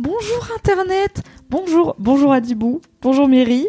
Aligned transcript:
Bonjour 0.00 0.48
Internet 0.56 1.22
Bonjour, 1.50 1.94
bonjour 1.98 2.32
Adibou, 2.32 2.80
bonjour 3.02 3.28
Mary. 3.28 3.68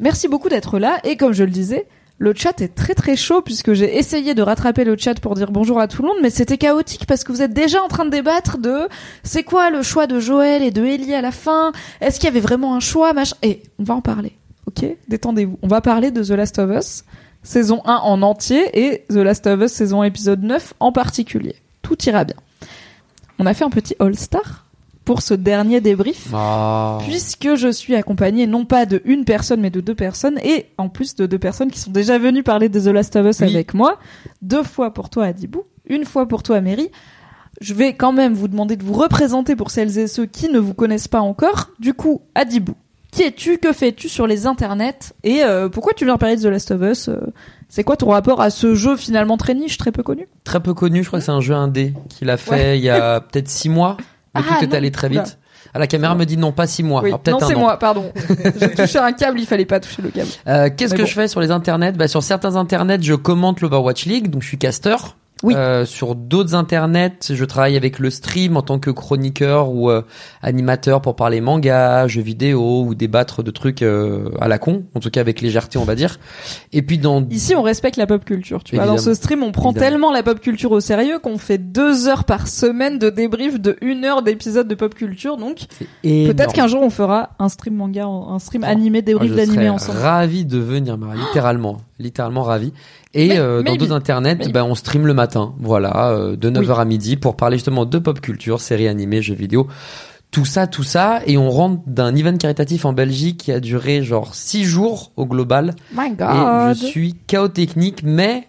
Merci 0.00 0.26
beaucoup 0.26 0.48
d'être 0.48 0.80
là 0.80 0.98
et 1.04 1.16
comme 1.16 1.32
je 1.32 1.44
le 1.44 1.50
disais, 1.50 1.86
le 2.18 2.34
chat 2.34 2.60
est 2.60 2.74
très 2.74 2.94
très 2.94 3.14
chaud 3.14 3.40
puisque 3.40 3.72
j'ai 3.74 3.96
essayé 3.96 4.34
de 4.34 4.42
rattraper 4.42 4.82
le 4.82 4.96
chat 4.96 5.20
pour 5.20 5.36
dire 5.36 5.52
bonjour 5.52 5.78
à 5.78 5.86
tout 5.86 6.02
le 6.02 6.08
monde, 6.08 6.16
mais 6.22 6.30
c'était 6.30 6.58
chaotique 6.58 7.06
parce 7.06 7.22
que 7.22 7.30
vous 7.30 7.40
êtes 7.40 7.52
déjà 7.52 7.80
en 7.84 7.86
train 7.86 8.04
de 8.04 8.10
débattre 8.10 8.58
de 8.58 8.88
c'est 9.22 9.44
quoi 9.44 9.70
le 9.70 9.82
choix 9.82 10.08
de 10.08 10.18
Joël 10.18 10.64
et 10.64 10.72
de 10.72 10.84
Ellie 10.84 11.14
à 11.14 11.20
la 11.20 11.30
fin? 11.30 11.70
Est-ce 12.00 12.18
qu'il 12.18 12.26
y 12.26 12.32
avait 12.32 12.40
vraiment 12.40 12.74
un 12.74 12.80
choix 12.80 13.12
machin? 13.12 13.36
Et 13.42 13.62
on 13.78 13.84
va 13.84 13.94
en 13.94 14.00
parler, 14.00 14.32
ok? 14.66 14.84
Détendez-vous. 15.06 15.56
On 15.62 15.68
va 15.68 15.80
parler 15.80 16.10
de 16.10 16.24
The 16.24 16.30
Last 16.30 16.58
of 16.58 16.76
Us, 16.76 17.04
saison 17.44 17.80
1 17.84 17.94
en 17.94 18.22
entier 18.22 18.70
et 18.74 19.04
The 19.08 19.18
Last 19.18 19.46
of 19.46 19.60
Us, 19.62 19.70
saison 19.70 20.02
épisode 20.02 20.42
9 20.42 20.74
en 20.80 20.90
particulier. 20.90 21.54
Tout 21.82 21.96
ira 22.06 22.24
bien. 22.24 22.36
On 23.38 23.46
a 23.46 23.54
fait 23.54 23.64
un 23.64 23.70
petit 23.70 23.94
All-Star 24.00 24.66
pour 25.04 25.22
ce 25.22 25.34
dernier 25.34 25.80
débrief 25.80 26.28
puisque 27.06 27.54
je 27.54 27.68
suis 27.72 27.94
accompagnée 27.96 28.46
non 28.46 28.64
pas 28.64 28.86
de 28.86 29.00
une 29.04 29.24
personne 29.24 29.60
mais 29.60 29.70
de 29.70 29.80
deux 29.80 29.94
personnes 29.94 30.38
et 30.44 30.66
en 30.78 30.88
plus 30.88 31.14
de 31.16 31.26
deux 31.26 31.38
personnes 31.38 31.70
qui 31.70 31.78
sont 31.80 31.90
déjà 31.90 32.18
venues 32.18 32.42
parler 32.42 32.68
de 32.68 32.78
The 32.78 32.86
Last 32.92 33.16
of 33.16 33.26
Us 33.26 33.40
Oui. 33.40 33.54
avec 33.54 33.74
moi 33.74 33.98
deux 34.42 34.62
fois 34.62 34.92
pour 34.92 35.10
toi 35.10 35.24
Adibou 35.24 35.64
une 35.86 36.04
fois 36.04 36.26
pour 36.26 36.42
toi 36.42 36.60
Mary 36.60 36.90
je 37.60 37.74
vais 37.74 37.94
quand 37.94 38.12
même 38.12 38.34
vous 38.34 38.48
demander 38.48 38.76
de 38.76 38.84
vous 38.84 38.92
représenter 38.94 39.56
pour 39.56 39.70
celles 39.70 39.98
et 39.98 40.06
ceux 40.06 40.26
qui 40.26 40.48
ne 40.48 40.58
vous 40.58 40.74
connaissent 40.74 41.08
pas 41.08 41.20
encore 41.20 41.70
du 41.78 41.94
coup 41.94 42.20
Adibou 42.34 42.74
qui 43.10 43.22
es-tu 43.22 43.58
que 43.58 43.72
fais-tu 43.72 44.08
sur 44.08 44.28
les 44.28 44.46
internets 44.46 45.12
et 45.24 45.42
euh, 45.42 45.68
pourquoi 45.68 45.92
tu 45.94 46.04
viens 46.04 46.16
parler 46.16 46.36
de 46.36 46.42
The 46.42 46.46
Last 46.46 46.70
of 46.70 46.82
Us 46.82 47.08
Euh, 47.08 47.18
c'est 47.68 47.82
quoi 47.84 47.96
ton 47.96 48.10
rapport 48.10 48.40
à 48.40 48.50
ce 48.50 48.74
jeu 48.74 48.96
finalement 48.96 49.36
très 49.36 49.54
niche 49.54 49.78
très 49.78 49.90
peu 49.92 50.02
connu? 50.02 50.26
Très 50.44 50.58
peu 50.60 50.74
connu, 50.74 51.02
je 51.04 51.08
crois 51.08 51.20
que 51.20 51.24
c'est 51.24 51.30
un 51.32 51.40
jeu 51.40 51.54
indé 51.54 51.94
qu'il 52.08 52.28
a 52.30 52.36
fait 52.36 52.50
Ouais. 52.50 52.78
il 52.78 52.84
y 52.84 52.90
a 52.90 53.20
peut-être 53.20 53.48
six 53.48 53.68
mois. 53.68 53.96
Mais 54.34 54.42
Ah, 54.48 54.56
tout 54.60 54.64
est 54.64 54.74
allé 54.76 54.90
très 54.90 55.08
vite. 55.08 55.38
Ah, 55.74 55.78
la 55.78 55.86
caméra 55.86 56.14
me 56.14 56.24
dit 56.24 56.36
non, 56.36 56.52
pas 56.52 56.66
six 56.66 56.82
mois. 56.82 57.02
oui 57.02 57.08
Alors, 57.10 57.20
peut-être 57.20 57.40
non 57.40 57.46
c'est 57.46 57.54
moi 57.54 57.78
pardon 57.78 58.10
j'ai 58.60 58.70
touché 58.72 58.98
un 58.98 59.12
câble 59.12 59.38
il 59.40 59.46
fallait 59.46 59.66
pas 59.66 59.78
toucher 59.78 60.02
le 60.02 60.10
câble 60.10 60.28
Euh, 60.48 60.68
Qu'est-ce 60.76 60.94
que 60.94 61.02
bon. 61.02 61.06
je 61.06 61.12
fais 61.14 61.28
sur 61.28 61.40
les 61.40 61.50
internets? 61.50 61.92
Bah, 61.92 62.08
Sur 62.08 62.22
certains 62.22 62.56
internets, 62.56 63.02
je 63.02 63.14
commente 63.14 63.60
l'Overwatch 63.60 64.06
League, 64.06 64.30
donc 64.30 64.42
je 64.42 64.48
suis 64.48 64.58
caster. 64.58 64.96
Oui. 65.42 65.54
Euh, 65.56 65.86
sur 65.86 66.14
d'autres 66.14 66.54
internets, 66.54 67.32
je 67.32 67.44
travaille 67.46 67.76
avec 67.76 67.98
le 67.98 68.10
stream 68.10 68.56
en 68.58 68.62
tant 68.62 68.78
que 68.78 68.90
chroniqueur 68.90 69.70
ou 69.70 69.90
euh, 69.90 70.02
animateur 70.42 71.00
pour 71.00 71.16
parler 71.16 71.40
manga, 71.40 72.06
jeux 72.08 72.20
vidéo 72.20 72.82
ou 72.86 72.94
débattre 72.94 73.42
de 73.42 73.50
trucs 73.50 73.80
euh, 73.82 74.28
à 74.40 74.48
la 74.48 74.58
con, 74.58 74.84
en 74.94 75.00
tout 75.00 75.08
cas 75.10 75.20
avec 75.22 75.40
légèreté 75.40 75.78
on 75.78 75.84
va 75.84 75.94
dire. 75.94 76.18
Et 76.72 76.82
puis 76.82 76.98
dans 76.98 77.26
Ici, 77.30 77.54
on 77.54 77.62
respecte 77.62 77.96
la 77.96 78.06
pop 78.06 78.24
culture. 78.24 78.62
Tu 78.64 78.76
vois, 78.76 78.84
dans 78.86 78.98
ce 78.98 79.14
stream, 79.14 79.42
on 79.42 79.52
prend 79.52 79.70
Évidemment. 79.70 79.90
tellement 79.90 80.12
la 80.12 80.22
pop 80.22 80.40
culture 80.40 80.72
au 80.72 80.80
sérieux 80.80 81.18
qu'on 81.18 81.38
fait 81.38 81.58
deux 81.58 82.08
heures 82.08 82.24
par 82.24 82.46
semaine 82.48 82.98
de 82.98 83.08
débrief 83.08 83.58
de 83.60 83.76
une 83.80 84.04
heure 84.04 84.22
d'épisode 84.22 84.68
de 84.68 84.74
pop 84.74 84.94
culture. 84.94 85.36
Donc, 85.36 85.60
peut-être 86.02 86.52
qu'un 86.52 86.66
jour, 86.66 86.82
on 86.82 86.90
fera 86.90 87.30
un 87.38 87.48
stream 87.48 87.76
manga, 87.76 88.04
un 88.04 88.38
stream 88.38 88.64
animé, 88.64 88.98
Ah, 88.98 89.02
débrief 89.02 89.34
d'animé 89.34 89.68
ensemble. 89.70 89.98
ravi 90.00 90.44
de 90.44 90.58
venir, 90.58 90.98
Marie, 90.98 91.18
littéralement, 91.18 91.78
littéralement 91.98 92.42
ravi. 92.42 92.72
Et 93.12 93.28
Mais- 93.28 93.38
euh, 93.38 93.62
dans 93.62 93.74
d'autres 93.74 93.92
internets, 93.92 94.36
ben 94.52 94.62
on 94.62 94.74
stream 94.76 95.06
le 95.06 95.14
matin, 95.14 95.29
voilà, 95.58 96.10
euh, 96.10 96.36
de 96.36 96.50
9h 96.50 96.76
à 96.76 96.84
midi 96.84 97.16
pour 97.16 97.36
parler 97.36 97.56
justement 97.56 97.86
de 97.86 97.98
pop 97.98 98.20
culture, 98.20 98.60
séries 98.60 98.88
animées, 98.88 99.22
jeux 99.22 99.34
vidéo, 99.34 99.68
tout 100.30 100.44
ça, 100.44 100.66
tout 100.66 100.82
ça, 100.84 101.20
et 101.26 101.36
on 101.36 101.50
rentre 101.50 101.82
d'un 101.86 102.14
event 102.14 102.36
caritatif 102.36 102.84
en 102.84 102.92
Belgique 102.92 103.38
qui 103.38 103.52
a 103.52 103.60
duré 103.60 104.02
genre 104.02 104.34
6 104.34 104.64
jours 104.64 105.12
au 105.16 105.26
global, 105.26 105.74
My 105.92 106.06
et 106.06 106.14
God. 106.16 106.76
je 106.76 106.86
suis 106.86 107.14
chaos 107.26 107.48
technique, 107.48 108.02
mais 108.04 108.46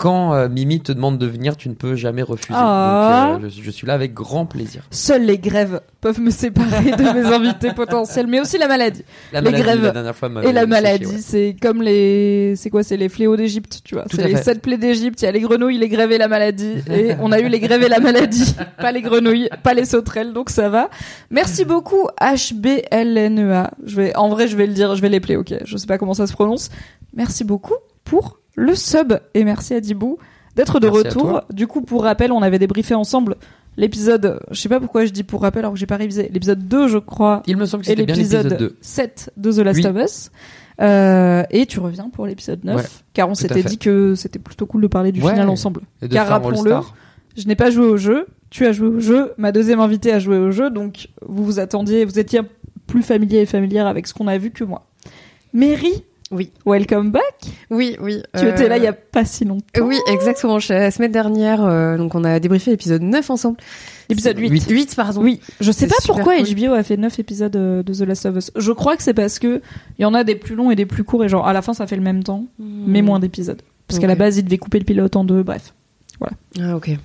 quand 0.00 0.32
euh, 0.32 0.48
Mimi 0.48 0.80
te 0.80 0.92
demande 0.92 1.18
de 1.18 1.26
venir, 1.26 1.58
tu 1.58 1.68
ne 1.68 1.74
peux 1.74 1.94
jamais 1.94 2.22
refuser. 2.22 2.54
Ah. 2.54 3.32
Donc 3.34 3.44
euh, 3.44 3.48
je, 3.50 3.62
je 3.62 3.70
suis 3.70 3.86
là 3.86 3.92
avec 3.92 4.14
grand 4.14 4.46
plaisir. 4.46 4.82
Seules 4.90 5.26
les 5.26 5.36
grèves 5.36 5.82
peuvent 6.00 6.20
me 6.20 6.30
séparer 6.30 6.92
de 6.92 7.02
mes 7.02 7.26
invités 7.34 7.74
potentiels, 7.74 8.26
mais 8.26 8.40
aussi 8.40 8.56
la 8.56 8.66
maladie. 8.66 9.04
La 9.30 9.42
Les 9.42 9.50
maladie, 9.50 9.62
grèves 9.62 9.82
la 9.82 9.90
dernière 9.90 10.16
fois, 10.16 10.30
Et 10.42 10.52
la 10.52 10.64
maladie, 10.64 11.04
ouais. 11.04 11.18
c'est 11.20 11.54
comme 11.60 11.82
les, 11.82 12.54
c'est 12.56 12.70
quoi, 12.70 12.82
c'est 12.82 12.96
les 12.96 13.10
fléaux 13.10 13.36
d'Égypte, 13.36 13.82
tu 13.84 13.94
vois. 13.94 14.06
C'est 14.10 14.24
les 14.26 14.36
fait. 14.36 14.42
sept 14.42 14.62
plaies 14.62 14.78
d'Égypte. 14.78 15.20
Il 15.20 15.26
y 15.26 15.28
a 15.28 15.32
les 15.32 15.40
grenouilles, 15.40 15.76
les 15.76 15.90
grèves 15.90 16.12
et 16.12 16.18
la 16.18 16.28
maladie. 16.28 16.76
Et 16.90 17.10
on 17.20 17.30
a 17.30 17.38
eu 17.38 17.48
les 17.48 17.60
grèves 17.60 17.82
et 17.82 17.88
la 17.90 18.00
maladie. 18.00 18.54
Pas 18.78 18.92
les 18.92 19.02
grenouilles, 19.02 19.50
pas 19.62 19.74
les 19.74 19.84
sauterelles, 19.84 20.32
donc 20.32 20.48
ça 20.48 20.70
va. 20.70 20.88
Merci 21.30 21.66
beaucoup, 21.66 22.08
HBLNEA. 22.18 23.70
Je 23.84 23.96
vais, 23.96 24.16
en 24.16 24.30
vrai, 24.30 24.48
je 24.48 24.56
vais 24.56 24.66
le 24.66 24.72
dire, 24.72 24.96
je 24.96 25.02
vais 25.02 25.10
les 25.10 25.20
play, 25.20 25.36
ok. 25.36 25.52
Je 25.62 25.76
sais 25.76 25.86
pas 25.86 25.98
comment 25.98 26.14
ça 26.14 26.26
se 26.26 26.32
prononce. 26.32 26.70
Merci 27.14 27.44
beaucoup 27.44 27.74
pour 28.04 28.40
le 28.60 28.74
sub. 28.74 29.14
Et 29.34 29.44
merci 29.44 29.74
à 29.74 29.80
Dibou 29.80 30.18
d'être 30.56 30.80
de 30.80 30.88
Merci 30.88 31.08
retour. 31.08 31.42
Du 31.52 31.66
coup, 31.66 31.80
pour 31.82 32.02
rappel, 32.04 32.32
on 32.32 32.42
avait 32.42 32.58
débriefé 32.58 32.94
ensemble 32.94 33.36
l'épisode, 33.76 34.40
je 34.50 34.60
sais 34.60 34.68
pas 34.68 34.80
pourquoi 34.80 35.04
je 35.06 35.10
dis 35.10 35.22
pour 35.22 35.40
rappel 35.42 35.60
alors 35.60 35.72
que 35.72 35.78
j'ai 35.78 35.86
pas 35.86 35.96
révisé, 35.96 36.28
l'épisode 36.32 36.66
2, 36.68 36.88
je 36.88 36.98
crois, 36.98 37.42
Il 37.46 37.56
me 37.56 37.64
semble 37.66 37.84
que 37.84 37.90
et 37.90 37.94
l'épisode 37.94 38.44
l'épisode 38.44 38.58
2. 38.72 38.76
7 38.80 39.30
de 39.36 39.52
The 39.52 39.58
Last 39.58 39.78
Oui. 39.78 39.86
of 39.86 39.96
Us. 40.04 40.30
Euh, 40.80 41.44
et 41.50 41.66
tu 41.66 41.78
reviens 41.80 42.10
pour 42.10 42.26
l'épisode 42.26 42.64
9, 42.64 42.76
Ouais, 42.76 42.82
car 43.14 43.28
on 43.30 43.34
s'était 43.34 43.62
dit 43.62 43.78
que 43.78 44.14
c'était 44.16 44.38
plutôt 44.38 44.66
cool 44.66 44.82
de 44.82 44.86
parler 44.86 45.12
du 45.12 45.22
Ouais. 45.22 45.30
final 45.32 45.48
ensemble. 45.48 45.82
Car 46.10 46.26
rappelons-le. 46.26 46.74
Je 47.36 47.46
n'ai 47.46 47.54
pas 47.54 47.70
joué 47.70 47.86
au 47.86 47.96
jeu, 47.96 48.26
tu 48.50 48.66
as 48.66 48.72
joué 48.72 48.88
au 48.88 48.98
jeu, 48.98 49.32
ma 49.38 49.52
deuxième 49.52 49.78
invitée 49.80 50.12
a 50.12 50.18
joué 50.18 50.36
au 50.36 50.50
jeu, 50.50 50.68
donc 50.68 51.08
vous 51.26 51.44
vous 51.44 51.60
attendiez, 51.60 52.04
vous 52.04 52.18
étiez 52.18 52.40
plus 52.88 53.02
familier 53.02 53.38
et 53.38 53.46
familière 53.46 53.86
avec 53.86 54.06
ce 54.08 54.14
qu'on 54.14 54.26
a 54.26 54.36
vu 54.36 54.50
que 54.50 54.64
moi. 54.64 54.86
Mary, 55.52 56.04
Oui. 56.32 56.52
welcome 56.64 57.10
back. 57.10 57.22
Oui, 57.70 57.96
oui. 58.00 58.22
Tu 58.38 58.44
euh, 58.44 58.52
étais 58.52 58.68
là 58.68 58.76
il 58.76 58.84
y 58.84 58.86
a 58.86 58.92
pas 58.92 59.24
si 59.24 59.44
longtemps. 59.44 59.64
Oui, 59.82 59.98
exactement. 60.06 60.58
La 60.68 60.92
semaine 60.92 61.10
dernière, 61.10 61.64
euh, 61.64 61.96
donc 61.96 62.14
on 62.14 62.22
a 62.22 62.38
débriefé 62.38 62.70
l'épisode 62.70 63.02
9 63.02 63.30
ensemble. 63.30 63.56
L'épisode 64.08 64.38
8. 64.38 64.48
8. 64.48 64.70
8, 64.70 64.94
pardon. 64.94 65.22
Oui, 65.22 65.40
je 65.60 65.72
sais 65.72 65.88
pas 65.88 65.96
pourquoi 66.06 66.36
cool. 66.36 66.54
HBO 66.54 66.74
a 66.74 66.84
fait 66.84 66.96
9 66.96 67.18
épisodes 67.18 67.56
euh, 67.56 67.82
de 67.82 67.92
The 67.92 68.02
Last 68.02 68.26
of 68.26 68.36
Us. 68.36 68.52
Je 68.54 68.70
crois 68.70 68.96
que 68.96 69.02
c'est 69.02 69.14
parce 69.14 69.40
que 69.40 69.60
il 69.98 70.02
y 70.02 70.04
en 70.04 70.14
a 70.14 70.22
des 70.22 70.36
plus 70.36 70.54
longs 70.54 70.70
et 70.70 70.76
des 70.76 70.86
plus 70.86 71.02
courts 71.02 71.24
et 71.24 71.28
genre 71.28 71.48
à 71.48 71.52
la 71.52 71.62
fin 71.62 71.74
ça 71.74 71.88
fait 71.88 71.96
le 71.96 72.02
même 72.02 72.22
temps, 72.22 72.46
mais 72.58 73.02
moins 73.02 73.18
d'épisodes. 73.18 73.62
Parce 73.88 73.98
qu'à 73.98 74.06
la 74.06 74.14
base, 74.14 74.38
ils 74.38 74.44
devaient 74.44 74.58
couper 74.58 74.78
le 74.78 74.84
pilote 74.84 75.16
en 75.16 75.24
deux, 75.24 75.42
bref. 75.42 75.74
Ah, 76.60 76.76
ok. 76.76 76.96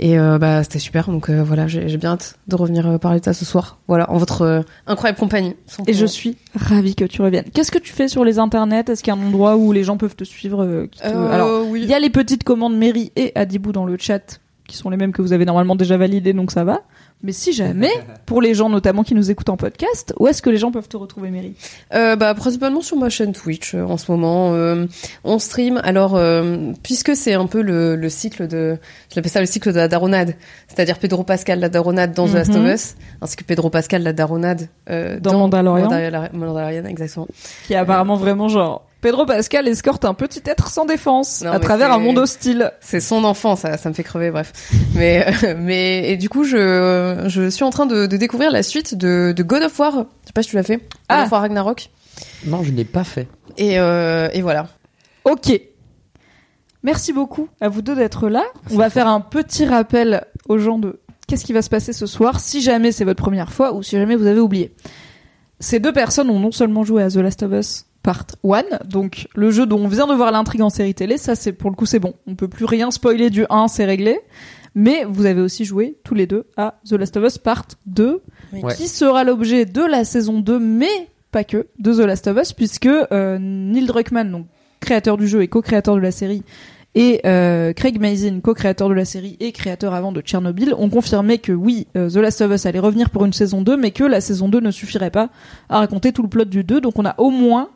Et 0.00 0.16
euh, 0.18 0.38
bah 0.38 0.62
c'était 0.62 0.78
super, 0.78 1.10
donc 1.10 1.28
euh, 1.28 1.42
voilà, 1.42 1.66
j'ai 1.66 1.96
bien 1.96 2.12
hâte 2.12 2.38
de 2.46 2.54
revenir 2.54 2.86
euh, 2.86 2.98
parler 2.98 3.18
de 3.18 3.24
ça 3.24 3.32
ce 3.32 3.44
soir. 3.44 3.78
Voilà, 3.88 4.08
en 4.12 4.16
votre 4.18 4.42
euh, 4.42 4.60
incroyable 4.86 5.18
compagnie. 5.18 5.56
Et 5.88 5.92
je 5.92 6.06
suis 6.06 6.36
ravie 6.54 6.94
que 6.94 7.04
tu 7.04 7.20
reviennes. 7.20 7.46
Qu'est-ce 7.52 7.72
que 7.72 7.78
tu 7.80 7.92
fais 7.92 8.06
sur 8.06 8.24
les 8.24 8.38
internets? 8.38 8.84
Est-ce 8.88 9.02
qu'il 9.02 9.12
y 9.12 9.16
a 9.16 9.20
un 9.20 9.26
endroit 9.26 9.56
où 9.56 9.72
les 9.72 9.82
gens 9.82 9.96
peuvent 9.96 10.14
te 10.14 10.22
suivre 10.24 10.64
euh, 10.64 10.86
qui 10.90 11.00
te- 11.00 11.06
Alors, 11.06 11.66
oui. 11.68 11.80
il 11.82 11.88
y 11.88 11.94
a 11.94 11.98
les 11.98 12.10
petites 12.10 12.44
commandes 12.44 12.76
Mary 12.78 13.10
et 13.16 13.32
Adibou 13.34 13.72
dans 13.72 13.84
le 13.86 13.96
chat 13.98 14.38
qui 14.68 14.76
sont 14.76 14.90
les 14.90 14.96
mêmes 14.98 15.12
que 15.12 15.22
vous 15.22 15.32
avez 15.32 15.46
normalement 15.46 15.74
déjà 15.76 15.96
validés, 15.96 16.32
donc 16.34 16.50
ça 16.52 16.62
va. 16.62 16.82
Mais 17.20 17.32
si 17.32 17.52
jamais, 17.52 17.90
pour 18.26 18.40
les 18.40 18.54
gens 18.54 18.68
notamment 18.68 19.02
qui 19.02 19.14
nous 19.16 19.28
écoutent 19.30 19.48
en 19.48 19.56
podcast, 19.56 20.14
où 20.20 20.28
est-ce 20.28 20.40
que 20.40 20.50
les 20.50 20.56
gens 20.56 20.70
peuvent 20.70 20.86
te 20.88 20.96
retrouver, 20.96 21.30
Mary? 21.30 21.54
Euh, 21.92 22.14
bah 22.14 22.32
principalement 22.34 22.80
sur 22.80 22.96
ma 22.96 23.08
chaîne 23.10 23.32
Twitch 23.32 23.74
euh, 23.74 23.82
en 23.82 23.96
ce 23.96 24.08
moment. 24.12 24.52
Euh, 24.54 24.86
on 25.24 25.40
stream. 25.40 25.80
Alors 25.82 26.14
euh, 26.14 26.72
puisque 26.84 27.16
c'est 27.16 27.34
un 27.34 27.46
peu 27.46 27.60
le, 27.60 27.96
le 27.96 28.08
cycle 28.08 28.46
de, 28.46 28.78
je 29.10 29.16
l'appelle 29.16 29.32
ça 29.32 29.40
le 29.40 29.46
cycle 29.46 29.72
de 29.72 29.78
la 29.78 29.88
daronade, 29.88 30.36
c'est-à-dire 30.68 30.98
Pedro 31.00 31.24
Pascal 31.24 31.58
la 31.58 31.68
daronade 31.68 32.12
dans 32.12 32.28
The 32.28 32.34
Last 32.34 32.50
of 32.50 32.56
Mhm. 32.58 32.66
Us, 32.72 32.94
ainsi 33.20 33.36
que 33.36 33.42
Pedro 33.44 33.68
Pascal 33.68 34.04
la 34.04 34.12
daronade 34.12 34.68
euh, 34.88 35.18
Dans 35.18 35.36
Mandalorian. 35.38 35.84
Mandalorian, 35.86 36.28
Mandalorian, 36.32 36.84
exactement. 36.84 37.26
Qui 37.66 37.72
est 37.72 37.76
apparemment 37.76 38.14
vraiment 38.16 38.48
genre. 38.48 38.84
Pedro 39.00 39.26
Pascal 39.26 39.68
escorte 39.68 40.04
un 40.04 40.14
petit 40.14 40.42
être 40.44 40.68
sans 40.68 40.84
défense 40.84 41.42
Non, 41.44 41.52
à 41.52 41.60
travers 41.60 41.92
un 41.92 41.98
monde 41.98 42.18
hostile. 42.18 42.72
C'est 42.80 42.98
son 43.00 43.22
enfant, 43.22 43.54
ça, 43.54 43.76
ça 43.76 43.88
me 43.88 43.94
fait 43.94 44.02
crever, 44.02 44.30
bref. 44.32 44.52
Mais, 44.96 45.24
euh, 45.44 45.54
mais 45.56 46.10
et 46.10 46.16
du 46.16 46.28
coup, 46.28 46.42
je, 46.42 47.24
je 47.28 47.48
suis 47.48 47.62
en 47.62 47.70
train 47.70 47.86
de, 47.86 48.06
de 48.06 48.16
découvrir 48.16 48.50
la 48.50 48.64
suite 48.64 48.96
de, 48.96 49.32
de 49.36 49.42
God 49.44 49.62
of 49.62 49.78
War. 49.78 49.92
Je 49.92 50.26
sais 50.26 50.32
pas 50.34 50.42
si 50.42 50.50
tu 50.50 50.56
l'as 50.56 50.64
fait. 50.64 50.78
God 50.78 50.86
Ah. 51.08 51.22
of 51.24 51.30
War 51.32 51.42
Ragnarok. 51.42 51.90
Non, 52.46 52.64
je 52.64 52.72
ne 52.72 52.76
l'ai 52.76 52.84
pas 52.84 53.04
fait. 53.04 53.28
Et, 53.56 53.78
euh, 53.78 54.28
et 54.32 54.42
voilà. 54.42 54.66
Ok. 55.24 55.52
Merci 56.82 57.12
beaucoup 57.12 57.48
à 57.60 57.68
vous 57.68 57.82
deux 57.82 57.94
d'être 57.94 58.28
là. 58.28 58.44
On 58.72 58.76
va 58.76 58.90
faire 58.90 59.06
un 59.08 59.20
petit 59.20 59.64
rappel 59.66 60.24
aux 60.48 60.58
gens 60.58 60.78
de 60.78 61.00
qu'est-ce 61.28 61.44
qui 61.44 61.52
va 61.52 61.62
se 61.62 61.68
passer 61.70 61.92
ce 61.92 62.06
soir 62.06 62.40
si 62.40 62.62
jamais 62.62 62.90
c'est 62.92 63.04
votre 63.04 63.22
première 63.22 63.52
fois 63.52 63.74
ou 63.74 63.82
si 63.82 63.96
jamais 63.96 64.16
vous 64.16 64.26
avez 64.26 64.40
oublié. 64.40 64.74
Ces 65.60 65.80
deux 65.80 65.92
personnes 65.92 66.30
ont 66.30 66.38
non 66.38 66.52
seulement 66.52 66.84
joué 66.84 67.02
à 67.02 67.10
The 67.10 67.16
Last 67.16 67.42
of 67.42 67.52
Us 67.52 67.84
Part 68.08 68.24
1, 68.42 68.86
donc 68.88 69.28
le 69.34 69.50
jeu 69.50 69.66
dont 69.66 69.80
on 69.80 69.86
vient 69.86 70.06
de 70.06 70.14
voir 70.14 70.32
l'intrigue 70.32 70.62
en 70.62 70.70
série 70.70 70.94
télé, 70.94 71.18
ça 71.18 71.34
c'est 71.34 71.52
pour 71.52 71.68
le 71.68 71.76
coup 71.76 71.84
c'est 71.84 71.98
bon. 71.98 72.14
On 72.26 72.36
peut 72.36 72.48
plus 72.48 72.64
rien 72.64 72.90
spoiler 72.90 73.28
du 73.28 73.44
1, 73.50 73.68
c'est 73.68 73.84
réglé. 73.84 74.18
Mais 74.74 75.04
vous 75.06 75.26
avez 75.26 75.42
aussi 75.42 75.66
joué 75.66 75.98
tous 76.04 76.14
les 76.14 76.26
deux 76.26 76.46
à 76.56 76.78
The 76.88 76.92
Last 76.92 77.18
of 77.18 77.24
Us 77.26 77.36
Part 77.36 77.66
2, 77.84 78.22
Oui. 78.54 78.62
Ouais. 78.62 78.74
qui 78.74 78.88
sera 78.88 79.24
l'objet 79.24 79.66
de 79.66 79.82
la 79.82 80.04
saison 80.04 80.40
2, 80.40 80.58
mais 80.58 80.86
pas 81.32 81.44
que, 81.44 81.66
de 81.78 81.92
The 81.92 81.98
Last 82.06 82.28
of 82.28 82.38
Us, 82.40 82.54
puisque 82.54 82.86
euh, 82.86 83.38
Neil 83.38 83.84
Druckmann, 83.84 84.32
donc 84.32 84.46
créateur 84.80 85.18
du 85.18 85.28
jeu 85.28 85.42
et 85.42 85.48
co-créateur 85.48 85.94
de 85.94 86.00
la 86.00 86.10
série, 86.10 86.44
et 86.94 87.20
euh, 87.26 87.74
Craig 87.74 88.00
Mazin, 88.00 88.40
co-créateur 88.40 88.88
de 88.88 88.94
la 88.94 89.04
série 89.04 89.36
et 89.40 89.52
créateur 89.52 89.92
avant 89.92 90.12
de 90.12 90.22
Tchernobyl, 90.22 90.72
ont 90.78 90.88
confirmé 90.88 91.36
que 91.36 91.52
oui, 91.52 91.88
euh, 91.96 92.08
The 92.08 92.16
Last 92.16 92.40
of 92.40 92.52
Us 92.52 92.64
allait 92.64 92.78
revenir 92.78 93.10
pour 93.10 93.26
une 93.26 93.34
saison 93.34 93.60
2, 93.60 93.76
mais 93.76 93.90
que 93.90 94.04
la 94.04 94.22
saison 94.22 94.48
2 94.48 94.60
ne 94.60 94.70
suffirait 94.70 95.10
pas 95.10 95.28
à 95.68 95.78
raconter 95.80 96.12
tout 96.12 96.22
le 96.22 96.28
plot 96.30 96.46
du 96.46 96.64
2. 96.64 96.80
Donc 96.80 96.98
on 96.98 97.04
a 97.04 97.14
au 97.18 97.30
moins, 97.30 97.68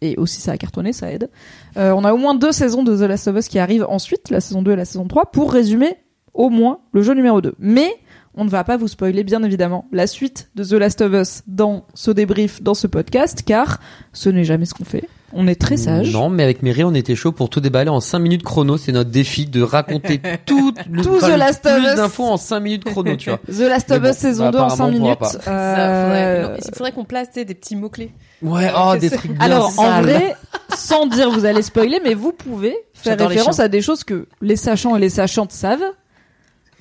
et 0.00 0.16
aussi 0.16 0.40
ça 0.40 0.52
a 0.52 0.56
cartonné, 0.56 0.92
ça 0.92 1.10
aide, 1.10 1.30
euh, 1.76 1.92
on 1.92 2.04
a 2.04 2.12
au 2.12 2.16
moins 2.16 2.34
deux 2.34 2.52
saisons 2.52 2.82
de 2.82 2.96
The 2.96 3.08
Last 3.08 3.28
of 3.28 3.36
Us 3.36 3.48
qui 3.48 3.58
arrivent 3.58 3.86
ensuite, 3.88 4.30
la 4.30 4.40
saison 4.40 4.62
2 4.62 4.72
et 4.72 4.76
la 4.76 4.84
saison 4.84 5.06
3, 5.06 5.30
pour 5.32 5.52
résumer 5.52 5.96
au 6.34 6.50
moins 6.50 6.80
le 6.92 7.02
jeu 7.02 7.14
numéro 7.14 7.40
2. 7.40 7.54
Mais 7.58 7.90
on 8.34 8.44
ne 8.44 8.50
va 8.50 8.62
pas 8.62 8.76
vous 8.76 8.88
spoiler, 8.88 9.24
bien 9.24 9.42
évidemment, 9.42 9.86
la 9.90 10.06
suite 10.06 10.50
de 10.54 10.62
The 10.62 10.72
Last 10.72 11.00
of 11.00 11.12
Us 11.12 11.42
dans 11.46 11.86
ce 11.94 12.10
débrief, 12.10 12.62
dans 12.62 12.74
ce 12.74 12.86
podcast, 12.86 13.42
car 13.44 13.80
ce 14.12 14.28
n'est 14.28 14.44
jamais 14.44 14.64
ce 14.64 14.74
qu'on 14.74 14.84
fait. 14.84 15.08
On 15.34 15.46
est 15.46 15.60
très 15.60 15.76
sage. 15.76 16.10
Non, 16.12 16.30
mais 16.30 16.42
avec 16.42 16.62
Mary, 16.62 16.84
on 16.84 16.94
était 16.94 17.14
chaud 17.14 17.32
pour 17.32 17.50
tout 17.50 17.60
déballer 17.60 17.90
en 17.90 18.00
5 18.00 18.18
minutes 18.18 18.42
chrono. 18.42 18.78
C'est 18.78 18.92
notre 18.92 19.10
défi 19.10 19.44
de 19.46 19.60
raconter 19.62 20.20
tout, 20.46 20.72
le, 20.90 21.02
Tout 21.02 21.18
The 21.20 21.36
Last 21.36 21.66
of 21.66 21.74
plus 21.74 21.88
Us. 21.90 21.94
d'infos 21.96 22.24
en 22.24 22.36
5 22.38 22.60
minutes 22.60 22.84
chrono, 22.84 23.14
tu 23.16 23.28
vois. 23.28 23.38
The 23.46 23.60
Last 23.68 23.90
of 23.90 23.98
Us 23.98 24.02
bon, 24.02 24.12
saison 24.14 24.44
bah, 24.46 24.50
2 24.52 24.58
en 24.58 24.68
5 24.70 24.74
apparemment, 24.74 24.96
on 24.96 25.00
minutes. 25.02 25.24
Ça, 25.24 25.50
Euh, 25.50 26.04
faudrait, 26.06 26.42
non, 26.52 26.56
il 26.66 26.74
faudrait 26.76 26.92
qu'on 26.92 27.04
place 27.04 27.28
tu 27.28 27.34
sais, 27.40 27.44
des 27.44 27.54
petits 27.54 27.76
mots-clés. 27.76 28.12
Ouais, 28.42 28.70
oh, 28.74 28.92
oh, 28.94 28.96
des 28.96 29.10
trucs 29.10 29.32
bien 29.32 29.40
Alors, 29.44 29.72
en 29.78 30.00
vrai, 30.02 30.34
sans 30.74 31.06
dire 31.06 31.30
vous 31.30 31.44
allez 31.44 31.62
spoiler, 31.62 32.00
mais 32.02 32.14
vous 32.14 32.32
pouvez 32.32 32.76
faire 32.94 33.18
référence 33.18 33.60
à 33.60 33.68
des 33.68 33.82
choses 33.82 34.04
que 34.04 34.26
les 34.40 34.56
sachants 34.56 34.96
et 34.96 35.00
les 35.00 35.10
sachantes 35.10 35.52
savent. 35.52 35.84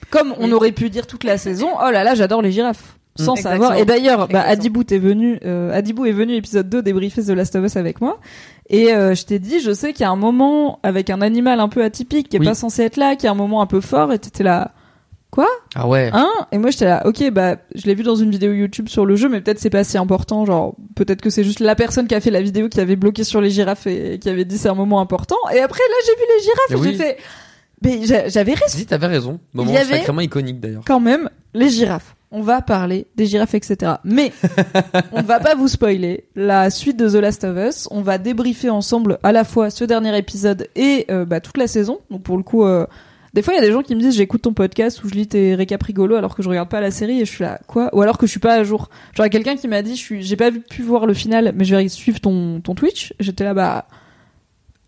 Comme 0.10 0.34
on 0.40 0.46
Oui. 0.46 0.54
aurait 0.54 0.72
pu 0.72 0.90
dire 0.90 1.06
toute 1.06 1.26
la 1.26 1.38
saison, 1.38 1.68
oh 1.86 1.92
là 1.92 2.06
là, 2.06 2.16
j'adore 2.16 2.42
les 2.42 2.52
girafes. 2.54 2.97
Sans 3.18 3.36
savoir. 3.36 3.76
Et 3.78 3.86
d'ailleurs, 3.86 4.28
bah. 4.28 4.42
Adibou 4.42 4.84
est 4.90 4.98
venu, 4.98 5.40
euh, 5.46 5.72
Adibou 5.74 6.06
est 6.06 6.12
venu 6.12 6.34
épisode 6.36 6.70
2 6.70 6.82
débriefer 6.82 7.24
The 7.24 7.30
Last 7.30 7.56
of 7.56 7.66
Us 7.66 7.76
avec 7.76 8.02
moi. 8.02 8.20
Et 8.70 8.94
euh, 8.94 9.16
je 9.16 9.26
t'ai 9.26 9.40
dit, 9.40 9.60
je 9.60 9.74
sais 9.74 9.94
qu'il 9.94 10.02
y 10.04 10.06
a 10.06 10.12
un 10.12 10.16
moment 10.16 10.80
avec 10.84 11.10
un 11.10 11.22
animal 11.22 11.60
un 11.60 11.70
peu 11.70 11.84
atypique 11.84 12.30
qui 12.30 12.38
est 12.38 12.40
Oui. 12.40 12.46
pas 12.46 12.56
censé 12.56 12.84
être 12.84 12.98
là, 12.98 13.16
qui 13.16 13.26
est 13.26 13.30
un 13.30 13.34
moment 13.36 13.62
un 13.62 13.66
peu 13.68 13.82
fort, 13.82 14.12
et 14.14 14.20
t'étais 14.20 14.44
là, 14.44 14.72
Ah 15.76 15.88
ouais. 15.88 16.10
Hein? 16.14 16.28
Et 16.52 16.58
moi 16.58 16.72
j'étais 16.72 16.86
là, 16.86 17.06
ok, 17.06 17.30
bah 17.32 17.58
je 17.76 17.86
l'ai 17.86 17.94
vu 17.96 18.02
dans 18.04 18.16
une 18.16 18.32
vidéo 18.32 18.52
YouTube 18.54 18.90
sur 18.90 19.06
le 19.06 19.16
jeu, 19.16 19.30
mais 19.30 19.40
peut-être 19.42 19.60
c'est 19.60 19.70
pas 19.70 19.84
si 19.84 19.98
important. 19.98 20.46
Genre, 20.46 20.76
peut-être 20.96 21.22
que 21.22 21.30
c'est 21.30 21.44
juste 21.44 21.60
la 21.60 21.76
personne 21.76 22.08
qui 22.08 22.16
a 22.16 22.20
fait 22.22 22.32
la 22.32 22.42
vidéo 22.42 22.70
qui 22.70 22.80
avait 22.82 22.96
bloqué 22.96 23.24
sur 23.24 23.40
les 23.40 23.52
girafes 23.52 23.86
et 23.88 24.18
qui 24.20 24.30
avait 24.30 24.46
dit 24.46 24.58
c'est 24.58 24.70
un 24.70 24.74
moment 24.76 25.00
important. 25.00 25.38
Et 25.54 25.60
après 25.60 25.80
là 25.80 25.96
j'ai 26.06 26.16
vu 26.16 26.28
les 26.38 26.44
girafes 26.44 26.60
Eh 26.70 26.74
et 26.74 26.76
oui. 26.78 26.88
j'ai 26.92 26.96
fait, 26.98 27.18
mais 27.84 28.06
j'a- 28.08 28.28
j'avais 28.30 28.54
raison 28.54 28.78
Si, 28.78 28.86
t'avais 28.88 29.08
raison. 29.08 29.40
Moment 29.54 29.74
sacrément 29.76 30.22
iconique 30.22 30.60
d'ailleurs. 30.60 30.82
quand 30.86 31.00
même 31.00 31.30
les 31.54 31.70
girafes. 31.70 32.16
On 32.30 32.42
va 32.42 32.62
parler 32.62 33.08
des 33.16 33.26
girafes, 33.26 33.54
etc. 33.54 33.94
Mais 34.04 34.34
on 35.14 35.22
ne 35.22 35.28
va 35.28 35.40
pas 35.40 35.56
vous 35.56 35.70
spoiler 35.70 36.26
la 36.36 36.70
suite 36.70 36.98
de 36.98 37.10
The 37.10 37.22
Last 37.22 37.46
of 37.46 37.58
Us. 37.58 37.88
On 37.90 38.02
va 38.02 38.18
débriefer 38.18 38.70
ensemble 38.70 39.18
à 39.24 39.32
la 39.32 39.46
fois 39.46 39.70
ce 39.70 39.86
dernier 39.86 40.18
épisode 40.18 40.68
et 40.76 41.06
euh, 41.10 41.24
bah, 41.24 41.40
toute 41.40 41.58
la 41.58 41.68
saison. 41.68 42.00
Donc 42.12 42.24
pour 42.24 42.36
le 42.36 42.44
coup, 42.44 42.66
euh, 42.66 42.86
des 43.34 43.42
fois 43.42 43.54
il 43.54 43.58
y 43.58 43.60
a 43.60 43.66
des 43.66 43.72
gens 43.72 43.82
qui 43.82 43.96
me 43.96 44.02
disent 44.02 44.18
j'écoute 44.18 44.42
ton 44.42 44.52
podcast 44.52 45.02
ou 45.06 45.10
je 45.10 45.14
lis 45.14 45.28
tes 45.28 45.56
récaps 45.56 45.86
rigolos 45.86 46.16
alors 46.16 46.36
que 46.36 46.44
je 46.44 46.50
regarde 46.50 46.68
pas 46.68 46.82
la 46.82 46.92
série 46.92 47.22
et 47.22 47.26
je 47.26 47.32
suis 47.32 47.44
là 47.46 47.62
quoi? 47.66 47.96
Ou 47.96 48.02
alors 48.02 48.18
que 48.18 48.26
je 48.26 48.32
suis 48.32 48.42
pas 48.42 48.56
à 48.56 48.64
jour. 48.66 48.90
Genre 49.14 49.30
quelqu'un 49.30 49.56
qui 49.56 49.70
m'a 49.70 49.82
dit 49.82 49.96
je 49.96 50.02
suis 50.02 50.24
j'ai 50.24 50.36
pas 50.36 50.52
pu 50.52 50.82
voir 50.82 51.06
le 51.06 51.14
final 51.14 51.54
mais 51.56 51.64
je 51.64 51.76
vais 51.76 51.88
suivre 51.88 52.20
ton 52.20 52.60
ton 52.60 52.76
Twitch. 52.76 53.14
J'étais 53.22 53.46
là 53.46 53.54
bah 53.54 53.88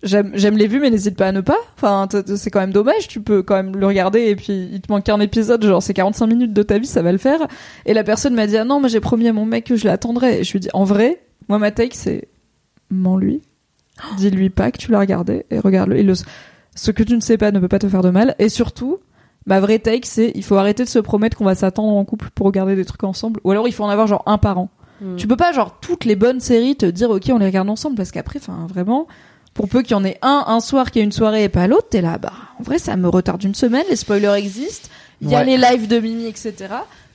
J'aime, 0.02 0.32
j'aime 0.34 0.56
les 0.56 0.68
vues, 0.68 0.80
mais 0.80 0.90
n'hésite 0.90 1.18
pas 1.18 1.28
à 1.28 1.32
ne 1.34 1.42
pas. 1.42 1.58
Enfin, 1.76 2.08
c'est 2.38 2.50
quand 2.50 2.62
même 2.62 2.72
dommage. 2.72 3.10
Tu 3.10 3.20
peux 3.20 3.44
quand 3.44 3.56
même 3.56 3.76
le 3.76 3.86
regarder 3.86 4.28
et 4.28 4.36
puis 4.36 4.70
il 4.72 4.80
te 4.80 4.90
manque 4.92 5.10
un 5.10 5.20
épisode, 5.20 5.64
genre 5.66 5.84
c'est 5.84 5.94
45 5.94 6.26
minutes 6.28 6.54
de 6.54 6.64
ta 6.64 6.78
vie, 6.78 6.88
ça 6.88 7.02
va 7.02 7.12
le 7.12 7.18
faire. 7.18 7.48
Et 7.86 7.94
la 7.94 8.04
personne 8.06 8.34
m'a 8.34 8.48
dit 8.48 8.58
ah 8.58 8.64
non, 8.64 8.80
moi 8.80 8.88
j'ai 8.88 9.02
promis 9.02 9.28
à 9.28 9.34
mon 9.34 9.46
mec 9.46 9.66
que 9.66 9.76
je 9.76 9.86
l'attendrais. 9.86 10.40
Et 10.40 10.44
je 10.46 10.54
lui 10.54 10.62
dis 10.62 10.70
en 10.74 10.86
vrai, 10.86 11.22
moi 11.50 11.60
ma 11.60 11.72
take 11.72 11.98
c'est 11.98 12.30
mens-lui, 12.90 13.42
dis-lui 14.18 14.50
pas 14.50 14.72
que 14.72 14.78
tu 14.78 14.90
l'as 14.90 15.00
regardé 15.00 15.46
et 15.52 15.60
regarde-le. 15.60 15.98
Et 15.98 16.04
le, 16.04 16.14
ce 16.76 16.92
que 16.92 17.04
tu 17.04 17.16
ne 17.16 17.22
sais 17.22 17.38
pas 17.38 17.52
ne 17.52 17.60
peut 17.60 17.68
pas 17.68 17.80
te 17.80 17.90
faire 17.90 18.02
de 18.02 18.10
mal. 18.10 18.36
Et 18.40 18.48
surtout, 18.48 19.00
ma 19.48 19.60
vraie 19.60 19.80
take 19.80 20.08
c'est 20.08 20.32
il 20.34 20.46
faut 20.46 20.56
arrêter 20.56 20.86
de 20.86 20.90
se 20.90 21.00
promettre 21.00 21.36
qu'on 21.36 21.46
va 21.46 21.56
s'attendre 21.56 21.94
en 21.94 22.06
couple 22.06 22.30
pour 22.34 22.46
regarder 22.46 22.78
des 22.78 22.86
trucs 22.86 23.04
ensemble. 23.04 23.42
Ou 23.44 23.52
alors 23.52 23.68
il 23.68 23.74
faut 23.74 23.84
en 23.84 23.90
avoir 23.90 24.08
genre 24.08 24.24
un 24.28 24.38
par 24.38 24.60
an. 24.60 24.70
Hmm. 25.02 25.16
Tu 25.16 25.28
peux 25.28 25.38
pas, 25.38 25.52
genre, 25.54 25.80
toutes 25.80 26.06
les 26.06 26.16
bonnes 26.16 26.40
séries 26.40 26.76
te 26.76 26.86
dire, 26.86 27.10
ok, 27.10 27.24
on 27.32 27.38
les 27.38 27.46
regarde 27.46 27.70
ensemble, 27.70 27.96
parce 27.96 28.12
qu'après, 28.12 28.40
enfin, 28.40 28.68
vraiment, 28.68 29.08
pour 29.54 29.68
peu 29.68 29.82
qu'il 29.82 29.92
y 29.92 29.96
en 29.96 30.06
ait 30.06 30.18
un, 30.22 30.44
un 30.48 30.60
soir 30.60 30.92
qui 30.92 31.00
a 31.00 31.04
une 31.04 31.12
soirée 31.12 31.44
et 31.44 31.50
pas 31.50 31.68
l'autre, 31.68 31.88
t'es 31.90 32.02
là, 32.02 32.18
bah, 32.18 32.32
en 32.60 32.64
vrai, 32.64 32.80
ça 32.80 32.96
me 32.96 33.08
retarde 33.10 33.44
une 33.44 33.56
semaine, 33.56 33.84
les 33.90 33.96
spoilers 33.96 34.36
existent, 34.38 34.90
il 35.22 35.30
y 35.30 35.36
a 35.36 35.40
Ouais. 35.40 35.46
les 35.46 35.58
lives 35.58 35.88
de 35.88 36.00
Mimi, 36.00 36.26
etc. 36.26 36.54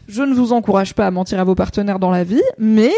Je 0.08 0.22
ne 0.22 0.34
vous 0.34 0.52
encourage 0.52 0.94
pas 0.94 1.06
à 1.06 1.10
mentir 1.10 1.40
à 1.40 1.44
vos 1.44 1.54
partenaires 1.54 1.98
dans 1.98 2.10
la 2.10 2.24
vie, 2.24 2.42
mais 2.58 2.92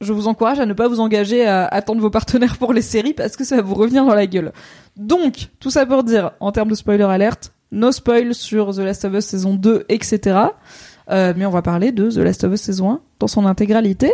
je 0.00 0.12
vous 0.12 0.28
encourage 0.28 0.60
à 0.60 0.64
ne 0.66 0.72
pas 0.72 0.88
vous 0.88 1.00
engager 1.00 1.44
à 1.46 1.66
attendre 1.66 2.00
vos 2.00 2.08
partenaires 2.10 2.56
pour 2.56 2.72
les 2.72 2.82
séries, 2.82 3.12
parce 3.14 3.36
que 3.36 3.44
ça 3.44 3.56
va 3.56 3.62
vous 3.62 3.74
revenir 3.74 4.04
dans 4.06 4.14
la 4.14 4.26
gueule. 4.26 4.52
Donc, 4.96 5.48
tout 5.60 5.70
ça 5.70 5.84
pour 5.84 6.04
dire, 6.04 6.30
en 6.40 6.52
termes 6.52 6.70
de 6.70 6.74
spoiler 6.74 7.02
alerte, 7.04 7.52
no 7.72 7.92
spoil 7.92 8.32
sur 8.34 8.74
The 8.74 8.78
Last 8.78 9.04
of 9.04 9.12
Us 9.14 9.26
saison 9.26 9.54
2, 9.54 9.84
etc. 9.90 10.38
Euh, 11.10 11.34
mais 11.36 11.44
on 11.46 11.50
va 11.50 11.62
parler 11.62 11.92
de 11.92 12.10
The 12.10 12.16
Last 12.18 12.44
of 12.44 12.52
Us 12.54 12.60
saison 12.62 12.92
1 12.92 13.00
dans 13.20 13.26
son 13.26 13.44
intégralité. 13.44 14.12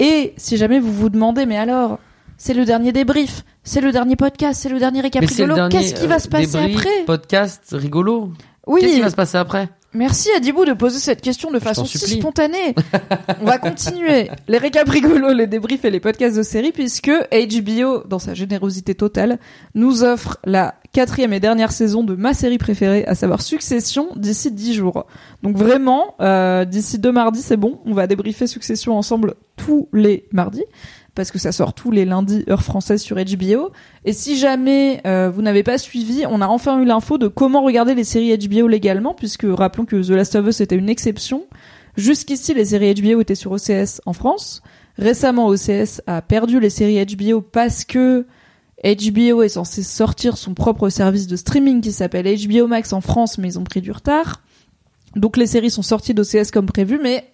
Et 0.00 0.32
si 0.36 0.56
jamais 0.56 0.80
vous 0.80 0.92
vous 0.92 1.10
demandez, 1.10 1.44
mais 1.46 1.56
alors, 1.58 1.98
c'est 2.40 2.54
le 2.54 2.64
dernier 2.64 2.90
débrief, 2.90 3.44
c'est 3.64 3.82
le 3.82 3.92
dernier 3.92 4.16
podcast, 4.16 4.60
c'est 4.62 4.70
le 4.70 4.78
dernier 4.78 5.02
récap 5.02 5.20
Mais 5.20 5.28
c'est 5.28 5.44
le 5.44 5.52
rigolo, 5.52 5.68
dernier 5.68 5.86
qu'est-ce 5.86 6.00
qui 6.00 6.06
va 6.06 6.14
euh, 6.14 6.18
se 6.18 6.28
passer 6.28 6.46
débrief, 6.46 6.78
après 6.78 7.04
Podcast 7.04 7.64
rigolo. 7.72 8.32
Oui, 8.66 8.80
Qu'est-ce 8.80 8.94
qui 8.94 9.00
va 9.02 9.10
se 9.10 9.16
passer 9.16 9.36
après 9.36 9.68
merci 9.92 10.30
Adibou 10.36 10.64
de 10.64 10.72
poser 10.72 11.00
cette 11.00 11.20
question 11.20 11.50
de 11.50 11.58
façon 11.58 11.82
t'en 11.82 11.88
si 11.88 11.98
supplie. 11.98 12.20
spontanée. 12.20 12.74
on 13.42 13.44
va 13.44 13.58
continuer 13.58 14.30
les 14.48 14.56
récaps 14.56 14.88
rigolos, 14.88 15.32
les 15.34 15.48
débriefs 15.48 15.84
et 15.84 15.90
les 15.90 16.00
podcasts 16.00 16.36
de 16.36 16.42
série 16.42 16.72
puisque 16.72 17.10
HBO, 17.10 18.04
dans 18.08 18.20
sa 18.20 18.32
générosité 18.32 18.94
totale, 18.94 19.38
nous 19.74 20.02
offre 20.04 20.38
la 20.44 20.76
quatrième 20.92 21.32
et 21.32 21.40
dernière 21.40 21.72
saison 21.72 22.04
de 22.04 22.14
ma 22.14 22.34
série 22.34 22.58
préférée, 22.58 23.04
à 23.06 23.14
savoir 23.14 23.42
Succession, 23.42 24.08
d'ici 24.16 24.50
dix 24.50 24.74
jours. 24.74 25.06
Donc 25.42 25.56
vraiment, 25.56 26.14
euh, 26.20 26.64
d'ici 26.64 26.98
deux 26.98 27.12
mardis, 27.12 27.42
c'est 27.42 27.56
bon. 27.56 27.80
On 27.84 27.92
va 27.92 28.06
débriefer 28.06 28.46
Succession 28.46 28.96
ensemble 28.96 29.34
tous 29.56 29.88
les 29.92 30.28
mardis. 30.32 30.64
Parce 31.14 31.30
que 31.30 31.38
ça 31.38 31.52
sort 31.52 31.74
tous 31.74 31.90
les 31.90 32.04
lundis, 32.04 32.44
heure 32.48 32.62
française 32.62 33.02
sur 33.02 33.16
HBO. 33.16 33.72
Et 34.04 34.12
si 34.12 34.38
jamais 34.38 35.00
euh, 35.06 35.30
vous 35.30 35.42
n'avez 35.42 35.62
pas 35.62 35.76
suivi, 35.76 36.24
on 36.28 36.40
a 36.40 36.46
enfin 36.46 36.80
eu 36.80 36.84
l'info 36.84 37.18
de 37.18 37.28
comment 37.28 37.62
regarder 37.62 37.94
les 37.94 38.04
séries 38.04 38.36
HBO 38.36 38.68
légalement, 38.68 39.14
puisque 39.14 39.46
rappelons 39.48 39.84
que 39.84 39.96
The 39.96 40.10
Last 40.10 40.36
of 40.36 40.46
Us 40.46 40.60
était 40.60 40.76
une 40.76 40.88
exception. 40.88 41.44
Jusqu'ici, 41.96 42.54
les 42.54 42.66
séries 42.66 42.94
HBO 42.94 43.20
étaient 43.20 43.34
sur 43.34 43.52
OCS 43.52 44.00
en 44.06 44.12
France. 44.12 44.62
Récemment, 44.98 45.48
OCS 45.48 46.00
a 46.06 46.22
perdu 46.22 46.60
les 46.60 46.70
séries 46.70 47.04
HBO 47.04 47.40
parce 47.40 47.84
que 47.84 48.26
HBO 48.82 49.42
est 49.42 49.50
censé 49.50 49.82
sortir 49.82 50.38
son 50.38 50.54
propre 50.54 50.88
service 50.88 51.26
de 51.26 51.36
streaming 51.36 51.80
qui 51.80 51.92
s'appelle 51.92 52.26
HBO 52.26 52.66
Max 52.66 52.92
en 52.92 53.00
France, 53.00 53.36
mais 53.38 53.48
ils 53.48 53.58
ont 53.58 53.64
pris 53.64 53.80
du 53.80 53.92
retard. 53.92 54.42
Donc 55.16 55.36
les 55.36 55.46
séries 55.46 55.70
sont 55.70 55.82
sorties 55.82 56.14
d'OCS 56.14 56.50
comme 56.52 56.66
prévu, 56.66 56.98
mais 57.02 57.30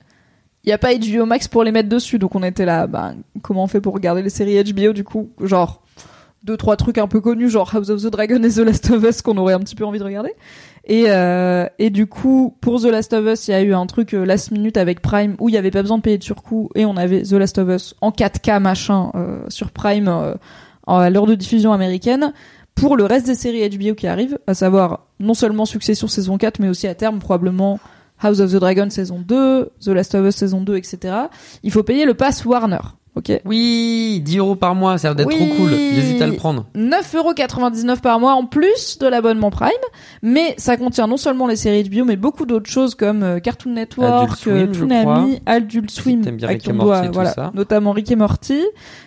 il 0.67 0.71
n'y 0.71 0.73
a 0.73 0.79
pas 0.79 0.95
HBO 0.95 1.27
Max 1.27 1.47
pour 1.47 1.63
les 1.63 1.71
mettre 1.71 1.89
dessus. 1.89 2.19
Donc 2.19 2.35
on 2.35 2.43
était 2.43 2.65
là, 2.65 2.89
bah, 2.89 3.15
comment 3.41 3.65
on 3.65 3.69
fait 3.69 3.81
pour 3.81 3.95
regarder 3.95 4.23
les 4.23 4.31
séries 4.31 4.63
HBO 4.65 4.93
du 4.93 5.05
coup? 5.05 5.31
Genre, 5.41 5.83
deux 6.43 6.57
trois 6.57 6.77
trucs 6.77 6.99
un 6.99 7.09
peu 7.09 7.21
connus 7.21 7.51
genre 7.51 7.73
House 7.75 7.91
of 7.91 8.03
the 8.03 8.07
Dragon 8.07 8.43
et 8.43 8.51
The 8.51 8.59
Last 8.59 8.91
of 8.91 9.03
Us 9.05 9.23
qu'on 9.23 9.37
aurait 9.37 9.55
un 9.55 9.61
petit 9.61 9.75
peu 9.75 9.85
envie 9.85 9.99
de 9.99 10.05
regarder. 10.05 10.33
Et 10.85 11.05
euh, 11.09 11.67
et 11.79 11.91
du 11.91 12.07
coup 12.07 12.57
pour 12.61 12.81
The 12.81 12.87
Last 12.87 13.13
of 13.13 13.27
Us, 13.27 13.49
il 13.49 13.51
y 13.51 13.55
a 13.55 13.63
eu 13.63 13.75
un 13.75 13.87
truc 13.87 14.15
euh, 14.15 14.25
last 14.25 14.51
minute 14.51 14.77
avec 14.77 15.03
Prime 15.03 15.37
où 15.39 15.49
il 15.49 15.55
y 15.55 15.59
avait 15.59 15.71
pas 15.71 15.83
besoin 15.83 15.99
de 15.99 16.03
payer 16.03 16.19
de 16.19 16.25
surcoût 16.25 16.71
et 16.75 16.85
on 16.85 16.97
avait 16.97 17.23
The 17.23 17.33
Last 17.33 17.59
of 17.59 17.69
Us 17.69 17.95
en 18.01 18.11
4K 18.11 18.61
machin 18.61 19.11
euh, 19.15 19.45
sur 19.49 19.71
Prime 19.71 20.09
euh, 20.09 20.35
à 20.87 21.11
l'heure 21.11 21.27
de 21.27 21.35
diffusion 21.35 21.73
américaine. 21.73 22.33
Pour 22.77 22.97
le 22.97 23.05
reste 23.05 23.27
des 23.27 23.35
séries 23.35 23.69
HBO 23.71 23.95
qui 23.95 24.07
arrivent, 24.07 24.39
à 24.47 24.53
savoir 24.53 25.07
non 25.19 25.33
seulement 25.33 25.65
Succession 25.65 26.09
saison 26.09 26.39
4 26.39 26.61
mais 26.61 26.69
aussi 26.69 26.87
à 26.87 26.95
terme 26.95 27.19
probablement 27.19 27.81
House 28.23 28.41
of 28.41 28.51
the 28.53 28.57
Dragon 28.57 28.89
saison 28.91 29.23
2, 29.27 29.69
The 29.85 29.89
Last 29.89 30.15
of 30.15 30.27
Us 30.27 30.37
saison 30.37 30.61
2, 30.63 30.77
etc. 30.77 31.15
Il 31.63 31.71
faut 31.71 31.83
payer 31.83 32.05
le 32.05 32.15
pass 32.15 32.45
Warner. 32.45 32.79
Ok. 33.15 33.33
Oui, 33.47 34.21
10 34.23 34.37
euros 34.39 34.57
par 34.57 34.75
mois, 34.75 34.99
ça 34.99 35.09
a 35.09 35.15
l'air 35.15 35.17
d'être 35.17 35.29
Oui. 35.29 35.37
trop 35.49 35.57
cool. 35.57 35.71
J'hésite 35.71 36.21
à 36.21 36.27
le 36.27 36.35
prendre. 36.35 36.67
9,99€ 36.77 38.01
par 38.03 38.21
mois 38.21 38.33
en 38.35 38.45
plus 38.45 38.99
de 38.99 39.07
l'abonnement 39.07 39.51
Prime, 39.51 39.71
mais 40.23 40.55
ça 40.59 40.77
contient 40.77 41.07
non 41.07 41.17
seulement 41.17 41.47
les 41.47 41.57
séries 41.57 41.89
HBO, 41.89 42.05
mais 42.05 42.17
beaucoup 42.17 42.45
d'autres 42.45 42.69
choses 42.71 42.95
comme 42.95 43.23
euh, 43.23 43.39
Cartoon 43.41 43.73
Network, 43.73 44.37
Swim, 44.37 44.55
euh, 44.55 44.67
Toonami, 44.67 45.41
Adult 45.47 45.91
Swim, 45.91 46.21
t'aimes 46.23 46.37
bien 46.37 46.49
avec 46.49 46.63
Rick 46.63 46.71
et 46.71 46.73
Morty 46.75 47.03
doigt, 47.03 47.11
voilà, 47.13 47.31
ça. 47.33 47.53
notamment 47.55 47.93
Rick 47.93 48.11
et 48.11 48.17
Morty. 48.17 48.61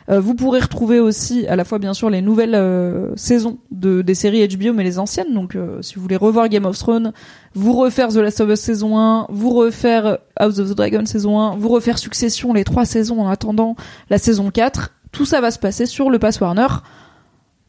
Euh, 0.09 0.19
vous 0.19 0.33
pourrez 0.33 0.59
retrouver 0.59 0.99
aussi 0.99 1.45
à 1.45 1.55
la 1.55 1.63
fois 1.63 1.77
bien 1.77 1.93
sûr 1.93 2.09
les 2.09 2.23
nouvelles 2.23 2.55
euh, 2.55 3.11
saisons 3.15 3.59
de 3.69 4.01
des 4.01 4.15
séries 4.15 4.47
HBO, 4.47 4.73
mais 4.73 4.83
les 4.83 4.97
anciennes. 4.97 5.35
Donc 5.35 5.55
euh, 5.55 5.83
si 5.83 5.95
vous 5.95 6.01
voulez 6.01 6.15
revoir 6.17 6.49
Game 6.49 6.65
of 6.65 6.77
Thrones, 6.79 7.13
vous 7.55 7.73
refaire 7.73 8.09
The 8.09 8.17
Last 8.17 8.41
of 8.41 8.49
Us 8.49 8.59
saison 8.59 8.97
1, 8.97 9.27
vous 9.29 9.51
refaire 9.51 10.19
House 10.37 10.59
of 10.59 10.69
the 10.69 10.75
Dragon 10.75 11.05
saison 11.05 11.39
1, 11.39 11.57
vous 11.57 11.69
refaire 11.69 11.97
Succession 11.97 12.53
les 12.53 12.63
trois 12.63 12.85
saisons 12.85 13.21
en 13.21 13.29
attendant 13.29 13.75
la 14.09 14.17
saison 14.17 14.51
4, 14.51 14.93
tout 15.11 15.25
ça 15.25 15.41
va 15.41 15.51
se 15.51 15.59
passer 15.59 15.85
sur 15.85 16.09
le 16.09 16.19
Pass 16.19 16.39
Warner 16.39 16.67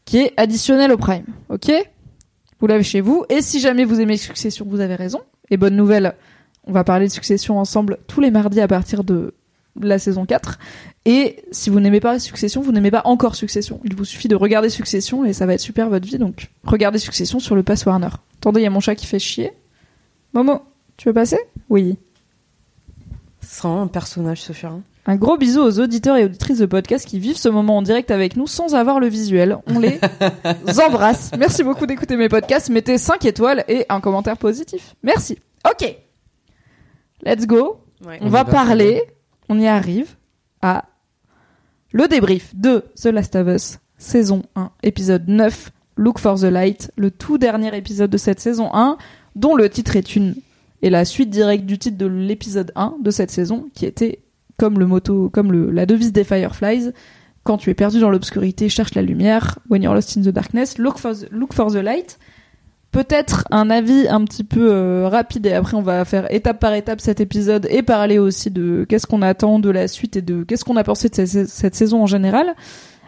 qui 0.05 0.17
est 0.17 0.33
additionnel 0.37 0.91
au 0.91 0.97
Prime. 0.97 1.25
OK? 1.49 1.71
Vous 2.59 2.67
l'avez 2.67 2.83
chez 2.83 3.01
vous 3.01 3.25
et 3.29 3.41
si 3.41 3.59
jamais 3.59 3.85
vous 3.85 3.99
aimez 3.99 4.17
Succession, 4.17 4.65
vous 4.67 4.79
avez 4.79 4.95
raison. 4.95 5.21
Et 5.49 5.57
bonne 5.57 5.75
nouvelle, 5.75 6.15
on 6.65 6.71
va 6.71 6.83
parler 6.83 7.07
de 7.07 7.11
Succession 7.11 7.59
ensemble 7.59 7.97
tous 8.07 8.21
les 8.21 8.31
mardis 8.31 8.61
à 8.61 8.67
partir 8.67 9.03
de 9.03 9.33
la 9.79 9.99
saison 9.99 10.25
4. 10.25 10.59
Et 11.05 11.43
si 11.51 11.69
vous 11.69 11.79
n'aimez 11.79 11.99
pas 11.99 12.19
Succession, 12.19 12.61
vous 12.61 12.71
n'aimez 12.71 12.91
pas 12.91 13.01
encore 13.05 13.35
Succession. 13.35 13.79
Il 13.83 13.95
vous 13.95 14.05
suffit 14.05 14.27
de 14.27 14.35
regarder 14.35 14.69
Succession 14.69 15.25
et 15.25 15.33
ça 15.33 15.45
va 15.45 15.55
être 15.55 15.61
super 15.61 15.89
votre 15.89 16.05
vie. 16.05 16.17
Donc, 16.17 16.51
regardez 16.63 16.99
Succession 16.99 17.39
sur 17.39 17.55
le 17.55 17.63
Pass 17.63 17.85
Warner. 17.85 18.09
Attendez, 18.37 18.61
il 18.61 18.63
y 18.63 18.67
a 18.67 18.69
mon 18.69 18.79
chat 18.79 18.95
qui 18.95 19.07
fait 19.07 19.19
chier. 19.19 19.51
Momo, 20.33 20.61
tu 20.97 21.09
veux 21.09 21.13
passer? 21.13 21.37
Oui. 21.69 21.97
C'est 23.41 23.63
vraiment 23.63 23.83
un 23.83 23.87
personnage, 23.87 24.41
ce 24.41 24.53
chien. 24.53 24.81
Un 25.05 25.15
gros 25.15 25.35
bisou 25.35 25.61
aux 25.61 25.79
auditeurs 25.79 26.15
et 26.15 26.25
auditrices 26.25 26.59
de 26.59 26.65
podcast 26.67 27.07
qui 27.07 27.19
vivent 27.19 27.37
ce 27.37 27.49
moment 27.49 27.77
en 27.77 27.81
direct 27.81 28.11
avec 28.11 28.35
nous 28.35 28.45
sans 28.45 28.75
avoir 28.75 28.99
le 28.99 29.07
visuel. 29.07 29.57
On 29.65 29.79
les 29.79 29.99
embrasse. 30.87 31.31
Merci 31.37 31.63
beaucoup 31.63 31.87
d'écouter 31.87 32.15
mes 32.15 32.29
podcasts. 32.29 32.69
Mettez 32.69 32.97
5 32.97 33.25
étoiles 33.25 33.65
et 33.67 33.85
un 33.89 33.99
commentaire 33.99 34.37
positif. 34.37 34.95
Merci. 35.01 35.39
Ok. 35.69 35.97
Let's 37.25 37.47
go. 37.47 37.81
Ouais. 38.05 38.19
On 38.21 38.27
On 38.27 38.29
va 38.29 38.41
y 38.41 38.43
va, 38.43 38.51
parler, 38.51 39.01
on 39.49 39.59
y 39.59 39.67
arrive, 39.67 40.15
à 40.61 40.85
le 41.91 42.07
débrief 42.07 42.55
de 42.55 42.85
The 42.95 43.07
Last 43.07 43.35
of 43.35 43.47
Us, 43.47 43.79
saison 43.97 44.43
1, 44.55 44.71
épisode 44.83 45.27
9, 45.27 45.71
Look 45.97 46.19
for 46.19 46.39
the 46.39 46.43
Light, 46.43 46.91
le 46.95 47.11
tout 47.11 47.37
dernier 47.37 47.75
épisode 47.75 48.09
de 48.09 48.17
cette 48.17 48.39
saison 48.39 48.69
1, 48.73 48.97
dont 49.35 49.55
le 49.55 49.69
titre 49.69 49.95
est 49.95 50.15
une 50.15 50.35
et 50.81 50.89
la 50.89 51.05
suite 51.05 51.29
directe 51.29 51.65
du 51.65 51.77
titre 51.77 51.97
de 51.97 52.07
l'épisode 52.07 52.71
1 52.75 52.95
de 53.01 53.11
cette 53.11 53.31
saison, 53.31 53.69
qui 53.73 53.85
était 53.85 54.19
comme 54.57 54.79
le 54.79 54.87
motto, 54.87 55.29
comme 55.29 55.51
la 55.71 55.85
devise 55.85 56.11
des 56.11 56.23
Fireflies, 56.23 56.91
quand 57.43 57.57
tu 57.57 57.69
es 57.69 57.73
perdu 57.73 57.99
dans 57.99 58.09
l'obscurité, 58.09 58.69
cherche 58.69 58.93
la 58.93 59.01
lumière. 59.01 59.59
When 59.69 59.81
you're 59.81 59.95
lost 59.95 60.15
in 60.17 60.21
the 60.21 60.29
darkness, 60.29 60.77
look 60.77 60.97
for 60.97 61.15
the, 61.15 61.27
look 61.31 61.53
for 61.53 61.71
the 61.71 61.77
light. 61.77 62.19
Peut-être 62.91 63.47
un 63.51 63.69
avis 63.69 64.07
un 64.09 64.23
petit 64.25 64.43
peu 64.43 64.69
euh, 64.71 65.07
rapide 65.07 65.45
et 65.45 65.53
après 65.53 65.77
on 65.77 65.81
va 65.81 66.03
faire 66.03 66.31
étape 66.31 66.59
par 66.59 66.73
étape 66.73 66.99
cet 66.99 67.21
épisode 67.21 67.65
et 67.71 67.83
parler 67.83 68.17
aussi 68.17 68.51
de 68.51 68.85
qu'est-ce 68.87 69.07
qu'on 69.07 69.21
attend 69.21 69.59
de 69.59 69.69
la 69.69 69.87
suite 69.87 70.17
et 70.17 70.21
de 70.21 70.43
qu'est-ce 70.43 70.65
qu'on 70.65 70.75
a 70.75 70.83
pensé 70.83 71.07
de 71.07 71.15
cette, 71.25 71.75
saison 71.75 72.03
en 72.03 72.05
général. 72.05 72.53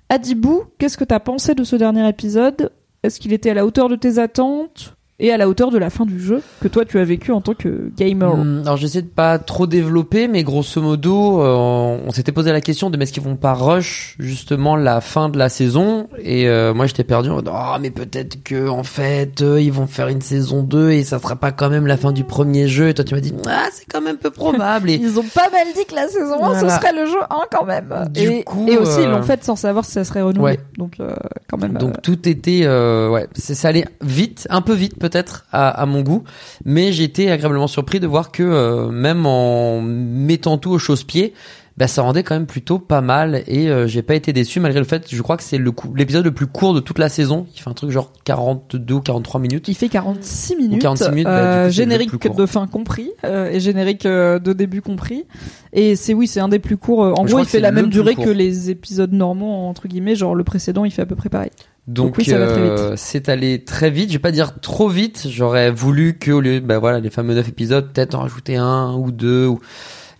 Adibou, 0.07 0.63
qu'est-ce 0.77 0.97
que 0.97 1.03
t'as 1.03 1.19
pensé 1.19 1.53
de 1.53 1.65
ce 1.65 1.75
dernier 1.75 2.07
épisode? 2.07 2.71
Est-ce 3.03 3.19
qu'il 3.19 3.33
était 3.33 3.49
à 3.49 3.53
la 3.53 3.65
hauteur 3.65 3.89
de 3.89 3.97
tes 3.97 4.19
attentes? 4.19 4.95
Et 5.23 5.31
à 5.31 5.37
la 5.37 5.47
hauteur 5.47 5.71
de 5.71 5.77
la 5.77 5.89
fin 5.89 6.05
du 6.05 6.19
jeu 6.19 6.41
que 6.61 6.67
toi 6.67 6.83
tu 6.85 6.99
as 6.99 7.03
vécu 7.03 7.31
en 7.31 7.41
tant 7.41 7.53
que 7.53 7.91
gamer 7.97 8.33
Hum, 8.33 8.61
alors 8.65 8.77
j'essaie 8.77 9.01
de 9.01 9.07
pas 9.07 9.39
trop 9.39 9.67
développer, 9.67 10.27
mais 10.27 10.43
grosso 10.43 10.81
modo, 10.81 11.41
euh, 11.41 11.97
on 12.05 12.11
s'était 12.11 12.31
posé 12.31 12.51
la 12.51 12.61
question 12.61 12.89
de 12.89 12.97
mais 12.97 13.03
est-ce 13.03 13.13
qu'ils 13.13 13.23
vont 13.23 13.35
pas 13.37 13.53
rush 13.53 14.15
justement 14.19 14.75
la 14.75 15.01
fin 15.01 15.29
de 15.29 15.37
la 15.37 15.49
saison? 15.49 16.07
Et 16.19 16.47
euh, 16.47 16.73
moi 16.73 16.85
j'étais 16.85 17.03
perdu 17.03 17.29
en 17.29 17.35
mode 17.35 17.49
oh 17.51 17.75
mais 17.81 17.89
peut-être 17.89 18.43
que 18.43 18.67
en 18.67 18.83
fait 18.83 19.41
euh, 19.41 19.61
ils 19.61 19.71
vont 19.71 19.87
faire 19.87 20.09
une 20.09 20.21
saison 20.21 20.61
2 20.61 20.91
et 20.91 21.03
ça 21.03 21.19
sera 21.19 21.35
pas 21.37 21.51
quand 21.51 21.69
même 21.69 21.87
la 21.87 21.97
fin 21.97 22.11
du 22.11 22.23
premier 22.23 22.67
jeu. 22.67 22.89
Et 22.89 22.93
toi 22.93 23.05
tu 23.05 23.15
m'as 23.15 23.21
dit 23.21 23.33
ah 23.47 23.67
c'est 23.71 23.85
quand 23.89 24.01
même 24.01 24.17
peu 24.17 24.29
probable. 24.29 24.89
Et 24.89 24.95
Ils 25.01 25.17
ont 25.19 25.23
pas 25.33 25.49
mal 25.49 25.67
dit 25.75 25.85
que 25.85 25.95
la 25.95 26.07
saison 26.09 26.35
1 26.35 26.37
Voilà. 26.37 26.59
ce 26.59 26.69
serait 26.69 26.93
le 26.93 27.05
jeu 27.05 27.19
1 27.29 27.35
quand 27.49 27.65
même. 27.65 27.93
Du 28.11 28.21
et, 28.21 28.43
coup, 28.43 28.65
et 28.67 28.77
aussi 28.77 28.99
ils 28.99 29.07
euh, 29.07 29.11
l'ont 29.11 29.23
fait 29.23 29.43
sans 29.43 29.55
savoir 29.55 29.85
si 29.85 29.91
ça 29.91 30.03
serait 30.03 30.21
renouvelé. 30.21 30.53
Ouais. 30.53 30.59
Donc 30.77 30.95
euh, 30.99 31.13
quand 31.49 31.57
même. 31.57 31.73
Donc 31.73 31.91
euh, 31.95 31.99
tout 32.01 32.27
était 32.27 32.61
euh, 32.63 33.09
ouais, 33.09 33.27
c'est 33.35 33.55
ça 33.55 33.69
allait 33.69 33.85
vite, 34.01 34.47
un 34.49 34.61
peu 34.61 34.73
vite 34.73 34.97
peut-être 34.97 35.12
à, 35.51 35.69
à 35.69 35.85
mon 35.85 36.01
goût, 36.01 36.23
mais 36.65 36.91
j'ai 36.91 37.03
été 37.03 37.31
agréablement 37.31 37.67
surpris 37.67 37.99
de 37.99 38.07
voir 38.07 38.31
que 38.31 38.43
euh, 38.43 38.89
même 38.89 39.25
en 39.25 39.81
mettant 39.81 40.57
tout 40.57 40.71
au 40.71 40.77
chausse-pied, 40.77 41.33
bah 41.77 41.87
ça 41.87 42.03
rendait 42.03 42.23
quand 42.23 42.35
même 42.35 42.45
plutôt 42.45 42.77
pas 42.77 43.01
mal 43.01 43.43
et 43.47 43.69
euh, 43.69 43.87
j'ai 43.87 44.03
pas 44.03 44.13
été 44.13 44.31
déçu 44.31 44.59
malgré 44.59 44.79
le 44.79 44.85
fait, 44.85 45.07
je 45.09 45.21
crois 45.21 45.37
que 45.37 45.43
c'est 45.43 45.57
le 45.57 45.71
l'épisode 45.95 46.23
le 46.23 46.31
plus 46.31 46.45
court 46.45 46.73
de 46.73 46.79
toute 46.79 46.99
la 46.99 47.09
saison, 47.09 47.47
il 47.55 47.59
fait 47.59 47.69
un 47.69 47.73
truc 47.73 47.89
genre 47.89 48.11
42 48.25 48.93
ou 48.93 49.01
43 49.01 49.41
minutes. 49.41 49.67
il 49.67 49.73
fait 49.73 49.89
46 49.89 50.55
minutes, 50.55 50.81
46 50.81 51.09
minutes, 51.09 51.25
bah, 51.25 51.31
euh, 51.31 51.65
coup, 51.65 51.71
générique 51.71 52.35
de 52.35 52.45
fin 52.45 52.67
compris 52.67 53.11
euh, 53.25 53.49
et 53.49 53.59
générique 53.59 54.05
de 54.05 54.53
début 54.53 54.81
compris. 54.81 55.25
Et 55.71 55.95
c'est 55.95 56.13
oui, 56.13 56.27
c'est 56.27 56.39
un 56.39 56.49
des 56.49 56.59
plus 56.59 56.77
courts. 56.77 57.19
En 57.19 57.25
Je 57.25 57.31
gros, 57.31 57.39
il 57.39 57.45
fait 57.47 57.59
la 57.59 57.71
même 57.71 57.89
durée 57.89 58.15
que 58.15 58.29
les 58.29 58.69
épisodes 58.69 59.11
normaux 59.11 59.51
entre 59.51 59.87
guillemets. 59.87 60.15
Genre 60.15 60.35
le 60.35 60.43
précédent, 60.43 60.85
il 60.85 60.91
fait 60.91 61.01
à 61.01 61.07
peu 61.07 61.15
près 61.15 61.29
pareil. 61.29 61.49
Donc, 61.87 62.17
oui, 62.17 62.25
euh, 62.29 62.93
c'est 62.95 63.27
allé 63.29 63.63
très 63.63 63.89
vite. 63.89 64.09
Je 64.09 64.13
vais 64.13 64.19
pas 64.21 64.31
dire 64.31 64.59
trop 64.61 64.87
vite. 64.87 65.27
J'aurais 65.29 65.69
voulu 65.71 66.17
que 66.17 66.31
au 66.31 66.39
lieu, 66.39 66.59
bah 66.61 66.79
voilà, 66.79 66.99
les 66.99 67.09
fameux 67.09 67.33
neuf 67.35 67.49
épisodes, 67.49 67.91
peut-être 67.91 68.15
en 68.15 68.21
rajouter 68.21 68.55
un 68.55 68.93
ou 68.93 69.11
deux, 69.11 69.47
ou 69.47 69.59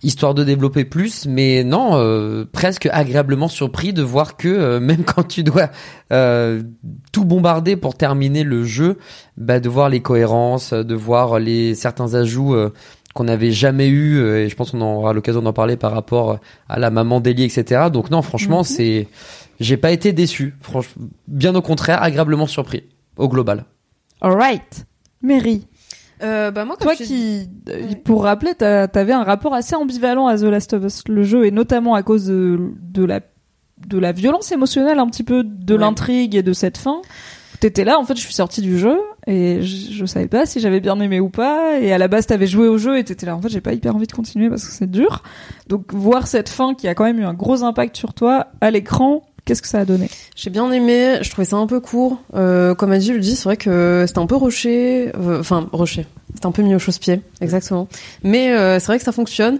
histoire 0.02 0.34
de 0.34 0.44
développer 0.44 0.84
plus. 0.84 1.24
Mais 1.26 1.64
non, 1.64 1.92
euh, 1.94 2.44
presque 2.52 2.86
agréablement 2.92 3.48
surpris 3.48 3.94
de 3.94 4.02
voir 4.02 4.36
que 4.36 4.48
euh, 4.48 4.78
même 4.88 5.04
quand 5.04 5.26
tu 5.26 5.42
dois 5.42 5.70
euh, 6.12 6.62
tout 7.12 7.24
bombarder 7.24 7.76
pour 7.76 7.94
terminer 7.96 8.44
le 8.44 8.64
jeu, 8.64 8.98
bah 9.38 9.58
de 9.58 9.68
voir 9.70 9.88
les 9.88 10.00
cohérences, 10.00 10.74
de 10.74 10.94
voir 10.94 11.38
les 11.38 11.74
certains 11.74 12.14
ajouts. 12.14 12.54
euh, 12.54 12.70
qu'on 13.14 13.22
n'avait 13.22 13.52
jamais 13.52 13.86
eu 13.86 14.26
et 14.26 14.48
je 14.48 14.56
pense 14.56 14.72
qu'on 14.72 14.80
aura 14.80 15.12
l'occasion 15.12 15.40
d'en 15.40 15.52
parler 15.52 15.76
par 15.76 15.92
rapport 15.92 16.40
à 16.68 16.80
la 16.80 16.90
maman 16.90 17.20
d'Eli 17.20 17.44
etc 17.44 17.82
donc 17.92 18.10
non 18.10 18.22
franchement 18.22 18.58
Mhm. 18.58 18.64
c'est 18.64 19.08
j'ai 19.60 19.76
pas 19.76 19.90
été 19.92 20.12
déçu 20.12 20.54
franchement 20.60 21.06
bien 21.28 21.54
au 21.54 21.62
contraire 21.62 22.02
agréablement 22.02 22.46
surpris 22.46 22.84
au 23.16 23.28
global 23.28 23.64
Alright, 24.20 24.86
Mary, 25.22 25.66
Euh, 26.22 26.50
bah 26.50 26.64
moi, 26.64 26.76
comme 26.76 26.86
toi 26.86 26.94
je- 26.98 27.04
qui, 27.04 27.48
euh, 27.68 27.88
Ouais. 27.88 27.96
pour 27.96 28.22
rappeler, 28.22 28.54
t'avais 28.54 29.12
un 29.12 29.24
rapport 29.24 29.52
assez 29.52 29.74
ambivalent 29.74 30.26
à 30.28 30.38
The 30.38 30.42
Last 30.44 30.72
of 30.72 30.84
Us, 30.84 31.02
le 31.08 31.22
jeu, 31.24 31.44
et 31.44 31.50
notamment 31.50 31.94
à 31.94 32.02
cause 32.02 32.26
de, 32.26 32.70
de 32.80 33.04
la 33.04 33.20
de 33.88 33.98
la 33.98 34.12
violence 34.12 34.50
émotionnelle 34.52 34.98
un 35.00 35.06
petit 35.08 35.24
peu 35.24 35.42
de 35.44 35.74
Ouais. 35.74 35.80
l'intrigue 35.80 36.36
et 36.36 36.42
de 36.42 36.52
cette 36.54 36.78
fin. 36.78 37.02
T'étais 37.60 37.84
là, 37.84 37.98
en 37.98 38.04
fait, 38.04 38.14
je 38.16 38.20
suis 38.22 38.32
sortie 38.32 38.62
du 38.62 38.78
jeu 38.78 38.96
et 39.26 39.60
je, 39.60 39.92
je 39.92 40.06
savais 40.06 40.28
pas 40.28 40.46
si 40.46 40.60
j'avais 40.60 40.80
bien 40.80 40.98
aimé 41.00 41.18
ou 41.20 41.28
pas. 41.28 41.78
Et 41.80 41.92
à 41.92 41.98
la 41.98 42.08
base, 42.08 42.26
t'avais 42.26 42.46
joué 42.46 42.68
au 42.68 42.78
jeu 42.78 42.96
et 42.98 43.04
t'étais 43.04 43.26
là, 43.26 43.36
en 43.36 43.42
fait, 43.42 43.48
j'ai 43.50 43.60
pas 43.60 43.74
hyper 43.74 43.94
envie 43.94 44.06
de 44.06 44.12
continuer 44.12 44.48
parce 44.48 44.64
que 44.64 44.72
c'est 44.72 44.90
dur. 44.90 45.22
Donc 45.68 45.92
voir 45.92 46.28
cette 46.28 46.48
fin 46.48 46.74
qui 46.74 46.88
a 46.88 46.94
quand 46.94 47.04
même 47.04 47.18
eu 47.18 47.24
un 47.24 47.34
gros 47.34 47.62
impact 47.64 47.96
sur 47.96 48.14
toi 48.14 48.46
à 48.60 48.70
l'écran, 48.70 49.22
qu'est-ce 49.44 49.62
que 49.62 49.68
ça 49.68 49.78
a 49.80 49.84
donné? 49.84 50.08
J'ai 50.36 50.50
bien 50.50 50.70
aimé, 50.72 51.18
je 51.22 51.30
trouvais 51.30 51.44
ça 51.46 51.56
un 51.56 51.66
peu 51.66 51.80
court. 51.80 52.18
Euh, 52.34 52.74
comme 52.74 52.92
Adi 52.92 53.12
le 53.12 53.18
dit, 53.20 53.36
c'est 53.36 53.44
vrai 53.44 53.56
que 53.56 54.04
c'était 54.06 54.18
un 54.20 54.26
peu 54.26 54.36
rushé, 54.36 55.10
euh, 55.18 55.40
enfin 55.40 55.68
rushé, 55.72 56.06
c'était 56.34 56.46
un 56.46 56.52
peu 56.52 56.62
mis 56.62 56.74
au 56.74 56.78
chausse-pied, 56.78 57.20
exactement. 57.40 57.88
Mais 58.22 58.52
euh, 58.52 58.78
c'est 58.78 58.86
vrai 58.86 58.98
que 58.98 59.04
ça 59.04 59.12
fonctionne. 59.12 59.58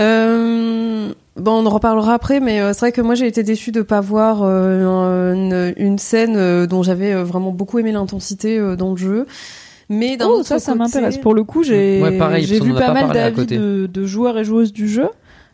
Euh, 0.00 1.12
bon, 1.36 1.52
on 1.62 1.66
en 1.66 1.70
reparlera 1.70 2.14
après, 2.14 2.40
mais 2.40 2.60
euh, 2.60 2.72
c'est 2.72 2.80
vrai 2.80 2.92
que 2.92 3.00
moi 3.00 3.14
j'ai 3.14 3.26
été 3.26 3.42
déçue 3.42 3.72
de 3.72 3.82
pas 3.82 4.00
voir 4.00 4.40
euh, 4.42 5.34
une, 5.34 5.74
une 5.76 5.98
scène 5.98 6.34
euh, 6.36 6.66
dont 6.66 6.82
j'avais 6.82 7.12
euh, 7.12 7.24
vraiment 7.24 7.50
beaucoup 7.50 7.78
aimé 7.78 7.92
l'intensité 7.92 8.58
euh, 8.58 8.74
dans 8.76 8.90
le 8.92 8.96
jeu. 8.96 9.26
Mais 9.88 10.16
d'un 10.16 10.26
Oh, 10.28 10.38
autre 10.38 10.46
ça, 10.46 10.58
ça 10.58 10.72
côté- 10.72 10.78
m'intéresse. 10.84 11.18
Pour 11.18 11.34
le 11.34 11.44
coup, 11.44 11.62
j'ai 11.62 12.00
Ouais, 12.00 12.10
vu 12.10 12.72
pas 12.72 12.80
pas 12.80 12.92
mal 12.94 13.12
d'avis 13.12 13.46
de 13.46 14.04
joueurs 14.06 14.38
et 14.38 14.44
joueuses 14.44 14.72
du 14.72 14.88
jeu 14.88 15.08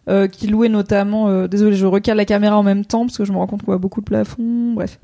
euh, 0.09 0.27
qui 0.29 0.47
louaient 0.47 0.69
notamment. 0.69 1.29
euh, 1.29 1.47
désolé, 1.49 1.77
je 1.77 1.87
recale 1.87 2.17
la 2.17 2.25
caméra 2.25 2.57
en 2.59 2.63
même 2.63 2.85
temps 2.85 3.07
parce 3.07 3.19
que 3.19 3.25
je 3.25 3.33
me 3.33 3.37
rends 3.39 3.47
compte 3.47 3.61
qu'on 3.63 3.73
voit 3.73 3.79
beaucoup 3.79 4.01
de 4.01 4.07
plafond. 4.07 4.73
Bref, 4.75 4.99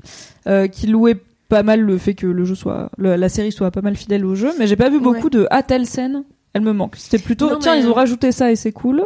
euh, 0.47 0.67
qui 0.67 0.87
louaient 0.87 1.17
pas 1.49 1.63
mal 1.63 1.79
le 1.81 1.97
fait 1.97 2.15
que 2.15 2.25
le 2.27 2.43
jeu 2.45 2.55
soit, 2.55 2.89
le- 2.97 3.15
la 3.15 3.29
série 3.29 3.51
soit 3.51 3.69
pas 3.71 3.81
mal 3.81 3.95
fidèle 3.95 4.25
au 4.25 4.33
jeu, 4.35 4.51
mais 4.57 4.65
j'ai 4.67 4.75
pas 4.75 4.89
vu 4.89 4.99
beaucoup 4.99 5.25
Ouais. 5.25 5.29
de 5.29 5.47
ah 5.51 5.61
telle 5.63 5.85
scène, 5.85 6.23
elle 6.53 6.61
me 6.63 6.73
manque. 6.73 6.95
C'était 6.97 7.19
plutôt 7.19 7.49
Non, 7.51 7.59
tiens 7.59 7.75
mais- 7.75 7.81
ils 7.81 7.87
ont 7.87 7.93
rajouté 7.93 8.31
ça 8.31 8.51
et 8.51 8.55
c'est 8.55 8.71
cool. 8.71 9.05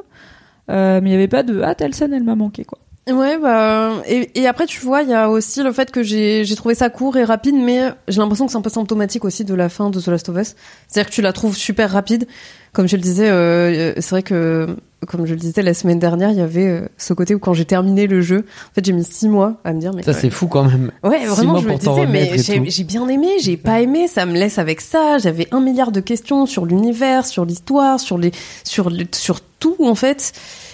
Mais 0.68 1.02
il 1.04 1.10
y 1.10 1.16
avait 1.16 1.28
pas 1.28 1.44
de 1.44 1.62
ah 1.64 1.74
telle 1.76 1.94
scène 1.96 2.14
elle 2.14 2.24
m'a 2.24 2.36
manqué 2.36 2.64
quoi. 2.64 2.78
Ouais, 3.12 3.40
bah 3.40 3.94
et, 4.08 4.30
et 4.40 4.46
après 4.46 4.68
tu 4.68 4.82
vois, 4.82 5.02
il 5.02 5.10
y 5.10 5.16
a 5.16 5.32
aussi 5.32 5.64
le 5.64 5.72
fait 5.72 5.90
que 5.92 6.04
j'ai 6.04 6.46
j'ai 6.46 6.56
trouvé 6.56 6.76
ça 6.76 6.92
court 6.92 7.18
et 7.18 7.24
rapide, 7.24 7.56
mais 7.56 7.90
j'ai 8.08 8.20
l'impression 8.22 8.46
que 8.46 8.52
c'est 8.52 8.58
un 8.60 8.62
peu 8.62 8.70
symptomatique 8.70 9.26
aussi 9.26 9.44
de 9.46 9.56
la 9.56 9.68
fin 9.68 9.90
de 9.90 10.00
The 10.00 10.08
Last 10.10 10.30
of 10.30 10.38
Us. 10.38 10.56
C'est-à-dire 10.88 11.10
que 11.10 11.16
tu 11.16 11.24
la 11.24 11.34
trouves 11.34 11.56
super 11.58 11.90
rapide. 11.92 12.28
Comme 12.72 12.88
je 12.88 12.96
le 12.98 13.02
disais, 13.02 13.30
euh, 13.32 13.94
c'est 13.98 14.12
vrai 14.12 14.22
que 14.22 14.68
comme 15.08 15.26
je 15.26 15.34
le 15.34 15.40
disais 15.40 15.62
la 15.62 15.74
semaine 15.74 16.00
dernière, 16.00 16.30
il 16.32 16.38
y 16.38 16.42
avait 16.42 16.68
euh, 16.68 16.82
ce 16.98 17.14
côté 17.14 17.34
où 17.36 17.40
quand 17.40 17.54
j'ai 17.54 17.66
terminé 17.66 18.06
le 18.08 18.22
jeu, 18.22 18.40
en 18.72 18.74
fait 18.76 18.86
j'ai 18.86 18.92
mis 18.94 19.04
six 19.04 19.30
mois 19.30 19.56
à 19.64 19.74
me 19.74 19.80
dire 19.80 19.94
mais 19.94 20.04
Ça, 20.04 20.14
c'est 20.14 20.30
fou 20.30 20.48
quand 20.48 20.64
même. 20.66 20.92
Ouais, 21.04 21.20
Six 21.22 21.26
vraiment, 21.28 21.58
je 21.60 21.68
me 21.68 21.76
disais, 21.76 22.06
mais 22.08 22.38
j'ai 22.70 22.84
bien 22.84 23.08
aimé, 23.08 23.28
j'ai 23.42 23.58
pas 23.58 23.82
aimé, 23.82 24.08
ça 24.08 24.26
me 24.26 24.34
laisse 24.34 24.58
avec 24.58 24.82
ça. 24.82 25.18
J'avais 25.18 25.48
un 25.52 25.62
milliard 25.62 25.92
de 25.92 26.00
questions 26.02 26.46
sur 26.46 26.66
l'univers, 26.66 27.26
sur 27.26 27.46
l'histoire, 27.46 28.00
sur 28.00 28.18
les, 28.18 28.32
sur 28.64 28.90
le- 28.90 29.06
sur 29.14 29.40
tout 29.42 29.76
en 29.84 29.96
fait. 29.96 30.34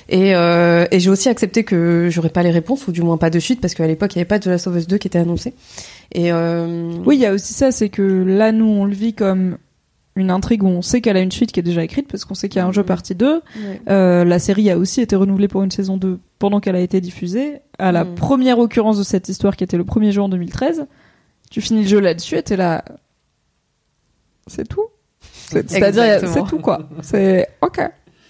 Et, 0.10 0.36
euh, 0.36 0.86
et 0.92 1.00
j'ai 1.00 1.10
aussi 1.10 1.30
accepté 1.30 1.64
que 1.64 2.10
j'aurais 2.12 2.30
pas 2.30 2.44
les 2.44 2.52
réponses 2.52 2.88
ou 2.88 2.92
du 2.92 3.02
moins 3.02 3.18
pas 3.18 3.32
de 3.32 3.40
suite 3.40 3.60
parce 3.60 3.74
qu'à 3.74 3.88
l'époque 3.88 4.14
il 4.14 4.18
y 4.18 4.22
avait 4.22 4.26
pas 4.28 4.38
de 4.38 4.44
The 4.44 4.48
Last 4.48 4.68
of 4.68 4.76
Us 4.76 4.86
2 4.88 4.98
qui 5.00 5.08
était 5.08 5.18
annoncé. 5.18 5.54
Et 6.12 6.32
euh, 6.32 6.92
Oui, 7.06 7.16
il 7.16 7.22
y 7.22 7.26
a 7.26 7.34
aussi 7.34 7.54
ça, 7.54 7.72
c'est 7.72 7.90
que 7.90 8.02
là, 8.04 8.52
nous, 8.52 8.66
on 8.68 8.86
le 8.86 8.94
vit 8.94 9.14
comme 9.16 9.58
une 10.18 10.32
intrigue 10.32 10.64
où 10.64 10.68
on 10.68 10.82
sait 10.82 11.02
qu'elle 11.02 11.18
a 11.18 11.22
une 11.22 11.32
suite 11.32 11.52
qui 11.52 11.60
est 11.60 11.64
déjà 11.64 11.84
écrite 11.84 12.08
parce 12.08 12.24
qu'on 12.24 12.36
sait 12.36 12.48
qu'il 12.48 12.60
y 12.60 12.62
a 12.62 12.66
un 12.68 12.72
jeu 12.72 12.82
Mhm. 12.82 12.88
partie 12.88 13.16
2. 13.16 13.42
ouais. 13.58 13.82
Euh, 13.90 14.24
la 14.24 14.40
série 14.40 14.70
a 14.70 14.78
aussi 14.78 15.02
été 15.02 15.16
renouvelée 15.16 15.48
pour 15.50 15.62
une 15.64 15.72
saison 15.72 15.98
2 15.98 16.20
pendant 16.40 16.60
qu'elle 16.62 16.76
a 16.78 16.80
été 16.80 17.02
diffusée. 17.02 17.58
À 17.80 17.92
la 17.92 18.06
Mhm. 18.06 18.16
première 18.16 18.60
occurrence 18.60 18.98
de 18.98 19.04
cette 19.04 19.28
histoire 19.28 19.56
qui 19.58 19.64
était 19.66 19.78
le 19.78 19.84
premier 19.84 20.12
jeu 20.14 20.22
en 20.22 20.30
2013, 20.30 20.88
tu 21.52 21.60
finis 21.62 21.82
le 21.82 21.88
jeu 21.90 22.00
là-dessus 22.00 22.38
et 22.38 22.44
t'es 22.44 22.56
là. 22.56 22.84
C'est 24.48 24.68
tout 24.68 24.86
C'est- 25.20 25.70
C'est-à-dire, 25.70 26.28
c'est 26.30 26.44
tout 26.48 26.60
quoi. 26.60 26.88
C'est 27.02 27.48
ok. 27.62 27.82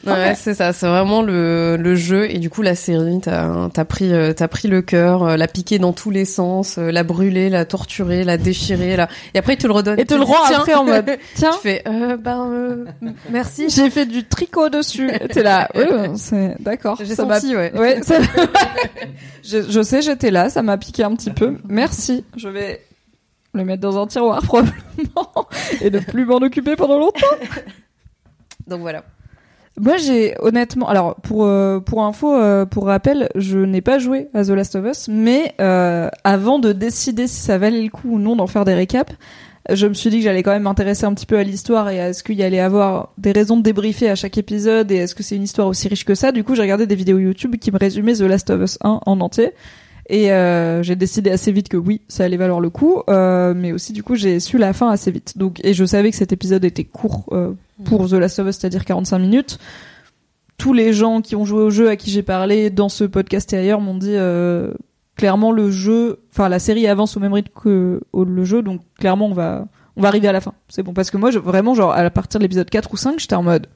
Ouais, 0.06 0.36
c'est 0.36 0.54
ça, 0.54 0.72
c'est 0.74 0.88
vraiment 0.88 1.22
le, 1.22 1.78
le 1.78 1.96
jeu 1.96 2.30
et 2.32 2.38
du 2.40 2.50
coup 2.50 2.62
la 2.62 2.76
série, 2.76 3.20
t'as 3.22 3.70
t'as 3.70 3.86
pris 3.86 4.14
euh, 4.14 4.34
t'as 4.34 4.48
pris 4.48 4.68
le 4.68 4.82
cœur, 4.82 5.24
euh, 5.24 5.38
la 5.38 5.48
piqué 5.48 5.80
dans 5.80 5.94
tous 5.94 6.12
les 6.12 6.26
sens, 6.26 6.78
euh, 6.78 6.92
la 6.92 7.04
brûler, 7.04 7.50
la 7.50 7.66
torturer, 7.66 8.24
la 8.24 8.38
déchirer, 8.38 8.96
la 8.96 9.08
et 9.34 9.40
après 9.40 9.54
il 9.54 9.58
te 9.58 9.68
le 9.68 9.74
redonne. 9.74 10.00
Et 10.00 10.06
te 10.06 10.14
Tu 10.14 10.20
le 10.20 10.26
rend 10.26 10.44
après 10.46 10.74
en 10.76 10.84
mode 10.86 11.18
tiens, 11.36 11.52
Tu 11.54 11.60
fais 11.60 11.84
euh, 11.88 12.18
ben 12.18 12.50
euh, 12.52 12.86
merci. 13.30 13.70
j'ai 13.70 13.90
fait 13.90 14.06
du 14.06 14.24
tricot 14.26 14.70
dessus. 14.70 15.12
T'es 15.32 15.44
là, 15.44 15.70
ouais, 15.76 16.10
c'est 16.18 16.56
d'accord. 16.60 16.98
J'ai 17.04 17.16
senti 17.16 17.56
ouais. 17.56 17.72
Ouais, 17.78 18.02
ça- 18.04 18.20
je, 19.44 19.62
je 19.70 19.82
sais, 19.82 20.02
j'étais 20.02 20.32
là, 20.32 20.50
ça 20.50 20.62
m'a 20.62 20.78
piqué 20.78 21.04
un 21.04 21.16
petit 21.16 21.32
peu. 21.32 21.58
Merci. 21.68 22.24
Je 22.38 22.48
vais 22.50 22.82
le 23.54 23.64
mettre 23.64 23.82
dans 23.82 24.02
un 24.02 24.06
tiroir 24.08 24.42
probablement 24.44 25.48
et 25.82 25.90
ne 25.90 26.00
plus 26.00 26.26
m'en 26.26 26.36
occuper 26.38 26.76
pendant 26.76 27.00
longtemps. 27.00 27.26
Donc 28.68 28.82
voilà. 28.82 29.04
Moi, 29.80 29.98
j'ai 29.98 30.36
honnêtement, 30.40 30.88
alors 30.88 31.16
pour 31.16 31.46
euh, 31.46 31.82
pour 31.82 32.04
info, 32.04 32.34
euh, 32.34 32.66
pour 32.66 32.86
rappel, 32.86 33.30
je 33.36 33.60
n'ai 33.60 33.82
pas 33.82 34.00
joué 34.00 34.30
à 34.34 34.46
The 34.46 34.50
Last 34.50 34.76
of 34.76 34.86
Us, 34.86 35.08
mais 35.10 35.54
euh, 35.60 36.10
avant 36.24 36.60
de 36.60 36.72
décider 36.72 37.28
si 37.28 37.42
ça 37.42 37.58
valait 37.58 37.82
le 37.82 37.90
coup 37.90 38.12
ou 38.12 38.20
non 38.20 38.38
d'en 38.38 38.48
faire 38.48 38.64
des 38.64 38.74
récaps, 38.74 39.14
je 39.70 39.88
me 39.88 39.94
suis 39.94 40.10
dit 40.10 40.20
que 40.20 40.24
j'allais 40.24 40.44
quand 40.44 40.52
même 40.52 40.64
m'intéresser 40.64 41.06
un 41.06 41.14
petit 41.14 41.26
peu 41.26 41.38
à 41.38 41.44
l'histoire 41.44 41.90
et 41.90 42.00
à 42.00 42.14
ce 42.14 42.24
qu'il 42.24 42.36
y 42.36 42.44
allait 42.44 42.60
avoir 42.60 43.14
des 43.18 43.34
raisons 43.34 43.58
de 43.58 43.64
débriefer 43.64 44.10
à 44.10 44.16
chaque 44.16 44.38
épisode 44.38 44.92
et 44.92 44.96
est-ce 44.96 45.16
que 45.16 45.24
c'est 45.24 45.36
une 45.36 45.44
histoire 45.44 45.68
aussi 45.68 45.90
riche 45.90 46.06
que 46.06 46.16
ça. 46.16 46.32
Du 46.32 46.46
coup, 46.46 46.56
j'ai 46.56 46.62
regardé 46.62 46.88
des 46.88 46.96
vidéos 46.96 47.18
YouTube 47.18 47.58
qui 47.58 47.72
me 47.72 47.78
résumaient 47.78 48.14
The 48.14 48.22
Last 48.22 48.50
of 48.52 48.62
Us 48.62 48.78
1 48.82 49.02
en 49.06 49.20
entier. 49.20 49.52
Et 50.08 50.32
euh, 50.32 50.84
j'ai 50.84 50.96
décidé 50.96 51.32
assez 51.32 51.52
vite 51.52 51.68
que 51.68 51.78
oui, 51.78 52.02
ça 52.08 52.26
allait 52.26 52.38
valoir 52.38 52.60
le 52.60 52.70
coup, 52.70 53.02
euh, 53.10 53.54
mais 53.56 53.72
aussi 53.72 53.92
du 53.92 54.04
coup 54.04 54.16
j'ai 54.16 54.40
su 54.40 54.58
la 54.58 54.74
fin 54.74 54.92
assez 54.92 55.10
vite. 55.10 55.38
Donc 55.38 55.60
et 55.64 55.74
je 55.74 55.84
savais 55.84 56.12
que 56.12 56.18
cet 56.18 56.32
épisode 56.32 56.64
était 56.64 56.84
court 56.84 57.26
euh, 57.32 57.54
pour 57.86 58.08
The 58.08 58.14
Last 58.14 58.38
of 58.40 58.48
Us, 58.48 58.58
c'est-à-dire 58.58 58.86
45 58.86 59.18
minutes. 59.18 59.58
Tous 60.58 60.74
les 60.74 60.94
gens 60.94 61.22
qui 61.22 61.36
ont 61.36 61.44
joué 61.44 61.64
au 61.64 61.70
jeu 61.72 61.90
à 61.90 61.96
qui 61.96 62.12
j'ai 62.12 62.22
parlé 62.22 62.70
dans 62.70 62.88
ce 62.88 63.04
podcast 63.04 63.52
et 63.54 63.58
ailleurs 63.58 63.82
m'ont 63.82 63.98
dit 63.98 64.14
euh, 64.14 64.74
clairement 65.16 65.52
le 65.52 65.72
jeu, 65.72 66.20
enfin 66.32 66.50
la 66.50 66.60
série 66.60 66.88
avance 66.88 67.18
au 67.18 67.20
même 67.20 67.34
rythme 67.34 67.52
que 67.60 68.02
le 68.14 68.44
jeu, 68.44 68.62
donc 68.62 68.82
clairement 69.00 69.26
on 69.26 69.34
va 69.34 69.68
on 69.98 70.02
va 70.02 70.10
arriver 70.10 70.28
à 70.28 70.34
la 70.34 70.42
fin. 70.42 70.54
C'est 70.70 70.84
bon 70.84 70.94
parce 70.94 71.10
que 71.10 71.18
moi 71.18 71.32
je, 71.32 71.40
vraiment 71.40 71.74
genre 71.74 71.92
à 71.92 72.08
partir 72.12 72.40
de 72.40 72.44
l'épisode 72.44 72.70
4 72.70 72.94
ou 72.94 72.98
5, 72.98 73.20
j'étais 73.20 73.36
en 73.36 73.44
mode 73.44 73.68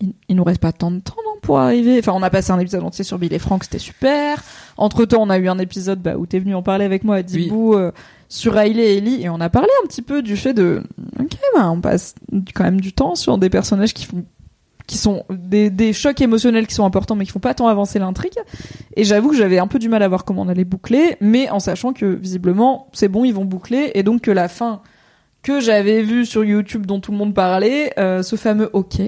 il, 0.00 0.14
il 0.28 0.36
nous 0.36 0.44
reste 0.44 0.60
pas 0.60 0.72
tant 0.72 0.90
de 0.90 0.98
temps 0.98 1.14
non 1.24 1.36
pour 1.40 1.58
arriver. 1.58 1.98
Enfin, 1.98 2.12
on 2.12 2.22
a 2.22 2.30
passé 2.30 2.50
un 2.50 2.58
épisode 2.58 2.82
entier 2.82 3.04
sur 3.04 3.18
Bill 3.18 3.32
et 3.32 3.38
Frank, 3.38 3.64
c'était 3.64 3.78
super. 3.78 4.42
Entre 4.76 5.04
temps, 5.04 5.22
on 5.22 5.30
a 5.30 5.38
eu 5.38 5.48
un 5.48 5.58
épisode 5.58 6.00
bah, 6.00 6.16
où 6.16 6.26
t'es 6.26 6.38
venu 6.38 6.54
en 6.54 6.62
parler 6.62 6.84
avec 6.84 7.04
moi 7.04 7.16
à 7.16 7.22
Dibou 7.22 7.74
euh, 7.74 7.92
sur 8.28 8.54
Riley 8.54 8.94
et 8.94 8.96
Ellie 8.98 9.22
et 9.22 9.28
on 9.28 9.40
a 9.40 9.48
parlé 9.48 9.68
un 9.82 9.86
petit 9.86 10.02
peu 10.02 10.22
du 10.22 10.36
fait 10.36 10.52
de 10.52 10.82
ok, 11.18 11.38
bah, 11.54 11.70
on 11.70 11.80
passe 11.80 12.14
quand 12.54 12.64
même 12.64 12.80
du 12.80 12.92
temps 12.92 13.14
sur 13.14 13.38
des 13.38 13.50
personnages 13.50 13.94
qui 13.94 14.04
font 14.04 14.24
qui 14.86 14.98
sont 14.98 15.24
des, 15.30 15.68
des 15.68 15.92
chocs 15.92 16.20
émotionnels 16.20 16.66
qui 16.66 16.74
sont 16.74 16.84
importants 16.84 17.16
mais 17.16 17.24
qui 17.24 17.32
font 17.32 17.40
pas 17.40 17.54
tant 17.54 17.66
avancer 17.66 17.98
l'intrigue. 17.98 18.38
Et 18.94 19.04
j'avoue 19.04 19.30
que 19.30 19.36
j'avais 19.36 19.58
un 19.58 19.66
peu 19.66 19.78
du 19.78 19.88
mal 19.88 20.02
à 20.02 20.08
voir 20.08 20.24
comment 20.24 20.42
on 20.42 20.48
allait 20.48 20.64
boucler, 20.64 21.16
mais 21.20 21.50
en 21.50 21.58
sachant 21.58 21.92
que 21.92 22.06
visiblement 22.06 22.88
c'est 22.92 23.08
bon, 23.08 23.24
ils 23.24 23.34
vont 23.34 23.44
boucler 23.44 23.90
et 23.94 24.02
donc 24.02 24.22
que 24.22 24.30
la 24.30 24.48
fin 24.48 24.82
que 25.42 25.60
j'avais 25.60 26.02
vue 26.02 26.26
sur 26.26 26.44
YouTube 26.44 26.86
dont 26.86 27.00
tout 27.00 27.12
le 27.12 27.18
monde 27.18 27.34
parlait, 27.34 27.92
euh, 27.98 28.22
ce 28.22 28.36
fameux 28.36 28.70
OK, 28.72 29.00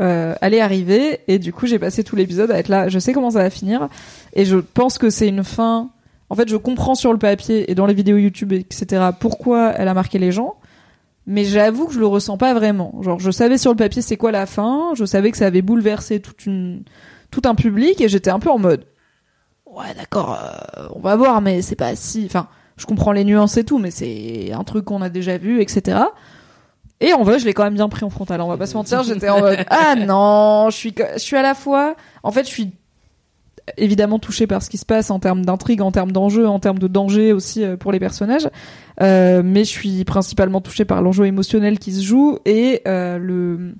euh, 0.00 0.34
allait 0.40 0.60
arriver 0.60 1.20
et 1.28 1.38
du 1.38 1.52
coup 1.52 1.66
j'ai 1.66 1.78
passé 1.78 2.02
tout 2.02 2.16
l'épisode 2.16 2.50
à 2.50 2.58
être 2.58 2.68
là, 2.68 2.88
je 2.88 2.98
sais 2.98 3.12
comment 3.12 3.30
ça 3.30 3.38
va 3.38 3.50
finir 3.50 3.88
et 4.34 4.44
je 4.44 4.56
pense 4.58 4.98
que 4.98 5.10
c'est 5.10 5.28
une 5.28 5.44
fin. 5.44 5.90
En 6.28 6.34
fait, 6.34 6.48
je 6.48 6.56
comprends 6.56 6.94
sur 6.94 7.12
le 7.12 7.18
papier 7.18 7.70
et 7.70 7.74
dans 7.74 7.86
les 7.86 7.94
vidéos 7.94 8.16
YouTube 8.16 8.52
etc 8.52 9.10
pourquoi 9.18 9.72
elle 9.72 9.88
a 9.88 9.94
marqué 9.94 10.18
les 10.18 10.32
gens 10.32 10.56
mais 11.26 11.44
j'avoue 11.44 11.86
que 11.86 11.94
je 11.94 12.00
le 12.00 12.06
ressens 12.06 12.36
pas 12.36 12.54
vraiment. 12.54 12.94
Genre, 13.00 13.18
je 13.18 13.30
savais 13.30 13.58
sur 13.58 13.70
le 13.70 13.76
papier 13.76 14.02
c'est 14.02 14.16
quoi 14.16 14.30
la 14.30 14.46
fin, 14.46 14.90
je 14.94 15.04
savais 15.04 15.30
que 15.30 15.36
ça 15.36 15.46
avait 15.46 15.62
bouleversé 15.62 16.20
toute 16.20 16.44
une, 16.46 16.84
tout 17.30 17.42
un 17.44 17.54
public 17.54 18.00
et 18.00 18.08
j'étais 18.08 18.30
un 18.30 18.38
peu 18.38 18.50
en 18.50 18.58
mode, 18.58 18.84
ouais 19.66 19.94
d'accord, 19.96 20.38
euh, 20.38 20.88
on 20.94 21.00
va 21.00 21.16
voir, 21.16 21.40
mais 21.40 21.62
c'est 21.62 21.76
pas 21.76 21.96
si, 21.96 22.24
enfin, 22.26 22.48
je 22.76 22.86
comprends 22.86 23.12
les 23.12 23.24
nuances 23.24 23.56
et 23.56 23.64
tout, 23.64 23.78
mais 23.78 23.90
c'est 23.90 24.52
un 24.52 24.64
truc 24.64 24.84
qu'on 24.84 25.02
a 25.02 25.08
déjà 25.08 25.38
vu, 25.38 25.60
etc. 25.60 25.98
Et 27.00 27.12
en 27.12 27.22
vrai, 27.22 27.38
je 27.38 27.44
l'ai 27.44 27.54
quand 27.54 27.64
même 27.64 27.74
bien 27.74 27.88
pris 27.88 28.04
en 28.04 28.10
frontal. 28.10 28.40
On 28.40 28.48
va 28.48 28.56
pas 28.56 28.66
se 28.66 28.74
mentir, 28.74 29.02
j'étais 29.02 29.28
en 29.28 29.40
mode, 29.40 29.64
ah 29.70 29.94
non, 29.96 30.68
je 30.70 30.76
suis, 30.76 30.94
je 31.14 31.18
suis 31.18 31.36
à 31.36 31.42
la 31.42 31.54
fois, 31.54 31.96
en 32.22 32.32
fait, 32.32 32.44
je 32.44 32.50
suis 32.50 32.72
évidemment 33.76 34.18
touchée 34.18 34.46
par 34.46 34.62
ce 34.62 34.70
qui 34.70 34.78
se 34.78 34.86
passe 34.86 35.10
en 35.10 35.18
termes 35.18 35.44
d'intrigue, 35.44 35.80
en 35.80 35.92
termes 35.92 36.12
d'enjeux, 36.12 36.46
en 36.46 36.60
termes 36.60 36.78
de 36.78 36.88
danger 36.88 37.32
aussi 37.32 37.64
euh, 37.64 37.76
pour 37.76 37.92
les 37.92 37.98
personnages. 37.98 38.48
Euh, 39.00 39.42
mais 39.44 39.64
je 39.64 39.70
suis 39.70 40.04
principalement 40.04 40.60
touchée 40.60 40.84
par 40.84 41.02
l'enjeu 41.02 41.26
émotionnel 41.26 41.78
qui 41.78 41.92
se 41.92 42.02
joue 42.02 42.38
et 42.44 42.82
euh, 42.86 43.18
le 43.18 43.74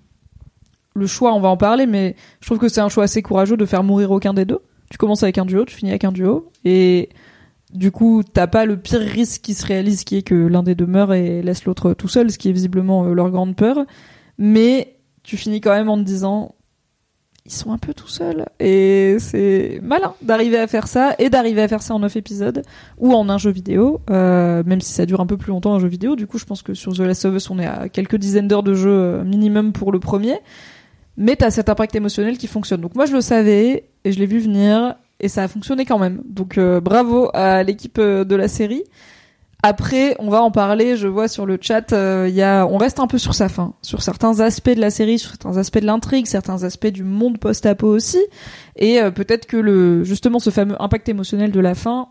le 0.96 1.08
choix, 1.08 1.34
on 1.34 1.40
va 1.40 1.48
en 1.48 1.56
parler, 1.56 1.86
mais 1.86 2.14
je 2.40 2.46
trouve 2.46 2.58
que 2.58 2.68
c'est 2.68 2.80
un 2.80 2.88
choix 2.88 3.02
assez 3.02 3.20
courageux 3.20 3.56
de 3.56 3.66
faire 3.66 3.82
mourir 3.82 4.12
aucun 4.12 4.32
des 4.32 4.44
deux. 4.44 4.60
Tu 4.90 4.96
commences 4.96 5.24
avec 5.24 5.38
un 5.38 5.44
duo, 5.44 5.64
tu 5.64 5.74
finis 5.74 5.90
avec 5.90 6.04
un 6.04 6.12
duo, 6.12 6.52
et 6.64 7.08
du 7.72 7.90
coup, 7.90 8.22
t'as 8.22 8.46
pas 8.46 8.64
le 8.64 8.76
pire 8.76 9.00
risque 9.00 9.40
qui 9.40 9.54
se 9.54 9.66
réalise, 9.66 10.04
qui 10.04 10.18
est 10.18 10.22
que 10.22 10.36
l'un 10.36 10.62
des 10.62 10.76
deux 10.76 10.86
meurt 10.86 11.12
et 11.12 11.42
laisse 11.42 11.64
l'autre 11.64 11.94
tout 11.94 12.06
seul, 12.06 12.30
ce 12.30 12.38
qui 12.38 12.48
est 12.48 12.52
visiblement 12.52 13.06
leur 13.06 13.30
grande 13.30 13.56
peur. 13.56 13.84
Mais 14.38 14.94
tu 15.24 15.36
finis 15.36 15.60
quand 15.60 15.74
même 15.74 15.88
en 15.88 15.98
te 15.98 16.04
disant, 16.04 16.54
ils 17.46 17.52
sont 17.52 17.72
un 17.72 17.78
peu 17.78 17.92
tout 17.92 18.08
seuls, 18.08 18.46
et 18.58 19.16
c'est 19.18 19.78
malin 19.82 20.14
d'arriver 20.22 20.58
à 20.58 20.66
faire 20.66 20.86
ça, 20.86 21.14
et 21.18 21.28
d'arriver 21.28 21.60
à 21.62 21.68
faire 21.68 21.82
ça 21.82 21.94
en 21.94 21.98
9 21.98 22.16
épisodes, 22.16 22.62
ou 22.98 23.12
en 23.12 23.28
un 23.28 23.36
jeu 23.36 23.50
vidéo, 23.50 24.00
euh, 24.10 24.62
même 24.64 24.80
si 24.80 24.92
ça 24.92 25.04
dure 25.04 25.20
un 25.20 25.26
peu 25.26 25.36
plus 25.36 25.50
longtemps 25.50 25.74
un 25.74 25.78
jeu 25.78 25.88
vidéo. 25.88 26.16
Du 26.16 26.26
coup, 26.26 26.38
je 26.38 26.46
pense 26.46 26.62
que 26.62 26.72
sur 26.72 26.94
The 26.94 27.00
Last 27.00 27.26
of 27.26 27.34
Us, 27.34 27.50
on 27.50 27.58
est 27.58 27.66
à 27.66 27.88
quelques 27.90 28.16
dizaines 28.16 28.48
d'heures 28.48 28.62
de 28.62 28.72
jeu 28.72 28.90
euh, 28.90 29.24
minimum 29.24 29.72
pour 29.72 29.92
le 29.92 30.00
premier. 30.00 30.38
Mais 31.16 31.36
t'as 31.36 31.50
cet 31.50 31.68
impact 31.68 31.94
émotionnel 31.94 32.38
qui 32.38 32.46
fonctionne. 32.46 32.80
Donc 32.80 32.94
moi, 32.94 33.06
je 33.06 33.12
le 33.12 33.20
savais, 33.20 33.84
et 34.04 34.12
je 34.12 34.18
l'ai 34.18 34.26
vu 34.26 34.38
venir, 34.38 34.96
et 35.20 35.28
ça 35.28 35.42
a 35.42 35.48
fonctionné 35.48 35.84
quand 35.84 35.98
même. 35.98 36.22
Donc 36.24 36.58
euh, 36.58 36.80
bravo 36.80 37.30
à 37.34 37.62
l'équipe 37.62 37.98
euh, 37.98 38.24
de 38.24 38.34
la 38.34 38.48
série. 38.48 38.84
Après, 39.66 40.14
on 40.18 40.28
va 40.28 40.42
en 40.42 40.50
parler. 40.50 40.94
Je 40.94 41.08
vois 41.08 41.26
sur 41.26 41.46
le 41.46 41.56
chat, 41.58 41.94
euh, 41.94 42.28
y 42.30 42.42
a, 42.42 42.66
on 42.66 42.76
reste 42.76 43.00
un 43.00 43.06
peu 43.06 43.16
sur 43.16 43.32
sa 43.34 43.48
fin, 43.48 43.72
sur 43.80 44.02
certains 44.02 44.40
aspects 44.40 44.68
de 44.68 44.80
la 44.80 44.90
série, 44.90 45.18
sur 45.18 45.30
certains 45.30 45.56
aspects 45.56 45.78
de 45.78 45.86
l'intrigue, 45.86 46.26
certains 46.26 46.64
aspects 46.64 46.88
du 46.88 47.02
monde 47.02 47.38
post-apo 47.38 47.86
aussi, 47.86 48.20
et 48.76 49.00
euh, 49.00 49.10
peut-être 49.10 49.46
que 49.46 49.56
le, 49.56 50.04
justement, 50.04 50.38
ce 50.38 50.50
fameux 50.50 50.76
impact 50.82 51.08
émotionnel 51.08 51.50
de 51.50 51.60
la 51.60 51.74
fin 51.74 52.08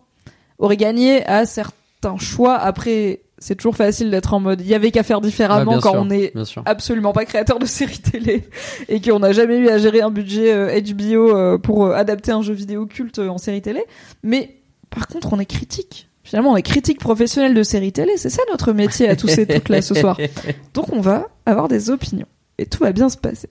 aurait 0.58 0.78
gagné 0.78 1.24
à 1.28 1.46
certains 1.46 2.18
choix. 2.18 2.56
Après, 2.56 3.22
c'est 3.38 3.54
toujours 3.54 3.76
facile 3.76 4.10
d'être 4.10 4.34
en 4.34 4.40
mode, 4.40 4.62
il 4.62 4.68
y 4.68 4.74
avait 4.74 4.90
qu'à 4.90 5.04
faire 5.04 5.22
différemment 5.22 5.80
quand 5.80 5.92
sûr, 5.92 6.02
on 6.02 6.10
est 6.10 6.34
absolument 6.66 7.14
pas 7.14 7.26
créateur 7.26 7.60
de 7.60 7.68
séries 7.68 8.00
télé 8.00 8.50
et 8.90 9.00
qu'on 9.00 9.20
n'a 9.20 9.32
jamais 9.32 9.58
eu 9.58 9.70
à 9.70 9.78
gérer 9.78 10.02
un 10.02 10.10
budget 10.10 10.52
euh, 10.52 10.82
HBO 10.82 11.38
euh, 11.38 11.60
pour 11.60 11.92
adapter 11.92 12.32
un 12.32 12.42
jeu 12.42 12.56
vidéo 12.56 12.88
culte 12.88 13.20
en 13.20 13.38
série 13.38 13.62
télé. 13.62 13.84
Mais 14.24 14.56
par 14.90 15.08
contre, 15.08 15.34
on 15.34 15.40
est 15.40 15.46
critique. 15.46 16.10
Finalement, 16.24 16.52
on 16.52 16.56
est 16.58 16.62
critique 16.62 17.00
professionnel 17.00 17.54
de 17.54 17.64
séries 17.64 17.92
télé. 17.92 18.14
C'est 18.18 18.30
ça 18.30 18.42
notre 18.50 18.72
métier 18.74 19.10
à 19.10 19.16
tous 19.16 19.38
et 19.38 19.46
toutes 19.46 19.70
là 19.70 19.82
ce 19.82 19.94
soir. 19.94 20.18
Donc 20.74 20.92
on 20.94 21.02
va 21.02 21.28
avoir 21.46 21.68
des 21.68 21.90
opinions 21.90 22.28
et 22.58 22.66
tout 22.66 22.80
va 22.84 22.92
bien 22.94 23.10
se 23.10 23.18
passer. 23.18 23.50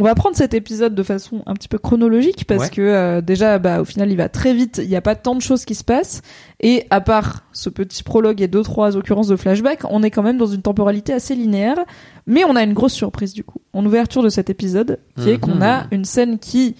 On 0.00 0.04
va 0.04 0.14
prendre 0.14 0.36
cet 0.36 0.54
épisode 0.54 0.94
de 0.94 1.02
façon 1.02 1.42
un 1.46 1.54
petit 1.54 1.66
peu 1.66 1.78
chronologique 1.78 2.44
parce 2.46 2.64
Ouais. 2.64 2.70
que 2.70 2.82
euh, 2.82 3.20
déjà, 3.20 3.58
bah, 3.58 3.80
au 3.80 3.84
final, 3.84 4.12
il 4.12 4.16
va 4.16 4.28
très 4.28 4.54
vite. 4.54 4.80
Il 4.80 4.88
n'y 4.88 4.94
a 4.94 5.00
pas 5.00 5.16
tant 5.16 5.34
de 5.34 5.40
choses 5.40 5.64
qui 5.64 5.74
se 5.74 5.82
passent 5.82 6.22
et 6.60 6.86
à 6.90 7.00
part 7.00 7.42
ce 7.52 7.68
petit 7.68 8.04
prologue 8.04 8.40
et 8.40 8.46
deux 8.46 8.62
trois 8.62 8.96
occurrences 8.96 9.26
de 9.26 9.34
flashback, 9.34 9.80
on 9.90 10.04
est 10.04 10.12
quand 10.12 10.22
même 10.22 10.38
dans 10.38 10.46
une 10.46 10.62
temporalité 10.62 11.12
assez 11.14 11.34
linéaire. 11.34 11.78
Mais 12.28 12.44
on 12.44 12.54
a 12.54 12.62
une 12.62 12.74
grosse 12.74 12.92
surprise 12.92 13.32
du 13.32 13.42
coup 13.42 13.60
en 13.72 13.84
ouverture 13.84 14.22
de 14.22 14.28
cet 14.28 14.50
épisode, 14.50 15.00
qui 15.20 15.30
est 15.30 15.38
qu'on 15.38 15.56
Mhm. 15.56 15.62
a 15.62 15.86
une 15.90 16.04
scène 16.04 16.38
qui 16.38 16.76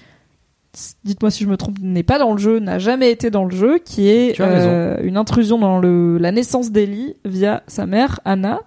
dites-moi 1.04 1.31
si 1.31 1.44
je 1.44 1.48
me 1.48 1.57
trompe, 1.57 1.78
n'est 1.81 2.02
pas 2.02 2.18
dans 2.18 2.33
le 2.33 2.38
jeu, 2.38 2.59
n'a 2.59 2.78
jamais 2.78 3.11
été 3.11 3.31
dans 3.31 3.44
le 3.44 3.54
jeu, 3.54 3.78
qui 3.78 4.09
est 4.09 4.40
euh, 4.40 4.98
une 5.02 5.16
intrusion 5.16 5.59
dans 5.59 5.78
le, 5.78 6.18
la 6.18 6.33
naissance 6.33 6.70
d'Ellie 6.70 7.16
via 7.24 7.62
sa 7.66 7.87
mère, 7.87 8.20
Anna, 8.24 8.61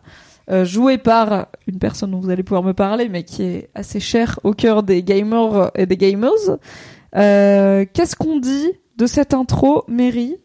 euh, 0.49 0.65
jouée 0.65 0.97
par 0.97 1.47
une 1.67 1.77
personne 1.77 2.11
dont 2.11 2.19
vous 2.19 2.29
allez 2.29 2.43
pouvoir 2.43 2.63
me 2.63 2.73
parler, 2.73 3.09
mais 3.09 3.23
qui 3.23 3.43
est 3.43 3.69
assez 3.75 3.99
chère 3.99 4.39
au 4.43 4.53
cœur 4.53 4.83
des 4.83 5.03
gamers 5.03 5.71
et 5.75 5.85
des 5.85 5.97
gamers. 5.97 6.57
Euh, 7.15 7.85
Qu'est-ce 7.93 8.15
qu'on 8.15 8.39
dit 8.39 8.71
de 8.97 9.05
cette 9.05 9.33
intro, 9.33 9.83
Mary? 9.87 10.37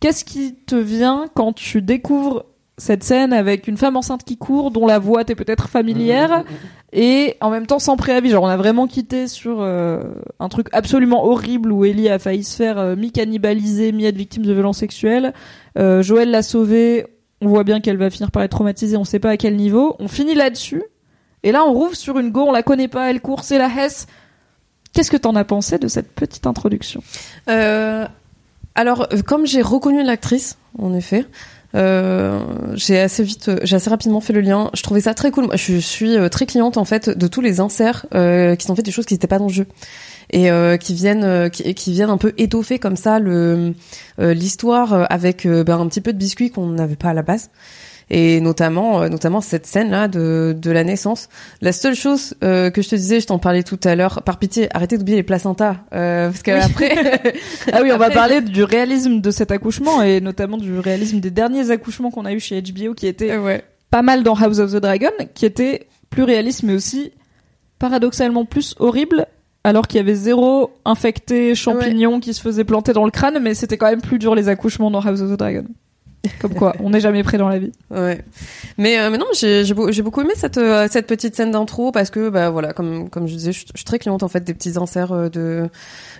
Qu'est-ce 0.00 0.24
qui 0.24 0.54
te 0.54 0.76
vient 0.76 1.26
quand 1.34 1.52
tu 1.52 1.82
découvres 1.82 2.44
cette 2.76 3.04
scène 3.04 3.32
avec 3.32 3.68
une 3.68 3.76
femme 3.76 3.96
enceinte 3.96 4.24
qui 4.24 4.36
court, 4.36 4.70
dont 4.70 4.86
la 4.86 4.98
voix 4.98 5.24
t'est 5.24 5.36
peut-être 5.36 5.68
familière, 5.68 6.44
et 6.92 7.36
en 7.40 7.50
même 7.50 7.66
temps 7.66 7.78
sans 7.78 7.96
préavis. 7.96 8.30
Genre, 8.30 8.42
on 8.42 8.48
a 8.48 8.56
vraiment 8.56 8.86
quitté 8.86 9.28
sur 9.28 9.60
euh, 9.60 10.02
un 10.40 10.48
truc 10.48 10.68
absolument 10.72 11.24
horrible 11.24 11.72
où 11.72 11.84
Ellie 11.84 12.08
a 12.08 12.18
failli 12.18 12.44
se 12.44 12.56
faire 12.56 12.78
euh, 12.78 12.96
mi-cannibaliser, 12.96 13.92
mi-être 13.92 14.16
victime 14.16 14.44
de 14.44 14.52
violences 14.52 14.78
sexuelles. 14.78 15.32
Euh, 15.78 16.02
Joël 16.02 16.30
l'a 16.30 16.42
sauvée. 16.42 17.06
On 17.40 17.48
voit 17.48 17.64
bien 17.64 17.80
qu'elle 17.80 17.96
va 17.96 18.10
finir 18.10 18.30
par 18.30 18.42
être 18.42 18.52
traumatisée. 18.52 18.96
On 18.96 19.04
sait 19.04 19.18
pas 19.18 19.30
à 19.30 19.36
quel 19.36 19.56
niveau. 19.56 19.96
On 19.98 20.08
finit 20.08 20.34
là-dessus. 20.34 20.82
Et 21.42 21.52
là, 21.52 21.64
on 21.64 21.72
rouvre 21.72 21.94
sur 21.94 22.18
une 22.18 22.30
go. 22.30 22.44
On 22.48 22.52
la 22.52 22.62
connaît 22.62 22.88
pas. 22.88 23.10
Elle 23.10 23.20
court. 23.20 23.44
C'est 23.44 23.58
la 23.58 23.68
Hesse. 23.68 24.06
Qu'est-ce 24.92 25.10
que 25.10 25.16
t'en 25.16 25.34
as 25.34 25.44
pensé 25.44 25.78
de 25.78 25.88
cette 25.88 26.12
petite 26.12 26.46
introduction? 26.46 27.02
Euh, 27.48 28.06
alors, 28.76 29.08
comme 29.26 29.46
j'ai 29.46 29.60
reconnu 29.60 30.02
l'actrice, 30.04 30.56
en 30.78 30.94
effet, 30.94 31.26
euh, 31.74 32.40
j'ai 32.74 33.00
assez 33.00 33.22
vite, 33.24 33.48
euh, 33.48 33.58
j'ai 33.62 33.76
assez 33.76 33.90
rapidement 33.90 34.20
fait 34.20 34.32
le 34.32 34.40
lien. 34.40 34.70
Je 34.74 34.82
trouvais 34.82 35.00
ça 35.00 35.14
très 35.14 35.30
cool. 35.30 35.46
Moi, 35.46 35.56
je 35.56 35.76
suis 35.78 36.16
euh, 36.16 36.28
très 36.28 36.46
cliente 36.46 36.76
en 36.76 36.84
fait 36.84 37.10
de 37.10 37.26
tous 37.26 37.40
les 37.40 37.60
inserts 37.60 38.06
euh, 38.14 38.54
qui 38.54 38.66
sont 38.66 38.76
faits 38.76 38.84
des 38.84 38.92
choses 38.92 39.06
qui 39.06 39.14
n'étaient 39.14 39.26
pas 39.26 39.38
dans 39.38 39.48
le 39.48 39.52
jeu 39.52 39.66
et 40.30 40.50
euh, 40.50 40.76
qui 40.76 40.94
viennent, 40.94 41.50
qui, 41.50 41.74
qui 41.74 41.92
viennent 41.92 42.10
un 42.10 42.18
peu 42.18 42.32
étoffer 42.38 42.78
comme 42.78 42.96
ça 42.96 43.18
le 43.18 43.74
l'histoire 44.18 45.06
avec 45.10 45.46
ben, 45.46 45.80
un 45.80 45.88
petit 45.88 46.00
peu 46.00 46.12
de 46.12 46.18
biscuit 46.18 46.50
qu'on 46.50 46.68
n'avait 46.68 46.96
pas 46.96 47.10
à 47.10 47.14
la 47.14 47.22
base. 47.22 47.50
Et 48.10 48.40
notamment, 48.40 49.02
euh, 49.02 49.08
notamment 49.08 49.40
cette 49.40 49.66
scène-là 49.66 50.08
de, 50.08 50.54
de 50.56 50.70
la 50.70 50.84
naissance. 50.84 51.28
La 51.60 51.72
seule 51.72 51.94
chose 51.94 52.34
euh, 52.44 52.70
que 52.70 52.82
je 52.82 52.88
te 52.88 52.96
disais, 52.96 53.20
je 53.20 53.26
t'en 53.26 53.38
parlais 53.38 53.62
tout 53.62 53.80
à 53.84 53.94
l'heure, 53.94 54.22
par 54.22 54.38
pitié, 54.38 54.68
arrêtez 54.76 54.98
d'oublier 54.98 55.16
les 55.16 55.22
placentas, 55.22 55.76
euh, 55.94 56.28
parce 56.28 56.42
qu'après, 56.42 57.34
Ah 57.72 57.80
oui, 57.82 57.90
on 57.92 57.98
va 57.98 58.10
parler 58.10 58.40
du 58.40 58.62
réalisme 58.62 59.20
de 59.20 59.30
cet 59.30 59.50
accouchement 59.50 60.02
et 60.02 60.20
notamment 60.20 60.58
du 60.58 60.78
réalisme 60.78 61.20
des 61.20 61.30
derniers 61.30 61.70
accouchements 61.70 62.10
qu'on 62.10 62.24
a 62.26 62.32
eu 62.32 62.40
chez 62.40 62.60
HBO 62.60 62.94
qui 62.94 63.06
étaient 63.06 63.36
ouais. 63.36 63.64
pas 63.90 64.02
mal 64.02 64.22
dans 64.22 64.34
House 64.34 64.58
of 64.58 64.72
the 64.72 64.76
Dragon, 64.76 65.12
qui 65.34 65.46
était 65.46 65.88
plus 66.10 66.24
réaliste 66.24 66.62
mais 66.62 66.74
aussi 66.74 67.12
paradoxalement 67.78 68.44
plus 68.44 68.74
horrible, 68.78 69.26
alors 69.64 69.86
qu'il 69.86 69.96
y 69.96 70.00
avait 70.00 70.14
zéro 70.14 70.72
infecté 70.84 71.54
champignon 71.54 72.20
qui 72.20 72.34
se 72.34 72.40
faisait 72.40 72.64
planter 72.64 72.92
dans 72.92 73.04
le 73.04 73.10
crâne, 73.10 73.38
mais 73.40 73.54
c'était 73.54 73.78
quand 73.78 73.88
même 73.88 74.02
plus 74.02 74.18
dur 74.18 74.34
les 74.34 74.48
accouchements 74.48 74.90
dans 74.90 75.00
House 75.00 75.22
of 75.22 75.30
the 75.32 75.38
Dragon. 75.38 75.64
Comme 76.40 76.54
quoi, 76.54 76.74
on 76.80 76.90
n'est 76.90 77.00
jamais 77.00 77.22
prêt 77.22 77.38
dans 77.38 77.48
la 77.48 77.58
vie. 77.58 77.72
Ouais. 77.90 78.24
Mais 78.78 78.98
euh, 78.98 79.10
mais 79.10 79.18
non, 79.18 79.26
j'ai 79.38 79.64
j'ai 79.64 80.02
beaucoup 80.02 80.20
aimé 80.20 80.32
cette 80.36 80.58
euh, 80.58 80.88
cette 80.90 81.06
petite 81.06 81.36
scène 81.36 81.50
d'intro 81.50 81.92
parce 81.92 82.10
que 82.10 82.28
bah 82.28 82.50
voilà, 82.50 82.72
comme 82.72 83.10
comme 83.10 83.26
je 83.26 83.34
disais, 83.34 83.52
je, 83.52 83.60
je 83.60 83.78
suis 83.78 83.84
très 83.84 83.98
cliente 83.98 84.22
en 84.22 84.28
fait 84.28 84.42
des 84.42 84.54
petits 84.54 84.78
inserts 84.78 85.12
euh, 85.12 85.28
de 85.28 85.68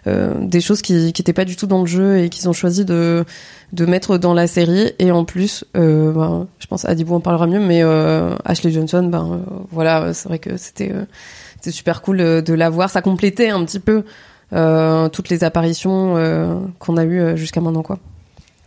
euh, 0.06 0.34
des 0.40 0.60
choses 0.60 0.82
qui 0.82 1.12
qui 1.12 1.22
étaient 1.22 1.32
pas 1.32 1.44
du 1.44 1.56
tout 1.56 1.66
dans 1.66 1.80
le 1.80 1.86
jeu 1.86 2.18
et 2.18 2.28
qu'ils 2.28 2.48
ont 2.48 2.52
choisi 2.52 2.84
de 2.84 3.24
de 3.72 3.86
mettre 3.86 4.18
dans 4.18 4.34
la 4.34 4.46
série 4.46 4.92
et 4.98 5.10
en 5.10 5.24
plus 5.24 5.64
euh, 5.76 6.12
ben, 6.12 6.46
je 6.58 6.66
pense 6.66 6.84
Adibou 6.84 7.14
en 7.14 7.20
parlera 7.20 7.46
mieux 7.46 7.60
mais 7.60 7.82
euh, 7.82 8.34
Ashley 8.44 8.70
Johnson 8.70 9.08
ben 9.10 9.40
voilà, 9.70 10.14
c'est 10.14 10.28
vrai 10.28 10.38
que 10.38 10.56
c'était 10.56 10.92
euh, 10.92 11.04
c'était 11.56 11.70
super 11.70 12.02
cool 12.02 12.18
de 12.18 12.52
la 12.52 12.70
voir, 12.70 12.90
ça 12.90 13.02
complétait 13.02 13.48
un 13.48 13.64
petit 13.64 13.80
peu 13.80 14.04
euh, 14.52 15.08
toutes 15.08 15.30
les 15.30 15.42
apparitions 15.42 16.16
euh, 16.16 16.54
qu'on 16.78 16.96
a 16.98 17.04
eues 17.04 17.36
jusqu'à 17.36 17.60
maintenant 17.60 17.82
quoi. 17.82 17.98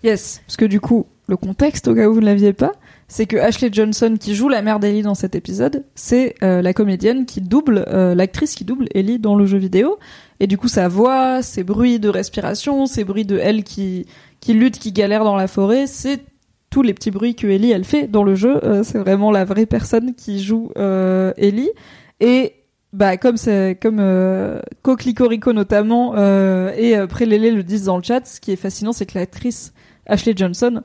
Yes, 0.04 0.42
parce 0.46 0.58
que 0.58 0.66
du 0.66 0.80
coup, 0.80 1.06
le 1.28 1.38
contexte, 1.38 1.88
au 1.88 1.96
cas 1.96 2.08
où 2.08 2.14
vous 2.14 2.22
ne 2.22 2.26
l'aviez 2.26 2.54
pas, 2.54 2.72
c'est 3.08 3.26
que 3.26 3.38
Ashley 3.38 3.70
Johnson, 3.72 4.16
qui 4.20 4.36
joue 4.36 4.50
la 4.50 4.62
mère 4.62 4.80
d'Ellie 4.80 5.02
dans 5.02 5.16
cet 5.16 5.36
épisode, 5.36 5.84
c'est 5.96 6.36
euh, 6.44 6.62
la 6.62 6.74
comédienne 6.74 7.26
qui 7.26 7.42
double, 7.42 7.86
euh, 7.88 8.16
l'actrice 8.16 8.56
qui 8.56 8.66
double 8.66 8.88
Ellie 8.94 9.20
dans 9.20 9.36
le 9.36 9.46
jeu 9.46 9.58
vidéo. 9.58 10.00
Et 10.40 10.48
du 10.48 10.58
coup, 10.58 10.68
sa 10.68 10.88
voix, 10.88 11.42
ses 11.42 11.64
bruits 11.64 12.00
de 12.00 12.10
respiration, 12.10 12.86
ses 12.86 13.04
bruits 13.04 13.26
de 13.26 13.38
elle 13.38 13.64
qui, 13.64 14.06
qui 14.40 14.54
lutte, 14.54 14.80
qui 14.80 14.92
galère 14.92 15.24
dans 15.24 15.36
la 15.36 15.48
forêt, 15.48 15.88
c'est 15.88 16.22
tous 16.70 16.82
les 16.82 16.94
petits 16.94 17.12
bruits 17.12 17.36
que 17.36 17.48
Ellie, 17.48 17.72
elle 17.72 17.86
fait 17.86 18.08
dans 18.08 18.24
le 18.24 18.36
jeu. 18.36 18.64
Euh, 18.64 18.84
c'est 18.84 18.98
vraiment 18.98 19.32
la 19.32 19.46
vraie 19.46 19.66
personne 19.66 20.16
qui 20.16 20.42
joue 20.42 20.72
euh, 20.78 21.34
Ellie. 21.38 21.72
Et 22.20 22.54
bah 22.94 23.18
comme 23.18 23.38
c'est 23.38 23.78
comme 23.82 24.00
euh, 24.00 24.60
Coclicorico 24.82 25.54
notamment 25.54 26.14
euh, 26.16 26.72
et 26.76 26.98
euh, 26.98 27.06
Prélélé 27.06 27.52
le 27.52 27.64
disent 27.64 27.86
dans 27.86 27.98
le 27.98 28.04
chat, 28.04 28.26
ce 28.26 28.40
qui 28.40 28.52
est 28.52 28.58
fascinant, 28.58 28.94
c'est 28.94 29.06
que 29.06 29.18
l'actrice 29.18 29.74
Ashley 30.06 30.34
Johnson 30.36 30.82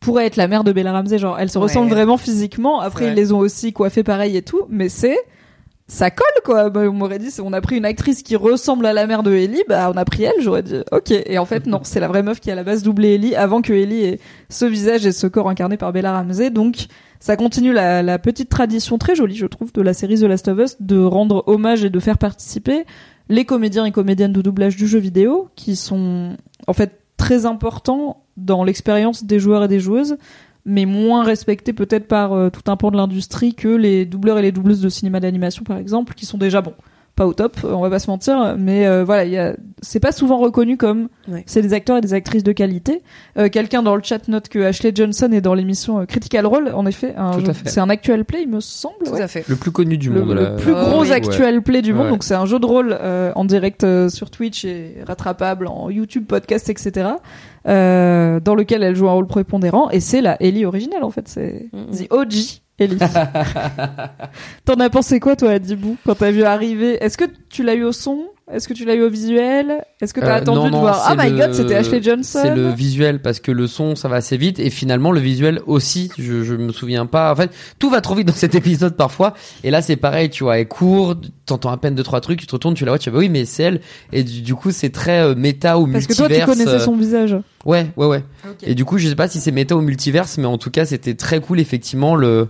pourrait 0.00 0.26
être 0.26 0.36
la 0.36 0.48
mère 0.48 0.64
de 0.64 0.72
Bella 0.72 0.92
Ramsey. 0.92 1.18
Genre, 1.18 1.38
elles 1.38 1.50
se 1.50 1.58
Ouais. 1.58 1.64
ressemblent 1.64 1.90
vraiment 1.90 2.16
physiquement. 2.16 2.80
Après, 2.80 3.08
ils 3.08 3.14
les 3.14 3.32
ont 3.32 3.38
aussi 3.38 3.72
coiffées 3.72 4.02
pareil 4.02 4.36
et 4.36 4.42
tout, 4.42 4.62
mais 4.68 4.88
c'est 4.88 5.18
ça 5.86 6.10
colle 6.10 6.26
quoi. 6.44 6.70
Bah, 6.70 6.82
on 6.88 6.92
m'aurait 6.92 7.18
dit, 7.18 7.30
on 7.42 7.52
a 7.52 7.60
pris 7.60 7.76
une 7.76 7.84
actrice 7.84 8.22
qui 8.22 8.36
ressemble 8.36 8.86
à 8.86 8.92
la 8.92 9.06
mère 9.08 9.22
de 9.24 9.32
Ellie, 9.32 9.62
bah 9.68 9.90
on 9.92 9.96
a 9.96 10.04
pris 10.04 10.22
elle. 10.22 10.40
J'aurais 10.40 10.62
dit, 10.62 10.76
ok. 10.92 11.10
Et 11.10 11.36
en 11.38 11.44
fait, 11.44 11.66
non, 11.66 11.80
c'est 11.82 11.98
la 12.00 12.08
vraie 12.08 12.22
meuf 12.22 12.40
qui 12.40 12.50
à 12.50 12.54
la 12.54 12.62
base 12.64 12.82
doublé 12.82 13.14
Ellie 13.14 13.34
avant 13.34 13.60
que 13.60 13.72
Ellie 13.72 14.04
ait 14.04 14.20
ce 14.48 14.64
visage 14.64 15.04
et 15.04 15.12
ce 15.12 15.26
corps 15.26 15.48
incarné 15.50 15.76
par 15.76 15.92
Bella 15.92 16.12
Ramsey. 16.12 16.50
Donc, 16.50 16.86
ça 17.18 17.36
continue 17.36 17.72
la, 17.72 18.02
la 18.02 18.18
petite 18.20 18.48
tradition 18.48 18.96
très 18.98 19.14
jolie, 19.16 19.34
je 19.36 19.46
trouve, 19.46 19.72
de 19.72 19.82
la 19.82 19.92
série 19.92 20.18
The 20.18 20.22
Last 20.22 20.48
of 20.48 20.58
Us 20.60 20.76
de 20.80 21.02
rendre 21.02 21.42
hommage 21.48 21.84
et 21.84 21.90
de 21.90 22.00
faire 22.00 22.16
participer 22.18 22.84
les 23.28 23.44
comédiens 23.44 23.84
et 23.84 23.90
comédiennes 23.92 24.32
de 24.32 24.42
doublage 24.42 24.76
du 24.76 24.86
jeu 24.86 24.98
vidéo 25.00 25.48
qui 25.56 25.76
sont 25.76 26.36
en 26.66 26.72
fait 26.72 26.92
très 27.16 27.46
importants 27.46 28.22
dans 28.44 28.64
l'expérience 28.64 29.24
des 29.24 29.38
joueurs 29.38 29.64
et 29.64 29.68
des 29.68 29.80
joueuses 29.80 30.16
mais 30.66 30.84
moins 30.84 31.24
respectés 31.24 31.72
peut-être 31.72 32.06
par 32.06 32.32
euh, 32.34 32.50
tout 32.50 32.70
un 32.70 32.76
pan 32.76 32.90
de 32.90 32.96
l'industrie 32.96 33.54
que 33.54 33.68
les 33.68 34.04
doubleurs 34.04 34.38
et 34.38 34.42
les 34.42 34.52
doubleuses 34.52 34.80
de 34.82 34.88
cinéma 34.90 35.18
d'animation 35.20 35.64
par 35.64 35.78
exemple 35.78 36.14
qui 36.14 36.26
sont 36.26 36.36
déjà 36.38 36.60
bon 36.60 36.74
pas 37.16 37.26
au 37.26 37.32
top 37.34 37.56
euh, 37.64 37.72
on 37.72 37.80
va 37.80 37.90
pas 37.90 37.98
se 37.98 38.08
mentir 38.08 38.54
mais 38.58 38.86
euh, 38.86 39.02
voilà 39.04 39.24
il 39.24 39.32
y 39.32 39.38
a 39.38 39.54
c'est 39.82 40.00
pas 40.00 40.12
souvent 40.12 40.38
reconnu 40.38 40.76
comme 40.76 41.08
Ouais. 41.28 41.44
c'est 41.46 41.62
des 41.62 41.74
acteurs 41.74 41.96
et 41.96 42.00
des 42.00 42.12
actrices 42.12 42.42
de 42.42 42.50
qualité 42.52 43.02
Euh, 43.38 43.48
quelqu'un 43.48 43.82
dans 43.84 43.94
le 43.94 44.02
chat 44.02 44.26
note 44.28 44.48
que 44.48 44.58
Ashley 44.58 44.90
Johnson 44.94 45.30
est 45.32 45.40
dans 45.40 45.54
l'émission 45.54 46.04
Critical 46.06 46.44
Role 46.46 46.72
en 46.74 46.86
effet 46.86 47.14
c'est 47.66 47.78
un 47.80 47.88
actual 47.90 48.24
play 48.24 48.42
il 48.42 48.48
me 48.48 48.60
semble 48.60 48.94
Tout 49.04 49.12
ouais 49.12 49.22
à 49.22 49.28
fait. 49.28 49.44
Le 49.48 49.54
plus 49.56 49.70
connu 49.70 49.96
du 49.96 50.10
le, 50.10 50.20
monde. 50.20 50.34
le 50.34 50.42
là. 50.42 50.50
plus 50.50 50.72
Euh, 50.74 50.82
gros 50.90 51.02
oui. 51.02 51.12
actual 51.12 51.62
play 51.62 51.82
du 51.82 51.92
monde. 51.94 52.08
Donc 52.08 52.22
c'est 52.24 52.34
un 52.34 52.46
jeu 52.46 52.58
de 52.58 52.66
rôle 52.66 52.96
euh, 53.00 53.32
en 53.36 53.44
direct 53.44 53.84
euh, 53.84 54.08
sur 54.08 54.30
Twitch 54.30 54.64
et 54.64 54.96
rattrapable 55.06 55.66
en 55.68 55.88
YouTube, 55.90 56.24
podcast, 56.26 56.68
etc. 56.68 57.10
Euh, 57.68 58.40
dans 58.40 58.54
lequel 58.54 58.82
elle 58.82 58.96
joue 58.96 59.08
un 59.08 59.12
rôle 59.12 59.26
prépondérant 59.26 59.90
et 59.90 60.00
c'est 60.00 60.22
la 60.22 60.42
Ellie 60.42 60.64
originale 60.64 61.04
en 61.04 61.10
fait. 61.10 61.28
C'est. 61.28 61.68
The 61.72 62.10
OG 62.10 62.32
Ellie. 62.78 62.98
T'en 64.64 64.74
as 64.74 64.88
pensé 64.90 65.20
quoi 65.20 65.36
toi, 65.36 65.50
Adibou, 65.50 65.96
quand 66.04 66.14
t'as 66.14 66.30
vu 66.30 66.42
arriver? 66.44 67.02
Est-ce 67.04 67.18
que 67.18 67.26
tu 67.50 67.62
l'as 67.62 67.74
eu 67.74 67.84
au 67.84 67.92
son? 67.92 68.28
Est-ce 68.52 68.66
que 68.68 68.74
tu 68.74 68.84
l'as 68.84 68.94
eu 68.94 69.02
au 69.02 69.10
visuel? 69.10 69.84
Est-ce 70.00 70.12
que 70.12 70.20
t'as 70.20 70.34
Euh, 70.34 70.36
attendu 70.38 70.58
non, 70.58 70.66
de 70.66 70.70
non, 70.70 70.80
voir 70.80 71.04
Ah 71.06 71.14
c'est 71.18 71.30
my 71.30 71.38
god, 71.38 71.54
c'était 71.54 71.74
Ashley 71.76 72.02
Johnson 72.02 72.40
C'est 72.42 72.54
le 72.54 72.70
visuel 72.70 73.22
parce 73.22 73.38
que 73.40 73.52
le 73.52 73.66
son 73.66 73.94
ça 73.96 74.08
va 74.08 74.16
assez 74.16 74.36
vite 74.36 74.58
et 74.58 74.70
finalement 74.70 75.12
le 75.12 75.20
visuel 75.20 75.60
aussi. 75.66 76.10
Je, 76.18 76.42
je 76.42 76.54
me 76.54 76.72
souviens 76.72 77.06
pas. 77.06 77.32
En 77.32 77.36
fait, 77.36 77.50
tout 77.78 77.90
va 77.90 78.00
trop 78.00 78.14
vite 78.14 78.26
dans 78.28 78.32
cet 78.34 78.54
épisode 78.54 78.96
parfois. 78.96 79.34
Et 79.64 79.70
là 79.70 79.82
c'est 79.82 79.96
pareil, 79.96 80.30
tu 80.30 80.44
vois, 80.44 80.58
elle 80.58 80.68
court, 80.68 81.14
t'entends 81.46 81.70
à 81.70 81.76
peine 81.76 81.94
deux 81.94 82.02
trois 82.02 82.20
trucs, 82.20 82.40
tu 82.40 82.46
te 82.46 82.52
retournes, 82.52 82.74
tu 82.74 82.84
la 82.84 82.90
vois, 82.92 82.98
tu 82.98 83.10
vas 83.10 83.18
oui 83.18 83.28
mais 83.28 83.44
c'est 83.44 83.62
elle. 83.62 83.80
Et 84.12 84.24
du, 84.24 84.42
du 84.42 84.54
coup 84.54 84.70
c'est 84.70 84.90
très 84.90 85.20
euh, 85.22 85.34
méta 85.34 85.78
ou 85.78 85.86
Parce 85.86 86.06
que 86.06 86.12
multiverse. 86.12 86.44
toi 86.46 86.54
tu 86.54 86.58
connaissais 86.58 86.82
euh, 86.82 86.84
son 86.84 86.96
visage. 86.96 87.36
Ouais, 87.64 87.86
ouais, 87.96 88.06
ouais. 88.06 88.24
Et 88.62 88.74
du 88.74 88.84
coup, 88.86 88.96
je 88.98 89.06
sais 89.06 89.14
pas 89.14 89.28
si 89.28 89.38
c'est 89.38 89.52
méta 89.52 89.76
ou 89.76 89.82
multiverse, 89.82 90.38
mais 90.38 90.46
en 90.46 90.56
tout 90.56 90.70
cas, 90.70 90.86
c'était 90.86 91.12
très 91.14 91.40
cool, 91.40 91.60
effectivement, 91.60 92.16
le, 92.16 92.48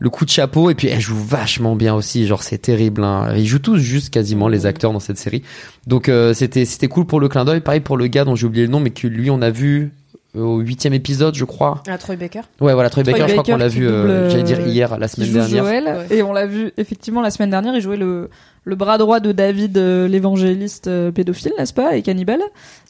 le 0.00 0.10
coup 0.10 0.24
de 0.24 0.30
chapeau. 0.30 0.70
Et 0.70 0.74
puis, 0.74 0.88
elle 0.88 1.00
joue 1.00 1.16
vachement 1.16 1.76
bien 1.76 1.94
aussi. 1.94 2.26
Genre, 2.26 2.42
c'est 2.42 2.58
terrible, 2.58 3.04
hein. 3.04 3.32
Ils 3.36 3.46
jouent 3.46 3.60
tous 3.60 3.78
juste 3.78 4.10
quasiment, 4.10 4.48
les 4.48 4.66
acteurs 4.66 4.92
dans 4.92 4.98
cette 4.98 5.18
série. 5.18 5.42
Donc, 5.86 6.08
euh, 6.08 6.34
c'était, 6.34 6.64
c'était 6.64 6.88
cool 6.88 7.06
pour 7.06 7.20
le 7.20 7.28
clin 7.28 7.44
d'œil. 7.44 7.60
Pareil 7.60 7.80
pour 7.80 7.96
le 7.96 8.08
gars 8.08 8.24
dont 8.24 8.34
j'ai 8.34 8.46
oublié 8.46 8.66
le 8.66 8.72
nom, 8.72 8.80
mais 8.80 8.90
que 8.90 9.06
lui, 9.06 9.30
on 9.30 9.40
a 9.40 9.50
vu 9.50 9.92
au 10.34 10.60
huitième 10.60 10.94
épisode, 10.94 11.34
je 11.34 11.44
crois. 11.44 11.82
Ah, 11.88 11.98
Troy 11.98 12.16
Baker. 12.16 12.42
Ouais, 12.60 12.72
voilà, 12.72 12.88
Troy 12.88 13.02
Troy 13.02 13.14
Baker, 13.14 13.28
je 13.28 13.32
crois 13.32 13.44
qu'on 13.44 13.58
l'a 13.58 13.68
vu, 13.68 13.86
euh, 13.88 14.30
j'allais 14.30 14.42
dire 14.44 14.60
hier, 14.60 14.96
la 14.96 15.08
semaine 15.08 15.28
joue 15.28 15.34
dernière. 15.34 15.64
Joël. 15.64 15.84
Ouais. 16.08 16.16
Et 16.18 16.22
on 16.22 16.32
l'a 16.32 16.46
vu 16.46 16.72
effectivement 16.76 17.20
la 17.20 17.30
semaine 17.30 17.50
dernière, 17.50 17.74
il 17.74 17.80
jouait 17.80 17.96
le, 17.96 18.30
le 18.62 18.76
bras 18.76 18.96
droit 18.96 19.18
de 19.18 19.32
David, 19.32 19.76
euh, 19.76 20.06
l'évangéliste 20.06 20.86
euh, 20.86 21.10
pédophile, 21.10 21.52
n'est-ce 21.58 21.74
pas, 21.74 21.96
et 21.96 22.02
cannibale. 22.02 22.42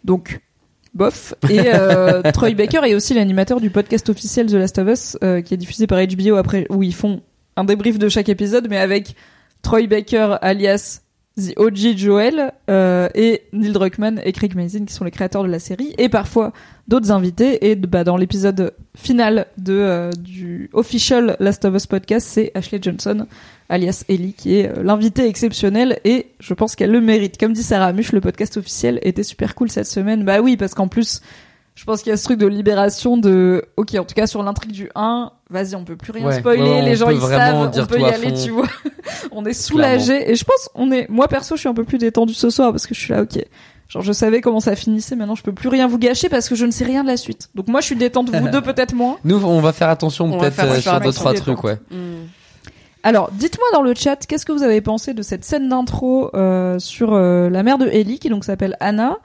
Donc, 0.05 0.41
bof. 0.95 1.35
Et 1.49 1.63
euh, 1.67 2.23
Troy 2.33 2.55
Baker 2.55 2.81
est 2.85 2.95
aussi 2.95 3.15
l'animateur 3.15 3.61
du 3.61 3.71
podcast 3.71 4.09
officiel 4.09 4.47
The 4.47 4.55
Last 4.55 4.79
of 4.79 4.89
Us, 4.89 5.19
euh, 5.23 5.41
qui 5.41 5.55
est 5.55 5.57
diffusé 5.57 5.87
par 5.87 5.99
HBO 5.99 6.37
après, 6.37 6.67
où 6.71 6.83
ils 6.83 6.95
font 6.95 7.23
un 7.57 7.65
débrief 7.65 7.99
de 7.99 8.09
chaque 8.09 8.29
épisode, 8.29 8.69
mais 8.69 8.79
avec 8.79 9.15
Troy 9.63 9.87
Baker 9.87 10.37
alias 10.41 11.03
The 11.37 11.53
OG 11.57 11.97
Joel 11.97 12.53
euh, 12.69 13.09
et 13.15 13.43
Neil 13.53 13.73
Druckmann 13.73 14.21
et 14.25 14.33
Craig 14.33 14.55
Mazin 14.55 14.85
qui 14.85 14.93
sont 14.93 15.05
les 15.05 15.11
créateurs 15.11 15.45
de 15.45 15.49
la 15.49 15.61
série 15.61 15.95
et 15.97 16.09
parfois 16.09 16.53
d'autres 16.89 17.13
invités 17.13 17.71
et 17.71 17.77
bah, 17.77 18.05
dans 18.05 18.17
l'épisode 18.17 18.75
final 18.97 19.47
de 19.57 19.73
euh, 19.73 20.11
du 20.19 20.71
official 20.73 21.37
Last 21.39 21.65
of 21.65 21.75
Us 21.75 21.87
podcast 21.87 22.27
c'est 22.29 22.51
Ashley 22.55 22.81
Johnson 22.83 23.27
alias 23.71 24.05
Ellie 24.09 24.35
qui 24.35 24.57
est 24.57 24.69
euh, 24.69 24.83
l'invité 24.83 25.27
exceptionnel 25.27 25.99
et 26.05 26.27
je 26.41 26.53
pense 26.53 26.77
qu'elle 26.77 26.91
le 26.91 27.01
mérite. 27.01 27.39
Comme 27.39 27.53
dit 27.55 27.63
Sarah 27.63 27.93
Muche 27.93 28.13
le 28.13 28.21
podcast 28.21 28.57
officiel 28.59 28.99
était 29.03 29.23
super 29.23 29.55
cool 29.55 29.71
cette 29.71 29.87
semaine. 29.87 30.25
Bah 30.25 30.41
oui 30.41 30.57
parce 30.57 30.75
qu'en 30.75 30.89
plus 30.89 31.23
je 31.77 31.85
pense 31.85 32.03
qu'il 32.03 32.11
y 32.11 32.13
a 32.13 32.17
ce 32.17 32.25
truc 32.25 32.39
de 32.39 32.47
libération 32.47 33.17
de 33.17 33.65
ok 33.77 33.95
en 33.95 34.05
tout 34.05 34.15
cas 34.15 34.27
sur 34.27 34.43
l'intrigue 34.43 34.73
du 34.73 34.91
1 34.95 35.33
vas-y 35.49 35.77
on 35.77 35.85
peut 35.85 35.97
plus 35.97 36.13
rien 36.13 36.27
Ouais, 36.27 36.39
spoiler 36.41 36.63
ouais, 36.63 36.83
les 36.83 36.97
gens 36.97 37.09
ils 37.09 37.21
savent 37.21 37.71
dire 37.71 37.85
on 37.85 37.87
peut 37.87 38.01
y 38.01 38.05
aller 38.05 38.31
fond. 38.37 38.45
tu 38.45 38.51
vois. 38.51 38.69
On 39.33 39.47
est 39.47 39.55
soulagé 39.55 40.31
et 40.31 40.35
je 40.35 40.45
pense 40.45 40.69
on 40.75 40.91
est 40.93 41.09
moi 41.09 41.29
perso 41.29 41.55
je 41.57 41.61
suis 41.61 41.69
un 41.69 41.75
peu 41.75 41.85
plus 41.85 41.99
détendu 41.99 42.35
ce 42.35 42.51
soir 42.51 42.73
parce 42.73 42.87
que 42.87 42.95
je 42.95 43.01
suis 43.01 43.13
là 43.13 43.23
ok. 43.23 43.39
Genre 43.89 44.03
je 44.03 44.13
savais 44.13 44.41
comment 44.41 44.61
ça 44.61 44.77
finissait 44.77 45.17
maintenant 45.17 45.35
je 45.35 45.43
peux 45.43 45.53
plus 45.53 45.69
rien 45.69 45.87
vous 45.87 45.99
gâcher 45.99 46.29
parce 46.29 46.49
que 46.49 46.55
je 46.55 46.67
ne 46.67 46.71
sais 46.71 46.85
rien 46.85 47.03
de 47.03 47.09
la 47.09 47.17
suite. 47.17 47.49
Donc 47.55 47.69
moi 47.69 47.81
je 47.81 47.87
suis 47.87 47.97
détente 47.97 48.31
vous 48.31 48.49
deux 48.53 48.61
peut-être 48.61 48.95
moins. 48.95 49.17
Nous, 49.25 49.43
on 49.45 49.61
va 49.61 49.73
faire 49.73 49.89
attention 49.89 50.39
peut-être 50.39 50.55
faire 50.55 50.71
euh, 50.71 50.81
sur 50.81 51.01
deux 51.01 51.13
trois 51.13 51.35
trucs, 51.35 51.65
ouais. 51.65 51.79
Hmm. 51.91 52.27
Alors 53.03 53.31
dites-moi 53.33 53.67
dans 53.73 53.83
le 53.83 53.95
chat 53.95 54.17
qu'est-ce 54.27 54.45
que 54.47 54.53
vous 54.53 54.63
avez 54.63 54.81
pensé 54.81 55.15
de 55.15 55.23
cette 55.23 55.45
scène 55.45 55.69
d'intro 55.69 56.31
euh, 56.35 56.79
sur 56.79 57.13
euh, 57.15 57.49
la 57.51 57.63
mère 57.63 57.79
de 57.79 57.87
Ellie 57.87 58.19
qui 58.19 58.29
donc 58.29 58.45
s'appelle 58.45 58.77
Anna 58.81 59.17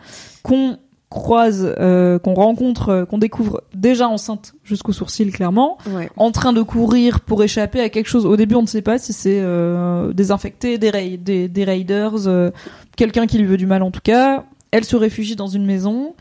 qu'on 0.43 0.77
croise 1.09 1.73
euh, 1.79 2.17
qu'on 2.19 2.33
rencontre 2.33 2.89
euh, 2.89 3.05
qu'on 3.05 3.17
découvre 3.17 3.61
déjà 3.73 4.07
enceinte 4.07 4.53
jusqu'au 4.63 4.91
sourcil 4.91 5.31
clairement 5.31 5.77
Ouais. 5.93 6.09
en 6.17 6.31
train 6.31 6.51
de 6.53 6.61
courir 6.61 7.21
pour 7.21 7.43
échapper 7.43 7.79
à 7.79 7.89
quelque 7.89 8.07
chose. 8.07 8.25
Au 8.25 8.35
début, 8.35 8.55
on 8.55 8.63
ne 8.63 8.67
sait 8.67 8.81
pas 8.81 8.97
si 8.97 9.13
c'est 9.13 9.39
euh, 9.41 10.11
des 10.13 10.31
infectés, 10.31 10.77
des, 10.77 10.89
ra- 10.89 11.17
des, 11.19 11.47
des 11.47 11.63
raiders, 11.63 12.27
euh, 12.27 12.51
quelqu'un 12.97 13.27
qui 13.27 13.37
lui 13.37 13.45
veut 13.45 13.57
du 13.57 13.67
mal 13.67 13.83
en 13.83 13.91
tout 13.91 14.01
cas. 14.03 14.43
Elle 14.71 14.83
se 14.83 14.95
réfugie 14.95 15.35
dans 15.35 15.47
une 15.47 15.65
maison. 15.65 16.15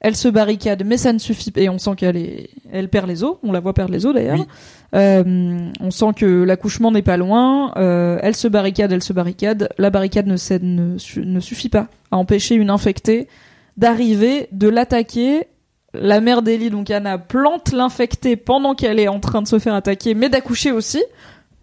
Elle 0.00 0.14
se 0.14 0.28
barricade, 0.28 0.84
mais 0.86 0.96
ça 0.96 1.12
ne 1.12 1.18
suffit 1.18 1.50
pas. 1.50 1.60
Et 1.60 1.68
on 1.68 1.78
sent 1.78 1.90
qu'elle 1.96 2.16
est, 2.16 2.50
elle 2.72 2.88
perd 2.88 3.08
les 3.08 3.24
os. 3.24 3.36
On 3.42 3.50
la 3.50 3.58
voit 3.60 3.74
perdre 3.74 3.92
les 3.92 4.06
os 4.06 4.14
d'ailleurs. 4.14 4.38
Oui. 4.38 4.46
Euh, 4.94 5.58
on 5.80 5.90
sent 5.90 6.12
que 6.16 6.44
l'accouchement 6.44 6.92
n'est 6.92 7.02
pas 7.02 7.16
loin. 7.16 7.72
Euh, 7.76 8.18
elle 8.22 8.36
se 8.36 8.46
barricade, 8.48 8.92
elle 8.92 9.02
se 9.02 9.12
barricade. 9.12 9.68
La 9.76 9.90
barricade 9.90 10.26
ne, 10.26 10.36
ne, 10.62 10.98
su- 10.98 11.26
ne 11.26 11.40
suffit 11.40 11.68
pas 11.68 11.88
à 12.12 12.16
empêcher 12.16 12.54
une 12.54 12.70
infectée 12.70 13.26
d'arriver, 13.76 14.48
de 14.52 14.68
l'attaquer. 14.68 15.48
La 15.94 16.20
mère 16.20 16.42
d'Ellie, 16.42 16.70
donc 16.70 16.90
Anna, 16.90 17.16
plante 17.18 17.72
l'infectée 17.72 18.36
pendant 18.36 18.74
qu'elle 18.74 18.98
est 19.00 19.08
en 19.08 19.20
train 19.20 19.40
de 19.42 19.48
se 19.48 19.58
faire 19.58 19.74
attaquer, 19.74 20.14
mais 20.14 20.28
d'accoucher 20.28 20.70
aussi. 20.70 21.02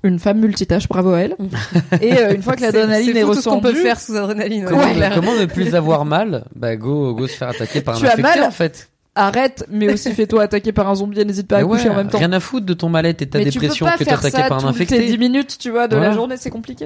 Une 0.06 0.20
femme 0.20 0.40
multitâche, 0.40 0.88
bravo 0.88 1.14
à 1.14 1.20
elle. 1.22 1.36
Et 2.02 2.14
euh, 2.14 2.36
une 2.36 2.42
fois 2.44 2.56
que 2.56 2.62
l'adrénaline 2.62 3.12
c'est 3.14 3.20
est, 3.20 3.24
fou 3.24 3.34
tout 3.34 3.42
ce 3.42 3.50
qu'on 3.50 3.60
peut 3.60 3.74
faire 3.74 4.00
sous 4.00 4.16
adrénaline. 4.16 4.66
ouais, 4.68 5.10
Comment, 5.16 5.36
ne 5.36 5.46
plus 5.46 5.74
avoir 5.74 6.06
mal 6.06 6.46
Bah 6.56 6.76
go, 6.76 7.14
go 7.16 7.28
se 7.28 7.36
faire 7.36 7.50
attaquer 7.50 7.82
par 7.82 7.98
Tu 7.98 8.06
un 8.06 8.10
as 8.10 8.14
infecté 8.14 8.22
mal 8.40 8.44
en 8.44 8.52
fait. 8.52 8.90
arrête, 9.16 9.66
mais 9.72 9.92
aussi 9.92 10.12
fais-toi 10.14 10.44
attaquer 10.44 10.72
par 10.74 10.88
un 10.90 10.96
zombie 10.96 11.20
et 11.20 11.26
n'hésite 11.26 11.48
pas 11.48 11.58
à 11.58 11.64
ouais, 11.64 11.90
en 11.90 11.96
même 11.96 12.10
temps. 12.10 12.20
Rien 12.20 12.32
à 12.34 12.40
foutre 12.40 12.66
de 12.68 12.74
ton 12.76 12.88
mal-être 12.90 13.22
et 13.24 13.26
de 13.26 13.32
ta 13.32 13.40
mais 13.40 13.46
dépression 13.46 13.74
tu 13.74 13.80
peux 13.84 13.86
que 13.86 13.92
pas 13.92 13.98
t'es 13.98 14.06
faire 14.06 14.20
attaqué 14.20 14.38
ça 14.44 14.48
par 14.48 14.64
un 14.66 14.72
toutes 14.74 14.80
les 14.80 14.86
10 14.86 14.94
infecté. 14.94 15.18
minutes, 15.18 15.58
tu 15.60 15.72
vois, 15.72 15.88
de 15.88 15.96
Voilà. 15.96 16.10
la 16.12 16.16
journée, 16.16 16.36
c'est 16.38 16.52
compliqué. 16.52 16.86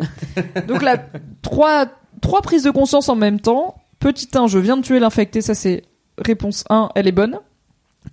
Donc 0.67 0.81
là, 0.81 0.97
trois, 1.41 1.87
trois 2.21 2.41
prises 2.41 2.63
de 2.63 2.71
conscience 2.71 3.09
en 3.09 3.15
même 3.15 3.39
temps. 3.41 3.75
Petit 3.99 4.29
1, 4.33 4.47
je 4.47 4.59
viens 4.59 4.77
de 4.77 4.81
tuer 4.81 4.99
l'infecté, 4.99 5.41
ça 5.41 5.53
c'est 5.55 5.83
réponse 6.17 6.63
1, 6.69 6.89
elle 6.95 7.07
est 7.07 7.11
bonne. 7.11 7.37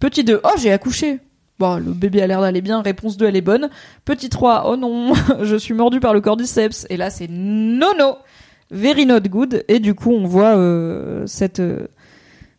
Petit 0.00 0.24
2, 0.24 0.40
oh 0.42 0.48
j'ai 0.58 0.72
accouché. 0.72 1.20
Bon, 1.58 1.76
le 1.76 1.92
bébé 1.92 2.20
a 2.22 2.26
l'air 2.26 2.40
d'aller 2.40 2.60
bien, 2.60 2.82
réponse 2.82 3.16
2, 3.16 3.26
elle 3.26 3.36
est 3.36 3.40
bonne. 3.40 3.70
Petit 4.04 4.28
3, 4.28 4.64
oh 4.68 4.76
non, 4.76 5.12
je 5.42 5.56
suis 5.56 5.74
mordu 5.74 6.00
par 6.00 6.12
le 6.14 6.20
cordyceps. 6.20 6.86
Et 6.90 6.96
là 6.96 7.10
c'est 7.10 7.28
no 7.30 7.86
no, 7.98 8.16
very 8.70 9.06
not 9.06 9.20
good. 9.20 9.64
Et 9.68 9.78
du 9.78 9.94
coup 9.94 10.12
on 10.12 10.26
voit 10.26 10.56
euh, 10.56 11.22
cette... 11.26 11.60
euh, 11.60 11.86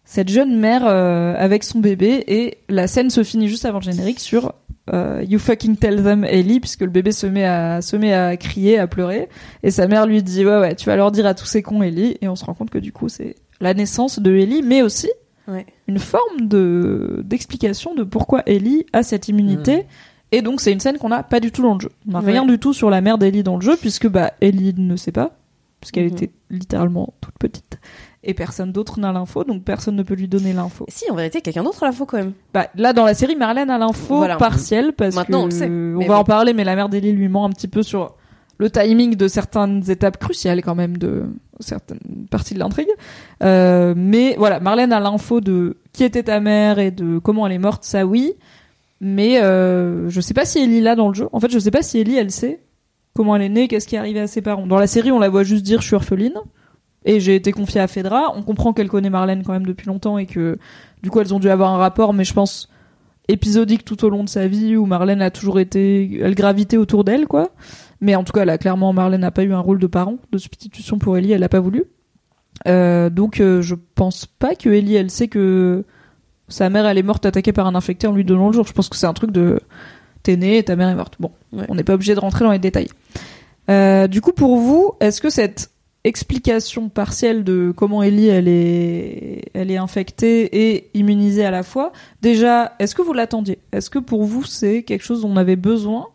cette 0.09 0.29
jeune 0.29 0.57
mère 0.57 0.83
euh, 0.85 1.35
avec 1.37 1.65
son 1.65 1.79
bébé 1.79 2.23
et 2.27 2.59
la 2.69 2.87
scène 2.87 3.09
se 3.09 3.23
finit 3.25 3.49
juste 3.49 3.65
avant 3.65 3.79
le 3.79 3.83
générique 3.83 4.21
sur 4.21 4.53
euh, 4.93 5.21
You 5.27 5.37
fucking 5.37 5.75
tell 5.75 6.01
them 6.01 6.23
Ellie 6.23 6.61
puisque 6.61 6.79
le 6.79 6.89
bébé 6.89 7.11
se 7.11 7.27
met 7.27 7.43
à 7.43 7.81
se 7.81 7.97
met 7.97 8.13
à 8.13 8.37
crier 8.37 8.79
à 8.79 8.87
pleurer 8.87 9.27
et 9.63 9.69
sa 9.69 9.85
mère 9.85 10.05
lui 10.07 10.23
dit 10.23 10.45
ouais 10.45 10.59
ouais 10.59 10.75
tu 10.75 10.85
vas 10.85 10.95
leur 10.95 11.11
dire 11.11 11.25
à 11.25 11.33
tous 11.33 11.45
ces 11.45 11.61
cons 11.61 11.81
Ellie 11.83 12.17
et 12.21 12.29
on 12.29 12.37
se 12.37 12.45
rend 12.45 12.53
compte 12.53 12.69
que 12.69 12.77
du 12.77 12.93
coup 12.93 13.09
c'est 13.09 13.35
la 13.59 13.73
naissance 13.73 14.19
de 14.19 14.33
Ellie 14.33 14.61
mais 14.63 14.81
aussi 14.81 15.09
Ouais. 15.45 15.65
Une 15.87 15.99
forme 15.99 16.41
de 16.47 17.21
d'explication 17.25 17.95
de 17.95 18.03
pourquoi 18.03 18.43
Ellie 18.45 18.85
a 18.93 19.03
cette 19.03 19.27
immunité 19.27 19.85
et 20.31 20.41
donc 20.41 20.59
c'est 20.61 20.71
une 20.73 20.79
scène 20.79 20.97
qu'on 20.97 21.09
n'a 21.09 21.23
pas 21.23 21.39
du 21.39 21.51
tout 21.51 21.61
dans 21.61 21.73
le 21.75 21.79
jeu 21.79 21.89
on 22.07 22.11
n'a 22.11 22.19
Ouais. 22.19 22.31
rien 22.31 22.45
du 22.45 22.59
tout 22.59 22.73
sur 22.73 22.89
la 22.89 23.01
mère 23.01 23.17
d'Ellie 23.17 23.43
dans 23.43 23.55
le 23.55 23.61
jeu 23.61 23.75
puisque 23.79 24.07
bah 24.07 24.31
Ellie 24.41 24.73
ne 24.77 24.95
sait 24.95 25.11
pas 25.13 25.31
puisqu'elle 25.79 26.05
Mhm. 26.07 26.11
était 26.13 26.29
littéralement 26.49 27.13
toute 27.21 27.35
petite 27.39 27.79
et 28.23 28.33
personne 28.33 28.71
d'autre 28.73 28.99
n'a 28.99 29.11
l'info 29.13 29.43
donc 29.45 29.63
personne 29.63 29.95
ne 29.95 30.03
peut 30.03 30.15
lui 30.15 30.27
donner 30.27 30.51
l'info 30.51 30.85
Si, 30.89 31.09
en 31.09 31.15
vérité, 31.15 31.39
quelqu'un 31.41 31.63
d'autre 31.63 31.83
a 31.83 31.85
l'info 31.85 32.05
quand 32.05 32.17
même. 32.17 32.33
bah, 32.53 32.67
là, 32.75 32.91
dans 32.91 33.05
la 33.05 33.13
série, 33.13 33.35
Marlène 33.37 33.69
a 33.69 33.77
l'info 33.77 34.17
Voilà. 34.17 34.35
partielle 34.37 34.91
parce 34.93 35.15
Maintenant, 35.15 35.39
que 35.39 35.43
on 35.43 35.45
le 35.45 35.51
sait, 35.51 35.69
on 35.69 35.99
va 35.99 36.07
bon. 36.07 36.13
en 36.15 36.23
parler, 36.25 36.53
mais 36.53 36.63
la 36.65 36.75
mère 36.75 36.89
d'Ellie 36.89 37.13
lui 37.13 37.29
ment 37.29 37.45
un 37.45 37.51
petit 37.51 37.67
peu 37.69 37.83
sur 37.83 38.15
le 38.57 38.69
timing 38.71 39.15
de 39.15 39.27
certaines 39.29 39.89
étapes 39.89 40.17
cruciales 40.17 40.61
quand 40.63 40.75
même 40.75 40.97
de 40.97 41.23
certaines 41.59 41.99
parties 42.29 42.53
de 42.53 42.59
l'intrigue. 42.59 42.89
Euh, 43.43 43.93
mais 43.95 44.35
voilà, 44.37 44.59
Marlène 44.59 44.93
a 44.93 44.99
l'info 44.99 45.41
de 45.41 45.77
qui 45.93 46.03
était 46.03 46.23
ta 46.23 46.39
mère 46.39 46.79
et 46.79 46.91
de 46.91 47.19
comment 47.19 47.47
elle 47.47 47.53
est 47.53 47.59
morte, 47.59 47.83
ça 47.83 48.05
oui. 48.05 48.33
Mais 48.99 49.41
euh, 49.41 50.09
je 50.09 50.21
sais 50.21 50.33
pas 50.33 50.45
si 50.45 50.59
Ellie 50.59 50.81
l'a 50.81 50.95
dans 50.95 51.09
le 51.09 51.13
jeu. 51.13 51.27
En 51.31 51.39
fait, 51.39 51.51
je 51.51 51.59
sais 51.59 51.71
pas 51.71 51.83
si 51.83 51.99
Ellie, 51.99 52.17
elle 52.17 52.31
sait 52.31 52.59
comment 53.13 53.35
elle 53.35 53.41
est 53.41 53.49
née, 53.49 53.67
qu'est-ce 53.67 53.87
qui 53.87 53.95
est 53.95 53.99
arrivé 53.99 54.19
à 54.19 54.27
ses 54.27 54.41
parents. 54.41 54.67
Dans 54.67 54.77
la 54.77 54.87
série, 54.87 55.11
on 55.11 55.19
la 55.19 55.29
voit 55.29 55.43
juste 55.43 55.63
dire 55.63 55.81
je 55.81 55.87
suis 55.87 55.95
orpheline. 55.95 56.35
Et 57.05 57.19
j'ai 57.19 57.35
été 57.35 57.51
confiée 57.51 57.79
à 57.79 57.87
Fedra. 57.87 58.33
On 58.35 58.43
comprend 58.43 58.73
qu'elle 58.73 58.89
connaît 58.89 59.09
Marlène 59.09 59.43
quand 59.43 59.53
même 59.53 59.65
depuis 59.65 59.87
longtemps 59.87 60.17
et 60.17 60.25
que 60.25 60.57
du 61.01 61.09
coup 61.09 61.21
elles 61.21 61.33
ont 61.33 61.39
dû 61.39 61.49
avoir 61.49 61.73
un 61.73 61.77
rapport, 61.77 62.13
mais 62.13 62.25
je 62.25 62.33
pense 62.33 62.69
épisodique 63.27 63.85
tout 63.85 64.03
au 64.05 64.09
long 64.09 64.23
de 64.23 64.29
sa 64.29 64.47
vie 64.47 64.75
où 64.75 64.85
Marlène 64.85 65.21
a 65.21 65.31
toujours 65.31 65.59
été, 65.59 66.19
elle 66.21 66.35
gravitait 66.35 66.77
autour 66.77 67.03
d'elle 67.03 67.27
quoi. 67.27 67.49
Mais 68.01 68.15
en 68.15 68.23
tout 68.23 68.33
cas, 68.33 68.45
là 68.45 68.57
clairement 68.57 68.93
Marlène 68.93 69.21
n'a 69.21 69.31
pas 69.31 69.43
eu 69.43 69.53
un 69.53 69.59
rôle 69.59 69.79
de 69.79 69.87
parent, 69.87 70.17
de 70.31 70.37
substitution 70.37 70.99
pour 70.99 71.17
Ellie, 71.17 71.31
elle 71.31 71.43
a 71.43 71.49
pas 71.49 71.59
voulu. 71.59 71.85
Euh, 72.67 73.09
donc 73.09 73.39
euh, 73.39 73.61
je 73.61 73.75
pense 73.95 74.25
pas 74.25 74.55
que 74.55 74.69
Ellie 74.69 74.95
elle 74.95 75.11
sait 75.11 75.27
que 75.27 75.83
sa 76.47 76.69
mère 76.69 76.85
elle 76.87 76.97
est 76.97 77.03
morte 77.03 77.25
attaquée 77.25 77.53
par 77.53 77.67
un 77.67 77.75
infecté 77.75 78.07
en 78.07 78.13
lui 78.13 78.23
donnant 78.25 78.47
le 78.47 78.53
jour. 78.53 78.65
Je 78.67 78.73
pense 78.73 78.89
que 78.89 78.95
c'est 78.95 79.05
un 79.07 79.13
truc 79.13 79.31
de 79.31 79.59
t'es 80.23 80.37
né 80.37 80.57
et 80.57 80.63
ta 80.63 80.75
mère 80.75 80.89
est 80.89 80.95
morte. 80.95 81.15
Bon, 81.19 81.31
Ouais. 81.53 81.65
on 81.69 81.75
n'est 81.75 81.83
pas 81.83 81.93
obligé 81.93 82.13
de 82.15 82.19
rentrer 82.19 82.43
dans 82.45 82.51
les 82.51 82.59
détails. 82.59 82.89
Euh, 83.69 84.07
du 84.07 84.21
coup, 84.21 84.31
pour 84.33 84.57
vous, 84.57 84.93
est-ce 84.99 85.21
que 85.21 85.29
cette 85.29 85.71
explication 86.03 86.87
partielle 86.89 87.43
de 87.43 87.73
comment 87.75 88.01
Ellie 88.01 88.27
elle 88.27 88.47
est 88.47 89.43
elle 89.53 89.69
est 89.71 89.77
infectée 89.77 90.73
et 90.75 90.89
immunisée 90.93 91.45
à 91.45 91.51
la 91.51 91.63
fois, 91.63 91.91
déjà, 92.21 92.73
est-ce 92.79 92.95
que 92.95 93.01
vous 93.01 93.13
l'attendiez? 93.13 93.59
Est-ce 93.71 93.89
que 93.89 93.99
pour 93.99 94.23
vous 94.23 94.43
c'est 94.45 94.83
quelque 94.83 95.03
chose 95.03 95.21
dont 95.21 95.29
on 95.31 95.37
avait 95.37 95.55
besoin? 95.57 96.07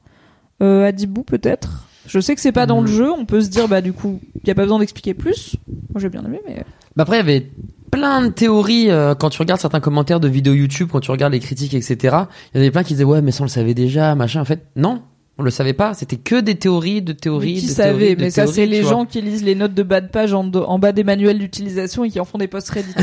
Euh, 0.63 0.87
à 0.87 0.93
Dibou 0.93 1.23
peut-être 1.23 1.87
Je 2.07 2.21
sais 2.21 2.35
que 2.35 2.41
c'est 2.41 2.53
pas 2.53 2.67
dans 2.67 2.81
le 2.81 2.87
jeu, 2.87 3.11
on 3.11 3.25
peut 3.27 3.41
se 3.41 3.49
dire 3.49 3.69
bah 3.69 3.81
du 3.81 3.93
coup, 3.93 4.21
il 4.43 4.49
y 4.49 4.51
a 4.51 4.55
pas 4.55 4.63
besoin 4.63 4.79
d'expliquer 4.79 5.15
plus. 5.15 5.57
Moi 5.93 6.01
j'ai 6.01 6.09
bien 6.09 6.25
aimé 6.25 6.41
mais 6.47 6.65
Bah 6.97 7.03
après, 7.03 7.17
il 7.17 7.21
y 7.21 7.23
avait 7.23 7.51
plein 7.91 8.23
de 8.23 8.29
théories 8.31 8.91
euh, 8.91 9.15
quand 9.15 9.29
tu 9.31 9.39
regardes 9.39 9.61
certains 9.61 9.81
commentaires 9.81 10.19
de 10.21 10.29
vidéos 10.29 10.55
YouTube, 10.55 10.89
quand 10.91 11.01
tu 11.01 11.11
regardes 11.11 11.33
les 11.35 11.41
critiques, 11.41 11.75
etc. 11.75 11.97
Il 12.03 12.09
y 12.09 12.59
en 12.59 12.61
avait 12.61 12.71
plein 12.71 12.83
qui 12.85 12.95
disaient 12.95 13.05
ouais, 13.05 13.21
mais 13.21 13.33
ça 13.33 13.43
on 13.43 13.45
le 13.47 13.51
savait 13.51 13.75
déjà, 13.75 14.15
machin. 14.15 14.41
En 14.41 14.45
fait, 14.47 14.61
non, 14.77 15.03
on 15.39 15.43
le 15.43 15.51
savait 15.51 15.75
pas. 15.75 15.93
C'était 15.95 16.17
que 16.17 16.41
des 16.41 16.55
théories, 16.55 17.03
de 17.03 17.13
théories, 17.13 17.55
Mais 17.55 17.61
qui 17.61 17.67
de 17.67 17.73
savait 17.73 17.99
théories, 17.99 18.17
de 18.17 18.21
Mais 18.23 18.31
ça, 18.31 18.47
c'est 18.47 18.65
les 18.67 18.81
vois. 18.81 18.91
gens 18.91 19.05
qui 19.05 19.21
lisent 19.21 19.45
les 19.45 19.55
notes 19.55 19.75
de 19.75 19.83
bas 19.83 20.01
de 20.01 20.09
page 20.09 20.33
en, 20.33 20.51
en 20.53 20.79
bas 20.79 20.93
des 20.93 21.05
manuels 21.05 21.39
d'utilisation 21.39 22.05
et 22.05 22.11
qui 22.11 22.19
en 22.21 22.25
font 22.25 22.39
des 22.39 22.47
posts 22.49 22.71
Reddit. 22.71 22.95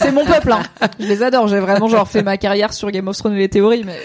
c'est 0.00 0.10
mon 0.12 0.24
peuple, 0.24 0.52
hein. 0.52 0.62
Je 0.98 1.06
les 1.06 1.22
adore. 1.22 1.46
J'ai 1.46 1.60
vraiment 1.60 1.86
genre 1.88 2.08
fait 2.08 2.22
ma 2.24 2.36
carrière 2.36 2.72
sur 2.72 2.90
Game 2.90 3.06
of 3.08 3.16
Thrones 3.16 3.34
et 3.34 3.38
les 3.38 3.48
théories, 3.48 3.84
mais 3.84 3.96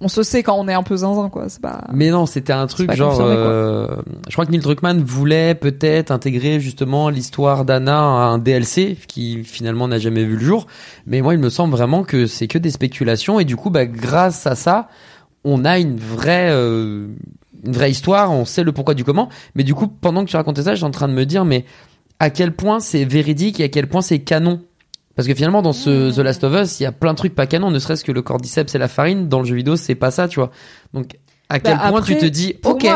on 0.00 0.08
se 0.08 0.22
sait 0.22 0.42
quand 0.42 0.54
on 0.54 0.68
est 0.68 0.74
un 0.74 0.82
peu 0.82 0.96
zinzin, 0.96 1.28
quoi. 1.28 1.48
C'est 1.48 1.60
pas. 1.60 1.84
Mais 1.92 2.10
non, 2.10 2.26
c'était 2.26 2.52
un 2.52 2.66
truc 2.66 2.92
genre. 2.92 3.10
confirmé, 3.10 3.34
euh, 3.36 3.96
je 4.28 4.32
crois 4.32 4.46
que 4.46 4.52
Neil 4.52 4.60
Druckmann 4.60 5.02
voulait 5.02 5.54
peut-être 5.54 6.10
intégrer 6.10 6.60
justement 6.60 7.08
l'histoire 7.08 7.64
d'Anna 7.64 7.98
à 7.98 8.26
un 8.26 8.38
DLC 8.38 8.96
qui 9.08 9.42
finalement 9.42 9.88
n'a 9.88 9.98
jamais 9.98 10.24
vu 10.24 10.36
le 10.36 10.44
jour. 10.44 10.66
Mais 11.06 11.20
moi, 11.20 11.34
il 11.34 11.40
me 11.40 11.50
semble 11.50 11.72
vraiment 11.72 12.04
que 12.04 12.26
c'est 12.26 12.46
que 12.46 12.58
des 12.58 12.70
spéculations 12.70 13.40
et 13.40 13.44
du 13.44 13.56
coup, 13.56 13.70
bah, 13.70 13.86
grâce 13.86 14.46
à 14.46 14.54
ça, 14.54 14.88
on 15.42 15.64
a 15.64 15.78
une 15.78 15.98
vraie, 15.98 16.50
euh, 16.50 17.08
une 17.64 17.72
vraie 17.72 17.90
histoire. 17.90 18.30
On 18.30 18.44
sait 18.44 18.62
le 18.62 18.72
pourquoi 18.72 18.94
du 18.94 19.02
comment. 19.04 19.28
Mais 19.56 19.64
du 19.64 19.74
coup, 19.74 19.88
pendant 19.88 20.24
que 20.24 20.30
tu 20.30 20.36
racontais 20.36 20.62
ça, 20.62 20.74
j'étais 20.74 20.86
en 20.86 20.92
train 20.92 21.08
de 21.08 21.14
me 21.14 21.26
dire, 21.26 21.44
mais 21.44 21.64
à 22.20 22.30
quel 22.30 22.54
point 22.54 22.78
c'est 22.78 23.04
véridique 23.04 23.58
et 23.58 23.64
à 23.64 23.68
quel 23.68 23.88
point 23.88 24.00
c'est 24.00 24.20
canon. 24.20 24.60
Parce 25.18 25.26
que 25.26 25.34
finalement, 25.34 25.62
dans 25.62 25.72
ce 25.72 26.14
The 26.14 26.18
Last 26.18 26.44
of 26.44 26.54
Us, 26.62 26.78
il 26.78 26.84
y 26.84 26.86
a 26.86 26.92
plein 26.92 27.10
de 27.10 27.16
trucs 27.18 27.34
pas 27.34 27.48
canon, 27.48 27.72
ne 27.72 27.80
serait-ce 27.80 28.04
que 28.04 28.12
le 28.12 28.22
cordyceps 28.22 28.72
et 28.72 28.78
la 28.78 28.86
farine. 28.86 29.28
Dans 29.28 29.40
le 29.40 29.46
jeu 29.46 29.56
vidéo, 29.56 29.74
c'est 29.74 29.96
pas 29.96 30.12
ça, 30.12 30.28
tu 30.28 30.38
vois. 30.38 30.52
Donc, 30.94 31.18
à 31.48 31.58
quel 31.58 31.76
Bah, 31.76 31.88
point 31.88 31.98
après, 31.98 32.14
tu 32.14 32.20
te 32.20 32.26
dis, 32.26 32.54
ok, 32.62 32.86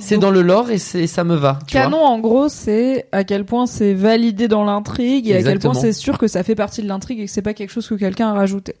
c'est 0.00 0.18
dans 0.18 0.32
le 0.32 0.42
lore 0.42 0.72
et 0.72 0.78
c'est 0.78 1.06
ça 1.06 1.22
me 1.22 1.36
va. 1.36 1.60
Tu 1.68 1.74
canon, 1.74 1.98
en 1.98 2.18
gros, 2.18 2.48
c'est 2.48 3.06
à 3.12 3.22
quel 3.22 3.44
point 3.44 3.66
c'est 3.66 3.94
validé 3.94 4.48
dans 4.48 4.64
l'intrigue 4.64 5.28
et 5.28 5.36
à 5.36 5.42
quel 5.44 5.60
point 5.60 5.72
c'est 5.72 5.92
sûr 5.92 6.18
que 6.18 6.26
ça 6.26 6.42
fait 6.42 6.56
partie 6.56 6.82
de 6.82 6.88
l'intrigue 6.88 7.20
et 7.20 7.26
que 7.26 7.30
c'est 7.30 7.42
pas 7.42 7.54
quelque 7.54 7.70
chose 7.70 7.86
que 7.86 7.94
quelqu'un 7.94 8.30
a 8.30 8.32
rajouté. 8.32 8.74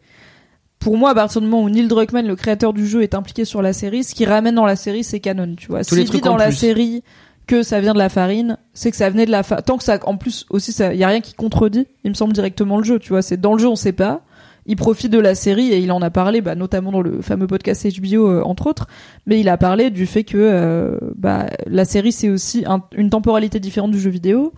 Pour 0.80 0.96
moi, 0.96 1.10
à 1.10 1.14
partir 1.14 1.40
du 1.40 1.46
moment 1.46 1.62
où 1.62 1.70
Neil 1.70 1.86
Druckmann, 1.86 2.26
le 2.26 2.34
créateur 2.34 2.72
du 2.72 2.84
jeu, 2.84 3.04
est 3.04 3.14
impliqué 3.14 3.44
sur 3.44 3.62
la 3.62 3.72
série, 3.72 4.02
ce 4.02 4.12
qui 4.12 4.26
ramène 4.26 4.56
dans 4.56 4.66
la 4.66 4.74
série, 4.74 5.04
c'est 5.04 5.20
canon, 5.20 5.54
tu 5.56 5.68
vois. 5.68 5.84
Tous 5.84 5.94
les 5.94 6.02
S'il 6.04 6.10
dit 6.16 6.20
dans 6.20 6.36
la 6.36 6.46
plus. 6.46 6.56
série 6.56 7.04
que 7.48 7.64
ça 7.64 7.80
vient 7.80 7.94
de 7.94 7.98
la 7.98 8.08
farine, 8.08 8.56
c'est 8.74 8.92
que 8.92 8.96
ça 8.96 9.10
venait 9.10 9.26
de 9.26 9.32
la 9.32 9.42
farine. 9.42 9.64
Tant 9.64 9.76
que 9.76 9.82
ça, 9.82 9.98
en 10.04 10.16
plus 10.16 10.46
aussi, 10.50 10.70
ça, 10.70 10.94
y 10.94 11.02
a 11.02 11.08
rien 11.08 11.20
qui 11.20 11.34
contredit. 11.34 11.88
Il 12.04 12.10
me 12.10 12.14
semble 12.14 12.32
directement 12.32 12.78
le 12.78 12.84
jeu, 12.84 13.00
tu 13.00 13.08
vois. 13.08 13.22
C'est 13.22 13.40
dans 13.40 13.54
le 13.54 13.58
jeu, 13.58 13.66
on 13.66 13.74
sait 13.76 13.92
pas. 13.92 14.20
Il 14.66 14.76
profite 14.76 15.10
de 15.10 15.18
la 15.18 15.34
série 15.34 15.72
et 15.72 15.78
il 15.78 15.90
en 15.92 16.02
a 16.02 16.10
parlé, 16.10 16.42
bah, 16.42 16.54
notamment 16.54 16.92
dans 16.92 17.00
le 17.00 17.22
fameux 17.22 17.46
podcast 17.46 17.86
HBO 18.00 18.28
euh, 18.28 18.42
entre 18.44 18.66
autres. 18.66 18.86
Mais 19.26 19.40
il 19.40 19.48
a 19.48 19.56
parlé 19.56 19.88
du 19.90 20.04
fait 20.06 20.24
que 20.24 20.36
euh, 20.38 20.98
bah, 21.16 21.46
la 21.66 21.84
série 21.86 22.12
c'est 22.12 22.28
aussi 22.28 22.64
un- 22.66 22.82
une 22.94 23.08
temporalité 23.08 23.60
différente 23.60 23.90
du 23.92 23.98
jeu 23.98 24.10
vidéo 24.10 24.52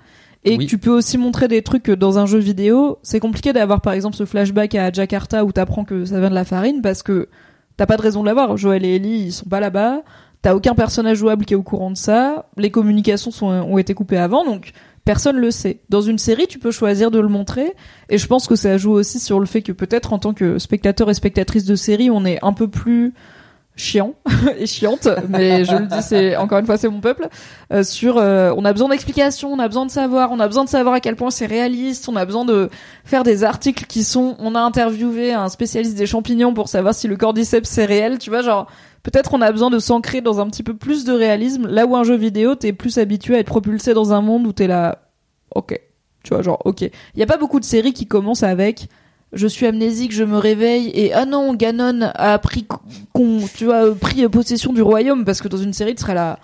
et 0.45 0.57
Oui. 0.57 0.65
que 0.65 0.71
tu 0.71 0.79
peux 0.79 0.91
aussi 0.91 1.17
montrer 1.17 1.47
des 1.47 1.63
trucs 1.63 1.85
que 1.85 1.93
dans 1.93 2.19
un 2.19 2.27
jeu 2.27 2.39
vidéo. 2.39 2.99
C'est 3.05 3.21
compliqué 3.21 3.53
d'avoir 3.53 3.83
par 3.83 3.93
exemple 3.93 4.17
ce 4.17 4.25
flashback 4.25 4.75
à 4.75 4.91
Jakarta 4.91 5.45
où 5.45 5.53
t'apprends 5.53 5.85
que 5.85 6.05
ça 6.05 6.19
vient 6.19 6.31
de 6.31 6.35
la 6.35 6.45
farine 6.45 6.81
parce 6.83 7.05
que 7.05 7.29
t'as 7.77 7.87
pas 7.87 7.97
de 7.97 8.03
raison 8.03 8.23
de 8.23 8.27
l'avoir. 8.27 8.57
Joël 8.57 8.85
et 8.85 8.97
Ellie 8.97 9.27
ils 9.27 9.33
sont 9.33 9.49
pas 9.49 9.61
là-bas. 9.61 10.03
T'as 10.43 10.55
aucun 10.55 10.75
personnage 10.75 11.19
jouable 11.19 11.45
qui 11.45 11.53
est 11.55 11.57
au 11.57 11.63
courant 11.63 11.91
de 11.91 11.97
ça. 11.97 12.47
Les 12.57 12.71
communications 12.71 13.31
sont, 13.31 13.47
ont 13.47 13.79
été 13.79 13.93
coupées 13.95 14.17
avant, 14.17 14.45
donc 14.45 14.73
personne 15.05 15.37
le 15.37 15.51
sait. 15.51 15.81
Dans 15.89 16.01
une 16.01 16.19
série, 16.19 16.47
tu 16.47 16.59
peux 16.59 16.71
choisir 16.71 17.11
de 17.11 17.21
le 17.21 17.29
montrer, 17.29 17.75
et 18.09 18.19
je 18.19 18.27
pense 18.27 18.47
que 18.47 18.57
ça 18.57 18.79
joue 18.79 18.93
aussi 18.93 19.19
sur 19.19 19.41
le 19.41 19.47
fait 19.47 19.63
que 19.63 19.73
peut-être 19.73 20.13
en 20.13 20.19
tant 20.19 20.33
que 20.33 20.59
spectateur 20.59 21.11
et 21.11 21.15
spectatrice 21.15 21.65
de 21.65 21.75
série, 21.75 22.11
on 22.11 22.25
est 22.25 22.39
un 22.43 22.53
peu 22.53 22.69
plus 22.69 23.13
chiant 23.77 24.15
et 24.59 24.67
chiante, 24.67 25.09
mais 25.29 25.65
je 25.65 25.75
le 25.75 25.87
dis, 25.87 26.03
c'est 26.03 26.37
encore 26.37 26.59
une 26.59 26.67
fois, 26.67 26.77
c'est 26.77 26.89
mon 26.89 27.01
peuple. 27.01 27.29
euh, 27.73 27.83
sur, 27.83 28.19
euh, 28.19 28.53
on 28.57 28.65
a 28.65 28.73
besoin 28.73 28.89
d'explications, 28.89 29.53
on 29.53 29.59
a 29.59 29.69
besoin 29.69 29.87
de 29.87 29.91
savoir, 29.91 30.33
on 30.33 30.41
a 30.41 30.47
besoin 30.47 30.65
de 30.65 30.69
savoir 30.69 30.95
à 30.95 31.01
quel 31.01 31.17
point 31.17 31.31
c'est 31.31 31.47
réaliste, 31.47 32.09
on 32.09 32.17
a 32.17 32.25
besoin 32.25 32.45
de 32.45 32.69
faire 33.05 33.23
des 33.23 33.43
articles 33.43 33.87
qui 33.87 34.05
sont, 34.05 34.37
on 34.39 34.55
a 34.55 34.61
interviewé 34.61 35.33
un 35.33 35.49
spécialiste 35.49 35.97
des 35.97 36.07
champignons 36.07 36.53
pour 36.53 36.69
savoir 36.69 36.95
si 36.95 37.09
le 37.09 37.17
cordyceps 37.17 37.65
c'est 37.65 37.87
réel, 37.87 38.19
tu 38.19 38.31
vois, 38.31 38.43
genre 38.43 38.71
peut-être 39.03 39.35
on 39.35 39.41
a 39.41 39.51
besoin 39.53 39.71
de 39.71 39.79
s'ancrer 39.79 40.21
dans 40.21 40.41
un 40.41 40.47
petit 40.49 40.63
peu 40.63 40.75
plus 40.75 41.05
de 41.05 41.13
réalisme, 41.13 41.67
là 41.69 41.87
où 41.87 41.97
un 41.97 42.05
jeu 42.05 42.17
vidéo, 42.17 42.55
t'es 42.55 42.73
plus 42.73 42.99
habitué 42.99 43.37
à 43.37 43.39
être 43.39 43.47
propulsé 43.47 43.95
dans 43.95 44.13
un 44.13 44.21
monde 44.21 44.47
où 44.47 44.53
t'es 44.53 44.67
là, 44.67 44.99
ok, 45.55 45.81
tu 46.23 46.35
vois, 46.35 46.43
genre, 46.43 46.61
ok. 46.65 46.83
Il 46.83 46.91
y 47.17 47.23
a 47.23 47.27
pas 47.27 47.37
beaucoup 47.39 47.61
de 47.61 47.65
séries 47.65 47.93
qui 47.93 48.07
commencent 48.07 48.43
avec 48.43 48.89
je 49.33 49.47
suis 49.47 49.65
amnésique, 49.67 50.11
je 50.13 50.25
me 50.25 50.37
réveille 50.39 50.89
et 50.93 51.13
ah 51.13 51.25
non, 51.25 51.55
Ganon 51.55 52.11
a 52.15 52.37
pris 52.41 52.67
con, 53.13 53.39
tu 53.55 53.67
vois, 53.67 53.87
euh, 53.87 53.95
pris 53.95 54.29
possession 54.29 54.73
du 54.73 54.83
royaume 54.83 55.25
parce 55.25 55.41
que 55.41 55.47
dans 55.47 55.57
une 55.57 55.73
série 55.73 55.95
tu 55.95 56.01
serais 56.03 56.15
là 56.15 56.41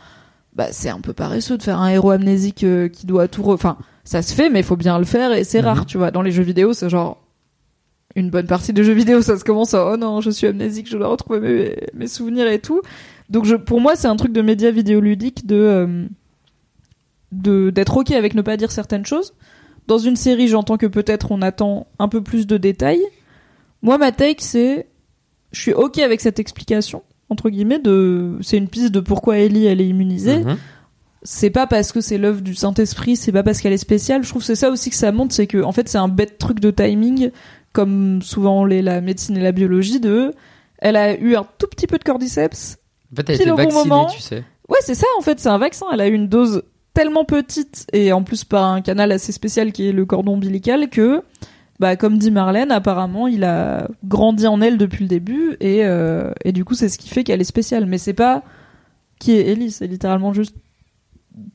bah 0.54 0.68
c'est 0.70 0.88
un 0.88 1.00
peu 1.00 1.12
paresseux 1.12 1.58
de 1.58 1.64
faire 1.64 1.80
un 1.80 1.88
héros 1.88 2.12
amnésique 2.12 2.62
euh, 2.62 2.86
qui 2.88 3.04
doit 3.06 3.26
tout 3.26 3.42
re... 3.42 3.48
enfin 3.50 3.76
ça 4.04 4.22
se 4.22 4.32
fait 4.32 4.50
mais 4.50 4.60
il 4.60 4.64
faut 4.64 4.76
bien 4.76 5.00
le 5.00 5.04
faire 5.04 5.32
et 5.32 5.42
c'est 5.42 5.58
Mhm. 5.58 5.66
rare, 5.66 5.84
tu 5.86 5.98
vois. 5.98 6.12
Dans 6.12 6.22
les 6.22 6.30
jeux 6.30 6.44
vidéo, 6.44 6.72
c'est 6.74 6.88
genre 6.88 7.18
une 8.16 8.30
bonne 8.30 8.46
partie 8.46 8.72
des 8.72 8.82
jeux 8.82 8.92
vidéo, 8.92 9.22
ça 9.22 9.38
se 9.38 9.44
commence 9.44 9.74
à 9.74 9.92
oh 9.92 9.96
non, 9.96 10.20
je 10.20 10.30
suis 10.30 10.48
amnésique, 10.48 10.88
je 10.88 10.96
dois 10.96 11.08
retrouver 11.08 11.40
mes, 11.40 11.76
mes 11.94 12.06
souvenirs 12.08 12.48
et 12.48 12.58
tout. 12.58 12.80
Donc 13.30 13.44
je 13.44 13.54
pour 13.54 13.80
moi, 13.80 13.94
c'est 13.94 14.08
un 14.08 14.16
truc 14.16 14.32
de 14.32 14.42
média 14.42 14.70
vidéoludique 14.70 15.46
de 15.46 15.56
euh, 15.56 16.06
de 17.32 17.70
d'être 17.70 17.96
OK 17.96 18.10
avec 18.10 18.34
ne 18.34 18.42
pas 18.42 18.56
dire 18.56 18.72
certaines 18.72 19.06
choses. 19.06 19.34
Dans 19.86 19.98
une 19.98 20.16
série, 20.16 20.48
j'entends 20.48 20.78
que 20.78 20.86
peut-être 20.86 21.30
on 21.30 21.42
attend 21.42 21.86
un 22.00 22.08
peu 22.08 22.20
plus 22.20 22.48
de 22.48 22.56
détails. 22.56 23.04
Moi, 23.82 23.98
ma 23.98 24.10
take, 24.10 24.42
c'est, 24.42 24.88
je 25.52 25.60
suis 25.60 25.72
ok 25.72 25.98
avec 25.98 26.20
cette 26.20 26.40
explication 26.40 27.02
entre 27.28 27.50
guillemets 27.50 27.78
de, 27.78 28.38
c'est 28.40 28.56
une 28.56 28.68
piste 28.68 28.92
de 28.92 29.00
pourquoi 29.00 29.38
Ellie 29.38 29.66
elle 29.66 29.80
est 29.80 29.88
immunisée. 29.88 30.38
Mhm. 30.38 30.56
C'est 31.22 31.50
pas 31.50 31.66
parce 31.66 31.90
que 31.90 32.00
c'est 32.00 32.18
l'œuvre 32.18 32.40
du 32.40 32.54
Saint 32.54 32.74
Esprit, 32.74 33.16
c'est 33.16 33.32
pas 33.32 33.42
parce 33.42 33.60
qu'elle 33.60 33.72
est 33.72 33.78
spéciale. 33.78 34.22
Je 34.22 34.28
trouve 34.28 34.42
que 34.42 34.46
c'est 34.46 34.54
ça 34.54 34.70
aussi 34.70 34.90
que 34.90 34.96
ça 34.96 35.10
montre, 35.10 35.34
c'est 35.34 35.48
que 35.48 35.62
en 35.62 35.72
fait 35.72 35.88
c'est 35.88 35.98
un 35.98 36.08
bête 36.08 36.38
truc 36.38 36.60
de 36.60 36.70
timing, 36.70 37.30
comme 37.76 38.22
souvent 38.22 38.64
les 38.64 38.80
la 38.80 39.02
médecine 39.02 39.36
et 39.36 39.42
la 39.42 39.52
biologie. 39.52 40.00
De, 40.00 40.32
elle 40.78 40.96
a 40.96 41.14
eu 41.14 41.36
un 41.36 41.46
tout 41.58 41.66
petit 41.66 41.86
peu 41.86 41.98
de 41.98 42.04
cordyceps, 42.04 42.78
En 43.12 43.16
fait, 43.16 43.28
elle 43.30 43.38
Pile 43.38 43.50
bon 43.50 43.56
vaccinée, 43.56 43.74
moment. 43.84 44.06
tu 44.06 44.20
sais. 44.22 44.42
Ouais, 44.70 44.78
c'est 44.80 44.94
ça, 44.94 45.06
en 45.18 45.20
fait, 45.20 45.38
c'est 45.38 45.50
un 45.50 45.58
vaccin. 45.58 45.84
Elle 45.92 46.00
a 46.00 46.08
eu 46.08 46.14
une 46.14 46.26
dose 46.28 46.62
tellement 46.94 47.26
petite, 47.26 47.86
et 47.92 48.12
en 48.14 48.22
plus 48.22 48.44
par 48.44 48.64
un 48.64 48.80
canal 48.80 49.12
assez 49.12 49.30
spécial 49.30 49.72
qui 49.72 49.86
est 49.86 49.92
le 49.92 50.06
cordon 50.06 50.32
ombilical, 50.32 50.88
que, 50.88 51.22
bah, 51.78 51.96
comme 51.96 52.16
dit 52.16 52.30
Marlène, 52.30 52.72
apparemment, 52.72 53.28
il 53.28 53.44
a 53.44 53.88
grandi 54.02 54.46
en 54.46 54.62
elle 54.62 54.78
depuis 54.78 55.04
le 55.04 55.08
début, 55.08 55.58
et, 55.60 55.84
euh, 55.84 56.32
et 56.46 56.52
du 56.52 56.64
coup, 56.64 56.72
c'est 56.74 56.88
ce 56.88 56.96
qui 56.96 57.10
fait 57.10 57.24
qu'elle 57.24 57.42
est 57.42 57.44
spéciale. 57.44 57.84
Mais 57.84 57.98
c'est 57.98 58.14
pas 58.14 58.42
qui 59.18 59.32
est 59.32 59.48
Ellie, 59.48 59.70
c'est 59.70 59.86
littéralement 59.86 60.32
juste 60.32 60.56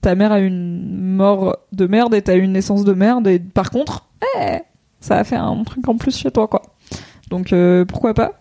ta 0.02 0.14
mère 0.14 0.32
a 0.32 0.40
une 0.40 1.16
mort 1.16 1.58
de 1.72 1.88
merde 1.88 2.14
et 2.14 2.22
t'as 2.22 2.36
eu 2.36 2.42
une 2.42 2.52
naissance 2.52 2.84
de 2.84 2.94
merde, 2.94 3.28
et 3.28 3.40
par 3.40 3.72
contre, 3.72 4.08
eh, 4.40 4.60
ça 5.02 5.18
a 5.18 5.24
fait 5.26 5.36
un 5.36 5.64
truc 5.66 5.86
en 5.90 5.98
plus 5.98 6.16
chez 6.18 6.32
toi, 6.32 6.48
quoi. 6.48 6.62
Donc, 7.30 7.52
euh, 7.52 7.84
pourquoi 7.86 8.14
pas? 8.14 8.40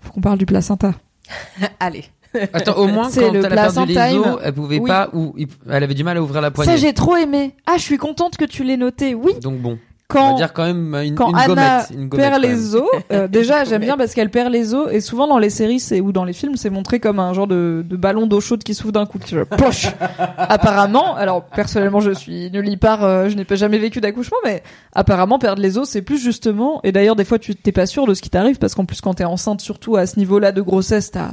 Faut 0.00 0.12
qu'on 0.12 0.20
parle 0.20 0.38
du 0.38 0.46
placenta. 0.46 0.94
Allez. 1.80 2.04
Attends, 2.52 2.76
au 2.76 2.86
moins, 2.88 3.08
C'est 3.10 3.22
quand 3.22 3.32
le 3.32 3.38
elle 3.44 3.46
a 3.58 3.70
perdu 3.70 3.86
les 3.86 3.94
placenta 3.94 4.32
os, 4.34 4.40
elle 4.44 4.52
pouvait 4.54 4.78
Oui. 4.78 4.88
pas, 4.88 5.08
ou 5.12 5.34
elle 5.70 5.82
avait 5.82 5.94
du 5.94 6.04
mal 6.04 6.16
à 6.16 6.22
ouvrir 6.22 6.40
la 6.40 6.48
Ça, 6.48 6.52
poignée. 6.52 6.76
j'ai 6.76 6.92
trop 6.92 7.16
aimé. 7.16 7.54
Ah, 7.66 7.74
je 7.76 7.82
suis 7.82 7.96
contente 7.98 8.36
que 8.36 8.44
tu 8.44 8.64
l'aies 8.64 8.76
noté. 8.76 9.14
Oui, 9.14 9.32
Donc 9.40 9.58
bon, 9.60 9.78
on 10.10 10.14
quand 10.14 10.30
va 10.30 10.36
dire 10.36 10.52
quand 10.54 10.64
même 10.64 10.94
une, 10.94 11.14
quand 11.14 11.28
une 11.28 11.36
Anna 11.36 11.46
gommette. 11.46 11.90
Une 11.90 12.08
gommette, 12.08 12.30
perd 12.30 12.42
les 12.42 12.74
os, 12.74 12.88
euh, 13.12 13.28
déjà 13.28 13.64
j'aime 13.64 13.82
bien 13.82 13.98
parce 13.98 14.14
qu'elle 14.14 14.30
perd 14.30 14.50
les 14.50 14.72
os 14.72 14.88
et 14.90 15.02
souvent 15.02 15.26
dans 15.26 15.38
les 15.38 15.50
séries 15.50 15.80
c'est 15.80 16.00
ou 16.00 16.12
dans 16.12 16.24
les 16.24 16.32
films 16.32 16.56
c'est 16.56 16.70
montré 16.70 16.98
comme 16.98 17.18
un 17.18 17.34
genre 17.34 17.46
de, 17.46 17.84
de 17.86 17.96
ballon 17.96 18.26
d'eau 18.26 18.40
chaude 18.40 18.64
qui 18.64 18.74
s'ouvre 18.74 18.92
d'un 18.92 19.04
coup 19.04 19.18
qui 19.18 19.34
poche. 19.58 19.88
apparemment, 20.38 21.14
alors 21.14 21.44
personnellement 21.44 22.00
je 22.00 22.12
suis 22.12 22.50
nulle 22.50 22.78
part, 22.78 23.04
euh, 23.04 23.28
je 23.28 23.36
n'ai 23.36 23.44
pas 23.44 23.56
jamais 23.56 23.78
vécu 23.78 24.00
d'accouchement, 24.00 24.38
mais 24.44 24.62
apparemment 24.94 25.38
perdre 25.38 25.60
les 25.60 25.76
os 25.76 25.86
c'est 25.86 26.02
plus 26.02 26.18
justement 26.18 26.80
et 26.84 26.92
d'ailleurs 26.92 27.16
des 27.16 27.24
fois 27.24 27.38
tu 27.38 27.54
t'es 27.54 27.72
pas 27.72 27.84
sûr 27.84 28.06
de 28.06 28.14
ce 28.14 28.22
qui 28.22 28.30
t'arrive 28.30 28.58
parce 28.58 28.74
qu'en 28.74 28.86
plus 28.86 29.02
quand 29.02 29.12
t'es 29.14 29.24
enceinte 29.24 29.60
surtout 29.60 29.96
à 29.96 30.06
ce 30.06 30.18
niveau-là 30.18 30.52
de 30.52 30.62
grossesse 30.62 31.10
t'as 31.10 31.32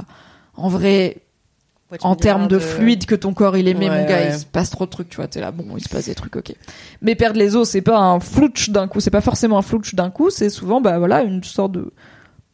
en 0.54 0.68
vrai 0.68 1.22
en 2.02 2.16
termes 2.16 2.48
de 2.48 2.58
fluide 2.58 3.06
que 3.06 3.14
ton 3.14 3.32
corps 3.32 3.56
il 3.56 3.68
émet 3.68 3.88
Ouais, 3.88 4.00
mon 4.02 4.08
gars 4.08 4.16
ouais. 4.18 4.28
il 4.30 4.38
se 4.38 4.44
passe 4.46 4.70
trop 4.70 4.86
de 4.86 4.90
trucs 4.90 5.08
tu 5.08 5.16
vois 5.16 5.28
t'es 5.28 5.40
là 5.40 5.52
bon 5.52 5.64
il 5.76 5.82
se 5.82 5.88
passe 5.88 6.06
des 6.06 6.14
trucs 6.14 6.34
ok. 6.36 6.52
Mais 7.00 7.14
perdre 7.14 7.38
les 7.38 7.54
os 7.54 7.68
c'est 7.68 7.80
pas 7.82 7.98
un 7.98 8.18
flouch 8.20 8.70
d'un 8.70 8.88
coup 8.88 8.98
c'est 9.00 9.10
pas 9.10 9.20
forcément 9.20 9.56
un 9.58 9.62
flouch 9.62 9.94
d'un 9.94 10.10
coup 10.10 10.30
c'est 10.30 10.50
souvent 10.50 10.80
bah 10.80 10.98
voilà 10.98 11.22
une 11.22 11.44
sorte 11.44 11.72
de 11.72 11.92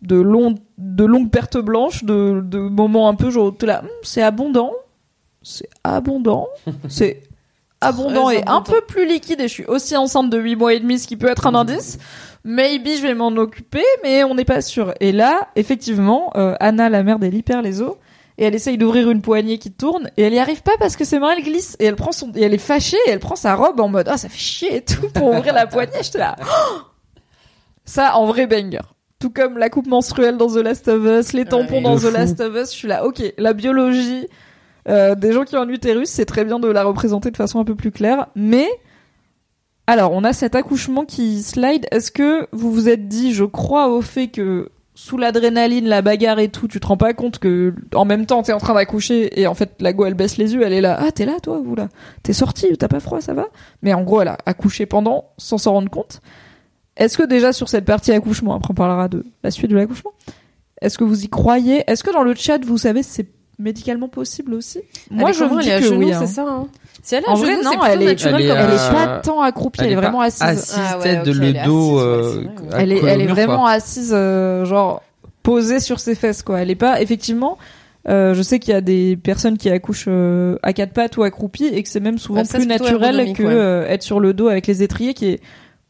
de 0.02 0.16
long 0.16 0.56
de 0.78 1.04
longue 1.04 1.30
perte 1.30 1.56
blanche 1.56 2.04
de 2.04 2.42
de 2.44 2.58
moments 2.58 3.08
un 3.08 3.14
peu 3.14 3.30
genre 3.30 3.56
t'es 3.56 3.66
là 3.66 3.80
Hum, 3.82 3.88
c'est 4.02 4.22
abondant 4.22 4.72
c'est 5.42 5.68
abondant 5.82 6.48
c'est 6.88 7.22
abondant 7.80 8.28
et 8.30 8.42
un 8.46 8.60
peu 8.60 8.80
plus 8.86 9.06
liquide 9.08 9.40
et 9.40 9.48
je 9.48 9.52
suis 9.52 9.64
aussi 9.64 9.96
enceinte 9.96 10.30
de 10.30 10.38
8 10.38 10.56
mois 10.56 10.74
et 10.74 10.78
demi 10.80 10.98
ce 10.98 11.08
qui 11.08 11.16
peut 11.16 11.28
être 11.28 11.46
un 11.48 11.54
indice. 11.56 11.98
Maybe 12.44 12.88
je 12.96 13.02
vais 13.02 13.14
m'en 13.14 13.28
occuper 13.28 13.82
mais 14.04 14.22
on 14.24 14.34
n'est 14.36 14.44
pas 14.44 14.60
sûr. 14.60 14.92
Et 15.00 15.10
là 15.10 15.48
effectivement 15.56 16.30
euh, 16.36 16.54
Anna 16.60 16.88
la 16.88 17.02
mère 17.02 17.18
d'Ellie 17.18 17.42
perd 17.42 17.64
les 17.64 17.80
os 17.82 17.96
et 18.42 18.46
elle 18.46 18.56
essaye 18.56 18.76
d'ouvrir 18.76 19.08
une 19.08 19.22
poignée 19.22 19.58
qui 19.58 19.70
tourne 19.70 20.10
et 20.16 20.22
elle 20.24 20.34
y 20.34 20.38
arrive 20.40 20.62
pas 20.62 20.72
parce 20.80 20.96
que 20.96 21.04
ses 21.04 21.20
mains 21.20 21.30
elles 21.36 21.44
glissent 21.44 21.76
et 21.78 21.84
elle 21.84 21.94
prend 21.94 22.10
son 22.10 22.32
et 22.34 22.42
elle 22.42 22.52
est 22.54 22.58
fâchée 22.58 22.96
et 23.06 23.10
elle 23.10 23.20
prend 23.20 23.36
sa 23.36 23.54
robe 23.54 23.78
en 23.78 23.86
mode 23.88 24.08
ah 24.10 24.16
ça 24.16 24.28
fait 24.28 24.36
chier 24.36 24.76
et 24.76 24.80
tout 24.84 25.08
pour 25.14 25.28
ouvrir 25.28 25.54
la 25.54 25.68
poignée 25.68 25.92
j'étais 26.02 26.18
là 26.18 26.34
Oh 26.42 26.78
ça 27.84 28.16
en 28.16 28.26
vrai 28.26 28.46
banger 28.48 28.80
tout 29.20 29.30
comme 29.30 29.58
la 29.58 29.70
coupe 29.70 29.86
menstruelle 29.86 30.36
dans 30.36 30.48
The 30.48 30.56
Last 30.56 30.88
of 30.88 31.04
Us 31.04 31.32
les 31.32 31.44
tampons 31.44 31.76
Ouais. 31.76 31.82
dans 31.82 31.96
The 31.96 32.00
fou. 32.00 32.10
Last 32.10 32.40
of 32.40 32.54
Us 32.56 32.72
je 32.72 32.76
suis 32.76 32.88
là 32.88 33.04
ok 33.06 33.22
la 33.38 33.52
biologie 33.52 34.26
euh, 34.88 35.14
des 35.14 35.32
gens 35.32 35.44
qui 35.44 35.56
ont 35.56 35.60
un 35.62 35.68
utérus 35.68 36.08
c'est 36.08 36.24
très 36.24 36.44
bien 36.44 36.58
de 36.58 36.66
la 36.68 36.82
représenter 36.82 37.30
de 37.30 37.36
façon 37.36 37.60
un 37.60 37.64
peu 37.64 37.76
plus 37.76 37.92
claire 37.92 38.26
mais 38.34 38.66
alors 39.86 40.12
on 40.12 40.24
a 40.24 40.32
cet 40.32 40.56
accouchement 40.56 41.04
qui 41.04 41.42
slide 41.44 41.86
est-ce 41.92 42.10
que 42.10 42.48
vous 42.50 42.72
vous 42.72 42.88
êtes 42.88 43.06
dit 43.06 43.32
je 43.32 43.44
crois 43.44 43.88
au 43.88 44.00
fait 44.02 44.28
que 44.28 44.70
sous 44.94 45.16
l'adrénaline, 45.16 45.88
la 45.88 46.02
bagarre 46.02 46.38
et 46.38 46.48
tout, 46.48 46.68
tu 46.68 46.78
te 46.78 46.86
rends 46.86 46.98
pas 46.98 47.14
compte 47.14 47.38
que 47.38 47.74
en 47.94 48.04
même 48.04 48.26
temps 48.26 48.42
t'es 48.42 48.52
en 48.52 48.58
train 48.58 48.74
d'accoucher 48.74 49.40
et 49.40 49.46
en 49.46 49.54
fait 49.54 49.70
la 49.80 49.92
go 49.92 50.04
elle 50.04 50.14
baisse 50.14 50.36
les 50.36 50.52
yeux, 50.54 50.62
elle 50.62 50.74
est 50.74 50.82
là, 50.82 50.98
ah 51.00 51.10
t'es 51.12 51.24
là 51.24 51.40
toi 51.42 51.58
ou 51.58 51.74
là, 51.74 51.88
t'es 52.22 52.34
sorti, 52.34 52.76
t'as 52.76 52.88
pas 52.88 53.00
froid, 53.00 53.20
ça 53.20 53.32
va? 53.32 53.46
Mais 53.80 53.94
en 53.94 54.02
gros 54.02 54.20
elle 54.20 54.28
a 54.28 54.38
accouché 54.44 54.84
pendant 54.84 55.30
sans 55.38 55.56
s'en 55.56 55.72
rendre 55.72 55.90
compte. 55.90 56.20
Est-ce 56.96 57.16
que 57.16 57.22
déjà 57.22 57.54
sur 57.54 57.70
cette 57.70 57.86
partie 57.86 58.12
accouchement, 58.12 58.54
après 58.54 58.72
on 58.72 58.74
parlera 58.74 59.08
de 59.08 59.24
la 59.42 59.50
suite 59.50 59.70
de 59.70 59.76
l'accouchement, 59.76 60.12
est-ce 60.82 60.98
que 60.98 61.04
vous 61.04 61.24
y 61.24 61.28
croyez? 61.28 61.84
Est-ce 61.86 62.04
que 62.04 62.12
dans 62.12 62.22
le 62.22 62.34
chat 62.34 62.62
vous 62.62 62.76
savez 62.76 63.02
c'est 63.02 63.28
médicalement 63.58 64.08
possible 64.08 64.54
aussi? 64.54 64.80
Moi 65.10 65.32
je 65.32 65.44
me 65.44 65.60
dis 65.62 65.68
elle 65.68 65.78
est 65.78 65.80
que 65.80 65.86
genoux, 65.94 65.98
oui. 66.06 66.12
hein. 66.12 66.20
c'est 66.20 66.34
ça. 66.34 66.44
Hein? 66.48 66.66
Si 67.02 67.14
elle 67.14 67.24
est 67.24 67.28
En 67.28 67.32
à 67.32 67.36
vrai, 67.36 67.52
genoux, 67.52 67.62
non, 67.64 67.70
plutôt 67.70 67.84
elle 67.86 68.02
est- 68.02 68.04
elle 68.04 68.10
est, 68.12 68.22
comme 68.22 68.34
Elle 68.40 68.50
euh, 68.50 68.74
est 68.74 68.92
pas 68.92 69.20
tant 69.22 69.40
accroupie, 69.42 69.80
elle, 69.82 69.92
est 69.92 69.94
pas 69.94 70.00
vraiment 70.02 70.20
assise. 70.20 70.42
Assise, 70.42 70.74
Ah 70.78 70.98
ouais, 70.98 71.02
tête 71.04 71.18
ok, 71.20 71.24
de 71.26 71.30
elle 71.30 71.44
est 71.56 71.60
le 71.60 71.64
dos. 71.66 72.00
euh, 72.00 72.44
elle 72.76 72.92
est, 72.92 72.98
elle 73.04 73.20
est 73.22 73.26
vraiment 73.26 73.58
quoi. 73.62 73.70
assise, 73.70 74.12
euh, 74.14 74.64
genre 74.64 75.02
posée 75.42 75.80
sur 75.80 75.98
ses 76.00 76.14
fesses, 76.14 76.42
quoi. 76.42 76.60
Elle 76.60 76.70
est 76.70 76.76
pas, 76.76 77.00
effectivement. 77.02 77.58
euh, 78.08 78.34
je 78.34 78.42
sais 78.42 78.58
qu'il 78.58 78.72
y 78.72 78.76
a 78.76 78.80
des 78.80 79.16
personnes 79.16 79.58
qui 79.58 79.68
accouchent 79.70 80.06
euh, 80.08 80.56
à 80.62 80.72
quatre 80.72 80.92
pattes 80.92 81.16
ou 81.16 81.22
accroupies 81.24 81.66
et 81.66 81.82
que 81.82 81.88
c'est 81.88 82.00
même 82.00 82.18
souvent 82.18 82.44
ça, 82.44 82.58
plus 82.58 82.66
naturel 82.66 83.32
que 83.32 83.42
ouais. 83.42 83.48
euh, 83.52 83.86
être 83.88 84.02
sur 84.02 84.18
le 84.20 84.32
dos 84.34 84.48
avec 84.48 84.66
les 84.66 84.82
étriers, 84.82 85.14
qui 85.14 85.26
est 85.26 85.40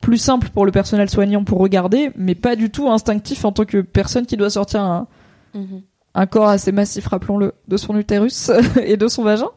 plus 0.00 0.18
simple 0.18 0.48
pour 0.50 0.66
le 0.66 0.72
personnel 0.72 1.08
soignant 1.08 1.44
pour 1.44 1.58
regarder, 1.58 2.10
mais 2.16 2.34
pas 2.34 2.56
du 2.56 2.70
tout 2.70 2.88
instinctif 2.90 3.44
en 3.44 3.52
tant 3.52 3.64
que 3.64 3.82
personne 3.82 4.26
qui 4.26 4.36
doit 4.36 4.50
sortir 4.50 4.80
un, 4.82 5.06
Mhm. 5.54 5.82
Un 6.14 6.26
corps 6.26 6.48
assez 6.48 6.72
massif, 6.72 7.06
rappelons-le, 7.06 7.52
de 7.68 7.76
son 7.76 7.96
utérus 7.96 8.50
et 8.84 8.96
de 8.96 9.08
son 9.08 9.22
vagin. 9.22 9.48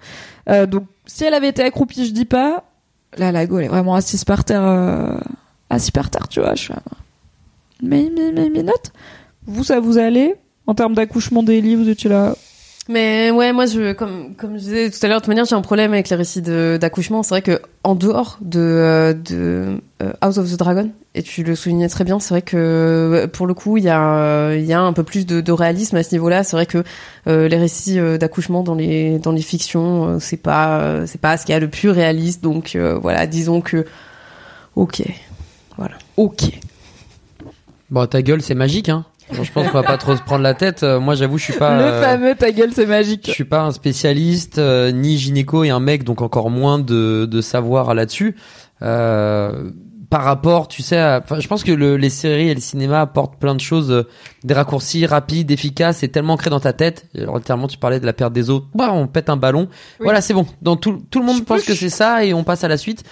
Euh, 0.50 0.66
donc, 0.66 0.86
si 1.06 1.24
elle 1.24 1.34
avait 1.34 1.50
été 1.50 1.64
accroupie, 1.64 2.06
je 2.06 2.12
dis 2.12 2.26
pas. 2.26 2.64
Là, 3.18 3.32
la 3.32 3.46
go, 3.46 3.60
elle 3.60 3.66
est 3.66 3.70
vraiment 3.70 3.96
assise 3.96 4.26
par 4.26 4.44
terre, 4.44 4.64
euh, 4.64 5.18
assise 5.70 5.92
par 5.92 6.10
terre, 6.10 6.28
tu 6.28 6.42
vois. 6.42 6.56
Je 6.56 6.64
suis 6.64 6.74
mais, 7.82 8.10
mais, 8.14 8.32
mais, 8.32 8.50
mais, 8.50 8.64
note. 8.64 8.92
Vous, 9.46 9.64
ça 9.64 9.80
vous 9.80 9.98
allait 9.98 10.38
En 10.66 10.74
termes 10.74 10.96
d'accouchement 10.96 11.44
d'Ellie, 11.44 11.76
vous 11.76 11.90
étiez 11.90 12.10
là. 12.10 12.36
Mais 12.88 13.32
ouais, 13.32 13.52
moi, 13.52 13.66
je, 13.66 13.94
comme, 13.94 14.36
comme 14.36 14.54
je 14.54 14.60
disais 14.60 14.90
tout 14.92 15.00
à 15.02 15.08
l'heure, 15.08 15.18
de 15.18 15.24
toute 15.24 15.30
manière, 15.30 15.46
j'ai 15.46 15.56
un 15.56 15.62
problème 15.62 15.92
avec 15.94 16.08
les 16.10 16.16
récits 16.16 16.44
d'accouchement. 16.44 17.24
C'est 17.24 17.30
vrai 17.30 17.42
que 17.42 17.60
en 17.84 17.96
dehors 17.96 18.38
de, 18.42 18.60
euh, 18.60 19.14
de 19.14 19.80
euh, 20.04 20.14
House 20.22 20.38
of 20.38 20.52
the 20.52 20.56
Dragon, 20.56 20.92
et 21.16 21.24
tu 21.24 21.44
le 21.44 21.56
soulignais 21.56 21.90
très 21.90 22.04
bien, 22.04 22.20
c'est 22.20 22.30
vrai 22.30 22.44
que 22.44 22.56
euh, 22.56 23.28
pour 23.28 23.48
le 23.48 23.56
coup, 23.56 23.78
il 23.78 23.86
y 23.86 23.90
a, 23.90 24.54
il 24.54 24.66
y 24.66 24.74
a 24.74 24.82
un 24.82 24.94
peu 24.94 25.02
plus 25.02 25.26
de, 25.26 25.42
de 25.42 25.52
réalisme 25.52 25.96
à 25.96 26.04
ce 26.04 26.14
niveau-là. 26.14 26.44
C'est 26.44 26.56
vrai 26.56 26.68
que 26.68 26.84
euh, 27.28 27.48
les 27.48 27.58
récits 27.58 27.98
d'accouchement 28.20 28.62
dans 28.62 28.76
les 28.76 29.18
dans 29.18 29.32
les 29.32 29.42
fictions, 29.42 30.20
c'est 30.20 30.38
pas 30.38 31.08
c'est 31.08 31.20
pas 31.20 31.38
ce 31.38 31.46
qu'il 31.46 31.54
y 31.54 31.56
a 31.56 31.60
le 31.60 31.70
plus 31.70 31.90
réaliste. 31.90 32.44
Donc 32.44 32.76
euh, 32.76 33.00
voilà, 33.02 33.26
disons 33.26 33.62
que 33.62 33.86
ok, 34.76 35.02
voilà. 35.76 35.96
Ok. 36.18 36.52
Bon, 37.90 38.06
ta 38.08 38.22
gueule, 38.22 38.42
c'est 38.42 38.56
magique, 38.56 38.90
hein. 38.90 39.06
Bon, 39.34 39.44
je 39.44 39.52
pense 39.52 39.68
qu'on 39.68 39.74
va 39.74 39.84
pas 39.84 39.98
trop 39.98 40.16
se 40.16 40.22
prendre 40.22 40.44
la 40.44 40.54
tête. 40.54 40.84
Euh, 40.84 41.00
Moi, 41.00 41.16
j'avoue, 41.16 41.38
je 41.38 41.46
suis 41.46 41.54
pas. 41.54 41.78
Le 41.78 41.84
euh, 41.84 42.02
fameux 42.02 42.36
ta 42.36 42.52
gueule, 42.52 42.72
c'est 42.74 42.86
magique. 42.86 43.26
Je 43.28 43.32
suis 43.32 43.44
pas 43.46 43.62
un 43.64 43.72
spécialiste 43.72 44.60
euh, 44.60 44.92
ni 44.92 45.18
gynéco 45.18 45.64
et 45.64 45.70
un 45.72 45.80
mec, 45.80 46.04
donc 46.04 46.22
encore 46.22 46.50
moins 46.52 46.78
de, 46.80 47.26
de 47.26 47.42
savoir 47.42 47.94
là-dessus. 47.96 48.36
Euh, 48.82 49.72
par 50.12 50.24
rapport, 50.24 50.68
tu 50.68 50.84
sais, 50.84 50.98
à- 50.98 51.24
je 51.40 51.48
pense 51.48 51.64
que 51.64 51.72
le- 51.72 51.98
les 51.98 52.12
séries 52.12 52.50
et 52.50 52.54
le 52.54 52.62
cinéma 52.62 53.02
apportent 53.02 53.38
plein 53.40 53.56
de 53.56 53.60
choses, 53.60 53.92
euh, 53.92 54.04
des 54.44 54.54
raccourcis 54.54 55.06
rapides, 55.08 55.50
efficaces, 55.50 56.04
et 56.04 56.10
tellement 56.10 56.34
ancré 56.34 56.52
dans 56.52 56.60
ta 56.60 56.74
tête. 56.74 57.08
Alors, 57.18 57.38
littéralement, 57.38 57.68
tu 57.68 57.80
parlais 57.80 58.00
de 58.00 58.06
la 58.06 58.14
perte 58.14 58.32
des 58.32 58.52
os. 58.52 58.62
Bah, 58.76 58.92
on 58.94 59.08
pète 59.08 59.30
un 59.30 59.38
ballon. 59.38 59.68
Voilà, 60.00 60.22
c'est 60.22 60.36
bon. 60.36 60.46
Dans 60.62 60.76
tout, 60.76 61.02
tout 61.10 61.20
le 61.20 61.26
monde 61.26 61.44
pense 61.46 61.64
que 61.64 61.74
c'est 61.74 61.90
ça 61.90 62.24
et 62.24 62.34
on 62.36 62.44
passe 62.44 62.64
à 62.64 62.68
la 62.68 62.78
suite. 62.78 63.04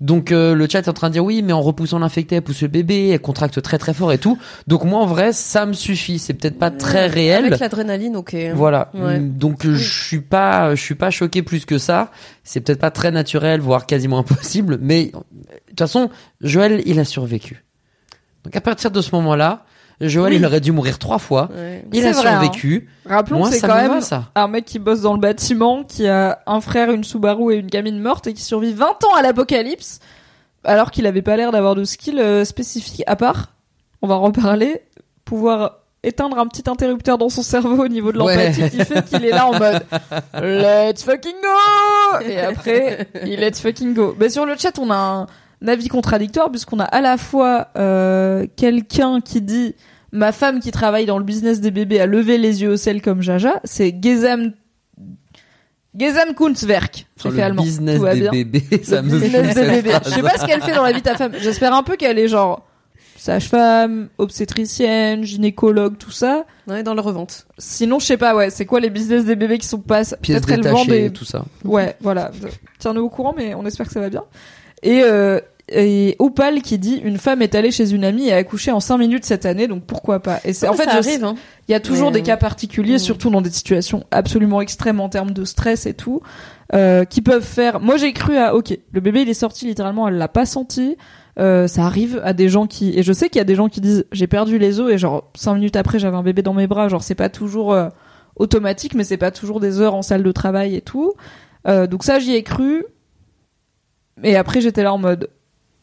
Donc 0.00 0.30
euh, 0.30 0.54
le 0.54 0.68
chat 0.68 0.80
est 0.80 0.88
en 0.88 0.92
train 0.92 1.08
de 1.08 1.14
dire 1.14 1.24
oui, 1.24 1.42
mais 1.42 1.52
en 1.52 1.62
repoussant 1.62 1.98
l'infecté, 1.98 2.36
elle 2.36 2.42
pousse 2.42 2.62
le 2.62 2.68
bébé, 2.68 3.08
elle 3.08 3.20
contracte 3.20 3.60
très 3.62 3.78
très 3.78 3.94
fort 3.94 4.12
et 4.12 4.18
tout. 4.18 4.38
Donc 4.66 4.84
moi 4.84 5.00
en 5.00 5.06
vrai, 5.06 5.32
ça 5.32 5.64
me 5.66 5.72
suffit. 5.72 6.18
C'est 6.18 6.34
peut-être 6.34 6.58
pas 6.58 6.70
très 6.70 7.06
réel. 7.06 7.46
Avec 7.46 7.60
l'adrénaline, 7.60 8.16
ok. 8.16 8.36
Voilà. 8.54 8.90
Ouais. 8.94 9.18
Donc 9.18 9.64
euh, 9.64 9.74
je 9.74 10.04
suis 10.04 10.20
pas 10.20 10.74
je 10.74 10.82
suis 10.82 10.94
pas 10.94 11.10
choqué 11.10 11.42
plus 11.42 11.64
que 11.64 11.78
ça. 11.78 12.10
C'est 12.44 12.60
peut-être 12.60 12.80
pas 12.80 12.90
très 12.90 13.10
naturel, 13.10 13.60
voire 13.60 13.86
quasiment 13.86 14.18
impossible, 14.18 14.78
mais 14.80 15.10
euh, 15.14 15.18
de 15.18 15.70
toute 15.70 15.78
façon, 15.78 16.10
Joël, 16.40 16.82
il 16.86 17.00
a 17.00 17.04
survécu. 17.04 17.64
Donc 18.44 18.54
à 18.54 18.60
partir 18.60 18.90
de 18.90 19.00
ce 19.00 19.14
moment-là, 19.14 19.64
Joël, 20.00 20.32
Oui. 20.32 20.38
il 20.38 20.44
aurait 20.44 20.60
dû 20.60 20.72
mourir 20.72 20.98
trois 20.98 21.18
fois. 21.18 21.48
Ouais. 21.54 21.84
Il 21.92 22.06
a 22.06 22.12
vrai, 22.12 22.26
hein. 22.28 22.40
survécu. 22.40 22.88
Rappelons 23.06 23.38
Moi, 23.38 23.48
que 23.48 23.54
c'est 23.54 23.60
ça 23.60 23.68
quand 23.68 23.74
me 23.82 23.88
même 23.88 24.00
ça. 24.02 24.24
un 24.34 24.48
mec 24.48 24.64
qui 24.66 24.78
bosse 24.78 25.00
dans 25.00 25.14
le 25.14 25.20
bâtiment, 25.20 25.84
qui 25.84 26.06
a 26.06 26.40
un 26.46 26.60
frère, 26.60 26.90
une 26.90 27.04
Subaru 27.04 27.54
et 27.54 27.56
une 27.58 27.66
gamine 27.68 27.98
morte 28.00 28.26
et 28.26 28.34
qui 28.34 28.42
survit 28.42 28.72
20 28.74 28.86
ans 29.04 29.14
à 29.16 29.22
l'apocalypse, 29.22 30.00
alors 30.64 30.90
qu'il 30.90 31.06
avait 31.06 31.22
pas 31.22 31.36
l'air 31.36 31.50
d'avoir 31.52 31.74
de 31.74 31.84
skill 31.84 32.18
euh, 32.18 32.44
spécifique, 32.44 33.02
à 33.06 33.16
part, 33.16 33.52
on 34.02 34.06
va 34.08 34.14
en 34.16 34.20
reparler, 34.22 34.82
pouvoir 35.24 35.78
éteindre 36.02 36.38
un 36.38 36.46
petit 36.46 36.68
interrupteur 36.68 37.18
dans 37.18 37.28
son 37.30 37.42
cerveau 37.42 37.82
au 37.84 37.88
niveau 37.88 38.12
de 38.12 38.20
Ouais. 38.20 38.36
l'empathie 38.52 38.70
qui 38.76 38.84
fait 38.84 39.04
qu'il 39.04 39.24
est 39.24 39.30
là 39.30 39.46
en 39.48 39.58
mode 39.58 39.82
Let's 40.34 41.02
fucking 41.02 41.32
go 41.42 42.20
Et 42.28 42.38
après, 42.38 43.08
il 43.24 43.40
let's 43.40 43.60
fucking 43.60 43.94
go. 43.94 44.14
Mais 44.20 44.28
sur 44.28 44.46
le 44.46 44.54
chat, 44.56 44.78
on 44.78 44.90
a 44.90 44.94
un, 44.94 45.26
un 45.62 45.68
avis 45.68 45.88
contradictoire 45.88 46.50
puisqu'on 46.50 46.78
a 46.80 46.84
à 46.84 47.00
la 47.00 47.16
fois 47.16 47.68
euh, 47.76 48.46
quelqu'un 48.56 49.20
qui 49.20 49.40
dit 49.40 49.74
ma 50.12 50.32
femme 50.32 50.60
qui 50.60 50.70
travaille 50.70 51.06
dans 51.06 51.18
le 51.18 51.24
business 51.24 51.60
des 51.60 51.70
bébés 51.70 52.00
a 52.00 52.06
levé 52.06 52.38
les 52.38 52.62
yeux 52.62 52.70
au 52.70 52.76
ciel 52.76 53.02
comme 53.02 53.22
Jaja, 53.22 53.60
c'est 53.64 53.94
Gesam 54.02 54.52
Gesam 55.98 56.34
Kunstwerk. 56.34 57.06
J'ai 57.16 57.30
fait 57.30 57.36
le 57.36 57.42
allemand. 57.42 57.62
business 57.62 57.96
Tout 57.96 58.02
va 58.02 58.14
des 58.14 58.20
bien. 58.20 58.30
bébés, 58.30 58.62
ça 58.82 59.00
Le 59.00 59.08
me 59.08 59.18
business 59.18 59.54
des 59.54 59.62
bébés. 59.62 59.92
Je 60.04 60.10
sais 60.10 60.22
pas 60.22 60.36
ce 60.38 60.44
qu'elle 60.46 60.60
fait 60.62 60.74
dans 60.74 60.82
la 60.82 60.92
vie 60.92 60.98
de 61.00 61.04
ta 61.04 61.16
femme. 61.16 61.32
J'espère 61.40 61.72
un 61.74 61.82
peu 61.82 61.96
qu'elle 61.96 62.18
est 62.18 62.28
genre 62.28 62.66
sage-femme, 63.16 64.08
obstétricienne, 64.18 65.24
gynécologue, 65.24 65.96
tout 65.98 66.10
ça. 66.10 66.44
Ouais, 66.68 66.82
dans 66.82 66.94
la 66.94 67.02
revente. 67.02 67.46
Sinon, 67.58 67.98
je 67.98 68.06
sais 68.06 68.16
pas, 68.18 68.36
ouais, 68.36 68.50
c'est 68.50 68.66
quoi 68.66 68.78
les 68.78 68.90
business 68.90 69.24
des 69.24 69.36
bébés 69.36 69.58
qui 69.58 69.66
sont 69.66 69.80
pas 69.80 70.02
Pièces 70.20 70.42
Peut-être 70.42 70.50
elle 70.50 70.62
vend 70.70 70.82
détachées, 70.84 71.02
des 71.08 71.10
tout 71.12 71.24
ça. 71.24 71.44
Ouais, 71.64 71.96
voilà. 72.00 72.30
Tiens-nous 72.78 73.02
au 73.02 73.08
courant, 73.08 73.34
mais 73.36 73.54
on 73.54 73.64
espère 73.66 73.86
que 73.86 73.92
ça 73.92 74.00
va 74.00 74.10
bien. 74.10 74.22
Et, 74.82 75.02
euh, 75.04 75.40
et 75.68 76.14
Opal 76.20 76.62
qui 76.62 76.78
dit 76.78 77.00
une 77.02 77.18
femme 77.18 77.42
est 77.42 77.54
allée 77.56 77.72
chez 77.72 77.90
une 77.92 78.04
amie 78.04 78.28
et 78.28 78.32
a 78.32 78.36
accouché 78.36 78.70
en 78.70 78.78
5 78.80 78.98
minutes 78.98 79.24
cette 79.24 79.46
année, 79.46 79.66
donc 79.66 79.84
pourquoi 79.84 80.20
pas? 80.20 80.38
Et 80.44 80.52
c'est 80.52 80.68
en 80.68 80.74
fait, 80.74 80.84
ça 80.84 81.00
je- 81.02 81.08
arrive. 81.08 81.24
Hein? 81.24 81.34
il 81.68 81.72
y 81.72 81.74
a 81.74 81.80
toujours 81.80 82.12
Mais, 82.12 82.18
des 82.18 82.22
cas 82.22 82.36
particuliers, 82.36 82.96
mm. 82.96 83.00
surtout 83.00 83.30
dans 83.30 83.40
des 83.40 83.50
situations 83.50 84.04
absolument 84.12 84.60
extrêmes 84.60 85.00
en 85.00 85.08
termes 85.08 85.32
de 85.32 85.44
stress 85.44 85.86
et 85.86 85.94
tout, 85.94 86.20
euh, 86.74 87.04
qui 87.04 87.20
peuvent 87.20 87.44
faire. 87.44 87.80
Moi, 87.80 87.96
j'ai 87.96 88.12
cru 88.12 88.36
à 88.36 88.54
ok, 88.54 88.78
le 88.92 89.00
bébé 89.00 89.22
il 89.22 89.28
est 89.28 89.34
sorti 89.34 89.66
littéralement, 89.66 90.06
elle 90.06 90.18
l'a 90.18 90.28
pas 90.28 90.46
senti. 90.46 90.96
Euh, 91.38 91.66
ça 91.66 91.84
arrive 91.84 92.20
à 92.24 92.32
des 92.32 92.48
gens 92.48 92.66
qui 92.66 92.96
et 92.98 93.02
je 93.02 93.12
sais 93.12 93.28
qu'il 93.28 93.36
y 93.36 93.42
a 93.42 93.44
des 93.44 93.56
gens 93.56 93.68
qui 93.68 93.82
disent 93.82 94.06
j'ai 94.10 94.26
perdu 94.26 94.58
les 94.58 94.80
os 94.80 94.90
et 94.90 94.96
genre 94.96 95.30
cinq 95.36 95.54
minutes 95.56 95.76
après 95.76 95.98
j'avais 95.98 96.16
un 96.16 96.22
bébé 96.22 96.42
dans 96.42 96.54
mes 96.54 96.66
bras. 96.68 96.88
Genre 96.88 97.02
c'est 97.02 97.14
pas 97.16 97.28
toujours 97.28 97.72
euh, 97.74 97.88
automatique, 98.36 98.94
mais 98.94 99.04
c'est 99.04 99.16
pas 99.18 99.30
toujours 99.32 99.60
des 99.60 99.80
heures 99.80 99.94
en 99.94 100.02
salle 100.02 100.22
de 100.22 100.32
travail 100.32 100.76
et 100.76 100.80
tout. 100.80 101.12
Euh, 101.66 101.86
donc 101.86 102.04
ça 102.04 102.20
j'y 102.20 102.34
ai 102.34 102.42
cru. 102.42 102.84
Et 104.22 104.36
après 104.36 104.60
j'étais 104.60 104.82
là 104.82 104.92
en 104.92 104.98
mode 104.98 105.28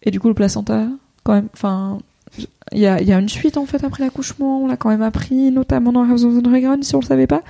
et 0.02 0.12
du 0.12 0.20
coup 0.20 0.28
le 0.28 0.34
placenta 0.34 0.88
quand 1.24 1.34
même. 1.34 1.50
Enfin 1.54 2.00
il 2.72 2.80
y 2.80 2.88
a, 2.88 3.02
y 3.02 3.14
a 3.14 3.20
une 3.20 3.30
suite 3.30 3.58
en 3.58 3.66
fait 3.66 3.84
après 3.84 4.04
l'accouchement, 4.04 4.64
on 4.64 4.68
l'a 4.68 4.78
quand 4.78 4.90
même 4.90 5.02
appris, 5.02 5.52
notamment 5.52 5.92
dans 5.92 6.04
House 6.10 6.24
of 6.24 6.36
the 6.36 6.42
Dragon 6.42 6.80
si 6.82 6.96
on 6.96 7.00
le 7.00 7.06
savait 7.06 7.28
pas. 7.28 7.44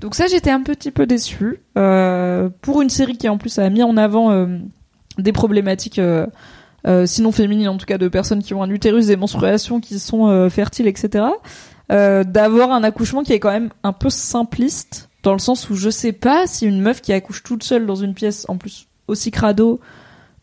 Donc 0.00 0.14
ça 0.14 0.26
j'étais 0.26 0.50
un 0.50 0.62
petit 0.62 0.90
peu 0.90 1.06
déçue 1.06 1.60
euh, 1.76 2.48
pour 2.62 2.80
une 2.80 2.90
série 2.90 3.16
qui 3.16 3.28
en 3.28 3.38
plus 3.38 3.58
a 3.58 3.68
mis 3.68 3.82
en 3.82 3.96
avant 3.96 4.30
euh, 4.30 4.46
des 5.18 5.32
problématiques 5.32 5.98
euh, 5.98 6.26
sinon 7.04 7.32
féminines 7.32 7.68
en 7.68 7.76
tout 7.76 7.86
cas 7.86 7.98
de 7.98 8.08
personnes 8.08 8.42
qui 8.42 8.54
ont 8.54 8.62
un 8.62 8.70
utérus, 8.70 9.06
des 9.06 9.16
menstruations 9.16 9.80
qui 9.80 9.98
sont 9.98 10.48
fertiles, 10.48 10.86
etc. 10.86 11.26
D'avoir 11.90 12.70
un 12.70 12.82
accouchement 12.82 13.22
qui 13.22 13.34
est 13.34 13.40
quand 13.40 13.50
même 13.50 13.70
un 13.82 13.92
peu 13.92 14.08
simpliste 14.08 15.10
dans 15.22 15.34
le 15.34 15.38
sens 15.38 15.68
où 15.68 15.74
je 15.74 15.90
sais 15.90 16.12
pas 16.12 16.46
si 16.46 16.66
une 16.66 16.80
meuf 16.80 17.02
qui 17.02 17.12
accouche 17.12 17.42
toute 17.42 17.62
seule 17.62 17.84
dans 17.84 17.96
une 17.96 18.14
pièce 18.14 18.46
en 18.48 18.56
plus 18.56 18.86
aussi 19.06 19.30
crado 19.30 19.80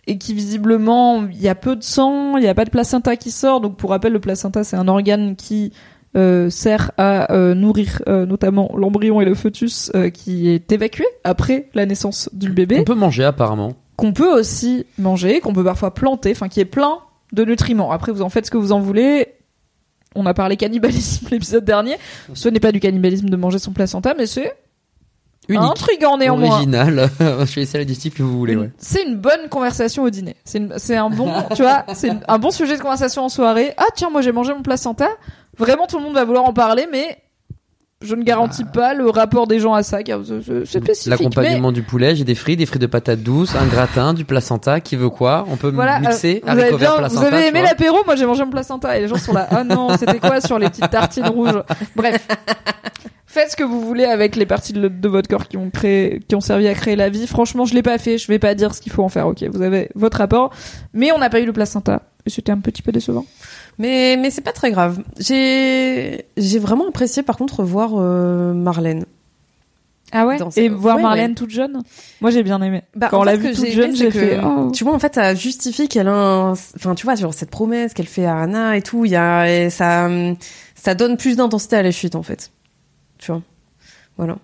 et 0.08 0.18
qui 0.18 0.34
visiblement 0.34 1.26
il 1.32 1.42
y 1.42 1.48
a 1.50 1.56
peu 1.56 1.76
de 1.76 1.84
sang, 1.84 2.38
il 2.38 2.42
n'y 2.42 2.48
a 2.48 2.56
pas 2.56 2.66
de 2.66 2.70
placenta 2.72 3.16
qui 3.16 3.30
sort. 3.32 3.62
Donc 3.62 3.76
pour 3.78 3.92
rappel, 3.92 4.14
le 4.14 4.20
placenta 4.20 4.64
c'est 4.64 4.76
un 4.78 4.88
organe 4.88 5.36
qui 5.36 5.72
euh, 6.16 6.50
sert 6.50 6.92
à 6.98 7.32
euh, 7.34 7.54
nourrir 7.54 8.02
euh, 8.08 8.26
notamment 8.26 8.72
l'embryon 8.76 9.22
et 9.22 9.26
le 9.26 9.36
fœtus 9.36 9.92
euh, 9.94 10.10
qui 10.10 10.50
est 10.50 10.72
évacué 10.72 11.06
après 11.24 11.70
la 11.76 11.86
naissance 11.86 12.30
du 12.34 12.50
bébé, 12.50 12.78
On 12.80 12.84
peut 12.86 12.96
manger 12.96 13.26
apparemment. 13.26 13.74
qu'on 13.98 14.14
peut 14.14 14.34
aussi 14.40 14.86
manger, 14.98 15.42
qu'on 15.42 15.54
peut 15.54 15.66
parfois 15.66 15.94
planter, 15.94 16.32
enfin 16.32 16.48
qui 16.48 16.60
est 16.60 16.66
plein 16.66 17.00
de 17.34 17.44
nutriments. 17.44 17.92
Après 17.92 18.12
vous 18.12 18.22
en 18.22 18.30
faites 18.30 18.46
ce 18.46 18.52
que 18.52 18.58
vous 18.58 18.72
en 18.72 18.80
voulez. 18.80 19.28
On 20.16 20.26
a 20.26 20.34
parlé 20.34 20.56
cannibalisme 20.58 21.28
l'épisode 21.32 21.66
dernier. 21.66 21.98
Ce 22.34 22.50
n'est 22.50 22.62
pas 22.62 22.72
du 22.72 22.80
cannibalisme 22.80 23.30
de 23.30 23.36
manger 23.36 23.60
son 23.60 23.72
placenta, 23.74 24.16
mais 24.18 24.26
c'est 24.26 24.56
Unique. 25.50 25.62
intriguant 25.72 26.18
néanmoins. 26.18 26.52
Original. 26.56 27.10
Je 27.20 27.56
vais 27.56 27.62
essayer 27.62 27.80
la 27.80 27.86
digestif 27.86 28.16
que 28.16 28.24
vous 28.24 28.38
voulez, 28.38 28.56
ouais. 28.56 28.70
C'est 28.78 29.04
une 29.04 29.16
bonne 29.18 29.48
conversation 29.50 30.04
au 30.04 30.10
dîner. 30.10 30.36
C'est 30.44 30.58
une- 30.58 30.74
c'est 30.78 30.96
un 30.98 31.10
bon, 31.10 31.32
tu 31.56 31.62
vois, 31.62 31.86
c'est 31.94 32.12
un 32.28 32.38
bon 32.40 32.52
sujet 32.52 32.78
de 32.78 32.82
conversation 32.82 33.24
en 33.24 33.30
soirée. 33.30 33.74
Ah 33.78 33.86
tiens, 33.96 34.10
moi 34.10 34.22
j'ai 34.22 34.32
mangé 34.32 34.54
mon 34.54 34.62
placenta. 34.62 35.10
Vraiment, 35.58 35.88
tout 35.88 35.98
le 35.98 36.04
monde 36.04 36.14
va 36.14 36.24
vouloir 36.26 36.46
en 36.46 36.54
parler, 36.54 36.88
mais 36.92 37.18
je 38.02 38.14
ne 38.16 38.24
garantis 38.24 38.64
pas 38.64 38.94
le 38.94 39.10
rapport 39.10 39.48
des 39.48 39.60
gens 39.60 39.74
à 39.74 39.82
ça. 39.84 40.04
car 40.04 40.20
c'est- 40.24 40.42
spécifique. 40.66 41.06
Mais 41.08 41.10
L'accompagnement 41.12 41.72
du 41.72 41.82
poulet, 41.82 42.16
j'ai 42.16 42.24
des 42.24 42.36
frites, 42.36 42.60
des 42.60 42.66
frites 42.66 42.82
de 42.82 42.88
patates 42.88 43.22
douces, 43.22 43.56
un 43.56 43.66
gratin, 43.66 44.14
du 44.14 44.24
placenta, 44.26 44.80
qui 44.82 44.96
veut 44.96 45.10
quoi? 45.10 45.46
On 45.50 45.56
peut 45.58 45.72
voilà, 45.72 46.00
mixer 46.00 46.38
euh, 46.38 46.40
vous, 46.46 46.50
avez 46.52 46.62
haricots 46.64 46.78
verts, 46.78 46.98
bien- 47.00 47.08
vous 47.08 47.16
placenta. 47.16 47.36
avez 47.38 47.48
aimé 47.48 47.62
l'apéro? 47.64 47.98
Moi 48.06 48.16
j'ai 48.16 48.26
mangé 48.26 48.44
mon 48.46 48.52
placenta 48.52 48.98
et 48.98 49.02
les 49.02 49.08
gens 49.08 49.18
sont 49.18 49.34
là. 49.34 49.48
Ah 49.50 49.64
non, 49.64 49.98
c'était 49.98 50.20
quoi 50.20 50.42
sur 50.42 50.60
les 50.60 50.70
petites 50.70 50.90
tartines 50.90 51.28
rouges? 51.28 51.62
Bref. 51.96 52.28
Faites 53.30 53.52
ce 53.52 53.56
que 53.56 53.64
vous 53.64 53.82
voulez 53.82 54.06
avec 54.06 54.36
les 54.36 54.46
parties 54.46 54.74
de, 54.74 54.88
de 54.88 55.08
votre 55.10 55.30
corps 55.30 55.48
qui 55.48 55.58
ont 55.58 55.70
créé, 55.70 56.22
qui 56.28 56.34
ont 56.36 56.40
servi 56.42 56.68
à 56.68 56.74
créer 56.74 56.96
la 56.96 57.10
vie. 57.10 57.28
Franchement, 57.28 57.66
je 57.66 57.74
l'ai 57.76 57.84
pas 57.84 57.98
fait. 57.98 58.18
Je 58.18 58.28
vais 58.28 58.40
pas 58.40 58.56
dire 58.56 58.74
ce 58.74 58.82
qu'il 58.82 58.92
faut 58.92 59.04
en 59.04 59.10
faire. 59.10 59.28
Ok, 59.28 59.44
vous 59.52 59.62
avez 59.62 59.90
votre 59.96 60.18
rapport, 60.18 60.52
mais 60.94 61.12
on 61.12 61.20
n'a 61.20 61.30
pas 61.30 61.40
eu 61.40 61.46
le 61.46 61.54
placenta. 61.54 62.04
C'était 62.26 62.52
un 62.52 62.60
petit 62.60 62.82
peu 62.82 62.92
décevant. 62.92 63.26
Mais, 63.80 64.18
mais 64.20 64.30
c'est 64.32 64.42
pas 64.42 64.54
très 64.54 64.72
grave. 64.72 65.04
J'ai, 65.20 66.26
j'ai 66.36 66.60
vraiment 66.60 66.88
apprécié, 66.88 67.22
par 67.24 67.38
contre, 67.38 67.64
voir 67.64 67.92
euh, 67.96 68.54
Marlène. 68.54 69.06
Ah 70.12 70.26
ouais? 70.26 70.38
Dans 70.38 70.48
Et 70.50 70.52
cette- 70.52 70.72
voir 70.72 70.96
ouais, 70.96 71.02
Marlène 71.02 71.32
ouais. 71.32 71.36
toute 71.36 71.50
jeune? 71.50 71.82
Moi 72.22 72.32
j'ai 72.32 72.42
bien 72.42 72.62
aimé. 72.62 72.82
Bah, 72.96 73.10
Quand 73.12 73.20
on 73.20 73.24
l'a 73.24 73.36
vue 73.36 73.52
toute 73.54 73.68
jeune, 73.68 73.94
j'ai 73.96 74.10
fait. 74.10 74.40
Oh. 74.44 74.72
Tu 74.74 74.86
vois, 74.86 74.94
en 74.94 75.00
fait, 75.00 75.16
ça 75.16 75.36
justifie 75.36 75.90
qu'elle 75.90 76.08
a 76.08 76.14
un, 76.14 76.52
enfin, 76.52 76.96
tu 76.96 77.06
vois, 77.06 77.16
genre 77.16 77.34
cette 77.34 77.50
promesse 77.52 77.94
qu'elle 77.94 78.08
fait 78.08 78.26
à 78.26 78.38
Anna 78.38 78.78
et 78.78 78.82
tout, 78.82 79.04
il 79.04 79.12
y 79.12 79.16
a, 79.18 79.52
et 79.52 79.70
ça, 79.70 80.10
ça 80.76 80.96
donne 80.96 81.18
plus 81.18 81.36
d'intensité 81.36 81.76
à 81.76 81.84
la 81.84 81.92
chute, 81.92 82.16
en 82.16 82.24
fait. 82.24 82.52
Tu 83.18 83.32
vois? 83.32 83.42
Voilà. 84.16 84.38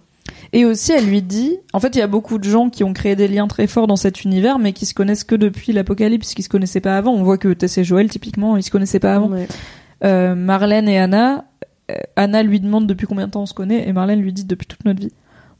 Et 0.55 0.65
aussi, 0.65 0.91
elle 0.91 1.07
lui 1.07 1.23
dit, 1.23 1.57
en 1.73 1.79
fait, 1.79 1.95
il 1.95 1.99
y 1.99 2.03
a 2.03 2.07
beaucoup 2.07 2.37
de 2.37 2.43
gens 2.43 2.69
qui 2.69 2.83
ont 2.83 2.93
créé 2.93 3.15
des 3.15 3.27
liens 3.27 3.47
très 3.47 3.65
forts 3.65 3.87
dans 3.87 3.95
cet 3.95 4.23
univers, 4.23 4.59
mais 4.59 4.71
qui 4.71 4.85
se 4.85 4.93
connaissent 4.93 5.23
que 5.23 5.35
depuis 5.35 5.73
l'Apocalypse, 5.73 6.35
qui 6.35 6.43
se 6.43 6.49
connaissaient 6.49 6.79
pas 6.79 6.95
avant. 6.95 7.11
On 7.11 7.23
voit 7.23 7.39
que 7.39 7.51
Tess 7.53 7.79
et 7.79 7.83
Joël, 7.83 8.07
typiquement, 8.07 8.55
ils 8.55 8.63
se 8.63 8.69
connaissaient 8.69 8.99
pas 8.99 9.15
avant. 9.15 9.29
Ouais. 9.29 9.47
Euh, 10.03 10.35
Marlène 10.35 10.87
et 10.87 10.99
Anna, 10.99 11.45
euh, 11.89 11.95
Anna 12.15 12.43
lui 12.43 12.59
demande 12.59 12.85
depuis 12.85 13.07
combien 13.07 13.25
de 13.25 13.31
temps 13.31 13.41
on 13.41 13.47
se 13.47 13.55
connaît, 13.55 13.87
et 13.87 13.93
Marlène 13.93 14.21
lui 14.21 14.31
dit 14.31 14.45
depuis 14.45 14.67
toute 14.67 14.85
notre 14.85 14.99
vie. 14.99 15.11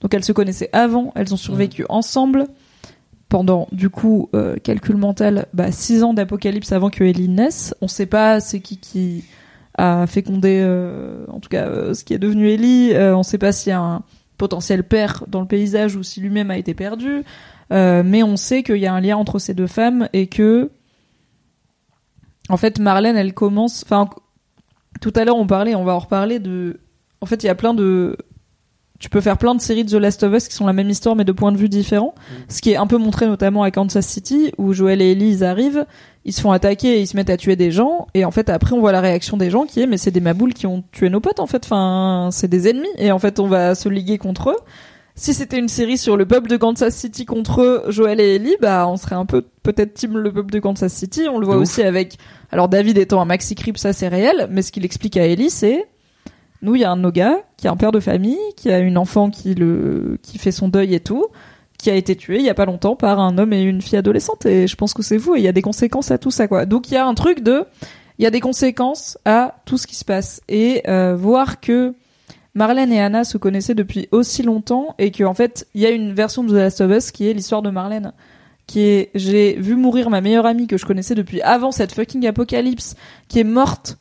Donc 0.02 0.14
elles 0.14 0.24
se 0.24 0.32
connaissaient 0.32 0.70
avant, 0.74 1.12
elles 1.16 1.34
ont 1.34 1.38
survécu 1.38 1.86
ensemble 1.90 2.46
pendant, 3.30 3.68
du 3.72 3.90
coup, 3.90 4.30
euh, 4.36 4.58
calcul 4.58 4.98
mental, 4.98 5.48
bah, 5.54 5.72
six 5.72 6.04
ans 6.04 6.14
d'Apocalypse 6.14 6.72
avant 6.72 6.92
que 6.92 7.04
Ellie 7.04 7.30
naisse. 7.30 7.74
On 7.82 7.88
sait 7.88 8.06
pas 8.06 8.40
c'est 8.40 8.60
qui 8.60 8.78
qui 8.78 9.24
a 9.76 10.06
fécondé, 10.06 10.62
euh, 10.62 11.26
en 11.30 11.40
tout 11.40 11.50
cas, 11.50 11.66
euh, 11.66 11.96
ce 11.96 12.04
qui 12.04 12.14
est 12.14 12.20
devenu 12.20 12.48
Ellie. 12.50 12.94
On 12.96 13.24
sait 13.24 13.40
pas 13.40 13.52
s'il 13.52 13.72
y 13.72 13.74
a 13.74 13.80
un, 13.80 14.04
potentiel 14.38 14.84
père 14.84 15.24
dans 15.28 15.42
le 15.42 15.48
paysage 15.48 15.96
ou 15.96 16.04
si 16.04 16.20
lui-même 16.20 16.52
a 16.52 16.58
été 16.58 16.74
perdu. 16.74 17.24
Euh, 17.72 18.04
mais 18.06 18.24
on 18.24 18.38
sait 18.38 18.64
qu'il 18.64 18.78
y 18.78 18.86
a 18.86 18.94
un 18.94 19.02
lien 19.02 19.18
entre 19.18 19.40
ces 19.40 19.54
deux 19.54 19.68
femmes 19.68 20.10
et 20.14 20.28
que, 20.28 20.72
en 22.50 22.58
fait, 22.58 22.80
Marlène, 22.80 23.18
elle 23.18 23.34
commence. 23.34 23.84
Enfin, 23.84 24.10
tout 25.02 25.14
à 25.16 25.26
l'heure, 25.26 25.38
on 25.38 25.48
parlait, 25.48 25.76
on 25.76 25.84
va 25.84 25.94
en 25.94 26.00
reparler 26.00 26.40
de. 26.40 26.80
En 27.22 27.26
fait, 27.26 27.44
il 27.44 27.48
y 27.48 27.50
a 27.50 27.56
plein 27.56 27.74
de. 27.74 28.18
Tu 29.04 29.10
peux 29.10 29.20
faire 29.20 29.38
plein 29.38 29.54
de 29.54 29.60
séries 29.60 29.84
de 29.84 29.90
The 29.90 30.00
Last 30.00 30.24
of 30.24 30.34
Us 30.34 30.48
qui 30.48 30.56
sont 30.56 30.66
la 30.66 30.72
même 30.72 30.90
histoire 30.90 31.18
mais 31.18 31.26
de 31.26 31.34
points 31.34 31.52
de 31.52 31.58
vue 31.58 31.68
différents. 31.68 32.16
Ce 32.48 32.62
qui 32.62 32.72
est 32.72 32.78
un 32.78 32.88
peu 32.88 32.96
montré 32.96 33.28
notamment 33.28 33.62
à 33.62 33.70
Kansas 33.70 34.08
City 34.08 34.54
où 34.58 34.72
Joel 34.72 35.02
et 35.02 35.12
Ellie 35.12 35.30
ils 35.30 35.44
arrivent, 35.44 35.86
ils 36.24 36.32
se 36.32 36.40
font 36.40 36.54
attaquer 36.54 36.96
et 36.96 37.02
ils 37.02 37.08
se 37.08 37.18
mettent 37.18 37.30
à 37.30 37.36
tuer 37.36 37.58
des 37.58 37.70
gens 37.70 38.08
et 38.14 38.24
en 38.24 38.32
fait 38.32 38.48
après 38.48 38.72
on 38.72 38.80
voit 38.80 38.94
la 38.94 39.02
réaction 39.02 39.36
des 39.36 39.50
gens 39.50 39.66
qui 39.66 39.82
est 39.82 39.88
mais 39.88 39.98
c'est 39.98 40.10
des 40.10 40.22
maboules 40.22 40.54
qui 40.54 40.68
ont 40.68 40.86
tué 40.94 41.10
nos 41.10 41.20
potes 41.20 41.42
en 41.42 41.48
fait. 41.48 41.66
Enfin 41.66 42.30
c'est 42.32 42.48
des 42.48 42.70
ennemis 42.70 42.88
et 42.98 43.12
en 43.12 43.20
fait 43.20 43.42
on 43.42 43.48
va 43.48 43.76
se 43.76 43.90
liguer 43.90 44.18
contre 44.18 44.52
eux. 44.52 44.58
Si 45.16 45.34
c'était 45.34 45.60
une 45.60 45.68
série 45.68 45.98
sur 45.98 46.16
le 46.16 46.26
peuple 46.26 46.50
de 46.50 46.56
Kansas 46.56 46.96
City 46.96 47.26
contre 47.26 47.84
Joel 47.90 48.22
et 48.22 48.36
Ellie, 48.36 48.56
bah 48.62 48.88
on 48.88 48.96
serait 48.96 49.16
un 49.16 49.26
peu 49.26 49.44
peut-être 49.64 49.96
team 49.96 50.18
le 50.18 50.32
peuple 50.32 50.54
de 50.54 50.60
Kansas 50.60 50.94
City. 50.94 51.28
On 51.30 51.40
le 51.40 51.46
voit 51.46 51.58
aussi 51.58 51.84
avec 51.84 52.16
alors 52.54 52.70
David 52.70 52.98
étant 52.98 53.20
un 53.20 53.26
maxi 53.26 53.54
creep 53.56 53.78
ça 53.78 53.92
c'est 53.92 54.08
réel, 54.08 54.48
mais 54.50 54.62
ce 54.62 54.72
qu'il 54.72 54.86
explique 54.86 55.18
à 55.18 55.28
Ellie 55.28 55.50
c'est 55.50 55.90
nous 56.64 56.76
il 56.76 56.82
y 56.82 56.86
a 56.86 56.92
un 56.92 56.98
de 56.98 57.10
gars 57.12 57.38
qui 57.58 57.68
a 57.68 57.72
un 57.72 57.76
père 57.76 57.92
de 57.92 58.00
famille, 58.00 58.40
qui 58.56 58.72
a 58.72 58.80
une 58.80 58.98
enfant 58.98 59.30
qui 59.30 59.54
le 59.54 60.18
qui 60.24 60.40
fait 60.40 60.52
son 60.52 60.70
deuil 60.70 60.96
et 60.96 61.00
tout, 61.02 61.28
qui 61.78 61.92
a 61.92 61.96
été 61.96 62.16
tué 62.16 62.38
il 62.38 62.46
y 62.46 62.50
a 62.50 62.54
pas 62.54 62.66
longtemps 62.66 62.96
par 62.96 63.20
un 63.20 63.38
homme 63.38 63.54
et 63.54 63.62
une 63.62 63.82
fille 63.82 63.98
adolescente 63.98 64.46
et 64.46 64.68
je 64.68 64.76
pense 64.76 64.94
que 64.94 65.04
c'est 65.04 65.18
vous 65.18 65.36
et 65.36 65.40
il 65.40 65.44
y 65.44 65.48
a 65.48 65.52
des 65.52 65.62
conséquences 65.62 66.10
à 66.10 66.18
tout 66.18 66.32
ça 66.32 66.48
quoi. 66.48 66.66
Donc 66.66 66.90
il 66.90 66.96
y 66.96 66.98
a 66.98 67.06
un 67.06 67.14
truc 67.14 67.44
de 67.44 67.66
il 68.18 68.24
y 68.24 68.26
a 68.26 68.32
des 68.32 68.40
conséquences 68.40 69.18
à 69.26 69.56
tout 69.66 69.78
ce 69.78 69.86
qui 69.86 69.96
se 69.96 70.06
passe 70.06 70.42
et 70.48 70.82
euh, 70.88 71.16
voir 71.16 71.60
que 71.60 71.94
Marlène 72.56 72.92
et 72.92 73.02
Anna 73.02 73.24
se 73.24 73.38
connaissaient 73.38 73.76
depuis 73.76 74.08
aussi 74.12 74.44
longtemps 74.44 74.96
et 74.98 75.12
qu'en 75.12 75.34
fait 75.34 75.68
il 75.74 75.82
y 75.82 75.86
a 75.86 75.90
une 75.90 76.14
version 76.14 76.44
de 76.44 76.50
The 76.50 76.54
Last 76.54 76.82
of 76.82 76.92
Us 76.92 77.12
qui 77.12 77.28
est 77.30 77.34
l'histoire 77.34 77.62
de 77.62 77.70
Marlène 77.70 78.14
qui 78.66 78.82
est 78.82 79.12
j'ai 79.14 79.58
vu 79.58 79.76
mourir 79.76 80.10
ma 80.10 80.22
meilleure 80.22 80.46
amie 80.46 80.68
que 80.68 80.78
je 80.78 80.86
connaissais 80.86 81.16
depuis 81.16 81.42
avant 81.42 81.72
cette 81.72 81.92
fucking 81.92 82.26
apocalypse 82.26 82.96
qui 83.28 83.40
est 83.40 83.44
morte 83.44 83.98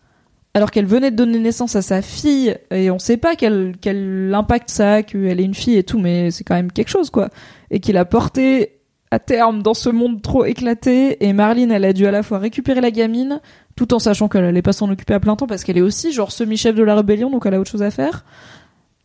alors 0.55 0.71
qu'elle 0.71 0.87
venait 0.87 1.11
de 1.11 1.17
donner 1.17 1.39
naissance 1.39 1.77
à 1.77 1.83
sa 1.83 2.03
fille 2.03 2.57
et 2.71 2.91
on 2.91 2.99
sait 2.99 3.17
pas 3.17 3.37
quel 3.37 3.75
quel 3.81 4.33
impact 4.35 4.71
ça 4.71 4.95
a 4.95 5.03
qu'elle 5.03 5.41
est 5.41 5.45
une 5.45 5.55
fille 5.55 5.77
et 5.79 5.83
tout 5.85 5.99
mais 5.99 6.31
c'est 6.31 6.45
quand 6.45 6.55
même 6.55 6.71
quelque 6.73 6.91
chose 6.91 7.11
quoi. 7.11 7.31
Et 7.71 7.81
qu'il 7.81 7.97
a 7.97 8.05
porté 8.05 8.79
à 9.11 9.19
terme 9.19 9.63
dans 9.63 9.75
ce 9.75 9.89
monde 9.89 10.21
trop 10.23 10.45
éclaté 10.45 11.25
et 11.27 11.33
Marlene 11.33 11.71
elle 11.73 11.85
a 11.87 11.93
dû 11.93 12.07
à 12.07 12.11
la 12.11 12.23
fois 12.23 12.39
récupérer 12.39 12.81
la 12.81 12.91
gamine 12.91 13.41
tout 13.77 13.95
en 13.95 13.99
sachant 13.99 14.29
qu'elle 14.29 14.45
allait 14.45 14.63
pas 14.63 14.73
s'en 14.75 14.91
occuper 14.91 15.15
à 15.15 15.21
plein 15.21 15.37
temps 15.37 15.47
parce 15.47 15.65
qu'elle 15.65 15.79
est 15.79 15.83
aussi 15.83 16.13
genre 16.13 16.33
semi-chef 16.33 16.75
de 16.75 16.83
la 16.83 16.95
rébellion 16.97 17.31
donc 17.31 17.47
elle 17.47 17.55
a 17.55 17.61
autre 17.61 17.71
chose 17.71 17.83
à 17.83 17.91
faire. 17.91 18.25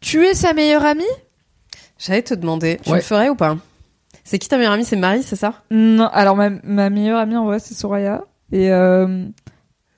Tuer 0.01 0.33
sa 0.33 0.53
meilleure 0.53 0.85
amie? 0.85 1.03
J'allais 1.97 2.21
te 2.21 2.33
demander, 2.33 2.77
tu 2.83 2.89
Ouais. 2.91 2.97
le 2.97 3.01
ferais 3.03 3.29
ou 3.29 3.35
pas? 3.35 3.57
C'est 4.23 4.37
qui 4.37 4.47
ta 4.49 4.57
meilleure 4.57 4.73
amie? 4.73 4.85
C'est 4.85 4.95
Marie, 4.97 5.23
c'est 5.23 5.35
ça? 5.37 5.63
Non 5.71 6.07
alors 6.11 6.35
ma, 6.35 6.49
ma 6.63 6.89
meilleure 6.89 7.19
amie 7.19 7.37
en 7.37 7.45
vrai 7.45 7.59
c'est 7.59 7.73
Soraya. 7.73 8.25
Et 8.51 8.71
euh, 8.71 9.25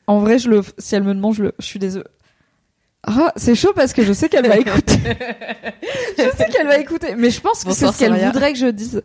en 0.10 0.20
vrai 0.20 0.40
je 0.40 0.50
le 0.50 0.62
si 0.78 0.96
elle 0.96 1.04
me 1.04 1.14
demande 1.14 1.36
je 1.36 1.44
le 1.44 1.52
je 1.60 1.66
suis 1.66 1.80
désolée 1.80 2.06
ah, 3.04 3.32
c'est 3.38 3.56
chaud 3.56 3.72
parce 3.76 3.94
que 3.94 4.04
je 4.04 4.12
sais 4.12 4.28
qu'elle 4.28 4.48
va 4.48 4.58
écouter. 4.66 5.00
je 6.18 6.30
sais 6.36 6.48
qu'elle 6.52 6.68
va 6.68 6.78
écouter, 6.80 7.16
mais 7.18 7.30
je 7.30 7.40
pense 7.40 7.64
que 7.64 7.72
c'est 7.72 7.88
ce 7.88 7.98
qu'elle 7.98 8.14
voudrait 8.14 8.52
que 8.52 8.60
je 8.60 8.68
dise. 8.68 9.04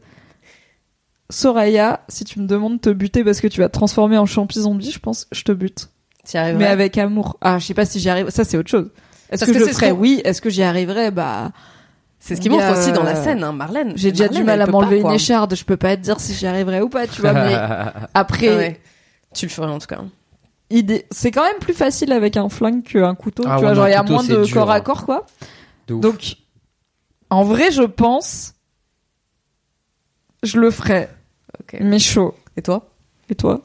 Soraya, 1.31 2.01
si 2.09 2.25
tu 2.25 2.41
me 2.41 2.47
demandes 2.47 2.75
de 2.75 2.81
te 2.81 2.91
buter 2.91 3.23
parce 3.23 3.41
que 3.41 3.47
tu 3.47 3.61
vas 3.61 3.69
te 3.69 3.75
transformer 3.75 4.19
en 4.19 4.27
champi 4.27 4.61
zombie, 4.61 4.91
je 4.91 4.99
pense 4.99 5.25
que 5.27 5.37
je 5.37 5.45
te 5.45 5.53
bute. 5.53 5.91
Y 6.33 6.55
Mais 6.57 6.67
avec 6.67 6.99
amour. 6.99 7.39
Ah, 7.41 7.59
je 7.59 7.67
sais 7.67 7.75
pas 7.75 7.87
si 7.87 8.01
j'y 8.01 8.09
arrive. 8.11 8.31
Ça, 8.31 8.45
c'est 8.45 8.57
autre 8.57 8.71
chose. 8.71 8.91
Est-ce 9.31 9.45
que, 9.45 9.53
que 9.53 9.59
je 9.61 9.65
le 9.65 9.73
ferais 9.73 9.91
Oui? 9.93 10.21
Est-ce 10.25 10.43
que 10.43 10.51
j'y 10.51 10.63
arriverais? 10.63 11.11
Bah, 11.11 11.53
C'est 12.19 12.37
ce 12.37 12.41
qui 12.41 12.51
montre 12.51 12.71
aussi 12.73 12.93
dans 12.93 13.05
la 13.05 13.17
euh, 13.17 13.25
scène, 13.25 13.45
hein, 13.45 13.53
Marlène. 13.53 13.93
j'ai 13.95 14.11
déjà 14.11 14.29
du 14.29 14.43
mal 14.43 14.61
à 14.61 14.67
m'enlever 14.67 15.01
une 15.01 15.13
écharde. 15.13 15.55
Je 15.55 15.65
peux 15.65 15.77
pas 15.77 15.97
te 15.97 16.03
dire 16.03 16.19
si 16.19 16.35
j'y 16.35 16.47
arriverais 16.47 16.81
ou 16.81 16.89
pas, 16.89 17.07
tu 17.07 17.21
vois. 17.21 17.33
Mais 17.45 17.57
après, 18.13 18.57
ouais. 18.57 18.81
Tu 19.35 19.47
le 19.47 19.51
ferais 19.51 19.69
en 19.69 19.79
tout 19.79 19.87
cas. 19.87 20.01
Idée, 20.75 21.07
c'est 21.11 21.31
quand 21.31 21.45
même 21.45 21.59
plus 21.61 21.75
facile 21.75 22.13
avec 22.13 22.37
un 22.37 22.49
flingue 22.49 22.83
qu'un 22.83 23.15
couteau. 23.15 23.45
Ah 23.47 23.57
tu 23.57 23.57
ouais, 23.57 23.61
vois, 23.61 23.71
mais 23.71 23.77
genre 23.77 23.89
il 23.89 23.93
y 23.93 23.95
a 23.95 24.01
couteau, 24.01 24.13
moins 24.13 24.25
de 24.25 24.45
dur, 24.45 24.55
corps 24.55 24.71
à 24.71 24.77
hein. 24.77 24.81
corps, 24.81 25.05
quoi. 25.05 25.27
Donc, 25.89 26.37
en 27.31 27.45
vrai, 27.45 27.71
je 27.71 27.83
pense, 27.83 28.55
je 30.43 30.59
le 30.59 30.71
ferais. 30.71 31.11
Ok. 31.61 31.81
Mais 31.81 31.99
chaud. 31.99 32.35
Et 32.57 32.63
toi? 32.63 32.89
Et 33.29 33.35
toi? 33.35 33.63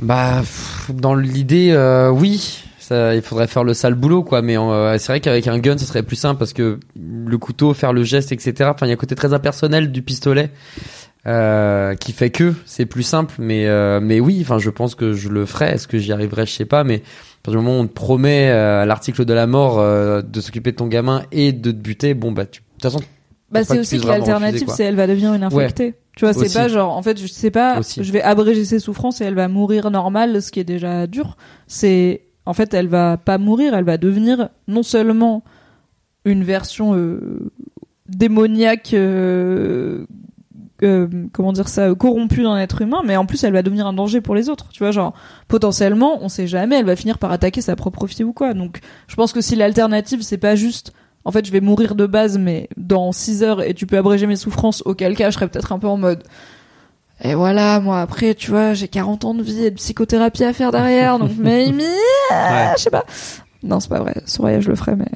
Bah, 0.00 0.42
dans 0.88 1.14
l'idée, 1.14 1.70
euh, 1.72 2.10
oui. 2.10 2.64
Ça, 2.78 3.14
il 3.14 3.22
faudrait 3.22 3.46
faire 3.46 3.62
le 3.62 3.74
sale 3.74 3.94
boulot, 3.94 4.24
quoi. 4.24 4.42
Mais 4.42 4.58
euh, 4.58 4.98
c'est 4.98 5.12
vrai 5.12 5.20
qu'avec 5.20 5.46
un 5.46 5.58
gun, 5.58 5.78
ce 5.78 5.84
serait 5.84 6.02
plus 6.02 6.16
simple 6.16 6.38
parce 6.38 6.52
que 6.52 6.80
le 6.96 7.38
couteau, 7.38 7.74
faire 7.74 7.92
le 7.92 8.02
geste, 8.02 8.32
etc. 8.32 8.70
Enfin, 8.74 8.86
il 8.86 8.88
y 8.88 8.92
a 8.92 8.94
un 8.94 8.96
côté 8.96 9.14
très 9.14 9.32
impersonnel 9.32 9.92
du 9.92 10.02
pistolet 10.02 10.50
euh, 11.26 11.94
qui 11.94 12.12
fait 12.12 12.30
que 12.30 12.54
c'est 12.66 12.86
plus 12.86 13.02
simple. 13.02 13.34
Mais 13.38 13.66
euh, 13.66 14.00
mais 14.00 14.20
oui, 14.20 14.38
enfin, 14.42 14.58
je 14.58 14.70
pense 14.70 14.94
que 14.94 15.12
je 15.12 15.28
le 15.28 15.46
ferais. 15.46 15.74
Est-ce 15.74 15.88
que 15.88 15.98
j'y 15.98 16.12
arriverais 16.12 16.46
Je 16.46 16.52
sais 16.52 16.64
pas. 16.64 16.84
Mais 16.84 16.96
à 16.96 17.42
partir 17.42 17.60
du 17.60 17.66
moment 17.66 17.78
où 17.78 17.82
on 17.82 17.86
te 17.86 17.92
promet 17.92 18.50
euh, 18.50 18.82
à 18.82 18.86
l'article 18.86 19.24
de 19.24 19.32
la 19.32 19.46
mort 19.46 19.78
euh, 19.78 20.22
de 20.22 20.40
s'occuper 20.40 20.72
de 20.72 20.76
ton 20.76 20.86
gamin 20.86 21.22
et 21.32 21.52
de 21.52 21.70
te 21.70 21.76
buter, 21.76 22.14
bon 22.14 22.32
bah, 22.32 22.46
tu, 22.46 22.60
de 22.60 22.66
toute 22.74 22.82
façon, 22.82 23.00
Bah, 23.50 23.64
c'est 23.64 23.78
aussi 23.78 24.00
que 24.00 24.06
l'alternative, 24.06 24.68
c'est 24.68 24.84
elle 24.84 24.96
va 24.96 25.06
devenir 25.06 25.34
une 25.34 25.44
infectée. 25.44 25.94
Tu 26.16 26.26
vois, 26.26 26.34
c'est 26.34 26.52
pas 26.52 26.68
genre, 26.68 26.94
en 26.94 27.02
fait, 27.02 27.18
je 27.18 27.26
sais 27.26 27.50
pas, 27.50 27.78
Aussi. 27.78 28.04
je 28.04 28.12
vais 28.12 28.20
abréger 28.20 28.66
ses 28.66 28.78
souffrances 28.78 29.22
et 29.22 29.24
elle 29.24 29.34
va 29.34 29.48
mourir 29.48 29.90
normal, 29.90 30.42
ce 30.42 30.52
qui 30.52 30.60
est 30.60 30.64
déjà 30.64 31.06
dur. 31.06 31.38
C'est, 31.68 32.24
en 32.44 32.52
fait, 32.52 32.74
elle 32.74 32.88
va 32.88 33.16
pas 33.16 33.38
mourir, 33.38 33.74
elle 33.74 33.84
va 33.84 33.96
devenir 33.96 34.50
non 34.68 34.82
seulement 34.82 35.42
une 36.26 36.44
version 36.44 36.94
euh, 36.94 37.50
démoniaque, 38.10 38.94
euh, 40.82 41.08
comment 41.32 41.52
dire 41.52 41.68
ça, 41.68 41.94
corrompue 41.94 42.42
d'un 42.42 42.56
être 42.58 42.82
humain, 42.82 43.02
mais 43.04 43.16
en 43.16 43.26
plus, 43.26 43.42
elle 43.44 43.52
va 43.52 43.62
devenir 43.62 43.86
un 43.86 43.92
danger 43.92 44.20
pour 44.20 44.34
les 44.34 44.48
autres. 44.48 44.68
Tu 44.72 44.80
vois, 44.80 44.90
genre, 44.90 45.14
potentiellement, 45.48 46.18
on 46.22 46.28
sait 46.28 46.46
jamais, 46.46 46.78
elle 46.78 46.86
va 46.86 46.96
finir 46.96 47.18
par 47.18 47.32
attaquer 47.32 47.60
sa 47.60 47.76
propre 47.76 48.06
fille 48.06 48.24
ou 48.24 48.32
quoi. 48.32 48.54
Donc, 48.54 48.80
je 49.08 49.14
pense 49.16 49.32
que 49.32 49.40
si 49.40 49.56
l'alternative, 49.56 50.22
c'est 50.22 50.38
pas 50.38 50.56
juste 50.56 50.92
en 51.24 51.30
fait, 51.30 51.46
je 51.46 51.52
vais 51.52 51.60
mourir 51.60 51.94
de 51.94 52.06
base, 52.06 52.38
mais 52.38 52.68
dans 52.76 53.12
6 53.12 53.42
heures 53.42 53.62
et 53.62 53.74
tu 53.74 53.86
peux 53.86 53.96
abréger 53.96 54.26
mes 54.26 54.36
souffrances, 54.36 54.82
auquel 54.84 55.16
cas 55.16 55.30
je 55.30 55.34
serais 55.34 55.48
peut-être 55.48 55.72
un 55.72 55.78
peu 55.78 55.86
en 55.86 55.96
mode. 55.96 56.24
Et 57.22 57.34
voilà, 57.34 57.78
moi 57.78 58.00
après, 58.00 58.34
tu 58.34 58.50
vois, 58.50 58.74
j'ai 58.74 58.88
40 58.88 59.24
ans 59.24 59.34
de 59.34 59.42
vie 59.42 59.64
et 59.64 59.70
de 59.70 59.76
psychothérapie 59.76 60.42
à 60.42 60.52
faire 60.52 60.72
derrière, 60.72 61.18
donc 61.18 61.30
maybe, 61.38 61.80
euh, 61.80 62.72
je 62.76 62.82
sais 62.82 62.90
pas. 62.90 63.04
Non, 63.62 63.78
c'est 63.78 63.88
pas 63.88 64.00
vrai. 64.00 64.14
Soraya, 64.26 64.60
je 64.60 64.68
le 64.68 64.74
ferais, 64.74 64.96
mais 64.96 65.06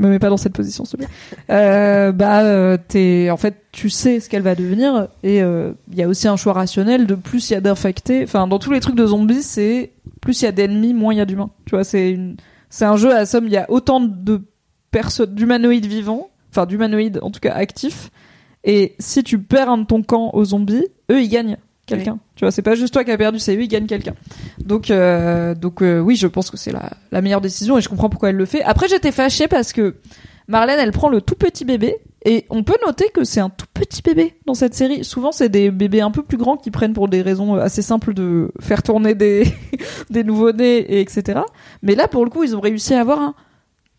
me 0.00 0.08
mets 0.08 0.18
pas 0.18 0.30
dans 0.30 0.36
cette 0.36 0.52
position, 0.52 0.84
s'il 0.84 1.00
te. 1.00 1.04
Euh, 1.50 2.12
bah, 2.12 2.42
euh, 2.42 2.76
t'es, 2.88 3.28
en 3.30 3.36
fait, 3.36 3.56
tu 3.72 3.90
sais 3.90 4.20
ce 4.20 4.28
qu'elle 4.28 4.42
va 4.42 4.54
devenir, 4.54 5.08
et 5.22 5.42
euh, 5.42 5.72
il 5.90 5.98
y 5.98 6.02
a 6.02 6.08
aussi 6.08 6.28
un 6.28 6.36
choix 6.36 6.52
rationnel 6.52 7.06
de 7.06 7.14
plus 7.14 7.50
il 7.50 7.54
y 7.54 7.56
a 7.56 7.60
d'infectés. 7.60 8.22
Enfin, 8.24 8.46
dans 8.46 8.58
tous 8.58 8.72
les 8.72 8.80
trucs 8.80 8.96
de 8.96 9.06
zombies, 9.06 9.42
c'est 9.42 9.92
plus 10.20 10.40
il 10.42 10.44
y 10.46 10.48
a 10.48 10.52
d'ennemis, 10.52 10.94
moins 10.94 11.14
il 11.14 11.18
y 11.18 11.20
a 11.20 11.26
d'humains. 11.26 11.50
Tu 11.66 11.74
vois, 11.74 11.84
c'est 11.84 12.10
une, 12.10 12.36
c'est 12.68 12.84
un 12.84 12.96
jeu 12.96 13.14
à 13.14 13.26
somme. 13.26 13.46
Il 13.46 13.52
y 13.52 13.56
a 13.56 13.70
autant 13.70 14.00
de 14.00 14.42
personnes, 14.90 15.34
d'humanoïdes 15.34 15.86
vivants, 15.86 16.30
enfin 16.50 16.66
d'humanoïdes 16.66 17.18
en 17.22 17.30
tout 17.30 17.40
cas 17.40 17.52
actifs. 17.52 18.10
Et 18.64 18.94
si 18.98 19.22
tu 19.22 19.38
perds 19.38 19.70
un 19.70 19.78
de 19.78 19.84
ton 19.84 20.02
camp 20.02 20.30
aux 20.34 20.44
zombies, 20.44 20.86
eux 21.10 21.22
ils 21.22 21.28
gagnent 21.28 21.56
quelqu'un. 21.96 22.18
Tu 22.36 22.44
vois, 22.44 22.50
c'est 22.50 22.62
pas 22.62 22.74
juste 22.74 22.92
toi 22.92 23.04
qui 23.04 23.10
as 23.10 23.18
perdu, 23.18 23.38
c'est 23.38 23.54
eux 23.56 23.62
ils 23.62 23.68
gagnent 23.68 23.86
quelqu'un. 23.86 24.14
Donc, 24.58 24.90
euh, 24.90 25.54
donc 25.54 25.82
euh, 25.82 26.00
oui, 26.00 26.16
je 26.16 26.26
pense 26.26 26.50
que 26.50 26.56
c'est 26.56 26.72
la, 26.72 26.90
la 27.12 27.20
meilleure 27.20 27.40
décision 27.40 27.78
et 27.78 27.80
je 27.80 27.88
comprends 27.88 28.08
pourquoi 28.08 28.30
elle 28.30 28.36
le 28.36 28.46
fait. 28.46 28.62
Après, 28.62 28.88
j'étais 28.88 29.12
fâchée 29.12 29.48
parce 29.48 29.72
que 29.72 29.96
Marlène, 30.48 30.80
elle 30.80 30.90
prend 30.90 31.08
le 31.08 31.20
tout 31.20 31.36
petit 31.36 31.64
bébé 31.64 31.98
et 32.24 32.44
on 32.50 32.64
peut 32.64 32.76
noter 32.84 33.08
que 33.14 33.24
c'est 33.24 33.40
un 33.40 33.50
tout 33.50 33.66
petit 33.72 34.02
bébé 34.02 34.34
dans 34.46 34.54
cette 34.54 34.74
série. 34.74 35.04
Souvent, 35.04 35.32
c'est 35.32 35.48
des 35.48 35.70
bébés 35.70 36.00
un 36.00 36.10
peu 36.10 36.22
plus 36.22 36.38
grands 36.38 36.56
qui 36.56 36.70
prennent 36.70 36.92
pour 36.92 37.08
des 37.08 37.22
raisons 37.22 37.54
assez 37.54 37.82
simples 37.82 38.14
de 38.14 38.50
faire 38.60 38.82
tourner 38.82 39.14
des 39.14 39.44
des 40.10 40.24
nouveau-nés 40.24 40.78
et 40.78 41.00
etc. 41.00 41.40
Mais 41.82 41.94
là, 41.94 42.08
pour 42.08 42.24
le 42.24 42.30
coup, 42.30 42.42
ils 42.42 42.56
ont 42.56 42.60
réussi 42.60 42.94
à 42.94 43.00
avoir 43.00 43.20
un 43.20 43.34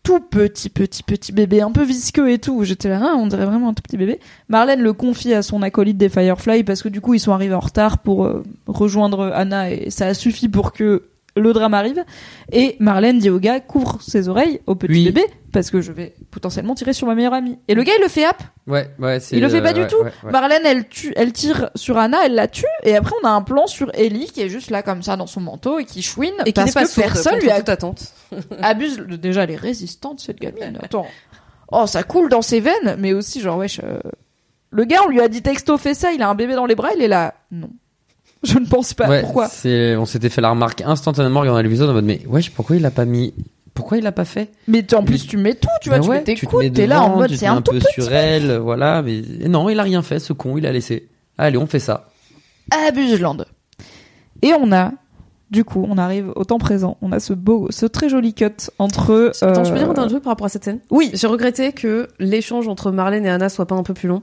tout 0.02 0.20
petit, 0.20 0.68
petit, 0.68 1.02
petit 1.02 1.32
bébé, 1.32 1.60
un 1.60 1.70
peu 1.70 1.84
visqueux 1.84 2.30
et 2.30 2.38
tout. 2.38 2.64
J'étais 2.64 2.88
là, 2.88 3.00
ah, 3.02 3.14
on 3.16 3.26
dirait 3.26 3.46
vraiment 3.46 3.68
un 3.68 3.74
tout 3.74 3.82
petit 3.82 3.96
bébé. 3.96 4.18
Marlène 4.48 4.80
le 4.80 4.92
confie 4.92 5.32
à 5.32 5.42
son 5.42 5.62
acolyte 5.62 5.96
des 5.96 6.08
Firefly 6.08 6.64
parce 6.64 6.82
que 6.82 6.88
du 6.88 7.00
coup, 7.00 7.14
ils 7.14 7.20
sont 7.20 7.32
arrivés 7.32 7.54
en 7.54 7.60
retard 7.60 7.98
pour 7.98 8.24
euh, 8.24 8.42
rejoindre 8.66 9.30
Anna 9.34 9.70
et 9.70 9.90
ça 9.90 10.06
a 10.06 10.14
suffi 10.14 10.48
pour 10.48 10.72
que 10.72 11.04
le 11.36 11.52
drame 11.52 11.74
arrive. 11.74 12.04
Et 12.50 12.76
Marlène 12.78 13.18
dit 13.18 13.30
au 13.30 13.38
gars, 13.38 13.60
couvre 13.60 14.00
ses 14.02 14.28
oreilles 14.28 14.60
au 14.66 14.74
petit 14.74 14.92
Oui. 14.92 15.04
bébé 15.06 15.24
parce 15.52 15.70
que 15.70 15.82
je 15.82 15.92
vais 15.92 16.14
potentiellement 16.30 16.74
tirer 16.74 16.94
sur 16.94 17.06
ma 17.06 17.14
meilleure 17.14 17.34
amie. 17.34 17.58
Et 17.68 17.74
le 17.74 17.82
gars, 17.82 17.92
il 17.98 18.02
le 18.02 18.08
fait 18.08 18.26
hop. 18.26 18.36
ouais, 18.66 18.88
ouais, 18.98 19.20
c'est. 19.20 19.36
Il 19.36 19.42
le 19.42 19.48
fait 19.50 19.60
pas 19.60 19.70
euh, 19.70 19.72
du 19.74 19.80
ouais, 19.82 19.86
tout. 19.86 19.96
ouais, 19.96 20.12
ouais. 20.24 20.32
Marlène, 20.32 20.62
elle 20.64 20.88
tue, 20.88 21.12
elle 21.14 21.32
tire 21.32 21.70
sur 21.74 21.98
Anna, 21.98 22.18
elle 22.24 22.34
la 22.34 22.48
tue. 22.48 22.64
Et 22.84 22.96
après, 22.96 23.14
on 23.22 23.26
a 23.26 23.30
un 23.30 23.42
plan 23.42 23.66
sur 23.66 23.90
Ellie 23.94 24.26
qui 24.26 24.40
est 24.40 24.48
juste 24.48 24.70
là 24.70 24.82
comme 24.82 25.02
ça 25.02 25.16
dans 25.16 25.26
son 25.26 25.40
manteau 25.40 25.78
et 25.78 25.84
qui 25.84 26.00
chouine 26.02 26.32
Et 26.40 26.44
qui 26.44 26.52
parce 26.54 26.68
n'est 26.68 26.72
pas 26.72 26.86
que 26.86 26.94
personne 26.94 27.38
lui 27.38 27.50
a 27.50 27.58
toute 27.58 27.68
attente. 27.68 28.14
abuse 28.62 28.96
déjà 28.98 29.42
elle 29.44 29.50
est 29.50 29.56
résistante 29.56 30.20
cette 30.20 30.40
gamine 30.40 30.78
attends 30.82 31.06
oh 31.70 31.86
ça 31.86 32.02
coule 32.02 32.30
dans 32.30 32.40
ses 32.40 32.60
veines 32.60 32.96
mais 32.98 33.12
aussi 33.12 33.42
genre 33.42 33.58
wesh 33.58 33.78
euh, 33.84 33.98
le 34.70 34.84
gars 34.84 35.00
on 35.04 35.10
lui 35.10 35.20
a 35.20 35.28
dit 35.28 35.42
texto 35.42 35.76
fais 35.76 35.92
ça 35.92 36.12
il 36.12 36.22
a 36.22 36.30
un 36.30 36.34
bébé 36.34 36.54
dans 36.54 36.64
les 36.64 36.74
bras 36.74 36.88
il 36.96 37.02
est 37.02 37.08
là 37.08 37.34
non 37.50 37.68
je 38.52 38.58
ne 38.58 38.66
pense 38.66 38.94
pas 38.94 39.08
Ouais, 39.08 39.20
pourquoi 39.22 39.48
on 39.64 40.06
s'était 40.06 40.28
fait 40.30 40.40
la 40.40 40.50
remarque 40.50 40.82
instantanément 40.82 41.38
en 41.40 41.42
regardant 41.42 41.62
l'épisode 41.62 41.90
en 41.90 41.94
mode 41.94 42.04
mais 42.04 42.20
wesh 42.26 42.50
pourquoi 42.50 42.76
il 42.76 42.84
a 42.86 42.90
pas 42.90 43.04
mis? 43.04 43.34
Pourquoi 43.74 43.96
il 43.98 44.04
l'a 44.04 44.12
pas 44.12 44.26
fait? 44.26 44.50
Mais 44.68 44.92
en 44.94 45.02
plus, 45.02 45.26
tu 45.26 45.38
mets 45.38 45.54
tout, 45.54 45.66
tu 45.80 45.88
vois, 45.88 45.96
Bah 45.98 46.04
tu 46.04 46.10
ouais, 46.10 46.24
mets 46.58 46.70
tes 46.70 46.86
là 46.86 47.02
en 47.02 47.16
mode 47.16 47.28
tu 47.28 47.34
te 47.36 47.38
c'est 47.40 47.46
mets 47.46 47.52
un 47.52 47.56
un 47.56 47.62
tout 47.62 47.72
peu 47.72 47.78
petit. 47.78 48.02
sur 48.02 48.12
elle, 48.12 48.58
voilà. 48.58 49.00
Mais 49.00 49.22
non, 49.48 49.70
il 49.70 49.80
a 49.80 49.82
rien 49.82 50.02
fait, 50.02 50.18
ce 50.18 50.34
con, 50.34 50.58
il 50.58 50.66
a 50.66 50.72
laissé. 50.72 51.08
Allez, 51.38 51.56
on 51.56 51.66
fait 51.66 51.78
ça. 51.78 52.10
Abuseland. 52.70 53.38
Et 54.42 54.52
on 54.60 54.72
a, 54.72 54.92
du 55.50 55.64
coup, 55.64 55.86
on 55.88 55.96
arrive 55.96 56.32
au 56.36 56.44
temps 56.44 56.58
présent. 56.58 56.98
On 57.00 57.12
a 57.12 57.20
ce 57.20 57.32
beau, 57.32 57.68
ce 57.70 57.86
très 57.86 58.10
joli 58.10 58.34
cut 58.34 58.44
entre. 58.78 59.32
Attends, 59.40 59.64
je 59.64 59.70
peux 59.72 59.78
euh, 59.78 59.84
dire 59.94 59.98
un 60.02 60.08
truc 60.08 60.22
par 60.22 60.32
rapport 60.32 60.46
à 60.46 60.50
cette 60.50 60.64
scène? 60.64 60.80
Oui. 60.90 61.10
J'ai 61.14 61.26
regretté 61.26 61.72
que 61.72 62.08
l'échange 62.18 62.68
entre 62.68 62.90
Marlène 62.90 63.24
et 63.24 63.30
Anna 63.30 63.48
soit 63.48 63.66
pas 63.66 63.74
un 63.74 63.82
peu 63.82 63.94
plus 63.94 64.08
long. 64.08 64.22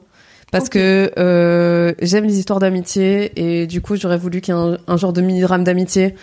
Parce 0.51 0.69
que 0.69 1.11
euh, 1.17 1.93
j'aime 2.01 2.25
les 2.25 2.39
histoires 2.39 2.59
d'amitié 2.59 3.31
et 3.35 3.67
du 3.67 3.81
coup 3.81 3.95
j'aurais 3.95 4.17
voulu 4.17 4.41
qu'il 4.41 4.53
y 4.53 4.57
ait 4.57 4.59
un, 4.59 4.77
un 4.87 4.97
genre 4.97 5.13
de 5.13 5.21
mini-drame 5.21 5.63
d'amitié. 5.63 6.15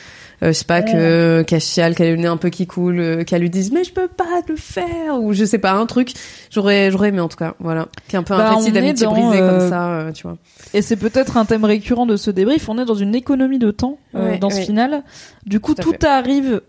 Euh, 0.42 0.48
je 0.48 0.52
sais 0.52 0.64
pas, 0.66 0.82
que 0.82 1.42
qu'elle 1.42 1.62
chiale, 1.62 1.94
qu'elle 1.94 2.08
ait 2.08 2.16
le 2.16 2.20
nez 2.20 2.26
un 2.26 2.36
peu 2.36 2.50
qui 2.50 2.66
coule, 2.66 3.00
euh, 3.00 3.24
qu'elle 3.24 3.40
lui 3.40 3.48
dise 3.48 3.72
mais 3.72 3.84
je 3.84 3.92
peux 3.92 4.08
pas 4.08 4.42
le 4.46 4.56
faire 4.56 5.18
ou 5.18 5.32
je 5.32 5.44
sais 5.44 5.58
pas, 5.58 5.72
un 5.72 5.86
truc. 5.86 6.12
J'aurais 6.50 6.90
j'aurais 6.90 7.08
aimé 7.08 7.20
en 7.20 7.28
tout 7.28 7.38
cas, 7.38 7.54
voilà. 7.58 7.88
Qui 8.08 8.16
est 8.16 8.18
un 8.18 8.22
peu 8.22 8.36
Bah, 8.36 8.50
un 8.50 8.54
on 8.54 8.58
récit 8.58 8.72
d'amitié 8.72 9.06
brisé 9.06 9.40
euh, 9.40 9.58
comme 9.60 9.70
ça, 9.70 9.88
euh, 9.92 10.12
tu 10.12 10.24
vois. 10.24 10.36
Et 10.74 10.82
c'est 10.82 10.96
peut-être 10.96 11.36
un 11.38 11.46
thème 11.46 11.64
récurrent 11.64 12.04
de 12.04 12.16
ce 12.16 12.30
débrief. 12.30 12.68
On 12.68 12.78
est 12.78 12.84
dans 12.84 12.94
une 12.94 13.14
économie 13.14 13.58
de 13.58 13.70
temps 13.70 13.98
euh, 14.14 14.32
Ouais, 14.32 14.38
dans 14.38 14.50
ce 14.50 14.60
final. 14.60 15.04
Du 15.46 15.60
coup, 15.60 15.74
tout, 15.74 15.94
arrive 16.04 16.60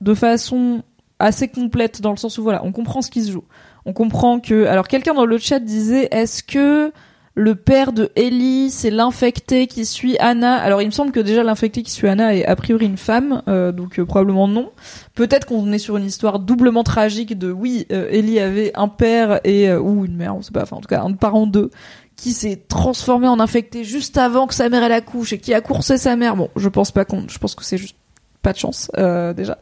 de 0.00 0.14
façon 0.14 0.82
assez 1.20 1.46
complète 1.46 2.00
dans 2.00 2.10
le 2.10 2.16
sens 2.16 2.38
où 2.38 2.42
voilà, 2.42 2.64
on 2.64 2.72
comprend 2.72 3.02
ce 3.02 3.10
qui 3.10 3.22
se 3.22 3.30
joue. 3.30 3.44
On 3.86 3.92
comprend 3.92 4.40
que. 4.40 4.66
Alors, 4.66 4.88
quelqu'un 4.88 5.14
dans 5.14 5.26
le 5.26 5.38
chat 5.38 5.60
disait 5.60 6.08
est-ce 6.10 6.42
que 6.42 6.92
le 7.34 7.54
père 7.54 7.92
de 7.92 8.10
Ellie, 8.16 8.70
c'est 8.70 8.90
l'infecté 8.90 9.66
qui 9.66 9.86
suit 9.86 10.16
Anna? 10.18 10.56
Alors, 10.56 10.82
il 10.82 10.86
me 10.86 10.90
semble 10.90 11.12
que 11.12 11.20
déjà 11.20 11.42
l'infecté 11.42 11.82
qui 11.82 11.90
suit 11.90 12.08
Anna 12.08 12.34
est 12.34 12.44
a 12.44 12.56
priori 12.56 12.86
une 12.86 12.96
femme, 12.96 13.42
euh, 13.48 13.72
donc 13.72 13.98
euh, 13.98 14.04
probablement 14.04 14.48
non. 14.48 14.70
Peut-être 15.14 15.46
qu'on 15.46 15.72
est 15.72 15.78
sur 15.78 15.96
une 15.96 16.04
histoire 16.04 16.40
doublement 16.40 16.82
tragique 16.82 17.38
de 17.38 17.50
oui, 17.50 17.86
euh, 17.92 18.08
Ellie 18.10 18.40
avait 18.40 18.72
un 18.74 18.88
père 18.88 19.40
et 19.44 19.68
euh, 19.68 19.80
ou 19.80 20.04
une 20.04 20.16
mère, 20.16 20.36
on 20.36 20.42
sait 20.42 20.50
pas, 20.50 20.62
enfin 20.62 20.76
en 20.76 20.80
tout 20.80 20.88
cas 20.88 21.02
un 21.02 21.12
parent 21.12 21.46
d'eux 21.46 21.70
qui 22.16 22.32
s'est 22.32 22.60
transformé 22.68 23.28
en 23.28 23.40
infecté 23.40 23.84
juste 23.84 24.18
avant 24.18 24.46
que 24.46 24.54
sa 24.54 24.68
mère 24.68 24.82
elle 24.82 24.92
accouche 24.92 25.32
et 25.32 25.38
qui 25.38 25.54
a 25.54 25.60
coursé 25.62 25.96
sa 25.96 26.16
mère. 26.16 26.36
Bon, 26.36 26.50
je 26.56 26.68
pense 26.68 26.90
pas 26.90 27.06
qu'on, 27.06 27.26
je 27.28 27.38
pense 27.38 27.54
que 27.54 27.64
c'est 27.64 27.78
juste 27.78 27.96
pas 28.42 28.52
de 28.52 28.58
chance 28.58 28.90
déjà. 28.94 29.58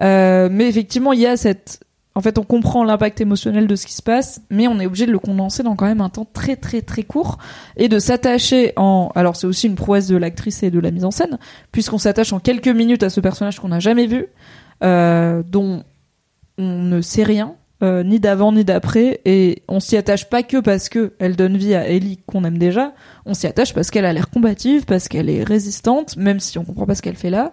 Mais 0.00 0.68
effectivement, 0.68 1.12
il 1.12 1.20
y 1.20 1.26
a 1.26 1.36
cette, 1.36 1.83
en 2.16 2.20
fait, 2.20 2.38
on 2.38 2.44
comprend 2.44 2.84
l'impact 2.84 3.20
émotionnel 3.20 3.66
de 3.66 3.74
ce 3.74 3.86
qui 3.86 3.94
se 3.94 4.02
passe, 4.02 4.40
mais 4.48 4.68
on 4.68 4.78
est 4.78 4.86
obligé 4.86 5.06
de 5.06 5.10
le 5.10 5.18
condenser 5.18 5.64
dans 5.64 5.74
quand 5.74 5.86
même 5.86 6.00
un 6.00 6.10
temps 6.10 6.26
très 6.32 6.54
très 6.54 6.80
très 6.80 7.02
court 7.02 7.38
et 7.76 7.88
de 7.88 7.98
s'attacher 7.98 8.72
en. 8.76 9.10
Alors 9.16 9.34
c'est 9.34 9.48
aussi 9.48 9.66
une 9.66 9.74
prouesse 9.74 10.06
de 10.06 10.16
l'actrice 10.16 10.62
et 10.62 10.70
de 10.70 10.78
la 10.78 10.92
mise 10.92 11.04
en 11.04 11.10
scène, 11.10 11.38
puisqu'on 11.72 11.98
s'attache 11.98 12.32
en 12.32 12.38
quelques 12.38 12.68
minutes 12.68 13.02
à 13.02 13.10
ce 13.10 13.20
personnage 13.20 13.58
qu'on 13.58 13.68
n'a 13.68 13.80
jamais 13.80 14.06
vu, 14.06 14.26
euh, 14.84 15.42
dont 15.44 15.82
on 16.56 16.82
ne 16.82 17.00
sait 17.00 17.24
rien, 17.24 17.56
euh, 17.82 18.04
ni 18.04 18.20
d'avant 18.20 18.52
ni 18.52 18.64
d'après, 18.64 19.20
et 19.24 19.64
on 19.66 19.80
s'y 19.80 19.96
attache 19.96 20.30
pas 20.30 20.44
que 20.44 20.58
parce 20.58 20.88
que 20.88 21.14
elle 21.18 21.34
donne 21.34 21.56
vie 21.56 21.74
à 21.74 21.88
Ellie 21.88 22.20
qu'on 22.26 22.44
aime 22.44 22.58
déjà, 22.58 22.94
on 23.26 23.34
s'y 23.34 23.48
attache 23.48 23.74
parce 23.74 23.90
qu'elle 23.90 24.04
a 24.04 24.12
l'air 24.12 24.30
combative, 24.30 24.84
parce 24.84 25.08
qu'elle 25.08 25.28
est 25.28 25.42
résistante, 25.42 26.16
même 26.16 26.38
si 26.38 26.58
on 26.58 26.64
comprend 26.64 26.86
pas 26.86 26.94
ce 26.94 27.02
qu'elle 27.02 27.16
fait 27.16 27.30
là. 27.30 27.52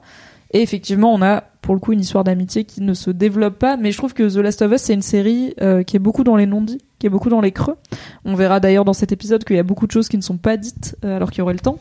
Et 0.51 0.61
effectivement, 0.61 1.13
on 1.13 1.21
a 1.21 1.43
pour 1.61 1.75
le 1.75 1.79
coup 1.79 1.93
une 1.93 2.01
histoire 2.01 2.23
d'amitié 2.23 2.65
qui 2.65 2.81
ne 2.81 2.93
se 2.93 3.09
développe 3.11 3.57
pas, 3.57 3.77
mais 3.77 3.91
je 3.91 3.97
trouve 3.97 4.13
que 4.13 4.23
The 4.23 4.37
Last 4.37 4.61
of 4.61 4.71
Us 4.73 4.81
c'est 4.81 4.93
une 4.93 5.01
série 5.01 5.53
euh, 5.61 5.83
qui 5.83 5.95
est 5.95 5.99
beaucoup 5.99 6.23
dans 6.23 6.35
les 6.35 6.45
non-dits, 6.45 6.81
qui 6.99 7.07
est 7.07 7.09
beaucoup 7.09 7.29
dans 7.29 7.41
les 7.41 7.51
creux. 7.51 7.77
On 8.25 8.35
verra 8.35 8.59
d'ailleurs 8.59 8.85
dans 8.85 8.93
cet 8.93 9.11
épisode 9.11 9.43
qu'il 9.43 9.55
y 9.55 9.59
a 9.59 9.63
beaucoup 9.63 9.87
de 9.87 9.91
choses 9.91 10.09
qui 10.09 10.17
ne 10.17 10.21
sont 10.21 10.37
pas 10.37 10.57
dites 10.57 10.97
euh, 11.05 11.15
alors 11.15 11.31
qu'il 11.31 11.39
y 11.39 11.41
aurait 11.41 11.53
le 11.53 11.59
temps, 11.59 11.79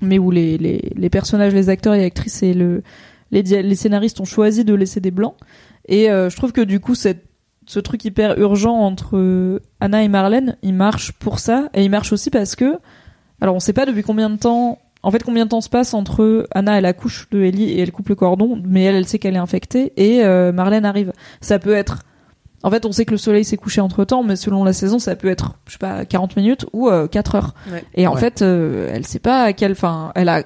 mais 0.00 0.18
où 0.18 0.30
les, 0.30 0.56
les, 0.56 1.10
personnages, 1.10 1.52
les 1.52 1.68
acteurs 1.68 1.94
et 1.94 2.04
actrices 2.04 2.42
et 2.42 2.54
le, 2.54 2.82
les, 3.30 3.74
scénaristes 3.74 4.20
ont 4.20 4.24
choisi 4.24 4.64
de 4.64 4.74
laisser 4.74 5.00
des 5.00 5.10
blancs. 5.10 5.34
Et 5.86 6.10
euh, 6.10 6.30
je 6.30 6.36
trouve 6.36 6.52
que 6.52 6.60
du 6.60 6.80
coup 6.80 6.94
cette 6.94 7.24
ce 7.66 7.80
truc 7.80 8.02
hyper 8.06 8.38
urgent 8.38 8.74
entre 8.74 9.60
Anna 9.80 10.02
et 10.02 10.08
Marlène, 10.08 10.56
il 10.62 10.72
marche 10.72 11.12
pour 11.12 11.38
ça 11.38 11.68
et 11.74 11.84
il 11.84 11.90
marche 11.90 12.14
aussi 12.14 12.30
parce 12.30 12.56
que 12.56 12.78
alors 13.42 13.54
on 13.54 13.60
sait 13.60 13.74
pas 13.74 13.84
depuis 13.84 14.02
combien 14.02 14.30
de 14.30 14.36
temps 14.36 14.78
en 15.02 15.10
fait 15.10 15.22
combien 15.22 15.44
de 15.44 15.50
temps 15.50 15.60
se 15.60 15.68
passe 15.68 15.94
entre 15.94 16.46
Anna 16.52 16.78
elle 16.78 16.86
accouche 16.86 17.28
de 17.30 17.42
Ellie 17.42 17.70
et 17.70 17.80
elle 17.80 17.92
coupe 17.92 18.08
le 18.08 18.14
cordon 18.14 18.60
mais 18.66 18.84
elle 18.84 18.96
elle 18.96 19.06
sait 19.06 19.18
qu'elle 19.18 19.34
est 19.36 19.38
infectée 19.38 19.92
et 19.96 20.24
euh, 20.24 20.52
Marlène 20.52 20.84
arrive. 20.84 21.12
Ça 21.40 21.58
peut 21.58 21.74
être 21.74 22.00
en 22.64 22.70
fait, 22.72 22.84
on 22.84 22.90
sait 22.90 23.04
que 23.04 23.12
le 23.12 23.18
soleil 23.18 23.44
s'est 23.44 23.56
couché 23.56 23.80
entre 23.80 24.04
temps, 24.04 24.24
mais 24.24 24.34
selon 24.34 24.64
la 24.64 24.72
saison, 24.72 24.98
ça 24.98 25.14
peut 25.14 25.28
être, 25.28 25.54
je 25.68 25.74
sais 25.74 25.78
pas, 25.78 26.04
40 26.04 26.36
minutes 26.36 26.66
ou 26.72 26.88
euh, 26.88 27.06
4 27.06 27.34
heures. 27.36 27.54
Ouais. 27.70 27.84
Et 27.94 28.08
en 28.08 28.14
Ouais. 28.14 28.20
fait, 28.20 28.42
euh, 28.42 28.90
elle 28.92 29.06
sait 29.06 29.20
pas 29.20 29.42
à 29.42 29.52
quelle 29.52 29.76
fin. 29.76 30.10
Elle 30.16 30.28
a, 30.28 30.42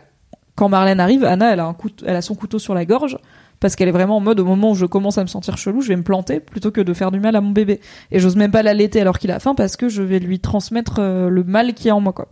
quand 0.54 0.68
Marlène 0.68 1.00
arrive, 1.00 1.24
Anna, 1.24 1.54
elle 1.54 1.60
a 1.60 1.64
un 1.64 1.72
couteau, 1.72 2.04
elle 2.06 2.16
a 2.16 2.20
son 2.20 2.34
couteau 2.34 2.58
sur 2.58 2.74
la 2.74 2.84
gorge 2.84 3.16
parce 3.62 3.76
qu'elle 3.76 3.88
est 3.88 3.92
vraiment 3.92 4.16
en 4.16 4.20
mode 4.20 4.40
au 4.40 4.44
moment 4.44 4.72
où 4.72 4.74
je 4.74 4.86
commence 4.86 5.18
à 5.18 5.22
me 5.22 5.28
sentir 5.28 5.56
chelou, 5.56 5.82
je 5.82 5.88
vais 5.88 5.96
me 5.96 6.02
planter 6.02 6.40
plutôt 6.40 6.72
que 6.72 6.80
de 6.80 6.92
faire 6.92 7.12
du 7.12 7.20
mal 7.20 7.36
à 7.36 7.40
mon 7.40 7.52
bébé. 7.52 7.80
Et 8.10 8.18
j'ose 8.18 8.34
même 8.34 8.50
pas 8.50 8.64
l'allaiter 8.64 9.00
alors 9.00 9.20
qu'il 9.20 9.30
a 9.30 9.38
faim 9.38 9.54
parce 9.54 9.76
que 9.76 9.88
je 9.88 10.02
vais 10.02 10.18
lui 10.18 10.40
transmettre 10.40 10.96
euh, 10.98 11.28
le 11.30 11.44
mal 11.44 11.72
qui 11.72 11.86
est 11.86 11.92
en 11.92 12.00
moi, 12.00 12.12
quoi. 12.12 12.28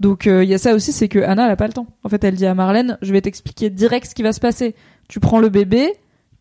Donc 0.00 0.26
euh, 0.26 0.44
il 0.44 0.50
y 0.50 0.54
a 0.54 0.58
ça 0.58 0.74
aussi, 0.74 0.92
c'est 0.92 1.08
que 1.08 1.18
Anna, 1.18 1.46
elle 1.46 1.50
a 1.50 1.56
pas 1.56 1.66
le 1.66 1.72
temps. 1.72 1.86
En 2.04 2.10
fait, 2.10 2.22
elle 2.24 2.34
dit 2.34 2.44
à 2.44 2.54
Marlène, 2.54 2.98
je 3.00 3.10
vais 3.10 3.22
t'expliquer 3.22 3.70
direct 3.70 4.06
ce 4.06 4.14
qui 4.14 4.22
va 4.22 4.34
se 4.34 4.40
passer. 4.40 4.74
Tu 5.08 5.18
prends 5.18 5.40
le 5.40 5.48
bébé, 5.48 5.94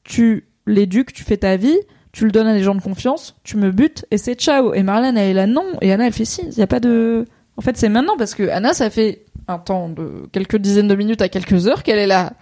tu 0.04 0.50
l'éduques, 0.68 1.14
tu 1.14 1.24
fais 1.24 1.38
ta 1.38 1.56
vie, 1.56 1.78
tu 2.12 2.26
le 2.26 2.32
donnes 2.32 2.48
à 2.48 2.54
des 2.54 2.64
gens 2.64 2.76
de 2.76 2.82
confiance, 2.82 3.38
tu 3.46 3.56
me 3.56 3.72
butes 3.72 4.06
et 4.12 4.18
c'est 4.18 4.36
ciao. 4.36 4.74
Et 4.74 4.84
Marlène, 4.84 5.18
elle 5.18 5.30
est 5.30 5.34
là 5.34 5.48
non, 5.48 5.66
et 5.82 5.94
Anna, 5.94 6.08
elle 6.08 6.14
fait 6.14 6.26
si. 6.26 6.42
Il 6.58 6.62
a 6.62 6.68
pas 6.68 6.82
de. 6.82 7.24
En 7.56 7.62
fait, 7.62 7.78
c'est 7.78 7.88
maintenant 7.88 8.18
parce 8.18 8.36
que 8.36 8.50
Anna, 8.50 8.74
ça 8.74 8.90
fait 8.90 9.24
un 9.48 9.60
temps 9.60 9.88
de 9.88 10.28
quelques 10.34 10.58
dizaines 10.58 10.90
de 10.90 10.96
minutes 10.96 11.22
à 11.22 11.30
quelques 11.30 11.68
heures 11.68 11.84
qu'elle 11.84 12.00
est 12.00 12.08
là. 12.08 12.34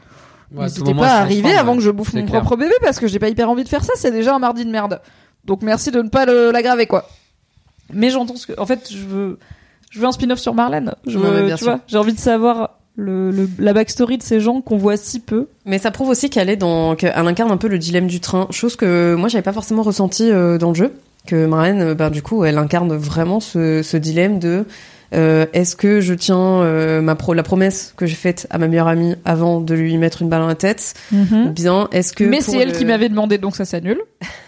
Ouais, 0.54 0.64
N'hésitez 0.64 0.84
moment, 0.94 1.02
pas 1.02 1.26
transforme, 1.26 1.46
avant 1.58 1.72
ouais. 1.72 1.78
que 1.80 1.84
je 1.84 1.90
bouffe 1.92 2.12
C'est 2.12 2.20
mon 2.22 2.28
clair. 2.28 2.42
propre 2.42 2.58
bébé 2.62 2.76
parce 2.82 3.00
que 3.00 3.08
j'ai 3.08 3.20
pas 3.20 3.30
hyper 3.30 3.50
envie 3.50 3.64
de 3.64 3.70
faire 3.70 3.84
ça. 3.84 3.94
C'est 3.96 4.12
déjà 4.12 4.36
un 4.36 4.40
mardi 4.40 4.66
de 4.66 4.70
merde. 4.72 5.02
Donc 5.46 5.62
merci 5.64 5.92
de 5.92 6.02
ne 6.02 6.10
pas 6.10 6.26
le- 6.26 6.52
l'aggraver 6.52 6.86
quoi. 6.88 7.08
Mais 7.92 8.10
j'entends 8.10 8.36
ce 8.36 8.48
que. 8.48 8.60
En 8.60 8.66
fait, 8.66 8.88
je 8.92 9.04
veux, 9.06 9.40
je 9.90 10.00
veux 10.00 10.06
un 10.06 10.12
spin-off 10.12 10.40
sur 10.40 10.54
Marlène. 10.54 10.94
Je 11.08 11.18
Ouais, 11.18 11.26
veux, 11.26 11.36
ouais, 11.42 11.46
bien 11.48 11.56
tu 11.56 11.64
sûr. 11.64 11.74
vois, 11.74 11.82
j'ai 11.88 11.98
envie 11.98 12.14
de 12.14 12.20
savoir 12.20 12.78
le, 12.96 13.32
le- 13.32 13.50
la 13.60 13.74
backstory 13.74 14.18
de 14.20 14.24
ces 14.24 14.40
gens 14.40 14.62
qu'on 14.62 14.78
voit 14.78 14.96
si 14.98 15.20
peu. 15.20 15.48
Mais 15.66 15.80
ça 15.80 15.90
prouve 15.92 16.10
aussi 16.10 16.30
qu'elle 16.30 16.50
est 16.50 16.56
dans, 16.56 16.96
qu'elle 16.96 17.14
incarne 17.16 17.52
un 17.52 17.58
peu 17.58 17.68
le 17.68 17.78
dilemme 17.80 18.08
du 18.08 18.20
train, 18.20 18.48
chose 18.52 18.76
que 18.76 19.16
moi 19.16 19.28
j'avais 19.30 19.42
pas 19.42 19.54
forcément 19.54 19.82
ressenti 19.84 20.30
euh, 20.32 20.58
dans 20.58 20.70
le 20.70 20.76
jeu. 20.76 20.94
Que 21.26 21.46
Marlène, 21.46 21.82
euh, 21.82 21.96
ben 21.96 22.10
du 22.10 22.22
coup, 22.22 22.44
elle 22.46 22.58
incarne 22.58 22.94
vraiment 22.96 23.40
ce, 23.40 23.82
ce 23.82 23.98
dilemme 23.98 24.40
de 24.40 24.66
euh, 25.14 25.46
est-ce 25.54 25.76
que 25.76 26.02
je 26.02 26.14
tiens 26.14 26.62
euh, 26.62 27.02
ma 27.02 27.16
pro, 27.16 27.34
la 27.34 27.44
promesse 27.44 27.94
que 27.98 28.06
j'ai 28.06 28.16
faite 28.16 28.48
à 28.50 28.58
ma 28.58 28.68
meilleure 28.68 28.88
amie 28.88 29.16
avant 29.26 29.62
de 29.62 29.74
lui 29.74 29.98
mettre 29.98 30.22
une 30.22 30.30
balle 30.30 30.42
dans 30.42 30.48
la 30.48 30.56
tête, 30.56 30.94
ou 31.14 31.50
bien 31.50 31.88
est-ce 31.92 32.14
que 32.14 32.24
Mais 32.24 32.38
pour 32.40 32.48
c'est 32.54 32.58
elle 32.60 32.70
le- 32.72 32.76
qui 32.78 32.86
m'avait 32.86 33.10
demandé, 33.10 33.38
donc 33.38 33.56
ça 33.56 33.66
s'annule. 33.66 34.00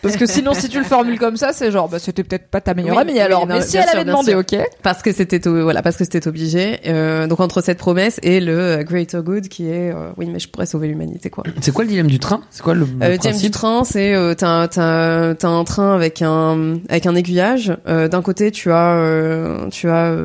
Parce 0.02 0.18
que 0.18 0.26
sinon, 0.26 0.54
si 0.54 0.70
tu 0.70 0.78
le 0.80 0.86
formules 0.86 1.20
comme 1.20 1.38
ça, 1.38 1.52
c'est 1.54 1.72
genre, 1.72 1.90
bah, 1.90 2.00
c'était 2.00 2.24
peut-être 2.24 2.48
pas 2.50 2.62
ta 2.62 2.74
meilleure 2.74 2.96
Oui, 2.96 3.02
amie 3.02 3.14
oui, 3.14 3.20
alors. 3.20 3.46
non, 3.48 3.56
mais 3.56 3.62
si 3.62 3.78
elle 3.78 3.84
sûr, 3.84 3.96
avait 3.96 4.06
demandé, 4.06 4.32
sûr. 4.32 4.40
ok. 4.40 4.56
parce 4.84 5.02
que 5.02 5.12
c'était 5.12 5.40
voilà 5.48 5.82
parce 5.82 5.98
que 5.98 6.04
c'était 6.04 6.28
obligé. 6.28 6.80
Euh, 6.88 7.28
donc 7.28 7.40
entre 7.40 7.62
cette 7.62 7.78
promesse 7.78 8.20
et 8.24 8.40
le 8.40 8.58
euh, 8.60 8.84
greater 8.84 9.22
good 9.24 9.48
qui 9.48 9.68
est 9.70 9.92
euh, 9.92 10.12
oui 10.18 10.28
mais 10.32 10.40
je 10.40 10.48
pourrais 10.50 10.66
sauver 10.66 10.88
l'humanité 10.88 11.30
quoi. 11.30 11.44
C'est 11.62 11.72
quoi 11.74 11.84
le 11.84 11.90
dilemme 11.90 12.08
du 12.08 12.20
train? 12.20 12.42
C'est 12.52 12.62
quoi 12.64 12.74
le, 12.74 12.82
le 13.00 13.06
Euh, 13.06 13.18
dilemme 13.18 13.38
du 13.38 13.52
train, 13.52 13.84
c'est 13.84 14.14
euh, 14.16 14.34
t'as 14.36 14.68
t'as 14.68 15.34
t'as 15.36 15.50
un 15.50 15.64
train 15.64 15.94
avec 15.96 16.22
un 16.22 16.76
avec 16.90 17.06
un 17.06 17.16
aiguillage. 17.16 17.76
Euh, 17.88 18.08
D'un 18.08 18.22
côté, 18.22 18.52
tu 18.52 18.72
as 18.72 18.96
euh, 18.98 19.68
tu 19.70 19.90
as 19.90 20.16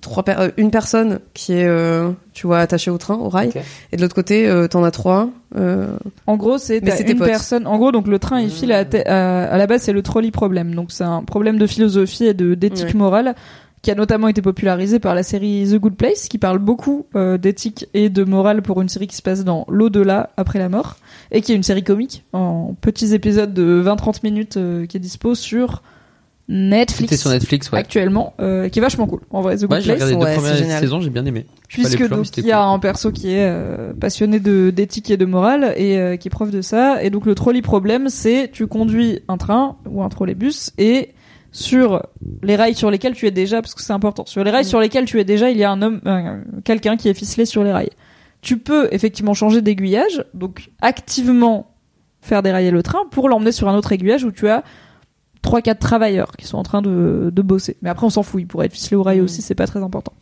trois 0.00 0.22
per- 0.24 0.36
euh, 0.38 0.50
une 0.56 0.70
personne 0.70 1.20
qui 1.34 1.52
est 1.52 1.66
euh, 1.66 2.10
tu 2.32 2.46
vois 2.46 2.58
attachée 2.58 2.90
au 2.90 2.98
train 2.98 3.14
au 3.16 3.28
rail, 3.28 3.50
et 3.92 3.96
de 3.96 4.02
l'autre 4.02 4.14
côté, 4.14 4.48
euh, 4.48 4.66
t'en 4.68 4.82
as 4.84 4.90
trois. 4.90 5.28
Euh, 5.56 5.96
En 6.26 6.36
gros, 6.36 6.58
c'est 6.58 6.78
une 6.78 7.18
potes. 7.18 7.26
personne. 7.28 7.66
En 7.66 7.78
gros, 7.78 7.92
donc 7.92 8.06
le 8.06 8.18
train, 8.18 8.40
il 8.40 8.50
file 8.50 8.72
à, 8.72 8.84
te- 8.84 9.06
à, 9.08 9.44
à 9.44 9.56
la 9.58 9.66
base, 9.66 9.82
c'est 9.82 9.92
le 9.92 10.02
trolley 10.02 10.30
problème. 10.30 10.74
Donc 10.74 10.92
c'est 10.92 11.04
un 11.04 11.22
problème 11.22 11.58
de 11.58 11.66
philosophie 11.66 12.24
et 12.26 12.34
de 12.34 12.54
d'éthique 12.54 12.88
Ouais. 12.88 12.94
morale 12.94 13.34
qui 13.82 13.90
a 13.90 13.94
notamment 13.94 14.28
été 14.28 14.42
popularisé 14.42 14.98
par 14.98 15.14
la 15.14 15.22
série 15.22 15.66
The 15.72 15.76
Good 15.76 15.94
Place, 15.96 16.28
qui 16.28 16.36
parle 16.36 16.58
beaucoup 16.58 17.06
euh, 17.16 17.38
d'éthique 17.38 17.86
et 17.94 18.10
de 18.10 18.24
morale 18.24 18.60
pour 18.60 18.82
une 18.82 18.90
série 18.90 19.06
qui 19.06 19.16
se 19.16 19.22
passe 19.22 19.42
dans 19.42 19.64
l'au-delà 19.70 20.28
après 20.36 20.58
la 20.58 20.68
mort 20.68 20.96
et 21.30 21.40
qui 21.40 21.52
est 21.52 21.56
une 21.56 21.62
série 21.62 21.82
comique 21.82 22.22
en 22.34 22.74
petits 22.82 23.14
épisodes 23.14 23.54
de 23.54 23.82
20-30 23.82 24.16
minutes 24.22 24.56
euh, 24.58 24.84
qui 24.84 24.98
est 24.98 25.00
dispo 25.00 25.34
sur 25.34 25.82
Netflix. 26.52 27.10
C'était 27.10 27.16
sur 27.16 27.30
Netflix, 27.30 27.70
ouais. 27.70 27.78
Actuellement, 27.78 28.34
euh, 28.40 28.68
qui 28.68 28.80
est 28.80 28.82
vachement 28.82 29.06
cool. 29.06 29.20
En 29.30 29.40
vrai, 29.40 29.56
The 29.56 29.60
Good 29.60 29.70
Ouais, 29.70 29.80
j'ai 29.82 29.92
regardé 29.92 30.14
les 30.14 30.18
deux 30.18 30.24
ouais, 30.24 30.34
premières 30.34 30.80
saisons, 30.80 31.00
j'ai 31.00 31.10
bien 31.10 31.24
aimé. 31.24 31.46
Puisque 31.68 32.08
donc 32.08 32.26
il 32.36 32.44
y 32.44 32.50
a 32.50 32.56
cool. 32.56 32.74
un 32.74 32.78
perso 32.80 33.12
qui 33.12 33.30
est 33.30 33.46
euh, 33.48 33.92
passionné 33.92 34.40
de 34.40 34.70
d'éthique 34.70 35.12
et 35.12 35.16
de 35.16 35.24
morale 35.24 35.72
et 35.76 35.96
euh, 35.96 36.16
qui 36.16 36.26
est 36.26 36.30
prof 36.30 36.50
de 36.50 36.60
ça 36.60 37.02
et 37.04 37.10
donc 37.10 37.24
le 37.24 37.36
trolley 37.36 37.62
problème 37.62 38.08
c'est 38.08 38.50
tu 38.52 38.66
conduis 38.66 39.20
un 39.28 39.36
train 39.36 39.76
ou 39.88 40.02
un 40.02 40.08
trolleybus 40.08 40.72
et 40.78 41.10
sur 41.52 42.02
les 42.42 42.56
rails 42.56 42.74
sur 42.74 42.90
lesquels 42.90 43.14
tu 43.14 43.28
es 43.28 43.30
déjà 43.30 43.62
parce 43.62 43.74
que 43.74 43.82
c'est 43.82 43.92
important 43.92 44.26
sur 44.26 44.42
les 44.42 44.50
rails 44.50 44.64
sur 44.64 44.80
lesquels 44.80 45.04
tu 45.04 45.20
es 45.20 45.24
déjà 45.24 45.50
il 45.50 45.56
y 45.56 45.64
a 45.64 45.70
un 45.70 45.80
homme 45.82 46.00
euh, 46.06 46.40
quelqu'un 46.64 46.96
qui 46.96 47.08
est 47.08 47.14
ficelé 47.14 47.44
sur 47.44 47.62
les 47.62 47.72
rails 47.72 47.90
tu 48.42 48.56
peux 48.56 48.88
effectivement 48.90 49.34
changer 49.34 49.62
d'aiguillage 49.62 50.24
donc 50.34 50.70
activement 50.80 51.70
faire 52.20 52.42
dérailler 52.42 52.72
le 52.72 52.82
train 52.82 53.00
pour 53.12 53.28
l'emmener 53.28 53.52
sur 53.52 53.68
un 53.68 53.76
autre 53.76 53.92
aiguillage 53.92 54.24
où 54.24 54.32
tu 54.32 54.48
as 54.48 54.64
trois 55.42 55.62
quatre 55.62 55.78
travailleurs 55.80 56.32
qui 56.36 56.46
sont 56.46 56.58
en 56.58 56.62
train 56.62 56.82
de, 56.82 57.30
de 57.32 57.42
bosser 57.42 57.76
mais 57.82 57.88
après 57.90 58.04
on 58.06 58.10
s'en 58.10 58.22
fout 58.22 58.40
il 58.42 58.46
pourrait 58.46 58.66
être 58.66 58.72
ficelé 58.72 58.96
au 58.96 59.02
rail 59.02 59.20
Mm. 59.20 59.24
aussi 59.24 59.42
c'est 59.42 59.54
pas 59.54 59.66
très 59.66 59.82
important 59.82 60.12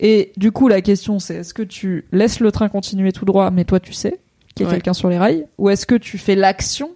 et 0.00 0.32
du 0.36 0.50
coup, 0.50 0.66
la 0.66 0.80
question, 0.80 1.20
c'est 1.20 1.36
est-ce 1.36 1.54
que 1.54 1.62
tu 1.62 2.06
laisses 2.10 2.40
le 2.40 2.50
train 2.50 2.68
continuer 2.68 3.12
tout 3.12 3.24
droit, 3.24 3.52
mais 3.52 3.64
toi, 3.64 3.78
tu 3.78 3.92
sais 3.92 4.20
qu'il 4.56 4.66
y 4.66 4.68
Ouais. 4.68 4.74
quelqu'un 4.74 4.92
sur 4.92 5.08
les 5.08 5.18
rails, 5.18 5.46
ou 5.56 5.70
est-ce 5.70 5.86
que 5.86 5.94
tu 5.94 6.18
fais 6.18 6.34
l'action 6.34 6.90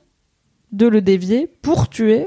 de 0.72 0.88
le 0.88 1.00
dévier 1.00 1.48
pour 1.62 1.88
tuer 1.88 2.26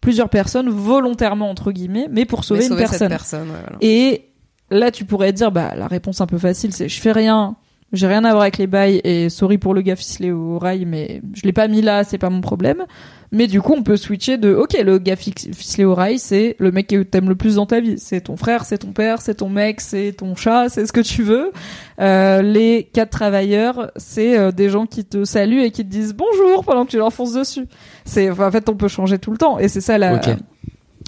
plusieurs 0.00 0.28
personnes 0.28 0.68
volontairement 0.70 1.48
entre 1.48 1.70
guillemets, 1.70 2.08
mais 2.10 2.24
pour 2.24 2.42
sauver, 2.42 2.60
Mais 2.60 2.66
une 2.66 2.70
cette 2.70 2.78
personne? 2.90 3.08
personne, 3.08 3.48
ouais, 3.48 3.60
voilà. 3.62 3.76
Et 3.80 4.24
là, 4.70 4.90
tu 4.90 5.04
pourrais 5.04 5.32
dire, 5.32 5.52
bah, 5.52 5.74
la 5.76 5.86
réponse 5.86 6.20
un 6.20 6.26
peu 6.26 6.36
facile, 6.38 6.74
c'est 6.74 6.88
je 6.88 7.00
fais 7.00 7.12
rien, 7.12 7.54
j'ai 7.92 8.06
rien 8.06 8.24
à 8.24 8.30
voir 8.30 8.42
avec 8.42 8.58
les 8.58 8.66
bails 8.66 9.00
et 9.04 9.30
sorry 9.30 9.56
pour 9.56 9.72
le 9.72 9.80
gars 9.80 9.96
ficelé 9.96 10.30
au 10.30 10.58
rail, 10.58 10.84
mais 10.84 11.22
je 11.32 11.42
l'ai 11.42 11.52
pas 11.52 11.68
mis 11.68 11.80
là, 11.80 12.04
c'est 12.04 12.18
pas 12.18 12.28
mon 12.28 12.40
problème. 12.40 12.84
Mais 13.30 13.46
du 13.46 13.60
coup, 13.60 13.74
on 13.76 13.82
peut 13.82 13.96
switcher 13.96 14.38
de, 14.38 14.54
ok, 14.54 14.78
le 14.82 14.98
gars 14.98 15.16
ficelé 15.16 15.84
au 15.84 15.94
rail, 15.94 16.18
c'est 16.18 16.56
le 16.58 16.70
mec 16.70 16.86
que 16.86 17.02
t'aimes 17.02 17.28
le 17.28 17.34
plus 17.34 17.56
dans 17.56 17.66
ta 17.66 17.80
vie. 17.80 17.96
C'est 17.98 18.22
ton 18.22 18.36
frère, 18.36 18.64
c'est 18.64 18.78
ton 18.78 18.92
père, 18.92 19.20
c'est 19.20 19.36
ton 19.36 19.50
mec, 19.50 19.80
c'est 19.80 20.12
ton 20.12 20.34
chat, 20.34 20.68
c'est 20.68 20.86
ce 20.86 20.92
que 20.92 21.00
tu 21.00 21.22
veux. 21.22 21.52
Euh, 22.00 22.42
les 22.42 22.88
quatre 22.92 23.10
travailleurs, 23.10 23.90
c'est 23.96 24.38
euh, 24.38 24.50
des 24.50 24.70
gens 24.70 24.86
qui 24.86 25.04
te 25.04 25.24
saluent 25.24 25.62
et 25.62 25.70
qui 25.70 25.84
te 25.84 25.90
disent 25.90 26.14
bonjour 26.14 26.64
pendant 26.64 26.84
que 26.86 26.90
tu 26.90 26.96
leur 26.96 27.12
fonces 27.12 27.34
dessus. 27.34 27.66
C'est, 28.04 28.30
enfin, 28.30 28.48
en 28.48 28.50
fait, 28.50 28.68
on 28.68 28.74
peut 28.74 28.88
changer 28.88 29.18
tout 29.18 29.30
le 29.30 29.38
temps 29.38 29.58
et 29.58 29.68
c'est 29.68 29.82
ça 29.82 29.98
la, 29.98 30.20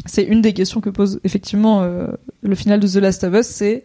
c'est 0.06 0.24
une 0.24 0.40
des 0.42 0.52
questions 0.52 0.80
que 0.80 0.90
pose 0.90 1.20
effectivement 1.24 1.82
euh, 1.82 2.08
le 2.42 2.54
final 2.54 2.80
de 2.80 2.88
The 2.88 2.96
Last 2.96 3.24
of 3.24 3.34
Us, 3.34 3.46
c'est 3.46 3.84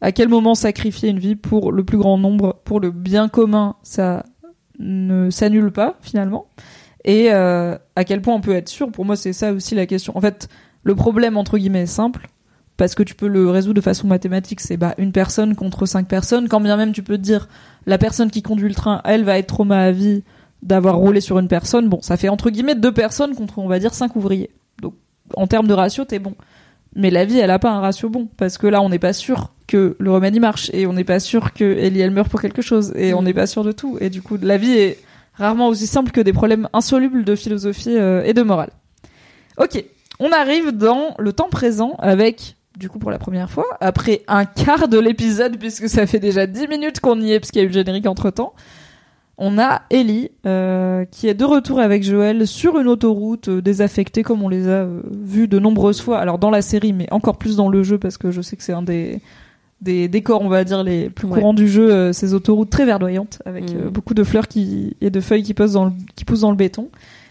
à 0.00 0.12
quel 0.12 0.28
moment 0.28 0.54
sacrifier 0.54 1.10
une 1.10 1.18
vie 1.18 1.36
pour 1.36 1.72
le 1.72 1.84
plus 1.84 1.98
grand 1.98 2.18
nombre, 2.18 2.60
pour 2.64 2.80
le 2.80 2.90
bien 2.90 3.28
commun, 3.28 3.76
ça 3.82 4.24
ne 4.78 5.30
s'annule 5.30 5.70
pas 5.70 5.96
finalement? 6.00 6.46
Et 7.04 7.32
euh, 7.32 7.76
à 7.96 8.04
quel 8.04 8.22
point 8.22 8.34
on 8.34 8.40
peut 8.40 8.54
être 8.54 8.68
sûr, 8.68 8.90
pour 8.90 9.04
moi 9.04 9.16
c'est 9.16 9.32
ça 9.32 9.52
aussi 9.52 9.74
la 9.74 9.86
question. 9.86 10.16
En 10.16 10.20
fait, 10.20 10.48
le 10.82 10.94
problème 10.94 11.36
entre 11.36 11.58
guillemets 11.58 11.82
est 11.82 11.86
simple, 11.86 12.28
parce 12.76 12.94
que 12.94 13.02
tu 13.02 13.14
peux 13.14 13.28
le 13.28 13.50
résoudre 13.50 13.74
de 13.74 13.80
façon 13.82 14.06
mathématique, 14.06 14.60
c'est 14.60 14.78
bah, 14.78 14.94
une 14.96 15.12
personne 15.12 15.54
contre 15.54 15.84
cinq 15.84 16.08
personnes, 16.08 16.48
quand 16.48 16.60
bien 16.60 16.76
même 16.76 16.92
tu 16.92 17.02
peux 17.02 17.18
dire 17.18 17.48
la 17.86 17.98
personne 17.98 18.30
qui 18.30 18.42
conduit 18.42 18.68
le 18.68 18.74
train, 18.74 19.02
elle 19.04 19.24
va 19.24 19.38
être 19.38 19.48
trauma 19.48 19.78
à 19.78 19.92
vie 19.92 20.22
d'avoir 20.62 20.96
roulé 20.96 21.20
sur 21.20 21.38
une 21.38 21.48
personne, 21.48 21.88
bon, 21.88 22.00
ça 22.02 22.16
fait 22.16 22.28
entre 22.28 22.50
guillemets 22.50 22.74
deux 22.74 22.92
personnes 22.92 23.34
contre 23.34 23.58
on 23.58 23.68
va 23.68 23.78
dire 23.78 23.92
cinq 23.92 24.16
ouvriers. 24.16 24.50
Donc 24.80 24.94
en 25.36 25.46
termes 25.46 25.66
de 25.66 25.74
ratio, 25.74 26.04
t'es 26.04 26.18
bon. 26.18 26.34
Mais 26.96 27.10
la 27.10 27.24
vie, 27.24 27.38
elle 27.38 27.50
a 27.50 27.58
pas 27.58 27.70
un 27.70 27.80
ratio 27.80 28.08
bon. 28.08 28.28
Parce 28.36 28.58
que 28.58 28.66
là, 28.66 28.82
on 28.82 28.88
n'est 28.88 28.98
pas 28.98 29.12
sûr 29.12 29.52
que 29.66 29.96
le 29.98 30.10
remède 30.10 30.34
y 30.34 30.40
marche. 30.40 30.70
Et 30.72 30.86
on 30.86 30.92
n'est 30.92 31.04
pas 31.04 31.20
sûr 31.20 31.52
que 31.52 31.64
Ellie, 31.64 32.00
elle 32.00 32.10
meurt 32.10 32.28
pour 32.28 32.40
quelque 32.40 32.62
chose. 32.62 32.92
Et 32.96 33.14
on 33.14 33.22
n'est 33.22 33.34
pas 33.34 33.46
sûr 33.46 33.64
de 33.64 33.72
tout. 33.72 33.98
Et 34.00 34.10
du 34.10 34.22
coup, 34.22 34.36
la 34.40 34.56
vie 34.56 34.72
est 34.72 34.98
rarement 35.34 35.68
aussi 35.68 35.86
simple 35.86 36.10
que 36.10 36.20
des 36.20 36.32
problèmes 36.32 36.68
insolubles 36.72 37.24
de 37.24 37.34
philosophie 37.34 37.96
euh, 37.96 38.22
et 38.24 38.34
de 38.34 38.42
morale. 38.42 38.70
Ok. 39.56 39.82
On 40.18 40.32
arrive 40.32 40.72
dans 40.72 41.14
le 41.18 41.32
temps 41.32 41.48
présent 41.48 41.94
avec, 41.98 42.56
du 42.76 42.90
coup, 42.90 42.98
pour 42.98 43.10
la 43.10 43.18
première 43.18 43.50
fois, 43.50 43.64
après 43.80 44.22
un 44.28 44.44
quart 44.44 44.86
de 44.88 44.98
l'épisode, 44.98 45.58
puisque 45.58 45.88
ça 45.88 46.06
fait 46.06 46.18
déjà 46.18 46.46
10 46.46 46.68
minutes 46.68 47.00
qu'on 47.00 47.20
y 47.20 47.32
est, 47.32 47.40
parce 47.40 47.50
qu'il 47.50 47.60
y 47.60 47.62
a 47.62 47.64
eu 47.64 47.68
le 47.68 47.72
générique 47.72 48.06
entre 48.06 48.30
temps. 48.30 48.52
On 49.42 49.58
a 49.58 49.80
Ellie 49.88 50.30
euh, 50.46 51.06
qui 51.10 51.26
est 51.26 51.32
de 51.34 51.44
retour 51.46 51.80
avec 51.80 52.02
Joël 52.02 52.46
sur 52.46 52.78
une 52.78 52.88
autoroute 52.88 53.48
euh, 53.48 53.62
désaffectée 53.62 54.22
comme 54.22 54.42
on 54.42 54.50
les 54.50 54.68
a 54.68 54.82
euh, 54.82 55.00
vues 55.10 55.48
de 55.48 55.58
nombreuses 55.58 56.02
fois. 56.02 56.18
Alors 56.18 56.38
dans 56.38 56.50
la 56.50 56.60
série, 56.60 56.92
mais 56.92 57.08
encore 57.10 57.38
plus 57.38 57.56
dans 57.56 57.70
le 57.70 57.82
jeu 57.82 57.96
parce 57.98 58.18
que 58.18 58.30
je 58.30 58.42
sais 58.42 58.56
que 58.56 58.62
c'est 58.62 58.74
un 58.74 58.82
des 58.82 59.20
des 59.80 60.08
décors, 60.08 60.42
on 60.42 60.48
va 60.50 60.62
dire 60.62 60.84
les 60.84 61.08
plus 61.08 61.26
Ouais. 61.26 61.38
courants 61.38 61.54
du 61.54 61.66
jeu, 61.66 62.12
ces 62.12 62.34
autoroutes 62.34 62.68
très 62.68 62.84
verdoyantes 62.84 63.40
avec 63.46 63.70
euh, 63.70 63.88
beaucoup 63.88 64.12
de 64.12 64.24
fleurs 64.24 64.46
qui 64.46 64.94
et 65.00 65.08
de 65.08 65.20
feuilles 65.20 65.42
qui 65.42 65.54
poussent 65.54 65.72
dans 65.72 65.86
le, 65.86 65.92
qui 66.16 66.26
poussent 66.26 66.42
dans 66.42 66.50
le 66.50 66.56
béton. 66.56 66.90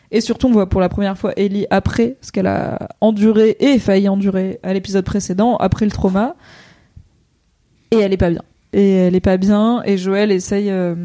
Et 0.09 0.19
surtout, 0.19 0.47
on 0.47 0.51
voit 0.51 0.67
pour 0.67 0.81
la 0.81 0.89
première 0.89 1.15
fois 1.15 1.31
Ellie 1.37 1.67
après 1.69 2.15
ce 2.21 2.31
qu'elle 2.31 2.47
a 2.47 2.89
enduré 3.01 3.55
et 3.59 3.77
failli 3.77 4.09
endurer 4.09 4.59
à 4.63 4.73
l'épisode 4.73 5.05
précédent, 5.05 5.57
après 5.57 5.85
le 5.85 5.91
trauma. 5.91 6.35
Et 7.91 7.97
elle 7.99 8.13
est 8.13 8.17
pas 8.17 8.31
bien. 8.31 8.41
Et 8.73 8.93
elle 8.93 9.13
est 9.15 9.19
pas 9.19 9.37
bien. 9.37 9.83
Et 9.85 9.97
Joël 9.99 10.31
essaye 10.31 10.71
euh, 10.71 10.95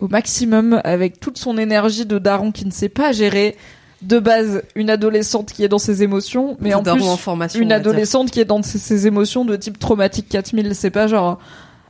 au 0.00 0.08
maximum 0.08 0.80
avec 0.84 1.20
toute 1.20 1.38
son 1.38 1.58
énergie 1.58 2.06
de 2.06 2.18
daron 2.18 2.52
qui 2.52 2.66
ne 2.66 2.70
sait 2.70 2.88
pas 2.88 3.12
gérer 3.12 3.56
de 4.02 4.18
base 4.18 4.62
une 4.74 4.88
adolescente 4.88 5.52
qui 5.52 5.62
est 5.62 5.68
dans 5.68 5.78
ses 5.78 6.02
émotions, 6.02 6.56
mais 6.60 6.72
en 6.72 6.82
plus 6.82 7.02
en 7.02 7.16
formation, 7.16 7.60
une 7.60 7.72
adolescente 7.72 8.30
qui 8.30 8.40
est 8.40 8.46
dans 8.46 8.62
ses, 8.62 8.78
ses 8.78 9.06
émotions 9.06 9.44
de 9.44 9.56
type 9.56 9.78
traumatique 9.78 10.26
4000. 10.28 10.74
C'est 10.74 10.90
pas 10.90 11.06
genre 11.06 11.38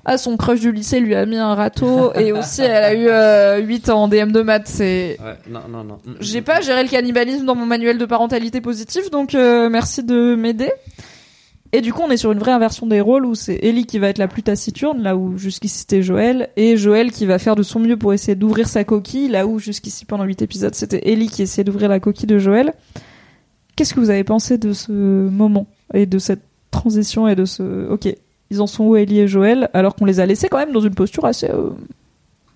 ah 0.05 0.17
son 0.19 0.37
crush 0.37 0.61
du 0.61 0.73
lycée 0.73 0.99
lui 0.99 1.15
a 1.15 1.27
mis 1.27 1.37
un 1.37 1.55
râteau 1.55 2.13
et 2.15 2.33
aussi 2.33 2.63
elle 2.63 2.85
a 2.85 2.95
eu 2.95 3.07
euh, 3.09 3.59
8 3.59 3.91
ans 3.91 4.05
en 4.05 4.09
DM 4.09 4.33
de 4.33 4.43
maths. 4.43 4.67
C'est 4.67 5.19
Ouais, 5.21 5.37
non, 5.49 5.61
non, 5.69 5.85
non. 5.85 5.99
j'ai 6.21 6.41
pas 6.41 6.61
géré 6.61 6.83
le 6.83 6.89
cannibalisme 6.89 7.45
dans 7.45 7.55
mon 7.55 7.67
manuel 7.67 7.99
de 7.99 8.07
parentalité 8.07 8.61
positive, 8.61 9.11
donc 9.11 9.35
euh, 9.35 9.69
merci 9.69 10.03
de 10.03 10.35
m'aider. 10.35 10.73
Et 11.73 11.83
du 11.83 11.93
coup, 11.93 12.03
on 12.03 12.11
est 12.11 12.17
sur 12.17 12.33
une 12.33 12.39
vraie 12.41 12.51
inversion 12.53 12.87
des 12.87 13.01
rôles 13.01 13.25
où 13.25 13.37
c'est 13.37 13.55
Ellie 13.63 13.87
qui 13.87 14.01
va 14.01 14.09
être 14.09 14.19
la 14.19 14.27
plus 14.27 14.43
taciturne, 14.43 15.03
là 15.03 15.17
où 15.17 15.39
jusqu'ici 15.39 15.79
c'était 15.79 16.03
Joël, 16.03 16.49
et 16.57 16.77
Joël 16.77 17.13
qui 17.13 17.27
va 17.27 17.39
faire 17.39 17.55
de 17.55 17.63
son 17.63 17.79
mieux 17.79 17.97
pour 17.97 18.13
essayer 18.13 18.35
d'ouvrir 18.35 18.67
sa 18.67 18.83
coquille, 18.83 19.29
là 19.29 19.47
où 19.47 19.61
jusqu'ici 19.61 20.05
pendant 20.05 20.25
8 20.25 20.43
épisodes 20.43 20.75
c'était 20.75 21.09
Ellie 21.09 21.29
qui 21.29 21.43
essayait 21.43 21.63
d'ouvrir 21.63 21.89
la 21.89 22.01
coquille 22.01 22.27
de 22.27 22.39
Joël. 22.39 22.75
Qu'est-ce 23.77 23.95
que 23.95 24.01
vous 24.01 24.11
avez 24.11 24.25
pensé 24.25 24.59
de 24.59 24.73
ce 24.73 24.91
moment 24.91 25.69
et 25.95 26.07
de 26.07 26.19
cette 26.19 26.43
transition 26.73 27.29
et 27.29 27.37
de 27.37 27.45
ce... 27.45 27.89
Ok, 27.89 28.13
ils 28.51 28.61
en 28.61 28.67
sont 28.67 28.85
où 28.85 28.97
Ellie 28.97 29.21
et 29.21 29.29
Joël, 29.29 29.71
alors 29.73 29.95
qu'on 29.95 30.07
les 30.07 30.19
a 30.19 30.27
laissés 30.27 30.49
quand 30.49 30.59
même 30.59 30.73
dans 30.73 30.81
une 30.81 30.95
posture 30.95 31.25
assez... 31.25 31.49
euh, 31.49 31.71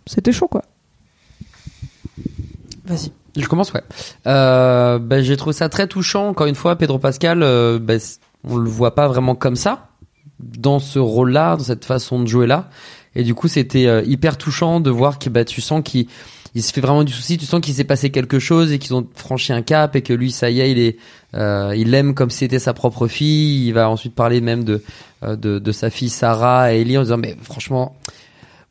C'était 0.07 0.33
chaud 0.33 0.49
quoi. 0.49 0.63
Vas-y. 2.85 3.13
Je 3.37 3.47
commence, 3.49 3.73
ouais. 3.73 3.83
Euh, 4.27 4.99
bah, 4.99 5.23
j'ai 5.23 5.37
trouvé 5.37 5.55
ça 5.55 5.69
très 5.69 5.89
touchant. 5.89 6.29
Encore 6.29 6.47
une 6.47 6.55
fois, 6.55 6.77
Pedro 6.77 6.99
Pascal, 6.99 7.43
euh, 7.43 7.79
bah, 7.81 7.95
on 8.49 8.57
le 8.57 8.69
voit 8.69 8.95
pas 8.95 9.09
vraiment 9.09 9.35
comme 9.35 9.57
ça 9.57 9.89
dans 10.41 10.79
ce 10.79 10.99
rôle-là, 10.99 11.57
dans 11.57 11.65
cette 11.65 11.85
façon 11.85 12.21
de 12.21 12.27
jouer 12.27 12.47
là. 12.47 12.69
Et 13.15 13.23
du 13.23 13.35
coup, 13.35 13.49
c'était 13.49 13.87
euh, 13.87 14.03
hyper 14.05 14.37
touchant 14.37 14.81
de 14.81 14.91
voir 14.91 15.19
que 15.19 15.31
bah, 15.31 15.45
tu 15.45 15.61
sens 15.61 15.83
qu'il 15.85 16.07
il 16.57 16.63
se 16.63 16.73
fait 16.73 16.81
vraiment 16.81 17.03
du 17.03 17.13
souci. 17.13 17.37
Tu 17.37 17.47
sens 17.47 17.61
qu'il 17.61 17.75
s'est 17.75 17.85
passé 17.85 18.11
quelque 18.11 18.39
chose 18.39 18.73
et 18.73 18.79
qu'ils 18.79 18.95
ont 18.95 19.07
franchi 19.15 19.53
un 19.53 19.63
cap 19.63 19.97
et 19.97 20.03
que 20.03 20.13
lui, 20.13 20.31
ça 20.31 20.51
y 20.51 20.61
est, 20.61 20.71
il 20.71 20.79
est, 20.79 20.97
euh, 21.35 21.75
il 21.77 21.91
l'aime 21.91 22.15
comme 22.15 22.31
si 22.31 22.39
c'était 22.39 22.61
sa 22.61 22.73
propre 22.73 23.09
fille. 23.09 23.67
Il 23.67 23.73
va 23.73 23.89
ensuite 23.89 24.15
parler 24.15 24.41
même 24.41 24.63
de 24.65 24.83
euh, 25.25 25.37
de, 25.37 25.59
de 25.59 25.73
sa 25.73 25.91
fille 25.91 26.11
Sarah 26.11 26.73
et 26.73 26.81
Ellie 26.81 26.99
en 26.99 27.03
disant 27.03 27.19
mais 27.19 27.37
franchement. 27.43 27.97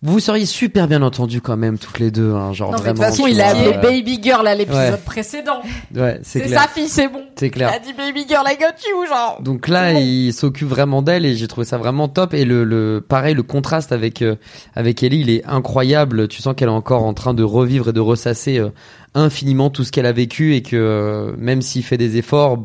Vous 0.06 0.20
seriez 0.20 0.46
super 0.46 0.88
bien 0.90 1.02
entendus 1.02 1.40
quand 1.40 1.56
même 1.56 1.78
toutes 1.78 1.98
les 2.00 2.12
deux, 2.12 2.34
hein, 2.34 2.52
genre 2.52 2.72
Non, 2.72 2.78
mais 2.84 2.92
de 2.92 2.98
vraiment. 2.98 3.10
toute 3.10 3.18
façon, 3.18 3.28
il 3.28 3.40
a 3.40 3.48
appelé 3.52 3.72
Baby 3.82 4.20
Girl 4.22 4.46
à 4.46 4.54
l'épisode 4.54 4.92
Ouais. 4.92 4.98
précédent. 5.06 5.62
Ouais, 5.96 6.20
c'est 6.24 6.48
sa 6.50 6.68
fille, 6.68 6.90
c'est 6.90 7.08
bon. 7.08 7.22
C'est 7.38 7.50
clair. 7.50 7.72
Il 7.72 7.76
a 7.76 7.80
dit 7.80 7.94
Baby 7.94 8.26
Girl, 8.28 8.44
I 8.46 8.58
got 8.60 8.76
you, 8.90 9.06
genre. 9.08 9.40
Donc 9.42 9.70
là, 9.70 9.94
bon. 9.94 10.00
il 10.04 10.34
s'occupe 10.34 10.68
vraiment 10.68 11.02
d'elle 11.02 11.26
et 11.26 11.36
j'ai 11.36 11.48
trouvé 11.48 11.66
ça 11.66 11.78
vraiment 11.78 12.10
top. 12.10 12.34
Et 12.34 12.44
le, 12.44 12.66
le 12.66 13.00
pareil, 13.08 13.34
le 13.34 13.44
contraste 13.44 13.94
avec 13.94 14.22
euh, 14.22 14.36
avec 14.76 15.02
Ellie, 15.04 15.22
il 15.22 15.30
est 15.30 15.46
incroyable. 15.46 16.28
Tu 16.28 16.42
sens 16.42 16.54
qu'elle 16.56 16.68
est 16.68 16.72
encore 16.72 17.04
en 17.04 17.14
train 17.14 17.34
de 17.34 17.44
revivre 17.44 17.90
et 17.90 17.94
de 17.94 18.02
ressasser 18.02 18.60
euh, 18.60 18.70
infiniment 19.16 19.70
tout 19.70 19.86
ce 19.86 19.92
qu'elle 19.94 20.06
a 20.06 20.12
vécu 20.12 20.54
et 20.56 20.62
que 20.64 20.76
euh, 20.76 21.32
même 21.38 21.62
s'il 21.62 21.84
fait 21.84 21.98
des 21.98 22.18
efforts, 22.18 22.60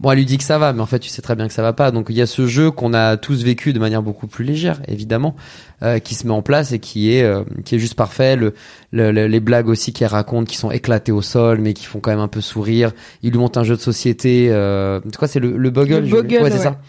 bon, 0.00 0.10
elle 0.10 0.18
lui 0.18 0.24
dit 0.24 0.38
que 0.38 0.44
ça 0.44 0.58
va, 0.58 0.72
mais 0.72 0.80
en 0.80 0.86
fait, 0.86 0.98
tu 0.98 1.08
sais 1.08 1.22
très 1.22 1.34
bien 1.36 1.46
que 1.48 1.52
ça 1.54 1.62
va 1.62 1.72
pas. 1.72 1.90
Donc 1.90 2.06
il 2.10 2.16
y 2.16 2.22
a 2.22 2.26
ce 2.26 2.46
jeu 2.46 2.70
qu'on 2.70 2.92
a 2.94 3.16
tous 3.16 3.42
vécu 3.44 3.72
de 3.72 3.78
manière 3.78 4.02
beaucoup 4.02 4.26
plus 4.26 4.44
légère, 4.44 4.80
évidemment, 4.88 5.34
euh, 5.82 5.98
qui 5.98 6.14
se 6.14 6.26
met 6.26 6.32
en 6.32 6.42
place 6.42 6.72
et 6.72 6.78
qui 6.78 7.12
est 7.14 7.22
euh, 7.22 7.44
qui 7.64 7.74
est 7.74 7.78
juste 7.78 7.94
parfait. 7.94 8.36
Le, 8.36 8.54
le- 8.92 9.12
le- 9.12 9.26
les 9.26 9.40
blagues 9.40 9.68
aussi 9.68 9.92
qu'elle 9.92 10.08
raconte, 10.08 10.46
qui 10.48 10.56
sont 10.56 10.70
éclatées 10.70 11.12
au 11.12 11.22
sol, 11.22 11.60
mais 11.60 11.72
qui 11.74 11.86
font 11.86 12.00
quand 12.00 12.10
même 12.10 12.20
un 12.20 12.28
peu 12.28 12.40
sourire. 12.40 12.92
Il 13.22 13.30
lui 13.32 13.38
montre 13.38 13.58
un 13.58 13.64
jeu 13.64 13.76
de 13.76 13.80
société. 13.80 14.48
Euh, 14.50 15.00
c'est 15.04 15.16
quoi, 15.16 15.28
c'est 15.28 15.40
le, 15.40 15.56
le 15.56 15.70
Bugle 15.70 16.00
Le 16.08 16.22
Bugle, 16.22 16.42
ouais, 16.42 16.50
c'est 16.50 16.58
ça. 16.58 16.80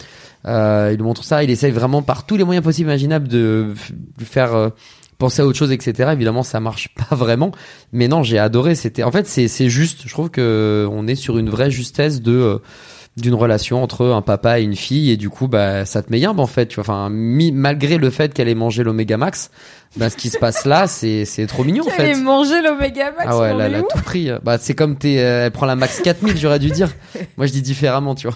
Euh, 0.47 0.89
il 0.91 0.97
lui 0.97 1.03
montre 1.03 1.23
ça. 1.23 1.43
Il 1.43 1.49
essaye 1.49 1.71
vraiment 1.71 2.01
par 2.03 2.25
tous 2.25 2.37
les 2.37 2.43
moyens 2.43 2.63
possibles 2.63 2.89
imaginables 2.89 3.27
de 3.27 3.73
lui 4.19 4.25
faire 4.25 4.53
euh, 4.53 4.69
penser 5.17 5.41
à 5.41 5.45
autre 5.47 5.57
chose, 5.57 5.71
etc. 5.71 6.09
Évidemment, 6.13 6.43
ça 6.43 6.59
marche 6.59 6.89
pas 7.09 7.15
vraiment. 7.15 7.51
Mais 7.93 8.07
non, 8.07 8.21
j'ai 8.21 8.37
adoré. 8.37 8.75
C'était, 8.75 9.01
en 9.03 9.11
fait, 9.11 9.25
c'est 9.27 9.47
c'est 9.47 9.69
juste. 9.69 10.01
Je 10.05 10.11
trouve 10.11 10.29
que 10.29 10.87
on 10.91 11.07
est 11.07 11.15
sur 11.15 11.37
une 11.39 11.49
vraie 11.49 11.71
justesse 11.71 12.21
de 12.21 12.31
euh, 12.33 12.57
d'une 13.17 13.33
relation 13.33 13.81
entre 13.81 14.05
un 14.07 14.21
papa 14.21 14.59
et 14.59 14.63
une 14.63 14.75
fille 14.75 15.09
et 15.09 15.15
du 15.15 15.29
coup 15.29 15.47
bah 15.47 15.85
ça 15.85 16.03
te 16.03 16.11
met 16.11 16.19
yimbe 16.19 16.39
en 16.41 16.47
fait 16.47 16.65
tu 16.67 16.75
vois 16.75 16.81
enfin 16.83 17.09
mi- 17.09 17.53
malgré 17.53 17.97
le 17.97 18.09
fait 18.09 18.33
qu'elle 18.33 18.49
ait 18.49 18.55
mangé 18.55 18.83
l'oméga 18.83 19.15
max 19.15 19.51
bah 19.95 20.09
ce 20.09 20.17
qui 20.17 20.29
se 20.29 20.37
passe 20.37 20.65
là 20.65 20.85
c'est 20.87 21.23
c'est 21.23 21.47
trop 21.47 21.63
mignon 21.63 21.83
en 21.85 21.87
Elle 21.87 21.93
fait 21.93 22.09
est 22.11 22.15
mangé 22.21 22.61
l'Omega 22.61 23.11
Max. 23.11 23.25
ah 23.29 23.37
ouais, 23.39 23.49
elle 23.57 23.75
a 23.75 23.81
tout 23.83 24.01
pris. 24.03 24.29
Bah, 24.43 24.57
c'est 24.59 24.73
comme 24.73 24.97
t'es, 24.97 25.19
euh, 25.19 25.45
elle 25.45 25.51
prend 25.51 25.65
la 25.65 25.77
max 25.77 26.01
4000, 26.01 26.35
j'aurais 26.37 26.59
dû 26.59 26.69
dire. 26.71 26.89
Moi, 27.37 27.45
je 27.45 27.53
dis 27.53 27.61
différemment, 27.61 28.13
tu 28.15 28.27
vois. 28.27 28.35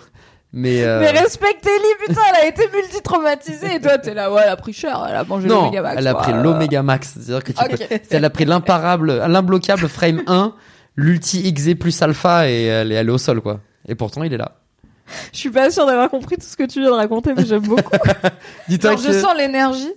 Mais, 0.53 0.83
euh, 0.83 0.99
Mais 1.01 1.09
respecte 1.11 1.65
Ellie, 1.65 2.07
putain, 2.07 2.21
elle 2.29 2.45
a 2.45 2.47
été 2.47 2.63
multi-traumatisée 2.73 3.75
et 3.75 3.81
toi 3.81 3.97
t'es 3.97 4.13
là, 4.13 4.31
ouais, 4.31 4.41
elle 4.45 4.49
a 4.51 4.55
pris 4.55 4.71
cher, 4.71 5.05
elle 5.09 5.15
a 5.17 5.23
mangé 5.25 5.47
non, 5.49 5.63
l'Omega 5.65 5.81
Max. 5.81 5.95
elle 5.99 6.07
a 6.07 6.13
pris 6.15 6.31
l'Omega 6.33 6.81
Max. 6.83 7.13
C'est-à-dire 7.15 7.43
que 7.43 7.51
tu 7.51 7.63
peux, 7.89 7.99
elle 8.11 8.23
a 8.25 8.29
pris 8.29 8.45
l'imparable, 8.45 9.11
l'imbloquable 9.27 9.89
frame 9.89 10.21
1, 10.27 10.53
l'ulti 10.95 11.51
XZ 11.51 11.75
plus 11.75 12.01
alpha 12.01 12.49
et 12.49 12.63
elle 12.63 12.91
est, 12.93 12.95
elle 12.95 13.09
est 13.09 13.11
au 13.11 13.17
sol, 13.17 13.41
quoi. 13.41 13.59
Et 13.89 13.95
pourtant, 13.95 14.23
il 14.23 14.33
est 14.33 14.37
là. 14.37 14.55
Je 15.33 15.37
suis 15.37 15.49
pas 15.49 15.71
sûre 15.71 15.85
d'avoir 15.85 16.09
compris 16.09 16.37
tout 16.37 16.45
ce 16.47 16.55
que 16.55 16.63
tu 16.63 16.79
viens 16.81 16.89
de 16.89 16.95
raconter, 16.95 17.33
mais 17.35 17.45
j'aime 17.45 17.61
beaucoup. 17.61 17.91
Dis-toi 18.67 18.95
que 18.95 19.01
je 19.01 19.11
sens 19.11 19.35
l'énergie, 19.37 19.91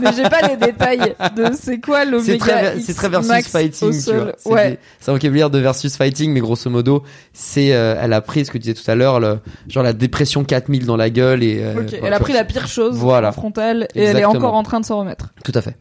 mais 0.00 0.10
j'ai 0.16 0.22
pas 0.28 0.46
les 0.48 0.56
détails 0.56 1.14
de 1.36 1.50
c'est 1.58 1.80
quoi 1.80 2.00
c'est 2.04 2.10
l'Omega 2.10 2.36
très, 2.38 2.80
c'est 2.80 2.94
très 2.94 3.08
versus 3.08 3.28
Max 3.28 3.48
fighting, 3.48 3.90
tu 4.04 4.12
vois. 4.12 4.32
C'est 4.36 4.48
Ouais. 4.50 4.78
C'est 5.00 5.10
un 5.10 5.14
vocabulaire 5.14 5.50
de 5.50 5.58
versus 5.58 5.96
fighting, 5.96 6.32
mais 6.32 6.40
grosso 6.40 6.68
modo, 6.70 7.02
c'est, 7.32 7.72
euh, 7.72 7.96
elle 8.00 8.12
a 8.12 8.20
pris 8.20 8.44
ce 8.44 8.50
que 8.50 8.58
tu 8.58 8.62
disais 8.70 8.74
tout 8.74 8.90
à 8.90 8.94
l'heure, 8.94 9.20
le, 9.20 9.38
genre 9.68 9.82
la 9.82 9.92
dépression 9.92 10.44
4000 10.44 10.86
dans 10.86 10.96
la 10.96 11.10
gueule 11.10 11.42
et, 11.42 11.62
euh, 11.62 11.72
voilà, 11.74 12.06
Elle 12.06 12.12
a 12.14 12.20
pris 12.20 12.32
la 12.32 12.44
pire 12.44 12.66
chose 12.66 12.94
Voilà. 12.96 13.32
frontale 13.32 13.88
et 13.94 14.02
elle 14.04 14.18
est 14.18 14.24
encore 14.24 14.54
en 14.54 14.62
train 14.62 14.80
de 14.80 14.84
s'en 14.86 14.98
remettre. 14.98 15.30
Tout 15.44 15.52
à 15.54 15.60
fait. 15.62 15.76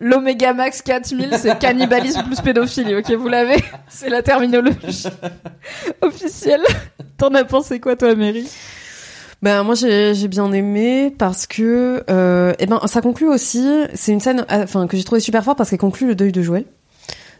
L'Oméga 0.00 0.52
Max 0.52 0.82
4000, 0.82 1.36
c'est 1.38 1.58
cannibalisme 1.58 2.22
plus 2.24 2.40
pédophilie, 2.40 2.94
ok, 2.94 3.10
vous 3.12 3.28
l'avez 3.28 3.62
C'est 3.88 4.08
la 4.08 4.22
terminologie 4.22 5.08
officielle. 6.02 6.64
T'en 7.16 7.34
as 7.34 7.44
pensé 7.44 7.80
quoi, 7.80 7.96
toi, 7.96 8.14
Mary? 8.14 8.48
Ben 9.44 9.62
moi 9.62 9.74
j'ai 9.74 10.26
bien 10.28 10.50
aimé 10.52 11.14
parce 11.18 11.46
que 11.46 12.02
euh, 12.08 12.54
eh 12.58 12.64
ben 12.64 12.80
ça 12.86 13.02
conclut 13.02 13.28
aussi. 13.28 13.68
C'est 13.92 14.10
une 14.10 14.20
scène 14.20 14.46
euh, 14.50 14.64
enfin 14.64 14.86
que 14.86 14.96
j'ai 14.96 15.04
trouvé 15.04 15.20
super 15.20 15.44
fort 15.44 15.54
parce 15.54 15.68
qu'elle 15.68 15.78
conclut 15.78 16.06
le 16.06 16.14
deuil 16.14 16.32
de 16.32 16.40
Joël. 16.40 16.64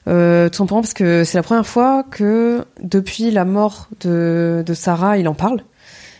Euh, 0.06 0.50
tout 0.50 0.56
simplement 0.56 0.82
parce 0.82 0.92
que 0.92 1.24
c'est 1.24 1.38
la 1.38 1.42
première 1.42 1.66
fois 1.66 2.02
que 2.02 2.66
depuis 2.82 3.30
la 3.30 3.46
mort 3.46 3.88
de 4.02 4.62
de 4.66 4.74
Sarah, 4.74 5.16
il 5.16 5.26
en 5.28 5.34
parle. 5.34 5.62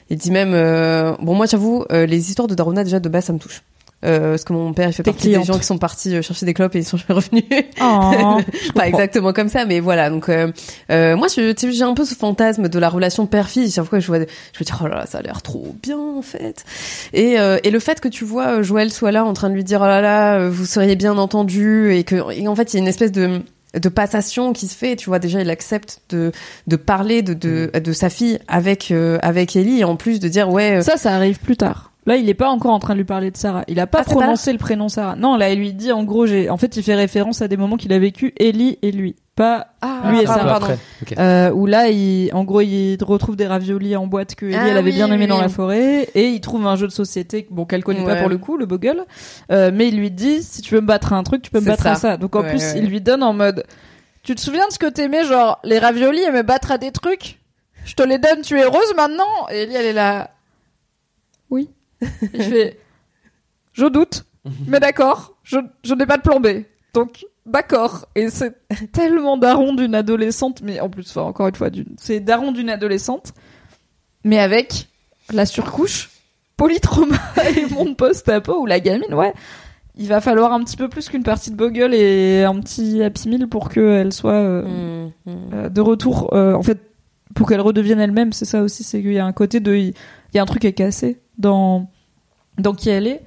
Il 0.08 0.16
dit 0.16 0.30
même 0.30 0.54
euh, 0.54 1.12
bon 1.20 1.34
moi 1.34 1.44
j'avoue 1.44 1.84
les 1.90 2.30
histoires 2.30 2.48
de 2.48 2.54
Darona 2.54 2.82
déjà 2.82 2.98
de 2.98 3.08
base 3.10 3.26
ça 3.26 3.34
me 3.34 3.38
touche. 3.38 3.60
Euh, 4.04 4.30
parce 4.32 4.44
que 4.44 4.52
mon 4.52 4.74
père 4.74 4.88
il 4.88 4.92
fait 4.92 5.02
partie 5.02 5.30
des 5.30 5.42
gens 5.44 5.58
qui 5.58 5.64
sont 5.64 5.78
partis 5.78 6.14
euh, 6.14 6.20
chercher 6.20 6.44
des 6.44 6.52
clopes 6.52 6.74
et 6.74 6.80
ils 6.80 6.84
sont 6.84 6.98
jamais 6.98 7.20
revenus. 7.20 7.44
Oh, 7.80 8.40
pas 8.74 8.86
exactement 8.86 9.32
comme 9.32 9.48
ça, 9.48 9.64
mais 9.64 9.80
voilà. 9.80 10.10
Donc 10.10 10.28
euh, 10.28 10.52
euh, 10.90 11.16
moi, 11.16 11.28
j'ai 11.28 11.82
un 11.82 11.94
peu 11.94 12.04
ce 12.04 12.14
fantasme 12.14 12.68
de 12.68 12.78
la 12.78 12.88
relation 12.88 13.26
père-fille. 13.26 13.70
Chaque 13.70 13.86
fois 13.86 13.98
que 13.98 14.02
je 14.02 14.08
vois, 14.08 14.18
je 14.18 14.24
me 14.60 14.64
dis 14.64 14.72
oh 14.80 14.86
là 14.86 14.96
là, 14.96 15.06
ça 15.06 15.18
a 15.18 15.22
l'air 15.22 15.42
trop 15.42 15.74
bien 15.82 15.98
en 15.98 16.22
fait. 16.22 16.64
Et 17.12 17.34
et 17.34 17.70
le 17.70 17.78
fait 17.78 18.00
que 18.00 18.08
tu 18.08 18.24
vois 18.24 18.62
Joël 18.62 18.90
soit 18.90 19.12
là 19.12 19.24
en 19.24 19.32
train 19.32 19.48
de 19.48 19.54
lui 19.54 19.64
dire 19.64 19.80
oh 19.82 19.86
là 19.86 20.00
là, 20.00 20.48
vous 20.48 20.66
seriez 20.66 20.96
bien 20.96 21.16
entendu 21.16 21.94
et 21.94 22.04
que 22.04 22.32
et 22.32 22.46
en 22.48 22.54
fait 22.54 22.72
il 22.72 22.76
y 22.76 22.80
a 22.80 22.82
une 22.82 22.88
espèce 22.88 23.12
de 23.12 23.42
de 23.78 23.88
passation 23.88 24.52
qui 24.52 24.68
se 24.68 24.76
fait, 24.76 24.96
tu 24.96 25.06
vois 25.06 25.18
déjà 25.18 25.40
il 25.40 25.50
accepte 25.50 26.00
de 26.10 26.32
de 26.66 26.76
parler 26.76 27.22
de 27.22 27.34
de, 27.34 27.70
de 27.78 27.92
sa 27.92 28.10
fille 28.10 28.38
avec 28.48 28.90
euh, 28.90 29.18
avec 29.22 29.56
Ellie 29.56 29.80
et 29.80 29.84
en 29.84 29.96
plus 29.96 30.20
de 30.20 30.28
dire 30.28 30.48
ouais 30.50 30.78
euh, 30.78 30.82
Ça, 30.82 30.96
ça 30.96 31.14
arrive 31.14 31.38
plus 31.38 31.56
tard. 31.56 31.90
Là, 32.06 32.16
il 32.16 32.28
est 32.28 32.34
pas 32.34 32.50
encore 32.50 32.72
en 32.72 32.78
train 32.78 32.92
de 32.94 32.98
lui 32.98 33.04
parler 33.06 33.30
de 33.30 33.36
Sarah. 33.36 33.64
Il 33.66 33.80
a 33.80 33.86
pas 33.86 34.00
Ah, 34.00 34.04
pas 34.04 34.10
prononcé 34.10 34.52
le 34.52 34.58
prénom 34.58 34.88
Sarah. 34.90 35.16
Non, 35.16 35.36
là, 35.36 35.50
il 35.50 35.58
lui 35.58 35.72
dit, 35.72 35.90
en 35.90 36.04
gros, 36.04 36.26
j'ai, 36.26 36.50
en 36.50 36.58
fait, 36.58 36.76
il 36.76 36.82
fait 36.82 36.94
référence 36.94 37.40
à 37.40 37.48
des 37.48 37.56
moments 37.56 37.76
qu'il 37.78 37.92
a 37.94 37.98
vécu 37.98 38.34
Ellie 38.38 38.78
et 38.82 38.92
lui. 38.92 39.16
Pas, 39.36 39.68
ah, 39.80 40.02
lui 40.10 40.20
et 40.20 40.24
pardon, 40.24 40.42
Sarah. 40.42 40.60
pardon. 40.60 40.76
Après. 41.02 41.18
Euh, 41.18 41.50
où 41.50 41.66
là, 41.66 41.88
il, 41.88 42.30
en 42.34 42.44
gros, 42.44 42.60
il 42.60 42.98
retrouve 43.02 43.36
des 43.36 43.46
raviolis 43.46 43.96
en 43.96 44.06
boîte 44.06 44.34
que 44.34 44.46
Ellie, 44.46 44.54
Ah 44.56 44.68
elle 44.68 44.76
avait 44.76 44.90
oui, 44.90 44.96
bien 44.96 45.06
aimé 45.10 45.24
oui, 45.24 45.26
dans 45.26 45.40
la 45.40 45.48
forêt. 45.48 46.08
Et 46.14 46.28
il 46.28 46.40
trouve 46.40 46.66
un 46.66 46.76
jeu 46.76 46.86
de 46.86 46.92
société, 46.92 47.46
bon, 47.50 47.64
qu'elle 47.64 47.82
connaît 47.82 48.04
pas 48.04 48.16
pour 48.16 48.28
le 48.28 48.36
coup, 48.38 48.56
le 48.58 48.66
bogle. 48.66 49.04
Euh, 49.50 49.70
mais 49.74 49.88
il 49.88 49.96
lui 49.96 50.10
dit, 50.10 50.42
si 50.42 50.60
tu 50.62 50.74
veux 50.74 50.80
me 50.82 50.86
battre 50.86 51.14
à 51.14 51.16
un 51.16 51.22
truc, 51.22 51.40
tu 51.42 51.50
peux 51.50 51.60
me 51.60 51.66
battre 51.66 51.82
ça. 51.84 51.92
à 51.92 51.94
ça. 51.96 52.16
Donc, 52.18 52.36
en 52.36 52.42
Ouais, 52.42 52.50
plus, 52.50 52.58
ouais. 52.62 52.74
il 52.78 52.86
lui 52.86 53.00
donne 53.00 53.22
en 53.22 53.32
mode, 53.32 53.64
tu 54.22 54.34
te 54.34 54.40
souviens 54.40 54.66
de 54.68 54.72
ce 54.72 54.78
que 54.78 54.86
t'aimais, 54.86 55.24
genre, 55.24 55.58
les 55.64 55.78
raviolis 55.78 56.22
et 56.22 56.30
me 56.30 56.42
battre 56.42 56.70
à 56.70 56.78
des 56.78 56.92
trucs? 56.92 57.40
Je 57.86 57.94
te 57.94 58.02
les 58.02 58.18
donne, 58.18 58.42
tu 58.42 58.58
es 58.58 58.62
heureuse 58.62 58.94
maintenant? 58.96 59.24
Et 59.50 59.62
Ellie, 59.62 59.74
elle 59.74 59.86
est 59.86 59.92
là, 59.94 60.30
oui. 61.50 61.70
Il 62.34 62.42
fait 62.42 62.78
Je 63.72 63.86
doute, 63.86 64.24
mais 64.66 64.80
d'accord, 64.80 65.36
je, 65.42 65.58
je 65.82 65.94
n'ai 65.94 66.06
pas 66.06 66.16
de 66.16 66.22
plan 66.22 66.40
B. 66.40 66.64
Donc, 66.92 67.26
d'accord. 67.46 68.06
Et 68.14 68.30
c'est 68.30 68.54
tellement 68.92 69.36
daron 69.36 69.74
d'une 69.74 69.94
adolescente, 69.94 70.62
mais 70.62 70.80
en 70.80 70.88
plus, 70.88 71.08
enfin, 71.10 71.22
encore 71.22 71.48
une 71.48 71.54
fois, 71.54 71.68
c'est 71.98 72.20
daron 72.20 72.52
d'une 72.52 72.70
adolescente, 72.70 73.32
mais 74.24 74.38
avec 74.38 74.88
la 75.32 75.46
surcouche, 75.46 76.10
polytrauma 76.56 77.16
et 77.56 77.66
monde 77.66 77.96
post-apo 77.96 78.60
où 78.60 78.66
la 78.66 78.80
gamine, 78.80 79.12
ouais, 79.14 79.32
il 79.96 80.08
va 80.08 80.20
falloir 80.20 80.52
un 80.52 80.62
petit 80.64 80.76
peu 80.76 80.88
plus 80.88 81.08
qu'une 81.08 81.22
partie 81.22 81.50
de 81.50 81.56
Bogle 81.56 81.94
et 81.94 82.44
un 82.44 82.58
petit 82.60 83.02
Happy 83.02 83.28
Meal 83.28 83.48
pour 83.48 83.68
qu'elle 83.68 84.12
soit 84.12 84.32
euh, 84.32 85.08
Mm, 85.26 85.30
mm. 85.30 85.36
euh, 85.54 85.68
de 85.68 85.80
retour. 85.80 86.34
euh, 86.34 86.54
en 86.54 86.62
fait, 86.62 86.78
pour 87.34 87.48
qu'elle 87.48 87.60
redevienne 87.60 88.00
elle-même, 88.00 88.32
c'est 88.32 88.44
ça 88.44 88.62
aussi, 88.62 88.84
c'est 88.84 89.00
qu'il 89.00 89.12
y 89.12 89.18
a 89.18 89.26
un 89.26 89.32
côté 89.32 89.60
de, 89.60 89.74
il 89.74 89.94
y 90.34 90.38
a 90.38 90.42
un 90.42 90.46
truc 90.46 90.62
qui 90.62 90.66
est 90.68 90.72
cassé 90.72 91.20
dans 91.38 91.88
qui 92.76 92.90
elle 92.90 93.06
est. 93.06 93.22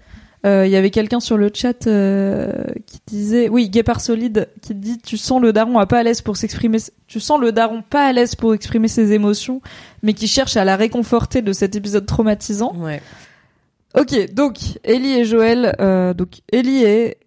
Euh, 0.46 0.66
Il 0.66 0.72
y 0.72 0.76
avait 0.76 0.92
quelqu'un 0.92 1.20
sur 1.20 1.38
le 1.38 1.50
chat 1.54 1.88
euh, 1.88 2.54
qui 2.86 3.00
disait, 3.08 3.50
oui, 3.50 3.70
Guépard 3.70 4.02
solide, 4.02 4.50
qui 4.62 4.76
dit, 4.76 4.98
tu 5.00 5.18
sens 5.18 5.42
le 5.42 5.52
daron 5.52 5.80
à 5.80 5.86
pas 5.86 6.00
à 6.00 6.04
l'aise 6.04 6.22
pour 6.22 6.38
s'exprimer, 6.38 6.78
tu 7.08 7.20
sens 7.20 7.40
le 7.40 7.52
daron 7.52 7.82
pas 7.82 8.06
à 8.06 8.14
l'aise 8.14 8.36
pour 8.36 8.54
exprimer 8.54 8.88
ses 8.88 9.14
émotions, 9.14 9.62
mais 10.04 10.14
qui 10.14 10.28
cherche 10.28 10.56
à 10.56 10.64
la 10.64 10.76
réconforter 10.76 11.42
de 11.42 11.54
cet 11.54 11.76
épisode 11.76 12.06
traumatisant. 12.06 12.74
Ouais. 12.78 13.02
Ok, 13.96 14.34
donc 14.34 14.58
Ellie 14.84 15.14
et 15.14 15.26
Joël, 15.26 15.76
euh, 15.80 16.14
donc 16.14 16.42
Ellie 16.52 16.84
est 16.84 17.18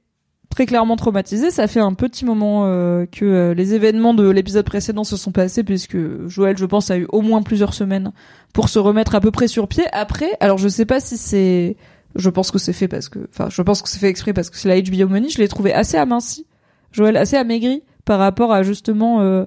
très 0.50 0.66
clairement 0.66 0.96
traumatisée. 0.96 1.50
Ça 1.50 1.66
fait 1.66 1.80
un 1.80 1.94
petit 1.94 2.24
moment 2.24 2.64
euh, 2.66 3.06
que 3.06 3.24
euh, 3.24 3.54
les 3.54 3.74
événements 3.74 4.14
de 4.14 4.28
l'épisode 4.28 4.66
précédent 4.66 5.04
se 5.04 5.16
sont 5.16 5.32
passés, 5.32 5.64
puisque 5.64 5.96
Joël, 6.28 6.58
je 6.58 6.66
pense, 6.66 6.90
a 6.90 6.98
eu 6.98 7.06
au 7.10 7.22
moins 7.22 7.42
plusieurs 7.42 7.72
semaines 7.72 8.12
pour 8.52 8.68
se 8.68 8.78
remettre 8.78 9.14
à 9.14 9.20
peu 9.20 9.30
près 9.30 9.48
sur 9.48 9.68
pied. 9.68 9.84
Après, 9.92 10.30
alors 10.40 10.58
je 10.58 10.68
sais 10.68 10.84
pas 10.84 11.00
si 11.00 11.16
c'est, 11.16 11.76
je 12.16 12.30
pense 12.30 12.50
que 12.50 12.58
c'est 12.58 12.72
fait 12.72 12.88
parce 12.88 13.08
que, 13.08 13.20
enfin, 13.30 13.48
je 13.48 13.62
pense 13.62 13.80
que 13.80 13.88
c'est 13.88 14.00
fait 14.00 14.08
exprès 14.08 14.32
parce 14.32 14.50
que 14.50 14.56
c'est 14.56 14.68
la 14.68 14.80
HBO 14.80 15.08
Money. 15.08 15.28
Je 15.28 15.38
l'ai 15.38 15.48
trouvé 15.48 15.72
assez 15.72 15.96
aminci, 15.96 16.46
Joël, 16.92 17.16
assez 17.16 17.36
amaigri 17.36 17.82
par 18.04 18.18
rapport 18.18 18.52
à 18.52 18.62
justement 18.62 19.20
euh, 19.20 19.44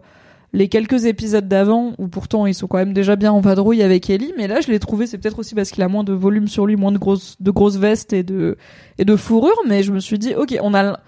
les 0.54 0.70
quelques 0.70 1.06
épisodes 1.06 1.48
d'avant 1.48 1.94
où 1.98 2.08
pourtant 2.08 2.46
ils 2.46 2.54
sont 2.54 2.68
quand 2.68 2.78
même 2.78 2.94
déjà 2.94 3.16
bien 3.16 3.32
en 3.32 3.42
vadrouille 3.42 3.82
avec 3.82 4.10
Ellie, 4.10 4.34
mais 4.38 4.48
là 4.48 4.62
je 4.62 4.72
l'ai 4.72 4.80
trouvé, 4.80 5.08
c'est 5.08 5.18
peut-être 5.18 5.40
aussi 5.40 5.56
parce 5.56 5.72
qu'il 5.72 5.82
a 5.84 5.88
moins 5.88 6.04
de 6.04 6.14
volume 6.14 6.48
sur 6.48 6.68
lui, 6.68 6.76
moins 6.76 6.92
de 6.92 7.00
grosses, 7.00 7.36
de 7.40 7.52
grosses 7.52 7.78
vestes 7.78 8.14
et 8.14 8.24
de, 8.24 8.58
et 9.00 9.06
de 9.06 9.16
fourrure, 9.16 9.60
mais 9.68 9.82
je 9.82 9.92
me 9.92 10.00
suis 10.00 10.20
dit, 10.20 10.36
ok, 10.36 10.56
on 10.62 10.76
a, 10.76 11.00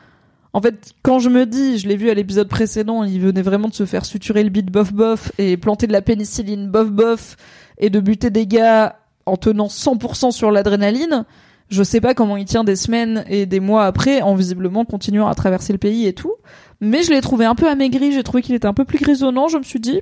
en 0.54 0.62
fait, 0.62 0.94
quand 1.04 1.20
je 1.20 1.30
me 1.30 1.46
dis, 1.46 1.78
je 1.78 1.88
l'ai 1.88 1.96
vu 1.96 2.10
à 2.10 2.16
l'épisode 2.16 2.48
précédent, 2.48 3.04
il 3.04 3.20
venait 3.22 3.44
vraiment 3.44 3.68
de 3.68 3.74
se 3.74 3.86
faire 3.86 4.06
suturer 4.06 4.44
le 4.44 4.50
bit 4.50 4.72
bof 4.72 4.94
bof 4.94 5.32
et 5.38 5.58
planter 5.58 5.86
de 5.86 5.94
la 5.94 6.02
pénicilline 6.02 6.70
bof 6.70 6.90
bof 6.90 7.38
et 7.78 7.90
de 7.90 8.00
buter 8.00 8.32
des 8.32 8.48
gars 8.48 8.96
en 9.28 9.38
tenant 9.38 9.68
100% 9.68 10.32
sur 10.32 10.52
l'adrénaline. 10.52 11.26
Je 11.70 11.84
sais 11.84 12.00
pas 12.00 12.14
comment 12.14 12.38
il 12.38 12.46
tient 12.46 12.64
des 12.64 12.76
semaines 12.76 13.26
et 13.28 13.46
des 13.46 13.60
mois 13.60 13.86
après 13.86 14.22
en 14.22 14.36
visiblement 14.36 14.86
continuant 14.86 15.28
à 15.28 15.34
traverser 15.34 15.74
le 15.74 15.80
pays 15.80 16.06
et 16.06 16.14
tout. 16.14 16.34
Mais 16.82 17.04
je 17.04 17.12
l'ai 17.12 17.22
trouvé 17.22 17.46
un 17.46 17.56
peu 17.56 17.68
amaigri, 17.70 18.12
j'ai 18.12 18.24
trouvé 18.24 18.42
qu'il 18.42 18.56
était 18.56 18.68
un 18.68 18.74
peu 18.74 18.86
plus 18.86 19.00
grisonnant, 19.00 19.48
je 19.48 19.58
me 19.58 19.64
suis 19.64 19.80
dit, 19.80 20.02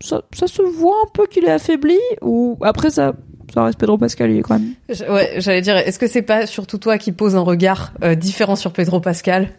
ça, 0.00 0.22
ça 0.32 0.46
se 0.46 0.62
voit 0.62 0.96
un 1.04 1.10
peu 1.12 1.26
qu'il 1.26 1.44
est 1.44 1.50
affaibli, 1.50 1.98
ou 2.20 2.58
après 2.62 2.90
ça, 2.90 3.14
ça 3.52 3.64
reste 3.64 3.78
Pedro 3.78 3.98
Pascal, 3.98 4.30
il 4.30 4.38
est 4.38 4.42
quand 4.42 4.58
même. 4.58 4.74
Ouais, 5.08 5.34
j'allais 5.38 5.60
dire, 5.60 5.76
est-ce 5.76 5.98
que 5.98 6.06
c'est 6.06 6.22
pas 6.22 6.46
surtout 6.46 6.78
toi 6.78 6.98
qui 6.98 7.12
pose 7.12 7.36
un 7.36 7.40
regard 7.40 7.92
euh, 8.02 8.14
différent 8.14 8.56
sur 8.56 8.72
Pedro 8.72 9.00
Pascal? 9.00 9.50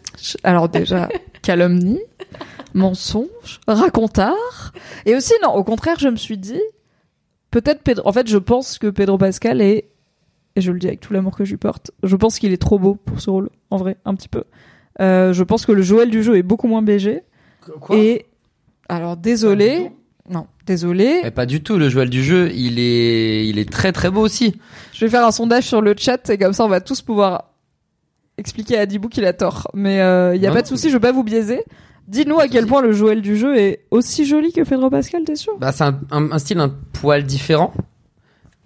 Alors 0.42 0.68
déjà, 0.68 1.08
calomnie, 1.42 2.00
mensonge, 2.74 3.60
racontard, 3.66 4.72
et 5.06 5.14
aussi 5.14 5.32
non, 5.42 5.54
au 5.54 5.64
contraire, 5.64 5.98
je 5.98 6.08
me 6.08 6.16
suis 6.16 6.38
dit, 6.38 6.60
peut-être 7.50 7.82
Pedro, 7.82 8.08
en 8.08 8.12
fait, 8.12 8.28
je 8.28 8.38
pense 8.38 8.78
que 8.78 8.88
Pedro 8.88 9.18
Pascal 9.18 9.60
est, 9.60 9.88
et 10.56 10.60
je 10.60 10.72
le 10.72 10.78
dis 10.78 10.86
avec 10.86 11.00
tout 11.00 11.12
l'amour 11.12 11.36
que 11.36 11.44
je 11.44 11.50
lui 11.50 11.58
porte, 11.58 11.90
je 12.02 12.16
pense 12.16 12.38
qu'il 12.38 12.52
est 12.52 12.60
trop 12.60 12.78
beau 12.78 12.94
pour 12.94 13.20
ce 13.20 13.30
rôle, 13.30 13.50
en 13.70 13.76
vrai, 13.76 13.96
un 14.04 14.14
petit 14.14 14.28
peu. 14.28 14.44
Euh, 15.00 15.32
je 15.32 15.42
pense 15.42 15.66
que 15.66 15.72
le 15.72 15.82
Joël 15.82 16.10
du 16.10 16.22
jeu 16.22 16.36
est 16.36 16.42
beaucoup 16.42 16.68
moins 16.68 16.82
BG, 16.82 17.22
et 17.90 18.26
alors 18.88 19.16
désolé, 19.16 19.90
non, 20.30 20.46
désolé, 20.66 21.20
Mais 21.24 21.30
pas 21.30 21.46
du 21.46 21.62
tout. 21.62 21.78
Le 21.78 21.88
Joël 21.88 22.10
du 22.10 22.22
jeu, 22.22 22.50
il 22.54 22.78
est, 22.78 23.46
il 23.48 23.58
est 23.58 23.70
très 23.70 23.92
très 23.92 24.10
beau 24.10 24.20
aussi. 24.20 24.54
Je 24.92 25.04
vais 25.04 25.10
faire 25.10 25.26
un 25.26 25.30
sondage 25.32 25.64
sur 25.64 25.80
le 25.80 25.94
chat 25.98 26.28
et 26.30 26.38
comme 26.38 26.52
ça 26.52 26.64
on 26.64 26.68
va 26.68 26.80
tous 26.80 27.02
pouvoir 27.02 27.50
expliquer 28.38 28.78
à 28.78 28.86
Dibou 28.86 29.08
qu'il 29.08 29.24
a 29.24 29.32
tort. 29.32 29.68
Mais 29.74 29.96
il 29.96 30.00
euh, 30.00 30.36
y 30.36 30.46
a 30.46 30.50
Non, 30.50 30.54
pas 30.56 30.62
de 30.62 30.66
souci, 30.66 30.88
je 30.88 30.94
vais 30.96 31.00
pas 31.00 31.12
vous 31.12 31.24
biaiser. 31.24 31.64
Dis-nous 32.06 32.38
à 32.38 32.48
quel 32.48 32.66
point 32.66 32.82
le 32.82 32.92
Joël 32.92 33.22
du 33.22 33.36
jeu 33.36 33.56
est 33.56 33.86
aussi 33.90 34.26
joli 34.26 34.52
que 34.52 34.60
Pedro 34.62 34.90
Pascal, 34.90 35.24
t'es 35.24 35.36
sûr? 35.36 35.56
Bah, 35.58 35.72
c'est 35.72 35.84
un, 35.84 35.98
un- 36.10 36.32
un 36.32 36.38
style 36.38 36.58
un 36.60 36.68
poil 36.92 37.24
différent. 37.24 37.72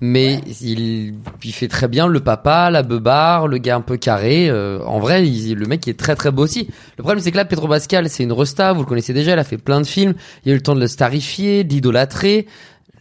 Mais 0.00 0.40
il, 0.62 1.14
il 1.42 1.52
fait 1.52 1.66
très 1.66 1.88
bien 1.88 2.06
le 2.06 2.20
papa, 2.20 2.70
la 2.70 2.84
beubare, 2.84 3.48
le 3.48 3.58
gars 3.58 3.74
un 3.74 3.80
peu 3.80 3.96
carré. 3.96 4.48
euh, 4.48 4.78
en 4.86 5.00
vrai, 5.00 5.26
il- 5.26 5.54
le 5.54 5.66
mec 5.66 5.84
il 5.86 5.90
est 5.90 5.98
très 5.98 6.14
très 6.14 6.30
beau 6.30 6.44
aussi. 6.44 6.68
Le 6.96 7.02
problème 7.02 7.20
c'est 7.22 7.32
que 7.32 7.36
là, 7.36 7.44
Pedro 7.44 7.66
Pascal, 7.66 8.08
c'est 8.08 8.22
une 8.22 8.32
resta, 8.32 8.72
vous 8.72 8.80
le 8.82 8.86
connaissez 8.86 9.12
déjà, 9.12 9.32
il 9.32 9.38
a 9.40 9.44
fait 9.44 9.58
plein 9.58 9.80
de 9.80 9.86
films. 9.86 10.14
Il 10.44 10.50
a 10.50 10.52
eu 10.52 10.56
le 10.58 10.62
temps 10.62 10.76
de 10.76 10.80
le 10.80 10.86
starifier, 10.86 11.64
d'idolâtrer. 11.64 12.46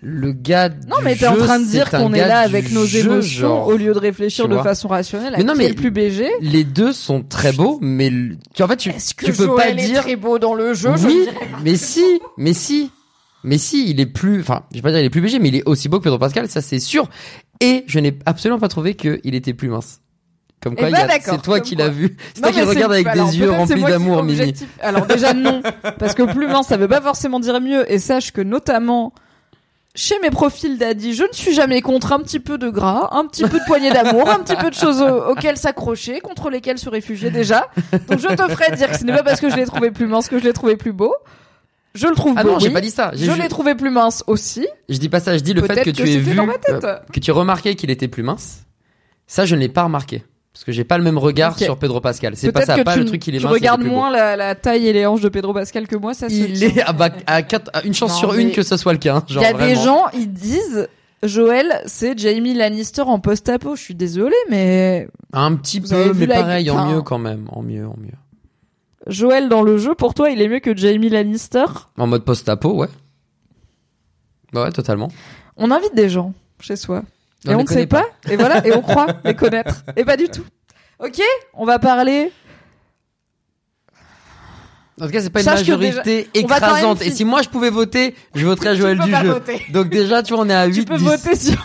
Le 0.02 0.32
gars 0.32 0.70
Non 0.70 0.98
du 1.00 1.04
mais 1.06 1.16
t'es 1.16 1.28
en 1.28 1.36
train 1.36 1.60
de 1.60 1.66
dire 1.66 1.90
qu'on 1.90 2.14
est 2.14 2.28
là 2.28 2.40
avec 2.40 2.72
nos 2.72 2.86
jeu, 2.86 3.00
émotions 3.00 3.48
genre. 3.48 3.68
au 3.68 3.78
lieu 3.78 3.94
de 3.94 4.00
réfléchir 4.00 4.48
de 4.48 4.58
façon 4.60 4.88
rationnelle 4.88 5.34
à 5.34 5.38
Mais 5.38 5.44
non, 5.44 5.54
qui 5.54 5.60
mais- 5.60 5.66
est 5.66 5.70
le 5.70 5.76
plus 5.76 5.90
BG. 5.92 6.28
Les 6.42 6.64
deux 6.64 6.94
sont 6.94 7.22
très 7.24 7.52
beaux, 7.52 7.80
mais 7.82 8.10
le- 8.12 8.36
tu, 8.56 8.62
en 8.64 8.68
fait, 8.68 8.78
tu, 8.78 8.92
tu 9.24 9.34
peux 9.34 9.56
pas 9.56 9.72
dire. 9.72 10.04
beau 10.20 10.38
dans 10.38 10.54
le 10.54 10.74
jeu? 10.76 10.92
Oui, 11.04 11.28
mais 11.64 11.76
si, 11.78 12.04
mais 12.38 12.54
si, 12.54 12.92
mais 13.44 13.58
si, 13.58 13.90
il 13.90 14.00
est 14.00 14.06
plus, 14.06 14.42
enfin, 14.42 14.64
je 14.72 14.78
vais 14.78 14.82
pas 14.82 14.92
dire 14.92 15.00
il 15.00 15.06
est 15.06 15.10
plus 15.10 15.22
BG, 15.22 15.40
mais 15.40 15.50
il 15.50 15.56
est 15.56 15.64
aussi 15.68 15.90
beau 15.90 16.00
que 16.00 16.04
Pedro 16.04 16.18
Pascal, 16.20 16.50
ça 16.50 16.62
c'est 16.62 16.80
sûr. 16.80 17.10
Et 17.62 17.84
je 17.88 18.00
n'ai 18.00 18.18
absolument 18.26 18.60
pas 18.60 18.68
trouvé 18.68 18.96
qu'il 18.96 19.36
était 19.36 19.54
plus 19.54 19.70
mince. 19.70 20.02
Comme 20.62 20.76
quoi, 20.76 20.88
Eh 20.88 20.92
il 20.92 20.94
ben 21.08 21.20
c'est 21.22 21.42
toi 21.42 21.60
qui 21.60 21.76
quoi. 21.76 21.86
l'as 21.86 21.92
vu. 21.92 22.18
C'est 22.34 22.42
toi 22.42 22.52
qui 22.52 22.60
le 22.60 22.66
regardes 22.66 22.92
avec 22.92 23.06
alors, 23.06 23.30
des 23.30 23.38
yeux 23.38 23.52
remplis 23.52 23.84
d'amour, 23.84 24.24
Mimi. 24.24 24.54
Alors 24.82 25.06
déjà 25.06 25.34
non, 25.36 25.62
parce 26.00 26.16
que 26.16 26.24
plus 26.24 26.48
mince 26.48 26.68
ça 26.68 26.78
veut 26.78 26.88
pas 26.88 27.00
forcément 27.02 27.40
dire 27.40 27.62
mieux. 27.62 27.90
Et 27.92 28.00
sache 28.00 28.32
que 28.32 28.42
notamment 28.42 29.14
chez 29.94 30.20
mes 30.20 30.32
profils 30.32 30.78
d'Adi, 30.80 31.14
je 31.14 31.24
ne 31.24 31.32
suis 31.32 31.54
jamais 31.54 31.82
contre 31.82 32.12
un 32.12 32.20
petit 32.20 32.40
peu 32.40 32.58
de 32.58 32.70
gras, 32.70 33.10
un 33.12 33.26
petit 33.26 33.44
peu 33.44 33.60
de 33.60 33.66
poignée 33.66 33.92
d'amour, 33.92 34.30
un 34.30 34.40
petit 34.40 34.56
peu 34.56 34.70
de 34.72 34.76
choses 34.76 35.00
au- 35.02 35.32
auxquelles 35.32 35.58
s'accrocher, 35.58 36.20
contre 36.22 36.50
lesquelles 36.50 36.78
se 36.80 36.90
réfugier 36.90 37.30
déjà. 37.32 37.68
Donc 38.08 38.20
je 38.20 38.28
te 38.28 38.48
ferai 38.52 38.76
dire 38.76 38.90
que 38.92 38.98
ce 38.98 39.04
n'est 39.06 39.14
pas 39.16 39.24
parce 39.24 39.40
que 39.40 39.50
je 39.52 39.56
l'ai 39.56 39.66
trouvé 39.66 39.92
plus 39.92 40.08
mince 40.08 40.28
que 40.28 40.40
je 40.40 40.44
l'ai 40.44 40.54
trouvé 40.54 40.76
plus 40.76 40.92
beau. 40.94 41.14
Je 41.98 42.08
le 42.08 42.16
trouve 42.16 42.34
Ah 42.38 42.44
beau. 42.44 42.52
non, 42.52 42.60
j'ai 42.60 42.68
oui. 42.68 42.74
pas 42.74 42.82
dit 42.82 42.92
ça. 42.92 43.12
J'ai 43.14 43.26
Je 43.26 43.32
ju- 43.32 43.42
l'ai 43.42 43.48
trouvé 43.48 43.76
plus 43.76 43.90
mince 43.90 44.24
aussi. 44.28 44.68
Je 44.90 44.98
dis 44.98 45.10
pas 45.10 45.20
ça, 45.20 45.38
je 45.38 45.44
dis 45.44 45.54
le 45.54 45.62
fait 45.62 45.68
Peut-être 45.68 45.86
que 45.86 45.90
que 45.92 45.96
tu 45.96 46.04
aies 46.04 46.06
c'était 46.08 46.20
vu, 46.20 46.36
dans 46.36 46.46
ma 46.46 46.58
tête. 46.58 46.84
euh, 46.84 46.98
que 47.12 47.20
tu 47.20 47.30
aies 47.32 47.34
remarqué 47.34 47.76
qu'il 47.76 47.90
était 47.90 48.08
plus 48.08 48.24
mince. 48.24 48.64
Ça, 49.26 49.46
je 49.46 49.56
ne 49.56 49.60
l'ai 49.62 49.70
pas 49.70 49.84
remarqué. 49.84 50.24
Parce 50.54 50.64
que 50.64 50.72
j'ai 50.72 50.84
pas 50.84 50.98
le 50.98 51.04
même 51.04 51.18
regard 51.20 51.52
Ok. 51.54 51.60
sur 51.60 51.78
Pedro 51.78 52.02
Pascal. 52.02 52.36
C'est 52.36 52.52
pas 52.52 52.60
Peut-être 52.62 52.68
ça, 52.68 52.78
que 52.78 52.84
pas 52.84 52.94
tu, 52.94 53.00
le 53.00 53.06
truc 53.06 53.28
il 53.28 53.36
est 53.36 53.38
tu 53.40 53.44
mince, 53.44 53.54
regardes 53.54 53.80
le 53.82 53.86
plus 53.86 53.90
beau. 53.92 53.98
moins 54.00 54.10
la, 54.12 54.36
la 54.36 54.56
taille 54.56 54.88
et 54.88 54.94
les 54.94 55.06
hanches 55.06 55.22
de 55.22 55.30
Pedro 55.30 55.54
Pascal 55.54 55.88
que 55.88 55.96
moi, 55.96 56.14
ça 56.16 56.30
se 56.30 56.34
Il 56.34 56.54
tient. 56.54 56.70
est 56.70 56.82
à, 56.82 56.94
bah, 56.94 57.10
à 57.28 57.44
quatre- 57.44 57.70
à 57.74 57.84
une 57.84 57.94
chance 57.94 58.12
Non, 58.14 58.18
sur 58.18 58.34
mais 58.34 58.42
une 58.44 58.52
que 58.52 58.64
ce 58.64 58.76
soit 58.78 58.94
le 58.94 58.98
cas. 59.00 59.18
hein, 59.18 59.24
Il 59.30 59.34
genre 59.36 59.44
y 59.44 59.46
a 59.46 59.54
des 59.54 59.58
vraiment. 59.76 59.82
gens, 59.84 60.04
ils 60.16 60.32
disent 60.34 60.88
Joël, 61.24 61.82
c'est 61.86 62.18
Jamie 62.18 62.54
Lannister 62.56 63.02
en 63.04 63.20
post-apo. 63.20 63.76
Je 63.76 63.82
suis 63.82 63.96
désolée, 63.96 64.36
mais 64.50 65.08
Un 65.34 65.54
petit 65.56 65.80
Vous 65.80 65.94
avez 65.94 66.06
peu, 66.06 66.12
vu 66.14 66.20
mais 66.22 66.26
la- 66.28 66.36
pareil, 66.42 66.72
en 66.72 66.76
enfin, 66.78 66.92
mieux 66.96 67.02
quand 67.04 67.20
même, 67.20 67.48
en 67.52 67.62
mieux, 67.62 67.86
en 67.86 67.96
mieux. 68.00 68.14
Joël 69.08 69.50
dans 69.50 69.62
le 69.62 69.78
jeu, 69.78 69.96
pour 69.96 70.14
toi, 70.14 70.30
il 70.30 70.42
est 70.42 70.48
mieux 70.48 70.60
que 70.60 70.76
Jamie 70.76 71.10
Lannister? 71.10 71.66
En 71.98 72.08
mode 72.08 72.26
post-apo, 72.26 72.74
ouais. 72.74 72.90
Bah 74.54 74.64
ouais, 74.64 74.72
totalement. 74.72 75.10
On 75.56 75.72
invite 75.72 75.96
des 75.96 76.10
gens 76.10 76.34
chez 76.60 76.76
soi. 76.76 77.04
Et 77.48 77.56
on 77.56 77.64
ne 77.64 77.68
sait 77.68 77.88
pas. 77.88 78.06
Et 78.30 78.36
voilà, 78.36 78.66
et 78.66 78.74
on 78.76 78.82
croit 78.82 79.08
les 79.24 79.36
connaître. 79.36 79.84
Et 79.96 80.04
pas 80.04 80.18
du 80.18 80.28
tout. 80.28 80.44
Ok, 81.00 81.22
on 81.54 81.66
va 81.66 81.80
parler. 81.80 82.32
En 85.00 85.06
tout 85.06 85.12
cas, 85.12 85.22
c'est 85.22 85.30
pas 85.30 85.42
une 85.42 85.46
Sache 85.46 85.60
majorité 85.60 86.28
même 86.34 86.46
écrasante. 86.46 87.04
Et 87.04 87.12
si 87.12 87.24
moi 87.24 87.44
je 87.44 87.50
pouvais 87.50 87.70
voter, 87.70 88.16
je 88.34 88.46
voterais 88.46 88.76
Joël 88.78 88.98
du 88.98 89.12
jeu. 89.14 89.42
Donc 89.72 89.90
déjà, 89.90 90.24
tu 90.24 90.34
vois, 90.34 90.44
on 90.44 90.50
est 90.50 90.56
à 90.56 90.66
8 90.66 90.74
Tu 90.74 90.86
peux 90.86 90.98
10. 90.98 91.04
voter 91.04 91.36
sur, 91.36 91.64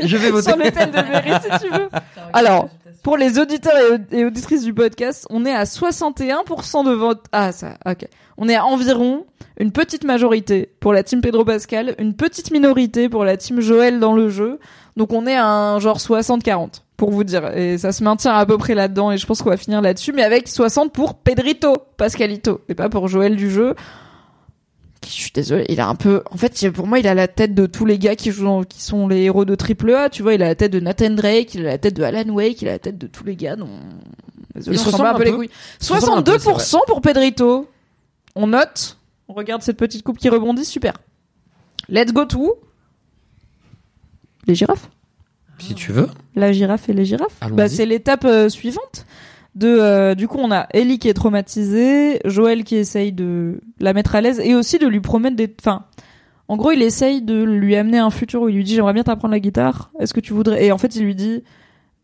Je 0.00 0.16
vais 0.16 0.30
voter. 0.30 0.50
sur 0.50 0.58
le 0.58 0.70
thème 0.70 0.90
de 0.90 1.58
si 1.58 1.66
tu 1.66 1.72
veux. 1.72 1.88
Alors, 2.32 2.68
pour 3.02 3.16
les 3.16 3.38
auditeurs 3.38 3.74
et, 4.12 4.18
et 4.18 4.24
auditrices 4.24 4.64
du 4.64 4.74
podcast, 4.74 5.26
on 5.30 5.44
est 5.46 5.54
à 5.54 5.64
61% 5.64 6.84
de 6.84 6.92
vote. 6.92 7.24
Ah, 7.32 7.52
ça, 7.52 7.74
ok. 7.86 8.06
On 8.36 8.48
est 8.48 8.54
à 8.54 8.64
environ 8.64 9.24
une 9.58 9.72
petite 9.72 10.04
majorité 10.04 10.70
pour 10.80 10.92
la 10.92 11.02
team 11.02 11.20
Pedro 11.20 11.44
Pascal, 11.44 11.94
une 11.98 12.14
petite 12.14 12.50
minorité 12.50 13.08
pour 13.08 13.24
la 13.24 13.36
team 13.36 13.60
Joël 13.60 13.98
dans 13.98 14.14
le 14.14 14.28
jeu. 14.28 14.58
Donc 14.96 15.12
on 15.12 15.26
est 15.26 15.36
à 15.36 15.46
un 15.46 15.78
genre 15.80 15.98
60-40, 15.98 16.82
pour 16.96 17.10
vous 17.10 17.24
dire. 17.24 17.56
Et 17.56 17.78
ça 17.78 17.92
se 17.92 18.02
maintient 18.04 18.34
à 18.34 18.46
peu 18.46 18.58
près 18.58 18.74
là-dedans, 18.74 19.12
et 19.12 19.18
je 19.18 19.26
pense 19.26 19.42
qu'on 19.42 19.50
va 19.50 19.56
finir 19.56 19.80
là-dessus, 19.80 20.12
mais 20.12 20.22
avec 20.22 20.48
60 20.48 20.92
pour 20.92 21.14
Pedrito 21.14 21.74
Pascalito, 21.96 22.60
et 22.68 22.74
pas 22.74 22.88
pour 22.88 23.08
Joël 23.08 23.36
du 23.36 23.50
jeu. 23.50 23.74
Je 25.06 25.10
suis 25.12 25.30
désolée, 25.32 25.64
il 25.68 25.80
a 25.80 25.88
un 25.88 25.94
peu. 25.94 26.22
En 26.30 26.36
fait, 26.36 26.70
pour 26.70 26.86
moi, 26.86 26.98
il 26.98 27.06
a 27.06 27.14
la 27.14 27.28
tête 27.28 27.54
de 27.54 27.66
tous 27.66 27.84
les 27.86 27.98
gars 27.98 28.16
qui 28.16 28.30
jouent, 28.32 28.44
dans- 28.44 28.64
qui 28.64 28.82
sont 28.82 29.08
les 29.08 29.22
héros 29.22 29.44
de 29.44 29.54
Triple 29.54 29.92
A. 29.94 30.10
Tu 30.10 30.22
vois, 30.22 30.34
il 30.34 30.42
a 30.42 30.46
la 30.48 30.54
tête 30.54 30.72
de 30.72 30.80
Nathan 30.80 31.10
Drake, 31.10 31.54
il 31.54 31.60
a 31.66 31.70
la 31.70 31.78
tête 31.78 31.94
de 31.94 32.02
Alan 32.02 32.28
Wake, 32.30 32.60
il 32.62 32.68
a 32.68 32.72
la 32.72 32.78
tête 32.78 32.98
de 32.98 33.06
tous 33.06 33.24
les 33.24 33.36
gars. 33.36 33.56
dont... 33.56 33.68
Désolé, 34.54 34.76
Il 34.76 34.80
on 34.80 34.82
se 34.84 34.86
ressemble 34.90 35.08
un 35.08 35.14
peu 35.14 35.24
les 35.24 35.32
couilles. 35.32 35.50
se 35.78 35.92
ressemble 35.92 36.18
un 36.18 36.22
peu, 36.22 36.36
62% 36.36 36.78
pour 36.86 37.00
Pedrito. 37.00 37.68
On 38.34 38.48
note. 38.48 38.98
On 39.28 39.34
regarde 39.34 39.62
cette 39.62 39.76
petite 39.76 40.02
coupe 40.02 40.18
qui 40.18 40.28
rebondit, 40.28 40.64
super. 40.64 40.94
Let's 41.88 42.12
go 42.12 42.24
to 42.24 42.58
les 44.46 44.54
girafes. 44.54 44.88
Si 45.58 45.74
tu 45.74 45.92
veux. 45.92 46.08
La 46.36 46.52
girafe 46.52 46.88
et 46.88 46.92
les 46.92 47.04
girafes. 47.04 47.38
Bah, 47.52 47.68
c'est 47.68 47.84
l'étape 47.86 48.24
euh, 48.24 48.48
suivante. 48.48 49.04
De, 49.58 49.66
euh, 49.80 50.14
du 50.14 50.28
coup, 50.28 50.38
on 50.40 50.52
a 50.52 50.66
Ellie 50.72 50.98
qui 50.98 51.08
est 51.08 51.14
traumatisée, 51.14 52.20
Joël 52.24 52.62
qui 52.64 52.76
essaye 52.76 53.12
de 53.12 53.60
la 53.80 53.92
mettre 53.92 54.14
à 54.14 54.20
l'aise 54.20 54.40
et 54.44 54.54
aussi 54.54 54.78
de 54.78 54.86
lui 54.86 55.00
promettre 55.00 55.36
des. 55.36 55.52
Enfin, 55.60 55.84
en 56.48 56.56
gros, 56.56 56.70
il 56.70 56.80
essaye 56.82 57.22
de 57.22 57.42
lui 57.42 57.74
amener 57.76 57.98
un 57.98 58.10
futur 58.10 58.42
où 58.42 58.48
il 58.48 58.54
lui 58.56 58.64
dit 58.64 58.74
J'aimerais 58.76 58.92
bien 58.92 59.02
t'apprendre 59.04 59.32
la 59.32 59.40
guitare. 59.40 59.90
Est-ce 60.00 60.14
que 60.14 60.20
tu 60.20 60.32
voudrais 60.32 60.64
Et 60.64 60.72
en 60.72 60.78
fait, 60.78 60.94
il 60.94 61.02
lui 61.04 61.14
dit 61.16 61.42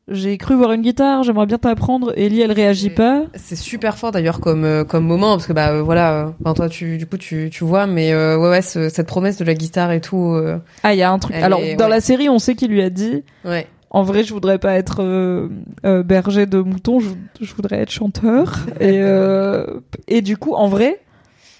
J'ai 0.08 0.36
cru 0.36 0.54
voir 0.56 0.72
une 0.72 0.82
guitare, 0.82 1.22
j'aimerais 1.22 1.46
bien 1.46 1.56
t'apprendre. 1.58 2.12
Ellie, 2.16 2.40
elle 2.40 2.52
réagit 2.52 2.90
pas. 2.90 3.22
C'est 3.36 3.56
super 3.56 3.96
fort 3.96 4.10
d'ailleurs 4.10 4.40
comme 4.40 4.64
euh, 4.64 4.84
comme 4.84 5.06
moment 5.06 5.30
parce 5.36 5.46
que 5.46 5.52
bah 5.52 5.70
euh, 5.70 5.82
voilà, 5.82 6.12
euh, 6.26 6.30
enfin, 6.44 6.54
toi 6.54 6.68
tu 6.68 6.98
du 6.98 7.06
coup 7.06 7.16
tu 7.16 7.48
tu 7.50 7.64
vois 7.64 7.86
mais 7.86 8.12
euh, 8.12 8.36
ouais 8.36 8.50
ouais 8.50 8.62
ce- 8.62 8.88
cette 8.90 9.06
promesse 9.06 9.38
de 9.38 9.44
la 9.44 9.54
guitare 9.54 9.92
et 9.92 10.00
tout 10.02 10.36
Ah, 10.82 10.92
il 10.92 10.98
y 10.98 11.02
a 11.02 11.10
un 11.10 11.18
truc. 11.18 11.34
Alors, 11.36 11.60
est- 11.60 11.76
dans 11.76 11.84
ouais. 11.84 11.90
la 11.90 12.00
série, 12.00 12.28
on 12.28 12.38
sait 12.38 12.54
qu'il 12.54 12.70
lui 12.70 12.82
a 12.82 12.90
dit 12.90 13.22
ouais 13.46 13.66
En 13.94 14.02
vrai, 14.02 14.24
je 14.24 14.34
voudrais 14.34 14.58
pas 14.58 14.74
être 14.74 15.04
euh, 15.04 15.48
euh, 15.86 16.02
berger 16.02 16.46
de 16.46 16.58
moutons, 16.58 16.98
je, 16.98 17.10
je 17.40 17.54
voudrais 17.54 17.78
être 17.78 17.92
chanteur. 17.92 18.66
et, 18.80 18.98
euh, 19.00 19.64
et 20.08 20.20
du 20.20 20.36
coup, 20.36 20.54
en 20.54 20.66
vrai, 20.66 21.00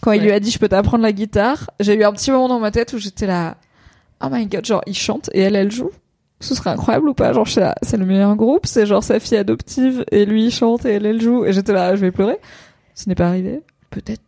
quand 0.00 0.10
il 0.10 0.20
lui 0.20 0.32
a 0.32 0.40
dit 0.40 0.50
je 0.50 0.58
peux 0.58 0.68
t'apprendre 0.68 1.04
la 1.04 1.12
guitare, 1.12 1.70
j'ai 1.78 1.94
eu 1.94 2.02
un 2.02 2.12
petit 2.12 2.32
moment 2.32 2.48
dans 2.48 2.58
ma 2.58 2.72
tête 2.72 2.92
où 2.92 2.98
j'étais 2.98 3.28
là, 3.28 3.56
oh 4.20 4.26
my 4.32 4.46
god, 4.48 4.64
genre 4.64 4.82
il 4.88 4.96
chante 4.96 5.30
et 5.32 5.42
elle, 5.42 5.54
elle 5.54 5.70
joue. 5.70 5.92
Ce 6.40 6.56
serait 6.56 6.70
incroyable 6.70 7.08
ou 7.08 7.14
pas? 7.14 7.32
Genre, 7.32 7.46
c'est 7.46 7.96
le 7.96 8.04
meilleur 8.04 8.34
groupe, 8.34 8.66
c'est 8.66 8.84
genre 8.84 9.04
sa 9.04 9.20
fille 9.20 9.38
adoptive 9.38 10.04
et 10.10 10.26
lui 10.26 10.46
il 10.46 10.50
chante 10.50 10.84
et 10.86 10.94
elle, 10.94 11.06
elle 11.06 11.20
joue. 11.20 11.44
Et 11.44 11.52
j'étais 11.52 11.72
là, 11.72 11.94
je 11.94 12.00
vais 12.00 12.10
pleurer. 12.10 12.38
Ce 12.96 13.08
n'est 13.08 13.14
pas 13.14 13.28
arrivé. 13.28 13.60
Peut-être 13.90 14.22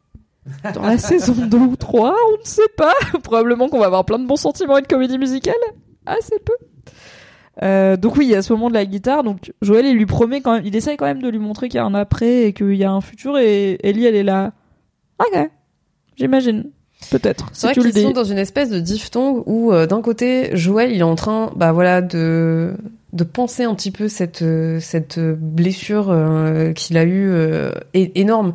dans 0.75 0.83
la 0.83 0.99
saison 0.99 1.35
2 1.35 1.59
ou 1.59 1.75
3, 1.75 2.15
on 2.29 2.41
ne 2.41 2.47
sait 2.47 2.63
pas. 2.77 2.95
Probablement 3.25 3.69
qu'on 3.69 3.81
va 3.81 3.87
avoir 3.87 4.05
plein 4.05 4.21
de 4.21 4.27
bons 4.29 4.37
sentiments 4.37 4.79
et 4.79 4.83
de 4.83 4.87
comédie 4.87 5.19
musicale. 5.19 5.55
Assez 6.07 6.39
peu. 6.39 6.55
Euh, 7.63 7.97
donc 7.97 8.17
oui, 8.17 8.27
il 8.27 8.31
y 8.31 8.35
a 8.35 8.43
ce 8.43 8.53
moment 8.53 8.69
de 8.69 8.75
la 8.75 8.85
guitare. 8.85 9.23
Donc 9.23 9.53
Joël, 9.63 9.87
il 9.87 9.97
lui 9.97 10.07
promet 10.07 10.41
quand 10.41 10.55
même, 10.55 10.63
il 10.65 10.75
essaye 10.77 10.97
quand 10.97 11.07
même 11.07 11.23
de 11.23 11.29
lui 11.29 11.39
montrer 11.39 11.69
qu'il 11.69 11.79
y 11.79 11.81
a 11.81 11.85
un 11.85 11.95
après 11.95 12.45
et 12.45 12.53
qu'il 12.53 12.75
y 12.75 12.85
a 12.85 12.91
un 12.91 13.01
futur. 13.01 13.39
Et 13.39 13.79
Ellie, 13.83 14.05
elle 14.05 14.17
est 14.17 14.23
là. 14.23 14.53
Ok, 15.19 15.51
j'imagine. 16.17 16.71
Peut-être. 17.11 17.47
Si 17.53 17.61
C'est 17.61 17.67
vrai 17.69 17.75
qu'ils 17.75 17.93
dis. 17.93 18.03
sont 18.03 18.11
dans 18.11 18.25
une 18.25 18.39
espèce 18.39 18.71
de 18.71 18.81
diphtongue 18.81 19.43
où 19.47 19.73
euh, 19.73 19.87
d'un 19.87 20.01
côté 20.01 20.51
Joël 20.57 20.93
il 20.93 21.01
est 21.01 21.03
en 21.03 21.15
train 21.15 21.53
bah 21.55 21.71
voilà 21.73 22.01
de 22.01 22.75
de 23.13 23.25
penser 23.25 23.65
un 23.65 23.75
petit 23.75 23.91
peu 23.91 24.09
cette 24.09 24.43
euh, 24.43 24.81
cette 24.81 25.19
blessure 25.19 26.11
euh, 26.11 26.73
qu'il 26.73 26.97
a 26.97 27.05
eue 27.05 27.31
euh, 27.31 27.71
énorme 27.93 28.55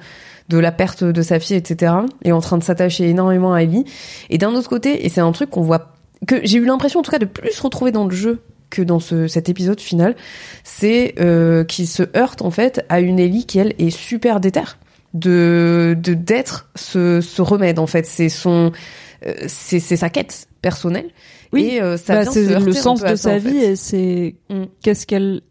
de 0.50 0.58
la 0.58 0.72
perte 0.72 1.04
de 1.04 1.22
sa 1.22 1.40
fille 1.40 1.56
etc 1.56 1.94
et 2.24 2.32
en 2.32 2.42
train 2.42 2.58
de 2.58 2.64
s'attacher 2.64 3.10
énormément 3.10 3.54
à 3.54 3.64
Ellie 3.64 3.86
et 4.30 4.38
d'un 4.38 4.54
autre 4.54 4.70
côté 4.70 5.06
et 5.06 5.10
c'est 5.10 5.22
un 5.22 5.32
truc 5.32 5.50
qu'on 5.50 5.62
voit 5.62 5.94
que 6.28 6.36
j'ai 6.44 6.58
eu 6.58 6.66
l'impression 6.66 7.00
en 7.00 7.04
tout 7.04 7.12
cas 7.12 7.20
de 7.20 7.26
plus 7.26 7.60
retrouver 7.60 7.92
dans 7.92 8.06
le 8.06 8.16
jeu 8.16 8.40
que 8.72 8.82
dans 8.82 9.00
ce, 9.00 9.28
cet 9.28 9.48
épisode 9.50 9.80
final, 9.80 10.16
c'est 10.64 11.14
euh, 11.20 11.64
qu'il 11.64 11.88
se 11.88 12.04
heurte 12.18 12.42
en 12.42 12.50
fait 12.50 12.84
à 12.90 13.00
une 13.02 13.20
Ellie 13.20 13.46
qui 13.46 13.60
elle 13.60 13.76
est 13.78 13.92
super 13.92 14.40
déterre 14.40 14.80
de 15.14 15.96
de 16.02 16.14
d'être 16.16 16.70
ce, 16.76 17.22
ce 17.22 17.42
remède 17.42 17.78
en 17.80 17.86
fait 17.88 18.06
c'est 18.06 18.30
son 18.30 18.72
euh, 19.28 19.34
c'est 19.48 19.80
c'est 19.82 19.98
sa 19.98 20.10
quête 20.10 20.48
personnelle 20.62 21.10
Oui. 21.54 21.66
et 21.74 21.82
euh, 21.82 21.98
ça 21.98 22.24
Bah, 22.24 22.26
c'est 22.32 22.60
le 22.60 22.72
sens 22.72 23.02
de 23.02 23.08
ça, 23.08 23.18
sa 23.18 23.34
en 23.36 23.38
vie 23.38 23.60
fait. 23.60 23.72
et 23.72 23.76
c'est 23.76 24.36
Mm. 24.50 24.64
qu'est-ce 24.82 25.06
qu'elle, 25.06 25.42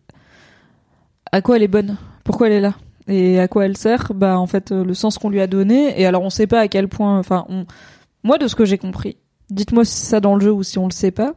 à 1.33 1.43
quoi 1.43 1.57
elle 1.57 1.63
est 1.63 1.69
bonne, 1.69 1.97
pourquoi 2.25 2.49
elle 2.49 2.55
est 2.55 2.61
là 2.61 2.75
et 3.09 3.41
à 3.41 3.49
quoi 3.49 3.67
elle 3.67 3.77
sert. 3.77 4.13
Bah 4.15 4.39
en 4.39 4.47
fait 4.47 4.71
le 4.71 4.95
sens 4.95 5.19
qu'on 5.19 5.31
lui 5.31 5.41
a 5.41 5.47
donné. 5.47 6.01
Et 6.01 6.07
alors 6.07 6.23
on 6.23 6.31
sait 6.31 6.47
pas 6.47 6.61
à 6.61 6.69
quel 6.69 6.87
point. 6.89 7.19
Enfin, 7.19 7.45
on... 7.49 7.67
moi 8.23 8.39
de 8.39 8.47
ce 8.47 8.55
que 8.55 8.65
j'ai 8.65 8.79
compris, 8.79 9.17
dites-moi 9.51 9.85
si 9.85 9.93
c'est 9.99 10.07
ça 10.07 10.21
dans 10.21 10.37
le 10.37 10.41
jeu 10.43 10.53
ou 10.53 10.63
si 10.63 10.79
on 10.79 10.87
le 10.87 10.93
sait 10.93 11.11
pas. 11.11 11.35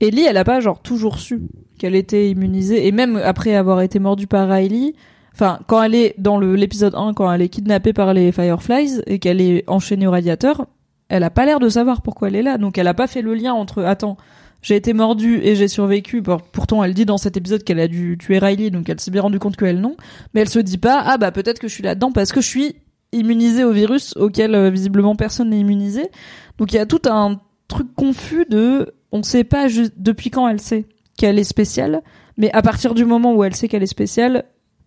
Ellie, 0.00 0.24
elle 0.24 0.36
a 0.36 0.44
pas 0.44 0.60
genre 0.60 0.80
toujours 0.80 1.18
su 1.18 1.40
qu'elle 1.78 1.94
était 1.94 2.30
immunisée 2.30 2.86
et 2.86 2.92
même 2.92 3.16
après 3.16 3.54
avoir 3.54 3.80
été 3.80 3.98
mordue 3.98 4.26
par 4.26 4.48
Riley. 4.48 4.94
Enfin, 5.34 5.60
quand 5.66 5.82
elle 5.82 5.94
est 5.94 6.14
dans 6.18 6.38
l'épisode 6.38 6.94
1, 6.94 7.14
quand 7.14 7.30
elle 7.32 7.42
est 7.42 7.48
kidnappée 7.48 7.92
par 7.92 8.12
les 8.12 8.32
Fireflies 8.32 9.00
et 9.06 9.18
qu'elle 9.18 9.40
est 9.40 9.64
enchaînée 9.68 10.06
au 10.06 10.10
radiateur, 10.10 10.66
elle 11.08 11.22
a 11.22 11.30
pas 11.30 11.46
l'air 11.46 11.60
de 11.60 11.68
savoir 11.68 12.02
pourquoi 12.02 12.28
elle 12.28 12.36
est 12.36 12.42
là. 12.42 12.58
Donc 12.58 12.78
elle 12.78 12.88
a 12.88 12.94
pas 12.94 13.06
fait 13.06 13.22
le 13.22 13.34
lien 13.34 13.54
entre 13.54 13.84
attends, 13.84 14.16
j'ai 14.62 14.76
été 14.76 14.92
mordue 14.92 15.40
et 15.42 15.54
j'ai 15.54 15.68
survécu. 15.68 16.22
Pourtant, 16.22 16.82
elle 16.82 16.94
dit 16.94 17.06
dans 17.06 17.18
cet 17.18 17.36
épisode 17.36 17.62
qu'elle 17.62 17.80
a 17.80 17.88
dû 17.88 18.16
tuer 18.18 18.38
Riley, 18.38 18.70
donc 18.70 18.88
elle 18.88 19.00
s'est 19.00 19.10
bien 19.10 19.22
rendu 19.22 19.38
compte 19.38 19.56
qu'elle 19.56 19.80
non. 19.80 19.96
Mais 20.34 20.40
elle 20.40 20.48
se 20.48 20.58
dit 20.58 20.78
pas, 20.78 21.02
ah 21.06 21.18
bah 21.18 21.30
peut-être 21.30 21.58
que 21.58 21.68
je 21.68 21.74
suis 21.74 21.84
là-dedans 21.84 22.12
parce 22.12 22.32
que 22.32 22.40
je 22.40 22.48
suis 22.48 22.76
immunisée 23.12 23.64
au 23.64 23.72
virus 23.72 24.14
auquel 24.16 24.54
euh, 24.54 24.70
visiblement 24.70 25.16
personne 25.16 25.50
n'est 25.50 25.60
immunisé. 25.60 26.10
Donc 26.58 26.72
il 26.72 26.76
y 26.76 26.80
a 26.80 26.86
tout 26.86 27.02
un 27.06 27.40
truc 27.68 27.94
confus 27.94 28.46
de, 28.48 28.92
on 29.12 29.18
ne 29.18 29.22
sait 29.22 29.44
pas 29.44 29.68
juste 29.68 29.94
depuis 29.96 30.30
quand 30.30 30.48
elle 30.48 30.60
sait 30.60 30.86
qu'elle 31.16 31.38
est 31.38 31.44
spéciale, 31.44 32.02
mais 32.36 32.50
à 32.52 32.62
partir 32.62 32.94
du 32.94 33.04
moment 33.04 33.34
où 33.34 33.42
elle 33.44 33.54
sait 33.54 33.68
qu'elle 33.68 33.82
est 33.82 33.86
spéciale, 33.86 34.44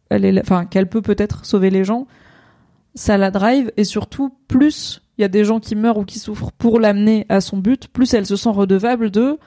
elle 0.10 0.26
est, 0.26 0.40
enfin 0.40 0.66
qu'elle 0.66 0.88
peut 0.88 1.02
peut-être 1.02 1.46
sauver 1.46 1.70
les 1.70 1.84
gens, 1.84 2.08
ça 2.96 3.18
la 3.18 3.32
drive 3.32 3.72
et 3.78 3.84
surtout 3.84 4.34
plus 4.48 5.02
il 5.18 5.22
y 5.22 5.26
a 5.26 5.28
des 5.28 5.46
gens 5.46 5.60
qui 5.60 5.76
meurent 5.76 5.98
ou 5.98 6.06
qui 6.06 6.20
souffrent 6.20 6.52
pour 6.52 6.80
l'amener 6.80 7.26
à 7.30 7.42
son 7.42 7.58
but, 7.58 7.88
plus 7.88 8.14
elle 8.14 8.26
se 8.26 8.36
sent 8.36 8.50
redevable 8.50 9.12
de 9.12 9.38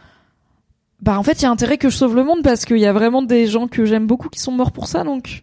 bah 1.01 1.18
en 1.18 1.22
fait 1.22 1.41
il 1.41 1.43
y 1.43 1.47
a 1.47 1.51
intérêt 1.51 1.79
que 1.79 1.91
je 1.91 1.97
sauve 1.97 2.16
le 2.16 2.25
monde 2.25 2.43
parce 2.43 2.64
qu'il 2.64 2.79
y 2.79 2.87
a 2.87 2.93
vraiment 2.93 3.22
des 3.22 3.47
gens 3.47 3.66
que 3.66 3.85
j'aime 3.85 4.07
beaucoup 4.07 4.29
qui 4.29 4.41
sont 4.41 4.53
morts 4.53 4.72
pour 4.72 4.87
ça 4.87 5.05
donc 5.05 5.43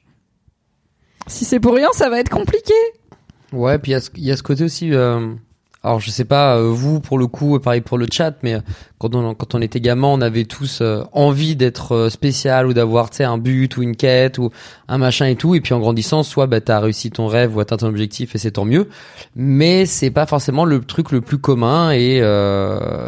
si 1.27 1.45
c'est 1.45 1.59
pour 1.59 1.75
rien 1.75 1.89
ça 1.93 2.09
va 2.09 2.19
être 2.19 2.29
compliqué. 2.29 2.73
Ouais, 3.51 3.77
puis 3.77 3.91
il 3.91 4.23
y 4.23 4.31
a 4.31 4.37
ce 4.37 4.43
côté 4.43 4.63
aussi. 4.63 4.93
euh, 4.93 5.33
alors 5.83 5.99
je 5.99 6.11
sais 6.11 6.25
pas 6.25 6.57
euh, 6.57 6.69
vous 6.69 6.99
pour 6.99 7.17
le 7.17 7.25
coup, 7.25 7.59
pareil 7.59 7.81
pour 7.81 7.97
le 7.97 8.05
chat, 8.11 8.35
mais 8.43 8.53
euh, 8.53 8.59
quand 8.99 9.15
on 9.15 9.33
quand 9.33 9.55
on 9.55 9.61
était 9.61 9.79
gamin, 9.79 10.07
on 10.09 10.21
avait 10.21 10.45
tous 10.45 10.79
euh, 10.81 11.03
envie 11.11 11.55
d'être 11.55 11.93
euh, 11.93 12.09
spécial 12.09 12.67
ou 12.67 12.73
d'avoir 12.73 13.09
tu 13.09 13.17
sais 13.17 13.23
un 13.23 13.39
but 13.39 13.75
ou 13.77 13.81
une 13.81 13.95
quête 13.95 14.37
ou 14.37 14.51
un 14.87 14.99
machin 14.99 15.25
et 15.25 15.35
tout. 15.35 15.55
Et 15.55 15.61
puis 15.61 15.73
en 15.73 15.79
grandissant, 15.79 16.21
soit 16.21 16.45
bah 16.45 16.61
t'as 16.61 16.79
réussi 16.79 17.09
ton 17.09 17.25
rêve 17.25 17.55
ou 17.55 17.59
atteint 17.59 17.77
ton 17.77 17.87
objectif 17.87 18.35
et 18.35 18.37
c'est 18.37 18.51
tant 18.51 18.65
mieux. 18.65 18.89
Mais 19.35 19.87
c'est 19.87 20.11
pas 20.11 20.27
forcément 20.27 20.65
le 20.65 20.81
truc 20.81 21.11
le 21.11 21.21
plus 21.21 21.39
commun 21.39 21.91
et 21.91 22.17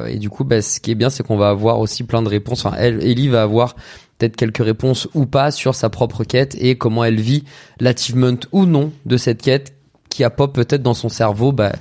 et 0.09 0.17
du 0.17 0.29
coup 0.29 0.43
bah 0.43 0.61
ce 0.61 0.79
qui 0.79 0.91
est 0.91 0.95
bien 0.95 1.09
c'est 1.09 1.23
qu'on 1.23 1.37
va 1.37 1.49
avoir 1.49 1.79
aussi 1.79 2.03
plein 2.03 2.23
de 2.23 2.29
réponses. 2.29 2.65
Enfin, 2.65 2.75
elle, 2.79 3.03
Ellie 3.03 3.29
va 3.29 3.43
avoir 3.43 3.75
peut-être 4.17 4.35
quelques 4.35 4.63
réponses 4.63 5.07
ou 5.13 5.27
pas 5.27 5.51
sur 5.51 5.75
sa 5.75 5.89
propre 5.89 6.23
quête 6.23 6.55
et 6.59 6.75
comment 6.75 7.03
elle 7.03 7.19
vit 7.19 7.43
l'achievement 7.79 8.37
ou 8.51 8.65
non 8.65 8.91
de 9.05 9.17
cette 9.17 9.41
quête 9.43 9.75
qui 10.09 10.23
a 10.23 10.29
pop 10.29 10.53
peut-être 10.53 10.83
dans 10.83 10.93
son 10.93 11.09
cerveau 11.09 11.51
bah, 11.51 11.73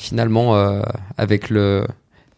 finalement 0.00 0.56
euh, 0.56 0.82
avec 1.16 1.50
le 1.50 1.86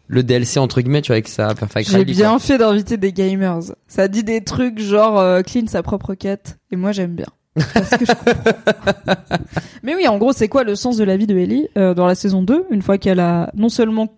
le 0.07 0.21
DLC 0.21 0.59
entre 0.59 0.81
guillemets, 0.81 1.01
tu 1.01 1.07
vois, 1.07 1.15
avec 1.15 1.27
sa 1.27 1.55
Perfect 1.55 1.89
J'ai 1.89 2.05
bien 2.05 2.31
quoi. 2.31 2.39
fait 2.39 2.57
d'inviter 2.57 2.97
des 2.97 3.13
gamers. 3.13 3.59
Ça 3.87 4.07
dit 4.07 4.23
des 4.23 4.43
trucs 4.43 4.77
genre 4.79 5.17
euh, 5.19 5.41
clean 5.41 5.65
sa 5.67 5.81
propre 5.81 6.13
quête. 6.13 6.57
Et 6.71 6.75
moi, 6.75 6.91
j'aime 6.91 7.15
bien. 7.15 7.25
Parce 7.73 7.89
que 7.91 8.05
je 8.05 8.11
comprends. 8.13 9.13
Mais 9.83 9.95
oui, 9.95 10.07
en 10.07 10.17
gros, 10.17 10.33
c'est 10.33 10.47
quoi 10.49 10.63
le 10.65 10.75
sens 10.75 10.97
de 10.97 11.03
la 11.03 11.17
vie 11.17 11.25
de 11.25 11.37
Ellie 11.37 11.67
euh, 11.77 11.93
dans 11.93 12.05
la 12.05 12.15
saison 12.15 12.43
2 12.43 12.65
Une 12.69 12.81
fois 12.81 12.97
qu'elle 12.97 13.19
a 13.21 13.49
non 13.55 13.69
seulement 13.69 14.13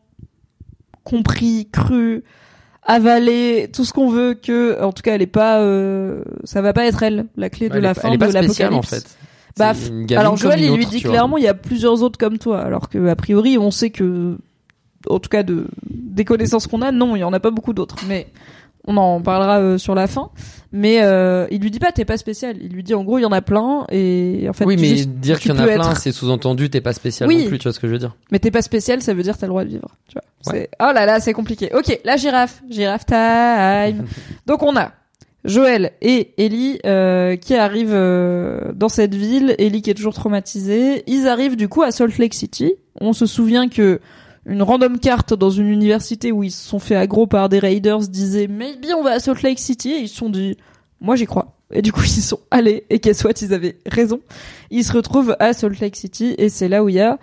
compris, 1.03 1.69
cru, 1.71 2.23
avalé, 2.83 3.69
tout 3.73 3.85
ce 3.85 3.93
qu'on 3.93 4.09
veut, 4.09 4.33
que, 4.33 4.81
en 4.81 4.91
tout 4.91 5.03
cas, 5.03 5.13
elle 5.15 5.21
est 5.21 5.27
pas, 5.27 5.59
euh, 5.61 6.23
ça 6.45 6.61
va 6.61 6.73
pas 6.73 6.85
être 6.85 7.03
elle, 7.03 7.25
la 7.37 7.49
clé 7.49 7.69
de 7.69 7.75
Elle 7.75 7.83
la 7.83 7.91
est- 7.91 7.93
fin 7.93 8.07
elle 8.07 8.15
est 8.15 8.17
de 8.17 8.23
pas 8.25 8.29
en 8.37 8.41
l'apocalypse. 8.41 8.89
fait. 8.89 9.17
Bah, 9.57 9.73
Alors 10.17 10.35
Joël, 10.37 10.59
il 10.61 10.73
lui 10.75 10.85
dit 10.85 11.01
clairement, 11.01 11.37
il 11.37 11.43
y 11.43 11.47
a 11.47 11.53
plusieurs 11.53 12.01
autres 12.03 12.17
comme 12.17 12.37
toi. 12.37 12.59
Alors 12.61 12.89
que 12.89 13.07
a 13.07 13.15
priori, 13.15 13.57
on 13.57 13.71
sait 13.71 13.89
que, 13.89 14.37
en 15.09 15.19
tout 15.19 15.29
cas 15.29 15.43
de 15.43 15.67
des 15.89 16.25
connaissances 16.25 16.67
qu'on 16.67 16.81
a, 16.81 16.91
non, 16.91 17.15
il 17.15 17.19
y 17.19 17.23
en 17.23 17.33
a 17.33 17.39
pas 17.39 17.51
beaucoup 17.51 17.73
d'autres. 17.73 17.95
Mais 18.07 18.27
on 18.87 18.97
en 18.97 19.21
parlera 19.21 19.59
euh, 19.59 19.77
sur 19.77 19.95
la 19.95 20.07
fin. 20.07 20.29
Mais 20.71 21.01
euh, 21.03 21.47
il 21.51 21.61
lui 21.61 21.71
dit 21.71 21.79
pas 21.79 21.91
t'es 21.93 22.03
pas 22.05 22.17
spécial. 22.17 22.57
Il 22.61 22.73
lui 22.73 22.83
dit 22.83 22.93
en 22.93 23.03
gros 23.05 23.17
il 23.17 23.21
y 23.21 23.25
en 23.25 23.31
a 23.31 23.41
plein 23.41 23.85
et 23.89 24.45
en 24.49 24.53
fait 24.53 24.65
oui, 24.65 24.75
mais 24.77 24.89
juste- 24.89 25.09
dire 25.09 25.39
qu'il 25.39 25.51
y 25.51 25.53
en 25.53 25.59
a 25.59 25.63
plein, 25.63 25.91
être- 25.91 25.97
c'est 25.97 26.11
sous-entendu, 26.11 26.69
t'es 26.69 26.81
pas 26.81 26.91
spécial 26.93 27.29
Oui. 27.29 27.43
non 27.43 27.47
plus, 27.47 27.57
tu 27.59 27.63
vois 27.63 27.73
ce 27.73 27.79
que 27.79 27.87
je 27.87 27.93
veux 27.93 27.99
dire. 27.99 28.13
mais 28.31 28.39
t'es 28.39 28.51
pas 28.51 28.61
spécial, 28.61 29.01
ça 29.01 29.13
veut 29.13 29.23
dire 29.23 29.37
t'as 29.37 29.47
le 29.47 29.51
droit 29.51 29.63
de 29.63 29.69
vivre. 29.69 29.87
Tu 30.09 30.15
vois. 30.15 30.53
Ouais. 30.53 30.69
Oh 30.81 30.91
là 30.93 31.05
là, 31.05 31.19
c'est 31.21 31.33
compliqué. 31.33 31.71
Ok, 31.73 31.97
la 32.03 32.17
girafe, 32.17 32.61
girafe 32.69 33.05
time. 33.05 34.05
Donc 34.47 34.63
on 34.63 34.75
a 34.75 34.91
Joël 35.45 35.91
et 36.01 36.33
Ellie 36.37 36.79
euh, 36.85 37.35
qui 37.35 37.53
arrivent 37.55 37.93
euh, 37.93 38.71
dans 38.73 38.89
cette 38.89 39.13
ville. 39.13 39.55
Ellie 39.59 39.81
qui 39.81 39.91
est 39.91 39.95
toujours 39.95 40.15
traumatisée. 40.15 41.03
Ils 41.07 41.27
arrivent 41.27 41.55
du 41.55 41.69
coup 41.69 41.83
à 41.83 41.91
Salt 41.91 42.17
Lake 42.17 42.33
City. 42.33 42.73
On 42.99 43.13
se 43.13 43.25
souvient 43.25 43.69
que 43.69 43.99
une 44.47 44.61
random 44.61 44.99
carte 44.99 45.33
dans 45.33 45.49
une 45.49 45.67
université 45.67 46.31
où 46.31 46.43
ils 46.43 46.51
se 46.51 46.67
sont 46.67 46.79
fait 46.79 46.95
aggro 46.95 47.25
par 47.27 47.49
des 47.49 47.59
raiders 47.59 47.99
disait 47.99 48.47
maybe 48.47 48.87
on 48.95 49.03
va 49.03 49.11
à 49.11 49.19
Salt 49.19 49.41
Lake 49.41 49.59
City 49.59 49.91
et 49.91 49.99
ils 49.99 50.07
se 50.07 50.17
sont 50.17 50.29
dit 50.29 50.57
moi 50.99 51.15
j'y 51.15 51.25
crois. 51.25 51.55
Et 51.71 51.81
du 51.81 51.91
coup 51.91 52.03
ils 52.03 52.21
sont 52.21 52.39
allés 52.49 52.83
et 52.89 52.99
qu'elle 52.99 53.15
soit 53.15 53.39
ils 53.41 53.53
avaient 53.53 53.77
raison. 53.85 54.21
Ils 54.71 54.83
se 54.83 54.93
retrouvent 54.93 55.35
à 55.39 55.53
Salt 55.53 55.79
Lake 55.79 55.95
City 55.95 56.35
et 56.37 56.49
c'est 56.49 56.67
là 56.67 56.83
où 56.83 56.89
il 56.89 56.95
y 56.95 57.01
a 57.01 57.19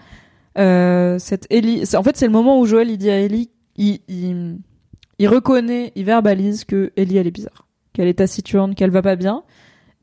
euh, 0.58 1.18
cette 1.18 1.46
Ellie. 1.50 1.84
En 1.96 2.02
fait 2.04 2.16
c'est 2.16 2.26
le 2.26 2.32
moment 2.32 2.60
où 2.60 2.66
Joël 2.66 2.88
il 2.90 2.98
dit 2.98 3.10
à 3.10 3.18
Ellie 3.18 3.50
il 3.76 5.28
reconnaît, 5.28 5.92
il 5.96 6.04
verbalise 6.04 6.64
que 6.64 6.92
Ellie 6.96 7.16
elle 7.16 7.26
est 7.26 7.32
bizarre, 7.32 7.66
qu'elle 7.92 8.08
est 8.08 8.14
taciturne, 8.14 8.74
qu'elle 8.74 8.90
va 8.90 9.02
pas 9.02 9.16
bien. 9.16 9.42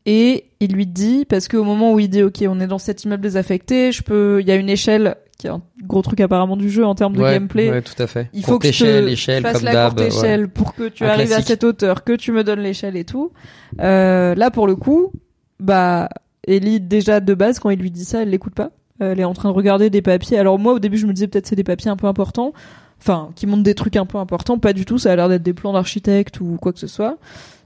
Et 0.06 0.46
il 0.60 0.74
lui 0.74 0.88
dit, 0.88 1.26
parce 1.26 1.48
qu'au 1.48 1.64
moment 1.64 1.94
où 1.94 2.00
il 2.00 2.10
dit, 2.10 2.24
ok, 2.24 2.44
on 2.48 2.60
est 2.60 2.68
dans 2.68 2.78
cet 2.78 3.04
immeuble 3.04 3.22
désaffecté, 3.22 3.92
je 3.92 4.02
peux, 4.02 4.40
il 4.42 4.48
y 4.48 4.52
a 4.52 4.56
une 4.56 4.70
échelle, 4.70 5.18
qui 5.38 5.48
est 5.48 5.52
un 5.52 5.62
gros 5.84 6.02
truc 6.02 6.20
apparemment 6.22 6.58
du 6.58 6.70
jeu 6.70 6.86
en 6.86 6.96
termes 6.96 7.16
de 7.16 7.22
ouais, 7.22 7.34
gameplay. 7.34 7.70
ouais, 7.70 7.82
tout 7.82 8.02
à 8.02 8.08
fait. 8.08 8.30
Il 8.34 8.44
Courte 8.44 8.54
faut 8.54 8.60
que 8.60 8.68
échelle, 8.68 9.16
je 9.16 9.26
te 9.26 9.42
fasse 9.42 9.58
comme 9.58 9.66
la 9.66 9.86
courte 9.86 10.00
ouais. 10.00 10.08
échelle 10.08 10.50
pour 10.50 10.74
que 10.74 10.90
tu 10.90 11.04
Un 11.04 11.10
arrives 11.10 11.34
à 11.34 11.42
cette 11.42 11.64
hauteur, 11.64 12.04
que 12.04 12.14
tu 12.14 12.32
me 12.32 12.44
donnes 12.44 12.60
l'échelle 12.60 12.98
et 12.98 13.06
tout. 13.06 13.32
Euh, 13.80 14.36
là, 14.36 14.52
pour 14.52 14.68
le 14.68 14.76
coup, 14.76 15.12
bah, 15.60 16.10
Ellie, 16.48 16.80
déjà 16.80 17.20
de 17.20 17.34
base, 17.34 17.60
quand 17.60 17.70
il 17.70 17.80
lui 17.80 17.92
dit 17.92 18.06
ça, 18.06 18.24
elle 18.24 18.30
l'écoute 18.30 18.56
pas. 18.56 18.72
Elle 19.00 19.20
est 19.20 19.26
en 19.26 19.34
train 19.34 19.50
de 19.50 19.54
regarder 19.54 19.90
des 19.90 20.02
papiers. 20.02 20.38
Alors 20.38 20.60
moi, 20.60 20.74
au 20.74 20.80
début, 20.80 20.98
je 20.98 21.08
me 21.08 21.14
disais 21.14 21.28
peut-être 21.28 21.48
c'est 21.48 21.56
des 21.56 21.64
papiers 21.64 21.90
un 21.90 21.96
peu 21.96 22.08
importants. 22.08 22.52
Enfin, 23.02 23.30
qui 23.36 23.48
montrent 23.48 23.64
des 23.64 23.76
trucs 23.76 23.96
un 23.96 24.06
peu 24.06 24.18
importants. 24.18 24.58
Pas 24.60 24.74
du 24.74 24.84
tout. 24.84 24.98
Ça 24.98 25.14
a 25.14 25.16
l'air 25.16 25.30
d'être 25.30 25.44
des 25.44 25.54
plans 25.54 25.72
d'architecte 25.72 26.42
ou 26.42 26.58
quoi 26.62 26.74
que 26.74 26.80
ce 26.80 26.88
soit. 26.88 27.18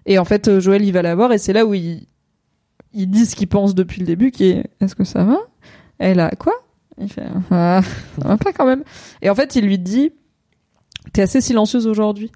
Et 0.05 0.19
en 0.19 0.25
fait, 0.25 0.47
euh, 0.47 0.59
Joël, 0.59 0.83
il 0.83 0.91
va 0.91 1.01
la 1.01 1.15
voir 1.15 1.31
et 1.31 1.37
c'est 1.37 1.53
là 1.53 1.65
où 1.65 1.73
il, 1.73 2.07
il 2.93 3.09
dit 3.09 3.25
ce 3.25 3.35
qu'il 3.35 3.47
pense 3.47 3.75
depuis 3.75 3.99
le 3.99 4.05
début, 4.05 4.31
qui 4.31 4.45
est, 4.45 4.65
est-ce 4.81 4.95
que 4.95 5.03
ça 5.03 5.23
va? 5.23 5.37
Elle 5.99 6.19
a, 6.19 6.31
quoi? 6.31 6.53
Il 6.99 7.09
fait, 7.09 7.23
ah, 7.51 7.81
ça 8.19 8.27
va 8.27 8.37
pas 8.37 8.53
quand 8.53 8.65
même. 8.65 8.83
Et 9.21 9.29
en 9.29 9.35
fait, 9.35 9.55
il 9.55 9.65
lui 9.65 9.79
dit, 9.79 10.11
t'es 11.11 11.21
assez 11.21 11.41
silencieuse 11.41 11.87
aujourd'hui. 11.87 12.31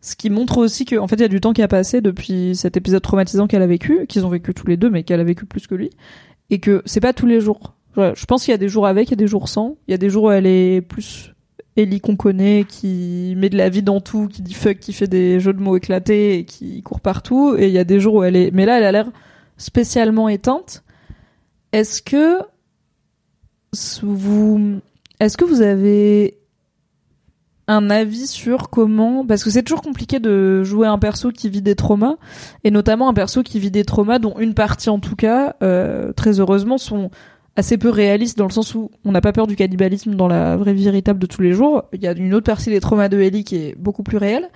Ce 0.00 0.14
qui 0.14 0.30
montre 0.30 0.58
aussi 0.58 0.84
que, 0.84 0.96
en 0.96 1.08
fait, 1.08 1.16
il 1.16 1.22
y 1.22 1.24
a 1.24 1.28
du 1.28 1.40
temps 1.40 1.52
qui 1.52 1.62
a 1.62 1.68
passé 1.68 2.00
depuis 2.00 2.54
cet 2.54 2.76
épisode 2.76 3.02
traumatisant 3.02 3.46
qu'elle 3.46 3.62
a 3.62 3.66
vécu, 3.66 4.06
qu'ils 4.06 4.24
ont 4.24 4.28
vécu 4.28 4.54
tous 4.54 4.66
les 4.66 4.76
deux, 4.76 4.90
mais 4.90 5.02
qu'elle 5.02 5.20
a 5.20 5.24
vécu 5.24 5.46
plus 5.46 5.66
que 5.66 5.74
lui. 5.74 5.90
Et 6.50 6.60
que 6.60 6.82
c'est 6.84 7.00
pas 7.00 7.12
tous 7.12 7.26
les 7.26 7.40
jours. 7.40 7.74
Je 7.96 8.26
pense 8.26 8.44
qu'il 8.44 8.52
y 8.52 8.54
a 8.54 8.58
des 8.58 8.68
jours 8.68 8.86
avec 8.86 9.10
et 9.10 9.16
des 9.16 9.26
jours 9.26 9.48
sans. 9.48 9.78
Il 9.88 9.90
y 9.90 9.94
a 9.94 9.98
des 9.98 10.10
jours 10.10 10.24
où 10.24 10.30
elle 10.30 10.46
est 10.46 10.82
plus 10.82 11.34
Ellie 11.76 12.00
qu'on 12.00 12.16
connaît, 12.16 12.64
qui 12.68 13.34
met 13.36 13.50
de 13.50 13.56
la 13.56 13.68
vie 13.68 13.82
dans 13.82 14.00
tout, 14.00 14.28
qui 14.28 14.42
dit 14.42 14.54
fuck, 14.54 14.78
qui 14.78 14.92
fait 14.92 15.06
des 15.06 15.40
jeux 15.40 15.52
de 15.52 15.60
mots 15.60 15.76
éclatés 15.76 16.38
et 16.38 16.44
qui 16.44 16.82
court 16.82 17.00
partout. 17.00 17.54
Et 17.58 17.66
il 17.66 17.72
y 17.72 17.78
a 17.78 17.84
des 17.84 18.00
jours 18.00 18.14
où 18.14 18.22
elle 18.22 18.36
est, 18.36 18.50
mais 18.52 18.66
là, 18.66 18.78
elle 18.78 18.84
a 18.84 18.92
l'air 18.92 19.10
spécialement 19.56 20.28
éteinte. 20.28 20.84
Est-ce 21.72 22.02
que 22.02 22.38
vous, 24.02 24.80
est-ce 25.20 25.36
que 25.36 25.44
vous 25.44 25.62
avez 25.62 26.38
un 27.68 27.90
avis 27.90 28.26
sur 28.26 28.70
comment, 28.70 29.26
parce 29.26 29.42
que 29.42 29.50
c'est 29.50 29.62
toujours 29.62 29.82
compliqué 29.82 30.20
de 30.20 30.62
jouer 30.62 30.86
un 30.86 30.98
perso 30.98 31.32
qui 31.32 31.48
vit 31.48 31.62
des 31.62 31.74
traumas, 31.74 32.16
et 32.62 32.70
notamment 32.70 33.08
un 33.08 33.14
perso 33.14 33.42
qui 33.42 33.58
vit 33.58 33.72
des 33.72 33.84
traumas 33.84 34.18
dont 34.18 34.38
une 34.38 34.54
partie 34.54 34.88
en 34.88 35.00
tout 35.00 35.16
cas, 35.16 35.56
euh, 35.62 36.12
très 36.12 36.38
heureusement, 36.38 36.78
sont 36.78 37.10
assez 37.56 37.78
peu 37.78 37.90
réalistes 37.90 38.38
dans 38.38 38.46
le 38.46 38.52
sens 38.52 38.74
où 38.74 38.90
on 39.04 39.12
n'a 39.12 39.20
pas 39.20 39.32
peur 39.32 39.46
du 39.46 39.56
cannibalisme 39.56 40.14
dans 40.14 40.28
la 40.28 40.56
vraie 40.56 40.74
vie 40.74 40.84
véritable 40.84 41.18
de 41.18 41.26
tous 41.26 41.42
les 41.42 41.52
jours. 41.52 41.84
Il 41.92 42.02
y 42.02 42.06
a 42.06 42.12
une 42.12 42.34
autre 42.34 42.46
partie 42.46 42.70
des 42.70 42.80
traumas 42.80 43.08
de 43.08 43.18
Ellie 43.18 43.44
qui 43.44 43.56
est 43.56 43.74
beaucoup 43.78 44.02
plus 44.02 44.18
réelle. 44.18 44.48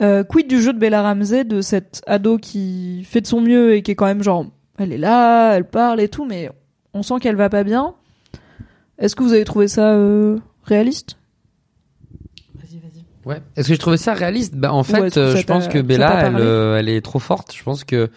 Euh, 0.00 0.24
quid 0.24 0.48
du 0.48 0.62
jeu 0.62 0.72
de 0.72 0.78
Bella 0.78 1.02
Ramsey, 1.02 1.44
de 1.44 1.60
cette 1.60 2.02
ado 2.06 2.38
qui 2.38 3.04
fait 3.04 3.20
de 3.20 3.26
son 3.26 3.40
mieux 3.40 3.74
et 3.74 3.82
qui 3.82 3.90
est 3.90 3.94
quand 3.94 4.06
même 4.06 4.22
genre, 4.22 4.46
elle 4.78 4.92
est 4.92 4.98
là, 4.98 5.54
elle 5.54 5.68
parle 5.68 6.00
et 6.00 6.08
tout, 6.08 6.24
mais 6.24 6.50
on 6.94 7.02
sent 7.02 7.14
qu'elle 7.20 7.36
va 7.36 7.50
pas 7.50 7.64
bien. 7.64 7.94
Est-ce 8.98 9.16
que 9.16 9.22
vous 9.22 9.32
avez 9.32 9.44
trouvé 9.44 9.68
ça 9.68 9.92
euh, 9.94 10.38
réaliste? 10.64 11.16
Ouais. 13.26 13.42
Est-ce 13.56 13.68
que 13.68 13.74
j'ai 13.74 13.78
trouvé 13.78 13.96
ça 13.98 14.14
réaliste? 14.14 14.54
Bah 14.54 14.72
en 14.72 14.82
fait, 14.82 15.16
euh, 15.18 15.36
je 15.36 15.44
pense 15.44 15.68
que 15.68 15.78
Bella, 15.78 16.26
elle, 16.26 16.36
euh, 16.38 16.78
elle 16.78 16.88
est 16.88 17.02
trop 17.02 17.18
forte. 17.18 17.54
Je 17.54 17.62
pense 17.62 17.84
que 17.84 18.10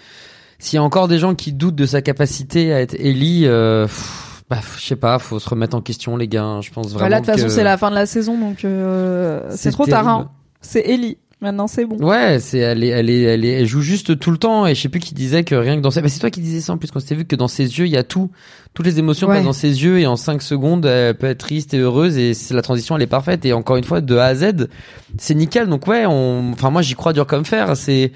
s'il 0.63 0.77
y 0.77 0.79
a 0.79 0.83
encore 0.83 1.07
des 1.07 1.17
gens 1.19 1.35
qui 1.35 1.51
doutent 1.53 1.75
de 1.75 1.85
sa 1.85 2.01
capacité 2.01 2.73
à 2.73 2.79
être 2.81 2.95
Ellie, 2.99 3.43
euh, 3.45 3.85
pff, 3.85 4.43
bah 4.49 4.59
je 4.77 4.83
sais 4.85 4.95
pas, 4.95 5.19
faut 5.19 5.39
se 5.39 5.49
remettre 5.49 5.75
en 5.75 5.81
question 5.81 6.15
les 6.17 6.27
gars. 6.27 6.59
Je 6.61 6.71
pense 6.71 6.87
vraiment 6.87 7.05
Bah 7.05 7.09
Là, 7.09 7.19
de 7.21 7.25
toute 7.25 7.35
façon, 7.35 7.49
c'est 7.49 7.63
la 7.63 7.77
fin 7.77 7.89
de 7.89 7.95
la 7.95 8.05
saison, 8.05 8.37
donc 8.37 8.63
euh, 8.65 9.41
c'est 9.51 9.71
trop 9.71 9.85
tard. 9.85 10.03
terrible. 10.05 10.23
hein. 10.27 10.31
C'est 10.61 10.81
Ellie. 10.87 11.17
Maintenant, 11.41 11.67
c'est 11.67 11.83
bon. 11.83 11.97
Ouais, 11.97 12.39
c'est 12.39 12.59
elle 12.59 12.85
est, 12.85 12.87
elle 12.87 13.09
est, 13.09 13.21
elle 13.23 13.43
est, 13.43 13.51
elle 13.59 13.65
joue 13.65 13.81
juste 13.81 14.17
tout 14.17 14.31
le 14.31 14.37
temps 14.37 14.65
et 14.65 14.75
je 14.75 14.81
sais 14.81 14.87
plus 14.87 15.01
qui 15.01 15.13
disait 15.13 15.43
que 15.43 15.55
rien 15.55 15.75
que 15.75 15.81
dans 15.81 15.91
ses, 15.91 16.01
bah, 16.01 16.07
c'est 16.07 16.21
toi 16.21 16.29
qui 16.29 16.39
disais 16.39 16.61
ça 16.61 16.71
en 16.71 16.77
plus 16.77 16.89
quand 16.89 17.01
c'était 17.01 17.15
vu 17.15 17.25
que 17.25 17.35
dans 17.35 17.49
ses 17.49 17.63
yeux 17.65 17.85
il 17.85 17.91
y 17.91 17.97
a 17.97 18.03
tout, 18.05 18.31
toutes 18.73 18.85
les 18.85 18.97
émotions 18.97 19.27
Ouais. 19.27 19.35
passent 19.35 19.43
dans 19.43 19.51
ses 19.51 19.83
yeux 19.83 19.99
et 19.99 20.07
en 20.07 20.15
5 20.15 20.41
secondes 20.41 20.85
elle 20.85 21.15
peut 21.17 21.27
être 21.27 21.39
triste 21.39 21.73
et 21.73 21.79
heureuse 21.79 22.17
et 22.17 22.31
la 22.51 22.61
transition 22.61 22.95
elle 22.95 23.01
est 23.01 23.07
parfaite 23.07 23.45
et 23.45 23.51
encore 23.51 23.75
une 23.75 23.83
fois 23.83 23.99
de 23.99 24.15
A 24.15 24.27
à 24.27 24.35
Z 24.35 24.69
c'est 25.17 25.33
nickel 25.35 25.67
donc 25.67 25.85
ouais 25.87 26.05
on, 26.05 26.51
enfin 26.53 26.69
moi 26.69 26.81
j'y 26.81 26.93
crois 26.93 27.11
dur 27.11 27.27
comme 27.27 27.43
fer 27.43 27.75
c'est 27.75 28.13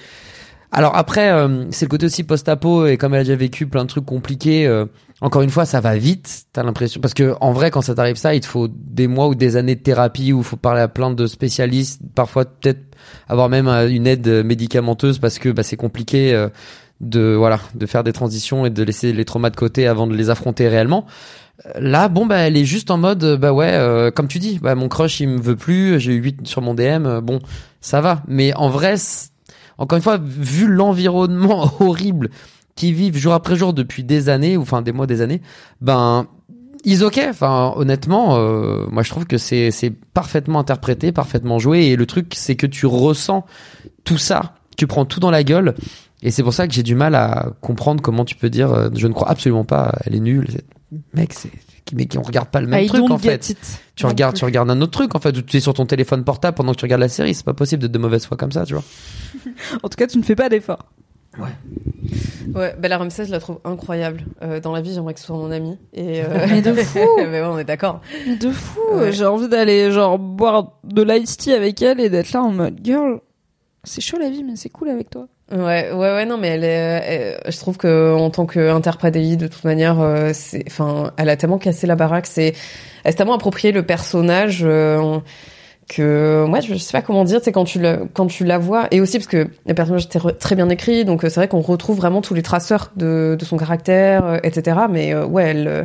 alors 0.72 0.96
après 0.96 1.32
euh, 1.32 1.66
c'est 1.72 1.86
le 1.86 1.90
côté 1.90 2.06
aussi 2.06 2.24
post-apo 2.24 2.88
et 2.88 2.98
comme 2.98 3.14
elle 3.14 3.22
a 3.22 3.24
déjà 3.24 3.36
vécu 3.36 3.68
plein 3.68 3.84
de 3.84 3.90
trucs 3.90 4.06
compliqués 4.06 4.68
euh, 4.68 4.86
encore 5.22 5.42
une 5.42 5.50
fois 5.50 5.66
ça 5.66 5.82
va 5.82 5.98
vite 5.98 6.46
t'as 6.54 6.64
l'impression 6.64 7.00
parce 7.00 7.14
que 7.14 7.36
en 7.42 7.52
vrai 7.52 7.72
quand 7.72 7.82
ça 7.82 7.96
t'arrive 7.96 8.18
ça 8.18 8.36
il 8.36 8.42
te 8.42 8.48
faut 8.48 8.68
des 8.70 9.08
mois 9.08 9.28
ou 9.28 9.36
des 9.36 9.56
années 9.56 9.76
de 9.76 9.82
thérapie 9.82 10.34
où 10.34 10.40
il 10.40 10.44
faut 10.44 10.58
parler 10.58 10.82
à 10.82 10.88
plein 10.88 11.12
de 11.12 11.28
spécialistes 11.28 12.02
parfois 12.16 12.46
peut-être 12.46 12.82
avoir 13.28 13.50
même 13.50 13.68
euh, 13.68 13.90
une 13.90 14.08
aide 14.08 14.28
médicamenteuse 14.46 15.20
parce 15.20 15.40
que 15.40 15.50
bah, 15.50 15.64
c'est 15.64 15.78
compliqué 15.78 16.34
euh, 16.34 16.50
de 17.02 17.36
voilà 17.36 17.60
de 17.76 17.86
faire 17.86 18.04
des 18.04 18.14
transitions 18.14 18.66
et 18.66 18.70
de 18.70 18.84
laisser 18.84 19.14
les 19.14 19.26
traumas 19.26 19.50
de 19.50 19.56
côté 19.56 19.88
avant 19.88 20.08
de 20.08 20.16
les 20.16 20.30
affronter 20.30 20.68
réellement. 20.68 21.06
Euh, 21.66 21.80
Là, 21.80 22.08
bon 22.08 22.26
bah 22.26 22.38
elle 22.38 22.58
est 22.58 22.66
juste 22.66 22.92
en 22.92 22.98
mode 22.98 23.38
bah 23.40 23.54
ouais 23.54 23.72
euh, 23.74 24.12
comme 24.12 24.28
tu 24.28 24.40
dis, 24.40 24.60
bah 24.60 24.76
mon 24.76 24.90
crush 24.90 25.20
il 25.20 25.30
me 25.30 25.42
veut 25.42 25.56
plus, 25.56 26.00
j'ai 26.00 26.14
eu 26.14 26.22
8 26.22 26.48
sur 26.48 26.62
mon 26.62 26.74
DM, 26.74 27.06
euh, 27.06 27.22
bon, 27.22 27.40
ça 27.82 28.02
va, 28.02 28.24
mais 28.28 28.54
en 28.56 28.70
vrai 28.70 28.96
encore 29.78 29.98
une 29.98 30.04
fois 30.04 30.18
vu 30.18 30.68
l'environnement 30.68 31.72
horrible 31.80 32.30
qu'ils 32.76 32.94
vivent 32.94 33.18
jour 33.18 33.34
après 33.34 33.56
jour 33.56 33.74
depuis 33.74 34.04
des 34.04 34.30
années 34.30 34.56
ou 34.58 34.62
enfin 34.62 34.82
des 34.82 34.92
mois 34.92 35.08
des 35.08 35.22
années, 35.22 35.42
ben 35.82 36.28
ils 36.84 37.04
ok. 37.04 37.20
Enfin, 37.30 37.74
honnêtement, 37.76 38.38
euh, 38.38 38.86
moi 38.90 39.04
je 39.04 39.10
trouve 39.10 39.26
que 39.26 39.38
c'est 39.38 39.94
parfaitement 40.14 40.60
interprété, 40.60 41.12
parfaitement 41.12 41.60
joué. 41.60 41.88
Et 41.88 41.96
le 41.96 42.06
truc, 42.06 42.34
c'est 42.36 42.56
que 42.56 42.68
tu 42.68 42.86
ressens 42.86 43.46
tout 44.04 44.18
ça, 44.18 44.56
tu 44.78 44.88
prends 44.88 45.06
tout 45.06 45.20
dans 45.20 45.32
la 45.32 45.44
gueule. 45.44 45.76
Et 46.24 46.32
c'est 46.32 46.44
pour 46.44 46.54
ça 46.54 46.68
que 46.68 46.74
j'ai 46.74 46.84
du 46.84 46.96
mal 46.96 47.14
à 47.16 47.52
comprendre 47.62 48.02
comment 48.02 48.26
tu 48.26 48.36
peux 48.36 48.50
dire. 48.50 48.72
euh, 48.72 48.90
je 48.96 49.08
ne 49.08 49.14
crois 49.14 49.30
absolument 49.30 49.66
pas. 49.66 49.96
Elle 50.06 50.16
est 50.16 50.20
nulle. 50.20 50.48
Mec, 51.14 51.34
c'est 51.34 51.52
mais 51.96 52.06
qui 52.06 52.18
on 52.18 52.22
regarde 52.22 52.50
pas 52.50 52.62
le 52.62 52.68
même 52.68 52.84
I 52.84 52.88
truc 52.88 53.10
en 53.10 53.18
fait. 53.18 53.50
it. 53.50 53.58
Tu 53.96 54.04
Non 54.04 54.10
regardes, 54.10 54.34
plus. 54.34 54.40
tu 54.40 54.46
regardes 54.46 54.70
un 54.70 54.82
autre 54.82 54.92
truc 54.92 55.16
en 55.16 55.20
fait. 55.20 55.36
Où 55.38 55.42
tu 55.42 55.58
es 55.58 55.60
sur 55.60 55.74
ton 55.74 55.86
téléphone 55.86 56.24
portable 56.24 56.56
pendant 56.56 56.72
que 56.74 56.78
tu 56.78 56.86
regardes 56.86 57.02
la 57.02 57.10
série. 57.10 57.34
C'est 57.34 57.46
pas 57.46 57.54
possible 57.54 57.82
d'être 57.82 57.92
de 57.92 57.98
mauvaise 58.00 58.26
foi 58.26 58.38
comme 58.38 58.52
ça, 58.52 58.66
tu 58.66 58.74
vois. 58.74 58.84
En 59.84 59.90
tout 59.90 59.96
cas, 59.98 60.08
tu 60.08 60.18
ne 60.18 60.24
fais 60.24 60.36
pas 60.36 60.50
d'effort. 60.50 60.86
Ouais, 62.56 62.74
Bella 62.80 62.98
Ramsey, 62.98 63.26
je 63.26 63.32
la 63.32 63.40
trouve 63.40 63.60
incroyable. 63.64 64.26
Euh, 64.42 64.60
dans 64.60 64.72
la 64.72 64.82
vie, 64.82 64.94
j'aimerais 64.94 65.14
que 65.14 65.20
ce 65.20 65.28
soit 65.28 65.36
mon 65.36 65.52
amie. 65.52 65.78
Et 65.94 66.22
euh... 66.24 66.46
Mais 66.50 66.62
de 66.62 66.74
fou. 66.82 67.00
Mais 67.18 67.42
ouais, 67.42 67.48
on 67.48 67.60
est 67.60 67.64
d'accord. 67.64 68.02
Mais 68.26 68.38
de 68.38 68.50
fou. 68.50 68.80
Ouais. 68.94 69.12
J'ai 69.12 69.26
envie 69.26 69.48
d'aller 69.48 69.92
genre 69.92 70.18
boire 70.18 70.72
de 70.84 71.04
l'ice 71.04 71.38
tea 71.38 71.54
avec 71.54 71.82
elle 71.82 72.00
et 72.00 72.10
d'être 72.10 72.32
là 72.32 72.42
en 72.42 72.52
mode 72.52 72.80
girl. 72.84 73.20
C'est 73.88 74.02
chaud 74.02 74.18
la 74.20 74.30
vie, 74.30 74.44
mais 74.44 74.56
c'est 74.56 74.70
cool 74.70 74.90
avec 74.90 75.10
toi. 75.10 75.28
Ouais, 75.52 75.92
ouais, 75.92 75.94
ouais, 75.94 76.26
non, 76.26 76.38
mais 76.38 76.50
elle 76.50 76.64
est, 76.66 76.68
elle- 77.48 77.52
je 77.52 77.58
trouve 77.58 77.78
que 77.78 78.14
en 78.14 78.30
tant 78.30 78.46
qu'interprète 78.46 79.14
d'Ellie, 79.14 79.38
de 79.38 79.48
toute 79.48 79.64
manière, 79.64 80.02
euh, 80.02 80.34
enfin, 80.68 81.12
elle 81.18 81.30
a 81.30 81.38
tellement 81.38 81.58
cassé 81.58 81.88
la 81.88 81.96
baraque, 81.96 82.28
c'est, 82.28 82.54
elle 83.06 83.12
s'est 83.14 83.18
tellement 83.18 83.36
approprié 83.36 83.72
le 83.72 83.84
personnage 83.84 84.60
euh, 84.64 85.20
que 85.88 86.46
ouais 86.50 86.62
je 86.62 86.76
sais 86.76 86.92
pas 86.92 87.02
comment 87.02 87.24
dire 87.24 87.40
c'est 87.42 87.52
quand 87.52 87.64
tu 87.64 87.80
la 87.80 88.00
quand 88.14 88.28
tu 88.28 88.44
la 88.44 88.58
vois 88.58 88.88
et 88.92 89.00
aussi 89.00 89.18
parce 89.18 89.28
que 89.28 89.48
le 89.66 89.74
personnage 89.74 90.06
était 90.06 90.20
très 90.34 90.56
bien 90.56 90.70
écrit 90.70 91.06
donc 91.06 91.24
euh, 91.24 91.30
c'est 91.30 91.40
vrai 91.40 91.48
qu'on 91.48 91.62
retrouve 91.62 91.96
vraiment 91.98 92.22
tous 92.22 92.34
les 92.34 92.42
traceurs 92.42 92.92
de, 92.98 93.38
son 93.42 93.58
caractère 93.58 94.26
euh, 94.26 94.38
etc 94.44 94.82
mais 94.90 95.14
euh, 95.14 95.26
ouais 95.26 95.44
elle 95.46 95.68
euh, 95.68 95.84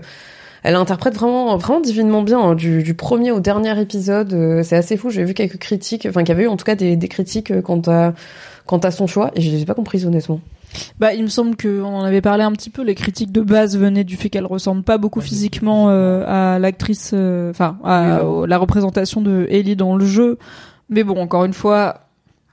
elle 0.62 0.76
interprète 0.76 1.14
vraiment 1.14 1.56
vraiment 1.56 1.80
divinement 1.80 2.22
bien 2.22 2.40
hein, 2.40 2.54
du, 2.54 2.82
du 2.82 2.94
premier 2.94 3.32
au 3.32 3.40
dernier 3.40 3.78
épisode 3.80 4.32
euh, 4.32 4.62
c'est 4.62 4.76
assez 4.76 4.96
fou 4.96 5.10
j'ai 5.10 5.24
vu 5.24 5.34
quelques 5.34 5.58
critiques 5.58 6.06
enfin 6.08 6.20
qu'il 6.20 6.30
y 6.30 6.32
avait 6.32 6.44
eu 6.44 6.48
en 6.48 6.56
tout 6.56 6.64
cas 6.64 6.74
des, 6.74 6.96
des 6.96 7.08
critiques 7.08 7.50
euh, 7.50 7.62
quant 7.62 7.82
à 7.86 8.14
quant 8.66 8.78
à 8.78 8.90
son 8.90 9.06
choix 9.06 9.30
et 9.34 9.40
je 9.40 9.50
les 9.50 9.62
ai 9.62 9.64
pas 9.64 9.74
comprises 9.74 10.06
honnêtement 10.06 10.40
Bah, 10.98 11.14
il 11.14 11.22
me 11.22 11.28
semble 11.28 11.56
qu'on 11.56 11.84
en 11.84 12.04
avait 12.04 12.20
parlé 12.20 12.44
un 12.44 12.52
petit 12.52 12.70
peu. 12.70 12.82
Les 12.82 12.94
critiques 12.94 13.32
de 13.32 13.40
base 13.40 13.76
venaient 13.76 14.04
du 14.04 14.16
fait 14.16 14.30
qu'elle 14.30 14.46
ressemble 14.46 14.82
pas 14.82 14.98
beaucoup 14.98 15.20
physiquement 15.20 15.90
euh, 15.90 16.24
à 16.26 16.58
l'actrice, 16.58 17.10
euh, 17.14 17.50
enfin, 17.50 17.78
à 17.84 18.20
la 18.46 18.58
représentation 18.58 19.20
de 19.20 19.46
Ellie 19.50 19.76
dans 19.76 19.96
le 19.96 20.04
jeu. 20.04 20.38
Mais 20.88 21.04
bon, 21.04 21.20
encore 21.20 21.44
une 21.44 21.54
fois, 21.54 22.06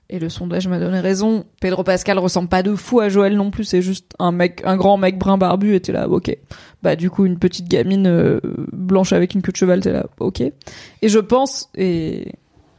et 0.10 0.19
le 0.19 0.30
sondage 0.30 0.68
m'a 0.68 0.80
donné 0.80 0.99
raison. 0.99 1.45
Pedro 1.61 1.84
Pascal 1.84 2.18
ressemble 2.18 2.49
pas 2.49 2.64
de 2.64 2.76
fou 2.76 2.99
à 2.99 3.10
Joël 3.10 3.36
non 3.36 3.52
plus. 3.52 3.64
C'est 3.64 3.81
juste 3.81 4.14
un 4.18 4.31
mec, 4.31 4.61
un 4.65 4.76
grand 4.76 4.98
mec 4.98 5.18
brun 5.19 5.38
barbu. 5.38 5.76
Et 5.76 5.80
t'es 5.80 5.91
là, 5.91 6.10
ok. 6.10 6.36
Bah, 6.81 6.95
du 6.95 7.10
coup, 7.10 7.26
une 7.26 7.38
petite 7.38 7.68
gamine 7.68 8.07
euh, 8.07 8.40
blanche 8.72 9.14
avec 9.14 9.36
une 9.36 9.41
queue 9.41 9.52
de 9.52 9.57
cheval, 9.57 9.81
t'es 9.81 9.91
là, 9.91 10.07
ok. 10.19 10.41
Et 10.41 11.10
je 11.10 11.19
pense, 11.19 11.69
et 11.76 12.31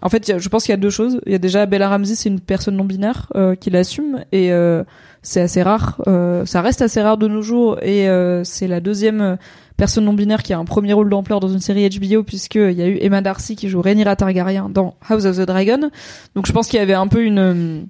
en 0.03 0.09
fait, 0.09 0.39
je 0.39 0.49
pense 0.49 0.65
qu'il 0.65 0.73
y 0.73 0.75
a 0.75 0.79
deux 0.79 0.91
choses. 0.91 1.21
Il 1.27 1.33
y 1.33 1.35
a 1.35 1.39
déjà 1.39 1.67
Bella 1.67 1.89
Ramsey, 1.89 2.15
c'est 2.15 2.29
une 2.29 2.41
personne 2.41 2.77
non 2.77 2.85
binaire 2.85 3.31
euh, 3.35 3.55
qui 3.55 3.71
l'assume 3.71 4.25
et 4.33 4.53
euh, 4.53 4.83
c'est 5.23 5.43
assez 5.43 5.63
rare. 5.63 6.01
euh, 6.09 6.47
ça 6.47 6.63
reste 6.63 6.83
assez 6.83 7.03
rare 7.03 7.19
de 7.19 7.29
nos 7.29 7.43
jours 7.43 7.79
et 7.83 8.09
euh, 8.09 8.43
c'est 8.43 8.67
la 8.67 8.81
deuxième 8.81 9.37
personne 9.81 10.05
non 10.05 10.13
binaire 10.13 10.43
qui 10.43 10.53
a 10.53 10.59
un 10.59 10.67
premier 10.67 10.93
rôle 10.93 11.09
d'ampleur 11.09 11.41
dans 11.41 11.49
une 11.49 11.61
série 11.61 11.89
HBO 11.89 12.23
puisque 12.23 12.57
il 12.57 12.73
y 12.73 12.83
a 12.83 12.87
eu 12.87 12.99
Emma 13.01 13.23
Darcy 13.23 13.57
qui 13.57 13.71
joue 13.71 13.81
Rhaenyra 13.81 14.15
Targaryen 14.15 14.69
dans 14.69 14.95
House 15.09 15.25
of 15.25 15.39
the 15.39 15.47
Dragon. 15.47 15.91
Donc 16.35 16.47
je 16.47 16.53
pense 16.53 16.69
qu'il 16.69 16.79
y 16.79 16.83
avait 16.83 16.93
un 16.93 17.07
peu 17.07 17.25
une 17.25 17.87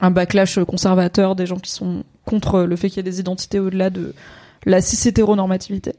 un 0.00 0.10
backlash 0.10 0.58
conservateur 0.64 1.34
des 1.34 1.46
gens 1.46 1.58
qui 1.58 1.70
sont 1.70 2.04
contre 2.26 2.64
le 2.64 2.76
fait 2.76 2.88
qu'il 2.88 2.98
y 2.98 3.00
ait 3.00 3.10
des 3.10 3.20
identités 3.20 3.58
au-delà 3.58 3.88
de 3.88 4.14
la 4.66 4.82
cis 4.82 5.08
hétéronormativité. 5.08 5.94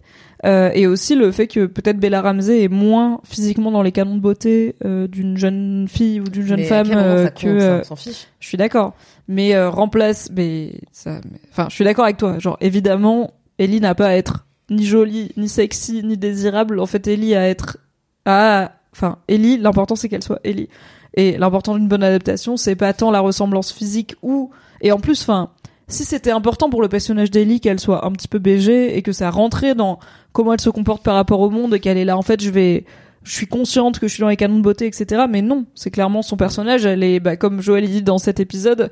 Euh, 0.46 0.70
et 0.76 0.86
aussi 0.86 1.16
le 1.16 1.32
fait 1.32 1.48
que 1.48 1.66
peut-être 1.66 1.98
Bella 1.98 2.22
Ramsey 2.22 2.64
est 2.64 2.68
moins 2.68 3.20
physiquement 3.24 3.72
dans 3.72 3.82
les 3.82 3.92
canons 3.92 4.16
de 4.16 4.22
beauté 4.22 4.76
euh, 4.86 5.08
d'une 5.08 5.38
jeune 5.38 5.88
fille 5.90 6.20
ou 6.20 6.26
d'une 6.26 6.46
jeune 6.46 6.60
Mais 6.60 6.66
femme 6.66 6.92
euh, 6.92 7.30
que 7.30 7.82
compte, 7.82 7.88
ça, 7.88 8.10
euh, 8.10 8.14
je 8.40 8.48
suis 8.48 8.58
d'accord 8.58 8.94
mais 9.28 9.56
euh, 9.56 9.70
remplace 9.70 10.30
mais 10.36 10.82
ça 10.92 11.22
enfin 11.52 11.68
je 11.70 11.76
suis 11.76 11.86
d'accord 11.86 12.04
avec 12.04 12.18
toi 12.18 12.38
genre 12.38 12.58
évidemment 12.60 13.32
Ellie 13.58 13.80
n'a 13.80 13.96
pas 13.96 14.08
à 14.08 14.14
être 14.16 14.45
ni 14.70 14.86
jolie 14.86 15.32
ni 15.38 15.50
sexy 15.50 16.04
ni 16.04 16.18
désirable. 16.18 16.80
En 16.80 16.86
fait 16.86 17.08
Ellie 17.08 17.36
à 17.36 17.48
être 17.48 17.78
à 18.26 18.72
enfin 18.94 19.18
Ellie 19.28 19.58
l'important 19.58 19.96
c'est 19.96 20.10
qu'elle 20.10 20.24
soit 20.24 20.40
Ellie. 20.44 20.70
Et 21.18 21.38
l'important 21.38 21.76
d'une 21.76 21.88
bonne 21.88 22.04
adaptation 22.04 22.58
c'est 22.58 22.76
pas 22.76 22.94
tant 22.94 23.12
la 23.12 23.20
ressemblance 23.20 23.72
physique 23.72 24.16
ou 24.22 24.52
et 24.82 24.92
en 24.92 25.00
plus 25.00 25.22
enfin 25.22 25.52
si 25.88 26.04
c'était 26.04 26.32
important 26.32 26.70
pour 26.70 26.82
le 26.82 26.90
personnage 26.90 27.30
d'Ellie 27.30 27.60
qu'elle 27.60 27.80
soit 27.80 28.06
un 28.06 28.12
petit 28.12 28.28
peu 28.28 28.40
BG 28.40 28.98
et 28.98 29.02
que 29.02 29.12
ça 29.12 29.30
rentrait 29.30 29.76
dans 29.76 30.00
comment 30.34 30.54
elle 30.54 30.62
se 30.62 30.70
comporte 30.70 31.04
par 31.04 31.16
rapport 31.16 31.40
au 31.42 31.50
monde 31.50 31.76
et 31.76 31.80
qu'elle 31.80 31.98
est 31.98 32.06
là 32.06 32.18
en 32.18 32.24
fait 32.24 32.42
je 32.42 32.50
vais 32.50 32.86
je 33.24 33.32
suis 33.32 33.48
consciente 33.48 34.00
que 34.00 34.08
je 34.08 34.14
suis 34.14 34.22
dans 34.22 34.30
les 34.30 34.36
canons 34.36 34.58
de 34.58 34.64
beauté 34.64 34.88
etc 34.88 35.26
mais 35.30 35.42
non 35.42 35.66
c'est 35.76 35.92
clairement 35.92 36.22
son 36.22 36.38
personnage 36.38 36.86
elle 36.86 37.04
est 37.04 37.20
bah, 37.20 37.38
comme 37.38 37.62
Joël 37.62 37.88
dit 37.88 38.02
dans 38.02 38.18
cet 38.18 38.40
épisode 38.40 38.90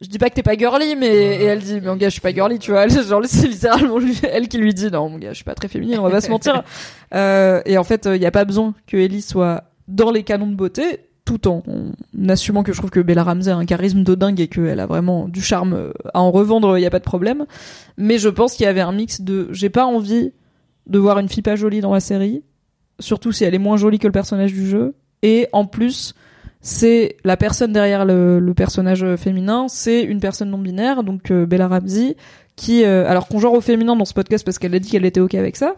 je 0.00 0.08
dis 0.08 0.18
pas 0.18 0.30
que 0.30 0.34
t'es 0.34 0.42
pas 0.42 0.56
girly 0.56 0.94
mais 0.96 1.08
et 1.08 1.44
elle 1.44 1.58
dit 1.60 1.74
mais 1.74 1.80
mon 1.88 1.96
gars 1.96 2.08
je 2.08 2.12
suis 2.12 2.20
pas 2.20 2.32
girly 2.32 2.58
tu 2.58 2.70
vois 2.70 2.82
Elle- 2.84 3.02
genre 3.04 3.22
c'est 3.24 3.48
littéralement 3.48 3.98
lui, 3.98 4.18
elle 4.30 4.48
qui 4.48 4.58
lui 4.58 4.72
dit 4.74 4.90
non 4.90 5.08
mon 5.08 5.18
gars 5.18 5.30
je 5.30 5.36
suis 5.36 5.44
pas 5.44 5.54
très 5.54 5.68
féminine 5.68 5.98
on 5.98 6.02
va 6.02 6.10
pas 6.10 6.20
se 6.20 6.30
mentir 6.30 6.62
euh, 7.14 7.60
et 7.66 7.78
en 7.78 7.84
fait 7.84 8.08
il 8.14 8.20
y 8.22 8.26
a 8.26 8.30
pas 8.30 8.44
besoin 8.44 8.74
que 8.86 8.96
Ellie 8.96 9.22
soit 9.22 9.64
dans 9.88 10.10
les 10.10 10.22
canons 10.22 10.46
de 10.46 10.54
beauté 10.54 11.00
tout 11.24 11.46
en, 11.46 11.62
en 11.68 12.28
assumant 12.30 12.62
que 12.62 12.72
je 12.72 12.78
trouve 12.78 12.90
que 12.90 13.00
Bella 13.00 13.22
Ramsey 13.22 13.50
a 13.52 13.56
un 13.56 13.66
charisme 13.66 14.02
de 14.02 14.14
dingue 14.14 14.40
et 14.40 14.48
qu'elle 14.48 14.80
a 14.80 14.86
vraiment 14.86 15.28
du 15.28 15.42
charme 15.42 15.74
euh, 15.74 15.92
à 16.14 16.22
en 16.22 16.30
revendre, 16.30 16.78
il 16.78 16.80
y 16.80 16.86
a 16.86 16.90
pas 16.90 17.00
de 17.00 17.04
problème. 17.04 17.44
Mais 17.98 18.16
je 18.16 18.30
pense 18.30 18.54
qu'il 18.54 18.64
y 18.64 18.66
avait 18.66 18.80
un 18.80 18.92
mix 18.92 19.20
de 19.20 19.46
j'ai 19.52 19.68
pas 19.68 19.84
envie 19.84 20.32
de 20.86 20.98
voir 20.98 21.18
une 21.18 21.28
fille 21.28 21.42
pas 21.42 21.54
jolie 21.54 21.82
dans 21.82 21.92
la 21.92 22.00
série, 22.00 22.44
surtout 22.98 23.30
si 23.30 23.44
elle 23.44 23.54
est 23.54 23.58
moins 23.58 23.76
jolie 23.76 23.98
que 23.98 24.06
le 24.06 24.12
personnage 24.12 24.54
du 24.54 24.66
jeu. 24.66 24.94
Et 25.22 25.48
en 25.52 25.66
plus, 25.66 26.14
c'est 26.68 27.16
la 27.24 27.36
personne 27.36 27.72
derrière 27.72 28.04
le, 28.04 28.52
personnage 28.54 29.16
féminin, 29.16 29.66
c'est 29.68 30.02
une 30.02 30.20
personne 30.20 30.50
non 30.50 30.58
binaire, 30.58 31.02
donc 31.02 31.30
euh, 31.30 31.46
Bella 31.46 31.66
Ramsey, 31.68 32.16
qui, 32.56 32.84
euh, 32.84 33.08
alors 33.08 33.26
qu'on 33.28 33.38
genre 33.38 33.54
au 33.54 33.60
féminin 33.60 33.96
dans 33.96 34.04
ce 34.04 34.12
podcast 34.12 34.44
parce 34.44 34.58
qu'elle 34.58 34.74
a 34.74 34.78
dit 34.78 34.90
qu'elle 34.90 35.06
était 35.06 35.20
ok 35.20 35.34
avec 35.34 35.56
ça, 35.56 35.76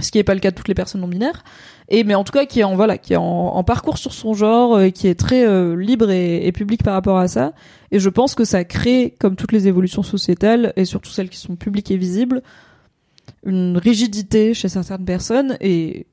ce 0.00 0.10
qui 0.10 0.18
est 0.18 0.24
pas 0.24 0.34
le 0.34 0.40
cas 0.40 0.50
de 0.50 0.56
toutes 0.56 0.68
les 0.68 0.74
personnes 0.74 1.00
non 1.00 1.08
binaires 1.08 1.44
et 1.88 2.04
mais 2.04 2.14
en 2.14 2.24
tout 2.24 2.32
cas 2.32 2.44
qui 2.44 2.60
est 2.60 2.64
en 2.64 2.76
voilà 2.76 2.98
qui 2.98 3.14
est 3.14 3.18
en, 3.18 3.64
parcours 3.64 3.98
sur 3.98 4.12
son 4.12 4.34
genre 4.34 4.76
euh, 4.76 4.90
qui 4.90 5.08
est 5.08 5.18
très 5.18 5.46
euh, 5.46 5.74
libre 5.74 6.10
et, 6.10 6.46
et 6.46 6.52
public 6.52 6.82
par 6.82 6.94
rapport 6.94 7.18
à 7.18 7.26
ça 7.26 7.52
et 7.90 7.98
je 7.98 8.08
pense 8.08 8.34
que 8.34 8.44
ça 8.44 8.64
crée 8.64 9.14
comme 9.18 9.34
toutes 9.34 9.52
les 9.52 9.66
évolutions 9.66 10.02
sociétales 10.02 10.72
et 10.76 10.84
surtout 10.84 11.10
celles 11.10 11.28
qui 11.28 11.38
sont 11.38 11.56
publiques 11.56 11.90
et 11.90 11.96
visibles 11.96 12.42
une 13.44 13.76
rigidité 13.78 14.54
chez 14.54 14.68
certaines 14.68 15.04
personnes 15.04 15.56
et 15.60 16.06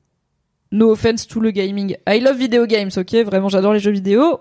no 0.72 0.90
offense 0.90 1.26
to 1.26 1.40
le 1.40 1.50
gaming 1.50 1.96
I 2.08 2.20
love 2.20 2.36
video 2.36 2.66
games 2.66 2.90
ok? 2.96 3.14
Vraiment 3.24 3.48
j'adore 3.48 3.72
les 3.72 3.80
jeux 3.80 3.90
vidéo 3.92 4.40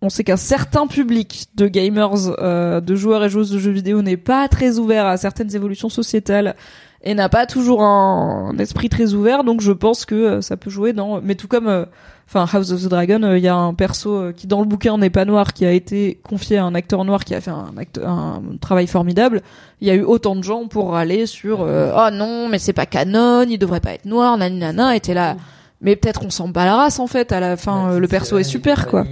on 0.00 0.10
sait 0.10 0.22
qu'un 0.22 0.36
certain 0.36 0.86
public 0.86 1.46
de 1.56 1.66
gamers, 1.66 2.12
euh, 2.38 2.80
de 2.80 2.94
joueurs 2.94 3.24
et 3.24 3.28
joueuses 3.28 3.50
de 3.50 3.58
jeux 3.58 3.72
vidéo 3.72 4.00
n'est 4.00 4.16
pas 4.16 4.46
très 4.46 4.78
ouvert 4.78 5.06
à 5.06 5.16
certaines 5.16 5.52
évolutions 5.56 5.88
sociétales 5.88 6.54
et 7.02 7.14
n'a 7.14 7.28
pas 7.28 7.46
toujours 7.46 7.82
un, 7.82 8.50
un 8.52 8.58
esprit 8.58 8.88
très 8.88 9.14
ouvert, 9.14 9.42
donc 9.42 9.60
je 9.60 9.72
pense 9.72 10.04
que 10.04 10.14
euh, 10.14 10.40
ça 10.40 10.56
peut 10.56 10.70
jouer 10.70 10.92
dans. 10.92 11.20
Mais 11.20 11.34
tout 11.34 11.48
comme, 11.48 11.66
euh, 11.66 11.84
enfin 12.28 12.46
House 12.52 12.70
of 12.70 12.82
the 12.84 12.88
Dragon, 12.88 13.24
euh, 13.24 13.38
il 13.38 13.42
y 13.42 13.48
a 13.48 13.56
un 13.56 13.74
perso 13.74 14.32
qui 14.36 14.46
dans 14.46 14.60
le 14.60 14.66
bouquin 14.66 14.98
n'est 14.98 15.10
pas 15.10 15.24
noir, 15.24 15.52
qui 15.52 15.64
a 15.66 15.72
été 15.72 16.20
confié 16.22 16.58
à 16.58 16.64
un 16.64 16.76
acteur 16.76 17.04
noir 17.04 17.24
qui 17.24 17.34
a 17.34 17.40
fait 17.40 17.50
un, 17.50 17.72
acte- 17.76 18.00
un 18.04 18.40
travail 18.60 18.86
formidable. 18.86 19.42
Il 19.80 19.88
y 19.88 19.90
a 19.90 19.94
eu 19.94 20.02
autant 20.02 20.36
de 20.36 20.44
gens 20.44 20.68
pour 20.68 20.92
râler 20.92 21.26
sur 21.26 21.62
euh, 21.62 21.92
oh 21.96 22.10
non 22.12 22.48
mais 22.48 22.60
c'est 22.60 22.72
pas 22.72 22.86
canon, 22.86 23.46
il 23.48 23.58
devrait 23.58 23.80
pas 23.80 23.94
être 23.94 24.04
noir, 24.06 24.36
nani 24.38 24.58
nana, 24.58 24.94
était 24.94 25.14
là. 25.14 25.36
Mais 25.80 25.96
peut-être 25.96 26.24
on 26.24 26.30
s'en 26.30 26.48
bat 26.48 26.64
la 26.64 26.76
race 26.76 26.98
en 26.98 27.06
fait. 27.06 27.32
À 27.32 27.40
la 27.40 27.56
fin, 27.56 27.98
le 27.98 28.08
perso 28.08 28.38
est 28.38 28.44
super 28.44 28.86
quoi. 28.86 29.06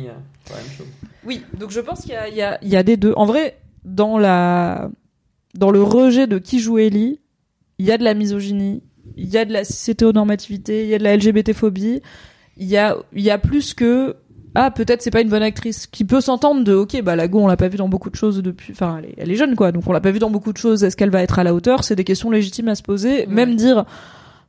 Oui, 1.24 1.42
donc 1.58 1.70
je 1.70 1.80
pense 1.80 2.02
qu'il 2.02 2.12
y 2.12 2.16
a, 2.16 2.28
il 2.28 2.36
y, 2.36 2.42
a, 2.42 2.58
il 2.62 2.68
y 2.68 2.76
a 2.76 2.82
des 2.82 2.96
deux. 2.96 3.12
En 3.16 3.26
vrai, 3.26 3.58
dans 3.84 4.18
la 4.18 4.90
dans 5.54 5.70
le 5.70 5.82
rejet 5.82 6.26
de 6.26 6.38
qui 6.38 6.60
joue 6.60 6.78
Ellie, 6.78 7.20
il 7.78 7.86
y 7.86 7.92
a 7.92 7.98
de 7.98 8.04
la 8.04 8.14
misogynie, 8.14 8.82
il 9.16 9.28
y 9.28 9.38
a 9.38 9.44
de 9.44 9.52
la 9.52 9.64
cis-hétéronormativité, 9.64 10.84
il 10.84 10.88
y 10.88 10.94
a 10.94 10.98
de 10.98 11.04
la 11.04 11.16
LGBT-phobie, 11.16 12.00
il 12.56 12.66
y 12.66 12.76
a 12.76 12.96
il 13.12 13.22
y 13.22 13.30
a 13.30 13.38
plus 13.38 13.74
que 13.74 14.16
ah 14.54 14.70
peut-être 14.70 15.02
c'est 15.02 15.10
pas 15.10 15.20
une 15.20 15.28
bonne 15.28 15.42
actrice 15.42 15.86
qui 15.86 16.04
peut 16.04 16.20
s'entendre 16.20 16.64
de 16.64 16.74
ok 16.74 17.02
bah 17.02 17.16
la 17.16 17.28
go 17.28 17.40
on 17.40 17.46
l'a 17.46 17.56
pas 17.56 17.68
vu 17.68 17.76
dans 17.76 17.88
beaucoup 17.88 18.08
de 18.08 18.16
choses 18.16 18.40
depuis 18.40 18.72
enfin 18.72 18.98
elle 18.98 19.10
est, 19.10 19.14
elle 19.18 19.30
est 19.30 19.36
jeune 19.36 19.54
quoi 19.54 19.70
donc 19.70 19.86
on 19.86 19.92
l'a 19.92 20.00
pas 20.00 20.10
vu 20.10 20.18
dans 20.18 20.30
beaucoup 20.30 20.52
de 20.52 20.58
choses 20.58 20.82
est-ce 20.82 20.96
qu'elle 20.96 21.10
va 21.10 21.22
être 21.22 21.38
à 21.38 21.44
la 21.44 21.54
hauteur? 21.54 21.84
C'est 21.84 21.96
des 21.96 22.04
questions 22.04 22.30
légitimes 22.30 22.68
à 22.68 22.74
se 22.74 22.82
poser 22.82 23.26
même 23.26 23.56
dire 23.56 23.84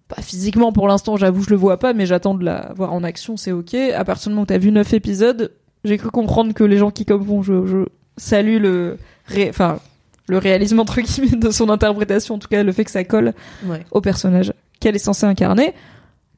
pas 0.07 0.21
physiquement 0.21 0.71
pour 0.71 0.87
l'instant 0.87 1.17
j'avoue 1.17 1.41
je 1.43 1.49
le 1.49 1.55
vois 1.57 1.77
pas 1.79 1.93
mais 1.93 2.05
j'attends 2.05 2.33
de 2.35 2.43
la 2.45 2.71
voir 2.75 2.93
en 2.93 3.03
action 3.03 3.35
c'est 3.37 3.51
ok. 3.51 3.73
À 3.73 4.03
partir 4.05 4.29
du 4.29 4.29
moment 4.35 4.43
où 4.43 4.45
t'as 4.45 4.57
vu 4.57 4.71
neuf 4.71 4.93
épisodes 4.93 5.51
j'ai 5.83 5.97
cru 5.97 6.09
comprendre 6.09 6.53
que 6.53 6.63
les 6.63 6.77
gens 6.77 6.91
qui 6.91 7.05
comme 7.05 7.23
vont 7.23 7.43
je, 7.43 7.65
je 7.65 7.85
salue 8.17 8.59
le 8.59 8.97
ré- 9.25 9.49
enfin 9.49 9.79
le 10.27 10.37
réalisme 10.37 10.79
entre 10.79 10.99
guillemets 11.01 11.37
de 11.37 11.49
son 11.51 11.69
interprétation 11.69 12.35
en 12.35 12.39
tout 12.39 12.47
cas 12.47 12.63
le 12.63 12.71
fait 12.71 12.83
que 12.85 12.91
ça 12.91 13.03
colle 13.03 13.33
Ouais. 13.65 13.85
au 13.91 14.01
personnage 14.01 14.53
qu'elle 14.79 14.95
est 14.95 14.99
censée 14.99 15.25
incarner. 15.25 15.73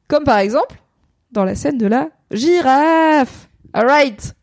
Comme 0.08 0.24
par 0.24 0.38
exemple 0.38 0.76
dans 1.32 1.44
la 1.44 1.54
scène 1.54 1.78
de 1.78 1.86
la 1.86 2.08
girafe. 2.32 3.48
Alright 3.72 4.34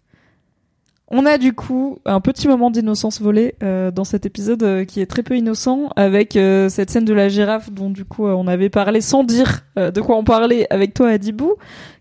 on 1.09 1.25
a 1.25 1.37
du 1.37 1.53
coup 1.53 1.99
un 2.05 2.19
petit 2.19 2.47
moment 2.47 2.69
d'innocence 2.69 3.21
volée 3.21 3.55
euh, 3.63 3.91
dans 3.91 4.03
cet 4.03 4.25
épisode 4.25 4.63
euh, 4.63 4.85
qui 4.85 4.99
est 4.99 5.05
très 5.05 5.23
peu 5.23 5.37
innocent 5.37 5.89
avec 5.95 6.35
euh, 6.35 6.67
cette 6.69 6.89
scène 6.89 7.05
de 7.05 7.13
la 7.13 7.29
girafe 7.29 7.71
dont 7.71 7.89
du 7.89 8.03
coup 8.03 8.27
euh, 8.27 8.33
on 8.33 8.47
avait 8.47 8.69
parlé 8.69 8.99
sans 8.99 9.23
dire 9.23 9.61
euh, 9.77 9.89
de 9.89 10.01
quoi 10.01 10.17
on 10.17 10.23
parlait 10.25 10.67
avec 10.69 10.93
toi 10.93 11.09
Adibou 11.09 11.53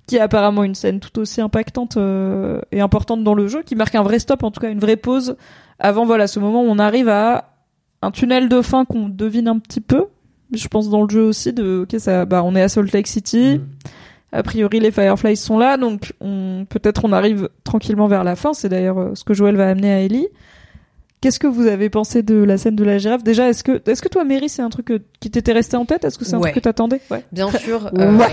qui 0.09 0.17
est 0.17 0.21
apparemment 0.21 0.65
une 0.65 0.75
scène 0.75 0.99
tout 0.99 1.19
aussi 1.21 1.41
impactante 1.41 1.97
euh, 1.97 2.61
et 2.73 2.81
importante 2.81 3.23
dans 3.23 3.35
le 3.35 3.47
jeu 3.47 3.63
qui 3.63 3.77
marque 3.77 3.95
un 3.95 4.03
vrai 4.03 4.19
stop 4.19 4.43
en 4.43 4.51
tout 4.51 4.61
cas 4.61 4.71
une 4.71 4.81
vraie 4.81 4.97
pause 4.97 5.37
avant 5.79 6.05
voilà 6.05 6.27
ce 6.27 6.41
moment 6.41 6.63
où 6.63 6.67
on 6.67 6.79
arrive 6.79 7.09
à 7.09 7.53
un 8.03 8.11
tunnel 8.11 8.49
de 8.49 8.61
fin 8.61 8.85
qu'on 8.85 9.09
devine 9.09 9.47
un 9.47 9.59
petit 9.61 9.81
peu 9.81 10.07
je 10.53 10.67
pense 10.69 10.91
dans 10.91 11.03
le 11.03 11.09
jeu 11.09 11.23
aussi 11.23 11.53
de 11.53 11.83
ok 11.83 12.01
ça 12.01 12.25
bah 12.25 12.43
on 12.45 12.57
est 12.57 12.63
à 12.63 12.69
Salt 12.69 12.93
Lake 12.93 13.07
City 13.07 13.61
a 14.33 14.43
priori, 14.43 14.81
les 14.81 14.91
Fireflies 14.91 15.37
sont 15.37 15.59
là, 15.59 15.77
donc 15.77 16.13
on, 16.21 16.67
peut-être 16.69 17.05
on 17.05 17.13
arrive 17.13 17.49
tranquillement 17.65 18.09
vers 18.09 18.25
la 18.25 18.37
fin. 18.37 18.55
C'est 18.55 18.69
d'ailleurs 18.69 18.99
euh, 18.99 19.15
ce 19.15 19.25
que 19.25 19.35
Joël 19.35 19.57
va 19.57 19.69
amener 19.69 19.93
à 19.93 20.01
Ellie. 20.01 20.29
Qu'est-ce 21.27 21.41
que 21.41 21.49
vous 21.49 21.67
avez 21.67 21.91
pensé 21.91 22.23
de 22.23 22.37
la 22.37 22.57
scène 22.57 22.77
de 22.77 22.85
la 22.85 22.99
girafe? 22.99 23.25
Déjà, 23.25 23.49
est-ce 23.49 23.65
que, 23.65 23.83
est-ce 23.91 24.01
que 24.01 24.09
toi, 24.09 24.23
Mary, 24.23 24.49
c'est 24.49 24.63
un 24.63 24.71
truc 24.71 24.87
que- 24.87 25.01
qui 25.19 25.29
t'était 25.29 25.51
resté 25.53 25.77
en 25.77 25.85
tête? 25.85 26.05
Est-ce 26.05 26.19
que 26.19 26.25
c'est 26.25 26.35
un 26.35 26.39
Ouais. 26.39 26.51
truc 26.53 26.55
que 26.55 26.61
t'attendais? 26.61 27.01
Ouais. 27.11 27.25
Bien 27.33 27.51
sûr. 27.59 27.91
Ouais. 27.93 28.29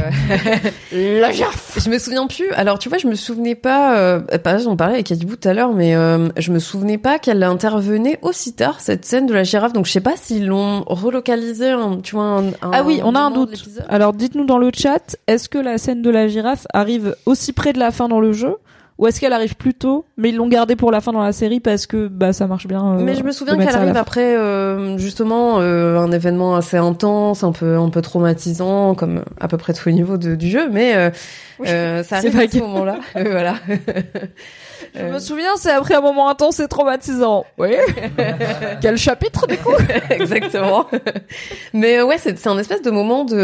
La 1.20 1.32
girafe. 1.32 1.80
Je 1.84 1.90
me 1.90 1.98
souviens 1.98 2.28
plus. 2.28 2.52
Alors 2.52 2.78
tu 2.78 2.90
vois, 2.90 3.00
je 3.00 3.08
me 3.08 3.16
souvenais 3.16 3.56
pas. 3.56 3.98
Euh, 3.98 4.20
par 4.44 4.54
exemple, 4.54 4.74
on 4.74 4.78
parlait 4.78 4.94
avec 4.96 5.12
Adibou 5.12 5.36
tout 5.36 5.48
à 5.50 5.54
l'heure, 5.56 5.74
mais 5.74 5.96
euh, 5.96 6.30
je 6.38 6.52
me 6.52 6.60
souvenais 6.60 6.98
pas 7.00 7.18
qu'elle 7.18 7.42
intervenait 7.42 8.20
aussi 8.22 8.54
tard 8.54 8.80
cette 8.80 9.06
scène 9.06 9.26
de 9.26 9.34
la 9.34 9.44
girafe. 9.44 9.74
Donc 9.74 9.88
je 9.88 9.92
sais 9.92 10.02
pas 10.02 10.14
s'ils 10.16 10.46
l'ont 10.46 10.84
relocalisé. 10.86 11.70
un- 11.72 11.98
tu 12.02 12.16
vois. 12.16 12.26
Un, 12.26 12.48
un 12.50 12.72
Ah 12.72 12.84
oui, 12.84 13.00
on 13.04 13.16
a 13.16 13.20
un 13.20 13.32
doute. 13.32 13.64
Alors, 13.90 14.14
dites-nous 14.14 14.46
dans 14.46 14.58
le 14.60 14.70
chat, 14.76 15.16
est-ce 15.28 15.50
que 15.50 15.58
la 15.58 15.78
scène 15.80 16.02
de 16.04 16.10
la 16.12 16.28
girafe 16.28 16.68
arrive 16.74 17.16
aussi 17.26 17.54
près 17.54 17.74
de 17.74 17.80
la 17.80 17.92
fin 17.92 18.08
dans 18.08 18.20
le 18.20 18.34
jeu? 18.34 18.56
Ou 19.00 19.08
est-ce 19.08 19.20
qu'elle 19.20 19.34
arrive 19.34 19.56
plus 19.56 19.74
tôt, 19.74 20.06
mais 20.18 20.30
ils 20.30 20.36
l'ont 20.36 20.48
gardée 20.48 20.76
pour 20.76 20.92
la 20.92 21.02
fin 21.02 21.12
dans 21.12 21.24
la 21.24 21.32
série 21.34 21.60
parce 21.60 21.88
que 21.88 22.08
bah 22.08 22.32
ça 22.34 22.46
marche 22.48 22.68
bien. 22.68 22.94
euh, 22.94 23.02
Mais 23.04 23.16
je 23.16 23.24
me 23.24 23.32
souviens 23.32 23.58
qu'elle 23.58 23.76
arrive 23.76 23.98
après 23.98 24.36
euh, 24.38 24.98
justement 24.98 25.60
euh, 25.60 25.98
un 26.00 26.12
événement 26.12 26.56
assez 26.56 26.78
intense, 26.78 27.44
un 27.44 27.52
peu 27.52 27.78
un 27.78 27.90
peu 27.90 28.02
traumatisant, 28.02 28.94
comme 28.96 29.24
à 29.40 29.48
peu 29.48 29.58
près 29.58 29.74
tous 29.74 29.90
les 29.90 29.96
niveaux 29.96 30.18
de- 30.18 30.36
du 30.36 30.48
jeu, 30.50 30.70
mais 30.72 30.96
euh, 30.96 31.10
euh, 31.66 32.04
ça 32.04 32.18
arrive 32.18 32.38
à 32.40 32.48
ce 32.48 32.58
moment-là. 32.60 33.00
Euh, 33.16 33.24
voilà. 33.32 33.56
Je 34.96 35.06
me 35.06 35.20
souviens, 35.20 35.56
c'est 35.58 35.72
après 35.72 35.96
un 35.96 36.02
moment 36.02 36.30
intense 36.30 36.60
et 36.60 36.68
traumatisant. 36.68 37.46
Oui. 37.58 37.70
Quel 38.82 38.98
chapitre 38.98 39.48
du 39.48 39.58
coup? 39.58 39.74
Exactement. 40.10 40.86
Mais 41.74 41.98
euh, 42.00 42.06
ouais, 42.06 42.18
c'est 42.18 42.48
un 42.48 42.58
espèce 42.58 42.82
de 42.82 42.92
moment 42.92 43.26
de, 43.26 43.36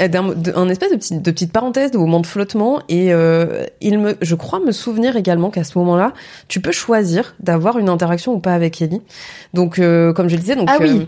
euh, 0.00 0.08
d'un, 0.08 0.34
un 0.54 0.68
espèce 0.68 0.90
de, 0.90 0.96
petit, 0.96 1.18
de 1.18 1.30
petite 1.30 1.52
parenthèse, 1.52 1.90
de 1.90 1.98
moment 1.98 2.20
de 2.20 2.26
flottement. 2.26 2.80
Et 2.88 3.12
euh, 3.12 3.64
il 3.80 3.98
me, 3.98 4.16
je 4.22 4.34
crois 4.34 4.60
me 4.60 4.72
souvenir 4.72 5.16
également 5.16 5.50
qu'à 5.50 5.64
ce 5.64 5.76
moment-là, 5.78 6.12
tu 6.48 6.60
peux 6.60 6.72
choisir 6.72 7.34
d'avoir 7.40 7.78
une 7.78 7.88
interaction 7.88 8.32
ou 8.32 8.38
pas 8.40 8.54
avec 8.54 8.80
Ellie. 8.80 9.02
Donc, 9.54 9.78
euh, 9.78 10.12
comme 10.12 10.28
je 10.28 10.34
le 10.36 10.40
disais, 10.40 10.56
donc 10.56 10.68
Ah 10.70 10.78
oui. 10.80 11.00
euh, 11.00 11.04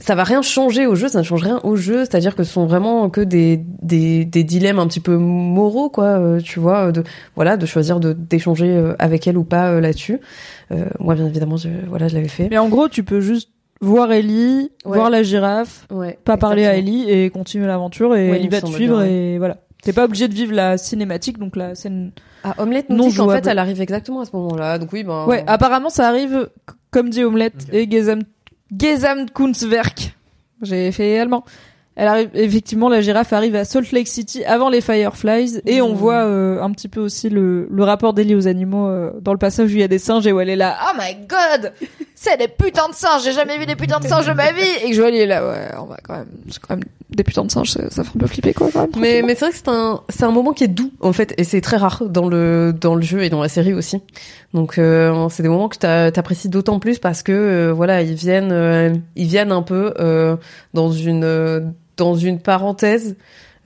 ça 0.00 0.14
va 0.14 0.24
rien 0.24 0.42
changer 0.42 0.86
au 0.86 0.94
jeu, 0.96 1.08
ça 1.08 1.18
ne 1.20 1.24
change 1.24 1.42
rien 1.42 1.60
au 1.62 1.76
jeu. 1.76 2.00
C'est-à-dire 2.04 2.34
que 2.34 2.42
ce 2.44 2.52
sont 2.52 2.66
vraiment 2.66 3.08
que 3.08 3.20
des, 3.20 3.60
des, 3.82 4.24
des 4.24 4.44
dilemmes 4.44 4.78
un 4.80 4.86
petit 4.88 5.00
peu 5.00 5.16
moraux, 5.16 5.88
quoi. 5.88 6.04
euh, 6.18 6.40
tu 6.40 6.58
vois, 6.60 6.90
de 6.92 7.04
voilà, 7.36 7.56
de 7.56 7.64
choisir 7.66 8.00
de 8.00 8.12
d'échanger 8.12 8.66
euh, 8.68 8.94
avec 9.06 9.26
elle 9.26 9.38
ou 9.38 9.44
pas 9.44 9.70
euh, 9.70 9.80
là-dessus. 9.80 10.20
Euh, 10.72 10.84
moi, 11.00 11.14
bien 11.14 11.26
évidemment, 11.26 11.56
je, 11.56 11.68
voilà, 11.88 12.08
je 12.08 12.14
l'avais 12.14 12.28
fait. 12.28 12.48
Mais 12.50 12.58
en 12.58 12.68
gros, 12.68 12.88
tu 12.88 13.02
peux 13.02 13.20
juste 13.20 13.50
voir 13.80 14.12
Ellie, 14.12 14.70
Ouais. 14.84 14.96
voir 14.98 15.08
la 15.10 15.22
girafe, 15.22 15.86
Ouais, 15.90 16.18
pas 16.24 16.36
parler 16.36 16.66
à. 16.66 16.76
Ellie 16.76 17.10
et 17.10 17.30
continuer 17.30 17.66
l'aventure 17.66 18.14
et 18.14 18.30
Ouais, 18.30 18.36
Ellie 18.36 18.44
il 18.46 18.50
va 18.50 18.60
te 18.60 18.66
suivre 18.66 18.98
bien, 19.02 19.06
et 19.06 19.38
voilà. 19.38 19.56
T'es 19.82 19.92
pas 19.92 20.04
obligé 20.04 20.26
de 20.28 20.34
vivre 20.34 20.52
la 20.54 20.78
cinématique, 20.78 21.38
donc 21.38 21.54
la 21.56 21.74
scène. 21.74 22.10
Ah, 22.42 22.54
Omelette 22.58 22.90
nous 22.90 22.96
Non 22.96 23.08
dit 23.08 23.16
qu'en 23.16 23.28
fait, 23.28 23.46
elle 23.46 23.58
arrive 23.58 23.80
exactement 23.80 24.20
à 24.20 24.24
ce 24.24 24.30
moment-là. 24.34 24.78
Donc 24.78 24.92
oui, 24.92 25.04
ben. 25.04 25.24
Ouais, 25.26 25.44
apparemment 25.46 25.90
ça 25.90 26.08
arrive, 26.08 26.48
comme 26.90 27.08
dit 27.10 27.22
Omelette 27.24 27.66
et 27.72 27.88
Gesam, 27.90 28.20
Gesamtkunstwerk. 28.76 30.16
J'ai 30.62 30.90
fait 30.92 31.18
allemand. 31.18 31.44
Elle 31.98 32.08
arrive, 32.08 32.28
effectivement, 32.34 32.90
la 32.90 33.00
girafe 33.00 33.32
arrive 33.32 33.56
à 33.56 33.64
Salt 33.64 33.90
Lake 33.92 34.06
City 34.08 34.44
avant 34.44 34.68
les 34.68 34.82
Fireflies 34.82 35.60
et 35.64 35.80
on 35.80 35.90
Mhm. 35.90 35.94
voit 35.96 36.24
euh, 36.24 36.60
un 36.62 36.70
petit 36.70 36.88
peu 36.88 37.00
aussi 37.00 37.30
le, 37.30 37.66
le 37.70 37.84
rapport 37.84 38.12
d'Ellie 38.12 38.34
aux 38.34 38.46
animaux 38.46 38.86
euh, 38.86 39.12
dans 39.22 39.32
le 39.32 39.38
passage 39.38 39.68
où 39.70 39.72
il 39.72 39.80
y 39.80 39.82
a 39.82 39.88
des 39.88 39.98
singes 39.98 40.26
et 40.26 40.32
où 40.32 40.38
elle 40.40 40.50
est 40.50 40.56
là. 40.56 40.76
Oh 40.88 40.96
my 40.98 41.16
god! 41.26 41.72
C'est 42.14 42.36
des 42.38 42.48
putains 42.48 42.88
de 42.90 42.94
singes! 42.94 43.22
J'ai 43.24 43.32
jamais 43.32 43.56
vu 43.58 43.64
des 43.64 43.76
putains 43.76 43.98
de 44.00 44.06
singes 44.06 44.26
de 44.26 44.32
ma 44.34 44.52
vie! 44.52 44.60
Et 44.84 44.90
que 44.90 44.94
Joël 44.94 45.14
est 45.14 45.24
là, 45.26 45.46
ouais, 45.48 45.68
on 45.80 45.84
va 45.86 45.96
quand 46.02 46.14
même, 46.18 46.26
c'est 46.50 46.58
quand 46.60 46.74
même 46.76 46.84
des 47.08 47.24
putains 47.24 47.44
de 47.44 47.50
singes, 47.50 47.70
ça, 47.70 47.88
ça 47.88 48.04
fait 48.04 48.10
un 48.14 48.20
peu 48.20 48.26
flipper 48.26 48.52
quoi, 48.52 48.68
quand 48.72 48.80
même. 48.82 48.90
Mais, 48.98 49.22
mais 49.22 49.34
c'est 49.34 49.46
vrai 49.46 49.50
que 49.52 49.56
c'est 49.56 49.68
un, 49.68 50.00
c'est 50.10 50.24
un 50.24 50.30
moment 50.32 50.52
qui 50.52 50.64
est 50.64 50.68
doux, 50.68 50.90
en 51.00 51.14
fait, 51.14 51.32
et 51.38 51.44
c'est 51.44 51.60
très 51.62 51.78
rare 51.78 52.02
dans 52.06 52.28
le, 52.28 52.74
dans 52.78 52.94
le 52.94 53.02
jeu 53.02 53.22
et 53.22 53.30
dans 53.30 53.40
la 53.40 53.48
série 53.48 53.72
aussi. 53.72 54.02
Donc, 54.52 54.76
euh, 54.78 55.28
c'est 55.30 55.42
des 55.42 55.48
moments 55.48 55.68
que 55.70 55.78
t'a- 55.78 56.10
t'apprécies 56.12 56.48
d'autant 56.50 56.78
plus 56.78 56.98
parce 56.98 57.22
que, 57.22 57.32
euh, 57.32 57.72
voilà, 57.72 58.02
ils 58.02 58.14
viennent, 58.14 58.52
euh, 58.52 58.92
ils 59.14 59.26
viennent 59.28 59.52
un 59.52 59.62
peu, 59.62 59.94
euh, 59.98 60.36
dans 60.74 60.90
une, 60.92 61.72
dans 61.96 62.14
une 62.14 62.38
parenthèse, 62.38 63.16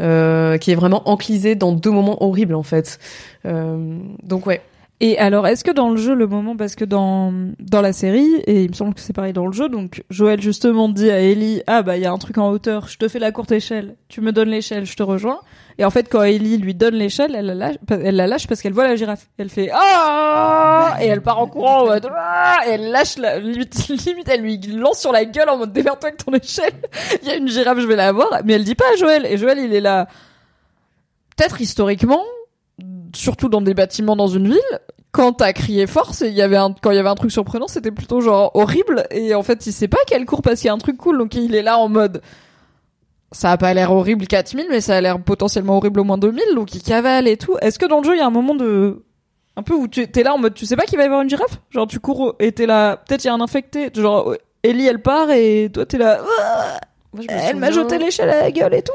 euh, 0.00 0.56
qui 0.58 0.72
est 0.72 0.74
vraiment 0.74 1.08
enclisée 1.08 1.54
dans 1.54 1.72
deux 1.72 1.90
moments 1.90 2.22
horribles, 2.22 2.54
en 2.54 2.62
fait. 2.62 2.98
Euh, 3.46 3.98
donc, 4.22 4.46
ouais. 4.46 4.62
Et 5.02 5.18
alors, 5.18 5.46
est-ce 5.46 5.64
que 5.64 5.70
dans 5.70 5.88
le 5.88 5.96
jeu, 5.96 6.14
le 6.14 6.26
moment, 6.26 6.56
parce 6.56 6.74
que 6.74 6.84
dans 6.84 7.32
dans 7.58 7.80
la 7.80 7.94
série, 7.94 8.34
et 8.46 8.64
il 8.64 8.68
me 8.68 8.74
semble 8.74 8.92
que 8.92 9.00
c'est 9.00 9.14
pareil 9.14 9.32
dans 9.32 9.46
le 9.46 9.52
jeu, 9.52 9.70
donc 9.70 10.04
Joël 10.10 10.42
justement 10.42 10.90
dit 10.90 11.10
à 11.10 11.20
Ellie, 11.20 11.62
ah 11.66 11.82
bah 11.82 11.96
il 11.96 12.02
y 12.02 12.06
a 12.06 12.12
un 12.12 12.18
truc 12.18 12.36
en 12.36 12.50
hauteur, 12.50 12.86
je 12.86 12.98
te 12.98 13.08
fais 13.08 13.18
la 13.18 13.32
courte 13.32 13.50
échelle, 13.50 13.96
tu 14.08 14.20
me 14.20 14.30
donnes 14.30 14.50
l'échelle, 14.50 14.84
je 14.84 14.94
te 14.94 15.02
rejoins. 15.02 15.40
Et 15.78 15.86
en 15.86 15.90
fait, 15.90 16.10
quand 16.10 16.22
Ellie 16.22 16.58
lui 16.58 16.74
donne 16.74 16.96
l'échelle, 16.96 17.34
elle 17.34 17.46
la 17.46 17.54
lâche, 17.54 17.76
elle 17.88 18.16
la 18.16 18.26
lâche 18.26 18.46
parce 18.46 18.60
qu'elle 18.60 18.74
voit 18.74 18.86
la 18.86 18.96
girafe. 18.96 19.26
Elle 19.38 19.48
fait 19.48 19.70
ah 19.72 20.98
et 21.00 21.06
elle 21.06 21.22
part 21.22 21.38
en 21.38 21.46
courant 21.46 21.88
ah 21.88 22.58
et 22.66 22.72
elle 22.72 22.90
lâche 22.90 23.16
la 23.16 23.38
limite, 23.38 24.28
elle 24.28 24.42
lui 24.42 24.58
lance 24.58 25.00
sur 25.00 25.12
la 25.12 25.24
gueule 25.24 25.48
en 25.48 25.56
mode 25.56 25.72
démerde-toi 25.72 26.10
avec 26.10 26.22
ton 26.22 26.32
échelle. 26.34 26.74
Il 27.22 27.28
y 27.28 27.30
a 27.30 27.36
une 27.36 27.48
girafe, 27.48 27.78
je 27.78 27.86
vais 27.86 27.96
la 27.96 28.12
voir. 28.12 28.42
Mais 28.44 28.52
elle 28.52 28.64
dit 28.64 28.74
pas 28.74 28.92
à 28.92 28.96
Joël 28.96 29.24
et 29.24 29.38
Joël 29.38 29.58
il 29.60 29.72
est 29.72 29.80
là. 29.80 30.08
Peut-être 31.38 31.58
historiquement, 31.62 32.22
surtout 33.14 33.48
dans 33.48 33.60
des 33.60 33.74
bâtiments 33.74 34.16
dans 34.16 34.26
une 34.28 34.48
ville, 34.48 34.80
quand 35.12 35.32
t'as 35.34 35.52
crié 35.52 35.86
fort, 35.86 36.14
c'est- 36.14 36.28
il 36.28 36.34
y 36.34 36.42
avait 36.42 36.56
un, 36.56 36.72
quand 36.80 36.90
il 36.92 36.96
y 36.96 36.98
avait 37.00 37.08
un 37.08 37.14
truc 37.14 37.32
surprenant, 37.32 37.66
c'était 37.68 37.90
plutôt 37.90 38.20
genre 38.20 38.50
horrible. 38.54 39.04
Et 39.10 39.34
en 39.34 39.42
fait, 39.42 39.66
il 39.66 39.72
sait 39.72 39.88
pas 39.88 39.98
qu'elle 40.06 40.24
court 40.26 40.42
parce 40.42 40.60
qu'il 40.60 40.66
y 40.66 40.70
a 40.70 40.74
un 40.74 40.78
truc 40.78 40.96
cool, 40.96 41.18
donc 41.18 41.34
il 41.34 41.54
est 41.54 41.62
là 41.62 41.78
en 41.78 41.88
mode. 41.88 42.20
Ça 43.32 43.52
a 43.52 43.56
pas 43.56 43.72
l'air 43.74 43.92
horrible 43.92 44.26
4000, 44.26 44.66
mais 44.70 44.80
ça 44.80 44.96
a 44.96 45.00
l'air 45.00 45.20
potentiellement 45.22 45.76
horrible 45.76 46.00
au 46.00 46.04
moins 46.04 46.18
2000, 46.18 46.42
donc 46.56 46.74
il 46.74 46.82
cavale 46.82 47.28
et 47.28 47.36
tout. 47.36 47.56
Est-ce 47.60 47.78
que 47.78 47.86
dans 47.86 47.98
le 48.00 48.04
jeu, 48.04 48.14
il 48.14 48.18
y 48.18 48.22
a 48.22 48.26
un 48.26 48.30
moment 48.30 48.54
de. 48.54 49.04
Un 49.56 49.62
peu 49.62 49.74
où 49.74 49.88
tu 49.88 50.00
es 50.02 50.22
là 50.22 50.32
en 50.34 50.38
mode, 50.38 50.54
tu 50.54 50.64
sais 50.66 50.76
pas 50.76 50.84
qu'il 50.84 50.96
va 50.96 51.04
y 51.04 51.06
avoir 51.06 51.22
une 51.22 51.28
girafe? 51.28 51.60
Genre, 51.70 51.86
tu 51.86 52.00
cours 52.00 52.34
et 52.40 52.50
t'es 52.52 52.66
là. 52.66 52.96
Peut-être 52.96 53.24
il 53.24 53.26
y 53.26 53.30
a 53.30 53.34
un 53.34 53.40
infecté. 53.40 53.90
Genre, 53.94 54.34
Ellie, 54.62 54.86
elle 54.86 55.02
part 55.02 55.30
et 55.30 55.70
toi, 55.72 55.86
t'es 55.86 55.98
là. 55.98 56.20
Ouah, 56.22 56.80
Moi, 57.12 57.24
je 57.28 57.34
me 57.34 57.40
Elle 57.40 57.56
m'a 57.56 57.70
jeté 57.70 57.98
l'échelle 57.98 58.30
à 58.30 58.42
la 58.42 58.50
gueule 58.50 58.74
et 58.74 58.82
tout. 58.82 58.92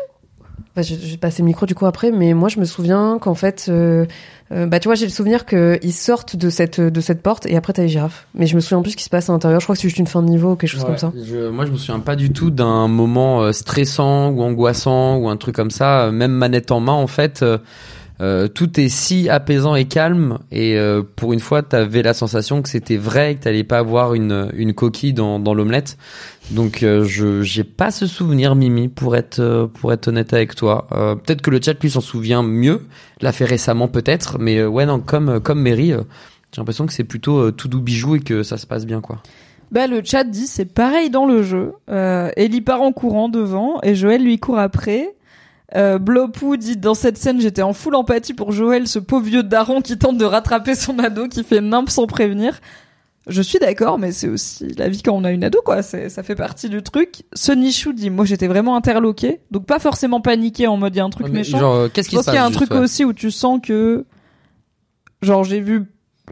Bah, 0.76 0.82
je, 0.82 0.94
je 0.96 1.12
vais 1.12 1.18
passer 1.18 1.42
le 1.42 1.46
micro 1.46 1.66
du 1.66 1.74
coup 1.76 1.86
après, 1.86 2.12
mais 2.12 2.34
moi 2.34 2.50
je 2.50 2.60
me 2.60 2.66
souviens 2.66 3.18
qu'en 3.22 3.34
fait, 3.34 3.68
euh, 3.70 4.06
euh, 4.52 4.66
bah 4.66 4.80
tu 4.82 4.88
vois, 4.90 4.96
j'ai 4.96 5.06
le 5.06 5.12
souvenir 5.12 5.46
qu'ils 5.46 5.94
sortent 5.94 6.36
de 6.36 6.50
cette 6.50 6.82
de 6.82 7.02
cette 7.02 7.22
porte 7.24 7.46
et 7.46 7.56
après 7.56 7.72
t'as 7.74 7.84
les 7.84 7.88
girafes. 7.90 8.28
Mais 8.36 8.46
je 8.46 8.56
me 8.56 8.60
souviens 8.60 8.82
plus 8.82 8.92
ce 8.92 8.98
qui 8.98 9.04
se 9.06 9.10
passe 9.10 9.30
à 9.30 9.34
l'intérieur. 9.34 9.62
Je 9.62 9.66
crois 9.66 9.76
que 9.76 9.82
c'est 9.82 9.88
juste 9.88 10.00
une 10.00 10.08
fin 10.08 10.22
de 10.22 10.28
niveau 10.30 10.52
ou 10.52 10.56
quelque 10.58 10.70
chose 10.70 10.82
Ouais, 10.82 10.88
comme 10.88 10.98
ça. 10.98 11.14
je- 11.16 11.50
moi, 11.50 11.66
je 11.66 11.72
me 11.72 11.78
souviens 11.78 12.00
pas 12.02 12.16
du 12.18 12.32
tout 12.32 12.50
d'un 12.52 12.88
moment 12.90 13.42
euh, 13.42 13.54
stressant 13.54 14.32
ou 14.32 14.42
angoissant 14.42 15.16
ou 15.18 15.30
un 15.30 15.38
truc 15.38 15.56
comme 15.56 15.72
ça. 15.72 16.08
Euh, 16.08 16.12
Même 16.12 16.34
manette 16.34 16.72
en 16.72 16.82
main, 16.82 16.92
en 16.92 17.08
fait, 17.08 17.44
euh, 18.22 18.48
tout 18.48 18.80
est 18.80 18.88
si 18.90 19.28
apaisant 19.30 19.76
et 19.76 19.86
calme. 19.86 20.40
Et 20.52 20.78
euh, 20.78 21.04
pour 21.16 21.34
une 21.34 21.40
fois, 21.42 21.64
t'avais 21.64 22.02
la 22.02 22.14
sensation 22.14 22.62
que 22.62 22.70
c'était 22.70 22.96
vrai, 22.98 23.36
que 23.36 23.44
t'allais 23.44 23.64
pas 23.66 23.78
avoir 23.80 24.14
une 24.14 24.50
une 24.56 24.74
coquille 24.74 25.14
dans 25.14 25.40
dans 25.40 25.54
l'omelette. 25.54 25.98
Donc, 26.52 26.84
euh, 26.84 27.04
je 27.06 27.42
j'ai 27.42 27.64
pas 27.64 27.90
ce 27.90 28.06
souvenir, 28.06 28.56
Mimi, 28.56 28.88
pour 28.88 29.16
être 29.16 29.40
euh, 29.40 29.68
pour 29.68 29.92
être 29.94 30.08
honnête 30.10 30.34
avec 30.34 30.56
toi. 30.56 30.88
Euh, 30.92 31.16
peut-être 31.16 31.42
que 31.42 31.50
le 31.50 31.60
chat 31.62 31.74
lui 31.82 31.90
s'en 31.90 32.02
souvient 32.02 32.44
mieux, 32.44 32.86
l'a 33.22 33.32
fait 33.32 33.46
récemment 33.46 33.88
peut-être, 33.88 34.38
mais 34.40 34.60
euh, 34.60 34.68
ouais 34.68 34.86
non, 34.86 35.00
comme 35.00 35.40
comme 35.40 35.62
Mary. 35.62 35.92
euh, 35.92 36.04
j'ai 36.52 36.62
l'impression 36.62 36.86
que 36.86 36.94
c'est 36.94 37.04
plutôt 37.04 37.40
euh, 37.40 37.52
tout 37.52 37.68
doux 37.68 37.82
bijou 37.82 38.16
et 38.16 38.20
que 38.20 38.44
ça 38.44 38.58
se 38.58 38.66
passe 38.68 38.86
bien 38.86 39.02
quoi. 39.02 39.22
Bah 39.72 39.88
le 39.88 40.02
chat 40.04 40.24
dit 40.24 40.48
c'est 40.48 40.66
pareil 40.66 41.10
dans 41.10 41.26
le 41.26 41.42
jeu. 41.42 41.74
Euh, 41.90 42.30
Ellie 42.38 42.62
part 42.62 42.82
en 42.82 42.92
courant 42.92 43.28
devant 43.28 43.80
et 43.82 43.96
Joël 43.96 44.24
lui 44.24 44.38
court 44.40 44.60
après. 44.60 45.16
Euh, 45.76 45.98
Blopou 45.98 46.56
dit 46.58 46.78
dans 46.78 46.94
cette 46.94 47.18
scène 47.18 47.42
j'étais 47.42 47.64
en 47.64 47.74
full 47.74 47.96
empathie 47.96 48.36
pour 48.36 48.52
Joël, 48.52 48.88
ce 48.88 49.00
pauvre 49.00 49.26
vieux 49.26 49.44
daron 49.44 49.82
qui 49.82 49.98
tente 49.98 50.18
de 50.18 50.24
rattraper 50.26 50.76
son 50.76 51.00
ado 51.00 51.28
qui 51.28 51.44
fait 51.44 51.60
nimp 51.60 51.90
sans 51.90 52.06
prévenir. 52.06 52.62
Je 53.28 53.42
suis 53.42 53.58
d'accord, 53.58 53.98
mais 53.98 54.12
c'est 54.12 54.28
aussi 54.28 54.68
la 54.78 54.88
vie 54.88 55.02
quand 55.02 55.14
on 55.14 55.24
a 55.24 55.32
une 55.32 55.44
ado, 55.44 55.60
quoi. 55.66 55.82
C'est, 55.82 56.10
ça 56.10 56.22
fait 56.22 56.36
partie 56.36 56.70
du 56.70 56.84
truc. 56.84 57.24
Ce 57.34 57.52
Nichou 57.52 57.92
dit, 57.92 58.12
moi 58.12 58.24
j'étais 58.26 58.48
vraiment 58.48 58.76
interloqué, 58.76 59.42
donc 59.50 59.66
pas 59.66 59.80
forcément 59.80 60.22
paniqué 60.22 60.68
en 60.68 60.78
mode 60.78 60.94
il 60.94 61.00
y 61.00 61.02
a 61.02 61.06
un 61.06 61.10
truc 61.10 61.28
Ouais, 61.28 61.34
méchant. 61.34 61.58
Genre, 61.58 61.74
euh, 61.76 61.90
qu'est-ce 61.92 62.08
Je 62.08 62.10
qui 62.12 62.16
se 62.16 62.20
pense 62.20 62.26
passe 62.26 62.34
qu'il 62.34 62.40
y 62.40 62.44
a 62.44 62.46
un 62.46 62.50
juste, 62.50 62.60
truc 62.60 62.72
ouais. 62.72 62.80
aussi 62.84 63.04
où 63.04 63.14
tu 63.14 63.32
sens 63.32 63.60
que, 63.64 64.06
genre, 65.24 65.44
j'ai 65.44 65.60
vu, 65.60 65.86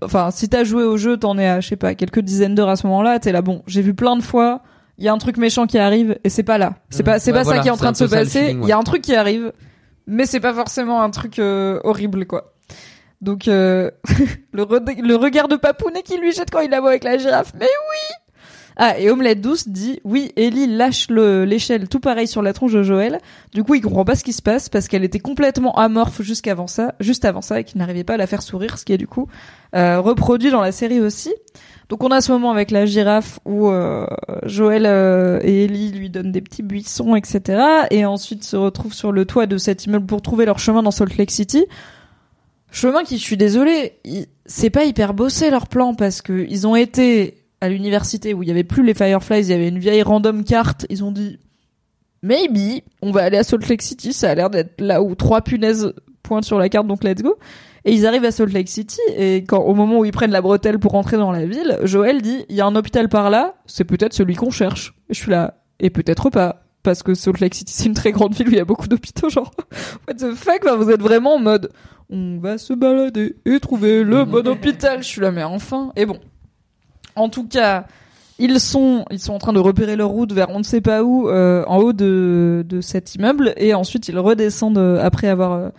enfin, 0.03 0.29
si 0.31 0.49
t'as 0.49 0.63
joué 0.63 0.83
au 0.83 0.97
jeu, 0.97 1.17
t'en 1.17 1.37
es 1.39 1.47
à, 1.47 1.61
je 1.61 1.69
sais 1.69 1.75
pas, 1.75 1.95
quelques 1.95 2.19
dizaines 2.19 2.53
d'heures 2.53 2.69
à 2.69 2.75
ce 2.75 2.85
moment-là, 2.87 3.17
t'es 3.19 3.31
là, 3.31 3.41
bon, 3.41 3.63
j'ai 3.65 3.81
vu 3.81 3.95
plein 3.95 4.15
de 4.15 4.21
fois, 4.21 4.61
il 4.99 5.03
y 5.03 5.07
a 5.07 5.13
un 5.13 5.17
truc 5.17 5.37
méchant 5.37 5.65
qui 5.65 5.79
arrive, 5.79 6.19
et 6.23 6.29
c'est 6.29 6.43
pas 6.43 6.59
là. 6.59 6.75
C'est 6.91 7.01
pas, 7.01 7.17
c'est 7.17 7.31
Ouais, 7.31 7.37
pas 7.39 7.43
voilà, 7.43 7.57
ça 7.57 7.63
qui 7.63 7.67
est 7.69 7.71
en 7.71 7.75
c'est 7.75 7.81
train 7.81 7.91
de 7.91 7.97
se 7.97 8.03
passer. 8.05 8.51
Il 8.51 8.59
ouais. 8.59 8.69
y 8.69 8.71
a 8.71 8.77
un 8.77 8.83
truc 8.83 9.01
qui 9.01 9.15
arrive, 9.15 9.51
mais 10.05 10.27
c'est 10.27 10.39
pas 10.39 10.53
forcément 10.53 11.01
un 11.01 11.09
truc 11.09 11.39
euh, 11.39 11.79
horrible, 11.83 12.27
quoi. 12.27 12.52
Donc, 13.23 13.47
euh, 13.47 13.89
le, 14.53 14.63
re- 14.63 15.01
le 15.01 15.15
regard 15.15 15.47
de 15.47 15.55
Papounet 15.55 16.03
qui 16.03 16.17
lui 16.17 16.31
jette 16.33 16.51
quand 16.51 16.59
il 16.59 16.69
la 16.69 16.79
voit 16.81 16.89
avec 16.89 17.03
la 17.03 17.17
girafe. 17.17 17.53
Mais 17.59 17.65
oui! 17.65 18.15
Ah, 18.75 18.97
et 18.97 19.11
Omelette 19.11 19.39
Douce 19.39 19.67
dit, 19.69 19.99
oui, 20.03 20.31
Ellie 20.35 20.65
lâche 20.65 21.07
le- 21.09 21.45
l'échelle 21.45 21.87
tout 21.87 21.99
pareil 21.99 22.27
sur 22.27 22.41
la 22.41 22.53
tronche 22.53 22.73
de 22.73 22.81
Joël. 22.81 23.19
Du 23.53 23.63
coup, 23.63 23.75
il 23.75 23.81
comprend 23.81 24.03
pas 24.03 24.15
ce 24.15 24.23
qui 24.23 24.33
se 24.33 24.41
passe 24.41 24.67
parce 24.67 24.87
qu'elle 24.87 25.03
était 25.03 25.19
complètement 25.19 25.77
amorphe 25.77 26.21
jusqu'avant 26.23 26.65
ça, 26.65 26.95
juste 26.99 27.23
avant 27.23 27.41
ça, 27.41 27.59
et 27.59 27.63
qu'il 27.63 27.77
n'arrivait 27.77 28.03
pas 28.03 28.15
à 28.15 28.17
la 28.17 28.25
faire 28.27 28.41
sourire, 28.41 28.79
ce 28.79 28.83
qui 28.85 28.91
est 28.93 28.97
du 28.97 29.05
coup 29.07 29.27
euh, 29.75 29.99
reproduit 29.99 30.49
dans 30.49 30.61
la 30.61 30.71
série 30.71 30.99
aussi. 31.01 31.31
Donc 31.89 32.03
on 32.03 32.09
a 32.09 32.19
ce 32.21 32.31
moment 32.31 32.49
avec 32.49 32.71
la 32.71 32.87
girafe 32.87 33.39
où 33.45 33.69
euh, 33.69 34.07
Joël 34.43 34.85
euh, 34.87 35.39
et 35.43 35.65
Ellie 35.65 35.91
lui 35.91 36.09
donnent 36.09 36.31
des 36.31 36.41
petits 36.41 36.63
buissons, 36.63 37.15
etc. 37.15 37.61
Et 37.91 38.05
ensuite 38.07 38.43
se 38.43 38.55
retrouvent 38.55 38.93
sur 38.95 39.11
le 39.11 39.25
toit 39.25 39.45
de 39.45 39.57
cet 39.57 39.85
immeuble 39.85 40.07
pour 40.07 40.23
trouver 40.23 40.45
leur 40.45 40.57
chemin 40.57 40.81
dans 40.81 40.91
Salt 40.91 41.15
Lake 41.17 41.29
City. 41.31 41.65
Chemin 42.73 43.03
qui, 43.03 43.19
je 43.19 43.23
suis 43.23 43.37
désolée, 43.37 43.99
c'est 44.47 44.71
pas 44.71 44.83
hyper 44.83 45.13
bossé 45.13 45.51
leur 45.51 45.67
plan 45.67 45.93
parce 45.93 46.23
que 46.23 46.47
ils 46.49 46.65
ont 46.65 46.75
été 46.75 47.45
à 47.61 47.69
l'université 47.69 48.33
où 48.33 48.41
il 48.41 48.49
y 48.49 48.51
avait 48.51 48.63
plus 48.63 48.83
les 48.83 48.95
Fireflies, 48.95 49.41
il 49.41 49.49
y 49.49 49.53
avait 49.53 49.67
une 49.67 49.77
vieille 49.77 50.01
random 50.01 50.43
carte. 50.43 50.87
Ils 50.89 51.03
ont 51.03 51.11
dit 51.11 51.37
maybe 52.23 52.81
on 53.03 53.11
va 53.11 53.21
aller 53.21 53.37
à 53.37 53.43
Salt 53.43 53.69
Lake 53.69 53.83
City. 53.83 54.11
Ça 54.11 54.31
a 54.31 54.35
l'air 54.35 54.49
d'être 54.49 54.81
là 54.81 55.03
où 55.03 55.13
trois 55.13 55.41
punaises 55.41 55.93
pointent 56.23 56.45
sur 56.45 56.57
la 56.57 56.67
carte, 56.67 56.87
donc 56.87 57.03
let's 57.03 57.21
go. 57.21 57.35
Et 57.85 57.93
ils 57.93 58.07
arrivent 58.07 58.25
à 58.25 58.31
Salt 58.31 58.51
Lake 58.51 58.69
City 58.69 58.99
et 59.15 59.43
quand 59.43 59.59
au 59.59 59.75
moment 59.75 59.99
où 59.99 60.05
ils 60.05 60.11
prennent 60.11 60.31
la 60.31 60.41
bretelle 60.41 60.79
pour 60.79 60.93
rentrer 60.93 61.17
dans 61.17 61.31
la 61.31 61.45
ville, 61.45 61.77
Joël 61.83 62.23
dit 62.23 62.43
il 62.49 62.55
y 62.55 62.61
a 62.61 62.65
un 62.65 62.75
hôpital 62.75 63.07
par 63.07 63.29
là, 63.29 63.53
c'est 63.67 63.85
peut-être 63.85 64.13
celui 64.13 64.33
qu'on 64.33 64.49
cherche. 64.49 64.95
Et 65.09 65.13
je 65.13 65.19
suis 65.19 65.29
là 65.29 65.59
et 65.79 65.91
peut-être 65.91 66.31
pas 66.31 66.62
parce 66.83 67.01
que 67.01 67.13
Salt 67.13 67.39
Lake 67.39 67.55
City 67.55 67.73
c'est 67.73 67.85
une 67.85 67.93
très 67.93 68.11
grande 68.11 68.33
ville 68.33 68.47
où 68.47 68.51
il 68.51 68.57
y 68.57 68.61
a 68.61 68.65
beaucoup 68.65 68.87
d'hôpitaux 68.87 69.29
genre 69.29 69.51
what 70.07 70.15
the 70.15 70.33
fuck 70.35 70.61
Enfin, 70.63 70.75
vous 70.75 70.91
êtes 70.91 71.01
vraiment 71.01 71.35
en 71.35 71.39
mode 71.39 71.71
on 72.09 72.37
va 72.39 72.57
se 72.57 72.73
balader 72.73 73.37
et 73.45 73.59
trouver 73.59 74.03
le 74.03 74.25
bon 74.25 74.47
hôpital. 74.47 75.01
Je 75.01 75.07
suis 75.07 75.21
là 75.21 75.31
mais 75.31 75.43
enfin 75.43 75.91
et 75.95 76.05
bon. 76.05 76.19
En 77.15 77.29
tout 77.29 77.47
cas, 77.47 77.85
ils 78.39 78.59
sont 78.59 79.05
ils 79.11 79.19
sont 79.19 79.33
en 79.33 79.39
train 79.39 79.53
de 79.53 79.59
repérer 79.59 79.95
leur 79.95 80.09
route 80.09 80.31
vers 80.31 80.49
on 80.49 80.59
ne 80.59 80.63
sait 80.63 80.81
pas 80.81 81.03
où 81.03 81.29
euh, 81.29 81.63
en 81.67 81.77
haut 81.77 81.93
de 81.93 82.65
de 82.67 82.81
cet 82.81 83.15
immeuble 83.15 83.53
et 83.57 83.73
ensuite 83.73 84.07
ils 84.07 84.17
redescendent 84.17 84.77
euh, 84.77 85.03
après 85.03 85.27
avoir 85.27 85.53
euh, 85.53 85.69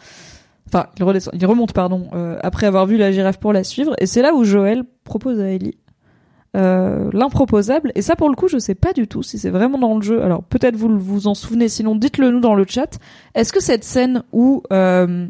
enfin 0.69 0.87
ils 0.97 1.05
redescendent 1.05 1.35
ils 1.41 1.47
remontent 1.47 1.73
pardon 1.73 2.09
euh, 2.15 2.39
après 2.43 2.67
avoir 2.67 2.87
vu 2.87 2.97
la 2.97 3.11
girafe 3.13 3.39
pour 3.39 3.53
la 3.53 3.65
suivre 3.65 3.95
et 3.99 4.07
c'est 4.07 4.23
là 4.23 4.35
où 4.35 4.45
Joël 4.45 4.85
propose 5.05 5.41
à 5.41 5.49
Ellie 5.49 5.77
euh, 6.57 7.11
l'improposable. 7.13 7.91
Et 7.97 8.03
ça 8.03 8.15
pour 8.15 8.29
le 8.29 8.37
coup 8.37 8.47
je 8.47 8.59
sais 8.59 8.77
pas 8.77 8.93
du 8.93 9.09
tout 9.09 9.23
si 9.23 9.39
c'est 9.39 9.51
vraiment 9.51 9.79
dans 9.79 9.97
le 9.97 10.03
jeu. 10.03 10.23
Alors 10.23 10.45
peut-être 10.45 10.77
vous 10.77 10.99
vous 10.99 11.27
en 11.27 11.35
souvenez. 11.35 11.69
Sinon 11.69 11.97
dites-le 11.97 12.31
nous 12.31 12.41
dans 12.41 12.55
le 12.55 12.65
chat. 12.69 12.99
Est-ce 13.35 13.53
que 13.53 13.61
cette 13.61 13.83
scène 13.83 14.23
où 14.33 14.63
euh, 14.73 15.27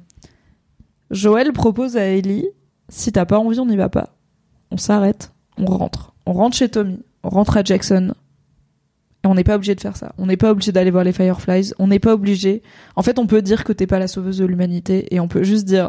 Joël 1.11 1.53
propose 1.53 1.97
à 1.97 2.05
Ellie 2.05 2.47
si 2.91 3.11
t'as 3.11 3.25
pas 3.25 3.39
envie 3.39 3.59
on 3.59 3.67
n'y 3.67 3.77
va 3.77 3.89
pas. 3.89 4.11
On 4.71 4.77
s'arrête. 4.77 5.33
On 5.57 5.65
rentre. 5.65 6.13
On 6.27 6.33
rentre 6.33 6.57
chez 6.57 6.69
Tommy. 6.69 7.01
On 7.23 7.31
rentre 7.31 7.57
à 7.57 7.65
Jackson. 7.65 8.13
Et 9.25 9.27
on 9.27 9.35
n'est 9.35 9.45
pas 9.45 9.55
obligé 9.55 9.75
de 9.75 9.81
faire 9.81 9.97
ça. 9.97 10.13
On 10.19 10.27
n'est 10.27 10.37
pas 10.37 10.51
obligé 10.51 10.73
d'aller 10.73 10.91
voir 10.91 11.05
les 11.05 11.13
Fireflies. 11.13 11.73
On 11.79 11.87
n'est 11.87 11.99
pas 11.99 12.13
obligé. 12.13 12.63
En 12.97 13.03
fait 13.03 13.19
on 13.19 13.27
peut 13.27 13.41
dire 13.41 13.65
que 13.65 13.73
t'es 13.73 13.87
pas 13.87 13.99
la 13.99 14.09
sauveuse 14.09 14.37
de 14.37 14.45
l'humanité 14.45 15.15
et 15.15 15.21
on 15.21 15.29
peut 15.29 15.43
juste 15.43 15.65
dire 15.65 15.89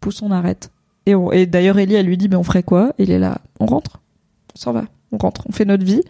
pousse 0.00 0.20
on 0.20 0.32
arrête. 0.32 0.72
Et, 1.06 1.14
et 1.32 1.46
d'ailleurs 1.46 1.78
Ellie 1.78 1.94
elle 1.94 2.06
lui 2.06 2.16
dit 2.16 2.28
mais 2.28 2.34
on 2.36 2.42
ferait 2.42 2.64
quoi? 2.64 2.92
Il 2.98 3.12
est 3.12 3.20
là. 3.20 3.38
On 3.60 3.66
rentre 3.66 3.97
on 4.58 4.60
s'en 4.60 4.72
va, 4.72 4.84
on 5.12 5.18
rentre, 5.18 5.42
on 5.48 5.52
fait 5.52 5.64
notre 5.64 5.84
vie. 5.84 6.02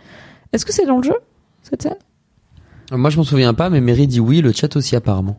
Est-ce 0.53 0.65
que 0.65 0.73
c'est 0.73 0.87
dans 0.87 0.97
le 0.97 1.03
jeu 1.03 1.17
cette 1.63 1.83
scène? 1.83 1.97
Moi, 2.91 3.11
je 3.11 3.19
m'en 3.19 3.25
souviens 3.25 3.53
pas, 3.53 3.69
mais 3.69 3.83
Mary 3.83 4.07
dit 4.07 4.21
oui, 4.21 4.41
le 4.41 4.53
chat 4.53 4.75
aussi 4.77 4.97
apparemment. 4.97 5.39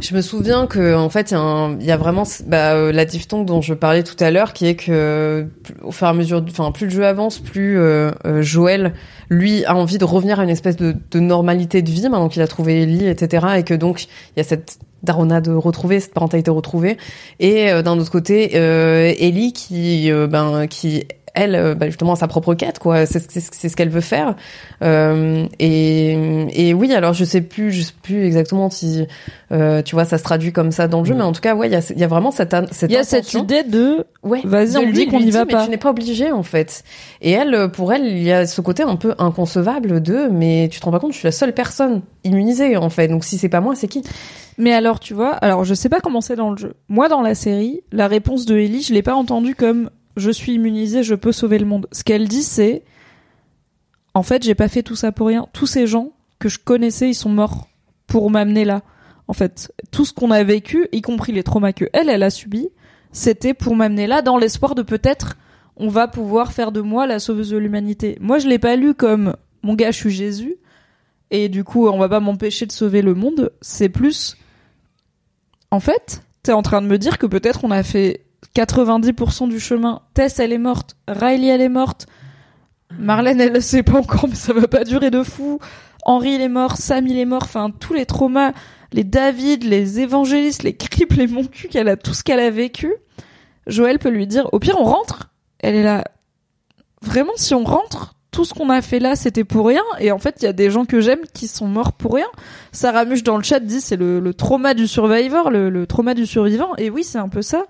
Je 0.00 0.14
me 0.14 0.20
souviens 0.22 0.66
que 0.66 0.94
en 0.94 1.10
fait 1.10 1.32
il 1.32 1.34
y, 1.34 1.90
a 1.90 1.94
y 1.96 1.98
vraiment 1.98 2.22
bah, 2.46 2.74
euh, 2.74 2.92
la 2.92 3.04
diphtongue 3.04 3.44
dont 3.44 3.60
je 3.60 3.74
parlais 3.74 4.04
tout 4.04 4.16
à 4.20 4.30
l'heure 4.30 4.52
qui 4.52 4.66
est 4.66 4.76
que 4.76 5.46
plus- 5.64 5.74
au 5.82 5.90
fur 5.90 6.06
et 6.06 6.10
à 6.10 6.14
mesure 6.14 6.40
du- 6.40 6.52
enfin 6.52 6.70
plus 6.70 6.86
le 6.86 6.92
jeu 6.92 7.04
avance 7.04 7.40
plus 7.40 7.76
euh, 7.78 8.12
euh, 8.24 8.40
Joël 8.40 8.94
lui 9.28 9.64
a 9.64 9.74
envie 9.74 9.98
de 9.98 10.04
revenir 10.04 10.38
à 10.38 10.44
une 10.44 10.50
espèce 10.50 10.76
de, 10.76 10.94
de 11.10 11.18
normalité 11.20 11.82
de 11.82 11.90
vie 11.90 12.02
maintenant 12.02 12.28
qu'il 12.28 12.42
a 12.42 12.46
trouvé 12.46 12.82
Ellie 12.82 13.08
etc 13.08 13.46
et 13.56 13.64
que 13.64 13.74
donc 13.74 14.04
il 14.04 14.38
y 14.38 14.40
a 14.40 14.44
cette 14.44 14.78
daronade 15.02 15.48
retrouvée 15.48 15.98
cette 15.98 16.14
parentalité 16.14 16.50
retrouvée 16.52 16.96
et 17.40 17.70
euh, 17.72 17.82
d'un 17.82 17.98
autre 17.98 18.12
côté 18.12 18.52
euh, 18.54 19.12
Ellie 19.18 19.52
qui 19.52 20.12
euh, 20.12 20.28
ben 20.28 20.68
qui 20.68 21.04
elle, 21.38 21.54
euh, 21.54 21.74
bah, 21.74 21.86
justement, 21.86 22.14
a 22.14 22.16
sa 22.16 22.26
propre 22.26 22.54
quête, 22.54 22.78
quoi. 22.78 23.06
C'est 23.06 23.20
ce 23.20 23.76
qu'elle 23.76 23.88
veut 23.88 24.00
faire. 24.00 24.34
Euh, 24.82 25.46
et, 25.58 26.68
et 26.68 26.74
oui, 26.74 26.92
alors 26.92 27.12
je 27.12 27.24
sais 27.24 27.40
plus, 27.40 27.70
je 27.70 27.82
sais 27.82 27.92
plus 28.02 28.26
exactement 28.26 28.70
si, 28.70 29.06
euh, 29.52 29.82
tu 29.82 29.94
vois, 29.94 30.04
ça 30.04 30.18
se 30.18 30.24
traduit 30.24 30.52
comme 30.52 30.72
ça 30.72 30.88
dans 30.88 31.00
le 31.00 31.04
jeu, 31.04 31.14
mais 31.14 31.22
en 31.22 31.32
tout 31.32 31.40
cas, 31.40 31.54
ouais, 31.54 31.68
il 31.68 31.72
y 31.72 31.76
a, 31.76 31.92
y 31.96 32.08
vraiment 32.08 32.32
cette, 32.32 32.54
cette 32.72 32.90
Il 32.90 32.94
y 32.94 32.96
a 32.96 33.04
cette 33.04 33.32
idée 33.34 33.62
de 33.62 34.04
Ouais. 34.24 34.40
Vas-y, 34.44 34.76
on 34.76 34.82
lui, 34.82 34.92
dit 34.92 35.06
qu'on 35.06 35.20
n'y 35.20 35.30
va 35.30 35.44
mais 35.44 35.52
pas. 35.52 35.64
tu 35.64 35.70
n'es 35.70 35.76
pas 35.76 35.90
obligé 35.90 36.32
en 36.32 36.42
fait. 36.42 36.82
Et 37.22 37.30
elle, 37.30 37.70
pour 37.70 37.92
elle, 37.92 38.04
il 38.04 38.22
y 38.22 38.32
a 38.32 38.46
ce 38.46 38.60
côté 38.60 38.82
un 38.82 38.96
peu 38.96 39.14
inconcevable 39.18 40.02
de, 40.02 40.28
mais 40.30 40.68
tu 40.72 40.80
te 40.80 40.84
rends 40.84 40.90
pas 40.90 40.98
compte, 40.98 41.12
je 41.12 41.18
suis 41.18 41.26
la 41.26 41.32
seule 41.32 41.54
personne 41.54 42.02
immunisée 42.24 42.76
en 42.76 42.90
fait. 42.90 43.06
Donc 43.06 43.24
si 43.24 43.38
c'est 43.38 43.48
pas 43.48 43.60
moi, 43.60 43.76
c'est 43.76 43.86
qui? 43.86 44.02
Mais 44.58 44.72
alors, 44.72 44.98
tu 44.98 45.14
vois, 45.14 45.30
alors 45.34 45.64
je 45.64 45.72
sais 45.72 45.88
pas 45.88 46.00
comment 46.00 46.20
c'est 46.20 46.34
dans 46.34 46.50
le 46.50 46.56
jeu. 46.56 46.74
Moi, 46.88 47.08
dans 47.08 47.22
la 47.22 47.36
série, 47.36 47.80
la 47.92 48.08
réponse 48.08 48.44
de 48.44 48.58
Ellie, 48.58 48.82
je 48.82 48.92
l'ai 48.92 49.02
pas 49.02 49.14
entendue 49.14 49.54
comme 49.54 49.88
je 50.18 50.30
suis 50.30 50.54
immunisée, 50.54 51.02
je 51.02 51.14
peux 51.14 51.32
sauver 51.32 51.58
le 51.58 51.66
monde. 51.66 51.86
Ce 51.92 52.04
qu'elle 52.04 52.28
dit, 52.28 52.42
c'est 52.42 52.84
en 54.14 54.22
fait, 54.22 54.42
j'ai 54.42 54.54
pas 54.54 54.68
fait 54.68 54.82
tout 54.82 54.96
ça 54.96 55.12
pour 55.12 55.28
rien. 55.28 55.46
Tous 55.52 55.66
ces 55.66 55.86
gens 55.86 56.12
que 56.38 56.48
je 56.48 56.58
connaissais, 56.58 57.10
ils 57.10 57.14
sont 57.14 57.30
morts 57.30 57.68
pour 58.06 58.30
m'amener 58.30 58.64
là. 58.64 58.82
En 59.28 59.32
fait, 59.32 59.72
tout 59.90 60.04
ce 60.04 60.12
qu'on 60.12 60.30
a 60.30 60.42
vécu, 60.42 60.88
y 60.92 61.02
compris 61.02 61.32
les 61.32 61.42
traumas 61.42 61.72
que 61.72 61.84
elle, 61.92 62.08
elle 62.08 62.22
a 62.22 62.30
subis, 62.30 62.68
c'était 63.12 63.54
pour 63.54 63.76
m'amener 63.76 64.06
là 64.06 64.22
dans 64.22 64.38
l'espoir 64.38 64.74
de 64.74 64.82
peut-être 64.82 65.36
on 65.76 65.88
va 65.88 66.08
pouvoir 66.08 66.52
faire 66.52 66.72
de 66.72 66.80
moi 66.80 67.06
la 67.06 67.20
sauveuse 67.20 67.50
de 67.50 67.56
l'humanité. 67.56 68.18
Moi, 68.20 68.38
je 68.38 68.48
l'ai 68.48 68.58
pas 68.58 68.74
lu 68.74 68.94
comme 68.94 69.36
mon 69.62 69.74
gars, 69.74 69.92
je 69.92 69.98
suis 69.98 70.10
Jésus 70.10 70.56
et 71.30 71.48
du 71.48 71.62
coup, 71.62 71.86
on 71.86 71.98
va 71.98 72.08
pas 72.08 72.20
m'empêcher 72.20 72.66
de 72.66 72.72
sauver 72.72 73.02
le 73.02 73.14
monde. 73.14 73.52
C'est 73.60 73.88
plus 73.88 74.36
en 75.70 75.80
fait, 75.80 76.22
t'es 76.42 76.52
en 76.52 76.62
train 76.62 76.82
de 76.82 76.86
me 76.86 76.98
dire 76.98 77.18
que 77.18 77.26
peut-être 77.26 77.64
on 77.64 77.70
a 77.70 77.82
fait 77.82 78.24
90% 78.54 79.48
du 79.48 79.60
chemin. 79.60 80.02
Tess, 80.14 80.38
elle 80.38 80.52
est 80.52 80.58
morte. 80.58 80.96
Riley, 81.06 81.48
elle 81.48 81.60
est 81.60 81.68
morte. 81.68 82.06
Marlène, 82.98 83.40
elle 83.40 83.52
le 83.52 83.60
sait 83.60 83.82
pas 83.82 83.98
encore, 83.98 84.28
mais 84.28 84.34
ça 84.34 84.52
va 84.52 84.66
pas 84.66 84.84
durer 84.84 85.10
de 85.10 85.22
fou. 85.22 85.58
Henri, 86.04 86.34
il 86.34 86.40
est 86.40 86.48
mort. 86.48 86.76
Sam, 86.76 87.06
il 87.06 87.18
est 87.18 87.24
mort. 87.24 87.42
Enfin, 87.44 87.70
tous 87.70 87.92
les 87.92 88.06
traumas, 88.06 88.52
les 88.92 89.04
David, 89.04 89.64
les 89.64 90.00
évangélistes, 90.00 90.62
les 90.62 90.76
Crips, 90.76 91.14
les 91.14 91.26
mon 91.26 91.44
cul, 91.44 91.68
qu'elle 91.68 91.88
a 91.88 91.96
tout 91.96 92.14
ce 92.14 92.24
qu'elle 92.24 92.40
a 92.40 92.50
vécu. 92.50 92.94
Joël 93.66 93.98
peut 93.98 94.08
lui 94.08 94.26
dire, 94.26 94.48
au 94.52 94.58
pire, 94.58 94.76
on 94.80 94.84
rentre. 94.84 95.30
Elle 95.58 95.74
est 95.74 95.82
là. 95.82 96.04
Vraiment, 97.02 97.32
si 97.36 97.54
on 97.54 97.64
rentre, 97.64 98.14
tout 98.38 98.44
ce 98.44 98.54
qu'on 98.54 98.70
a 98.70 98.82
fait 98.82 99.00
là, 99.00 99.16
c'était 99.16 99.42
pour 99.42 99.66
rien. 99.66 99.82
Et 99.98 100.12
en 100.12 100.20
fait, 100.20 100.36
il 100.38 100.44
y 100.44 100.46
a 100.46 100.52
des 100.52 100.70
gens 100.70 100.84
que 100.84 101.00
j'aime 101.00 101.18
qui 101.34 101.48
sont 101.48 101.66
morts 101.66 101.92
pour 101.92 102.14
rien. 102.14 102.28
Sarah 102.70 103.04
Muche 103.04 103.24
dans 103.24 103.36
le 103.36 103.42
chat 103.42 103.58
dit 103.58 103.80
c'est 103.80 103.96
le, 103.96 104.20
le 104.20 104.32
trauma 104.32 104.74
du 104.74 104.86
survivor, 104.86 105.50
le, 105.50 105.70
le 105.70 105.88
trauma 105.88 106.14
du 106.14 106.24
survivant. 106.24 106.76
Et 106.76 106.88
oui, 106.88 107.02
c'est 107.02 107.18
un 107.18 107.28
peu 107.28 107.42
ça. 107.42 107.64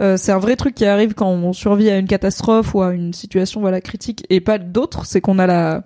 Euh, 0.00 0.16
c'est 0.16 0.32
un 0.32 0.38
vrai 0.38 0.56
truc 0.56 0.74
qui 0.76 0.86
arrive 0.86 1.12
quand 1.12 1.28
on 1.28 1.52
survit 1.52 1.90
à 1.90 1.98
une 1.98 2.06
catastrophe 2.06 2.74
ou 2.74 2.80
à 2.80 2.94
une 2.94 3.12
situation 3.12 3.60
voilà 3.60 3.82
critique 3.82 4.24
et 4.30 4.40
pas 4.40 4.56
d'autres. 4.56 5.04
C'est 5.04 5.20
qu'on 5.20 5.38
a 5.38 5.46
la 5.46 5.84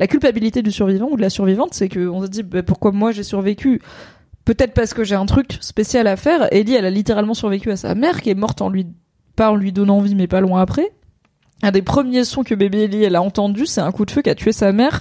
la 0.00 0.06
culpabilité 0.06 0.62
du 0.62 0.72
survivant 0.72 1.08
ou 1.10 1.16
de 1.16 1.20
la 1.20 1.28
survivante. 1.28 1.74
C'est 1.74 1.90
que 1.90 2.08
on 2.08 2.22
se 2.22 2.28
dit 2.28 2.42
bah, 2.42 2.62
pourquoi 2.62 2.90
moi 2.90 3.12
j'ai 3.12 3.22
survécu? 3.22 3.82
Peut-être 4.46 4.72
parce 4.72 4.94
que 4.94 5.04
j'ai 5.04 5.14
un 5.14 5.26
truc 5.26 5.58
spécial 5.60 6.06
à 6.06 6.16
faire. 6.16 6.48
Ellie, 6.52 6.72
elle 6.72 6.86
a 6.86 6.90
littéralement 6.90 7.34
survécu 7.34 7.70
à 7.70 7.76
sa 7.76 7.94
mère 7.94 8.22
qui 8.22 8.30
est 8.30 8.34
morte 8.34 8.62
en 8.62 8.70
lui 8.70 8.86
pas 9.36 9.50
en 9.50 9.56
lui 9.56 9.72
donnant 9.72 10.00
vie, 10.00 10.14
mais 10.14 10.26
pas 10.26 10.40
loin 10.40 10.62
après. 10.62 10.90
Un 11.64 11.70
des 11.70 11.80
premiers 11.80 12.24
sons 12.24 12.42
que 12.42 12.54
bébé 12.54 12.82
Ellie 12.82 13.04
elle 13.04 13.16
a 13.16 13.22
entendu, 13.22 13.64
c'est 13.64 13.80
un 13.80 13.90
coup 13.90 14.04
de 14.04 14.10
feu 14.10 14.20
qui 14.20 14.28
a 14.28 14.34
tué 14.34 14.52
sa 14.52 14.70
mère 14.70 15.00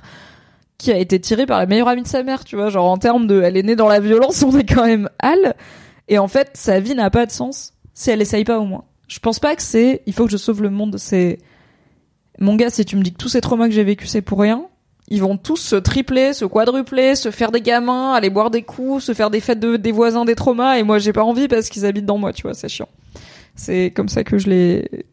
qui 0.77 0.93
a 0.93 0.97
été 0.97 1.19
tiré 1.19 1.45
par 1.45 1.59
la 1.59 1.65
meilleure 1.65 1.89
amie 1.89 2.03
de 2.03 2.07
sa 2.07 2.23
mère, 2.23 2.45
tu 2.45 2.55
vois, 2.55 2.69
genre 2.69 2.89
en 2.89 2.97
termes 2.97 3.27
de 3.27 3.41
elle 3.41 3.57
est 3.57 3.63
née 3.63 3.75
dans 3.75 3.89
la 3.89 3.99
violence, 3.99 4.43
on 4.47 4.57
est 4.57 4.63
quand 4.63 4.85
même 4.85 5.09
Al 5.19 5.55
et 6.07 6.17
en 6.17 6.29
fait, 6.29 6.51
sa 6.53 6.79
vie 6.79 6.95
n'a 6.95 7.09
pas 7.09 7.25
de 7.25 7.31
sens 7.31 7.73
si 7.93 8.11
elle 8.11 8.21
essaye 8.21 8.45
pas 8.45 8.59
au 8.59 8.63
moins. 8.63 8.85
Je 9.09 9.19
pense 9.19 9.39
pas 9.39 9.57
que 9.57 9.61
c'est 9.61 10.03
il 10.05 10.13
faut 10.13 10.23
que 10.23 10.31
je 10.31 10.37
sauve 10.37 10.61
le 10.61 10.69
monde, 10.69 10.95
c'est 10.97 11.39
mon 12.39 12.55
gars, 12.55 12.69
si 12.69 12.85
tu 12.85 12.95
me 12.95 13.03
dis 13.03 13.11
que 13.11 13.17
tous 13.17 13.27
ces 13.27 13.41
traumas 13.41 13.67
que 13.67 13.73
j'ai 13.73 13.83
vécu 13.83 14.07
c'est 14.07 14.21
pour 14.21 14.39
rien, 14.39 14.63
ils 15.09 15.19
vont 15.19 15.35
tous 15.35 15.57
se 15.57 15.75
tripler, 15.75 16.31
se 16.31 16.45
quadrupler, 16.45 17.15
se 17.15 17.29
faire 17.29 17.51
des 17.51 17.61
gamins, 17.61 18.13
aller 18.13 18.29
boire 18.29 18.51
des 18.51 18.63
coups, 18.63 19.03
se 19.03 19.13
faire 19.13 19.29
des 19.29 19.41
fêtes 19.41 19.59
de, 19.59 19.75
des 19.75 19.91
voisins 19.91 20.23
des 20.23 20.35
traumas 20.35 20.77
et 20.77 20.83
moi 20.83 20.97
j'ai 20.97 21.11
pas 21.11 21.25
envie 21.25 21.49
parce 21.49 21.67
qu'ils 21.67 21.85
habitent 21.85 22.05
dans 22.05 22.17
moi, 22.17 22.31
tu 22.31 22.43
vois, 22.43 22.53
c'est 22.53 22.69
chiant. 22.69 22.87
C'est 23.53 23.91
comme 23.93 24.07
ça 24.07 24.23
que 24.23 24.37
je 24.37 24.49
l'ai 24.49 25.05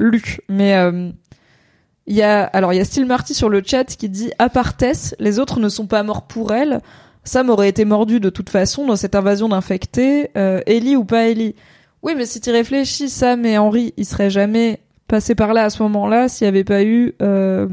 lu. 0.00 0.38
Mais 0.48 0.74
euh, 0.74 1.10
il 2.06 2.16
y 2.16 2.22
a 2.22 2.42
alors 2.42 2.72
il 2.72 2.76
y 2.76 2.80
a 2.80 2.84
Steel 2.84 3.06
Marty 3.06 3.34
sur 3.34 3.48
le 3.48 3.62
chat 3.64 3.84
qui 3.84 4.08
dit 4.08 4.32
à 4.38 4.48
les 5.20 5.38
autres 5.38 5.60
ne 5.60 5.68
sont 5.68 5.86
pas 5.86 6.02
morts 6.02 6.26
pour 6.26 6.52
elle. 6.52 6.80
Sam 7.22 7.50
aurait 7.50 7.68
été 7.68 7.84
mordu 7.84 8.18
de 8.18 8.30
toute 8.30 8.50
façon 8.50 8.86
dans 8.86 8.96
cette 8.96 9.14
invasion 9.14 9.48
d'infectés. 9.48 10.30
Euh, 10.36 10.60
Ellie 10.66 10.96
ou 10.96 11.04
pas 11.04 11.28
Ellie? 11.28 11.54
Oui, 12.02 12.14
mais 12.16 12.24
si 12.24 12.40
tu 12.40 12.50
réfléchis, 12.50 13.10
Sam 13.10 13.44
et 13.44 13.58
Henry, 13.58 13.92
ils 13.98 14.06
seraient 14.06 14.30
jamais 14.30 14.80
passés 15.06 15.34
par 15.34 15.52
là 15.52 15.64
à 15.64 15.70
ce 15.70 15.82
moment-là 15.82 16.28
s'il 16.28 16.46
n'y 16.46 16.48
avait 16.48 16.64
pas 16.64 16.82
eu 16.82 17.14
euh, 17.20 17.68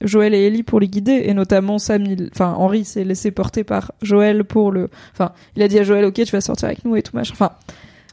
Joël 0.00 0.34
et 0.34 0.46
Ellie 0.46 0.64
pour 0.64 0.80
les 0.80 0.88
guider. 0.88 1.22
Et 1.26 1.34
notamment 1.34 1.78
Sam, 1.78 2.04
il- 2.04 2.30
enfin 2.32 2.54
Henry 2.58 2.84
s'est 2.84 3.04
laissé 3.04 3.30
porter 3.30 3.62
par 3.62 3.92
Joël 4.02 4.44
pour 4.44 4.72
le... 4.72 4.88
Enfin, 5.12 5.32
il 5.54 5.62
a 5.62 5.68
dit 5.68 5.78
à 5.78 5.84
Joël, 5.84 6.04
ok, 6.04 6.14
tu 6.14 6.32
vas 6.32 6.40
sortir 6.40 6.66
avec 6.66 6.84
nous 6.84 6.96
et 6.96 7.02
tout 7.02 7.14
machin. 7.14 7.32
Enfin, 7.34 7.52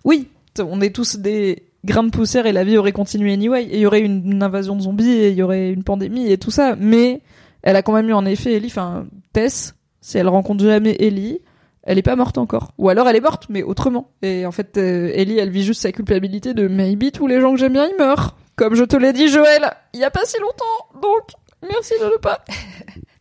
oui, 0.03 0.27
on 0.59 0.79
est 0.81 0.95
tous 0.95 1.17
des 1.17 1.63
grains 1.86 2.04
de 2.04 2.10
poussière 2.10 2.45
et 2.45 2.52
la 2.52 2.64
vie 2.64 2.78
aurait 2.78 2.91
continué 2.91 3.34
anyway. 3.34 3.64
Et 3.64 3.76
il 3.76 3.80
y 3.80 3.86
aurait 3.86 4.02
une, 4.02 4.32
une 4.32 4.44
invasion 4.44 4.76
de 4.76 4.82
zombies 4.82 5.12
et 5.12 5.30
il 5.30 5.36
y 5.36 5.44
aurait 5.44 5.72
une 5.72 5.84
pandémie 5.84 6.32
et 6.32 6.38
tout 6.38 6.52
ça. 6.52 6.76
Mais 6.78 7.22
elle 7.62 7.76
a 7.76 7.82
quand 7.82 7.94
même 7.94 8.10
eu 8.10 8.14
en 8.14 8.26
effet 8.26 8.54
Ellie, 8.54 8.68
enfin 8.68 9.08
Tess, 9.34 9.76
si 10.02 10.18
elle 10.18 10.28
rencontre 10.28 10.64
jamais 10.64 10.95
Ellie, 10.99 11.41
elle 11.84 11.98
est 11.98 12.04
pas 12.04 12.16
morte 12.16 12.38
encore. 12.38 12.72
Ou 12.78 12.90
alors 12.90 13.08
elle 13.08 13.16
est 13.16 13.22
morte, 13.22 13.48
mais 13.49 13.64
autrement. 13.64 14.12
Et 14.22 14.45
en 14.45 14.52
fait, 14.52 14.78
euh, 14.78 15.12
Ellie, 15.14 15.40
elle 15.40 15.49
vit 15.49 15.64
juste 15.64 15.82
sa 15.82 15.91
culpabilité 15.91 16.54
de 16.54 16.68
maybe 16.68 17.12
tous 17.12 17.28
les 17.28 17.40
gens 17.40 17.52
que 17.54 17.60
j'aime 17.60 17.74
bien, 17.74 17.88
ils 17.88 17.98
meurent. 17.98 18.36
Comme 18.56 18.76
je 18.76 18.84
te 18.84 18.95
l'ai 18.95 19.14
dit, 19.14 19.30
Joël, 19.30 19.74
il 19.94 19.99
y 19.99 20.04
a 20.04 20.12
pas 20.12 20.26
si 20.26 20.38
longtemps. 20.40 21.02
Donc, 21.02 21.30
merci 21.62 21.94
de 21.99 22.06
ne 22.06 22.18
pas. 22.18 22.44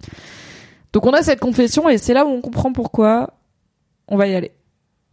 donc 0.92 1.06
on 1.06 1.12
a 1.12 1.22
cette 1.22 1.40
confession 1.40 1.88
et 1.88 1.98
c'est 1.98 2.14
là 2.14 2.26
où 2.26 2.28
on 2.28 2.40
comprend 2.40 2.72
pourquoi 2.72 3.34
on 4.08 4.16
va 4.16 4.26
y 4.26 4.34
aller. 4.34 4.52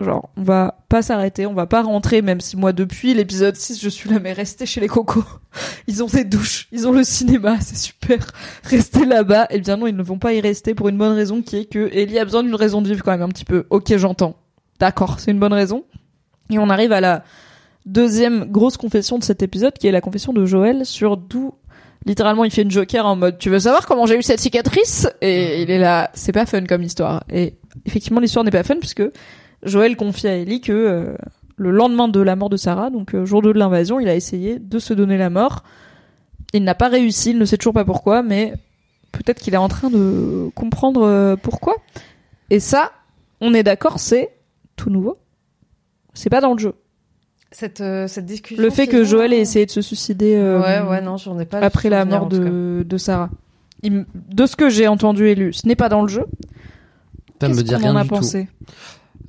Genre, 0.03 0.30
on 0.38 0.43
va 0.43 0.77
pas 0.89 1.01
s'arrêter, 1.01 1.45
on 1.45 1.53
va 1.53 1.65
pas 1.65 1.81
rentrer, 1.81 2.21
même 2.21 2.41
si 2.41 2.57
moi, 2.57 2.73
depuis 2.73 3.13
l'épisode 3.13 3.55
6, 3.55 3.81
je 3.81 3.89
suis 3.89 4.09
là, 4.09 4.19
mais 4.19 4.34
restez 4.34 4.65
chez 4.65 4.81
les 4.81 4.88
cocos. 4.88 5.23
Ils 5.88 6.03
ont 6.03 6.07
des 6.07 6.23
douches, 6.23 6.67
ils 6.71 6.88
ont 6.88 6.91
le 6.91 7.03
cinéma, 7.03 7.59
c'est 7.61 7.77
super. 7.77 8.31
Restez 8.63 9.05
là-bas. 9.05 9.47
Eh 9.51 9.59
bien 9.59 9.77
non, 9.77 9.85
ils 9.85 9.95
ne 9.95 10.01
vont 10.01 10.17
pas 10.17 10.34
y 10.34 10.41
rester 10.41 10.73
pour 10.73 10.89
une 10.89 10.97
bonne 10.97 11.13
raison 11.13 11.41
qui 11.43 11.57
est 11.57 11.65
que 11.65 11.89
Ellie 11.93 12.17
a 12.17 12.25
besoin 12.25 12.41
d'une 12.41 12.55
raison 12.55 12.81
de 12.81 12.88
vivre 12.88 13.03
quand 13.03 13.11
même 13.11 13.21
un 13.21 13.30
petit 13.30 13.45
peu. 13.45 13.65
Ok, 13.69 13.95
j'entends. 13.97 14.35
D'accord, 14.80 15.19
c'est 15.19 15.30
une 15.30 15.39
bonne 15.39 15.53
raison. 15.53 15.84
Et 16.49 16.57
on 16.57 16.69
arrive 16.69 16.91
à 16.91 17.01
la 17.01 17.23
deuxième 17.85 18.45
grosse 18.45 18.77
confession 18.77 19.19
de 19.19 19.23
cet 19.23 19.43
épisode, 19.43 19.73
qui 19.73 19.88
est 19.88 19.91
la 19.91 20.01
confession 20.01 20.34
de 20.34 20.45
Joël 20.45 20.85
sur 20.85 21.17
d'où 21.17 21.53
littéralement 22.05 22.43
il 22.43 22.51
fait 22.51 22.63
une 22.63 22.71
joker 22.71 23.05
en 23.05 23.15
mode 23.15 23.38
tu 23.38 23.49
veux 23.49 23.59
savoir 23.59 23.85
comment 23.85 24.05
j'ai 24.05 24.17
eu 24.17 24.23
cette 24.23 24.39
cicatrice? 24.39 25.07
Et 25.21 25.61
il 25.61 25.71
est 25.71 25.80
là 25.80 26.09
c'est 26.13 26.31
pas 26.31 26.45
fun 26.45 26.65
comme 26.65 26.84
histoire 26.84 27.23
et 27.31 27.55
effectivement 27.85 28.19
l'histoire 28.19 28.43
n'est 28.43 28.51
pas 28.51 28.63
fun 28.63 28.75
puisque 28.80 29.03
Joël 29.64 29.95
confie 29.95 30.27
à 30.27 30.35
Ellie 30.35 30.61
que 30.61 30.72
euh, 30.72 31.15
le 31.56 31.72
lendemain 31.72 32.07
de 32.07 32.19
la 32.19 32.35
mort 32.35 32.49
de 32.49 32.57
Sarah 32.57 32.90
donc 32.90 33.14
euh, 33.15 33.26
jour 33.26 33.41
2 33.41 33.53
de 33.53 33.60
l'invasion 33.60 33.99
il 33.99 34.07
a 34.10 34.15
essayé 34.15 34.60
de 34.60 34.80
se 34.80 34.94
donner 34.94 35.18
la 35.18 35.30
mort 35.30 35.64
il 36.53 36.64
n'a 36.64 36.76
pas 36.76 36.90
réussi 36.90 37.31
il 37.31 37.38
ne 37.38 37.45
sait 37.45 37.57
toujours 37.57 37.73
pas 37.73 37.85
pourquoi 37.85 38.23
mais 38.23 38.53
peut-être 39.11 39.40
qu'il 39.40 39.53
est 39.53 39.57
en 39.57 39.69
train 39.69 39.90
de 39.90 40.49
comprendre 40.56 41.03
euh, 41.06 41.35
pourquoi 41.35 41.76
et 42.49 42.60
ça 42.60 42.91
on 43.41 43.53
est 43.53 43.64
d'accord 43.64 43.99
c'est 43.99 44.31
tout 44.76 44.90
nouveau 44.90 45.18
c'est 46.14 46.30
pas 46.30 46.41
dans 46.41 46.53
le 46.53 46.60
jeu 46.60 46.73
Cette, 47.52 47.81
euh, 47.81 48.07
cette 48.07 48.26
discussion. 48.26 48.64
le 48.64 48.69
fait 48.69 48.88
que 48.88 49.03
Joël 49.03 49.34
ait 49.34 49.38
hein. 49.38 49.41
essayé 49.41 49.65
de 49.65 49.72
se 49.72 49.81
suicider 49.81 50.35
euh, 50.35 50.60
Ouais, 50.61 50.81
ouais, 50.90 51.02
non, 51.02 51.18
j'en 51.18 51.40
ai 51.40 51.45
pas. 51.45 51.60
le 51.60 51.65
après 51.65 51.90
la 51.90 52.06
mort 52.06 52.27
de, 52.27 52.84
de 52.88 52.98
Sarah. 52.98 53.30
Il 53.81 54.06
de 54.14 54.45
ce 54.45 54.56
que 54.56 54.69
j'ai 54.69 54.88
entendu 54.88 55.27
et 55.27 55.35
lu, 55.35 55.53
ce 55.53 55.68
n'est 55.68 55.76
pas 55.76 55.90
dans 55.90 56.02
le 56.02 56.07
jeu. 56.07 56.26
Ça 57.41 57.49
me 57.49 57.53
Qu'est-ce 57.53 57.64
dit 57.65 57.73
qu'on 57.81 57.90
en 57.90 57.95
a 57.95 58.06
tout. 58.06 58.15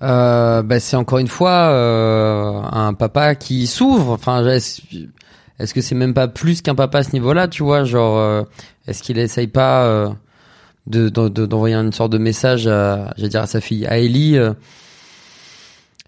Euh, 0.04 0.62
bah, 0.62 0.80
c'est 0.80 0.96
encore 0.96 1.18
une 1.18 1.28
fois 1.28 1.70
euh, 1.70 2.60
un 2.70 2.92
papa 2.94 3.34
qui 3.34 3.66
s'ouvre. 3.66 4.12
Enfin, 4.12 4.44
est-ce 4.46 5.72
que 5.74 5.80
c'est 5.80 5.94
même 5.94 6.12
pas 6.14 6.28
plus 6.28 6.60
qu'un 6.62 6.74
papa 6.74 6.98
à 6.98 7.02
ce 7.02 7.12
niveau-là, 7.12 7.48
tu 7.48 7.62
vois 7.62 7.84
Genre, 7.84 8.18
euh, 8.18 8.42
est-ce 8.86 9.02
qu'il 9.02 9.18
essaye 9.18 9.46
pas 9.46 9.84
euh, 9.86 10.08
de 10.86 11.08
de- 11.08 11.28
de- 11.28 11.46
d'envoyer 11.46 11.74
une 11.76 11.92
sorte 11.92 12.12
de 12.12 12.18
message, 12.18 12.66
à, 12.66 13.14
dire 13.16 13.40
à 13.42 13.46
sa 13.46 13.60
fille, 13.62 13.86
à 13.86 13.98
Ellie 13.98 14.36
euh, 14.36 14.52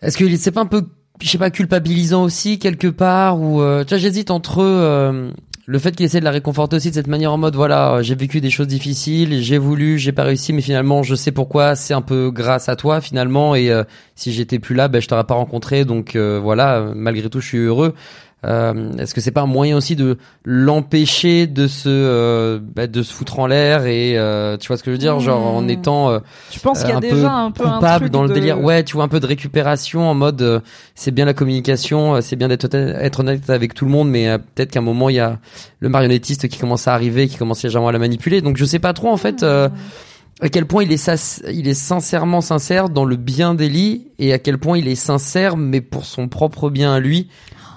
Est-ce 0.02 0.16
qu'il 0.18 0.36
c'est 0.38 0.50
pas 0.52 0.60
un 0.62 0.66
peu, 0.66 0.84
je 1.22 1.28
sais 1.28 1.38
pas, 1.38 1.50
culpabilisant 1.50 2.22
aussi 2.22 2.58
quelque 2.58 2.88
part 2.88 3.40
ou 3.40 3.62
euh, 3.62 3.82
tu 3.84 3.90
vois, 3.90 3.98
j'hésite 3.98 4.30
entre 4.30 5.32
le 5.68 5.80
fait 5.80 5.96
qu'il 5.96 6.06
essaie 6.06 6.20
de 6.20 6.24
la 6.24 6.30
réconforter 6.30 6.76
aussi 6.76 6.90
de 6.90 6.94
cette 6.94 7.08
manière 7.08 7.32
en 7.32 7.38
mode 7.38 7.56
voilà, 7.56 7.94
euh, 7.94 8.02
j'ai 8.02 8.14
vécu 8.14 8.40
des 8.40 8.50
choses 8.50 8.68
difficiles, 8.68 9.42
j'ai 9.42 9.58
voulu, 9.58 9.98
j'ai 9.98 10.12
pas 10.12 10.22
réussi, 10.22 10.52
mais 10.52 10.62
finalement 10.62 11.02
je 11.02 11.16
sais 11.16 11.32
pourquoi, 11.32 11.74
c'est 11.74 11.92
un 11.92 12.02
peu 12.02 12.30
grâce 12.30 12.68
à 12.68 12.76
toi 12.76 13.00
finalement 13.00 13.56
et 13.56 13.70
euh, 13.72 13.82
si 14.14 14.32
j'étais 14.32 14.60
plus 14.60 14.76
là, 14.76 14.86
ben 14.86 15.02
je 15.02 15.08
t'aurais 15.08 15.24
pas 15.24 15.34
rencontré, 15.34 15.84
donc 15.84 16.14
euh, 16.14 16.38
voilà, 16.40 16.92
malgré 16.94 17.28
tout 17.28 17.40
je 17.40 17.48
suis 17.48 17.58
heureux. 17.58 17.94
Euh, 18.46 18.92
Est-ce 18.98 19.12
que 19.14 19.20
c'est 19.20 19.32
pas 19.32 19.42
un 19.42 19.46
moyen 19.46 19.76
aussi 19.76 19.96
de 19.96 20.18
l'empêcher 20.44 21.46
de 21.46 21.66
se 21.66 21.88
euh, 21.88 22.58
bah, 22.74 22.86
de 22.86 23.02
se 23.02 23.12
foutre 23.12 23.38
en 23.38 23.46
l'air 23.46 23.86
et 23.86 24.16
euh, 24.18 24.56
tu 24.56 24.68
vois 24.68 24.76
ce 24.76 24.82
que 24.82 24.90
je 24.90 24.92
veux 24.92 24.98
dire, 24.98 25.18
genre 25.20 25.42
en 25.56 25.62
Hmm. 25.62 25.70
étant 25.70 26.10
euh, 26.10 26.18
Je 26.52 26.58
pense 26.60 26.80
qu'il 26.80 26.90
y 26.90 26.92
a 26.92 26.96
un 26.96 27.00
déjà 27.00 27.16
peu 27.16 27.26
un 27.26 27.50
peu 27.50 27.66
un 27.66 27.74
coupable 27.74 28.00
truc 28.04 28.12
dans 28.12 28.22
le 28.22 28.28
de- 28.28 28.34
délire? 28.34 28.60
Ouais, 28.62 28.84
tu 28.84 28.94
vois 28.94 29.04
un 29.04 29.08
peu 29.08 29.20
de 29.20 29.26
récupération 29.26 30.08
en 30.08 30.14
mode 30.14 30.42
euh, 30.42 30.60
c'est 30.94 31.10
bien 31.10 31.24
la 31.24 31.34
communication, 31.34 32.16
euh, 32.16 32.20
c'est 32.20 32.36
bien 32.36 32.48
d'être 32.48 32.72
honnête- 32.72 32.96
être 33.00 33.20
honnête 33.20 33.50
avec 33.50 33.74
tout 33.74 33.84
le 33.84 33.90
monde, 33.90 34.08
mais 34.10 34.38
peut-être 34.54 34.70
qu'à 34.70 34.78
un 34.80 34.82
moment 34.82 35.08
il 35.08 35.16
y 35.16 35.20
a 35.20 35.38
le 35.80 35.88
marionnettiste 35.88 36.48
qui 36.48 36.58
commence 36.58 36.86
à 36.88 36.94
arriver, 36.94 37.26
qui 37.28 37.36
commence 37.38 37.62
légèrement 37.64 37.88
à 37.88 37.92
la 37.92 37.98
manipuler. 37.98 38.42
Donc 38.42 38.56
je 38.58 38.64
sais 38.64 38.78
pas 38.78 38.92
trop 38.92 39.08
en 39.10 39.16
fait 39.16 39.42
euh, 39.42 39.68
à 40.40 40.48
quel 40.50 40.66
point 40.66 40.82
il 40.84 40.92
est 40.92 41.42
il 41.50 41.66
est 41.66 41.74
sincèrement 41.74 42.40
sincère 42.42 42.90
dans 42.90 43.04
le 43.06 43.16
bien 43.16 43.54
d'Ellie 43.54 44.08
et 44.18 44.32
à 44.32 44.38
quel 44.38 44.58
point 44.58 44.76
il 44.78 44.86
est 44.86 44.94
sincère 44.94 45.56
mais 45.56 45.80
pour 45.80 46.04
son 46.04 46.28
propre 46.28 46.68
bien 46.70 46.92
à 46.92 47.00
lui, 47.00 47.28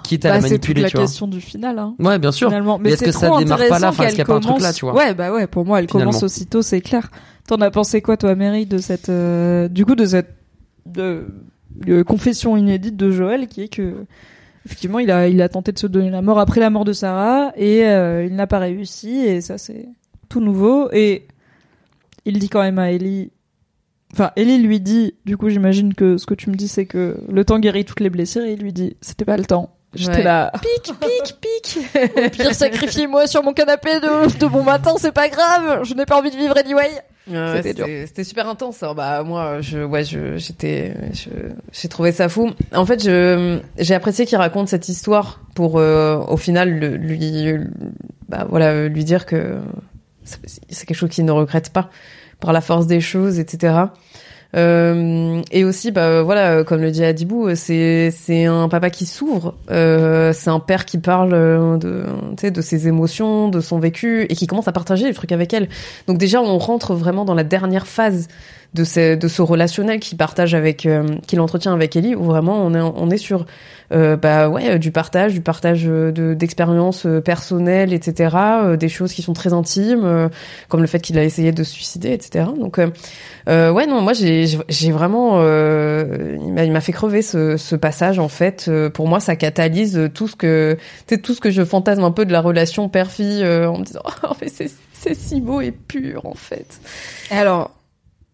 quitte 0.02 0.24
à 0.24 0.30
Bah, 0.30 0.34
la 0.36 0.40
c'est 0.42 0.48
toute 0.58 0.68
manipuler, 0.68 0.82
la 0.82 0.88
tu 0.90 0.96
vois. 0.96 1.04
question 1.06 1.26
du 1.28 1.40
final. 1.40 1.78
Hein. 1.78 1.94
Ouais, 1.98 2.18
bien 2.18 2.32
sûr. 2.32 2.48
Finalement. 2.48 2.78
Mais 2.78 2.84
Mais, 2.84 2.90
est-ce 2.90 2.98
c'est 3.00 3.04
que 3.06 3.12
ça 3.12 3.30
démarre 3.38 3.58
pas 3.68 3.78
là 3.78 3.88
Enfin, 3.88 4.04
est-ce 4.04 4.10
qu'il 4.10 4.18
y 4.18 4.22
a 4.22 4.24
qu'elle 4.24 4.26
pas 4.26 4.34
un 4.34 4.40
truc 4.40 4.48
commence- 4.56 4.62
là, 4.62 4.72
tu 4.72 4.84
vois 4.84 4.94
Ouais, 4.94 5.14
bah 5.14 5.32
ouais. 5.32 5.46
Pour 5.46 5.64
moi, 5.64 5.78
elle 5.80 5.86
commence 5.86 6.22
aussitôt, 6.22 6.62
c'est 6.62 6.80
clair. 6.80 7.10
T'en 7.48 7.56
as 7.60 7.70
pensé 7.70 8.00
quoi, 8.02 8.16
toi, 8.16 8.34
Mary, 8.34 8.66
de 8.66 8.78
cette, 8.78 9.08
euh, 9.08 9.68
du 9.68 9.84
coup, 9.84 9.94
de 9.96 10.04
cette, 10.06 10.34
de, 10.86 11.26
de 11.86 12.02
confession 12.02 12.56
inédite 12.56 12.96
de 12.96 13.10
Joël, 13.10 13.48
qui 13.48 13.62
est 13.62 13.68
que, 13.68 14.04
effectivement, 14.66 14.98
il 15.00 15.10
a, 15.10 15.26
il 15.28 15.40
a 15.42 15.48
tenté 15.48 15.72
de 15.72 15.78
se 15.78 15.86
donner 15.88 16.10
la 16.10 16.22
mort 16.22 16.38
après 16.38 16.60
la 16.60 16.70
mort 16.70 16.84
de 16.84 16.92
Sarah, 16.92 17.52
et 17.56 17.84
euh, 17.86 18.24
il 18.24 18.36
n'a 18.36 18.46
pas 18.46 18.58
réussi, 18.60 19.16
et 19.18 19.40
ça, 19.40 19.58
c'est 19.58 19.88
tout 20.28 20.40
nouveau. 20.40 20.90
Et 20.92 21.26
il 22.24 22.38
dit 22.38 22.48
quand 22.48 22.60
même 22.62 22.78
à 22.78 22.92
Ellie, 22.92 23.32
enfin, 24.12 24.30
Ellie 24.36 24.58
lui 24.58 24.78
dit, 24.80 25.14
du 25.24 25.36
coup, 25.36 25.48
j'imagine 25.48 25.94
que 25.94 26.18
ce 26.18 26.26
que 26.26 26.34
tu 26.34 26.50
me 26.50 26.54
dis, 26.54 26.68
c'est 26.68 26.86
que 26.86 27.16
le 27.32 27.44
temps 27.44 27.58
guérit 27.58 27.84
toutes 27.84 28.00
les 28.00 28.10
blessures, 28.10 28.42
et 28.44 28.52
il 28.52 28.60
lui 28.60 28.72
dit, 28.72 28.96
c'était 29.00 29.24
pas 29.24 29.36
le 29.36 29.44
temps. 29.44 29.74
J'étais 29.94 30.18
Ouais. 30.18 30.22
là, 30.22 30.52
pique, 30.62 30.94
pique, 31.00 31.36
pique. 31.40 31.78
Au 32.16 32.30
pire, 32.30 32.54
sacrifiez-moi 32.54 33.26
sur 33.26 33.42
mon 33.42 33.52
canapé 33.52 33.98
de, 34.00 34.38
de 34.38 34.46
bon 34.46 34.62
matin, 34.62 34.92
c'est 34.98 35.10
pas 35.12 35.28
grave. 35.28 35.80
Je 35.84 35.94
n'ai 35.94 36.06
pas 36.06 36.16
envie 36.18 36.30
de 36.30 36.36
vivre 36.36 36.56
anyway. 36.56 36.90
Ouais, 37.28 37.52
C'était 37.56 37.74
dur. 37.74 37.84
C'était 37.86 38.06
c'était 38.06 38.24
super 38.24 38.48
intense. 38.48 38.82
hein. 38.84 38.94
Bah 38.94 39.22
moi, 39.24 39.60
je, 39.60 39.78
ouais, 39.84 40.04
je, 40.04 40.36
j'étais, 40.36 40.94
je- 41.12 41.50
j'ai 41.72 41.88
trouvé 41.88 42.12
ça 42.12 42.28
fou. 42.28 42.50
En 42.74 42.86
fait, 42.86 43.02
je, 43.02 43.58
j'ai 43.78 43.94
apprécié 43.94 44.26
qu'il 44.26 44.38
raconte 44.38 44.68
cette 44.68 44.88
histoire 44.88 45.40
pour, 45.56 45.78
euh, 45.78 46.18
au 46.28 46.36
final, 46.36 46.70
le- 46.78 46.96
lui, 46.96 47.52
bah 48.28 48.46
voilà, 48.48 48.86
lui 48.88 49.04
dire 49.04 49.26
que 49.26 49.58
c'est 50.24 50.38
c'est 50.68 50.86
quelque 50.86 50.96
chose 50.96 51.10
qu'il 51.10 51.24
ne 51.24 51.32
regrette 51.32 51.70
pas 51.70 51.90
par 52.38 52.52
la 52.52 52.60
force 52.60 52.86
des 52.86 53.00
choses, 53.00 53.38
etc. 53.38 53.74
Euh, 54.56 55.42
et 55.52 55.64
aussi, 55.64 55.92
bah 55.92 56.22
voilà, 56.22 56.64
comme 56.64 56.80
le 56.80 56.90
dit 56.90 57.04
Adibou, 57.04 57.54
c'est 57.54 58.10
c'est 58.10 58.46
un 58.46 58.68
papa 58.68 58.90
qui 58.90 59.06
s'ouvre, 59.06 59.54
euh, 59.70 60.32
c'est 60.32 60.50
un 60.50 60.58
père 60.58 60.86
qui 60.86 60.98
parle 60.98 61.32
euh, 61.32 61.76
de, 61.76 62.50
de 62.50 62.60
ses 62.60 62.88
émotions, 62.88 63.48
de 63.48 63.60
son 63.60 63.78
vécu 63.78 64.22
et 64.28 64.34
qui 64.34 64.46
commence 64.46 64.68
à 64.68 64.72
partager 64.72 65.06
les 65.06 65.14
trucs 65.14 65.32
avec 65.32 65.54
elle. 65.54 65.68
Donc 66.08 66.18
déjà, 66.18 66.42
on 66.42 66.58
rentre 66.58 66.94
vraiment 66.94 67.24
dans 67.24 67.34
la 67.34 67.44
dernière 67.44 67.86
phase 67.86 68.28
de 68.74 68.84
ce, 68.84 69.14
de 69.16 69.28
ce 69.28 69.42
relationnel 69.42 69.98
qu'il 70.00 70.16
partage 70.16 70.54
avec, 70.54 70.86
euh, 70.86 71.06
qu'il 71.26 71.40
entretient 71.40 71.72
avec 71.72 71.96
Ellie, 71.96 72.14
où 72.14 72.24
vraiment 72.24 72.64
on 72.64 72.74
est, 72.74 72.80
on 72.80 73.10
est 73.10 73.16
sur, 73.16 73.46
euh, 73.92 74.16
bah 74.16 74.48
ouais, 74.48 74.70
euh, 74.74 74.78
du 74.78 74.92
partage, 74.92 75.32
du 75.32 75.40
partage 75.40 75.84
de 75.84 76.34
d'expériences 76.34 77.06
personnelles, 77.24 77.92
etc. 77.92 78.36
des 78.78 78.88
choses 78.88 79.12
qui 79.12 79.22
sont 79.22 79.32
très 79.32 79.52
intimes, 79.52 80.30
comme 80.68 80.80
le 80.80 80.86
fait 80.86 81.00
qu'il 81.00 81.18
a 81.18 81.24
essayé 81.24 81.50
de 81.52 81.64
se 81.64 81.72
suicider, 81.72 82.12
etc. 82.12 82.46
Donc 82.58 82.76
ouais, 82.78 83.86
non, 83.86 84.00
moi 84.00 84.12
j'ai 84.12 84.46
j'ai- 84.68 84.92
vraiment, 84.92 85.40
il 85.40 86.72
m'a 86.72 86.80
fait 86.80 86.92
crever 86.92 87.22
ce, 87.22 87.56
ce 87.56 87.74
passage 87.76 88.18
en 88.18 88.28
fait. 88.28 88.70
Pour 88.94 89.08
moi, 89.08 89.18
ça 89.20 89.34
catalyse 89.36 90.10
tout 90.14 90.28
ce 90.28 90.36
que, 90.36 90.76
tout 91.22 91.34
ce 91.34 91.40
que 91.40 91.50
je 91.50 91.64
fantasme 91.64 92.04
un 92.04 92.12
peu 92.12 92.24
de 92.24 92.32
la 92.32 92.40
relation 92.40 92.88
père-fille 92.88 93.42
euh, 93.42 93.68
en 93.68 93.78
me 93.78 93.84
disant, 93.84 94.02
oh 94.22 94.32
mais 94.40 94.48
c'est 94.48 94.70
c'est 94.92 95.14
si 95.14 95.40
beau 95.40 95.60
et 95.60 95.70
pur 95.72 96.26
en 96.26 96.34
fait. 96.34 96.78
Alors, 97.30 97.70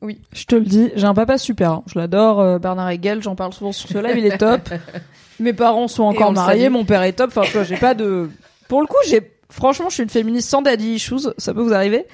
oui, 0.02 0.20
je 0.32 0.44
te 0.44 0.54
le 0.54 0.62
dis, 0.64 0.90
j'ai 0.94 1.04
un 1.06 1.14
papa 1.14 1.38
super. 1.38 1.70
hein. 1.70 1.82
Je 1.86 1.98
l'adore, 1.98 2.40
euh, 2.40 2.58
Bernard 2.58 2.90
Hegel, 2.90 3.22
j'en 3.22 3.34
parle 3.34 3.52
souvent 3.52 3.72
sur 3.72 3.88
ce 3.88 3.98
live, 3.98 4.18
il 4.18 4.26
est 4.26 4.38
top. 4.38 4.68
Mes 5.40 5.52
parents 5.52 5.88
sont 5.88 6.04
on 6.04 6.08
encore 6.08 6.30
le 6.30 6.34
mariés, 6.36 6.62
salue. 6.62 6.72
mon 6.72 6.84
père 6.84 7.02
est 7.02 7.12
top. 7.12 7.28
Enfin, 7.28 7.42
tu 7.42 7.52
vois, 7.52 7.64
j'ai 7.64 7.76
pas 7.76 7.94
de. 7.94 8.30
Pour 8.68 8.80
le 8.80 8.86
coup, 8.86 8.96
j'ai. 9.08 9.20
Franchement, 9.50 9.88
je 9.88 9.94
suis 9.94 10.02
une 10.02 10.08
féministe 10.08 10.48
sans 10.50 10.60
daddy 10.62 10.94
issues, 10.94 11.20
ça 11.38 11.54
peut 11.54 11.60
vous 11.62 11.72
arriver. 11.72 12.06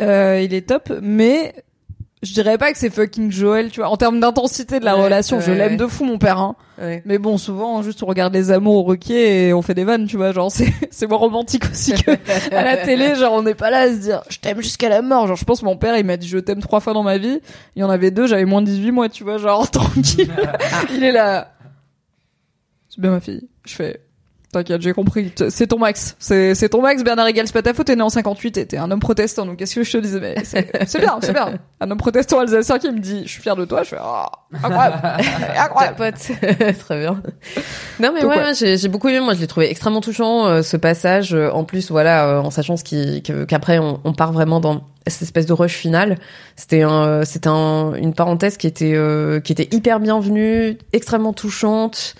Euh, 0.00 0.40
il 0.42 0.54
est 0.54 0.68
top, 0.68 0.92
mais 1.02 1.54
je 2.22 2.32
dirais 2.32 2.58
pas 2.58 2.72
que 2.72 2.78
c'est 2.78 2.90
fucking 2.90 3.30
Joël, 3.30 3.70
tu 3.70 3.80
vois. 3.80 3.88
En 3.90 3.96
termes 3.96 4.18
d'intensité 4.20 4.80
de 4.80 4.84
la 4.84 4.96
Ouais, 4.96 5.04
relation, 5.04 5.40
je 5.40 5.52
l'aime 5.52 5.72
ouais. 5.72 5.76
de 5.76 5.86
fou, 5.86 6.04
mon 6.04 6.18
père. 6.18 6.38
Hein. 6.38 6.56
Mais 7.04 7.18
bon, 7.18 7.38
souvent, 7.38 7.82
juste 7.82 8.02
on 8.02 8.06
regarde 8.06 8.32
les 8.34 8.50
amours 8.52 8.76
au 8.76 8.82
requiem 8.82 9.16
et 9.16 9.52
on 9.52 9.62
fait 9.62 9.74
des 9.74 9.84
vannes, 9.84 10.06
tu 10.06 10.16
vois. 10.16 10.32
Genre, 10.32 10.50
c'est 10.50 10.72
c'est 10.90 11.06
moins 11.06 11.18
romantique 11.18 11.64
aussi 11.70 11.92
que 11.94 12.10
à 12.54 12.64
la 12.64 12.76
télé. 12.76 13.14
Genre, 13.16 13.32
on 13.32 13.42
n'est 13.42 13.54
pas 13.54 13.70
là 13.70 13.78
à 13.80 13.88
se 13.88 13.96
dire 13.96 14.22
je 14.28 14.38
t'aime 14.38 14.60
jusqu'à 14.60 14.88
la 14.88 15.02
mort. 15.02 15.26
Genre, 15.26 15.36
je 15.36 15.44
pense 15.44 15.62
mon 15.62 15.76
père, 15.76 15.96
il 15.96 16.04
m'a 16.04 16.16
dit 16.16 16.28
je 16.28 16.38
t'aime 16.38 16.60
trois 16.60 16.80
fois 16.80 16.92
dans 16.92 17.02
ma 17.02 17.18
vie. 17.18 17.40
Il 17.76 17.80
y 17.80 17.84
en 17.84 17.90
avait 17.90 18.10
deux, 18.10 18.26
j'avais 18.26 18.44
moins 18.44 18.62
de 18.62 18.66
18 18.66 18.90
mois, 18.92 19.08
tu 19.08 19.24
vois. 19.24 19.38
Genre, 19.38 19.70
tranquille. 19.70 20.30
il 20.92 21.04
est 21.04 21.12
là. 21.12 21.52
C'est 22.88 23.00
bien 23.00 23.10
ma 23.10 23.20
fille. 23.20 23.48
Je 23.64 23.74
fais. 23.74 24.00
T'inquiète, 24.50 24.80
j'ai 24.80 24.94
compris. 24.94 25.30
C'est 25.50 25.66
ton 25.66 25.78
max. 25.78 26.16
C'est 26.18 26.68
ton 26.70 26.80
max, 26.80 27.04
Bernard 27.04 27.28
Hegel. 27.28 27.46
C'est 27.46 27.52
pas 27.52 27.60
ta 27.60 27.74
faute. 27.74 27.86
T'es 27.86 27.96
né 27.96 28.02
en 28.02 28.08
58 28.08 28.56
et 28.56 28.66
t'es 28.66 28.78
un 28.78 28.90
homme 28.90 29.00
protestant. 29.00 29.44
Donc, 29.44 29.58
qu'est-ce 29.58 29.74
que 29.74 29.82
je 29.82 29.92
te 29.92 29.98
disais? 29.98 30.20
Mais 30.20 30.36
c'est 30.42 31.00
bien, 31.00 31.18
c'est 31.20 31.34
bien. 31.34 31.58
Un 31.80 31.90
homme 31.90 31.98
protestant 31.98 32.40
alsacien 32.40 32.78
qui 32.78 32.90
me 32.90 32.98
dit 32.98 33.22
je 33.24 33.28
suis 33.28 33.42
fier 33.42 33.56
de 33.56 33.66
toi. 33.66 33.82
Je 33.82 33.90
fais 33.90 33.98
oh, 34.02 34.24
incroyable, 34.54 35.00
incroyable. 35.58 35.96
Capote. 35.98 36.78
Très 36.78 37.00
bien. 37.00 37.22
Non 38.00 38.10
mais 38.14 38.22
Donc, 38.22 38.30
ouais, 38.30 38.54
j'ai 38.54 38.88
beaucoup 38.88 39.08
aimé. 39.08 39.20
Moi, 39.20 39.34
je 39.34 39.40
l'ai 39.40 39.46
trouvé 39.46 39.70
extrêmement 39.70 40.00
touchant 40.00 40.46
euh, 40.46 40.62
ce 40.62 40.78
passage. 40.78 41.34
Euh, 41.34 41.50
En 41.50 41.64
plus, 41.64 41.90
voilà, 41.90 42.28
euh, 42.28 42.40
en 42.40 42.50
sachant 42.50 42.76
qu'après 43.46 43.78
on, 43.78 44.00
on 44.04 44.12
part 44.14 44.32
vraiment 44.32 44.60
dans 44.60 44.82
cette 45.06 45.22
espèce 45.22 45.46
de 45.46 45.52
rush 45.52 45.74
final. 45.74 46.18
C'était 46.56 46.82
un, 46.82 47.24
c'était 47.24 47.48
un, 47.48 47.94
une 47.94 48.14
parenthèse 48.14 48.56
qui 48.56 48.66
était 48.66 48.94
euh, 48.94 49.40
qui 49.40 49.52
était 49.52 49.68
hyper 49.74 50.00
bienvenue, 50.00 50.78
extrêmement 50.92 51.32
touchante. 51.32 52.14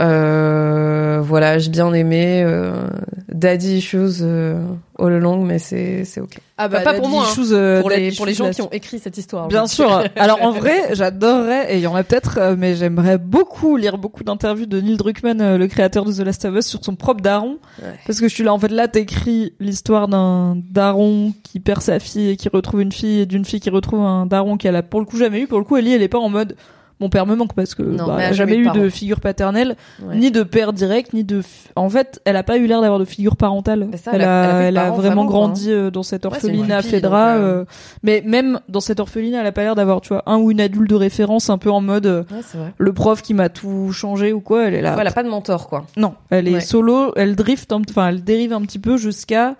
Euh, 0.00 1.20
voilà, 1.22 1.58
j'ai 1.58 1.70
bien 1.70 1.92
aimé 1.92 2.42
euh, 2.44 2.88
Daddy 3.28 3.78
Issues 3.78 4.22
euh, 4.22 4.64
all 4.98 5.12
along, 5.12 5.44
mais 5.44 5.58
c'est 5.58 6.04
c'est 6.04 6.20
ok. 6.20 6.38
Ah 6.56 6.68
bah, 6.68 6.80
pas 6.80 6.94
pour 6.94 7.08
moi, 7.08 7.24
hein. 7.26 7.80
pour 7.80 7.90
les 7.90 8.12
pour 8.12 8.26
les 8.26 8.34
gens 8.34 8.50
qui 8.50 8.62
ont 8.62 8.70
écrit 8.70 9.00
cette 9.00 9.18
histoire. 9.18 9.48
Bien 9.48 9.66
sûr. 9.66 10.04
Alors 10.16 10.42
en 10.42 10.52
vrai, 10.52 10.94
j'adorerais, 10.94 11.74
et 11.74 11.76
il 11.76 11.80
y 11.80 11.86
en 11.88 11.96
a 11.96 12.04
peut-être, 12.04 12.38
euh, 12.38 12.54
mais 12.56 12.76
j'aimerais 12.76 13.18
beaucoup 13.18 13.76
lire 13.76 13.98
beaucoup 13.98 14.22
d'interviews 14.22 14.66
de 14.66 14.80
Neil 14.80 14.96
Druckmann, 14.96 15.40
euh, 15.40 15.58
le 15.58 15.66
créateur 15.66 16.04
de 16.04 16.12
The 16.12 16.20
Last 16.20 16.44
of 16.44 16.54
Us, 16.54 16.66
sur 16.66 16.84
son 16.84 16.94
propre 16.94 17.22
daron. 17.22 17.58
Ouais. 17.82 17.88
Parce 18.06 18.20
que 18.20 18.28
je 18.28 18.34
suis 18.34 18.44
là, 18.44 18.52
en 18.52 18.58
fait, 18.58 18.68
là, 18.68 18.86
t'écris 18.86 19.54
l'histoire 19.58 20.06
d'un 20.06 20.56
daron 20.56 21.32
qui 21.42 21.58
perd 21.58 21.82
sa 21.82 21.98
fille 21.98 22.30
et 22.30 22.36
qui 22.36 22.48
retrouve 22.48 22.82
une 22.82 22.92
fille, 22.92 23.20
et 23.20 23.26
d'une 23.26 23.44
fille 23.44 23.60
qui 23.60 23.70
retrouve 23.70 24.00
un 24.00 24.26
daron 24.26 24.56
qu'elle 24.56 24.76
a 24.76 24.82
pour 24.82 25.00
le 25.00 25.06
coup 25.06 25.16
jamais 25.16 25.40
eu. 25.40 25.46
Pour 25.48 25.58
le 25.58 25.64
coup, 25.64 25.76
Ellie, 25.76 25.92
elle 25.92 26.02
est 26.02 26.08
pas 26.08 26.18
en 26.18 26.28
mode, 26.28 26.56
mon 27.04 27.10
père 27.10 27.26
me 27.26 27.34
manque 27.36 27.52
parce 27.52 27.74
que 27.74 27.82
Non, 27.82 28.06
bah, 28.06 28.16
elle 28.18 28.24
a 28.24 28.28
a 28.28 28.32
jamais 28.32 28.56
eu 28.56 28.70
de 28.70 28.88
figure 28.88 29.20
paternelle, 29.20 29.76
Ouais. 30.02 30.16
ni 30.16 30.30
de 30.30 30.42
père 30.42 30.72
direct, 30.72 31.12
ni 31.12 31.22
de. 31.22 31.42
En 31.76 31.88
fait, 31.90 32.20
elle 32.24 32.36
a 32.36 32.42
pas 32.42 32.56
eu 32.56 32.66
l'air 32.66 32.80
d'avoir 32.80 32.98
de 32.98 33.04
figure 33.04 33.36
parentale. 33.36 33.88
Ça, 33.96 34.12
elle, 34.14 34.22
elle 34.22 34.26
a- 34.28 34.42
a, 34.42 34.46
elle 34.46 34.48
a 34.48 34.54
pas 34.54 34.58
eu 34.58 34.62
de 34.62 34.66
elle 34.68 34.78
a 34.78 34.82
parents 34.84 34.96
vraiment 34.96 35.24
grandi 35.26 35.70
euh, 35.70 35.90
dans 35.90 36.02
cette 36.02 36.24
Ouais, 36.24 36.32
orphelinat 36.32 36.76
à 36.76 36.78
pupille, 36.78 36.90
Fedra. 36.92 37.34
donc, 37.34 37.42
euh, 37.44 37.46
euh, 37.60 37.64
Mais 38.02 38.22
même 38.26 38.60
dans 38.68 38.80
cette 38.80 39.00
orphelinat, 39.00 39.40
elle 39.40 39.46
a 39.46 39.52
pas 39.52 39.62
l'air 39.62 39.74
d'avoir, 39.74 40.00
tu 40.00 40.08
vois, 40.08 40.22
un 40.26 40.38
ou 40.38 40.50
une 40.50 40.60
adulte 40.60 40.88
de 40.88 40.94
référence, 40.94 41.50
un 41.50 41.58
peu 41.58 41.70
en 41.70 41.80
mode 41.82 42.06
euh, 42.06 42.22
Ouais, 42.32 42.72
le 42.78 42.92
prof 42.94 43.20
qui 43.22 43.34
m'a 43.34 43.50
tout 43.50 43.92
changé 43.92 44.32
ou 44.32 44.40
quoi. 44.40 44.64
Elle 44.68 44.74
est 44.74 44.82
là. 44.82 44.94
Ouais, 44.94 45.00
elle 45.02 45.06
a 45.08 45.12
pas 45.12 45.22
de 45.22 45.28
mentor 45.28 45.68
quoi. 45.68 45.84
Non, 45.96 46.14
elle 46.30 46.48
est 46.48 46.54
Ouais. 46.54 46.60
solo, 46.60 47.12
elle 47.16 47.36
drift, 47.36 47.70
enfin 47.72 48.08
elle 48.08 48.24
dérive 48.24 48.52
un 48.54 48.62
petit 48.62 48.78
peu 48.78 48.96
jusqu'à 48.96 49.56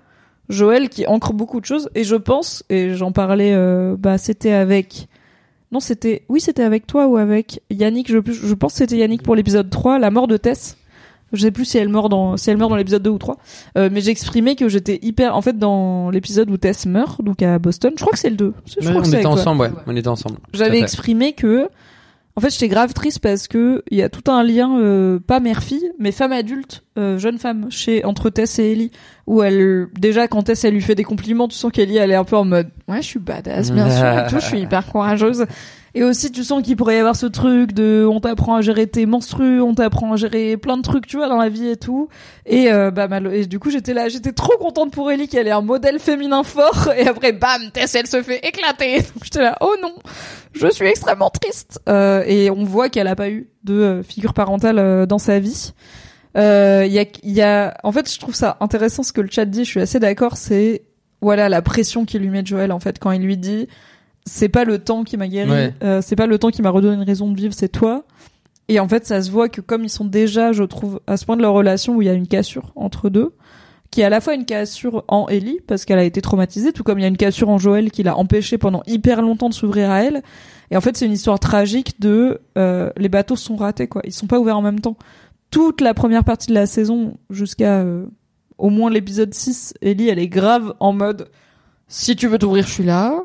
Joël 0.48 0.88
qui 0.88 1.06
ancre 1.06 1.32
beaucoup 1.32 1.60
de 1.60 1.64
choses. 1.66 1.88
Et 1.94 2.04
je 2.04 2.16
pense, 2.16 2.64
et 2.70 2.94
j'en 2.94 3.12
parlais, 3.12 3.52
euh, 3.54 3.96
bah 3.98 4.18
c'était 4.18 4.52
avec, 4.52 5.08
non 5.74 5.80
c'était, 5.80 6.22
oui 6.28 6.40
c'était 6.40 6.62
avec 6.62 6.86
toi 6.86 7.08
ou 7.08 7.16
avec 7.16 7.60
Yannick. 7.68 8.08
Je, 8.08 8.18
je 8.24 8.54
pense 8.54 8.72
que 8.72 8.78
c'était 8.78 8.96
Yannick 8.96 9.22
pour 9.22 9.34
l'épisode 9.34 9.68
3, 9.68 9.98
la 9.98 10.10
mort 10.10 10.28
de 10.28 10.36
Tess. 10.36 10.78
Je 11.32 11.42
sais 11.42 11.50
plus 11.50 11.64
si 11.64 11.78
elle 11.78 11.88
meurt 11.88 12.08
dans, 12.08 12.36
si 12.36 12.48
elle 12.50 12.56
meurt 12.56 12.70
dans 12.70 12.76
l'épisode 12.76 13.02
2 13.02 13.10
ou 13.10 13.18
3. 13.18 13.36
Euh, 13.76 13.88
mais 13.90 14.00
j'exprimais 14.00 14.54
que 14.54 14.68
j'étais 14.68 15.00
hyper, 15.02 15.36
en 15.36 15.42
fait 15.42 15.58
dans 15.58 16.10
l'épisode 16.10 16.48
où 16.48 16.56
Tess 16.56 16.86
meurt, 16.86 17.22
donc 17.22 17.42
à 17.42 17.58
Boston, 17.58 17.92
je 17.96 18.00
crois 18.00 18.12
que 18.12 18.20
c'est 18.20 18.30
le 18.30 18.36
2. 18.36 18.54
Je 18.66 18.88
crois 18.88 19.00
on 19.00 19.02
que 19.02 19.08
était 19.08 19.26
ensemble, 19.26 19.62
ouais. 19.62 19.70
On 19.86 19.96
était 19.96 20.08
ensemble. 20.08 20.36
J'avais 20.52 20.78
exprimé 20.78 21.32
que, 21.32 21.68
en 22.36 22.40
fait, 22.40 22.50
j'étais 22.50 22.68
grave 22.68 22.92
triste 22.94 23.20
parce 23.20 23.46
que 23.46 23.84
il 23.90 23.98
y 23.98 24.02
a 24.02 24.08
tout 24.08 24.28
un 24.30 24.42
lien, 24.42 24.76
euh, 24.78 25.20
pas 25.20 25.38
mère-fille, 25.38 25.92
mais 26.00 26.10
femme 26.10 26.32
adulte, 26.32 26.82
euh, 26.98 27.16
jeune 27.16 27.38
femme, 27.38 27.66
chez 27.70 28.04
entre 28.04 28.28
Tess 28.28 28.58
et 28.58 28.72
Ellie, 28.72 28.90
où 29.28 29.42
elle, 29.42 29.86
déjà 29.98 30.26
quand 30.26 30.42
Tess 30.42 30.64
elle 30.64 30.74
lui 30.74 30.82
fait 30.82 30.96
des 30.96 31.04
compliments, 31.04 31.46
tu 31.46 31.56
sens 31.56 31.70
qu'Ellie 31.70 31.96
elle 31.96 32.10
est 32.10 32.16
un 32.16 32.24
peu 32.24 32.36
en 32.36 32.44
mode, 32.44 32.70
ouais, 32.88 33.02
je 33.02 33.06
suis 33.06 33.20
badass, 33.20 33.70
bien 33.70 33.88
sûr, 33.88 34.04
et 34.04 34.26
tout, 34.28 34.40
je 34.40 34.46
suis 34.46 34.60
hyper 34.60 34.84
courageuse. 34.86 35.46
Et 35.96 36.02
aussi, 36.02 36.32
tu 36.32 36.42
sens 36.42 36.62
qu'il 36.62 36.74
pourrait 36.76 36.96
y 36.96 36.98
avoir 36.98 37.14
ce 37.14 37.26
truc 37.26 37.72
de, 37.72 38.04
on 38.10 38.18
t'apprend 38.18 38.56
à 38.56 38.60
gérer 38.62 38.88
tes 38.88 39.06
menstrues, 39.06 39.60
on 39.60 39.74
t'apprend 39.74 40.12
à 40.12 40.16
gérer 40.16 40.56
plein 40.56 40.76
de 40.76 40.82
trucs, 40.82 41.06
tu 41.06 41.16
vois, 41.18 41.28
dans 41.28 41.36
la 41.38 41.48
vie 41.48 41.68
et 41.68 41.76
tout. 41.76 42.08
Et, 42.46 42.72
euh, 42.72 42.90
bah, 42.90 43.06
mal- 43.06 43.32
et 43.32 43.46
du 43.46 43.60
coup, 43.60 43.70
j'étais 43.70 43.94
là, 43.94 44.08
j'étais 44.08 44.32
trop 44.32 44.56
contente 44.58 44.90
pour 44.92 45.10
Ellie 45.12 45.28
qu'elle 45.28 45.46
ait 45.46 45.52
un 45.52 45.60
modèle 45.60 46.00
féminin 46.00 46.42
fort. 46.42 46.88
Et 46.96 47.06
après, 47.06 47.32
bam, 47.32 47.70
Tess, 47.72 47.94
elle 47.94 48.08
se 48.08 48.22
fait 48.22 48.44
éclater. 48.44 48.96
Donc 49.14 49.22
j'étais 49.24 49.42
là, 49.42 49.56
oh 49.60 49.74
non, 49.80 49.94
je 50.52 50.68
suis 50.70 50.86
extrêmement 50.86 51.30
triste. 51.30 51.80
Euh, 51.88 52.24
et 52.26 52.50
on 52.50 52.64
voit 52.64 52.88
qu'elle 52.88 53.06
a 53.06 53.14
pas 53.14 53.30
eu 53.30 53.48
de 53.62 53.74
euh, 53.74 54.02
figure 54.02 54.34
parentale 54.34 54.78
euh, 54.80 55.06
dans 55.06 55.18
sa 55.18 55.38
vie. 55.38 55.74
Euh, 56.36 56.82
Il 56.86 56.92
y, 56.92 56.98
a, 56.98 57.04
y 57.22 57.40
a, 57.42 57.76
en 57.84 57.92
fait, 57.92 58.12
je 58.12 58.18
trouve 58.18 58.34
ça 58.34 58.56
intéressant 58.58 59.04
ce 59.04 59.12
que 59.12 59.20
le 59.20 59.28
chat 59.30 59.44
dit. 59.44 59.64
Je 59.64 59.70
suis 59.70 59.80
assez 59.80 60.00
d'accord. 60.00 60.36
C'est 60.36 60.82
voilà 61.20 61.48
la 61.48 61.62
pression 61.62 62.04
qu'il 62.04 62.20
lui 62.22 62.28
met 62.30 62.44
Joël 62.44 62.70
en 62.72 62.80
fait 62.80 62.98
quand 62.98 63.10
il 63.12 63.22
lui 63.22 63.36
dit 63.38 63.68
c'est 64.26 64.48
pas 64.48 64.64
le 64.64 64.78
temps 64.78 65.04
qui 65.04 65.16
m'a 65.16 65.28
guéri, 65.28 65.50
Ouais. 65.50 65.74
euh, 65.82 66.00
c'est 66.02 66.16
pas 66.16 66.26
le 66.26 66.38
temps 66.38 66.50
qui 66.50 66.62
m'a 66.62 66.70
redonné 66.70 66.94
une 66.96 67.02
raison 67.02 67.30
de 67.30 67.36
vivre, 67.36 67.54
c'est 67.54 67.68
toi. 67.68 68.04
Et 68.68 68.80
en 68.80 68.88
fait, 68.88 69.06
ça 69.06 69.20
se 69.20 69.30
voit 69.30 69.48
que 69.50 69.60
comme 69.60 69.84
ils 69.84 69.90
sont 69.90 70.06
déjà, 70.06 70.52
je 70.52 70.64
trouve, 70.64 71.00
à 71.06 71.16
ce 71.18 71.26
point 71.26 71.36
de 71.36 71.42
leur 71.42 71.52
relation 71.52 71.96
où 71.96 72.02
il 72.02 72.06
y 72.06 72.08
a 72.08 72.14
une 72.14 72.26
cassure 72.26 72.72
entre 72.76 73.10
deux, 73.10 73.32
qui 73.90 74.00
est 74.00 74.04
à 74.04 74.08
la 74.10 74.20
fois 74.22 74.34
une 74.34 74.46
cassure 74.46 75.04
en 75.08 75.28
Ellie 75.28 75.58
parce 75.66 75.84
qu'elle 75.84 75.98
a 75.98 76.04
été 76.04 76.20
traumatisée, 76.22 76.72
tout 76.72 76.82
comme 76.82 76.98
il 76.98 77.02
y 77.02 77.04
a 77.04 77.08
une 77.08 77.16
cassure 77.18 77.50
en 77.50 77.58
Joël 77.58 77.90
qui 77.90 78.02
l'a 78.02 78.16
empêché 78.16 78.56
pendant 78.58 78.82
hyper 78.86 79.20
longtemps 79.22 79.50
de 79.50 79.54
s'ouvrir 79.54 79.90
à 79.90 80.02
elle. 80.02 80.22
Et 80.70 80.76
en 80.76 80.80
fait, 80.80 80.96
c'est 80.96 81.04
une 81.06 81.12
histoire 81.12 81.38
tragique 81.38 82.00
de 82.00 82.40
euh, 82.56 82.90
les 82.96 83.10
bateaux 83.10 83.36
sont 83.36 83.54
ratés 83.56 83.86
quoi, 83.86 84.00
ils 84.04 84.12
sont 84.12 84.26
pas 84.26 84.40
ouverts 84.40 84.56
en 84.58 84.62
même 84.62 84.80
temps. 84.80 84.96
Toute 85.50 85.80
la 85.82 85.92
première 85.94 86.24
partie 86.24 86.48
de 86.48 86.54
la 86.54 86.66
saison 86.66 87.18
jusqu'à 87.30 87.80
euh, 87.80 88.06
au 88.58 88.70
moins 88.70 88.90
l'épisode 88.90 89.32
6, 89.34 89.74
Ellie 89.82 90.08
elle 90.08 90.18
est 90.18 90.26
grave 90.28 90.74
en 90.80 90.92
mode 90.94 91.28
si 91.86 92.16
tu 92.16 92.26
veux 92.26 92.38
t'ouvrir, 92.38 92.66
je 92.66 92.72
suis 92.72 92.84
là. 92.84 93.22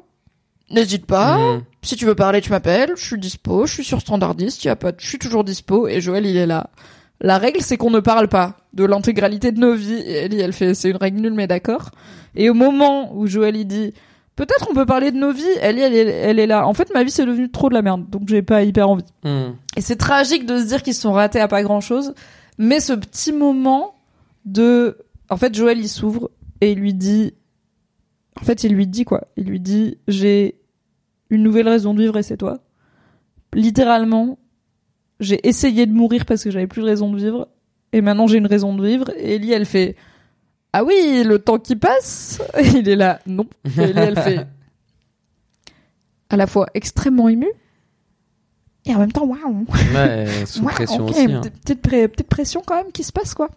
N'hésite 0.71 1.05
pas. 1.05 1.37
Mhm. 1.37 1.63
Si 1.81 1.95
tu 1.95 2.05
veux 2.05 2.15
parler, 2.15 2.41
tu 2.41 2.51
m'appelles. 2.51 2.91
Je 2.95 3.03
suis 3.03 3.19
dispo. 3.19 3.65
Je 3.65 3.73
suis 3.73 3.83
sur 3.83 4.01
standardiste. 4.01 4.63
Y 4.63 4.69
a 4.69 4.75
pas. 4.75 4.91
Je 4.97 5.07
suis 5.07 5.19
toujours 5.19 5.43
dispo. 5.43 5.87
Et 5.87 6.01
Joël, 6.01 6.25
il 6.25 6.37
est 6.37 6.45
là. 6.45 6.69
La 7.21 7.37
règle, 7.37 7.61
c'est 7.61 7.77
qu'on 7.77 7.89
ne 7.89 7.99
parle 7.99 8.27
pas 8.27 8.57
de 8.73 8.85
l'intégralité 8.85 9.51
de 9.51 9.59
nos 9.59 9.73
vies. 9.73 9.99
Et 9.99 10.25
Ellie, 10.25 10.39
elle 10.39 10.53
fait, 10.53 10.73
c'est 10.73 10.89
une 10.89 10.97
règle 10.97 11.19
nulle, 11.19 11.33
mais 11.33 11.47
d'accord. 11.47 11.91
Et 12.35 12.49
au 12.49 12.53
moment 12.53 13.13
où 13.15 13.27
Joël, 13.27 13.57
il 13.57 13.65
dit, 13.65 13.93
peut-être 14.35 14.67
on 14.69 14.73
peut 14.73 14.85
parler 14.85 15.11
de 15.11 15.17
nos 15.17 15.33
vies, 15.33 15.43
Ellie, 15.61 15.81
elle 15.81 15.93
est, 15.95 16.07
elle 16.07 16.39
est 16.39 16.47
là. 16.47 16.65
En 16.65 16.73
fait, 16.73 16.93
ma 16.93 17.03
vie, 17.03 17.11
c'est 17.11 17.25
devenu 17.25 17.51
trop 17.51 17.67
de 17.67 17.73
la 17.73 17.81
merde. 17.81 18.09
Donc, 18.09 18.23
j'ai 18.27 18.41
pas 18.41 18.63
hyper 18.63 18.89
envie. 18.89 19.03
Mhm. 19.25 19.55
Et 19.75 19.81
c'est 19.81 19.97
tragique 19.97 20.45
de 20.45 20.59
se 20.59 20.65
dire 20.65 20.81
qu'ils 20.81 20.93
se 20.93 21.01
sont 21.01 21.11
ratés 21.11 21.41
à 21.41 21.47
pas 21.47 21.63
grand 21.63 21.81
chose. 21.81 22.13
Mais 22.57 22.79
ce 22.79 22.93
petit 22.93 23.33
moment 23.33 23.95
de, 24.45 24.97
en 25.29 25.37
fait, 25.37 25.53
Joël, 25.53 25.79
il 25.79 25.89
s'ouvre 25.89 26.29
et 26.61 26.71
il 26.71 26.79
lui 26.79 26.93
dit, 26.93 27.33
en 28.39 28.43
fait, 28.43 28.63
il 28.63 28.73
lui 28.73 28.87
dit 28.87 29.05
quoi? 29.05 29.27
Il 29.37 29.45
lui 29.45 29.59
dit, 29.59 29.97
j'ai 30.07 30.55
une 31.29 31.43
nouvelle 31.43 31.67
raison 31.69 31.93
de 31.93 32.01
vivre 32.01 32.17
et 32.17 32.23
c'est 32.23 32.37
toi. 32.37 32.59
Littéralement, 33.53 34.37
j'ai 35.19 35.45
essayé 35.47 35.85
de 35.85 35.91
mourir 35.93 36.25
parce 36.25 36.43
que 36.43 36.51
j'avais 36.51 36.67
plus 36.67 36.81
de 36.81 36.87
raison 36.87 37.11
de 37.11 37.17
vivre 37.17 37.47
et 37.93 38.01
maintenant 38.01 38.27
j'ai 38.27 38.37
une 38.37 38.47
raison 38.47 38.73
de 38.75 38.85
vivre. 38.87 39.09
Et 39.17 39.35
Ellie, 39.35 39.51
elle 39.51 39.65
fait, 39.65 39.95
ah 40.73 40.83
oui, 40.83 41.23
le 41.25 41.39
temps 41.39 41.59
qui 41.59 41.75
passe. 41.75 42.41
Et 42.57 42.67
il 42.79 42.87
est 42.89 42.95
là, 42.95 43.19
non. 43.25 43.45
Et 43.77 43.81
Ellie, 43.81 43.99
elle 43.99 44.19
fait, 44.19 44.45
à 46.29 46.37
la 46.37 46.47
fois 46.47 46.67
extrêmement 46.73 47.27
émue 47.27 47.51
et 48.85 48.95
en 48.95 48.99
même 48.99 49.11
temps, 49.11 49.25
waouh. 49.25 49.65
Ouais, 49.93 50.25
sous 50.45 50.63
pression 50.63 51.05
aussi. 51.05 51.21
hein. 51.31 51.41
petite- 51.41 51.59
Petite, 51.61 51.81
pré- 51.81 52.07
petite 52.07 52.27
pression 52.29 52.61
quand 52.65 52.75
même 52.75 52.91
qui 52.91 53.03
se 53.03 53.11
passe 53.11 53.33
quoi. 53.33 53.49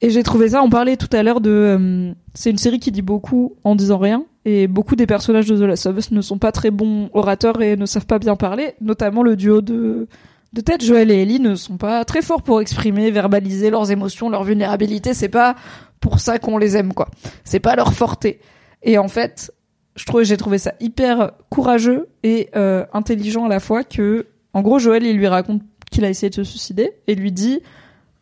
Et 0.00 0.10
j'ai 0.10 0.22
trouvé 0.22 0.50
ça, 0.50 0.62
on 0.62 0.70
parlait 0.70 0.96
tout 0.96 1.08
à 1.12 1.22
l'heure 1.22 1.40
de... 1.40 1.50
euh, 1.50 2.12
c'est 2.34 2.50
une 2.50 2.58
série 2.58 2.78
qui 2.78 2.92
dit 2.92 3.02
beaucoup 3.02 3.56
en 3.64 3.74
disant 3.74 3.98
rien. 3.98 4.24
Et 4.44 4.66
beaucoup 4.66 4.96
des 4.96 5.06
personnages 5.06 5.46
de 5.46 5.56
The 5.56 5.62
Last 5.62 5.86
of 5.86 5.98
Us 5.98 6.10
ne 6.12 6.20
sont 6.20 6.38
pas 6.38 6.52
très 6.52 6.70
bons 6.70 7.10
orateurs 7.12 7.60
et 7.60 7.76
ne 7.76 7.84
savent 7.84 8.06
pas 8.06 8.18
bien 8.18 8.36
parler. 8.36 8.74
Notamment 8.80 9.22
le 9.22 9.36
duo 9.36 9.60
de, 9.60 10.06
de 10.52 10.60
Ted, 10.60 10.84
Joel 10.84 11.10
et 11.10 11.22
Ellie 11.22 11.40
ne 11.40 11.54
sont 11.54 11.76
pas 11.76 12.04
très 12.04 12.22
forts 12.22 12.42
pour 12.42 12.60
exprimer, 12.60 13.10
verbaliser 13.10 13.70
leurs 13.70 13.90
émotions, 13.90 14.30
leur 14.30 14.44
vulnérabilité. 14.44 15.14
C'est 15.14 15.28
pas 15.28 15.56
pour 16.00 16.20
ça 16.20 16.38
qu'on 16.38 16.58
les 16.58 16.76
aime 16.76 16.94
quoi. 16.94 17.08
C'est 17.44 17.60
pas 17.60 17.74
leur 17.74 17.92
forté. 17.92 18.40
Et 18.84 18.98
en 18.98 19.08
fait, 19.08 19.52
je 19.96 20.04
trouvais, 20.04 20.24
j'ai 20.24 20.36
trouvé 20.36 20.58
ça 20.58 20.74
hyper 20.80 21.32
courageux 21.50 22.08
et 22.22 22.48
euh, 22.56 22.86
intelligent 22.92 23.46
à 23.46 23.48
la 23.48 23.60
fois 23.60 23.82
que, 23.82 24.26
en 24.54 24.62
gros, 24.62 24.78
Joël, 24.78 25.04
il 25.04 25.16
lui 25.16 25.26
raconte 25.26 25.62
qu'il 25.90 26.04
a 26.04 26.08
essayé 26.08 26.30
de 26.30 26.34
se 26.36 26.44
suicider 26.44 26.92
et 27.06 27.14
lui 27.14 27.32
dit, 27.32 27.60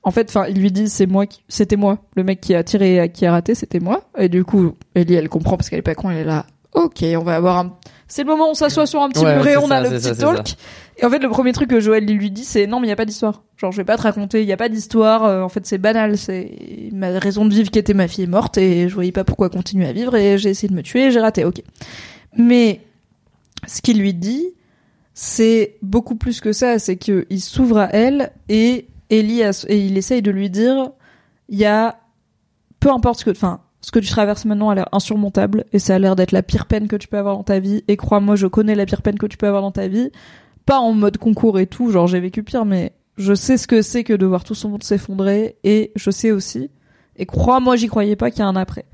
en 0.06 0.12
fait, 0.12 0.28
enfin, 0.30 0.46
il 0.48 0.60
lui 0.60 0.70
dit, 0.70 0.88
c'est 0.88 1.06
moi, 1.06 1.26
qui- 1.26 1.42
c'était 1.48 1.74
moi, 1.74 1.98
le 2.14 2.22
mec 2.22 2.40
qui 2.40 2.54
a 2.54 2.62
tiré, 2.62 3.02
et 3.04 3.08
qui 3.10 3.26
a 3.26 3.32
raté, 3.32 3.56
c'était 3.56 3.80
moi. 3.80 4.08
Et 4.16 4.28
du 4.28 4.44
coup, 4.44 4.72
Ellie, 4.94 5.14
elle 5.14 5.28
comprend 5.28 5.56
parce 5.56 5.68
qu'elle 5.68 5.80
est 5.80 5.82
pas 5.82 5.96
con, 5.96 6.10
elle 6.10 6.18
est 6.18 6.24
là. 6.24 6.46
Ok, 6.74 7.02
on 7.18 7.24
va 7.24 7.34
avoir 7.34 7.58
un. 7.58 7.76
C'est 8.06 8.22
le 8.22 8.28
moment 8.28 8.46
où 8.46 8.50
on 8.50 8.54
s'assoit 8.54 8.86
sur 8.86 9.02
un 9.02 9.08
petit 9.08 9.24
Ouais, 9.24 9.34
muret, 9.34 9.56
on 9.56 9.68
a 9.70 9.80
le 9.80 9.88
petit 9.90 10.02
ça, 10.02 10.14
talk. 10.14 10.54
Et 10.98 11.04
en 11.04 11.10
fait, 11.10 11.18
le 11.18 11.28
premier 11.28 11.50
truc 11.52 11.68
que 11.70 11.80
Joël 11.80 12.04
lui 12.06 12.30
dit, 12.30 12.44
c'est 12.44 12.68
non, 12.68 12.78
mais 12.78 12.86
il 12.86 12.90
y 12.90 12.92
a 12.92 12.96
pas 12.96 13.04
d'histoire. 13.04 13.42
Genre, 13.56 13.72
je 13.72 13.78
vais 13.78 13.84
pas 13.84 13.96
te 13.96 14.02
raconter, 14.02 14.42
il 14.42 14.46
y 14.48 14.52
a 14.52 14.56
pas 14.56 14.68
d'histoire. 14.68 15.24
euh, 15.24 15.42
en 15.42 15.48
fait, 15.48 15.66
c'est 15.66 15.78
banal. 15.78 16.16
C'est 16.16 16.52
ma 16.92 17.18
raison 17.18 17.44
de 17.46 17.52
vivre 17.52 17.70
qui 17.72 17.78
était 17.80 17.94
ma 17.94 18.06
fille 18.06 18.24
est 18.24 18.28
morte 18.28 18.58
et 18.58 18.88
je 18.88 18.94
voyais 18.94 19.10
pas 19.10 19.24
pourquoi 19.24 19.50
continuer 19.50 19.88
à 19.88 19.92
vivre 19.92 20.14
et 20.14 20.38
j'ai 20.38 20.50
essayé 20.50 20.68
de 20.68 20.74
me 20.74 20.82
tuer, 20.82 21.10
j'ai 21.10 21.18
raté. 21.18 21.44
Ok. 21.44 21.62
Mais 22.36 22.80
ce 23.66 23.82
qu'il 23.82 23.98
lui 23.98 24.14
dit, 24.14 24.44
c'est 25.14 25.76
beaucoup 25.82 26.14
plus 26.14 26.40
que 26.40 26.52
ça. 26.52 26.78
C'est 26.78 26.96
que 26.96 27.26
il 27.30 27.40
s'ouvre 27.40 27.78
à 27.78 27.88
elle 27.92 28.30
et 28.48 28.86
Et 29.10 29.20
il 29.20 29.96
essaye 29.96 30.22
de 30.22 30.30
lui 30.30 30.50
dire, 30.50 30.90
il 31.48 31.58
y 31.58 31.64
a 31.64 31.98
peu 32.80 32.90
importe 32.90 33.20
ce 33.20 33.24
que, 33.24 33.30
enfin, 33.30 33.60
ce 33.80 33.90
que 33.90 33.98
tu 33.98 34.08
traverses 34.08 34.44
maintenant 34.44 34.70
a 34.70 34.74
l'air 34.74 34.88
insurmontable 34.92 35.64
et 35.72 35.78
ça 35.78 35.94
a 35.94 35.98
l'air 35.98 36.16
d'être 36.16 36.32
la 36.32 36.42
pire 36.42 36.66
peine 36.66 36.88
que 36.88 36.96
tu 36.96 37.08
peux 37.08 37.18
avoir 37.18 37.36
dans 37.36 37.44
ta 37.44 37.58
vie. 37.60 37.84
Et 37.88 37.96
crois-moi, 37.96 38.36
je 38.36 38.46
connais 38.46 38.74
la 38.74 38.84
pire 38.86 39.02
peine 39.02 39.18
que 39.18 39.26
tu 39.26 39.36
peux 39.36 39.46
avoir 39.46 39.62
dans 39.62 39.70
ta 39.72 39.88
vie. 39.88 40.10
Pas 40.66 40.78
en 40.78 40.92
mode 40.92 41.18
concours 41.18 41.58
et 41.60 41.66
tout, 41.66 41.90
genre 41.90 42.06
j'ai 42.08 42.18
vécu 42.20 42.42
pire, 42.42 42.64
mais 42.64 42.92
je 43.16 43.34
sais 43.34 43.56
ce 43.56 43.66
que 43.66 43.82
c'est 43.82 44.02
que 44.04 44.12
de 44.12 44.26
voir 44.26 44.42
tout 44.44 44.54
son 44.54 44.68
monde 44.70 44.82
s'effondrer 44.82 45.56
et 45.64 45.92
je 45.94 46.10
sais 46.10 46.32
aussi. 46.32 46.70
Et 47.16 47.24
crois-moi, 47.26 47.76
j'y 47.76 47.86
croyais 47.86 48.16
pas 48.16 48.30
qu'il 48.30 48.40
y 48.40 48.42
a 48.42 48.48
un 48.48 48.56
après. 48.56 48.84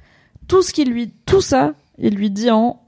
Tout 0.47 0.63
ce 0.63 0.73
qu'il 0.73 0.91
lui, 0.91 1.13
tout 1.27 1.41
ça, 1.41 1.73
il 1.99 2.15
lui 2.15 2.31
dit 2.31 2.51
en, 2.51 2.83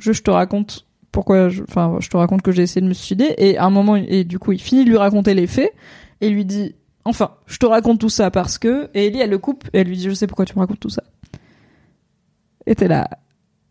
je, 0.00 0.12
je 0.12 0.22
te 0.22 0.30
raconte 0.30 0.86
pourquoi, 1.12 1.48
je- 1.48 1.62
enfin, 1.62 1.96
je 2.00 2.08
te 2.08 2.16
raconte 2.16 2.42
que 2.42 2.52
j'ai 2.52 2.62
essayé 2.62 2.80
de 2.82 2.88
me 2.88 2.92
suicider 2.94 3.34
et 3.38 3.56
à 3.56 3.64
un 3.64 3.70
moment, 3.70 3.96
et 3.96 4.24
du 4.24 4.38
coup, 4.38 4.52
il 4.52 4.60
finit 4.60 4.84
de 4.84 4.90
lui 4.90 4.96
raconter 4.96 5.34
les 5.34 5.46
faits 5.46 5.72
et 6.20 6.30
lui 6.30 6.44
dit, 6.44 6.74
enfin, 7.04 7.32
je 7.46 7.58
te 7.58 7.66
raconte 7.66 8.00
tout 8.00 8.08
ça 8.08 8.30
parce 8.30 8.58
que, 8.58 8.90
et 8.94 9.06
Ellie, 9.06 9.20
elle 9.20 9.30
le 9.30 9.38
coupe 9.38 9.64
et 9.72 9.78
elle 9.78 9.88
lui 9.88 9.96
dit, 9.96 10.04
je 10.04 10.14
sais 10.14 10.26
pourquoi 10.26 10.44
tu 10.44 10.54
me 10.54 10.60
racontes 10.60 10.80
tout 10.80 10.90
ça. 10.90 11.02
Et 12.66 12.74
t'es 12.74 12.88
là, 12.88 13.08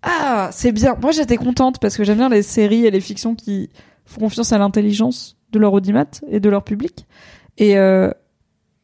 ah, 0.02 0.50
c'est 0.52 0.72
bien. 0.72 0.96
Moi, 1.02 1.12
j'étais 1.12 1.38
contente 1.38 1.80
parce 1.80 1.98
que 1.98 2.04
j'aime 2.04 2.18
bien 2.18 2.30
les 2.30 2.42
séries 2.42 2.86
et 2.86 2.92
les 2.92 3.02
fictions 3.02 3.36
qui 3.36 3.70
font 4.06 4.22
confiance 4.22 4.54
à 4.54 4.58
l'intelligence 4.58 5.38
de 5.52 5.60
leur 5.60 5.74
audimat 5.74 6.06
et 6.30 6.40
de 6.40 6.50
leur 6.50 6.64
public. 6.64 7.06
et 7.58 7.78
euh, 7.78 8.12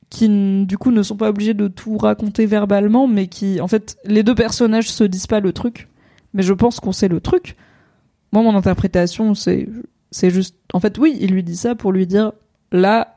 qui 0.10 0.30
du 0.66 0.78
coup 0.78 0.92
ne 0.92 1.04
sont 1.04 1.18
pas 1.18 1.30
obligés 1.30 1.54
de 1.54 1.68
tout 1.68 1.98
raconter 1.98 2.46
verbalement, 2.46 3.08
mais 3.08 3.28
qui 3.28 3.60
en 3.60 3.68
fait 3.68 3.98
les 4.06 4.24
deux 4.24 4.36
personnages 4.36 4.90
se 4.90 5.04
disent 5.04 5.28
pas 5.28 5.40
le 5.40 5.52
truc, 5.52 5.90
mais 6.34 6.44
je 6.44 6.54
pense 6.54 6.80
qu'on 6.80 6.92
sait 6.92 7.08
le 7.08 7.20
truc. 7.20 7.56
Moi, 8.32 8.44
mon 8.44 8.56
interprétation, 8.56 9.34
c'est 9.34 9.68
c'est 10.12 10.30
juste, 10.30 10.56
en 10.74 10.80
fait, 10.80 10.98
oui, 10.98 11.18
il 11.20 11.32
lui 11.32 11.44
dit 11.44 11.58
ça 11.58 11.76
pour 11.76 11.92
lui 11.92 12.08
dire 12.08 12.32
là. 12.72 13.15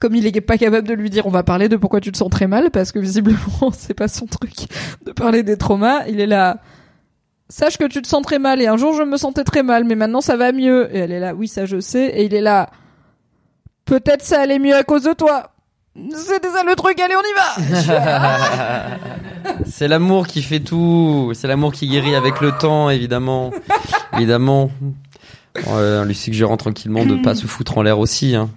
Comme 0.00 0.14
il 0.14 0.26
est 0.26 0.40
pas 0.40 0.58
capable 0.58 0.88
de 0.88 0.94
lui 0.94 1.10
dire, 1.10 1.26
on 1.26 1.30
va 1.30 1.42
parler 1.42 1.68
de 1.68 1.76
pourquoi 1.76 2.00
tu 2.00 2.10
te 2.10 2.16
sens 2.16 2.30
très 2.30 2.46
mal, 2.46 2.70
parce 2.70 2.90
que 2.90 2.98
visiblement, 2.98 3.38
c'est 3.72 3.94
pas 3.94 4.08
son 4.08 4.26
truc 4.26 4.52
de 5.06 5.12
parler 5.12 5.42
des 5.42 5.56
traumas. 5.56 6.06
Il 6.08 6.20
est 6.20 6.26
là, 6.26 6.58
sache 7.50 7.76
que 7.76 7.84
tu 7.84 8.00
te 8.00 8.08
sens 8.08 8.22
très 8.22 8.38
mal 8.38 8.62
et 8.62 8.66
un 8.66 8.76
jour 8.76 8.94
je 8.94 9.02
me 9.02 9.16
sentais 9.16 9.44
très 9.44 9.62
mal 9.62 9.84
mais 9.84 9.96
maintenant 9.96 10.20
ça 10.20 10.36
va 10.36 10.52
mieux 10.52 10.88
et 10.94 11.00
elle 11.00 11.10
est 11.10 11.18
là 11.18 11.34
oui 11.34 11.48
ça 11.48 11.66
je 11.66 11.80
sais 11.80 12.06
et 12.06 12.24
il 12.24 12.32
est 12.32 12.40
là 12.40 12.70
peut-être 13.86 14.22
ça 14.22 14.40
allait 14.40 14.60
mieux 14.60 14.76
à 14.76 14.84
cause 14.84 15.02
de 15.02 15.12
toi 15.12 15.50
c'était 15.96 16.48
ça 16.48 16.62
le 16.64 16.76
truc 16.76 17.00
allez 17.00 17.16
on 17.16 17.20
y 17.20 17.74
va. 17.74 18.86
C'est 19.66 19.88
l'amour 19.88 20.26
qui 20.28 20.40
fait 20.40 20.60
tout. 20.60 21.32
C'est 21.34 21.48
l'amour 21.48 21.72
qui 21.72 21.88
guérit 21.88 22.14
avec 22.14 22.40
le 22.40 22.52
temps, 22.52 22.90
évidemment. 22.90 23.50
évidemment. 24.16 24.70
Euh, 25.68 26.02
on 26.02 26.04
lui 26.04 26.14
suggérant 26.14 26.56
tranquillement 26.56 27.04
de 27.04 27.16
pas 27.16 27.34
se 27.34 27.46
foutre 27.46 27.76
en 27.78 27.82
l'air 27.82 27.98
aussi. 27.98 28.36
hein. 28.36 28.50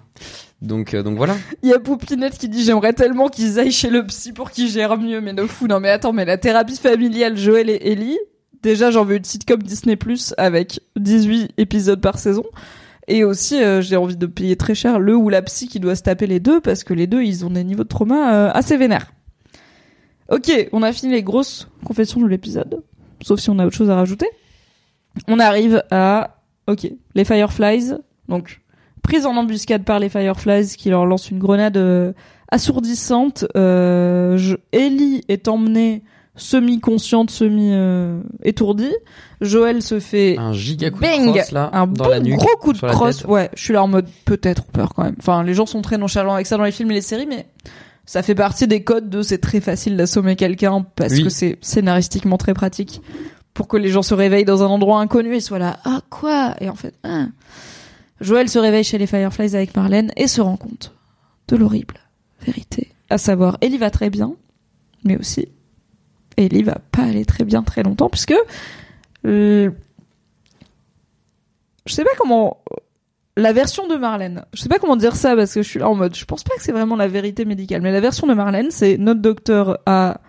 Donc, 0.63 0.93
euh, 0.93 1.03
donc 1.03 1.17
voilà. 1.17 1.35
il 1.63 1.69
y 1.69 1.73
a 1.73 1.79
Poupinette 1.79 2.37
qui 2.37 2.47
dit 2.47 2.63
j'aimerais 2.63 2.93
tellement 2.93 3.27
qu'ils 3.27 3.59
aillent 3.59 3.71
chez 3.71 3.89
le 3.89 4.05
psy 4.05 4.31
pour 4.31 4.49
qu'ils 4.49 4.69
gèrent 4.69 4.97
mieux 4.97 5.21
mais 5.21 5.33
no 5.33 5.45
fou. 5.45 5.67
Non 5.67 5.79
mais 5.79 5.89
attends 5.89 6.13
mais 6.13 6.25
la 6.25 6.37
thérapie 6.37 6.77
familiale 6.77 7.37
Joël 7.37 7.69
et 7.69 7.91
Ellie 7.91 8.17
déjà 8.61 8.89
j'en 8.89 9.03
veux 9.03 9.17
une 9.17 9.25
sitcom 9.25 9.61
Disney 9.61 9.97
Plus 9.97 10.33
avec 10.37 10.79
18 10.95 11.51
épisodes 11.57 12.01
par 12.01 12.17
saison. 12.17 12.45
Et 13.09 13.25
aussi 13.25 13.61
euh, 13.61 13.81
j'ai 13.81 13.97
envie 13.97 14.15
de 14.15 14.25
payer 14.25 14.55
très 14.55 14.73
cher 14.73 14.99
le 14.99 15.15
ou 15.15 15.27
la 15.27 15.41
psy 15.41 15.67
qui 15.67 15.81
doit 15.81 15.95
se 15.95 16.03
taper 16.03 16.27
les 16.27 16.39
deux 16.39 16.61
parce 16.61 16.85
que 16.85 16.93
les 16.93 17.07
deux 17.07 17.23
ils 17.23 17.45
ont 17.45 17.49
des 17.49 17.65
niveaux 17.65 17.83
de 17.83 17.89
trauma 17.89 18.33
euh, 18.33 18.51
assez 18.53 18.77
vénères. 18.77 19.11
Ok 20.29 20.49
on 20.71 20.81
a 20.81 20.93
fini 20.93 21.11
les 21.11 21.23
grosses 21.23 21.67
confessions 21.83 22.21
de 22.21 22.27
l'épisode. 22.27 22.81
Sauf 23.21 23.41
si 23.41 23.49
on 23.49 23.59
a 23.59 23.65
autre 23.65 23.75
chose 23.75 23.89
à 23.89 23.95
rajouter. 23.95 24.29
On 25.27 25.39
arrive 25.39 25.83
à 25.91 26.37
ok 26.67 26.89
les 27.15 27.25
Fireflies. 27.25 27.95
Donc 28.29 28.62
prise 29.03 29.25
en 29.27 29.35
embuscade 29.37 29.83
par 29.83 29.99
les 29.99 30.09
Fireflies 30.09 30.75
qui 30.77 30.89
leur 30.89 31.05
lancent 31.05 31.29
une 31.29 31.37
grenade 31.39 31.77
euh, 31.77 32.13
assourdissante. 32.49 33.45
Euh, 33.55 34.37
je- 34.37 34.55
Ellie 34.71 35.21
est 35.27 35.47
emmenée 35.47 36.03
semi-consciente, 36.35 37.29
semi-étourdie. 37.29 38.93
Joël 39.41 39.81
se 39.81 39.99
fait 39.99 40.35
Un 40.39 40.53
giga 40.53 40.89
coup 40.89 40.99
bang, 40.99 41.27
de 41.27 41.31
crosse 41.31 41.51
là, 41.51 41.69
un 41.73 41.85
dans 41.85 42.05
bon 42.05 42.09
la 42.09 42.19
nuque. 42.19 42.37
gros 42.39 42.57
coup 42.59 42.73
de 42.73 42.79
crosse. 42.79 43.23
Ouais, 43.25 43.49
je 43.55 43.63
suis 43.63 43.73
là 43.73 43.83
en 43.83 43.87
mode 43.87 44.07
peut-être 44.25 44.63
peur 44.65 44.93
quand 44.95 45.03
même. 45.03 45.15
Enfin, 45.19 45.43
les 45.43 45.53
gens 45.53 45.65
sont 45.65 45.81
très 45.81 45.97
nonchalants 45.97 46.33
avec 46.33 46.47
ça 46.47 46.57
dans 46.57 46.63
les 46.63 46.71
films 46.71 46.91
et 46.91 46.95
les 46.95 47.01
séries, 47.01 47.27
mais 47.27 47.47
ça 48.05 48.23
fait 48.23 48.35
partie 48.35 48.67
des 48.67 48.83
codes 48.83 49.09
de 49.09 49.21
c'est 49.21 49.37
très 49.39 49.59
facile 49.59 49.95
d'assommer 49.97 50.35
quelqu'un 50.35 50.85
parce 50.95 51.13
Oui. 51.13 51.23
que 51.23 51.29
c'est 51.29 51.57
scénaristiquement 51.61 52.37
très 52.37 52.53
pratique 52.53 53.01
pour 53.53 53.67
que 53.67 53.77
les 53.77 53.89
gens 53.89 54.01
se 54.01 54.13
réveillent 54.13 54.45
dans 54.45 54.63
un 54.63 54.67
endroit 54.67 54.99
inconnu 54.99 55.35
et 55.35 55.39
soient 55.39 55.59
là 55.59 55.77
ah 55.85 56.01
quoi? 56.09 56.55
Et 56.61 56.69
en 56.69 56.75
fait 56.75 56.95
ah. 57.03 57.25
Joël 58.23 58.49
se 58.49 58.59
réveille 58.59 58.83
chez 58.83 58.97
les 58.97 59.07
Fireflies 59.07 59.55
avec 59.55 59.75
Marlène 59.75 60.11
et 60.15 60.27
se 60.27 60.41
rend 60.41 60.57
compte 60.57 60.93
de 61.47 61.55
l'horrible 61.55 61.95
vérité 62.41 62.91
à 63.09 63.17
savoir 63.17 63.57
Ellie 63.61 63.77
va 63.77 63.89
très 63.89 64.09
bien 64.09 64.35
mais 65.03 65.17
aussi 65.17 65.47
Ellie 66.37 66.63
va 66.63 66.79
pas 66.91 67.03
aller 67.03 67.25
très 67.25 67.43
bien 67.43 67.63
très 67.63 67.83
longtemps 67.83 68.09
puisque 68.09 68.35
euh, 69.25 69.69
je 71.85 71.93
sais 71.93 72.03
pas 72.03 72.11
comment 72.17 72.63
la 73.35 73.51
version 73.51 73.87
de 73.87 73.95
Marlène, 73.95 74.45
je 74.53 74.61
sais 74.61 74.69
pas 74.69 74.77
comment 74.77 74.95
dire 74.95 75.15
ça 75.15 75.35
parce 75.35 75.53
que 75.53 75.63
je 75.63 75.67
suis 75.67 75.79
là 75.79 75.89
en 75.89 75.95
mode, 75.95 76.15
je 76.15 76.25
pense 76.25 76.43
pas 76.43 76.55
que 76.55 76.61
c'est 76.61 76.71
vraiment 76.71 76.95
la 76.95 77.07
vérité 77.07 77.45
médicale, 77.45 77.81
mais 77.81 77.91
la 77.91 77.99
version 77.99 78.27
de 78.27 78.33
Marlène, 78.33 78.69
c'est 78.69 78.97
notre 78.97 79.21
docteur 79.21 79.79
a 79.85 80.21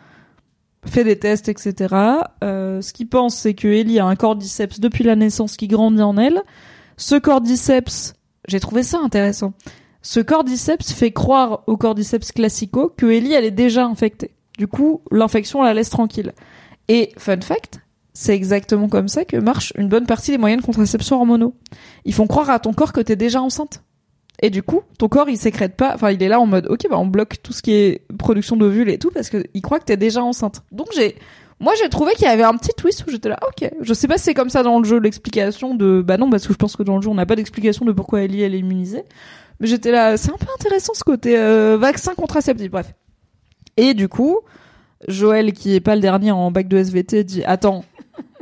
fait 0.87 1.05
des 1.05 1.19
tests, 1.19 1.49
etc. 1.49 1.95
Euh, 2.43 2.81
ce 2.81 2.93
qu'il 2.93 3.09
pense, 3.09 3.37
c'est 3.37 3.55
que 3.55 3.69
Ellie 3.69 3.99
a 3.99 4.07
un 4.07 4.16
cordyceps 4.16 4.81
depuis 4.81 5.05
la 5.05 5.16
naissance 5.16 5.57
qui 5.57 5.69
grandit 5.69 6.03
en 6.03 6.16
elle. 6.16 6.43
Ce 6.97 7.16
cordyceps, 7.16 8.15
j'ai 8.49 8.61
trouvé 8.61 8.83
ça 8.83 8.99
intéressant. 8.99 9.55
Ce 10.03 10.21
cordyceps 10.21 10.93
fait 10.93 11.12
croire 11.12 11.65
au 11.66 11.77
cordyceps 11.77 12.33
classico 12.33 12.93
que 12.97 13.07
Ellie, 13.07 13.33
elle 13.33 13.45
est 13.45 13.51
déjà 13.51 13.87
infectée. 13.87 14.33
Du 14.59 14.69
coup, 14.69 15.03
l'infection 15.11 15.62
la 15.62 15.75
laisse 15.75 15.91
tranquille. 15.91 16.33
Et 16.89 17.12
fun 17.16 17.41
fact, 17.41 17.81
c'est 18.12 18.35
exactement 18.35 18.89
comme 18.89 19.09
ça 19.09 19.25
que 19.25 19.37
marche 19.37 19.73
une 19.77 19.89
bonne 19.89 20.07
partie 20.07 20.31
des 20.31 20.39
moyens 20.39 20.62
de 20.62 20.66
contraception 20.66 21.16
hormonaux. 21.16 21.55
Ils 22.05 22.15
font 22.15 22.27
croire 22.27 22.51
à 22.51 22.61
ton 22.61 22.73
corps 22.73 22.93
que 22.93 23.01
t'es 23.01 23.16
déjà 23.16 23.43
enceinte. 23.43 23.83
Et 24.43 24.51
du 24.51 24.62
coup, 24.62 24.83
ton 24.99 25.09
corps, 25.09 25.29
il 25.29 25.39
sécrète 25.39 25.77
pas, 25.77 25.93
enfin, 25.95 26.11
il 26.11 26.23
est 26.23 26.29
là 26.29 26.41
en 26.41 26.47
mode, 26.47 26.66
ok, 26.69 26.87
bah, 26.91 26.99
on 26.99 27.07
bloque 27.07 27.41
tout 27.43 27.53
ce 27.53 27.62
qui 27.62 27.73
est 27.73 28.07
production 28.19 28.57
d'ovules 28.57 28.91
et 28.91 28.99
tout 28.99 29.11
parce 29.11 29.31
que 29.31 29.45
il 29.55 29.62
croit 29.62 29.79
que 29.79 29.85
t'es 29.85 29.97
déjà 29.97 30.23
enceinte. 30.23 30.62
Donc 30.73 30.89
j'ai, 30.95 31.16
moi, 31.65 31.73
j'ai 31.82 31.89
trouvé 31.89 32.12
qu'il 32.12 32.27
y 32.27 32.31
avait 32.31 32.43
un 32.43 32.57
petit 32.57 32.73
twist 32.77 33.05
où 33.07 33.11
j'étais 33.11 33.31
là, 33.31 33.39
ok. 33.49 33.70
Je 33.81 33.95
sais 33.95 34.07
pas 34.07 34.19
si 34.19 34.24
c'est 34.24 34.35
comme 34.35 34.51
ça 34.51 34.62
dans 34.62 34.78
le 34.78 34.85
jeu, 34.85 34.99
l'explication 34.99 35.74
de, 35.74 36.03
bah 36.03 36.19
non, 36.19 36.28
parce 36.28 36.47
que 36.47 36.53
je 36.53 36.59
pense 36.59 36.77
que 36.77 36.82
dans 36.82 36.97
le 36.97 37.03
jeu, 37.03 37.09
on 37.09 37.15
n'a 37.15 37.24
pas 37.24 37.36
d'explication 37.36 37.86
de 37.86 37.93
pourquoi 37.93 38.23
Ellie, 38.23 38.43
elle 38.43 38.55
est 38.55 38.59
immunisée. 38.59 39.05
Mais 39.61 39.66
j'étais 39.66 39.91
là, 39.91 40.19
c'est 40.19 40.31
un 40.31 40.36
peu 40.36 40.47
intéressant 40.55 40.93
ce 40.93 41.05
côté 41.05 41.39
euh, 41.39 41.78
vaccin 41.78 42.15
contraceptif, 42.15 42.70
bref. 42.70 42.93
Et 43.78 43.95
du 43.95 44.09
coup, 44.09 44.41
Joël, 45.09 45.55
qui 45.55 45.74
est 45.74 45.81
pas 45.81 45.95
le 45.95 46.03
dernier 46.03 46.32
en 46.32 46.51
bac 46.51 46.69
de 46.69 46.77
SVT, 46.77 47.24
dit, 47.24 47.45
attends, 47.45 47.85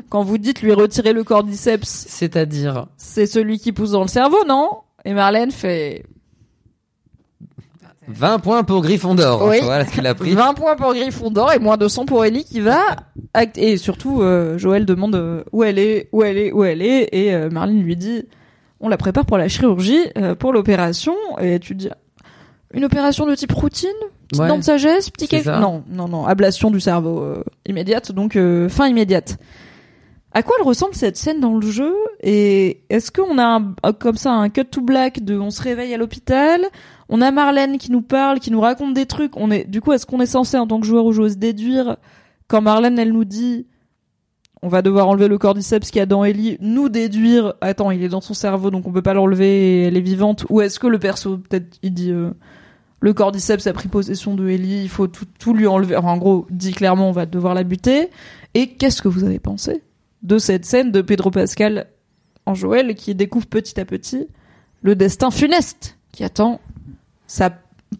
quand 0.08 0.24
vous 0.24 0.38
dites 0.38 0.60
lui 0.60 0.72
retirer 0.72 1.12
le 1.12 1.22
cordyceps, 1.22 1.86
C'est-à-dire, 1.86 2.88
c'est 2.96 3.26
celui 3.26 3.60
qui 3.60 3.70
pousse 3.70 3.92
dans 3.92 4.02
le 4.02 4.08
cerveau, 4.08 4.44
non? 4.48 4.68
Et 5.04 5.14
Marlène 5.14 5.52
fait 5.52 6.04
20 8.08 8.38
points 8.40 8.64
pour 8.64 8.82
Gryffondor. 8.82 9.46
Oui. 9.48 9.58
Voilà 9.62 9.86
ce 9.86 9.92
qu'il 9.92 10.06
a 10.06 10.14
pris. 10.14 10.32
20 10.34 10.54
points 10.54 10.76
pour 10.76 10.92
Gryffondor 10.92 11.52
et 11.52 11.58
moins 11.58 11.76
200 11.76 12.06
pour 12.06 12.24
Ellie 12.24 12.44
qui 12.44 12.60
va 12.60 12.80
act- 13.34 13.58
et 13.58 13.76
surtout 13.76 14.22
euh, 14.22 14.58
Joël 14.58 14.84
demande 14.84 15.14
euh, 15.14 15.44
où 15.52 15.62
elle 15.62 15.78
est, 15.78 16.08
où 16.12 16.22
elle 16.22 16.36
est, 16.38 16.52
où 16.52 16.64
elle 16.64 16.82
est 16.82 17.08
et 17.12 17.32
euh, 17.34 17.48
Marlène 17.50 17.82
lui 17.82 17.96
dit 17.96 18.24
on 18.80 18.88
la 18.88 18.96
prépare 18.96 19.24
pour 19.24 19.38
la 19.38 19.46
chirurgie, 19.48 20.00
euh, 20.18 20.34
pour 20.34 20.52
l'opération 20.52 21.14
et 21.40 21.60
tu 21.60 21.74
dis 21.76 21.88
une 22.74 22.84
opération 22.84 23.26
de 23.26 23.34
type 23.34 23.52
routine, 23.52 23.88
petite 24.28 24.42
Ouais. 24.42 24.48
dent 24.48 24.58
de 24.58 24.64
sagesse, 24.64 25.10
petit 25.10 25.28
quelque 25.28 25.50
non 25.60 25.84
non 25.88 26.08
non 26.08 26.26
ablation 26.26 26.70
du 26.70 26.80
cerveau 26.80 27.20
euh, 27.20 27.44
immédiate 27.66 28.10
donc 28.12 28.34
euh, 28.34 28.68
fin 28.68 28.88
immédiate. 28.88 29.36
À 30.34 30.42
quoi 30.42 30.56
elle 30.58 30.66
ressemble 30.66 30.94
cette 30.94 31.18
scène 31.18 31.40
dans 31.40 31.54
le 31.58 31.70
jeu? 31.70 31.94
Et 32.22 32.80
est-ce 32.88 33.12
qu'on 33.12 33.36
a 33.36 33.44
un- 33.82 33.92
comme 33.92 34.16
ça 34.16 34.32
un 34.32 34.48
cut 34.48 34.64
to 34.64 34.80
black 34.80 35.22
de 35.22 35.38
on 35.38 35.50
se 35.50 35.60
réveille 35.60 35.92
à 35.92 35.98
l'hôpital? 35.98 36.62
On 37.14 37.20
a 37.20 37.30
Marlène 37.30 37.76
qui 37.76 37.92
nous 37.92 38.00
parle, 38.00 38.40
qui 38.40 38.50
nous 38.50 38.60
raconte 38.62 38.94
des 38.94 39.04
trucs. 39.04 39.36
On 39.36 39.50
est 39.50 39.64
du 39.64 39.82
coup 39.82 39.92
est-ce 39.92 40.06
qu'on 40.06 40.20
est 40.20 40.26
censé 40.26 40.56
en 40.56 40.66
tant 40.66 40.80
que 40.80 40.86
joueur 40.86 41.04
ou 41.04 41.12
joueuse 41.12 41.36
déduire 41.36 41.98
quand 42.48 42.62
Marlène 42.62 42.98
elle 42.98 43.12
nous 43.12 43.26
dit 43.26 43.66
on 44.62 44.68
va 44.68 44.80
devoir 44.80 45.08
enlever 45.08 45.28
le 45.28 45.36
cordyceps 45.36 45.90
qu'il 45.90 45.98
y 45.98 46.00
a 46.00 46.06
dans 46.06 46.24
Ellie, 46.24 46.56
nous 46.60 46.88
déduire 46.88 47.52
attends 47.60 47.90
il 47.90 48.02
est 48.02 48.08
dans 48.08 48.22
son 48.22 48.32
cerveau 48.32 48.70
donc 48.70 48.86
on 48.86 48.92
peut 48.92 49.02
pas 49.02 49.12
l'enlever 49.12 49.46
et 49.46 49.82
elle 49.82 49.98
est 49.98 50.00
vivante 50.00 50.46
ou 50.48 50.62
est-ce 50.62 50.80
que 50.80 50.86
le 50.86 50.98
perso 50.98 51.36
peut-être 51.36 51.78
il 51.82 51.92
dit 51.92 52.12
euh, 52.12 52.30
le 53.00 53.12
cordyceps 53.12 53.66
a 53.66 53.72
pris 53.74 53.88
possession 53.88 54.34
de 54.34 54.48
Ellie, 54.48 54.82
il 54.82 54.88
faut 54.88 55.08
tout, 55.08 55.26
tout 55.38 55.54
lui 55.54 55.66
enlever. 55.66 55.96
Enfin, 55.96 56.12
en 56.12 56.18
gros, 56.18 56.46
dit 56.50 56.70
clairement, 56.70 57.08
on 57.08 57.12
va 57.12 57.26
devoir 57.26 57.52
la 57.52 57.64
buter. 57.64 58.10
Et 58.54 58.68
qu'est-ce 58.68 59.02
que 59.02 59.08
vous 59.08 59.24
avez 59.24 59.40
pensé 59.40 59.82
de 60.22 60.38
cette 60.38 60.64
scène 60.64 60.92
de 60.92 61.02
Pedro 61.02 61.32
Pascal 61.32 61.88
en 62.46 62.54
Joël 62.54 62.94
qui 62.94 63.16
découvre 63.16 63.46
petit 63.46 63.80
à 63.80 63.84
petit 63.84 64.28
le 64.82 64.94
destin 64.94 65.32
funeste 65.32 65.98
qui 66.12 66.22
attend 66.22 66.60
sa 67.32 67.50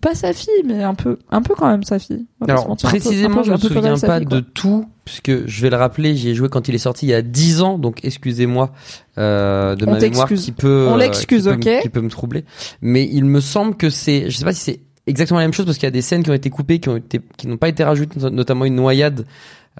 pas 0.00 0.14
sa 0.14 0.32
fille 0.32 0.48
mais 0.64 0.82
un 0.82 0.94
peu 0.94 1.18
un 1.30 1.42
peu 1.42 1.54
quand 1.54 1.68
même 1.68 1.82
sa 1.84 1.98
fille. 1.98 2.24
Alors 2.48 2.76
précisément, 2.76 3.36
peu- 3.38 3.44
je 3.44 3.50
un 3.50 3.54
me 3.54 3.58
souviens 3.60 3.98
pas 3.98 4.18
fille, 4.18 4.26
de 4.26 4.40
tout, 4.40 4.86
puisque 5.04 5.46
je 5.46 5.62
vais 5.62 5.68
le 5.70 5.76
rappeler, 5.76 6.16
j'y 6.16 6.30
ai 6.30 6.34
joué 6.34 6.48
quand 6.48 6.66
il 6.68 6.74
est 6.74 6.78
sorti 6.78 7.06
il 7.06 7.10
y 7.10 7.14
a 7.14 7.20
10 7.22 7.60
ans, 7.60 7.78
donc 7.78 8.00
excusez-moi 8.04 8.72
euh, 9.18 9.74
de 9.76 9.84
On 9.86 9.90
ma 9.92 9.98
mémoire 9.98 10.26
qui 10.44 10.52
peut, 10.52 10.86
On 10.90 10.94
euh, 10.94 10.98
l'excuse, 10.98 11.44
qui 11.44 11.68
ok 11.68 11.82
qui 11.82 11.88
peut 11.90 12.00
me 12.00 12.08
troubler. 12.10 12.44
Mais 12.80 13.08
il 13.10 13.24
me 13.26 13.40
semble 13.40 13.76
que 13.76 13.90
c'est, 13.90 14.30
je 14.30 14.36
sais 14.36 14.44
pas 14.44 14.52
si 14.54 14.60
c'est 14.62 14.80
exactement 15.06 15.40
la 15.40 15.44
même 15.46 15.52
chose 15.52 15.66
parce 15.66 15.76
qu'il 15.78 15.86
y 15.86 15.88
a 15.88 15.90
des 15.92 16.02
scènes 16.02 16.22
qui 16.22 16.30
ont 16.30 16.34
été 16.34 16.48
coupées, 16.50 16.78
qui 16.78 16.88
ont 16.88 16.96
été, 16.96 17.20
qui 17.36 17.46
n'ont 17.46 17.58
pas 17.58 17.68
été 17.68 17.84
rajoutées, 17.84 18.18
not- 18.20 18.30
notamment 18.30 18.64
une 18.64 18.76
noyade. 18.76 19.26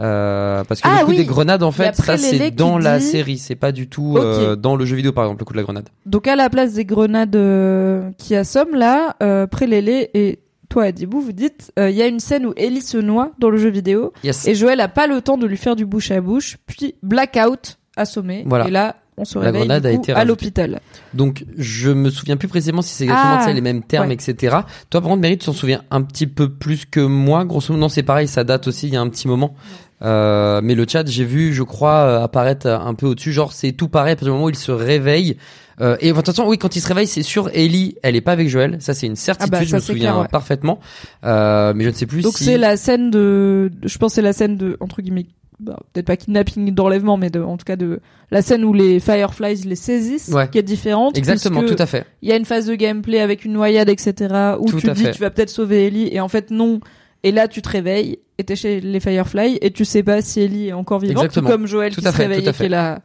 Euh, 0.00 0.64
parce 0.64 0.80
que 0.80 0.88
Ah 0.90 1.00
le 1.00 1.04
coup 1.04 1.10
oui. 1.10 1.16
des 1.18 1.24
grenades, 1.26 1.62
en 1.62 1.70
fait, 1.70 1.86
après, 1.88 2.16
ça 2.16 2.18
c'est 2.18 2.50
dans 2.50 2.78
la 2.78 2.98
dit- 2.98 3.04
série, 3.04 3.38
c'est 3.38 3.56
pas 3.56 3.72
du 3.72 3.88
tout 3.88 4.16
euh, 4.16 4.56
dans 4.56 4.74
le 4.76 4.84
jeu 4.86 4.96
vidéo 4.96 5.12
par 5.12 5.24
exemple 5.24 5.40
le 5.40 5.44
coup 5.44 5.52
de 5.52 5.58
la 5.58 5.64
grenade. 5.64 5.88
Donc 6.06 6.26
à 6.28 6.34
la 6.36 6.48
place 6.48 6.72
des 6.74 6.84
grenades 6.86 7.36
euh, 7.36 8.10
qui 8.16 8.34
assomment 8.34 8.74
là, 8.76 9.16
euh, 9.22 9.46
Prélélé 9.46 10.08
et 10.14 10.38
toi 10.70 10.84
Adibou, 10.84 11.20
vous 11.20 11.32
dites 11.32 11.72
il 11.76 11.90
y 11.90 12.00
a 12.00 12.06
une 12.06 12.20
scène 12.20 12.46
où 12.46 12.54
Ellie 12.56 12.80
se 12.80 12.96
noie 12.96 13.32
dans 13.38 13.50
le 13.50 13.58
jeu 13.58 13.68
vidéo 13.68 14.14
Yes. 14.24 14.48
et 14.48 14.54
Joël 14.54 14.80
a 14.80 14.88
pas 14.88 15.06
le 15.06 15.20
temps 15.20 15.36
de 15.36 15.46
lui 15.46 15.58
faire 15.58 15.76
du 15.76 15.84
bouche 15.84 16.10
à 16.10 16.20
bouche, 16.22 16.56
puis 16.66 16.94
blackout 17.02 17.78
assommé 17.94 18.44
Voilà. 18.46 18.68
et 18.68 18.70
là 18.70 18.96
on 19.18 19.24
se 19.24 19.38
La 19.38 19.46
réveille 19.46 19.60
grenade 19.62 19.82
du 19.82 19.88
a 19.88 19.92
été 19.92 20.12
à 20.12 20.24
l'hôpital. 20.24 20.80
Donc 21.14 21.44
je 21.58 21.90
me 21.90 22.08
souviens 22.10 22.36
plus 22.36 22.48
précisément 22.48 22.82
si 22.82 22.94
c'est 22.94 23.04
exactement 23.04 23.36
Ah, 23.40 23.44
ça, 23.44 23.52
les 23.52 23.60
mêmes 23.60 23.82
termes, 23.82 24.08
ouais. 24.08 24.14
etc. 24.14 24.56
Toi 24.90 25.00
par 25.00 25.10
contre, 25.10 25.20
Mary, 25.22 25.36
tu 25.38 25.46
t'en 25.46 25.52
souviens 25.52 25.82
un 25.90 26.02
petit 26.02 26.26
peu 26.26 26.48
plus 26.48 26.86
que 26.86 27.00
moi. 27.00 27.44
Grosso 27.44 27.72
modo, 27.72 27.80
non, 27.82 27.88
c'est 27.88 28.02
pareil, 28.02 28.26
ça 28.28 28.44
date 28.44 28.66
aussi 28.68 28.88
il 28.88 28.94
y 28.94 28.96
a 28.96 29.00
un 29.00 29.08
petit 29.08 29.28
moment. 29.28 29.54
Euh, 30.02 30.60
mais 30.64 30.74
le 30.74 30.84
chat, 30.88 31.06
j'ai 31.06 31.24
vu, 31.24 31.52
je 31.54 31.62
crois, 31.62 31.94
euh, 31.98 32.22
apparaître 32.24 32.66
un 32.66 32.94
peu 32.94 33.06
au-dessus. 33.06 33.32
Genre, 33.32 33.52
c'est 33.52 33.70
tout 33.72 33.86
pareil 33.88 34.12
à 34.12 34.16
partir 34.16 34.26
du 34.28 34.32
moment 34.32 34.46
où 34.46 34.50
il 34.50 34.56
se 34.56 34.72
réveille. 34.72 35.36
Euh, 35.80 35.96
et 36.00 36.10
de 36.10 36.16
toute 36.16 36.26
façon, 36.26 36.44
oui, 36.46 36.58
quand 36.58 36.74
il 36.74 36.80
se 36.80 36.88
réveille, 36.88 37.06
c'est 37.06 37.22
sûr, 37.22 37.48
Ellie, 37.54 37.94
elle 38.02 38.16
est 38.16 38.20
pas 38.20 38.32
avec 38.32 38.48
Joël. 38.48 38.76
Ça, 38.80 38.94
c'est 38.94 39.06
une 39.06 39.14
certitude, 39.16 39.54
Ah 39.54 39.58
bah, 39.60 39.64
je 39.64 39.74
me 39.76 39.80
souviens 39.80 40.10
clair, 40.10 40.22
ouais. 40.22 40.28
parfaitement. 40.28 40.80
Euh, 41.24 41.72
mais 41.76 41.84
je 41.84 41.90
ne 41.90 41.94
sais 41.94 42.06
plus 42.06 42.22
Donc 42.22 42.36
si. 42.36 42.44
c'est 42.44 42.58
la 42.58 42.76
scène 42.76 43.10
de, 43.12 43.70
je 43.84 43.96
pense 43.98 44.10
que 44.12 44.14
c'est 44.16 44.22
la 44.22 44.32
scène 44.32 44.56
de 44.56 44.76
entre 44.80 45.02
guillemets, 45.02 45.26
bah, 45.62 45.78
peut-être 45.92 46.06
pas 46.06 46.16
kidnapping 46.16 46.74
d'enlèvement, 46.74 47.16
mais 47.16 47.30
de, 47.30 47.40
en 47.40 47.56
tout 47.56 47.64
cas 47.64 47.76
de 47.76 48.00
la 48.30 48.42
scène 48.42 48.64
où 48.64 48.72
les 48.72 49.00
Fireflies 49.00 49.62
les 49.66 49.76
saisissent, 49.76 50.28
Ouais. 50.28 50.48
qui 50.48 50.58
est 50.58 50.62
différente. 50.62 51.16
Exactement, 51.16 51.62
tout 51.64 51.76
à 51.78 51.86
fait. 51.86 52.04
Il 52.22 52.28
y 52.28 52.32
a 52.32 52.36
une 52.36 52.44
phase 52.44 52.66
de 52.66 52.74
gameplay 52.74 53.20
avec 53.20 53.44
une 53.44 53.52
noyade, 53.52 53.88
etc. 53.88 54.54
Où 54.58 54.66
Tout 54.66 54.80
tu 54.80 54.90
dis 54.92 55.02
fait. 55.04 55.10
tu 55.12 55.20
vas 55.20 55.30
peut-être 55.30 55.50
sauver 55.50 55.86
Ellie 55.86 56.08
et 56.12 56.20
en 56.20 56.28
fait 56.28 56.50
non. 56.50 56.80
Et 57.24 57.30
là 57.30 57.46
tu 57.46 57.62
te 57.62 57.68
réveilles 57.68 58.18
et 58.38 58.44
t'es 58.44 58.56
chez 58.56 58.80
les 58.80 58.98
Fireflies 58.98 59.58
et 59.60 59.70
tu 59.70 59.84
sais 59.84 60.02
pas 60.02 60.22
si 60.22 60.40
Ellie 60.40 60.68
est 60.68 60.72
encore 60.72 60.98
vivante, 60.98 61.24
Exactement. 61.24 61.48
tout 61.50 61.52
comme 61.56 61.66
Joël 61.66 61.94
Tout 61.94 62.00
qui 62.00 62.06
se 62.06 62.12
fait, 62.12 62.22
réveille 62.24 62.40
et 62.40 62.50
qui 62.50 62.52
fait. 62.52 62.66
est 62.66 62.68
là. 62.70 63.00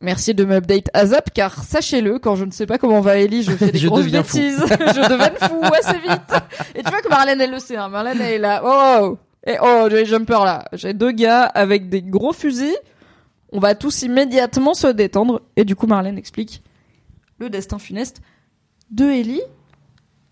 Merci 0.00 0.32
de 0.32 0.44
m'update 0.44 0.88
ASAP 0.94 1.30
car 1.34 1.64
sachez-le, 1.64 2.20
quand 2.20 2.36
je 2.36 2.44
ne 2.44 2.52
sais 2.52 2.66
pas 2.66 2.78
comment 2.78 3.00
va 3.00 3.18
Ellie, 3.18 3.42
je 3.42 3.50
fais 3.50 3.70
des 3.72 3.78
Je 3.78 3.88
grosses 3.88 4.06
bêtises. 4.06 4.64
je 4.70 5.10
deviens 5.10 5.32
fou 5.48 5.60
assez 5.76 5.98
vite. 5.98 6.42
Et 6.76 6.82
tu 6.84 6.88
vois 6.90 7.00
que 7.02 7.08
Marlène 7.08 7.40
elle 7.40 7.50
le 7.50 7.58
sait, 7.58 7.76
hein. 7.76 7.88
Marlène 7.88 8.18
elle 8.20 8.34
est 8.34 8.38
là. 8.38 8.62
Oh, 8.64 9.18
et 9.46 9.56
oh, 9.62 9.86
j'ai 9.90 10.04
jumper 10.04 10.44
là. 10.44 10.64
J'ai 10.72 10.94
deux 10.94 11.12
gars 11.12 11.44
avec 11.44 11.88
des 11.88 12.02
gros 12.02 12.32
fusils. 12.32 12.76
On 13.52 13.60
va 13.60 13.74
tous 13.74 14.02
immédiatement 14.02 14.74
se 14.74 14.88
détendre. 14.88 15.42
Et 15.56 15.64
du 15.64 15.74
coup 15.76 15.86
Marlène 15.86 16.18
explique 16.18 16.62
le 17.38 17.48
destin 17.50 17.78
funeste 17.78 18.20
de 18.90 19.04
Ellie. 19.04 19.40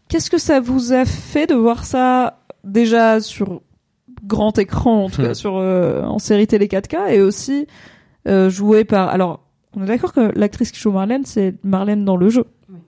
Qu'est-ce 0.08 0.30
que 0.30 0.38
ça 0.38 0.60
vous 0.60 0.92
a 0.92 1.04
fait 1.04 1.46
de 1.46 1.54
voir 1.54 1.84
ça 1.84 2.40
déjà 2.64 3.20
sur 3.20 3.62
grand 4.24 4.58
écran, 4.58 5.04
en 5.04 5.10
tout 5.10 5.22
cas 5.22 5.30
Hmm. 5.30 5.34
sur 5.34 5.56
euh, 5.56 6.02
en 6.02 6.18
série 6.18 6.46
télé 6.46 6.66
4K, 6.66 7.10
et 7.10 7.20
aussi 7.20 7.66
euh, 8.26 8.50
joué 8.50 8.84
par. 8.84 9.08
Alors, 9.08 9.40
on 9.76 9.82
est 9.82 9.86
d'accord 9.86 10.12
que 10.12 10.32
l'actrice 10.38 10.72
qui 10.72 10.80
joue 10.80 10.90
Marlène, 10.90 11.24
c'est 11.24 11.54
Marlène 11.64 12.04
dans 12.04 12.16
le 12.16 12.28
jeu. 12.28 12.44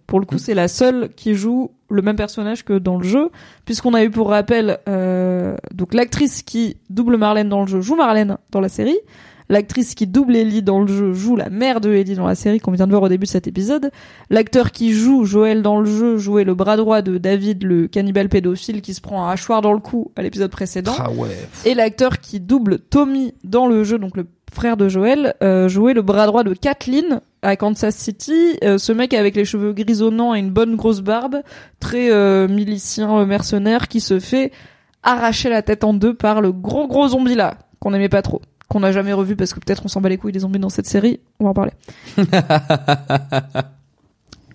Pour 0.09 0.19
le 0.19 0.27
coup, 0.27 0.35
Hmm. 0.35 0.39
c'est 0.39 0.55
la 0.55 0.67
seule 0.69 1.11
qui 1.15 1.35
joue 1.35 1.71
le 1.91 2.03
même 2.03 2.17
personnage 2.17 2.65
que 2.65 2.77
dans 2.79 2.99
le 2.99 3.05
jeu, 3.05 3.31
puisqu'on 3.65 3.95
a 3.95 4.03
eu 4.03 4.11
pour 4.11 4.31
rappel 4.31 4.79
euh, 4.89 5.55
donc 5.73 5.95
l'actrice 5.95 6.43
qui 6.43 6.77
double 6.91 7.17
Marlène 7.19 7.49
dans 7.49 7.61
le 7.61 7.69
jeu 7.69 7.81
joue 7.81 7.95
Marlène 7.95 8.37
dans 8.51 8.61
la 8.61 8.69
série. 8.69 8.99
L'actrice 9.51 9.95
qui 9.95 10.07
double 10.07 10.37
Ellie 10.37 10.63
dans 10.63 10.81
le 10.81 10.87
jeu 10.87 11.13
joue 11.15 11.35
la 11.35 11.49
mère 11.49 11.81
de 11.81 11.91
Ellie 11.91 12.15
dans 12.17 12.27
la 12.27 12.35
série 12.35 12.61
qu'on 12.61 12.71
vient 12.73 12.87
de 12.87 12.91
voir 12.91 13.05
au 13.05 13.09
début 13.09 13.25
de 13.25 13.31
cet 13.31 13.47
épisode. 13.47 13.91
L'acteur 14.29 14.73
qui 14.73 14.93
joue 14.93 15.25
Joël 15.25 15.63
dans 15.63 15.81
le 15.81 15.87
jeu 15.87 16.19
jouait 16.19 16.45
le 16.45 16.55
bras 16.55 16.77
droit 16.77 17.01
de 17.01 17.17
David, 17.17 17.63
le 17.65 17.87
cannibale 17.89 18.29
pédophile 18.29 18.83
qui 18.83 18.93
se 18.93 19.01
prend 19.01 19.27
un 19.27 19.31
hachoir 19.31 19.63
dans 19.63 19.73
le 19.73 19.79
cou 19.79 20.11
à 20.17 20.23
l'épisode 20.23 20.51
précédent. 20.51 20.95
Ah 20.99 21.11
ouais. 21.13 21.31
Et 21.65 21.75
l'acteur 21.75 22.21
qui 22.21 22.41
double 22.41 22.79
Tommy 22.79 23.33
dans 23.43 23.67
le 23.67 23.85
jeu, 23.85 23.99
donc 23.99 24.19
le 24.19 24.27
frère 24.53 24.77
de 24.77 24.89
Joël, 24.91 25.35
euh, 25.43 25.67
jouait 25.69 25.95
le 25.95 26.03
bras 26.03 26.27
droit 26.27 26.45
de 26.45 26.53
Kathleen 26.53 27.23
à 27.43 27.57
Kansas 27.57 27.95
City. 27.95 28.59
Euh, 28.65 28.79
ce 28.79 28.93
mec 28.93 29.15
avec 29.15 29.37
les 29.37 29.45
cheveux 29.45 29.73
grisonnants 29.73 30.35
et 30.35 30.39
une 30.39 30.51
bonne 30.51 30.77
grosse 30.77 31.01
barbe, 31.01 31.43
très 31.81 32.11
euh, 32.11 32.49
milicien 32.49 33.19
euh, 33.19 33.27
mercenaire, 33.27 33.89
qui 33.89 34.01
se 34.01 34.19
fait 34.19 34.53
arracher 35.03 35.49
la 35.49 35.63
tête 35.63 35.85
en 35.85 35.95
deux 35.95 36.15
par 36.15 36.41
le 36.41 36.53
gros 36.53 36.89
gros 36.89 37.09
zombie 37.09 37.35
là, 37.35 37.59
qu'on 37.81 37.95
aimait 37.95 38.09
pas 38.09 38.23
trop. 38.23 38.43
Qu'on 38.69 38.81
n'a 38.81 38.93
jamais 38.93 39.13
revu 39.13 39.35
parce 39.35 39.55
que 39.55 39.61
peut-être 39.61 39.83
on 39.85 39.89
s'en 39.89 40.01
bat 40.01 40.11
les 40.11 40.19
couilles 40.19 40.33
des 40.33 40.41
zombies 40.41 40.59
dans 40.59 40.69
cette 40.69 40.87
série. 40.87 41.21
On 41.41 41.45
va 41.45 41.51
en 41.51 41.55
parler. 41.55 41.73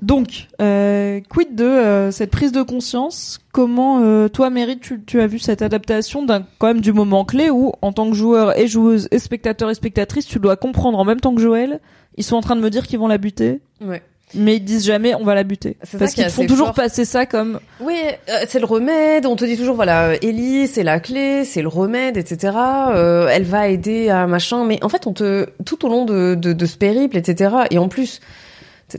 Donc, 0.03 0.49
euh, 0.61 1.21
quid 1.29 1.55
de 1.55 1.63
euh, 1.63 2.11
cette 2.11 2.29
prise 2.29 2.51
de 2.51 2.61
conscience? 2.61 3.39
Comment, 3.53 4.01
euh, 4.01 4.27
toi, 4.27 4.49
Mary, 4.49 4.77
tu, 4.77 5.01
tu 5.01 5.21
as 5.21 5.27
vu 5.27 5.39
cette 5.39 5.61
adaptation 5.61 6.25
d'un 6.25 6.43
quand 6.59 6.67
même 6.67 6.81
du 6.81 6.91
moment 6.91 7.23
clé 7.23 7.49
où, 7.49 7.71
en 7.81 7.93
tant 7.93 8.09
que 8.09 8.15
joueur 8.15 8.59
et 8.59 8.67
joueuse 8.67 9.07
et 9.11 9.19
spectateur 9.19 9.69
et 9.69 9.75
spectatrice, 9.75 10.25
tu 10.25 10.39
dois 10.39 10.57
comprendre 10.57 10.99
en 10.99 11.05
même 11.05 11.21
temps 11.21 11.33
que 11.33 11.39
Joël, 11.39 11.79
ils 12.17 12.23
sont 12.23 12.35
en 12.35 12.41
train 12.41 12.55
de 12.55 12.61
me 12.61 12.69
dire 12.69 12.87
qu'ils 12.87 12.99
vont 12.99 13.07
la 13.07 13.17
buter, 13.17 13.59
Ouais. 13.81 14.01
mais 14.35 14.55
ils 14.57 14.63
disent 14.63 14.85
jamais 14.85 15.13
on 15.15 15.23
va 15.23 15.35
la 15.35 15.43
buter. 15.43 15.77
C'est 15.83 15.97
Parce 15.97 16.13
qu'ils 16.13 16.29
font 16.29 16.45
toujours 16.47 16.67
fort. 16.67 16.75
passer 16.75 17.05
ça 17.05 17.25
comme 17.25 17.59
Oui, 17.79 17.95
euh, 18.29 18.45
c'est 18.47 18.59
le 18.59 18.65
remède. 18.65 19.25
On 19.25 19.35
te 19.35 19.45
dit 19.45 19.57
toujours, 19.57 19.75
voilà, 19.75 20.09
euh, 20.09 20.17
Ellie, 20.21 20.67
c'est 20.67 20.83
la 20.83 20.99
clé, 20.99 21.45
c'est 21.45 21.61
le 21.61 21.67
remède, 21.67 22.17
etc. 22.17 22.53
Euh, 22.55 23.27
elle 23.31 23.43
va 23.43 23.67
aider 23.69 24.09
à 24.09 24.25
machin. 24.27 24.63
Mais 24.65 24.83
en 24.83 24.89
fait, 24.89 25.05
on 25.07 25.13
te 25.13 25.47
tout 25.65 25.85
au 25.85 25.89
long 25.89 26.05
de, 26.05 26.35
de, 26.35 26.53
de 26.53 26.65
ce 26.65 26.77
périple, 26.77 27.17
etc. 27.17 27.55
Et 27.71 27.77
en 27.77 27.87
plus, 27.89 28.19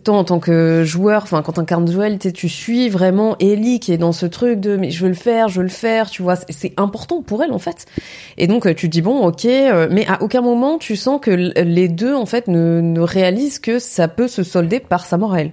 toi 0.03 0.17
en 0.17 0.25
tant 0.25 0.41
que 0.41 0.83
joueur, 0.85 1.23
enfin 1.23 1.43
quand 1.43 1.53
t'incarnes 1.53 1.91
Joël, 1.91 2.19
tu 2.19 2.49
suis 2.49 2.89
vraiment 2.89 3.37
Ellie 3.39 3.79
qui 3.81 3.93
est 3.93 3.99
dans 3.99 4.13
ce 4.13 4.27
truc 4.27 4.59
de 4.61 4.77
mais 4.77 4.91
je 4.91 5.03
veux 5.03 5.09
le 5.09 5.15
faire, 5.15 5.49
je 5.49 5.59
veux 5.59 5.63
le 5.65 5.69
faire. 5.69 6.11
Tu 6.11 6.23
vois, 6.23 6.37
c'est- 6.37 6.73
important 6.77 7.23
pour 7.23 7.43
elle 7.43 7.53
en 7.53 7.59
fait. 7.59 7.87
Et 8.39 8.47
donc 8.47 8.67
euh, 8.67 8.75
tu 8.75 8.89
dis 8.89 9.03
bon, 9.03 9.25
ok, 9.27 9.45
euh, 9.45 9.89
mais 9.91 10.07
à 10.07 10.23
aucun 10.23 10.41
moment 10.41 10.79
tu 10.79 10.97
sens 10.97 11.21
que 11.21 11.31
les 11.31 11.89
deux 11.89 12.15
en 12.15 12.27
fait 12.27 12.49
ne, 12.49 12.81
ne 12.81 13.01
réalisent 13.01 13.59
que 13.59 13.79
ça 13.79 14.09
peut 14.09 14.29
se 14.29 14.43
solder 14.43 14.81
par 14.81 15.05
sa 15.07 15.17
mort 15.19 15.35
à 15.35 15.43
elle. 15.43 15.53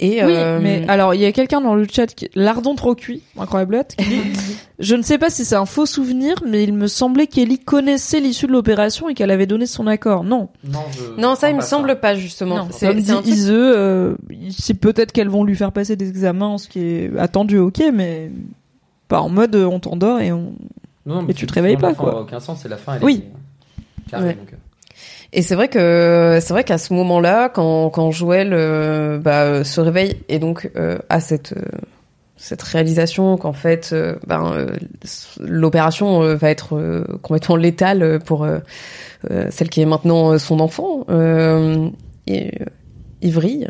Et 0.00 0.24
Oui, 0.24 0.32
euh, 0.32 0.60
mais 0.62 0.84
alors 0.88 1.12
il 1.14 1.20
y 1.20 1.24
a 1.26 1.32
quelqu'un 1.32 1.60
dans 1.60 1.74
le 1.74 1.84
chat, 1.90 2.06
qui... 2.06 2.28
l'ardent 2.36 2.76
trop 2.76 2.94
cuit, 2.94 3.22
incroyable, 3.36 3.84
qui 3.96 4.04
dit 4.08 4.20
Je 4.78 4.94
ne 4.94 5.02
sais 5.02 5.18
pas 5.18 5.28
si 5.28 5.44
c'est 5.44 5.56
un 5.56 5.66
faux 5.66 5.86
souvenir, 5.86 6.36
mais 6.46 6.62
il 6.62 6.72
me 6.72 6.86
semblait 6.86 7.26
qu'Ellie 7.26 7.58
connaissait 7.58 8.20
l'issue 8.20 8.46
de 8.46 8.52
l'opération 8.52 9.08
et 9.08 9.14
qu'elle 9.14 9.32
avait 9.32 9.46
donné 9.46 9.66
son 9.66 9.88
accord. 9.88 10.22
Non. 10.22 10.50
Non, 10.62 10.84
Non, 11.18 11.34
ça, 11.34 11.50
il 11.50 11.56
me 11.56 11.62
semble 11.62 11.98
pas, 11.98 12.14
justement. 12.14 12.56
Non, 12.58 12.68
C'est 12.70 12.86
comme 12.86 12.96
c'est 12.98 13.02
dit 13.02 13.10
un 13.10 13.14
truc- 13.22 13.26
Ise, 13.26 13.48
euh, 13.50 14.14
c'est 14.56 14.74
peut-être 14.74 15.10
qu'elles 15.10 15.28
vont 15.28 15.42
lui 15.42 15.56
faire 15.56 15.72
passer 15.72 15.96
des 15.96 16.08
examens, 16.08 16.58
ce 16.58 16.68
qui 16.68 16.78
est 16.80 17.18
attendu, 17.18 17.58
ok, 17.58 17.82
mais 17.92 18.30
pas 19.08 19.20
en 19.20 19.28
mode 19.30 19.56
euh, 19.56 19.64
on 19.66 19.80
t'endort 19.80 20.20
et 20.20 20.30
on. 20.30 20.52
Non, 21.06 21.26
Et 21.26 21.34
tu 21.34 21.46
te 21.46 21.54
réveilles 21.54 21.76
pas, 21.76 21.94
quoi. 21.94 22.20
aucun 22.20 22.38
sens, 22.38 22.60
c'est 22.62 22.68
la 22.68 22.76
fin. 22.76 22.94
Elle 22.96 23.04
Oui. 23.04 23.24
est 24.06 24.10
carrée, 24.10 24.26
Ouais. 24.28 24.34
donc. 24.34 24.52
Et 25.32 25.42
c'est 25.42 25.54
vrai 25.54 25.68
que 25.68 26.38
c'est 26.40 26.52
vrai 26.54 26.64
qu'à 26.64 26.78
ce 26.78 26.94
moment-là, 26.94 27.48
quand 27.50 27.90
quand 27.90 28.10
Joël 28.10 28.52
euh, 28.52 29.18
bah, 29.18 29.62
se 29.64 29.80
réveille 29.80 30.22
et 30.28 30.38
donc 30.38 30.70
euh, 30.76 30.98
a 31.10 31.20
cette 31.20 31.52
euh, 31.52 31.78
cette 32.38 32.62
réalisation 32.62 33.36
qu'en 33.36 33.52
fait, 33.52 33.90
euh, 33.92 34.14
ben 34.26 34.52
euh, 34.52 34.76
l'opération 35.40 36.22
euh, 36.22 36.36
va 36.36 36.50
être 36.50 37.04
complètement 37.20 37.56
létale 37.56 38.20
pour 38.24 38.46
celle 39.50 39.68
qui 39.68 39.80
est 39.80 39.86
maintenant 39.86 40.38
son 40.38 40.60
enfant, 40.60 41.04
et, 42.26 42.52
il 43.20 43.32
vrille. 43.32 43.68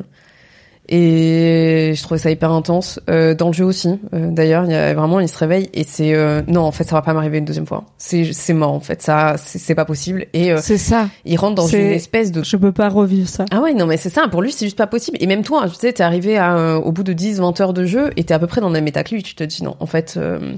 Et 0.89 1.93
je 1.95 2.03
trouvais 2.03 2.19
ça 2.19 2.31
hyper 2.31 2.51
intense 2.51 2.99
euh, 3.11 3.35
dans 3.35 3.49
le 3.49 3.53
jeu 3.53 3.65
aussi. 3.65 3.99
Euh, 4.15 4.31
D'ailleurs, 4.31 4.65
il 4.65 4.71
y 4.73 4.75
a 4.75 4.95
vraiment, 4.95 5.21
il 5.21 5.29
se 5.29 5.37
réveille 5.37 5.69
et 5.75 5.85
c'est 5.85 6.15
euh, 6.15 6.41
non, 6.47 6.63
en 6.63 6.73
fait, 6.73 6.85
ça 6.85 6.95
va 6.97 7.03
pas 7.03 7.13
m'arriver 7.13 7.39
une 7.39 7.45
deuxième 7.45 7.67
fois. 7.67 7.85
C'est 7.99 8.33
c'est 8.33 8.55
mort 8.55 8.73
en 8.73 8.81
fait, 8.81 9.03
ça, 9.03 9.37
c'est 9.39 9.75
pas 9.75 9.85
possible. 9.85 10.27
Et 10.33 10.53
euh, 10.53 10.59
C'est 10.63 10.79
ça. 10.79 11.09
il 11.25 11.37
rentre 11.39 11.57
dans 11.57 11.67
une 11.67 11.87
espèce 11.89 12.33
de 12.33 12.43
Je 12.43 12.57
peux 12.57 12.73
pas 12.73 12.89
revivre 12.89 13.29
ça. 13.29 13.45
ah 13.51 13.61
ouais 13.61 13.75
non 13.75 13.87
mais 13.87 13.97
c'est 13.97 14.09
ça 14.11 14.29
pour 14.29 14.43
lui 14.43 14.51
c'est 14.53 14.65
juste 14.67 14.79
pas 14.79 14.87
possible 14.87 15.19
et 15.21 15.27
même 15.27 15.43
toi 15.45 15.69
tu 15.69 15.75
sais 15.75 15.93
t'es 15.93 16.03
arrivé 16.03 16.39
à 16.39 16.57
euh, 16.57 16.75
au 16.77 16.91
bout 16.93 17.03
de 17.03 17.13
10 17.13 17.41
20 17.41 17.61
heures 17.61 17.73
de 17.75 17.85
jeu 17.85 18.11
et 18.17 18.25
t'es 18.25 18.35
à 18.35 18.39
peu 18.39 18.47
près 18.47 18.61
dans 18.61 18.69
le 18.69 18.73
même 18.73 18.87
état 18.89 19.05
que 19.05 19.15
lui 19.15 19.23
tu 19.23 19.35
te 19.35 19.45
dis 19.45 19.63
non 19.63 19.77
en 19.81 19.87
fait 19.87 20.15
euh, 20.17 20.55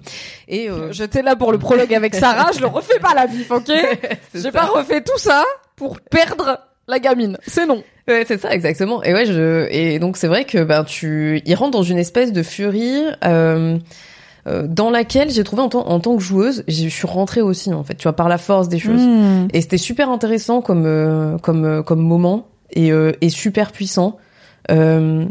et 0.49 0.69
euh, 0.71 0.93
J'étais 0.93 1.23
là 1.23 1.37
pour 1.37 1.53
le 1.53 1.59
prologue 1.59 1.93
avec 1.95 2.15
Sarah, 2.15 2.51
je 2.55 2.61
le 2.61 2.67
refais 2.67 2.99
pas 3.01 3.15
la 3.15 3.27
bif, 3.27 3.51
ok 3.51 3.71
J'ai 4.35 4.51
pas 4.53 4.67
refait 4.67 5.03
tout 5.03 5.19
ça 5.19 5.43
pour 5.77 6.01
perdre 6.01 6.59
la 6.89 6.99
gamine. 6.99 7.39
C'est 7.47 7.67
non. 7.67 7.83
Ouais, 8.11 8.25
c'est 8.27 8.41
ça 8.41 8.53
exactement. 8.53 9.03
Et 9.03 9.13
ouais, 9.15 9.27
je 9.27 9.67
et 9.71 9.99
donc 9.99 10.17
c'est 10.17 10.27
vrai 10.29 10.45
que 10.45 10.63
ben 10.65 10.85
tu 10.85 11.41
il 11.45 11.55
rentre 11.55 11.71
dans 11.73 11.83
une 11.83 11.99
espèce 11.99 12.33
de 12.33 12.43
furie 12.43 13.03
euh, 13.25 13.79
euh, 14.47 14.67
dans 14.67 14.91
laquelle 14.91 15.31
j'ai 15.31 15.45
trouvé 15.45 15.63
en, 15.63 15.69
tant- 15.69 15.87
en 15.87 16.01
tant 16.01 16.17
que 16.17 16.23
joueuse, 16.23 16.65
je 16.67 16.89
suis 16.89 17.07
rentrée 17.07 17.43
aussi 17.43 17.73
en 17.75 17.85
fait, 17.85 17.95
tu 17.95 18.05
vois, 18.05 18.15
par 18.17 18.29
la 18.29 18.39
force 18.39 18.69
des 18.69 18.79
choses. 18.79 19.01
Hmm. 19.03 19.49
Et 19.53 19.61
c'était 19.61 19.77
super 19.79 20.09
intéressant 20.11 20.63
comme 20.63 20.85
euh, 20.87 21.37
comme 21.39 21.65
euh, 21.65 21.83
comme 21.83 22.01
moment 22.01 22.49
et 22.73 22.91
euh, 22.93 23.13
et 23.21 23.29
super 23.31 23.71
puissant. 23.73 24.17
Euh, 24.71 25.25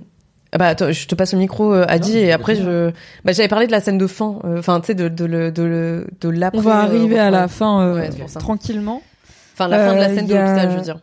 ah 0.52 0.58
bah 0.58 0.68
attends, 0.68 0.92
je 0.92 1.06
te 1.08 1.14
passe 1.16 1.34
le 1.34 1.40
micro, 1.40 1.74
euh, 1.74 1.86
Adi, 1.88 2.18
et 2.18 2.32
après 2.32 2.56
je, 2.56 2.90
bah 3.24 3.34
j'avais 3.34 3.48
parlé 3.48 3.68
de 3.68 3.72
la 3.72 3.82
scène 3.82 4.00
de 4.00 4.08
fin, 4.08 4.40
euh, 4.46 4.58
enfin 4.60 4.80
tu 4.80 4.88
sais 4.88 4.96
de 4.96 5.08
de 5.08 5.26
le 5.26 5.52
de 5.52 5.62
le 5.64 6.08
de 6.22 6.30
l'après. 6.30 6.60
On 6.60 6.62
va 6.64 6.80
euh, 6.80 6.84
arriver 6.86 7.20
à 7.20 7.30
la 7.30 7.48
fin 7.48 7.82
euh, 7.82 7.96
Ouais, 7.96 8.10
tranquillement. 8.40 9.02
Enfin 9.54 9.68
la 9.68 9.78
fin 9.80 9.94
de 9.94 10.00
la 10.00 10.10
Euh, 10.10 10.16
scène 10.16 10.26
de 10.28 10.34
l'hôpital, 10.36 10.72
je 10.72 10.76
veux 10.78 10.82
dire. 10.84 11.00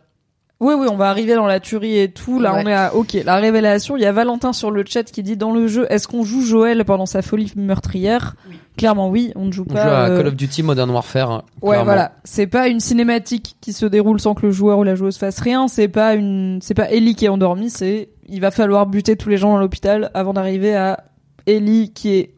Oui, 0.59 0.73
oui, 0.75 0.87
on 0.89 0.95
va 0.97 1.09
arriver 1.11 1.35
dans 1.35 1.45
la 1.45 1.59
tuerie 1.59 1.99
et 1.99 2.09
tout. 2.11 2.39
Là, 2.39 2.53
Ouais. 2.55 2.63
on 2.65 2.67
est 2.67 2.73
à, 2.73 2.95
ok, 2.95 3.13
la 3.23 3.35
révélation. 3.35 3.95
Il 3.95 4.01
y 4.01 4.07
a 4.07 4.11
Valentin 4.11 4.53
sur 4.53 4.71
le 4.71 4.83
chat 4.87 5.03
qui 5.03 5.21
dit 5.21 5.37
dans 5.37 5.51
le 5.51 5.67
jeu, 5.67 5.85
est-ce 5.91 6.07
qu'on 6.07 6.23
joue 6.23 6.41
Joël 6.41 6.83
pendant 6.83 7.05
sa 7.05 7.21
folie 7.21 7.53
meurtrière? 7.55 8.35
Clairement, 8.75 9.09
oui, 9.09 9.31
on 9.35 9.45
ne 9.45 9.51
joue 9.51 9.65
On 9.69 9.73
pas. 9.73 9.83
joue 9.83 9.89
à 9.89 10.09
euh, 10.09 10.17
Call 10.17 10.27
of 10.27 10.35
Duty 10.35 10.63
Modern 10.63 10.89
Warfare. 10.89 11.29
hein, 11.31 11.43
Ouais, 11.61 11.69
clairement. 11.75 11.85
voilà. 11.85 12.11
C'est 12.23 12.47
pas 12.47 12.67
une 12.69 12.79
cinématique 12.79 13.55
qui 13.61 13.71
se 13.71 13.85
déroule 13.85 14.19
sans 14.19 14.33
que 14.33 14.47
le 14.47 14.51
joueur 14.51 14.79
ou 14.79 14.83
la 14.83 14.95
joueuse 14.95 15.17
fasse 15.17 15.39
rien. 15.39 15.67
C'est 15.67 15.87
pas 15.89 16.15
une, 16.15 16.57
c'est 16.63 16.73
pas 16.73 16.89
Ellie 16.89 17.13
qui 17.13 17.25
est 17.25 17.29
endormie. 17.29 17.69
C'est, 17.69 18.09
il 18.27 18.41
va 18.41 18.49
falloir 18.49 18.87
buter 18.87 19.15
tous 19.15 19.29
les 19.29 19.37
gens 19.37 19.51
dans 19.51 19.59
l'hôpital 19.59 20.09
avant 20.15 20.33
d'arriver 20.33 20.75
à 20.75 21.03
Ellie 21.45 21.91
qui 21.93 22.15
est, 22.15 22.33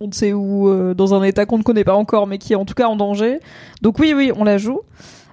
on 0.00 0.06
ne 0.06 0.12
sait 0.12 0.32
où, 0.32 0.68
euh, 0.68 0.94
dans 0.94 1.12
un 1.14 1.22
état 1.24 1.44
qu'on 1.44 1.58
ne 1.58 1.62
connaît 1.64 1.84
pas 1.84 1.94
encore, 1.94 2.26
mais 2.28 2.38
qui 2.38 2.52
est 2.52 2.56
en 2.56 2.64
tout 2.64 2.74
cas 2.74 2.86
en 2.86 2.94
danger. 2.96 3.40
Donc 3.82 3.98
oui, 3.98 4.14
oui, 4.16 4.30
on 4.36 4.44
la 4.44 4.58
joue. 4.58 4.80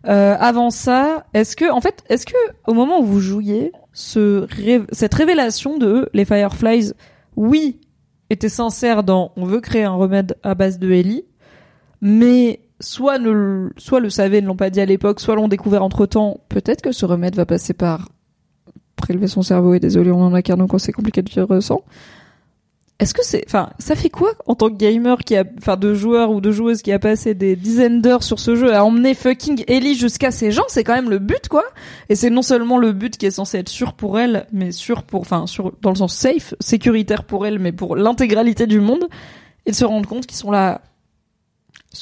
Euh, 0.07 0.35
avant 0.39 0.71
ça, 0.71 1.25
est-ce 1.33 1.55
que, 1.55 1.71
en 1.71 1.79
fait, 1.81 2.03
est-ce 2.09 2.25
que 2.25 2.33
au 2.67 2.73
moment 2.73 2.99
où 2.99 3.03
vous 3.05 3.19
jouiez, 3.19 3.71
ce 3.93 4.47
cette 4.91 5.13
révélation 5.13 5.77
de 5.77 6.09
les 6.13 6.25
Fireflies, 6.25 6.91
oui, 7.35 7.79
était 8.31 8.49
sincère 8.49 9.03
dans 9.03 9.31
on 9.35 9.45
veut 9.45 9.59
créer 9.61 9.83
un 9.83 9.93
remède 9.93 10.37
à 10.43 10.55
base 10.55 10.79
de 10.79 10.91
Ellie, 10.91 11.25
mais 12.01 12.61
soit 12.79 13.19
ne 13.19 13.29
le- 13.29 13.73
soit 13.77 13.99
le 13.99 14.09
savaient, 14.09 14.41
ne 14.41 14.47
l'ont 14.47 14.55
pas 14.55 14.71
dit 14.71 14.81
à 14.81 14.85
l'époque, 14.85 15.19
soit 15.19 15.35
l'ont 15.35 15.47
découvert 15.47 15.83
entre 15.83 16.05
temps. 16.07 16.39
Peut-être 16.49 16.81
que 16.81 16.91
ce 16.91 17.05
remède 17.05 17.35
va 17.35 17.45
passer 17.45 17.73
par 17.73 18.09
prélever 18.95 19.27
son 19.27 19.41
cerveau 19.43 19.73
et 19.75 19.79
désolé, 19.79 20.11
on 20.11 20.21
en 20.23 20.33
a 20.33 20.41
qu'un 20.41 20.57
donc 20.57 20.71
c'est 20.79 20.91
compliqué 20.91 21.21
de 21.21 21.29
vivre 21.29 21.59
sans. 21.59 21.81
Est-ce 23.01 23.15
que 23.15 23.25
c'est, 23.25 23.43
enfin, 23.47 23.71
ça 23.79 23.95
fait 23.95 24.11
quoi 24.11 24.33
en 24.45 24.53
tant 24.53 24.69
que 24.69 24.75
gamer 24.75 25.17
qui 25.25 25.35
a, 25.35 25.43
enfin, 25.57 25.75
de 25.75 25.95
joueur 25.95 26.29
ou 26.29 26.39
de 26.39 26.51
joueuse 26.51 26.83
qui 26.83 26.91
a 26.91 26.99
passé 26.99 27.33
des 27.33 27.55
dizaines 27.55 27.99
d'heures 27.99 28.21
sur 28.21 28.39
ce 28.39 28.55
jeu 28.55 28.75
à 28.75 28.85
emmener 28.85 29.15
fucking 29.15 29.63
Ellie 29.67 29.95
jusqu'à 29.95 30.29
ces 30.29 30.51
gens, 30.51 30.65
c'est 30.67 30.83
quand 30.83 30.93
même 30.93 31.09
le 31.09 31.17
but, 31.17 31.47
quoi. 31.49 31.63
Et 32.09 32.15
c'est 32.15 32.29
non 32.29 32.43
seulement 32.43 32.77
le 32.77 32.91
but 32.91 33.17
qui 33.17 33.25
est 33.25 33.31
censé 33.31 33.57
être 33.57 33.69
sûr 33.69 33.93
pour 33.93 34.19
elle, 34.19 34.45
mais 34.51 34.71
sûr 34.71 35.01
pour, 35.01 35.21
enfin, 35.21 35.47
sûr 35.47 35.73
dans 35.81 35.89
le 35.89 35.95
sens 35.95 36.15
safe, 36.15 36.53
sécuritaire 36.59 37.23
pour 37.23 37.47
elle, 37.47 37.57
mais 37.57 37.71
pour 37.71 37.95
l'intégralité 37.95 38.67
du 38.67 38.79
monde, 38.79 39.09
et 39.65 39.71
de 39.71 39.75
se 39.75 39.83
rendre 39.83 40.07
compte 40.07 40.27
qu'ils 40.27 40.37
sont 40.37 40.51
là. 40.51 40.81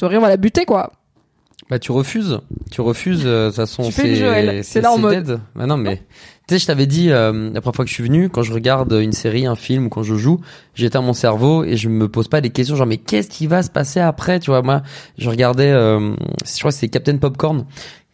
Rien, 0.01 0.17
on 0.17 0.21
va 0.21 0.27
la 0.27 0.35
buter, 0.35 0.65
quoi. 0.65 0.91
Bah 1.69 1.77
tu 1.79 1.91
refuses, 1.91 2.39
tu 2.71 2.81
refuses. 2.81 3.23
euh, 3.25 3.45
De 3.45 3.49
toute 3.49 3.57
façon, 3.57 3.83
Tu 3.83 3.91
fais 3.91 4.15
Joël, 4.15 4.63
c'est 4.63 4.81
là 4.81 4.91
en 4.91 4.97
mode. 4.97 5.23
dead. 5.23 5.39
Bah 5.55 5.65
non 5.65 5.77
mais 5.77 5.97
tu 6.47 6.55
sais, 6.55 6.59
je 6.59 6.65
t'avais 6.65 6.87
dit 6.87 7.11
euh, 7.11 7.51
la 7.53 7.61
première 7.61 7.75
fois 7.75 7.85
que 7.85 7.89
je 7.89 7.93
suis 7.93 8.03
venu, 8.03 8.29
quand 8.29 8.41
je 8.41 8.53
regarde 8.53 8.91
une 8.93 9.11
série, 9.11 9.45
un 9.45 9.55
film 9.55 9.85
ou 9.85 9.89
quand 9.89 10.01
je 10.01 10.15
joue, 10.15 10.39
j'éteins 10.73 11.01
mon 11.01 11.13
cerveau 11.13 11.63
et 11.63 11.77
je 11.77 11.89
me 11.89 12.07
pose 12.07 12.27
pas 12.27 12.41
des 12.41 12.49
questions 12.49 12.75
genre 12.75 12.87
mais 12.87 12.97
qu'est-ce 12.97 13.29
qui 13.29 13.45
va 13.45 13.61
se 13.61 13.69
passer 13.69 13.99
après, 13.99 14.39
tu 14.39 14.49
vois? 14.49 14.61
Moi, 14.63 14.81
je 15.17 15.29
regardais, 15.29 15.69
euh, 15.71 16.15
je 16.45 16.59
crois 16.59 16.71
que 16.71 16.77
c'est 16.77 16.87
Captain 16.89 17.17
Popcorn 17.17 17.65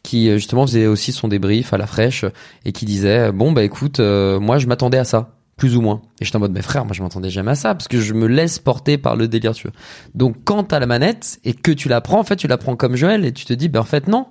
qui 0.03 0.30
euh, 0.30 0.35
justement 0.35 0.65
faisait 0.67 0.88
aussi 0.88 1.11
son 1.13 1.27
débrief 1.27 1.72
à 1.73 1.77
la 1.77 1.88
fraîche 1.88 2.26
et 2.65 2.72
qui 2.73 2.85
disait 2.85 3.31
bon 3.31 3.51
bah 3.53 3.63
écoute, 3.63 3.99
euh, 3.99 4.39
moi 4.39 4.57
je 4.57 4.67
m'attendais 4.67 4.97
à 4.97 5.05
ça 5.05 5.35
plus 5.57 5.77
ou 5.77 5.82
moins. 5.82 6.02
Et 6.19 6.26
j'étais 6.26 6.38
en 6.38 6.40
mode, 6.40 6.52
mais 6.52 6.61
frère, 6.61 6.86
moi 6.86 6.94
je 6.94 7.02
m'attendais 7.02 7.30
jamais 7.30 7.52
à 7.52 7.56
ça, 7.56 7.73
parce 7.73 7.88
que 7.88 7.99
je 7.99 8.14
me 8.14 8.27
laisse 8.27 8.60
porter 8.60 8.98
par 8.98 9.15
le 9.15 9.27
délire, 9.27 9.53
tu 9.53 9.68
vois. 9.68 9.76
Donc 10.14 10.36
quand 10.44 10.64
t'as 10.65 10.80
la 10.80 10.86
manette, 10.86 11.40
et 11.44 11.53
que 11.53 11.72
tu 11.72 11.90
la 11.90 12.02
prends, 12.02 12.19
en 12.19 12.23
fait, 12.23 12.36
tu 12.36 12.48
la 12.48 12.57
prends 12.57 12.76
comme 12.76 12.95
Joël, 12.95 13.26
et 13.26 13.32
tu 13.32 13.45
te 13.45 13.53
dis, 13.53 13.69
ben 13.69 13.80
en 13.80 13.86
fait, 13.86 14.07
non, 14.07 14.27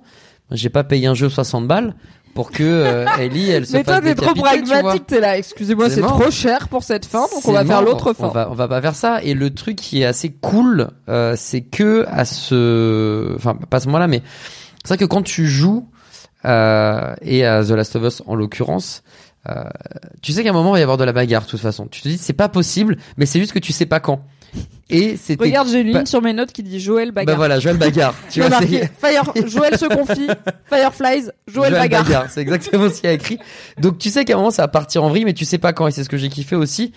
j'ai 0.51 0.69
pas 0.69 0.83
payé 0.83 1.07
un 1.07 1.15
jeu 1.15 1.29
60 1.29 1.67
balles 1.67 1.95
pour 2.35 2.51
que 2.51 2.63
euh, 2.63 3.05
Ellie, 3.17 3.49
elle 3.49 3.65
se 3.65 3.73
Mais 3.77 3.83
fasse 3.83 4.01
toi, 4.01 4.09
t'es 4.09 4.13
trop 4.13 4.35
pragmatique, 4.35 5.07
t'es 5.07 5.19
là. 5.19 5.37
Excusez-moi, 5.37 5.89
C'est 5.89 6.01
trop 6.01 6.29
cher 6.29 6.67
pour 6.67 6.83
cette 6.83 7.05
fin, 7.05 7.21
donc 7.21 7.47
on 7.47 7.53
va 7.53 7.65
faire 7.65 7.81
l'autre 7.81 8.13
fin. 8.13 8.27
On 8.27 8.31
va, 8.31 8.51
on 8.51 8.53
va 8.53 8.67
pas 8.67 8.81
faire 8.81 8.95
ça. 8.95 9.23
Et 9.23 9.33
le 9.33 9.53
truc 9.53 9.77
qui 9.77 10.01
est 10.01 10.05
assez 10.05 10.31
cool, 10.31 10.89
euh, 11.09 11.33
c'est 11.37 11.61
que 11.61 12.05
à 12.09 12.25
ce, 12.25 13.33
enfin 13.35 13.55
pas 13.55 13.77
à 13.77 13.79
ce 13.79 13.87
moment-là, 13.87 14.07
mais 14.07 14.21
c'est 14.83 14.89
vrai 14.89 14.97
que 14.97 15.05
quand 15.05 15.23
tu 15.23 15.47
joues 15.47 15.87
euh, 16.43 17.15
et 17.21 17.45
à 17.45 17.63
The 17.63 17.69
Last 17.71 17.95
of 17.95 18.03
Us 18.03 18.23
en 18.27 18.35
l'occurrence, 18.35 19.01
euh, 19.49 19.63
tu 20.21 20.31
sais 20.31 20.43
qu'à 20.43 20.49
un 20.49 20.53
moment 20.53 20.71
il 20.71 20.73
va 20.73 20.79
y 20.79 20.83
avoir 20.83 20.97
de 20.97 21.03
la 21.03 21.13
bagarre 21.13 21.43
de 21.43 21.47
toute 21.49 21.59
façon. 21.59 21.87
Tu 21.87 22.01
te 22.01 22.07
dis 22.07 22.17
c'est 22.17 22.33
pas 22.33 22.49
possible, 22.49 22.97
mais 23.17 23.25
c'est 23.25 23.39
juste 23.39 23.51
que 23.53 23.59
tu 23.59 23.71
sais 23.73 23.85
pas 23.85 23.99
quand. 23.99 24.21
Et 24.89 25.17
c'était. 25.17 25.43
Regarde, 25.43 25.67
j'ai 25.67 25.81
une 25.81 25.91
pas- 25.91 25.97
ligne 25.99 26.05
sur 26.05 26.21
mes 26.21 26.31
notes 26.31 26.51
qui 26.53 26.63
dit 26.63 26.79
Joël 26.79 27.09
Bah 27.11 27.21
bagarre. 27.21 27.35
voilà, 27.37 27.59
Joël 27.59 27.77
bagarre. 27.77 28.13
Tu 28.29 28.41
vois, 28.41 28.59
c'est- 28.61 28.91
Fire, 28.99 29.33
Joël 29.47 29.77
se 29.77 29.85
confie, 29.85 30.27
Fireflies, 30.71 31.29
Joël, 31.47 31.73
bagarre. 31.73 32.27
C'est 32.29 32.41
exactement 32.41 32.89
ce 32.89 32.95
qu'il 33.01 33.05
y 33.05 33.11
a 33.11 33.13
écrit. 33.13 33.37
Donc 33.79 33.97
tu 33.97 34.09
sais 34.09 34.23
qu'à 34.25 34.33
un 34.33 34.37
moment 34.37 34.51
ça 34.51 34.63
va 34.63 34.67
partir 34.67 35.03
en 35.03 35.09
vrille, 35.09 35.25
mais 35.25 35.33
tu 35.33 35.43
sais 35.45 35.57
pas 35.57 35.73
quand. 35.73 35.87
Et 35.87 35.91
c'est 35.91 36.03
ce 36.03 36.09
que 36.09 36.17
j'ai 36.17 36.29
kiffé 36.29 36.55
aussi 36.55 36.93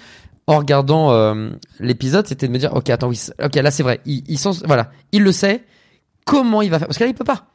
en 0.46 0.58
regardant 0.58 1.12
euh, 1.12 1.50
l'épisode, 1.80 2.26
c'était 2.26 2.46
de 2.46 2.52
me 2.52 2.58
dire 2.58 2.72
ok 2.74 2.88
attends 2.90 3.08
oui, 3.08 3.16
c'est- 3.16 3.34
ok 3.42 3.54
là 3.56 3.70
c'est 3.70 3.82
vrai. 3.82 4.00
Il, 4.06 4.22
il 4.28 4.38
sens, 4.38 4.62
voilà, 4.66 4.90
il 5.12 5.22
le 5.22 5.32
sait. 5.32 5.64
Comment 6.24 6.60
il 6.62 6.70
va 6.70 6.78
faire? 6.78 6.86
Parce 6.88 6.98
que 6.98 7.04
là 7.04 7.10
il 7.10 7.14
peut 7.14 7.24
pas. 7.24 7.46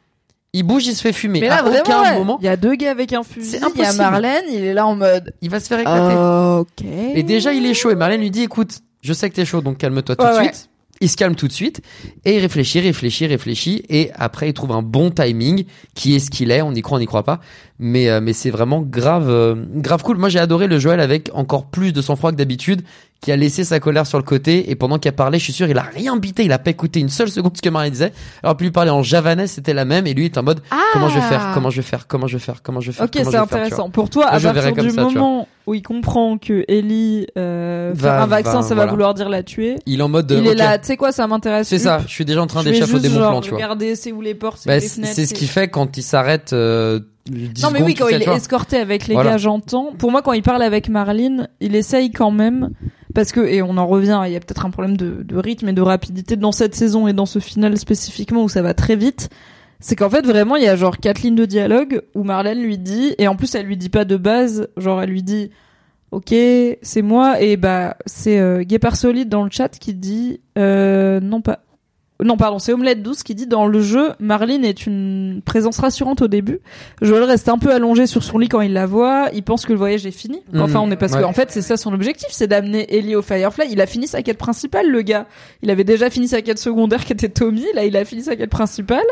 Il 0.55 0.63
bouge, 0.63 0.85
il 0.85 0.95
se 0.95 1.01
fait 1.01 1.13
fumer. 1.13 1.41
Mais 1.41 1.47
là, 1.49 1.57
à 1.57 1.61
vraiment, 1.63 1.79
aucun 1.79 2.01
ouais. 2.03 2.17
moment 2.17 2.37
il 2.39 2.45
y 2.45 2.49
a 2.49 2.57
deux 2.57 2.75
gars 2.75 2.91
avec 2.91 3.11
un 3.11 3.23
fusil, 3.23 3.49
C'est 3.49 3.61
il 3.75 3.81
y 3.81 3.85
a. 3.85 3.93
Marlène, 3.93 4.45
il 4.49 4.63
est 4.63 4.73
là 4.73 4.85
en 4.85 4.95
mode, 4.95 5.33
il 5.41 5.49
va 5.49 5.59
se 5.59 5.67
faire 5.67 5.79
éclater. 5.79 6.15
ok. 6.59 6.85
Et 7.15 7.23
déjà 7.23 7.53
il 7.53 7.65
est 7.65 7.73
chaud. 7.73 7.89
Et 7.89 7.95
Marlène 7.95 8.21
lui 8.21 8.31
dit 8.31 8.43
écoute, 8.43 8.79
je 9.01 9.13
sais 9.13 9.29
que 9.29 9.35
t'es 9.35 9.45
chaud, 9.45 9.61
donc 9.61 9.77
calme-toi 9.77 10.15
tout 10.15 10.23
de 10.25 10.29
ouais. 10.31 10.43
suite. 10.43 10.69
Il 11.01 11.09
se 11.09 11.17
calme 11.17 11.35
tout 11.35 11.47
de 11.47 11.53
suite 11.53 11.81
et 12.23 12.35
il 12.35 12.39
réfléchit, 12.39 12.79
réfléchit, 12.79 13.25
réfléchit 13.25 13.83
et 13.89 14.11
après 14.13 14.49
il 14.49 14.53
trouve 14.53 14.71
un 14.71 14.83
bon 14.83 15.09
timing 15.09 15.65
qui 15.95 16.15
est 16.15 16.19
ce 16.19 16.29
qu'il 16.29 16.51
est. 16.51 16.61
On 16.61 16.71
y 16.73 16.81
croit, 16.81 16.97
on 16.97 16.99
n'y 16.99 17.07
croit 17.07 17.23
pas, 17.23 17.41
mais 17.79 18.09
euh, 18.09 18.21
mais 18.21 18.31
c'est 18.31 18.51
vraiment 18.51 18.81
grave, 18.81 19.29
euh, 19.29 19.55
grave 19.75 20.03
cool. 20.03 20.17
Moi 20.17 20.29
j'ai 20.29 20.39
adoré 20.39 20.67
le 20.67 20.79
Joël 20.79 20.99
avec 20.99 21.29
encore 21.33 21.65
plus 21.65 21.91
de 21.91 22.01
sang-froid 22.01 22.31
que 22.31 22.37
d'habitude, 22.37 22.83
qui 23.23 23.31
a 23.31 23.37
laissé 23.37 23.63
sa 23.63 23.79
colère 23.79 24.05
sur 24.05 24.17
le 24.17 24.23
côté 24.25 24.69
et 24.69 24.75
pendant 24.75 24.99
qu'il 24.99 25.07
a 25.07 25.13
parlé, 25.13 25.39
je 25.39 25.45
suis 25.45 25.53
sûr 25.53 25.67
il 25.69 25.77
a 25.77 25.81
rien 25.83 26.17
bité, 26.17 26.43
il 26.43 26.51
a 26.51 26.59
pas 26.59 26.71
écouté 26.71 26.99
une 26.99 27.07
seule 27.07 27.29
seconde 27.29 27.55
ce 27.55 27.61
que 27.61 27.69
Marie 27.69 27.89
disait. 27.89 28.11
Alors 28.43 28.57
puis 28.57 28.65
lui 28.67 28.71
parler 28.71 28.91
en 28.91 29.01
javanais 29.01 29.47
c'était 29.47 29.73
la 29.73 29.85
même 29.85 30.05
et 30.07 30.13
lui 30.13 30.25
est 30.25 30.37
en 30.37 30.43
mode 30.43 30.61
comment 30.91 31.07
je 31.07 31.15
vais 31.15 31.21
faire, 31.21 31.51
comment 31.53 31.69
je 31.69 31.77
vais 31.77 31.81
faire, 31.83 32.05
comment 32.07 32.27
je 32.27 32.33
vais 32.37 32.43
faire, 32.43 32.61
comment 32.61 32.81
je 32.81 32.87
vais 32.91 32.93
faire. 32.97 33.05
Ok, 33.05 33.11
c'est 33.15 33.31
faire, 33.31 33.43
intéressant. 33.43 33.89
Pour 33.89 34.09
toi, 34.09 34.25
à 34.27 34.39
partir 34.39 34.73
du 34.75 34.91
ça, 34.91 35.03
moment 35.03 35.47
où 35.65 35.73
il 35.73 35.81
comprend 35.81 36.37
que 36.37 36.65
Ellie 36.67 37.25
euh, 37.37 37.95
faire 37.95 38.11
Va- 38.15 38.23
un 38.23 38.27
vaccin, 38.27 38.55
va- 38.55 38.61
ça 38.61 38.67
voilà. 38.75 38.85
va 38.87 38.91
vouloir 38.91 39.13
dire 39.13 39.29
la 39.29 39.41
tuer. 39.43 39.77
Il 39.85 40.01
est 40.01 40.03
en 40.03 40.09
mode 40.09 40.29
Il 40.37 40.45
est 40.45 40.55
là, 40.55 40.77
tu 40.77 40.87
sais 40.87 40.97
quoi, 40.97 41.13
ça 41.13 41.25
m'intéresse. 41.25 41.67
C'est 41.69 41.79
ça, 41.79 42.01
je 42.05 42.11
suis 42.11 42.25
déjà 42.25 42.41
en 42.41 42.47
train 42.47 42.63
d'échafauder 42.63 43.07
mon 43.07 43.15
plan, 43.19 43.39
tu 43.41 43.49
vois. 43.51 43.57
Regarder 43.59 43.95
c'est 43.95 44.11
où 44.11 44.19
les 44.19 44.35
portes, 44.35 44.59
c'est 44.63 44.69
Bah, 44.69 44.79
c'est 44.81 45.25
ce 45.25 45.33
qu'il 45.33 45.47
fait 45.47 45.69
quand 45.69 45.95
il 45.95 46.03
s'arrête 46.03 46.51
euh, 46.51 46.99
10 47.29 47.63
Non 47.63 47.69
mais 47.71 47.81
oui, 47.81 47.93
quand 47.93 48.09
il 48.09 48.21
est 48.21 48.27
escorté 48.35 48.77
avec 48.77 49.07
les 49.07 49.15
gars, 49.15 49.37
j'entends. 49.37 49.93
Pour 49.97 50.11
moi, 50.11 50.21
quand 50.21 50.33
il 50.33 50.43
parle 50.43 50.61
avec 50.61 50.89
Marlene, 50.89 51.47
il 51.61 51.75
essaye 51.75 52.11
quand 52.11 52.31
même, 52.31 52.71
parce 53.13 53.31
que, 53.31 53.41
et 53.41 53.61
on 53.61 53.77
en 53.77 53.87
revient, 53.87 54.21
il 54.25 54.31
y 54.31 54.35
a 54.35 54.39
peut-être 54.39 54.65
un 54.65 54.69
problème 54.69 54.97
de, 54.97 55.35
rythme 55.35 55.69
et 55.69 55.73
de 55.73 55.81
rapidité 55.81 56.35
dans 56.35 56.51
cette 56.51 56.75
saison 56.75 57.07
et 57.07 57.13
dans 57.13 57.25
ce 57.25 57.39
final 57.39 57.77
spécifiquement 57.77 58.43
où 58.43 58.49
ça 58.49 58.61
va 58.61 58.73
très 58.73 58.95
vite. 58.95 59.29
C'est 59.79 59.95
qu'en 59.95 60.09
fait, 60.09 60.25
vraiment, 60.25 60.55
il 60.55 60.63
y 60.63 60.67
a 60.67 60.75
genre 60.75 60.97
quatre 60.97 61.21
lignes 61.21 61.35
de 61.35 61.45
dialogue 61.45 62.01
où 62.15 62.23
Marlène 62.23 62.61
lui 62.61 62.77
dit, 62.77 63.15
et 63.17 63.27
en 63.27 63.35
plus, 63.35 63.53
elle 63.55 63.65
lui 63.65 63.77
dit 63.77 63.89
pas 63.89 64.05
de 64.05 64.15
base, 64.15 64.69
genre, 64.77 65.01
elle 65.01 65.09
lui 65.09 65.23
dit, 65.23 65.51
ok, 66.11 66.33
c'est 66.81 67.01
moi, 67.01 67.41
et 67.41 67.57
bah, 67.57 67.97
c'est 68.05 68.39
euh, 68.39 68.63
Guépard 68.63 68.95
Solide 68.95 69.29
dans 69.29 69.43
le 69.43 69.51
chat 69.51 69.69
qui 69.69 69.93
dit, 69.93 70.39
euh, 70.57 71.19
non 71.19 71.41
pas, 71.41 71.63
non, 72.23 72.37
pardon, 72.37 72.59
c'est 72.59 72.71
Omelette 72.73 73.01
Douce 73.03 73.23
qui 73.23 73.35
dit 73.35 73.47
dans 73.47 73.65
le 73.65 73.81
jeu, 73.81 74.11
Marlene 74.19 74.63
est 74.63 74.85
une 74.85 75.41
présence 75.43 75.79
rassurante 75.79 76.21
au 76.21 76.27
début. 76.27 76.59
Joël 77.01 77.23
reste 77.23 77.49
un 77.49 77.57
peu 77.57 77.71
allongé 77.73 78.07
sur 78.07 78.23
son 78.23 78.37
lit 78.37 78.47
quand 78.49 78.61
il 78.61 78.71
la 78.71 78.85
voit. 78.85 79.29
Il 79.33 79.43
pense 79.43 79.65
que 79.65 79.73
le 79.73 79.77
voyage 79.77 80.05
est 80.05 80.11
fini. 80.11 80.41
Enfin, 80.55 80.79
Mhm. 80.79 80.87
on 80.89 80.91
est 80.91 80.95
parce 80.95 81.13
Ouais. 81.13 81.19
que 81.21 81.25
en 81.25 81.33
fait, 81.33 81.51
c'est 81.51 81.61
ça 81.63 81.75
son 81.75 81.91
objectif, 81.93 82.27
c'est 82.31 82.47
d'amener 82.47 82.95
Ellie 82.95 83.15
au 83.15 83.21
Firefly. 83.21 83.67
Il 83.71 83.81
a 83.81 83.87
fini 83.87 84.07
sa 84.07 84.21
quête 84.21 84.37
principale, 84.37 84.89
le 84.89 85.01
gars. 85.01 85.25
Il 85.63 85.69
avait 85.71 85.83
déjà 85.83 86.09
fini 86.09 86.27
sa 86.27 86.41
quête 86.41 86.59
secondaire 86.59 87.03
qui 87.05 87.13
était 87.13 87.29
Tommy. 87.29 87.65
Là, 87.73 87.83
il 87.83 87.97
a 87.97 88.05
fini 88.05 88.21
sa 88.21 88.35
quête 88.35 88.51
principale. 88.51 89.03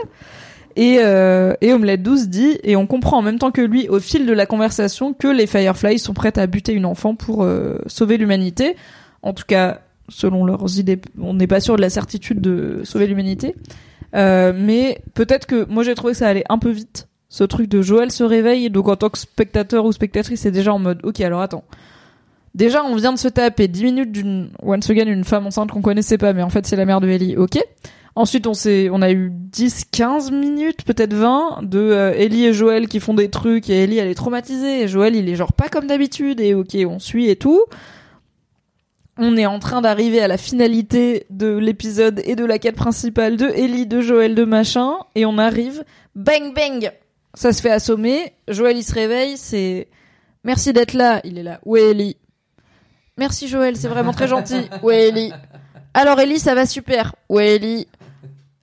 Et, 0.77 0.99
euh, 0.99 1.53
et 1.59 1.73
Omelette 1.73 2.01
Douce 2.01 2.29
dit, 2.29 2.57
et 2.63 2.77
on 2.77 2.87
comprend 2.87 3.17
en 3.17 3.21
même 3.21 3.39
temps 3.39 3.51
que 3.51 3.59
lui, 3.61 3.89
au 3.89 3.99
fil 3.99 4.25
de 4.25 4.31
la 4.31 4.45
conversation, 4.45 5.11
que 5.11 5.27
les 5.27 5.47
Fireflies 5.47 5.99
sont 5.99 6.13
prêtes 6.13 6.37
à 6.37 6.47
buter 6.47 6.71
une 6.71 6.85
enfant 6.85 7.13
pour 7.13 7.43
euh, 7.43 7.77
sauver 7.87 8.15
l'humanité. 8.17 8.77
En 9.21 9.33
tout 9.33 9.43
cas, 9.45 9.81
selon 10.09 10.45
leurs 10.45 10.79
idées, 10.79 10.99
on 11.19 11.33
n'est 11.33 11.47
pas 11.47 11.59
sûr 11.59 11.75
de 11.75 11.81
la 11.81 11.89
certitude 11.89 12.41
de 12.41 12.81
sauver 12.83 13.07
l'humanité. 13.07 13.55
Euh, 14.15 14.51
mais 14.55 15.01
peut-être 15.13 15.45
que 15.45 15.65
moi 15.69 15.83
j'ai 15.83 15.95
trouvé 15.95 16.13
que 16.13 16.19
ça 16.19 16.27
allait 16.27 16.43
un 16.49 16.57
peu 16.57 16.69
vite. 16.69 17.07
Ce 17.29 17.45
truc 17.45 17.69
de 17.69 17.81
Joël 17.81 18.11
se 18.11 18.25
réveille, 18.25 18.69
donc 18.69 18.89
en 18.89 18.97
tant 18.97 19.09
que 19.09 19.17
spectateur 19.17 19.85
ou 19.85 19.91
spectatrice, 19.93 20.41
c'est 20.41 20.51
déjà 20.51 20.73
en 20.73 20.79
mode, 20.79 20.99
ok, 21.03 21.21
alors 21.21 21.41
attends. 21.41 21.63
Déjà, 22.53 22.83
on 22.83 22.95
vient 22.95 23.13
de 23.13 23.17
se 23.17 23.29
taper 23.29 23.69
10 23.69 23.83
minutes 23.85 24.11
d'une, 24.11 24.49
once 24.61 24.89
again, 24.89 25.05
une 25.07 25.23
femme 25.23 25.47
enceinte 25.47 25.71
qu'on 25.71 25.81
connaissait 25.81 26.17
pas, 26.17 26.33
mais 26.33 26.43
en 26.43 26.49
fait, 26.49 26.67
c'est 26.67 26.75
la 26.75 26.83
mère 26.83 26.99
de 26.99 27.07
Ellie, 27.07 27.37
ok. 27.37 27.57
Ensuite, 28.15 28.47
on 28.47 28.53
s'est, 28.53 28.89
on 28.91 29.01
a 29.01 29.09
eu 29.11 29.31
10, 29.31 29.85
15 29.89 30.31
minutes, 30.31 30.83
peut-être 30.83 31.13
20, 31.13 31.61
de 31.63 31.79
euh, 31.79 32.13
Ellie 32.17 32.45
et 32.45 32.53
Joël 32.53 32.89
qui 32.89 32.99
font 32.99 33.13
des 33.13 33.29
trucs, 33.29 33.69
et 33.69 33.83
Ellie, 33.83 33.99
elle 33.99 34.09
est 34.09 34.15
traumatisée, 34.15 34.81
et 34.81 34.87
Joël, 34.89 35.15
il 35.15 35.29
est 35.29 35.35
genre 35.35 35.53
pas 35.53 35.69
comme 35.69 35.87
d'habitude, 35.87 36.41
et 36.41 36.53
ok, 36.53 36.75
on 36.85 36.99
suit 36.99 37.29
et 37.29 37.37
tout. 37.37 37.63
On 39.17 39.37
est 39.37 39.45
en 39.45 39.59
train 39.59 39.81
d'arriver 39.81 40.21
à 40.21 40.27
la 40.27 40.37
finalité 40.37 41.25
de 41.29 41.57
l'épisode 41.57 42.21
et 42.25 42.35
de 42.35 42.45
la 42.45 42.59
quête 42.59 42.75
principale 42.75 43.37
de 43.37 43.47
Ellie, 43.47 43.85
de 43.85 44.01
Joël, 44.01 44.35
de 44.35 44.45
machin, 44.45 44.93
et 45.15 45.25
on 45.25 45.37
arrive, 45.37 45.83
bang 46.15 46.53
bang, 46.53 46.91
ça 47.33 47.53
se 47.53 47.61
fait 47.61 47.71
assommer, 47.71 48.33
Joël 48.47 48.77
il 48.77 48.83
se 48.83 48.93
réveille, 48.93 49.37
c'est 49.37 49.87
merci 50.43 50.73
d'être 50.73 50.93
là, 50.93 51.21
il 51.23 51.37
est 51.37 51.43
là, 51.43 51.59
où 51.65 51.77
Ellie 51.77 52.17
Merci 53.17 53.47
Joël, 53.47 53.75
c'est 53.75 53.89
vraiment 53.89 54.13
très 54.13 54.27
gentil, 54.27 54.69
où 54.81 54.89
Ellie 54.89 55.31
Alors 55.93 56.19
Ellie, 56.19 56.39
ça 56.39 56.55
va 56.55 56.65
super, 56.65 57.13
où 57.29 57.39
Ellie 57.39 57.87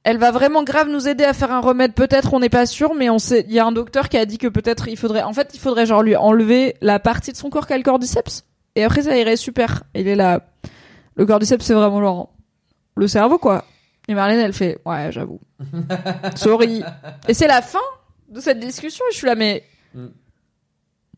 elle 0.09 0.17
va 0.17 0.31
vraiment 0.31 0.63
grave 0.63 0.89
nous 0.89 1.07
aider 1.07 1.25
à 1.25 1.35
faire 1.35 1.53
un 1.53 1.61
remède. 1.61 1.93
Peut-être, 1.93 2.33
on 2.33 2.41
n'est 2.41 2.49
pas 2.49 2.65
sûr, 2.65 2.95
mais 2.95 3.11
on 3.11 3.19
sait. 3.19 3.45
Il 3.47 3.53
y 3.53 3.59
a 3.59 3.67
un 3.67 3.73
docteur 3.73 4.09
qui 4.09 4.17
a 4.17 4.25
dit 4.25 4.39
que 4.39 4.47
peut-être 4.47 4.89
il 4.89 4.97
faudrait. 4.97 5.23
En 5.23 5.35
fait, 5.35 5.51
il 5.53 5.61
faudrait 5.61 5.85
genre 5.85 6.03
lui 6.03 6.17
enlever 6.17 6.77
la 6.81 6.99
partie 6.99 7.31
de 7.31 7.37
son 7.37 7.51
corps 7.51 7.67
qui 7.67 7.75
a 7.75 7.77
le 7.77 7.83
cordyceps. 7.83 8.45
Et 8.79 8.85
après, 8.85 9.03
ça 9.03 9.17
irait 9.17 9.37
super. 9.37 9.83
Il 9.95 10.07
est 10.09 10.15
là. 10.17 10.41
Le 11.17 11.27
cordyceps, 11.27 11.63
c'est 11.65 11.75
vraiment 11.75 12.01
genre 12.01 12.33
le 12.97 13.09
cerveau, 13.09 13.39
quoi. 13.39 13.65
Et 14.09 14.15
Marlène, 14.15 14.39
elle 14.41 14.53
fait 14.53 14.79
ouais, 14.87 15.11
j'avoue. 15.13 15.41
Sorry. 16.37 16.83
Et 17.29 17.35
c'est 17.35 17.47
la 17.49 17.61
fin 17.63 17.79
de 18.29 18.41
cette 18.41 18.61
discussion. 18.61 19.05
Et 19.11 19.13
je 19.13 19.19
suis 19.19 19.27
là, 19.27 19.35
mais 19.35 19.65
Mm. 19.95 20.09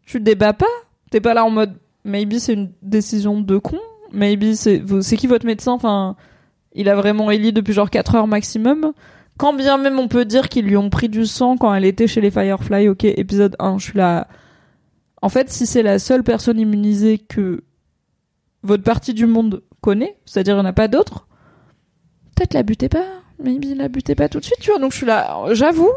tu 0.06 0.18
te 0.18 0.22
débats 0.24 0.52
pas? 0.52 0.64
T'es 1.10 1.20
pas 1.20 1.34
là 1.34 1.44
en 1.44 1.50
mode 1.50 1.74
maybe 2.04 2.38
c'est 2.38 2.52
une 2.54 2.70
décision 2.82 3.40
de 3.40 3.58
con? 3.58 3.78
Maybe 4.12 4.54
c'est 4.54 4.80
c'est 5.02 5.16
qui 5.16 5.26
votre 5.26 5.44
médecin? 5.44 5.72
Enfin, 5.72 6.14
il 6.72 6.88
a 6.88 6.94
vraiment 6.94 7.30
Ellie 7.32 7.52
depuis 7.52 7.72
genre 7.72 7.90
4 7.90 8.14
heures 8.14 8.26
maximum. 8.28 8.92
Quand 9.38 9.52
bien 9.52 9.76
même 9.76 9.98
on 9.98 10.06
peut 10.06 10.24
dire 10.24 10.48
qu'ils 10.48 10.66
lui 10.66 10.76
ont 10.76 10.88
pris 10.88 11.08
du 11.08 11.26
sang 11.26 11.56
quand 11.56 11.74
elle 11.74 11.84
était 11.84 12.06
chez 12.06 12.20
les 12.20 12.30
Firefly, 12.30 12.88
ok, 12.88 13.04
épisode 13.04 13.56
1, 13.58 13.78
je 13.78 13.84
suis 13.84 13.98
là. 13.98 14.28
En 15.22 15.28
fait, 15.28 15.50
si 15.50 15.66
c'est 15.66 15.82
la 15.82 15.98
seule 15.98 16.22
personne 16.22 16.58
immunisée 16.58 17.18
que 17.18 17.62
votre 18.62 18.82
partie 18.82 19.14
du 19.14 19.26
monde 19.26 19.62
connaît, 19.80 20.18
c'est-à-dire 20.24 20.54
il 20.54 20.60
n'y 20.60 20.62
en 20.62 20.70
a 20.70 20.72
pas 20.72 20.88
d'autres, 20.88 21.26
peut-être 22.34 22.54
la 22.54 22.62
butez 22.62 22.88
pas. 22.88 23.06
Maybe 23.42 23.76
la 23.76 23.88
butez 23.88 24.14
pas 24.14 24.28
tout 24.28 24.38
de 24.40 24.44
suite, 24.44 24.60
tu 24.60 24.70
vois. 24.70 24.78
Donc 24.78 24.92
je 24.92 24.98
suis 24.98 25.06
là, 25.06 25.44
j'avoue, 25.52 25.92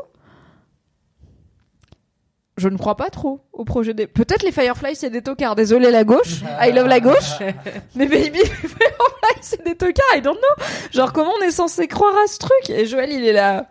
je 2.57 2.69
ne 2.69 2.77
crois 2.77 2.95
pas 2.95 3.09
trop 3.09 3.41
au 3.51 3.65
projet 3.65 3.93
des. 3.93 4.07
Peut-être 4.07 4.43
les 4.43 4.51
Firefly 4.51 4.95
c'est 4.95 5.09
des 5.09 5.21
tocards. 5.21 5.55
Désolé 5.55 5.91
la 5.91 6.03
gauche, 6.03 6.41
I 6.61 6.71
love 6.71 6.87
la 6.87 6.99
gauche. 6.99 7.39
Mais 7.95 8.07
baby, 8.07 8.37
les 8.39 8.45
Firefly 8.45 9.37
c'est 9.41 9.63
des 9.63 9.75
tocards. 9.75 10.15
I 10.15 10.21
don't 10.21 10.37
know. 10.37 10.65
Genre 10.91 11.11
comment 11.11 11.33
on 11.41 11.43
est 11.43 11.51
censé 11.51 11.87
croire 11.87 12.15
à 12.23 12.27
ce 12.27 12.39
truc? 12.39 12.69
Et 12.69 12.85
Joël 12.85 13.11
il 13.11 13.25
est 13.25 13.33
là. 13.33 13.67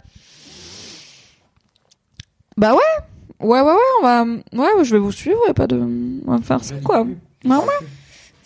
Bah 2.56 2.74
ouais, 2.74 3.04
ouais 3.42 3.60
ouais 3.60 3.72
ouais, 3.72 3.78
on 4.00 4.02
va, 4.02 4.24
ouais, 4.24 4.84
je 4.84 4.94
vais 4.94 5.00
vous 5.00 5.12
suivre. 5.12 5.40
Y 5.46 5.50
a 5.50 5.54
pas 5.54 5.66
de, 5.66 5.76
on 6.26 6.30
va 6.36 6.38
faire 6.42 6.62
ça 6.64 6.74
quoi. 6.82 7.02
Ouais. 7.02 7.56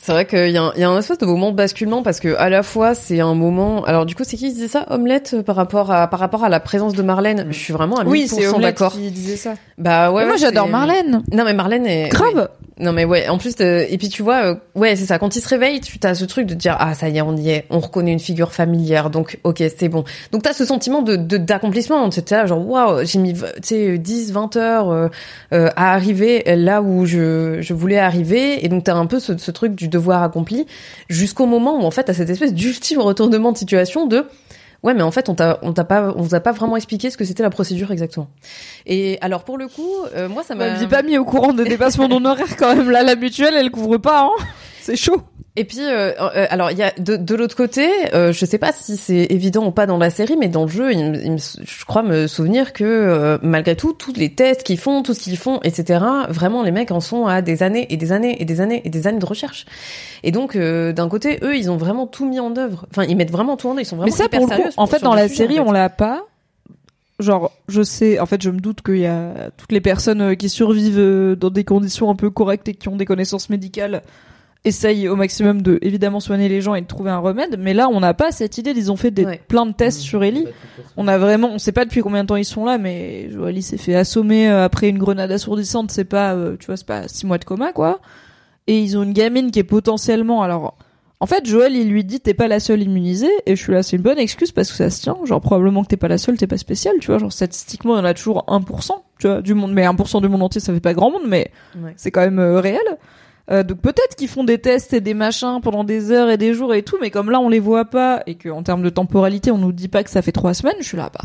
C'est 0.06 0.12
vrai 0.12 0.24
qu'il 0.24 0.50
y, 0.52 0.56
a 0.56 0.62
un- 0.62 0.72
il 0.76 0.80
y 0.80 0.84
a 0.84 0.88
un 0.88 0.96
espèce 1.00 1.18
de 1.18 1.26
moment 1.26 1.50
de 1.50 1.56
basculement 1.56 2.04
parce 2.04 2.20
que 2.20 2.36
à 2.36 2.48
la 2.48 2.62
fois 2.62 2.94
c'est 2.94 3.18
un 3.18 3.34
moment. 3.34 3.82
Alors 3.86 4.06
du 4.06 4.14
coup, 4.14 4.22
c'est 4.24 4.36
qui 4.36 4.46
qui 4.46 4.52
disait 4.54 4.68
ça, 4.68 4.86
Omelette, 4.90 5.32
euh, 5.34 5.42
par 5.42 5.56
rapport 5.56 5.90
à 5.90 6.06
par 6.06 6.20
rapport 6.20 6.44
à 6.44 6.48
la 6.48 6.60
présence 6.60 6.92
de 6.94 7.02
Marlène. 7.02 7.46
Je 7.50 7.58
suis 7.58 7.72
vraiment 7.72 7.96
à 7.96 8.04
1000% 8.04 8.08
Oui, 8.10 8.28
c'est 8.28 8.60
d'accord. 8.60 8.92
qui 8.92 9.10
disait 9.10 9.34
ça. 9.34 9.54
Bah 9.78 10.12
ouais. 10.12 10.22
Mais 10.22 10.28
moi 10.28 10.36
j'adore 10.36 10.68
Marlène. 10.68 11.22
Non 11.32 11.44
mais 11.44 11.54
Marlène 11.54 11.86
est 11.86 12.08
Grave. 12.10 12.48
Non 12.78 12.92
mais 12.92 13.06
ouais, 13.06 13.26
en 13.30 13.38
plus 13.38 13.54
euh, 13.62 13.86
et 13.88 13.96
puis 13.96 14.10
tu 14.10 14.22
vois 14.22 14.44
euh, 14.44 14.54
ouais, 14.74 14.96
c'est 14.96 15.06
ça 15.06 15.18
quand 15.18 15.34
il 15.34 15.40
se 15.40 15.48
réveille, 15.48 15.80
tu 15.80 15.98
as 16.02 16.14
ce 16.14 16.26
truc 16.26 16.46
de 16.46 16.52
dire 16.52 16.76
ah 16.78 16.94
ça 16.94 17.08
y 17.08 17.16
est, 17.16 17.22
on 17.22 17.34
y 17.34 17.48
est, 17.48 17.64
on 17.70 17.78
reconnaît 17.80 18.12
une 18.12 18.20
figure 18.20 18.52
familière. 18.52 19.08
Donc 19.08 19.38
OK, 19.44 19.62
c'est 19.78 19.88
bon. 19.88 20.04
Donc 20.30 20.42
tu 20.42 20.48
as 20.50 20.52
ce 20.52 20.66
sentiment 20.66 21.00
de 21.00 21.16
de- 21.16 21.38
d'accomplissement, 21.38 22.06
tu 22.10 22.20
là 22.30 22.44
genre 22.46 22.68
waouh, 22.68 23.04
j'ai 23.04 23.18
mis 23.18 23.32
tu 23.32 23.40
sais 23.62 23.96
10 23.98 24.32
20 24.32 24.56
heures 24.56 24.90
euh, 24.90 25.08
euh, 25.54 25.70
à 25.74 25.94
arriver 25.94 26.42
là 26.54 26.82
où 26.82 27.06
je 27.06 27.58
je 27.62 27.72
voulais 27.74 27.98
arriver 27.98 28.62
et 28.64 28.68
donc 28.68 28.84
tu 28.84 28.90
as 28.90 28.96
un 28.96 29.06
peu 29.06 29.20
ce, 29.20 29.36
ce 29.38 29.50
truc 29.50 29.74
du 29.74 29.88
devoir 29.96 30.22
accompli 30.22 30.66
jusqu'au 31.08 31.46
moment 31.46 31.80
où 31.80 31.84
en 31.84 31.90
fait 31.90 32.04
tu 32.04 32.14
cette 32.14 32.30
espèce 32.30 32.54
d'ultime 32.54 33.00
retournement 33.00 33.52
de 33.52 33.58
situation 33.58 34.06
de 34.06 34.26
Ouais, 34.82 34.94
mais 34.94 35.02
en 35.02 35.10
fait, 35.10 35.28
on 35.28 35.34
t'a, 35.34 35.58
on 35.62 35.72
t'a 35.72 35.84
pas, 35.84 36.12
on 36.16 36.22
vous 36.22 36.34
a 36.34 36.40
pas 36.40 36.52
vraiment 36.52 36.76
expliqué 36.76 37.10
ce 37.10 37.16
que 37.16 37.24
c'était 37.24 37.42
la 37.42 37.50
procédure 37.50 37.90
exactement. 37.90 38.28
Et 38.86 39.18
alors, 39.20 39.42
pour 39.42 39.58
le 39.58 39.66
coup, 39.66 39.90
euh, 40.14 40.28
moi, 40.28 40.44
ça 40.44 40.54
m'a. 40.54 40.86
pas 40.86 41.02
mis 41.02 41.18
au 41.18 41.24
courant 41.24 41.52
des 41.52 41.64
dépassements 41.64 42.08
d'honoraires 42.08 42.56
quand 42.56 42.76
même. 42.76 42.90
Là, 42.90 43.02
la 43.02 43.16
mutuelle, 43.16 43.54
elle 43.56 43.70
couvre 43.70 43.96
pas. 43.96 44.24
Hein. 44.24 44.44
C'est 44.86 44.94
chaud. 44.94 45.20
Et 45.56 45.64
puis, 45.64 45.80
euh, 45.80 46.12
euh, 46.20 46.46
alors, 46.48 46.70
il 46.70 46.78
y 46.78 46.82
a 46.84 46.92
de, 46.96 47.16
de 47.16 47.34
l'autre 47.34 47.56
côté, 47.56 47.88
euh, 48.14 48.32
je 48.32 48.46
sais 48.46 48.58
pas 48.58 48.70
si 48.70 48.96
c'est 48.96 49.26
évident 49.30 49.66
ou 49.66 49.72
pas 49.72 49.86
dans 49.86 49.96
la 49.96 50.10
série, 50.10 50.36
mais 50.36 50.46
dans 50.46 50.62
le 50.62 50.70
jeu, 50.70 50.92
il, 50.92 50.98
il 51.24 51.38
je 51.38 51.84
crois 51.86 52.04
me 52.04 52.28
souvenir 52.28 52.72
que 52.72 52.84
euh, 52.84 53.38
malgré 53.42 53.74
tout, 53.74 53.92
tous 53.92 54.12
les 54.12 54.32
tests 54.32 54.62
qu'ils 54.62 54.78
font, 54.78 55.02
tout 55.02 55.12
ce 55.12 55.18
qu'ils 55.18 55.36
font, 55.36 55.58
etc., 55.64 56.04
vraiment, 56.28 56.62
les 56.62 56.70
mecs 56.70 56.92
en 56.92 57.00
sont 57.00 57.26
à 57.26 57.42
des 57.42 57.64
années 57.64 57.88
et 57.90 57.96
des 57.96 58.12
années 58.12 58.40
et 58.40 58.44
des 58.44 58.60
années 58.60 58.82
et 58.84 58.90
des 58.90 59.08
années 59.08 59.18
de 59.18 59.26
recherche. 59.26 59.66
Et 60.22 60.30
donc, 60.30 60.56
d'un 60.56 61.08
côté, 61.08 61.40
eux, 61.42 61.56
ils 61.56 61.68
ont 61.68 61.78
vraiment 61.78 62.06
tout 62.06 62.28
mis 62.28 62.38
en 62.38 62.54
œuvre. 62.56 62.86
Enfin, 62.92 63.02
ils 63.02 63.16
mettent 63.16 63.32
vraiment 63.32 63.56
tout 63.56 63.66
en 63.66 63.72
œuvre. 63.72 63.80
Ils 63.80 63.86
sont 63.86 63.96
vraiment 63.96 64.12
Mais 64.12 64.16
ça, 64.16 64.26
hyper 64.26 64.40
pour 64.40 64.50
le 64.50 64.56
coup, 64.56 64.68
en 64.76 64.86
fait, 64.86 65.02
dans 65.02 65.14
la 65.14 65.26
sujet, 65.26 65.48
série, 65.48 65.58
en 65.58 65.64
fait. 65.64 65.68
on 65.70 65.72
l'a 65.72 65.88
pas. 65.88 66.26
Genre, 67.18 67.50
je 67.66 67.82
sais, 67.82 68.20
en 68.20 68.26
fait, 68.26 68.40
je 68.40 68.50
me 68.50 68.60
doute 68.60 68.82
qu'il 68.82 68.98
y 68.98 69.06
a 69.06 69.50
toutes 69.56 69.72
les 69.72 69.80
personnes 69.80 70.36
qui 70.36 70.48
survivent 70.48 71.34
dans 71.34 71.50
des 71.50 71.64
conditions 71.64 72.08
un 72.10 72.14
peu 72.14 72.30
correctes 72.30 72.68
et 72.68 72.74
qui 72.74 72.88
ont 72.88 72.96
des 72.96 73.06
connaissances 73.06 73.48
médicales 73.48 74.02
essayent 74.66 75.08
au 75.08 75.16
maximum 75.16 75.62
de, 75.62 75.78
évidemment, 75.82 76.20
soigner 76.20 76.48
les 76.48 76.60
gens 76.60 76.74
et 76.74 76.80
de 76.82 76.86
trouver 76.86 77.10
un 77.10 77.18
remède. 77.18 77.56
Mais 77.58 77.72
là, 77.74 77.88
on 77.90 78.00
n'a 78.00 78.12
pas 78.14 78.30
cette 78.32 78.58
idée. 78.58 78.72
Ils 78.76 78.90
ont 78.92 78.96
fait 78.96 79.10
des, 79.10 79.24
Ouais. 79.24 79.40
plein 79.48 79.64
de 79.66 79.72
tests 79.72 80.00
sur 80.00 80.22
Ellie. 80.24 80.46
On 80.96 81.08
a 81.08 81.16
vraiment, 81.18 81.48
on 81.52 81.58
sait 81.58 81.72
pas 81.72 81.84
depuis 81.84 82.00
combien 82.02 82.22
de 82.24 82.28
temps 82.28 82.36
ils 82.36 82.44
sont 82.44 82.64
là, 82.64 82.76
mais 82.78 83.30
Joël 83.30 83.56
il 83.56 83.62
s'est 83.62 83.78
fait 83.78 83.94
assommer 83.94 84.48
euh, 84.50 84.64
après 84.64 84.88
une 84.88 84.98
grenade 84.98 85.30
assourdissante. 85.32 85.90
C'est 85.90 86.04
pas, 86.04 86.34
euh, 86.34 86.56
tu 86.58 86.66
vois, 86.66 86.76
c'est 86.76 86.86
pas 86.86 87.08
six 87.08 87.26
mois 87.26 87.38
de 87.38 87.44
coma, 87.44 87.72
quoi. 87.72 88.00
Et 88.66 88.80
ils 88.80 88.98
ont 88.98 89.02
une 89.04 89.12
gamine 89.12 89.50
qui 89.52 89.60
est 89.60 89.64
potentiellement, 89.64 90.42
alors, 90.42 90.76
en 91.20 91.26
fait, 91.26 91.46
Joël, 91.46 91.74
il 91.74 91.88
lui 91.88 92.04
dit 92.04 92.20
t'es 92.20 92.34
pas 92.34 92.48
la 92.48 92.60
seule 92.60 92.82
immunisée, 92.82 93.30
et 93.46 93.56
je 93.56 93.62
suis 93.62 93.72
là, 93.72 93.82
c'est 93.82 93.96
une 93.96 94.02
bonne 94.02 94.18
excuse 94.18 94.52
parce 94.52 94.70
que 94.70 94.76
ça 94.76 94.90
se 94.90 95.00
tient. 95.02 95.16
Genre, 95.24 95.40
probablement 95.40 95.82
que 95.82 95.88
t'es 95.88 95.96
pas 95.96 96.08
la 96.08 96.18
seule, 96.18 96.36
t'es 96.36 96.46
pas 96.46 96.58
spéciale, 96.58 96.96
tu 97.00 97.06
vois. 97.06 97.18
Genre, 97.18 97.32
statistiquement, 97.32 97.94
il 97.94 97.98
y 97.98 98.02
en 98.02 98.04
a 98.04 98.12
toujours 98.14 98.44
1%, 98.48 98.90
tu 99.18 99.28
vois, 99.28 99.40
du 99.40 99.54
monde. 99.54 99.72
Mais 99.72 99.84
1% 99.86 100.20
du 100.20 100.28
monde 100.28 100.42
entier, 100.42 100.60
ça 100.60 100.74
fait 100.74 100.80
pas 100.80 100.92
grand 100.92 101.10
monde, 101.10 101.22
mais 101.26 101.50
Ouais. 101.80 101.94
c'est 101.96 102.10
quand 102.10 102.20
même 102.22 102.38
euh, 102.40 102.60
réel. 102.60 102.80
Euh, 103.50 103.62
donc 103.62 103.78
peut-être 103.78 104.16
qu'ils 104.16 104.28
font 104.28 104.42
des 104.42 104.58
tests 104.58 104.92
et 104.92 105.00
des 105.00 105.14
machins 105.14 105.60
pendant 105.62 105.84
des 105.84 106.10
heures 106.10 106.30
et 106.30 106.36
des 106.36 106.52
jours 106.52 106.74
et 106.74 106.82
tout, 106.82 106.96
mais 107.00 107.10
comme 107.10 107.30
là 107.30 107.38
on 107.38 107.48
les 107.48 107.60
voit 107.60 107.84
pas 107.84 108.22
et 108.26 108.34
que 108.34 108.48
en 108.48 108.62
termes 108.64 108.82
de 108.82 108.88
temporalité 108.88 109.52
on 109.52 109.58
nous 109.58 109.70
dit 109.72 109.86
pas 109.88 110.02
que 110.02 110.10
ça 110.10 110.20
fait 110.20 110.32
trois 110.32 110.52
semaines, 110.52 110.74
je 110.80 110.84
suis 110.88 110.96
là 110.96 111.10
bah 111.14 111.24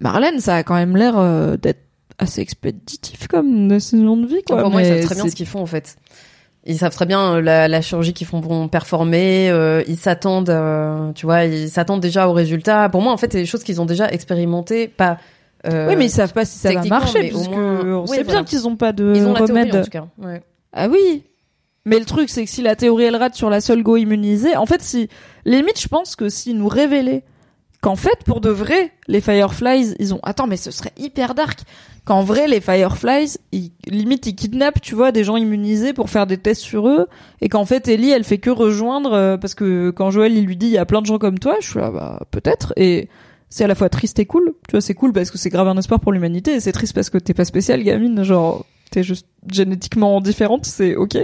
Marlène, 0.00 0.40
ça 0.40 0.56
a 0.56 0.62
quand 0.62 0.74
même 0.74 0.96
l'air 0.96 1.16
euh, 1.18 1.56
d'être 1.56 1.80
assez 2.18 2.40
expéditif 2.40 3.26
comme 3.28 3.68
décision 3.68 4.16
de 4.16 4.26
vie 4.26 4.42
quoi. 4.46 4.60
pour 4.62 4.70
moi, 4.70 4.82
ils 4.82 4.86
savent 4.88 5.04
très 5.04 5.14
bien 5.14 5.28
ce 5.28 5.34
qu'ils 5.34 5.46
font 5.46 5.60
en 5.60 5.66
fait. 5.66 5.96
Ils 6.68 6.76
savent 6.78 6.92
très 6.94 7.06
bien 7.06 7.34
euh, 7.36 7.40
la, 7.40 7.68
la 7.68 7.80
chirurgie 7.80 8.12
qu'ils 8.12 8.26
font 8.26 8.40
vont 8.40 8.68
performer. 8.68 9.48
euh, 9.50 9.82
ils 9.86 9.96
s'attendent, 9.96 10.50
euh, 10.50 11.12
tu 11.12 11.24
vois, 11.24 11.44
ils 11.44 11.70
s'attendent 11.70 12.00
déjà 12.00 12.28
aux 12.28 12.32
résultats. 12.32 12.88
Pour 12.88 13.02
moi, 13.02 13.12
en 13.12 13.16
fait, 13.16 13.30
c'est 13.32 13.38
des 13.38 13.46
choses 13.46 13.62
qu'ils 13.62 13.80
ont 13.80 13.86
déjà 13.86 14.08
expérimentées, 14.10 14.88
pas. 14.88 15.18
euh, 15.68 15.88
Oui, 15.88 15.94
mais 15.96 16.06
ils 16.06 16.10
savent 16.10 16.32
pas 16.32 16.44
si 16.44 16.58
ça 16.58 16.72
va 16.72 16.82
marcher 16.84 17.28
puisque 17.28 17.48
moins- 17.50 17.80
on 17.84 18.02
oui, 18.02 18.08
sait 18.16 18.22
voilà. 18.24 18.40
bien 18.40 18.44
qu'ils 18.44 18.66
ont 18.66 18.76
pas 18.76 18.92
de 18.92 19.12
ils 19.14 19.24
ont 19.26 19.32
la 19.32 19.38
théorie 19.46 19.52
remède. 19.62 19.76
en 19.76 19.82
tout 19.84 19.90
cas. 19.90 20.06
Ouais. 20.18 20.42
Ah 20.72 20.88
oui. 20.88 21.24
Mais 21.84 21.98
le 21.98 22.04
truc, 22.04 22.28
c'est 22.28 22.44
que 22.44 22.50
si 22.50 22.62
la 22.62 22.74
théorie 22.74 23.04
elle 23.04 23.16
rate 23.16 23.36
sur 23.36 23.48
la 23.48 23.60
seule 23.60 23.82
go 23.82 23.96
immunisée, 23.96 24.56
en 24.56 24.66
fait, 24.66 24.82
si 24.82 25.08
limite, 25.44 25.80
je 25.80 25.88
pense 25.88 26.16
que 26.16 26.28
s'ils 26.28 26.58
nous 26.58 26.68
révélaient 26.68 27.22
qu'en 27.80 27.94
fait, 27.94 28.24
pour 28.24 28.40
de 28.40 28.50
vrai, 28.50 28.90
les 29.06 29.20
Fireflies, 29.20 29.94
ils 30.00 30.12
ont. 30.12 30.20
Attends, 30.24 30.48
mais 30.48 30.56
ce 30.56 30.72
serait 30.72 30.92
hyper 30.98 31.34
dark. 31.34 31.60
Qu'en 32.04 32.22
vrai, 32.22 32.48
les 32.48 32.60
Fireflies, 32.60 33.36
ils... 33.52 33.70
limite, 33.86 34.26
ils 34.26 34.34
kidnappent, 34.34 34.80
tu 34.80 34.94
vois, 34.94 35.12
des 35.12 35.24
gens 35.24 35.36
immunisés 35.36 35.92
pour 35.92 36.10
faire 36.10 36.26
des 36.26 36.38
tests 36.38 36.62
sur 36.62 36.88
eux, 36.88 37.08
et 37.40 37.48
qu'en 37.48 37.64
fait, 37.64 37.86
Ellie, 37.88 38.10
elle 38.10 38.24
fait 38.24 38.38
que 38.38 38.50
rejoindre 38.50 39.12
euh, 39.12 39.36
parce 39.36 39.54
que 39.54 39.90
quand 39.90 40.10
Joël 40.10 40.36
il 40.36 40.44
lui 40.44 40.56
dit, 40.56 40.66
il 40.66 40.72
y 40.72 40.78
a 40.78 40.86
plein 40.86 41.00
de 41.00 41.06
gens 41.06 41.18
comme 41.18 41.38
toi, 41.38 41.56
je 41.60 41.68
suis 41.68 41.78
là, 41.78 41.90
bah 41.90 42.20
peut-être. 42.30 42.72
Et 42.76 43.08
c'est 43.48 43.64
à 43.64 43.66
la 43.68 43.74
fois 43.74 43.88
triste 43.88 44.18
et 44.18 44.26
cool. 44.26 44.54
Tu 44.68 44.72
vois, 44.72 44.80
c'est 44.80 44.94
cool 44.94 45.12
parce 45.12 45.30
que 45.30 45.38
c'est 45.38 45.50
grave 45.50 45.68
un 45.68 45.76
espoir 45.76 46.00
pour 46.00 46.12
l'humanité, 46.12 46.54
et 46.54 46.60
c'est 46.60 46.72
triste 46.72 46.94
parce 46.94 47.10
que 47.10 47.18
t'es 47.18 47.34
pas 47.34 47.44
spécial, 47.44 47.82
gamine. 47.82 48.22
Genre, 48.22 48.64
t'es 48.90 49.02
juste 49.02 49.26
génétiquement 49.50 50.20
différente, 50.20 50.66
c'est 50.66 50.96
ok. 50.96 51.18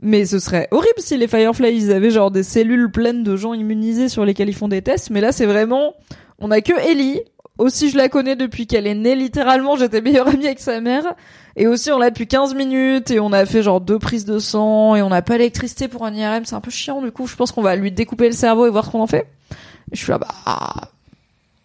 Mais 0.00 0.26
ce 0.26 0.38
serait 0.38 0.68
horrible 0.70 0.98
si 0.98 1.16
les 1.16 1.26
Fireflies 1.26 1.74
ils 1.74 1.90
avaient 1.90 2.10
genre 2.10 2.30
des 2.30 2.42
cellules 2.42 2.90
pleines 2.90 3.24
de 3.24 3.36
gens 3.36 3.54
immunisés 3.54 4.10
sur 4.10 4.24
lesquels 4.24 4.48
ils 4.50 4.54
font 4.54 4.68
des 4.68 4.82
tests. 4.82 5.10
Mais 5.10 5.22
là, 5.22 5.32
c'est 5.32 5.46
vraiment, 5.46 5.94
on 6.38 6.50
a 6.50 6.60
que 6.60 6.74
Ellie. 6.90 7.20
Aussi, 7.56 7.88
je 7.88 7.96
la 7.96 8.08
connais 8.08 8.34
depuis 8.34 8.66
qu'elle 8.66 8.86
est 8.86 8.96
née. 8.96 9.14
Littéralement, 9.14 9.76
j'étais 9.76 10.00
meilleure 10.00 10.26
amie 10.28 10.46
avec 10.46 10.58
sa 10.58 10.80
mère. 10.80 11.14
Et 11.56 11.68
aussi, 11.68 11.92
on 11.92 11.98
l'a 11.98 12.10
depuis 12.10 12.26
15 12.26 12.54
minutes 12.54 13.12
et 13.12 13.20
on 13.20 13.32
a 13.32 13.46
fait 13.46 13.62
genre 13.62 13.80
deux 13.80 14.00
prises 14.00 14.24
de 14.24 14.40
sang 14.40 14.96
et 14.96 15.02
on 15.02 15.08
n'a 15.08 15.22
pas 15.22 15.38
l'électricité 15.38 15.86
pour 15.86 16.04
un 16.04 16.12
IRM. 16.12 16.44
C'est 16.44 16.56
un 16.56 16.60
peu 16.60 16.72
chiant, 16.72 17.00
du 17.00 17.12
coup. 17.12 17.28
Je 17.28 17.36
pense 17.36 17.52
qu'on 17.52 17.62
va 17.62 17.76
lui 17.76 17.92
découper 17.92 18.26
le 18.26 18.34
cerveau 18.34 18.66
et 18.66 18.70
voir 18.70 18.84
ce 18.84 18.90
qu'on 18.90 19.00
en 19.00 19.06
fait. 19.06 19.28
Je 19.92 19.98
suis 19.98 20.10
là, 20.10 20.18
bah, 20.18 20.90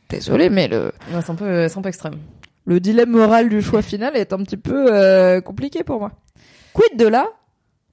désolé, 0.09 0.49
mais 0.49 0.67
le, 0.67 0.93
Ouais, 1.11 1.21
c'est 1.25 1.31
un 1.31 1.35
peu, 1.35 1.67
c'est 1.67 1.77
un 1.77 1.81
peu 1.81 1.89
extrême. 1.89 2.19
Le 2.69 2.79
dilemme 2.79 3.09
moral 3.09 3.49
du 3.49 3.63
choix 3.63 3.81
final 3.81 4.15
est 4.15 4.31
un 4.31 4.37
petit 4.43 4.55
peu 4.55 4.93
euh, 4.93 5.41
compliqué 5.41 5.83
pour 5.83 5.99
moi. 5.99 6.11
Quid 6.73 6.99
de 6.99 7.07
la 7.07 7.25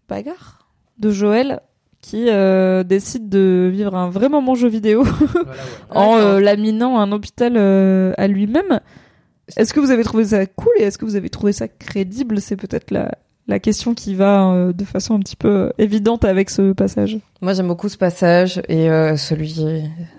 bagarre 0.07 0.69
de 0.99 1.11
Joël 1.11 1.61
qui 2.03 2.27
euh, 2.29 2.83
décide 2.85 3.31
de 3.31 3.71
vivre 3.73 3.95
un 3.95 4.11
vrai 4.11 4.29
moment 4.29 4.55
jeu 4.55 4.69
vidéo 4.69 5.03
en 5.91 6.17
Ouais, 6.17 6.21
euh, 6.21 6.41
laminant 6.41 6.99
un 6.99 7.11
hôpital 7.11 7.55
euh, 7.57 8.13
à 8.19 8.29
lui-même? 8.29 8.81
Est-ce 9.57 9.73
que 9.73 9.81
vous 9.81 9.93
avez 9.93 10.05
trouvé 10.05 10.27
ça 10.27 10.45
cool 10.45 10.73
et 10.79 10.83
est-ce 10.83 10.99
que 10.99 11.07
vous 11.07 11.17
avez 11.17 11.31
trouvé 11.31 11.55
ça 11.55 11.69
crédible? 11.69 12.39
C'est 12.43 12.57
peut-être 12.57 12.91
la 12.91 13.13
la 13.49 13.61
question 13.61 13.95
qui 13.95 14.15
va 14.17 14.51
euh, 14.51 14.73
de 14.73 14.85
façon 14.85 15.15
un 15.15 15.21
petit 15.21 15.37
peu 15.37 15.49
euh, 15.49 15.71
évidente 15.79 16.25
avec 16.25 16.51
ce 16.51 16.73
passage. 16.73 17.19
Moi, 17.43 17.53
j'aime 17.53 17.69
beaucoup 17.69 17.89
ce 17.89 17.97
passage 17.97 18.61
et 18.69 18.91
euh, 18.91 19.17
celui, 19.17 19.63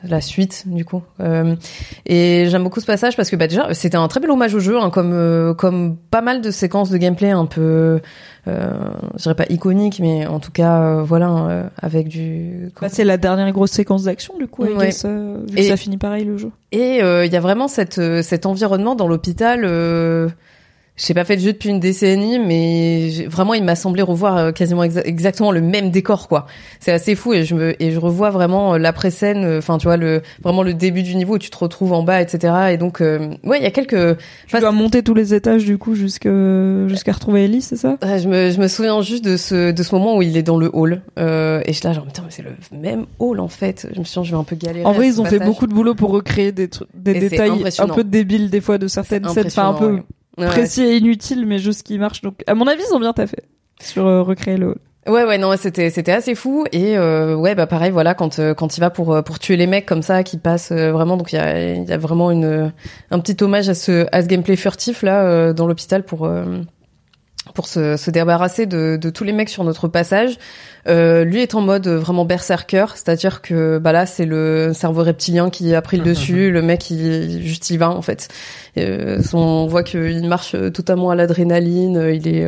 la 0.04 0.22
suite, 0.22 0.64
du 0.68 0.86
coup. 0.86 1.02
Euh, 1.20 1.56
et 2.06 2.46
j'aime 2.48 2.64
beaucoup 2.64 2.80
ce 2.80 2.86
passage 2.86 3.18
parce 3.18 3.30
que, 3.30 3.36
bah, 3.36 3.48
déjà, 3.48 3.74
c'était 3.74 3.98
un 3.98 4.08
très 4.08 4.20
bel 4.22 4.30
hommage 4.32 4.54
au 4.56 4.60
jeu, 4.60 4.80
hein, 4.80 4.90
comme 4.92 5.12
euh, 5.14 5.54
comme 5.54 5.98
pas 5.98 6.22
mal 6.22 6.42
de 6.42 6.52
séquences 6.52 6.90
de 6.90 6.98
gameplay 6.98 7.32
un 7.32 7.46
peu, 7.48 8.00
euh, 8.48 8.74
je 9.18 9.24
dirais 9.24 9.36
pas 9.36 9.46
iconiques, 9.50 10.00
mais 10.00 10.26
en 10.26 10.40
tout 10.40 10.52
cas, 10.52 11.02
voilà, 11.02 11.30
euh, 11.50 11.70
avec 11.82 12.08
du. 12.08 12.72
Bah, 12.80 12.88
c'est 12.90 13.04
la 13.04 13.18
dernière 13.18 13.52
grosse 13.52 13.72
séquence 13.72 14.04
d'action 14.04 14.38
du 14.38 14.48
coup, 14.48 14.64
Ouais. 14.64 14.86
guess, 14.86 15.06
vu 15.06 15.58
Et- 15.58 15.62
que 15.64 15.68
ça 15.68 15.76
finit 15.76 15.98
pareil 15.98 16.24
le 16.24 16.38
jeu. 16.38 16.52
Et 16.72 17.02
euh, 17.04 17.26
il 17.26 17.34
y 17.34 17.36
a 17.36 17.42
vraiment 17.42 17.68
cette, 17.68 18.00
cet 18.22 18.46
environnement 18.46 18.96
dans 18.96 19.08
l'hôpital. 19.08 19.66
Euh, 20.98 21.00
je 21.00 21.04
sais 21.06 21.14
pas 21.14 21.24
fait 21.26 21.36
de 21.36 21.42
jeu 21.42 21.54
depuis 21.54 21.70
une 21.70 21.80
décennie, 21.80 22.40
mais 22.40 23.10
j'ai- 23.10 23.28
vraiment 23.28 23.54
il 23.54 23.64
m'a 23.64 23.76
semblé 23.76 24.02
revoir 24.02 24.38
euh, 24.38 24.52
quasiment 24.52 24.84
exa- 24.84 25.04
exactement 25.06 25.52
le 25.52 25.62
même 25.62 25.92
décor 25.92 26.28
quoi. 26.28 26.48
C'est 26.80 26.92
assez 26.92 27.16
fou 27.16 27.34
et 27.34 27.46
je 27.46 27.54
me 27.56 27.82
et 27.82 27.92
je 27.92 28.00
revois 28.00 28.30
vraiment 28.32 28.74
euh, 28.74 28.78
l'après 28.78 29.12
scène. 29.12 29.58
Enfin 29.58 29.78
tu 29.78 29.86
vois 29.88 29.98
le 29.98 30.22
vraiment 30.44 30.64
le 30.64 30.74
début 30.74 31.04
du 31.04 31.16
niveau 31.16 31.36
où 31.36 31.40
tu 31.40 31.50
te 31.50 31.58
retrouves 31.58 31.94
en 31.94 32.04
bas 32.04 32.22
etc. 32.22 32.54
Et 32.72 32.78
donc 32.78 33.02
euh, 33.02 33.30
ouais 33.44 33.58
il 33.60 33.64
y 33.64 33.68
a 33.68 33.72
quelques. 33.72 34.18
Tu 34.48 34.60
dois 34.60 34.72
monter 34.72 35.04
tous 35.04 35.14
les 35.14 35.34
étages 35.34 35.66
du 35.66 35.78
coup 35.78 35.94
jusque 35.96 36.28
jusqu'à 36.88 37.12
retrouver 37.12 37.46
Ellie, 37.46 37.62
c'est 37.62 37.76
ça? 37.76 37.98
Ouais, 38.04 38.20
je 38.20 38.28
me, 38.28 38.50
je 38.52 38.60
me 38.60 38.68
souviens 38.68 39.02
juste 39.02 39.24
de 39.24 39.38
ce, 39.38 39.72
de 39.72 39.84
ce 39.84 39.94
moment 39.94 40.18
où 40.18 40.22
il 40.22 40.36
est 40.38 40.44
dans 40.44 40.58
le 40.58 40.70
hall. 40.74 41.02
Euh, 41.20 41.62
et 41.66 41.74
je 41.74 41.78
suis 41.78 41.88
là, 41.88 41.94
genre, 41.94 42.06
putain, 42.06 42.24
mais 42.24 42.32
c'est 42.32 42.42
le 42.44 42.52
même 42.78 43.06
hall, 43.20 43.40
en 43.40 43.48
fait. 43.48 43.88
Je 43.94 44.00
me 44.00 44.04
suis 44.04 44.20
dit, 44.22 44.28
je 44.28 44.32
vais 44.34 44.40
un 44.40 44.44
peu 44.44 44.56
galérer. 44.56 44.86
En 44.86 44.94
vrai, 44.94 45.08
ils 45.08 45.20
ont 45.22 45.26
fait 45.26 45.40
beaucoup 45.40 45.68
de 45.68 45.74
boulot 45.74 45.94
pour 45.96 46.12
recréer 46.12 46.52
des, 46.52 46.68
des 46.96 47.12
Et 47.12 47.20
détails 47.20 47.64
un 47.80 47.88
peu 47.96 48.04
débiles 48.04 48.50
des 48.50 48.62
fois 48.62 48.78
de 48.78 48.88
certaines 48.88 49.24
scènes, 49.34 49.48
enfin 49.48 49.70
un 49.70 49.74
peu 49.74 49.94
ouais. 49.96 50.04
Ouais, 50.38 50.48
précis 50.48 50.84
et 50.84 50.98
inutiles, 50.98 51.46
mais 51.46 51.58
juste 51.60 51.84
qui 51.84 51.98
marchent. 51.98 52.22
Donc, 52.22 52.44
à 52.48 52.54
mon 52.54 52.68
avis, 52.68 52.84
ils 52.90 52.96
ont 52.96 53.00
bien 53.00 53.14
taffé 53.14 53.38
sur 53.82 54.06
euh, 54.06 54.22
recréer 54.22 54.58
le. 54.58 54.76
Ouais 55.08 55.24
ouais 55.24 55.38
non 55.38 55.56
c'était 55.56 55.90
c'était 55.90 56.12
assez 56.12 56.36
fou 56.36 56.66
et 56.74 56.98
euh, 56.98 57.34
ouais 57.34 57.56
bah 57.56 57.66
pareil 57.66 57.92
voilà 57.92 58.14
quand 58.14 58.40
euh, 58.40 58.54
quand 58.54 58.76
il 58.76 58.82
va 58.82 58.90
pour 58.90 59.14
euh, 59.14 59.22
pour 59.22 59.40
tuer 59.40 59.56
les 59.56 59.66
mecs 59.66 59.86
comme 59.86 60.02
ça 60.02 60.22
qui 60.24 60.36
passent 60.38 60.74
euh, 60.74 60.92
vraiment 60.92 61.16
donc 61.16 61.32
il 61.32 61.38
y 61.38 61.40
a 61.40 61.76
il 61.76 61.86
y 61.86 61.94
a 61.94 61.98
vraiment 61.98 62.30
une 62.30 62.74
un 63.10 63.20
petit 63.20 63.42
hommage 63.42 63.70
à 63.70 63.74
ce 63.74 64.06
à 64.12 64.22
ce 64.22 64.28
gameplay 64.28 64.58
furtif 64.58 65.04
là 65.04 65.24
euh, 65.24 65.54
dans 65.54 65.66
l'hôpital 65.66 66.04
pour 66.04 66.26
euh, 66.26 66.44
pour 67.54 67.68
se, 67.68 67.98
se 67.98 68.12
débarrasser 68.12 68.66
de, 68.66 68.98
de 69.00 69.10
tous 69.10 69.24
les 69.24 69.34
mecs 69.34 69.50
sur 69.50 69.64
notre 69.64 69.88
passage. 69.88 70.38
Euh, 70.88 71.26
lui 71.26 71.42
est 71.42 71.54
en 71.54 71.62
mode 71.62 71.88
vraiment 71.88 72.24
berserker, 72.24 72.86
c'est-à-dire 72.96 73.42
que 73.42 73.78
bah 73.78 73.92
là 73.92 74.06
c'est 74.06 74.26
le 74.26 74.72
cerveau 74.74 75.04
reptilien 75.04 75.50
qui 75.50 75.76
a 75.76 75.82
pris 75.82 75.98
le 75.98 76.04
dessus, 76.04 76.50
le 76.52 76.62
mec 76.62 76.90
il 76.90 77.46
juste 77.46 77.70
y 77.70 77.78
va 77.78 77.90
en 77.90 78.02
fait. 78.02 78.30
Euh, 78.78 79.22
on 79.34 79.68
voit 79.68 79.84
qu'il 79.84 80.28
marche 80.28 80.56
totalement 80.74 81.10
à 81.10 81.16
l'adrénaline, 81.16 81.98
euh, 81.98 82.14
il 82.14 82.28
est 82.28 82.48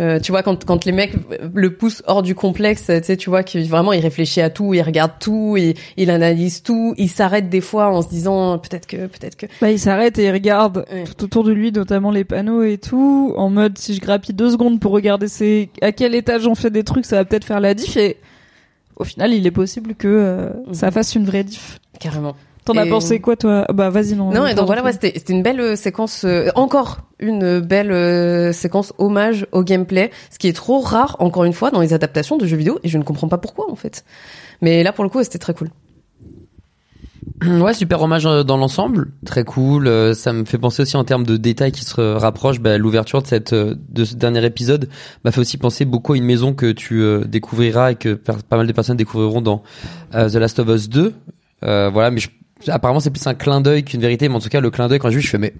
euh, 0.00 0.18
tu 0.18 0.32
vois 0.32 0.42
quand 0.42 0.64
quand 0.64 0.84
les 0.86 0.92
mecs 0.92 1.12
le 1.54 1.74
poussent 1.76 2.02
hors 2.06 2.22
du 2.22 2.34
complexe, 2.34 2.86
tu 2.86 2.92
sais 3.04 3.16
tu 3.16 3.28
vois 3.30 3.42
qu'il 3.42 3.68
vraiment 3.68 3.92
il 3.92 4.00
réfléchit 4.00 4.40
à 4.40 4.50
tout, 4.50 4.72
il 4.74 4.80
regarde 4.82 5.12
tout, 5.20 5.56
il, 5.58 5.74
il 5.96 6.10
analyse 6.10 6.62
tout, 6.62 6.94
il 6.96 7.08
s'arrête 7.10 7.48
des 7.48 7.60
fois 7.60 7.88
en 7.88 8.00
se 8.02 8.08
disant 8.08 8.58
peut-être 8.58 8.86
que 8.86 9.06
peut-être 9.06 9.36
que 9.36 9.46
Bah, 9.60 9.70
il 9.70 9.78
s'arrête 9.78 10.18
et 10.18 10.24
il 10.24 10.32
regarde 10.32 10.84
Ouais. 10.90 11.04
tout 11.04 11.24
autour 11.24 11.44
de 11.44 11.52
lui, 11.52 11.70
notamment 11.72 12.10
les 12.10 12.24
panneaux 12.24 12.62
et 12.62 12.78
tout, 12.78 13.34
en 13.36 13.50
mode 13.50 13.76
si 13.78 13.94
je 13.94 14.00
grappille 14.00 14.34
deux 14.34 14.50
secondes 14.50 14.80
pour 14.80 14.92
regarder 14.92 15.28
c'est 15.28 15.68
à 15.82 15.92
quel 15.92 16.14
étage 16.14 16.46
on 16.46 16.54
fait 16.54 16.70
des 16.70 16.84
trucs, 16.84 17.04
ça 17.04 17.16
va 17.16 17.24
peut-être 17.24 17.44
faire 17.44 17.60
la 17.60 17.74
diff. 17.74 17.96
Et 17.96 18.16
au 18.96 19.04
final, 19.04 19.32
il 19.32 19.46
est 19.46 19.50
possible 19.50 19.94
que 19.94 20.08
euh, 20.08 20.50
ça 20.72 20.90
fasse 20.90 21.14
une 21.14 21.24
vraie 21.26 21.44
diff. 21.44 21.78
carrément. 21.98 22.34
T'en 22.74 22.80
as 22.80 22.86
pensé 22.86 23.20
quoi, 23.20 23.36
toi? 23.36 23.66
Bah, 23.72 23.90
vas-y, 23.90 24.14
non. 24.14 24.30
Non, 24.32 24.46
et 24.46 24.54
donc 24.54 24.66
voilà, 24.66 24.82
ouais, 24.84 24.92
c'était 24.92 25.12
c'était 25.16 25.32
une 25.32 25.42
belle 25.42 25.60
euh, 25.60 25.76
séquence, 25.76 26.24
euh, 26.24 26.48
encore 26.54 26.98
une 27.18 27.60
belle 27.60 27.92
euh, 27.92 28.52
séquence 28.52 28.92
hommage 28.98 29.46
au 29.52 29.62
gameplay, 29.62 30.10
ce 30.30 30.38
qui 30.38 30.48
est 30.48 30.52
trop 30.52 30.80
rare, 30.80 31.16
encore 31.20 31.44
une 31.44 31.52
fois, 31.52 31.70
dans 31.70 31.80
les 31.80 31.92
adaptations 31.92 32.36
de 32.38 32.46
jeux 32.46 32.56
vidéo, 32.56 32.78
et 32.82 32.88
je 32.88 32.98
ne 32.98 33.02
comprends 33.02 33.28
pas 33.28 33.38
pourquoi, 33.38 33.70
en 33.70 33.76
fait. 33.76 34.04
Mais 34.62 34.82
là, 34.82 34.92
pour 34.92 35.04
le 35.04 35.10
coup, 35.10 35.22
c'était 35.22 35.38
très 35.38 35.54
cool. 35.54 35.68
Ouais, 37.42 37.72
super 37.74 38.02
hommage 38.02 38.26
euh, 38.26 38.42
dans 38.42 38.56
l'ensemble, 38.58 39.12
très 39.24 39.44
cool. 39.44 39.86
euh, 39.86 40.12
Ça 40.12 40.32
me 40.32 40.44
fait 40.44 40.58
penser 40.58 40.82
aussi 40.82 40.96
en 40.98 41.04
termes 41.04 41.24
de 41.24 41.36
détails 41.38 41.72
qui 41.72 41.84
se 41.84 41.98
rapprochent. 42.00 42.60
Bah, 42.60 42.76
L'ouverture 42.76 43.22
de 43.22 43.26
cette 43.26 43.54
euh, 43.54 43.74
de 43.88 44.04
ce 44.04 44.14
dernier 44.14 44.44
épisode 44.44 44.88
m'a 45.24 45.30
fait 45.30 45.40
aussi 45.40 45.56
penser 45.56 45.84
beaucoup 45.86 46.12
à 46.12 46.16
une 46.18 46.24
maison 46.24 46.52
que 46.52 46.70
tu 46.72 47.00
euh, 47.02 47.24
découvriras 47.24 47.92
et 47.92 47.94
que 47.94 48.12
pas 48.14 48.56
mal 48.56 48.66
de 48.66 48.72
personnes 48.72 48.96
découvriront 48.98 49.40
dans 49.40 49.62
euh, 50.14 50.28
The 50.28 50.34
Last 50.34 50.58
of 50.58 50.68
Us 50.68 50.88
2. 50.90 51.14
Euh, 51.62 51.90
voilà, 51.90 52.10
mais 52.10 52.20
je- 52.20 52.28
apparemment 52.68 53.00
c'est 53.00 53.10
plus 53.10 53.26
un 53.26 53.34
clin 53.34 53.60
d'œil 53.60 53.84
qu'une 53.84 54.00
vérité. 54.00 54.28
Mais 54.28 54.34
en 54.34 54.40
tout 54.40 54.48
cas, 54.48 54.60
le 54.60 54.70
clin 54.70 54.88
d'œil 54.88 54.98
quand 54.98 55.10
j'ai 55.10 55.16
vu, 55.16 55.22
je 55.22 55.30
fais 55.30 55.38
mais 55.38 55.54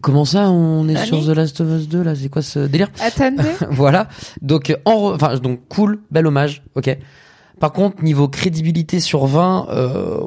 comment 0.00 0.24
ça 0.24 0.50
on 0.50 0.88
est 0.88 0.96
sur. 1.04 1.24
The 1.24 1.28
Last 1.36 1.60
of 1.60 1.68
Us 1.80 1.88
2 1.88 2.02
là? 2.02 2.14
C'est 2.14 2.28
quoi 2.28 2.42
ce 2.42 2.60
délire? 2.60 2.88
Attendez. 3.00 3.42
voilà. 3.70 4.08
Donc 4.42 4.70
euh, 4.70 4.76
en 4.84 4.92
re- 4.94 5.14
enfin 5.14 5.36
donc 5.38 5.60
cool, 5.68 6.00
bel 6.10 6.26
hommage. 6.26 6.62
OK. 6.74 6.96
Par 7.60 7.72
contre, 7.72 8.02
niveau 8.02 8.26
crédibilité 8.28 8.98
sur 8.98 9.26
20 9.26 9.68
euh, 9.70 10.20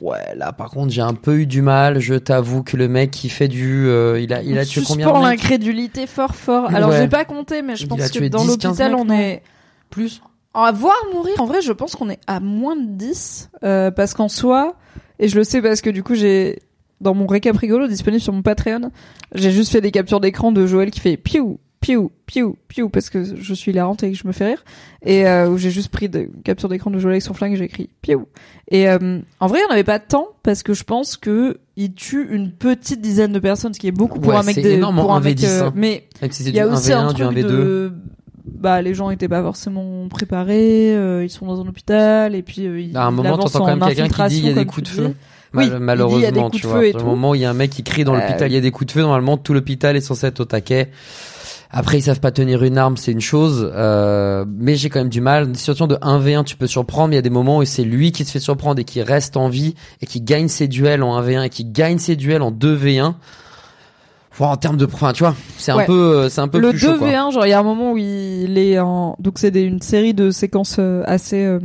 ouais, 0.00 0.16
là 0.36 0.52
par 0.52 0.70
contre, 0.70 0.90
j'ai 0.90 1.02
un 1.02 1.12
peu 1.14 1.40
eu 1.40 1.46
du 1.46 1.60
mal, 1.60 2.00
je 2.00 2.14
t'avoue 2.14 2.62
que 2.62 2.76
le 2.78 2.88
mec 2.88 3.10
qui 3.10 3.28
fait 3.28 3.48
du 3.48 3.86
euh, 3.86 4.18
il 4.20 4.32
a 4.32 4.42
il 4.42 4.58
a 4.58 4.64
tué 4.64 4.80
combien 4.86 5.12
de 5.12 5.18
l'incrédulité 5.22 6.06
fort 6.06 6.34
fort. 6.34 6.74
Alors 6.74 6.90
Ouais. 6.90 6.98
j'ai 7.02 7.08
pas 7.08 7.24
compté, 7.26 7.60
mais 7.62 7.76
je 7.76 7.86
pense 7.86 8.10
que 8.10 8.28
dans 8.28 8.44
10, 8.44 8.56
15 8.56 8.64
l'hôpital 8.80 8.94
on 8.94 9.10
est 9.10 9.42
plus 9.90 10.22
à 10.54 10.72
voir 10.72 10.96
mourir. 11.12 11.34
En 11.38 11.46
vrai, 11.46 11.62
je 11.62 11.72
pense 11.72 11.94
qu'on 11.94 12.10
est 12.10 12.20
à 12.26 12.40
moins 12.40 12.76
de 12.76 12.86
10 12.86 13.50
euh, 13.62 13.90
parce 13.90 14.14
qu'en 14.14 14.28
soi, 14.28 14.74
et 15.18 15.28
je 15.28 15.36
le 15.36 15.44
sais 15.44 15.62
parce 15.62 15.80
que 15.80 15.90
du 15.90 16.02
coup 16.02 16.14
j'ai 16.14 16.60
dans 17.00 17.14
mon 17.14 17.26
récap 17.26 17.56
rigolo 17.56 17.86
disponible 17.88 18.20
sur 18.20 18.32
mon 18.32 18.42
Patreon, 18.42 18.90
j'ai 19.34 19.50
juste 19.50 19.72
fait 19.72 19.80
des 19.80 19.90
captures 19.90 20.20
d'écran 20.20 20.52
de 20.52 20.66
Joël 20.66 20.90
qui 20.90 21.00
fait 21.00 21.16
piou 21.16 21.60
piou 21.80 22.10
piou 22.26 22.56
piou 22.68 22.90
parce 22.90 23.08
que 23.08 23.36
je 23.36 23.54
suis 23.54 23.72
hilarante 23.72 24.02
et 24.02 24.12
que 24.12 24.16
je 24.16 24.26
me 24.26 24.32
fais 24.32 24.46
rire 24.46 24.64
et 25.02 25.26
euh, 25.26 25.48
où 25.48 25.56
j'ai 25.56 25.70
juste 25.70 25.88
pris 25.88 26.10
des 26.10 26.28
captures 26.44 26.68
d'écran 26.68 26.90
de 26.90 26.98
Joël 26.98 27.12
avec 27.12 27.22
son 27.22 27.32
flingue 27.32 27.54
et 27.54 27.56
j'ai 27.56 27.64
écrit 27.64 27.88
piou 28.02 28.26
et 28.68 28.88
euh, 28.88 29.20
en 29.40 29.46
vrai 29.46 29.60
on 29.68 29.72
avait 29.72 29.84
pas 29.84 29.98
tant 29.98 30.28
parce 30.42 30.62
que 30.62 30.74
je 30.74 30.84
pense 30.84 31.16
que 31.16 31.58
il 31.76 31.94
tue 31.94 32.28
une 32.30 32.52
petite 32.52 33.00
dizaine 33.00 33.32
de 33.32 33.38
personnes 33.38 33.72
ce 33.72 33.80
qui 33.80 33.88
est 33.88 33.92
beaucoup 33.92 34.20
pour 34.20 34.32
Ouais, 34.32 34.38
un 34.38 34.42
mec 34.42 34.56
c'est 34.56 34.62
de, 34.62 34.68
énorme 34.68 34.98
en 34.98 35.02
pour 35.02 35.14
un 35.14 35.20
mec 35.20 35.38
1v10, 35.38 35.46
euh, 35.46 35.64
hein. 35.64 35.72
mais 35.74 36.06
il 36.20 36.54
y 36.54 36.60
a 36.60 36.68
aussi 36.68 36.90
1v1, 36.90 36.96
un 36.96 37.12
du 37.14 37.22
truc 37.22 37.38
1v2. 37.38 37.42
de 37.46 37.92
bah 38.46 38.80
les 38.82 38.94
gens 38.94 39.10
étaient 39.10 39.28
pas 39.28 39.42
forcément 39.42 40.08
préparés 40.08 40.94
euh, 40.94 41.24
ils 41.24 41.30
sont 41.30 41.46
dans 41.46 41.60
un 41.60 41.66
hôpital 41.68 42.34
et 42.34 42.42
puis 42.42 42.66
euh, 42.66 42.80
ils 42.80 42.96
À 42.96 43.04
un 43.06 43.10
moment, 43.10 43.36
t'entends 43.38 43.60
quand 43.60 43.76
même 43.76 43.80
quelqu'un 43.94 44.08
qui 44.28 44.34
dit 44.34 44.38
il 44.40 44.46
y 44.46 44.50
a 44.50 44.54
des 44.54 44.66
coups 44.66 44.84
de 44.90 44.94
feu. 44.94 45.14
Oui, 45.52 45.68
Mal- 45.68 45.68
il 45.68 45.68
dit, 45.68 45.70
il 45.70 45.72
y 45.72 45.74
a 45.74 45.78
des 45.78 45.84
malheureusement, 45.84 46.42
coups 46.50 46.56
tu 46.60 46.66
de 46.66 46.72
vois. 46.72 46.80
Au 46.80 46.92
tout. 46.92 47.04
moment 47.06 47.30
où 47.30 47.34
il 47.34 47.40
y 47.40 47.44
a 47.44 47.50
un 47.50 47.54
mec 47.54 47.70
qui 47.70 47.82
crie 47.82 48.04
dans 48.04 48.14
Euh, 48.14 48.20
l'hôpital, 48.20 48.50
il 48.50 48.54
y 48.54 48.58
a 48.58 48.60
des 48.60 48.70
coups 48.70 48.86
de 48.86 48.92
feu. 48.92 49.00
Normalement, 49.02 49.36
tout 49.36 49.52
l'hôpital 49.52 49.96
est 49.96 50.00
censé 50.00 50.26
être 50.28 50.38
au 50.40 50.44
taquet. 50.44 50.90
Après, 51.72 51.98
ils 51.98 52.02
savent 52.02 52.20
pas 52.20 52.30
tenir 52.32 52.62
une 52.64 52.78
arme, 52.78 52.96
c'est 52.96 53.12
une 53.12 53.20
chose. 53.20 53.68
Euh, 53.74 54.44
mais 54.48 54.76
j'ai 54.76 54.90
quand 54.90 55.00
même 55.00 55.08
du 55.08 55.20
mal. 55.20 55.48
Une 55.48 55.54
situation 55.56 55.86
de 55.88 55.96
1v1, 55.96 56.44
tu 56.44 56.56
peux 56.56 56.66
surprendre. 56.68 57.08
Mais 57.08 57.14
il 57.14 57.18
y 57.18 57.18
a 57.18 57.22
des 57.22 57.30
moments 57.30 57.58
où 57.58 57.64
c'est 57.64 57.82
lui 57.84 58.12
qui 58.12 58.24
se 58.24 58.30
fait 58.32 58.40
surprendre 58.40 58.80
et 58.80 58.84
qui 58.84 59.02
reste 59.02 59.36
en 59.36 59.48
vie 59.48 59.74
et 60.00 60.06
qui 60.06 60.20
gagne 60.20 60.48
ses 60.48 60.68
duels 60.68 61.02
en 61.02 61.20
1v1 61.20 61.44
et 61.44 61.48
qui 61.48 61.64
gagne 61.64 61.98
ses 61.98 62.16
duels 62.16 62.42
en 62.42 62.50
2v1. 62.52 63.14
En 64.38 64.56
termes 64.56 64.76
de, 64.76 64.86
enfin, 64.86 65.12
tu 65.12 65.22
vois, 65.22 65.34
c'est 65.58 65.72
un 65.72 65.78
peu, 65.86 65.92
euh, 66.16 66.28
c'est 66.28 66.40
un 66.40 66.48
peu 66.48 66.58
le 66.58 66.70
plus 66.70 66.78
chaud, 66.78 66.98
quoi. 66.98 67.08
2v1 67.08 67.32
genre 67.32 67.46
il 67.46 67.50
y 67.50 67.52
a 67.52 67.58
un 67.58 67.62
moment 67.64 67.92
où 67.92 67.98
il 67.98 68.56
est 68.58 68.78
en 68.78 69.16
donc 69.18 69.38
c'est 69.38 69.54
une 69.62 69.82
série 69.82 70.14
de 70.14 70.30
séquences 70.30 70.76
euh, 70.78 71.02
assez 71.04 71.44
euh, 71.44 71.58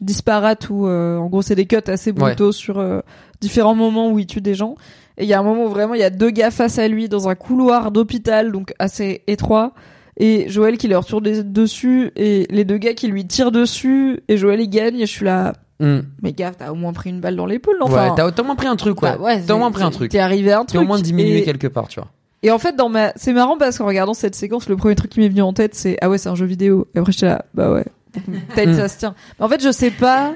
disparates 0.00 0.68
où 0.70 0.86
euh, 0.86 1.16
en 1.16 1.26
gros 1.28 1.42
c'est 1.42 1.54
des 1.54 1.66
cuts 1.66 1.76
assez 1.86 2.12
brutaux 2.12 2.52
sur 2.52 2.78
euh, 2.78 3.00
différents 3.40 3.74
moments 3.74 4.10
où 4.10 4.18
il 4.18 4.26
tue 4.26 4.40
des 4.40 4.54
gens. 4.54 4.74
Et 5.18 5.24
il 5.24 5.28
y 5.28 5.34
a 5.34 5.38
un 5.40 5.42
moment 5.42 5.64
où 5.66 5.68
vraiment 5.68 5.94
il 5.94 6.00
y 6.00 6.04
a 6.04 6.10
deux 6.10 6.30
gars 6.30 6.50
face 6.50 6.78
à 6.78 6.88
lui 6.88 7.08
dans 7.08 7.28
un 7.28 7.34
couloir 7.34 7.90
d'hôpital 7.92 8.50
donc 8.52 8.74
assez 8.78 9.22
étroit. 9.26 9.72
Et 10.18 10.46
Joël 10.48 10.76
qui 10.76 10.88
leur 10.88 11.04
des- 11.22 11.42
dessus 11.42 12.10
et 12.16 12.46
les 12.50 12.64
deux 12.64 12.76
gars 12.78 12.92
qui 12.94 13.08
lui 13.08 13.26
tirent 13.26 13.52
dessus 13.52 14.20
et 14.28 14.36
Joël 14.36 14.60
il 14.60 14.68
gagne 14.68 14.96
et 15.00 15.06
je 15.06 15.12
suis 15.12 15.24
là 15.24 15.54
Hmm. 15.80 16.00
mais 16.22 16.32
gars 16.32 16.52
t'as 16.56 16.70
au 16.70 16.74
moins 16.76 16.92
pris 16.92 17.10
une 17.10 17.20
balle 17.20 17.34
dans 17.34 17.46
l'épaule 17.46 17.76
enfin 17.80 18.10
ouais, 18.10 18.14
t'as 18.14 18.42
au 18.42 18.44
moins 18.44 18.54
pris 18.54 18.68
un 18.68 18.76
truc, 18.76 19.02
ouais. 19.02 19.16
bah 19.16 19.22
ouais, 19.22 19.42
t'as 19.44 19.54
au 19.54 19.58
moins 19.58 19.72
pris 19.72 19.82
un 19.82 19.90
truc. 19.90 20.12
t'es 20.12 20.18
arrivé 20.20 20.52
à 20.52 20.60
un 20.60 20.64
T'es 20.64 20.74
truc 20.76 20.82
au 20.82 20.86
moins 20.86 21.00
diminué 21.00 21.38
et- 21.38 21.42
quelque 21.44 21.66
part, 21.66 21.88
tu 21.88 21.98
vois. 21.98 22.08
et 22.42 22.50
en 22.52 22.58
fait, 22.58 22.76
dans 22.76 22.88
ma, 22.88 23.12
c'est 23.16 23.32
marrant 23.32 23.56
parce 23.58 23.78
qu'en 23.78 23.86
regardant 23.86 24.14
cette 24.14 24.34
séquence, 24.36 24.68
le 24.68 24.76
premier 24.76 24.94
truc 24.94 25.10
qui 25.10 25.18
m'est 25.20 25.28
venu 25.28 25.42
en 25.42 25.52
tête, 25.52 25.74
c'est 25.74 25.96
ah 26.00 26.08
ouais, 26.08 26.18
c'est 26.18 26.28
un 26.28 26.34
jeu 26.36 26.46
vidéo. 26.46 26.86
Et 26.94 26.98
après, 26.98 27.10
j'étais 27.12 27.26
là, 27.26 27.44
bah 27.54 27.72
ouais, 27.72 27.84
peut-être 28.54 28.74
ça 28.74 28.88
se 28.88 28.98
tient. 28.98 29.14
Mais 29.40 29.44
en 29.44 29.48
fait, 29.48 29.62
je 29.62 29.72
sais 29.72 29.90
pas 29.90 30.34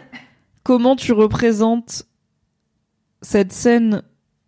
comment 0.64 0.96
tu 0.96 1.12
représentes 1.12 2.04
cette 3.22 3.52
scène 3.52 4.02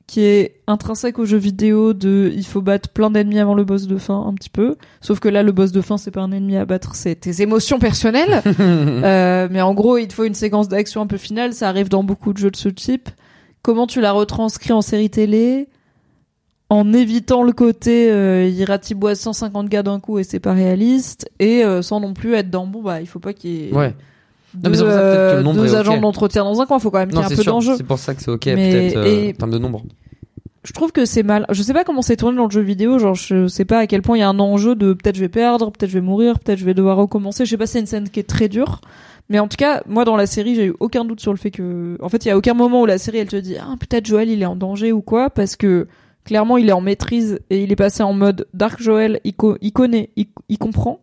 qui 0.09 0.22
est 0.22 0.55
intrinsèque 0.66 1.18
au 1.18 1.26
jeu 1.26 1.36
vidéo 1.36 1.93
de 1.93 2.32
il 2.35 2.44
faut 2.47 2.62
battre 2.62 2.89
plein 2.89 3.10
d'ennemis 3.10 3.39
avant 3.39 3.55
le 3.55 3.62
boss 3.62 3.86
de 3.86 3.98
fin 3.98 4.24
un 4.26 4.32
petit 4.32 4.48
peu. 4.48 4.76
Sauf 5.02 5.20
que 5.20 5.28
là 5.28 5.43
le 5.43 5.52
boss 5.52 5.70
de 5.70 5.82
fin 5.82 5.98
c'est 5.98 6.10
pas 6.10 6.22
un 6.22 6.32
ennemi 6.32 6.56
à 6.56 6.64
battre 6.64 6.94
c'est 6.94 7.14
tes 7.14 7.43
émotions 7.43 7.78
personnelles. 7.78 8.43
Euh, 8.59 9.48
mais 9.51 9.60
en 9.60 9.74
gros 9.74 9.98
il 9.98 10.09
te 10.09 10.14
faut 10.14 10.24
une 10.24 10.35
séquence 10.35 10.68
d'action 10.68 11.02
un 11.02 11.06
peu 11.06 11.18
finale. 11.18 11.52
Ça 11.52 11.68
arrive 11.68 11.90
dans 11.90 12.02
beaucoup 12.02 12.32
de 12.32 12.39
jeux 12.39 12.51
de 12.51 12.56
ce 12.56 12.70
type. 12.70 13.10
Comment 13.60 13.86
tu 13.86 14.01
la 14.01 14.12
retranscris 14.12 14.72
en 14.72 14.80
série 14.80 15.10
télé? 15.10 15.68
En 16.70 16.93
évitant 16.94 17.43
le 17.43 17.52
côté 17.52 18.10
euh, 18.10 18.48
il 18.48 18.64
ratiboise 18.64 19.20
150 19.20 19.68
gars 19.68 19.82
d'un 19.82 20.01
coup 20.01 20.18
et 20.18 20.24
c'est 20.24 20.40
pas 20.40 20.55
réaliste. 20.55 21.30
Et 21.39 21.64
euh, 21.64 21.82
sans 21.82 22.01
non 22.01 22.14
plus 22.14 22.32
être 22.35 22.51
dans 22.51 22.66
bon 22.66 22.82
bah 22.82 23.02
il 23.02 23.06
faut 23.06 23.20
pas 23.20 23.35
qu'il 23.35 23.51
y 23.51 23.68
ait 23.68 23.72
Ouais. 23.74 23.94
Deux, 24.55 24.70
mais 24.70 24.77
ça, 24.77 24.85
peut-être 24.85 25.33
que 25.33 25.37
le 25.39 25.43
nombre 25.43 25.61
deux 25.62 25.75
agents 25.77 26.01
d'entretien 26.01 26.45
dans 26.45 26.61
un 26.61 26.66
coin 26.66 26.79
faut 26.79 26.91
quand 26.91 26.99
même 26.99 27.09
qu'il 27.11 27.19
y 27.19 27.23
Non, 27.23 27.29
ait 27.29 27.33
un 27.33 27.37
peu 27.37 27.45
d'enjeu 27.45 27.77
C'est 27.77 27.85
pour 27.87 27.99
ça 27.99 28.15
que 28.15 28.23
c'est 28.23 28.31
ok, 28.31 28.47
Mais- 28.47 28.70
peut-être, 28.70 28.97
euh, 28.97 29.31
en 29.31 29.33
termes 29.35 29.51
de 29.53 29.59
nombre. 29.59 29.83
je 30.65 30.73
trouve 30.73 30.93
que 30.93 31.05
c'est 31.05 31.23
mal. 31.23 31.47
Je 31.51 31.62
sais 31.62 31.73
pas 31.73 31.85
comment 31.85 32.03
c'est 32.03 32.16
tourné 32.16 32.37
dans 32.37 32.45
le 32.47 32.51
jeu 32.51 32.61
vidéo. 32.61 32.99
Genre, 32.99 33.15
je 33.15 33.47
sais 33.47 33.65
pas 33.65 33.79
à 33.79 33.87
quel 33.87 34.03
point 34.03 34.16
il 34.16 34.20
y 34.20 34.23
a 34.23 34.29
un 34.29 34.39
enjeu 34.39 34.75
de 34.75 34.93
peut-être 34.93 35.16
je 35.16 35.20
vais 35.20 35.29
perdre, 35.29 35.70
peut-être 35.70 35.91
je 35.91 35.95
vais 35.99 36.05
mourir, 36.05 36.39
peut-être 36.39 36.59
je 36.59 36.65
vais 36.65 36.75
devoir 36.75 36.97
recommencer. 36.97 37.45
Je 37.45 37.51
sais 37.51 37.57
pas, 37.57 37.66
c'est 37.66 37.81
une 37.81 37.87
scène 37.87 38.09
qui 38.11 38.20
est 38.20 38.29
très 38.29 38.49
dure. 38.49 38.81
Mais 39.31 39.39
en 39.39 39.49
tout 39.49 39.57
cas, 39.59 39.83
moi 39.87 40.05
dans 40.07 40.16
la 40.16 40.27
série, 40.27 40.55
j'ai 40.55 40.66
eu 40.66 40.75
aucun 40.81 41.05
doute 41.05 41.20
sur 41.20 41.33
le 41.33 41.39
fait 41.39 41.51
que, 41.51 41.99
en 42.03 42.09
fait, 42.09 42.25
il 42.25 42.29
y 42.29 42.31
a 42.31 42.37
aucun 42.39 42.55
moment 42.55 42.81
où 42.83 42.87
la 42.87 42.97
série 42.99 43.19
elle 43.19 43.29
te 43.29 43.37
dit 43.37 43.57
ah 43.61 43.75
peut-être 43.79 44.07
Joël 44.07 44.29
il 44.31 44.41
est 44.43 44.47
en 44.47 44.57
danger 44.57 44.91
ou 44.93 45.03
quoi, 45.03 45.29
parce 45.31 45.55
que 45.57 45.87
clairement 46.25 46.57
il 46.57 46.69
est 46.69 46.73
en 46.73 46.81
maîtrise 46.81 47.39
et 47.51 47.62
il 47.62 47.70
est 47.73 47.77
passé 47.77 48.03
en 48.03 48.15
mode 48.15 48.47
Dark 48.55 48.81
Joël. 48.81 49.20
Il, 49.25 49.35
co- 49.35 49.57
il 49.61 49.73
connaît, 49.73 50.09
il, 50.16 50.27
il 50.49 50.57
comprend. 50.59 50.99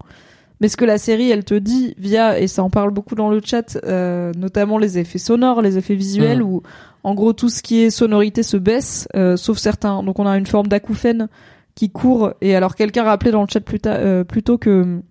Mais 0.62 0.70
ce 0.70 0.78
que 0.78 0.86
la 0.86 0.98
série 0.98 1.30
elle 1.32 1.44
te 1.44 1.54
dit 1.56 1.96
via 1.98 2.40
et 2.40 2.48
ça 2.48 2.64
en 2.64 2.70
parle 2.70 2.92
beaucoup 2.92 3.16
dans 3.16 3.30
le 3.30 3.42
chat, 3.44 3.78
euh, 3.86 4.32
notamment 4.38 4.78
les 4.78 4.98
effets 4.98 5.18
sonores, 5.18 5.62
les 5.62 5.78
effets 5.78 5.96
visuels 5.96 6.40
Mhm. 6.40 6.46
où 6.50 6.62
en 7.04 7.14
gros 7.14 7.34
tout 7.34 7.50
ce 7.50 7.62
qui 7.62 7.82
est 7.82 7.90
sonorité 7.90 8.42
se 8.44 8.58
baisse, 8.58 9.08
euh, 9.16 9.36
sauf 9.38 9.58
certains. 9.58 10.02
Donc 10.04 10.18
on 10.20 10.26
a 10.26 10.38
une 10.38 10.46
forme 10.48 10.68
d'acouphène 10.68 11.28
qui 11.76 11.90
court 11.90 12.32
et 12.42 12.56
alors 12.56 12.76
quelqu'un 12.76 13.04
rappelait 13.04 13.32
dans 13.32 13.42
le 13.42 13.48
chat 13.52 13.60
plus, 13.60 13.80
ta- 13.82 13.96
euh, 13.96 14.24
plus 14.24 14.44
tôt 14.44 14.58
que 14.58 15.02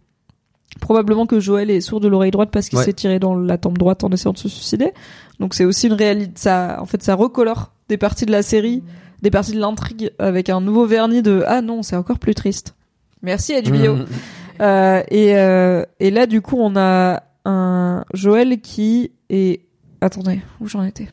probablement 0.80 1.26
que 1.26 1.38
Joël 1.40 1.70
est 1.70 1.80
sourd 1.80 2.00
de 2.00 2.08
l'oreille 2.08 2.30
droite 2.30 2.48
parce 2.50 2.68
qu'il 2.68 2.78
Ouais. 2.78 2.84
s'est 2.84 2.92
tiré 2.94 3.18
dans 3.18 3.34
la 3.36 3.58
tempe 3.58 3.78
droite 3.78 4.02
en 4.02 4.10
essayant 4.10 4.32
de 4.32 4.38
se 4.38 4.48
suicider. 4.48 4.92
Donc 5.40 5.54
c'est 5.54 5.64
aussi 5.64 5.86
une 5.86 5.92
réalité. 5.92 6.32
Ça, 6.36 6.78
en 6.80 6.86
fait, 6.86 7.02
ça 7.02 7.14
recolore 7.14 7.72
des 7.88 7.96
parties 7.98 8.26
de 8.26 8.32
la 8.32 8.42
série, 8.42 8.82
des 9.22 9.30
parties 9.30 9.52
de 9.52 9.60
l'intrigue 9.60 10.10
avec 10.18 10.48
un 10.48 10.60
nouveau 10.60 10.86
vernis 10.86 11.22
de 11.22 11.44
ah 11.46 11.60
non, 11.60 11.82
c'est 11.82 11.96
encore 11.96 12.18
plus 12.18 12.34
triste. 12.34 12.74
Merci 13.22 13.52
HBO. 13.62 13.94
Mhm. 13.96 14.06
Euh, 14.60 15.02
et, 15.10 15.36
euh, 15.36 15.84
et 16.00 16.10
là, 16.10 16.26
du 16.26 16.40
coup, 16.40 16.56
on 16.58 16.76
a 16.76 17.22
un 17.44 18.04
Joël 18.14 18.60
qui 18.60 19.12
est. 19.30 19.60
Attendez, 20.00 20.40
où 20.60 20.68
j'en 20.68 20.82
étais? 20.84 21.08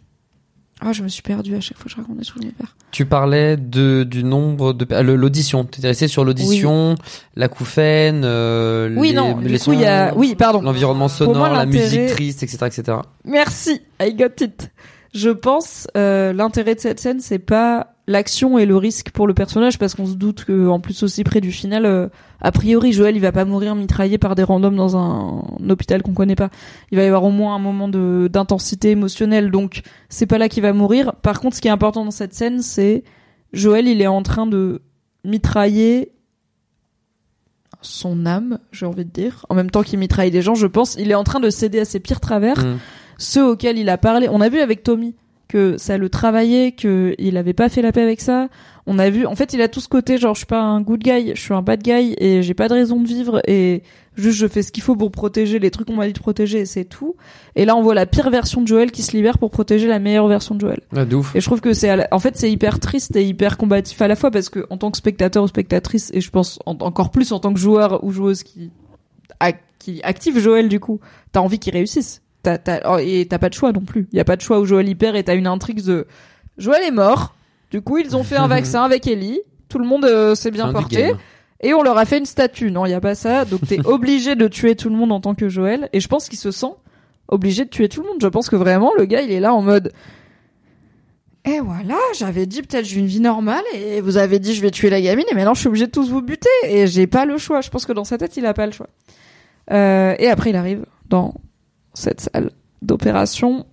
Ah, 0.84 0.93
je 0.93 1.03
me 1.03 1.07
suis 1.09 1.22
perdue 1.22 1.55
à 1.55 1.59
chaque 1.61 1.77
fois 1.77 1.85
que 1.85 1.91
je 1.91 1.95
raconte 1.97 2.18
des 2.18 2.23
d'univers. 2.23 2.76
Tu 2.89 3.05
parlais 3.05 3.55
de 3.55 4.03
du 4.03 4.23
nombre 4.23 4.73
de 4.73 4.88
ah, 4.89 5.03
le- 5.03 5.15
l'audition. 5.15 5.63
T'étais 5.63 5.89
resté 5.89 6.07
sur 6.07 6.26
l'audition, 6.26 6.95
l'acouphène, 7.35 8.23
euh, 8.26 8.89
Oui, 8.97 9.09
les, 9.09 9.13
non, 9.13 9.38
les 9.39 9.49
du 9.57 9.59
coup, 9.59 9.73
il 9.73 9.81
y 9.81 9.85
a. 9.85 10.09
sons, 10.09 10.18
Oui, 10.18 10.35
pardon. 10.35 10.61
l'environnement 10.61 11.01
moi, 11.05 11.09
sonore, 11.09 11.49
la 11.49 11.65
l'intérêt- 11.65 11.84
musique 11.84 12.07
triste, 12.15 12.43
etc., 12.43 12.57
etc. 12.65 12.97
Merci, 13.26 13.81
I 14.01 14.13
got 14.15 14.43
it. 14.43 14.72
Je 15.13 15.30
pense 15.30 15.88
euh, 15.97 16.34
l'intérêt 16.34 16.73
de 16.76 16.80
cette 16.80 16.99
scène, 16.99 17.19
c'est 17.19 17.39
pas 17.39 17.93
l'action 18.11 18.57
et 18.59 18.65
le 18.67 18.77
risque 18.77 19.09
pour 19.11 19.25
le 19.25 19.33
personnage, 19.33 19.79
parce 19.79 19.95
qu'on 19.95 20.05
se 20.05 20.13
doute 20.13 20.45
que 20.45 20.67
en 20.67 20.79
plus 20.79 21.01
aussi 21.03 21.23
près 21.23 21.41
du 21.41 21.51
final, 21.51 21.85
euh, 21.85 22.07
a 22.41 22.51
priori 22.51 22.91
Joël 22.93 23.15
il 23.15 23.19
va 23.21 23.31
pas 23.31 23.45
mourir 23.45 23.73
mitraillé 23.75 24.17
par 24.19 24.35
des 24.35 24.43
randoms 24.43 24.75
dans 24.75 24.95
un, 24.97 25.43
un 25.59 25.69
hôpital 25.69 26.03
qu'on 26.03 26.13
connaît 26.13 26.35
pas. 26.35 26.49
Il 26.91 26.97
va 26.97 27.03
y 27.03 27.07
avoir 27.07 27.23
au 27.23 27.31
moins 27.31 27.55
un 27.55 27.59
moment 27.59 27.88
de 27.88 28.29
d'intensité 28.31 28.91
émotionnelle, 28.91 29.49
donc 29.49 29.81
c'est 30.09 30.27
pas 30.27 30.38
là 30.38 30.47
qu'il 30.49 30.61
va 30.61 30.73
mourir. 30.73 31.13
Par 31.23 31.39
contre, 31.39 31.55
ce 31.55 31.61
qui 31.61 31.67
est 31.67 31.71
important 31.71 32.05
dans 32.05 32.11
cette 32.11 32.33
scène, 32.35 32.61
c'est 32.61 33.03
Joël 33.53 33.88
il 33.88 34.01
est 34.01 34.07
en 34.07 34.21
train 34.23 34.45
de 34.45 34.81
mitrailler 35.25 36.11
son 37.81 38.25
âme, 38.27 38.59
j'ai 38.71 38.85
envie 38.85 39.05
de 39.05 39.09
dire, 39.09 39.45
en 39.49 39.55
même 39.55 39.71
temps 39.71 39.81
qu'il 39.81 39.97
mitraille 39.97 40.29
des 40.29 40.41
gens, 40.43 40.53
je 40.53 40.67
pense, 40.67 40.95
il 40.99 41.09
est 41.09 41.15
en 41.15 41.23
train 41.23 41.39
de 41.39 41.49
céder 41.49 41.79
à 41.79 41.85
ses 41.85 41.99
pires 41.99 42.19
travers 42.19 42.57
Mhm. 42.63 42.77
ceux 43.17 43.43
auxquels 43.47 43.77
il 43.79 43.89
a 43.89 43.97
parlé. 43.97 44.27
On 44.29 44.39
a 44.41 44.49
vu 44.49 44.59
avec 44.59 44.83
Tommy 44.83 45.15
que 45.52 45.78
ça 45.78 45.98
le 45.98 46.07
travaillait, 46.10 46.72
que 46.72 47.14
il 47.19 47.36
avait 47.38 47.53
pas 47.53 47.68
fait 47.69 47.82
la 47.82 47.91
paix 47.91 48.02
avec 48.02 48.22
ça. 48.22 48.48
On 48.88 48.98
a 48.99 49.10
vu, 49.10 49.26
en 49.26 49.36
fait, 49.36 49.53
il 49.53 49.61
a 49.61 49.68
tout 49.68 49.80
ce 49.82 49.88
côté 49.90 50.18
genre 50.18 50.34
je 50.34 50.40
suis 50.40 50.45
pas 50.48 50.61
un 50.61 50.82
good 50.82 51.02
guy, 51.02 51.32
je 51.36 51.41
suis 51.41 51.53
un 51.53 51.61
bad 51.61 51.84
guy 51.84 52.15
et 52.18 52.41
j'ai 52.41 52.53
pas 52.53 52.68
de 52.68 52.73
raison 52.73 52.99
de 52.99 53.07
vivre 53.07 53.41
et 53.48 53.84
juste 54.15 54.38
je 54.38 54.48
fais 54.48 54.64
ce 54.64 54.72
qu'il 54.72 54.82
faut 54.82 54.95
pour 54.95 55.11
protéger 55.11 55.60
les 55.60 55.69
trucs 55.69 55.88
qu'on 55.88 55.95
m'a 55.95 56.07
dit 56.07 56.14
de 56.14 56.19
protéger 56.19 56.60
et 56.61 56.65
c'est 56.65 56.86
tout. 56.86 57.15
Et 57.56 57.65
là, 57.65 57.76
on 57.76 57.82
voit 57.84 57.94
la 57.94 58.06
pire 58.06 58.30
version 58.30 58.61
de 58.61 58.68
Joël 58.68 58.91
qui 58.91 59.03
se 59.03 59.11
libère 59.15 59.38
pour 59.38 59.52
protéger 59.52 59.88
la 59.88 59.99
meilleure 59.99 60.28
version 60.28 60.56
de 60.56 60.61
Joël. 60.61 60.80
Ouais, 60.94 61.06
de 61.06 61.15
ouf. 61.15 61.36
Et 61.36 61.41
je 61.41 61.45
trouve 61.45 61.61
que 61.61 61.73
c'est, 61.73 61.95
la- 61.95 62.07
en 62.11 62.19
fait, 62.19 62.38
c'est 62.38 62.52
hyper 62.52 62.80
triste 62.80 63.15
et 63.15 63.23
hyper 63.23 63.57
combatif 63.57 64.02
à 64.02 64.07
la 64.07 64.15
fois 64.15 64.32
parce 64.32 64.49
que 64.49 64.65
en 64.69 64.78
tant 64.78 64.90
que 64.90 64.98
spectateur 64.98 65.44
ou 65.44 65.48
spectatrice, 65.48 66.10
et 66.14 66.22
je 66.22 66.30
pense 66.32 66.60
en- 66.65 66.78
encore 66.80 67.11
plus 67.11 67.32
en 67.34 67.40
tant 67.40 67.53
que 67.53 67.60
joueur 67.60 68.03
ou 68.03 68.11
joueuse 68.11 68.41
qui, 68.44 68.72
qui 69.80 70.02
active 70.03 70.40
Joël 70.40 70.69
du 70.69 70.80
coup, 70.80 70.99
t'as 71.32 71.40
envie 71.40 71.60
qu'il 71.60 71.73
réussisse. 71.73 72.22
T'as, 72.43 72.57
t'as, 72.57 72.80
oh, 72.91 72.97
et 72.99 73.27
t'as 73.30 73.38
pas 73.38 73.49
de 73.49 73.53
choix 73.53 73.72
non 73.72 73.81
plus. 73.81 74.07
Il 74.11 74.18
y 74.18 74.19
a 74.19 74.23
pas 74.23 74.35
de 74.35 74.41
choix 74.41 74.59
où 74.59 74.65
Joël 74.65 74.88
y 74.89 74.95
perd 74.95 75.15
et 75.15 75.23
t'as 75.23 75.35
une 75.35 75.47
intrigue 75.47 75.84
de 75.84 76.07
Joël 76.57 76.84
est 76.84 76.91
mort. 76.91 77.35
Du 77.69 77.81
coup, 77.81 77.97
ils 77.97 78.15
ont 78.15 78.23
fait 78.23 78.38
un 78.38 78.47
vaccin 78.49 78.84
avec 78.84 79.07
Ellie. 79.07 79.39
Tout 79.69 79.80
le 79.80 79.85
monde 79.85 80.05
euh, 80.05 80.35
s'est 80.35 80.51
bien 80.51 80.68
Fin 80.68 80.73
porté. 80.73 81.13
Et 81.61 81.73
on 81.73 81.84
leur 81.84 81.97
a 81.97 82.05
fait 82.05 82.18
une 82.18 82.26
statue. 82.26 82.72
Non, 82.72 82.85
il 82.85 82.91
y 82.91 82.95
a 82.95 83.01
pas 83.01 83.15
ça. 83.15 83.45
Donc 83.45 83.61
t'es 83.68 83.80
obligé 83.85 84.35
de 84.35 84.47
tuer 84.47 84.76
tout 84.76 84.89
le 84.89 84.95
monde 84.95 85.11
en 85.11 85.22
tant 85.22 85.35
que 85.35 85.49
Joël. 85.49 85.89
Et 85.93 85.99
je 85.99 86.07
pense 86.07 86.27
qu'il 86.27 86.39
se 86.39 86.51
sent 86.51 86.73
obligé 87.27 87.65
de 87.65 87.69
tuer 87.69 87.88
tout 87.88 88.01
le 88.01 88.07
monde. 88.07 88.18
Je 88.22 88.27
pense 88.27 88.49
que 88.49 88.55
vraiment 88.55 88.91
le 88.97 89.05
gars, 89.05 89.22
il 89.22 89.31
est 89.31 89.39
là 89.39 89.53
en 89.53 89.61
mode. 89.61 89.91
Et 91.43 91.59
voilà, 91.59 91.97
j'avais 92.18 92.45
dit 92.45 92.61
peut-être 92.61 92.85
j'ai 92.85 92.99
une 92.99 93.07
vie 93.07 93.19
normale 93.19 93.63
et 93.73 93.99
vous 93.99 94.18
avez 94.18 94.38
dit 94.38 94.53
je 94.53 94.61
vais 94.61 94.69
tuer 94.69 94.91
la 94.91 95.01
gamine 95.01 95.26
et 95.31 95.34
maintenant 95.34 95.55
je 95.55 95.61
suis 95.61 95.69
obligé 95.69 95.88
de 95.88 95.91
tous 95.91 96.07
vous 96.07 96.22
buter 96.22 96.49
et 96.65 96.85
j'ai 96.85 97.07
pas 97.07 97.26
le 97.26 97.39
choix. 97.39 97.61
Je 97.61 97.69
pense 97.72 97.85
que 97.85 97.93
dans 97.93 98.03
sa 98.03 98.19
tête 98.19 98.38
il 98.38 98.45
a 98.45 98.53
pas 98.53 98.68
le 98.68 98.72
choix. 98.72 98.89
Euh, 99.72 100.13
et 100.19 100.27
après 100.27 100.51
il 100.51 100.55
arrive 100.55 100.85
dans 101.09 101.34
cette 101.93 102.22
salle 102.22 102.51
d'opération 102.81 103.65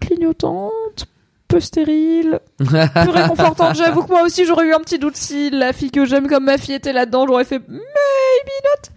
clignotante, 0.00 1.06
peu 1.48 1.60
stérile, 1.60 2.40
peu 2.58 3.10
réconfortante. 3.10 3.74
J'avoue 3.76 4.02
que 4.02 4.10
moi 4.10 4.22
aussi 4.22 4.44
j'aurais 4.46 4.66
eu 4.66 4.74
un 4.74 4.80
petit 4.80 4.98
doute 4.98 5.16
si 5.16 5.50
la 5.50 5.72
fille 5.72 5.90
que 5.90 6.04
j'aime 6.04 6.26
comme 6.26 6.44
ma 6.44 6.58
fille 6.58 6.74
était 6.74 6.92
là-dedans. 6.92 7.26
J'aurais 7.26 7.44
fait 7.44 7.60
maybe 7.68 7.80
not. 8.64 8.90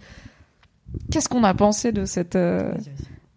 Qu'est-ce 1.12 1.28
qu'on 1.28 1.44
a 1.44 1.54
pensé 1.54 1.92
de 1.92 2.04
cette 2.04 2.36
euh, 2.36 2.72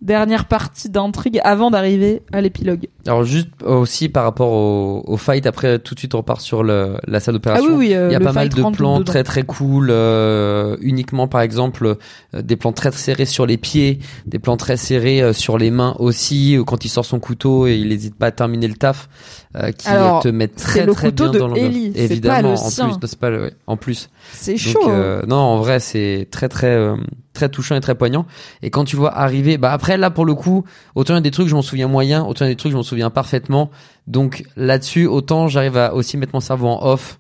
dernière 0.02 0.46
partie 0.46 0.90
d'intrigue 0.90 1.42
avant 1.44 1.72
d'arriver 1.72 2.22
à 2.32 2.40
l'épilogue. 2.42 2.88
Alors 3.06 3.24
juste 3.24 3.50
aussi 3.66 4.08
par 4.08 4.24
rapport 4.24 4.52
au, 4.52 5.04
au 5.06 5.18
fight, 5.18 5.46
après 5.46 5.78
tout 5.80 5.94
de 5.94 6.00
suite 6.00 6.16
on 6.16 6.20
repart 6.20 6.40
sur 6.42 6.64
le, 6.64 6.98
la 7.08 7.20
salle 7.20 7.34
Ah 7.36 7.38
d'opération. 7.38 7.68
oui 7.72 7.88
oui, 7.90 7.94
euh, 7.96 8.08
Il 8.10 8.14
y 8.14 8.16
a 8.16 8.20
pas 8.20 8.32
mal 8.32 8.50
de 8.50 8.62
plans 8.72 9.04
très 9.04 9.24
très 9.24 9.44
cool, 9.44 9.90
euh, 9.92 10.78
uniquement 10.82 11.28
par 11.28 11.42
exemple 11.42 11.98
euh, 12.34 12.42
des 12.42 12.56
plans 12.56 12.72
très 12.72 12.92
serrés 12.92 13.26
sur 13.26 13.46
les 13.46 13.58
pieds, 13.58 14.00
des 14.26 14.40
plans 14.40 14.58
très 14.58 14.78
serrés 14.78 15.22
euh, 15.22 15.34
sur 15.34 15.58
les 15.58 15.72
mains 15.72 15.96
aussi, 16.00 16.56
euh, 16.58 16.64
quand 16.64 16.86
il 16.86 16.90
sort 16.90 17.06
son 17.06 17.20
couteau 17.20 17.68
et 17.68 17.76
il 17.76 17.90
n'hésite 17.90 18.16
pas 18.16 18.28
à 18.28 18.32
terminer 18.32 18.68
le 18.68 18.76
taf, 18.76 19.10
euh, 19.56 19.72
qui 19.72 19.88
Alors, 19.88 20.22
te 20.22 20.28
mettent 20.28 20.54
c'est 20.60 20.66
très 20.68 20.86
le 20.86 20.94
très 20.94 21.12
bien 21.12 21.30
de 21.32 21.40
dans. 21.40 21.56
Ellie, 21.56 21.92
c'est 21.96 22.00
pas 22.00 22.04
Évidemment, 22.04 22.42
le 22.42 22.54
en 22.54 22.56
sien. 22.58 22.86
plus, 22.86 22.94
non, 22.94 23.00
c'est 23.04 23.20
pas 23.20 23.30
le, 23.30 23.42
ouais, 23.44 23.54
en 23.68 23.78
plus. 23.78 24.10
C'est 24.34 24.58
chaud. 24.58 24.80
hein. 24.86 24.90
euh, 24.92 25.22
non, 25.28 25.38
en 25.38 25.58
vrai, 25.58 25.80
c'est 25.80 26.28
très 26.30 26.50
très 26.50 26.68
euh, 26.68 26.96
très 27.34 27.50
touchant 27.50 27.76
et 27.76 27.82
très 27.82 27.96
poignant. 27.96 28.26
Et 28.62 28.70
quand 28.70 28.84
tu 28.86 28.96
vois 28.96 29.18
arriver, 29.18 29.58
bah 29.58 29.72
après 29.72 29.98
là 29.98 30.12
pour 30.12 30.26
le 30.26 30.36
coup, 30.36 30.66
autant 30.96 31.14
il 31.14 31.18
y 31.18 31.20
a 31.20 31.22
des 31.22 31.32
trucs 31.32 31.48
je 31.48 31.56
m'en 31.56 31.62
souviens 31.62 31.88
moyen, 31.88 32.24
autant 32.24 32.46
il 32.46 32.50
y 32.50 32.52
a 32.52 32.54
des 32.54 32.58
trucs 32.58 32.72
je 32.72 32.78
m'en 32.78 32.84
souviens 32.84 33.10
parfaitement. 33.10 33.72
Donc 34.08 34.44
là-dessus, 34.56 35.08
autant 35.08 35.48
j'arrive 35.48 35.78
à 35.78 35.94
aussi 35.94 36.18
mettre 36.18 36.32
mon 36.34 36.40
cerveau 36.42 36.68
en 36.68 36.86
off. 36.86 37.19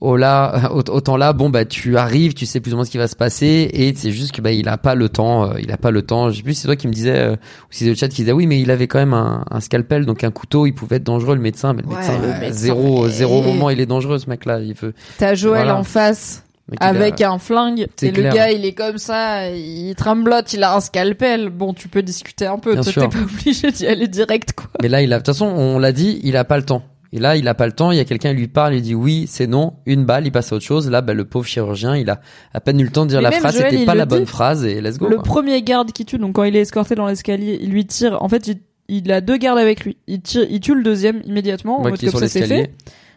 Oh 0.00 0.16
là, 0.16 0.70
autant 0.72 1.16
là, 1.16 1.32
bon 1.32 1.50
bah 1.50 1.64
tu 1.64 1.96
arrives, 1.96 2.32
tu 2.32 2.46
sais 2.46 2.60
plus 2.60 2.72
ou 2.72 2.76
moins 2.76 2.84
ce 2.84 2.90
qui 2.90 2.98
va 2.98 3.08
se 3.08 3.16
passer, 3.16 3.68
et 3.72 3.92
c'est 3.96 4.12
juste 4.12 4.30
que 4.30 4.40
bah 4.40 4.52
il 4.52 4.68
a 4.68 4.78
pas 4.78 4.94
le 4.94 5.08
temps, 5.08 5.50
euh, 5.50 5.54
il 5.60 5.72
a 5.72 5.76
pas 5.76 5.90
le 5.90 6.02
temps. 6.02 6.30
Je 6.30 6.36
sais 6.36 6.42
plus, 6.44 6.54
si 6.54 6.60
c'est 6.60 6.68
toi 6.68 6.76
qui 6.76 6.86
me 6.86 6.92
disais, 6.92 7.18
euh, 7.18 7.32
ou 7.32 7.36
si 7.70 7.82
c'est 7.82 7.90
le 7.90 7.96
chat 7.96 8.06
qui 8.06 8.22
disait 8.22 8.30
oui, 8.30 8.46
mais 8.46 8.60
il 8.60 8.70
avait 8.70 8.86
quand 8.86 9.00
même 9.00 9.12
un, 9.12 9.44
un 9.50 9.58
scalpel, 9.60 10.06
donc 10.06 10.22
un 10.22 10.30
couteau, 10.30 10.66
il 10.66 10.72
pouvait 10.72 10.96
être 10.96 11.04
dangereux 11.04 11.34
le 11.34 11.40
médecin, 11.40 11.72
mais 11.72 11.82
le 11.82 11.88
Ouais, 11.88 11.96
médecin, 11.96 12.18
le 12.22 12.28
euh, 12.28 12.40
médecin, 12.40 12.52
zéro 12.52 13.02
mais- 13.06 13.10
zéro 13.10 13.42
moment 13.42 13.70
il 13.70 13.80
est 13.80 13.86
dangereux 13.86 14.18
ce 14.18 14.30
mec 14.30 14.44
là, 14.44 14.60
il 14.60 14.72
veut. 14.74 14.94
T'as 15.18 15.34
Joël 15.34 15.64
Voilà. 15.64 15.76
en 15.80 15.82
face 15.82 16.44
a- 16.78 16.86
avec 16.86 17.20
un 17.20 17.38
flingue 17.40 17.88
et 18.00 18.10
le 18.12 18.22
gars 18.22 18.52
il 18.52 18.64
est 18.64 18.74
comme 18.74 18.98
ça, 18.98 19.50
il 19.50 19.96
tremblote, 19.96 20.52
il 20.52 20.62
a 20.62 20.76
un 20.76 20.80
scalpel. 20.80 21.48
Bon, 21.50 21.74
tu 21.74 21.88
peux 21.88 22.02
discuter 22.02 22.46
un 22.46 22.58
peu, 22.60 22.78
t'es 22.78 22.92
pas 22.92 23.08
obligé 23.20 23.72
d'y 23.72 23.88
aller 23.88 24.06
direct 24.06 24.52
quoi. 24.52 24.66
Mais 24.80 24.88
là, 24.88 25.02
il 25.02 25.12
a, 25.12 25.16
de 25.16 25.24
toute 25.24 25.34
façon, 25.34 25.46
on 25.46 25.80
l'a 25.80 25.90
dit, 25.90 26.20
il 26.22 26.36
a 26.36 26.44
pas 26.44 26.56
le 26.56 26.62
temps. 26.64 26.84
Et 27.12 27.18
là, 27.18 27.36
il 27.36 27.48
a 27.48 27.54
pas 27.54 27.66
le 27.66 27.72
temps. 27.72 27.90
Il 27.90 27.96
y 27.96 28.00
a 28.00 28.04
quelqu'un 28.04 28.32
qui 28.32 28.40
lui 28.40 28.48
parle, 28.48 28.74
il 28.74 28.82
dit 28.82 28.94
oui, 28.94 29.26
c'est 29.28 29.46
non, 29.46 29.74
une 29.86 30.04
balle, 30.04 30.26
il 30.26 30.32
passe 30.32 30.52
à 30.52 30.56
autre 30.56 30.64
chose. 30.64 30.90
Là, 30.90 31.00
bah, 31.00 31.14
le 31.14 31.24
pauvre 31.24 31.46
chirurgien, 31.46 31.96
il 31.96 32.10
a 32.10 32.20
à 32.52 32.60
peine 32.60 32.78
eu 32.80 32.84
le 32.84 32.90
temps 32.90 33.04
de 33.04 33.10
dire 33.10 33.18
Mais 33.18 33.24
la 33.24 33.30
même 33.30 33.40
phrase, 33.40 33.56
c'était 33.56 33.84
pas 33.84 33.94
la 33.94 34.04
bonne 34.04 34.24
dit. 34.24 34.26
phrase 34.26 34.64
et 34.64 34.80
let's 34.80 34.98
go. 34.98 35.08
Le 35.08 35.16
quoi. 35.16 35.24
premier 35.24 35.62
garde 35.62 35.92
qui 35.92 36.04
tue, 36.04 36.18
donc 36.18 36.34
quand 36.34 36.44
il 36.44 36.54
est 36.54 36.60
escorté 36.60 36.94
dans 36.94 37.06
l'escalier, 37.06 37.58
il 37.62 37.70
lui 37.70 37.86
tire. 37.86 38.22
En 38.22 38.28
fait, 38.28 38.46
il, 38.46 38.58
il 38.88 39.10
a 39.10 39.20
deux 39.20 39.36
gardes 39.38 39.58
avec 39.58 39.84
lui. 39.84 39.96
Il 40.06 40.20
tire, 40.20 40.46
il 40.50 40.60
tue 40.60 40.74
le 40.74 40.82
deuxième 40.82 41.22
immédiatement. 41.24 41.80
en 41.80 41.82
mode 41.82 41.98
comme 41.98 42.10
ça 42.10 42.28
c'est 42.28 42.46
fait, 42.46 42.72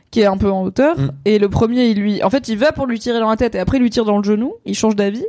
qui 0.10 0.22
est 0.22 0.26
un 0.26 0.38
peu 0.38 0.52
en 0.52 0.64
hauteur. 0.64 0.98
Mm. 0.98 1.12
Et 1.26 1.40
le 1.40 1.50
premier, 1.50 1.90
il 1.90 2.00
lui, 2.00 2.24
en 2.24 2.30
fait, 2.30 2.48
il 2.48 2.58
va 2.58 2.72
pour 2.72 2.88
lui 2.88 3.00
tirer 3.00 3.20
dans 3.20 3.30
la 3.30 3.36
tête 3.38 3.56
et 3.56 3.60
après 3.60 3.78
il 3.78 3.82
lui 3.82 3.90
tire 3.90 4.06
dans 4.06 4.18
le 4.18 4.24
genou. 4.24 4.54
Il 4.66 4.76
change 4.76 4.96
d'avis 4.96 5.26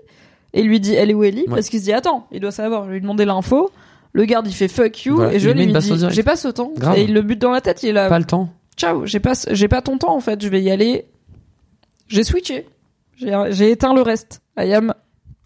et 0.55 0.61
il 0.61 0.69
lui 0.69 0.79
dit 0.79 0.95
elle 0.95 1.11
est 1.11 1.15
où 1.15 1.25
Ellie? 1.25 1.43
Ouais. 1.43 1.55
parce 1.55 1.69
qu'il 1.69 1.81
se 1.81 1.85
dit 1.87 1.93
attends, 1.93 2.29
il 2.31 2.41
doit 2.41 2.53
savoir. 2.53 2.87
Je 2.87 2.93
lui 2.93 3.01
demander 3.01 3.25
l'info. 3.25 3.71
Le 4.13 4.25
garde 4.25 4.47
il 4.47 4.53
fait 4.53 4.69
fuck 4.69 5.05
you 5.05 5.17
Voilà, 5.17 5.35
et 5.35 5.41
je 5.41 5.51
lui 5.51 5.67
dis 5.67 5.91
j'ai 6.11 6.23
pas 6.23 6.37
ce 6.37 6.49
temps 6.49 6.73
Grave. 6.77 6.99
et 6.99 7.05
il 7.05 7.15
le 7.15 7.23
bute 7.23 7.41
dans 7.41 7.51
la 7.51 7.61
tête. 7.61 7.83
Il 7.83 7.91
est 7.91 7.93
là 7.93 8.09
Pas 8.09 8.19
le 8.19 8.25
temps. 8.25 8.51
ciao, 8.77 9.07
j'ai 9.07 9.21
pas, 9.21 9.33
j'ai 9.51 9.69
pas 9.69 9.83
ton 9.83 9.99
temps 9.99 10.15
en 10.15 10.21
fait, 10.21 10.43
je 10.43 10.49
vais 10.49 10.63
y 10.63 10.71
aller. 10.71 11.07
J'ai 12.09 12.25
switché. 12.25 12.67
J'ai, 13.17 13.71
éteint 13.71 13.95
le 13.95 14.03
reste. 14.03 14.43
I 14.59 14.75
am 14.75 14.95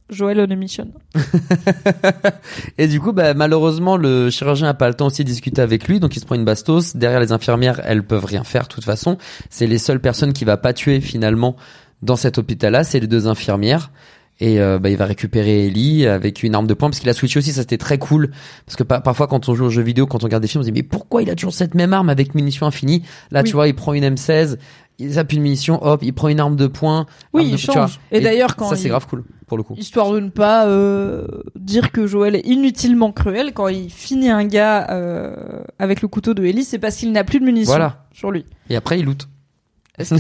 Joël 0.09 0.41
on 0.41 0.51
a 0.51 0.55
mission. 0.55 0.89
Et 2.79 2.87
du 2.87 3.01
coup, 3.01 3.13
bah, 3.13 3.35
malheureusement, 3.35 3.97
le 3.97 4.31
chirurgien 4.31 4.69
a 4.69 4.75
pas 4.75 4.89
le 4.89 4.95
temps 4.95 5.07
aussi 5.07 5.25
de 5.25 5.29
discuter 5.29 5.61
avec 5.61 5.89
lui, 5.89 6.01
donc 6.01 6.17
il 6.17 6.21
se 6.21 6.27
prend 6.27 6.37
une 6.37 6.45
bastos. 6.45 6.97
Derrière 6.97 7.21
les 7.21 7.33
infirmières, 7.33 7.81
elles 7.85 8.05
peuvent 8.05 8.25
rien 8.25 8.45
faire 8.45 8.63
de 8.65 8.69
toute 8.69 8.85
façon. 8.85 9.19
C'est 9.51 9.67
les 9.67 9.79
seules 9.79 10.01
personnes 10.01 10.33
qui 10.33 10.45
va 10.45 10.57
pas 10.57 10.73
tuer 10.73 11.01
finalement 11.01 11.57
dans 12.03 12.17
cet 12.17 12.39
hôpital-là, 12.39 12.85
c'est 12.85 13.01
les 13.01 13.07
deux 13.07 13.27
infirmières. 13.27 13.91
Et 14.39 14.61
euh, 14.61 14.79
bah, 14.79 14.91
il 14.91 14.97
va 14.99 15.07
récupérer 15.07 15.67
Ellie 15.67 16.07
avec 16.07 16.43
une 16.43 16.55
arme 16.55 16.67
de 16.67 16.75
poing 16.75 16.91
parce 16.91 17.01
qu'il 17.01 17.09
a 17.09 17.15
switché 17.15 17.39
aussi, 17.39 17.53
ça 17.53 17.63
c'était 17.63 17.79
très 17.79 17.97
cool. 17.97 18.31
Parce 18.67 18.77
que 18.77 18.83
pa- 18.83 19.01
parfois 19.01 19.29
quand 19.29 19.49
on 19.49 19.55
joue 19.55 19.65
aux 19.65 19.71
jeux 19.71 19.81
vidéo, 19.83 20.07
quand 20.07 20.23
on 20.23 20.27
regarde 20.27 20.43
des 20.43 20.49
films, 20.49 20.61
on 20.61 20.65
se 20.65 20.71
dit 20.71 20.77
mais 20.79 20.83
pourquoi 20.83 21.23
il 21.23 21.31
a 21.31 21.35
toujours 21.35 21.55
cette 21.55 21.75
même 21.75 21.95
arme 21.95 22.11
avec 22.11 22.35
munitions 22.35 22.67
infinies? 22.67 23.03
Là 23.31 23.41
Oui. 23.43 23.49
tu 23.49 23.55
vois, 23.55 23.67
il 23.67 23.75
prend 23.75 23.95
une 23.95 24.05
M16, 24.05 24.59
il 24.99 25.19
appuie 25.19 25.39
une 25.39 25.43
munition, 25.43 25.83
hop, 25.83 26.01
il 26.03 26.13
prend 26.13 26.29
une 26.29 26.41
arme 26.41 26.57
de 26.57 26.67
poing. 26.67 27.07
Oui, 27.33 27.47
il 27.47 27.53
de- 27.53 27.57
change. 27.57 27.99
Et 28.13 28.21
d'ailleurs, 28.21 28.57
quand 28.57 28.69
ça 28.69 28.77
c'est 28.77 28.85
il- 28.85 28.89
grave 28.91 29.07
cool 29.07 29.25
pour 29.47 29.57
le 29.57 29.63
coup. 29.63 29.75
Histoire 29.79 30.13
de 30.13 30.21
ne 30.21 30.29
pas 30.29 30.67
euh, 30.67 31.27
dire 31.55 31.91
que 31.91 32.07
Joël 32.07 32.35
est 32.37 32.47
inutilement 32.47 33.13
cruel, 33.13 33.53
quand 33.55 33.69
il 33.69 33.91
finit 33.91 34.29
un 34.29 34.45
gars 34.45 34.89
euh, 34.91 35.35
avec 35.79 36.03
le 36.03 36.09
couteau 36.09 36.35
de 36.35 36.45
Ellie, 36.45 36.65
c'est 36.65 36.79
parce 36.79 36.97
qu'il 36.97 37.11
n'a 37.13 37.25
plus 37.25 37.41
de 37.41 37.45
munitions 37.47 37.71
Voilà. 37.73 38.05
sur 38.13 38.31
lui. 38.31 38.45
Et 38.69 38.77
après 38.77 38.99
il 38.99 39.07
loot. 39.07 39.27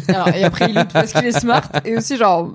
Alors, 0.08 0.28
et 0.28 0.42
après, 0.42 0.70
il 0.70 0.74
loot 0.74 0.88
parce 0.90 1.12
qu'il 1.12 1.26
est 1.26 1.38
smart. 1.38 1.68
Et 1.84 1.98
aussi, 1.98 2.16
genre, 2.16 2.54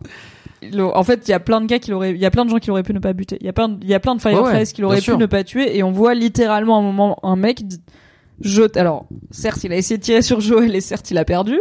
en 0.82 1.04
fait, 1.04 1.28
il 1.28 1.32
y 1.32 1.34
a 1.34 1.40
plein 1.40 1.62
de 1.62 1.66
gars 1.66 1.80
qu'il 1.80 1.94
aurait, 1.94 2.12
il 2.12 2.18
y 2.18 2.26
a 2.26 2.32
plein 2.32 2.46
de 2.46 2.50
gens 2.50 2.58
qu'il 2.58 2.72
aurait 2.72 2.84
pu 2.84 2.94
ne 2.94 3.00
pas 3.00 3.14
buter. 3.14 3.38
Il 3.42 3.46
y 3.46 3.50
a 3.50 3.54
plein, 3.54 3.70
de- 3.70 3.84
il 3.84 3.90
y 3.90 3.94
a 3.94 4.00
plein 4.00 4.16
de 4.16 4.22
Fireflies 4.22 4.44
Ouais, 4.44 4.54
ouais, 4.60 4.66
qu'il 4.66 4.86
aurait 4.86 4.96
bien 4.96 5.02
pu 5.02 5.06
sûr. 5.12 5.18
ne 5.18 5.26
pas 5.26 5.44
tuer. 5.44 5.78
Et 5.78 5.84
on 5.84 5.92
voit 5.92 6.14
littéralement 6.14 6.78
à 6.78 6.80
un 6.80 6.84
moment 6.84 7.18
un 7.24 7.36
mec 7.36 7.64
jette. 8.42 8.78
Alors, 8.78 9.06
certes, 9.32 9.64
il 9.64 9.72
a 9.74 9.76
essayé 9.78 9.98
de 9.98 10.04
tirer 10.04 10.22
sur 10.22 10.40
Joël 10.42 10.76
et 10.76 10.82
certes, 10.82 11.10
il 11.12 11.18
a 11.18 11.26
perdu. 11.26 11.60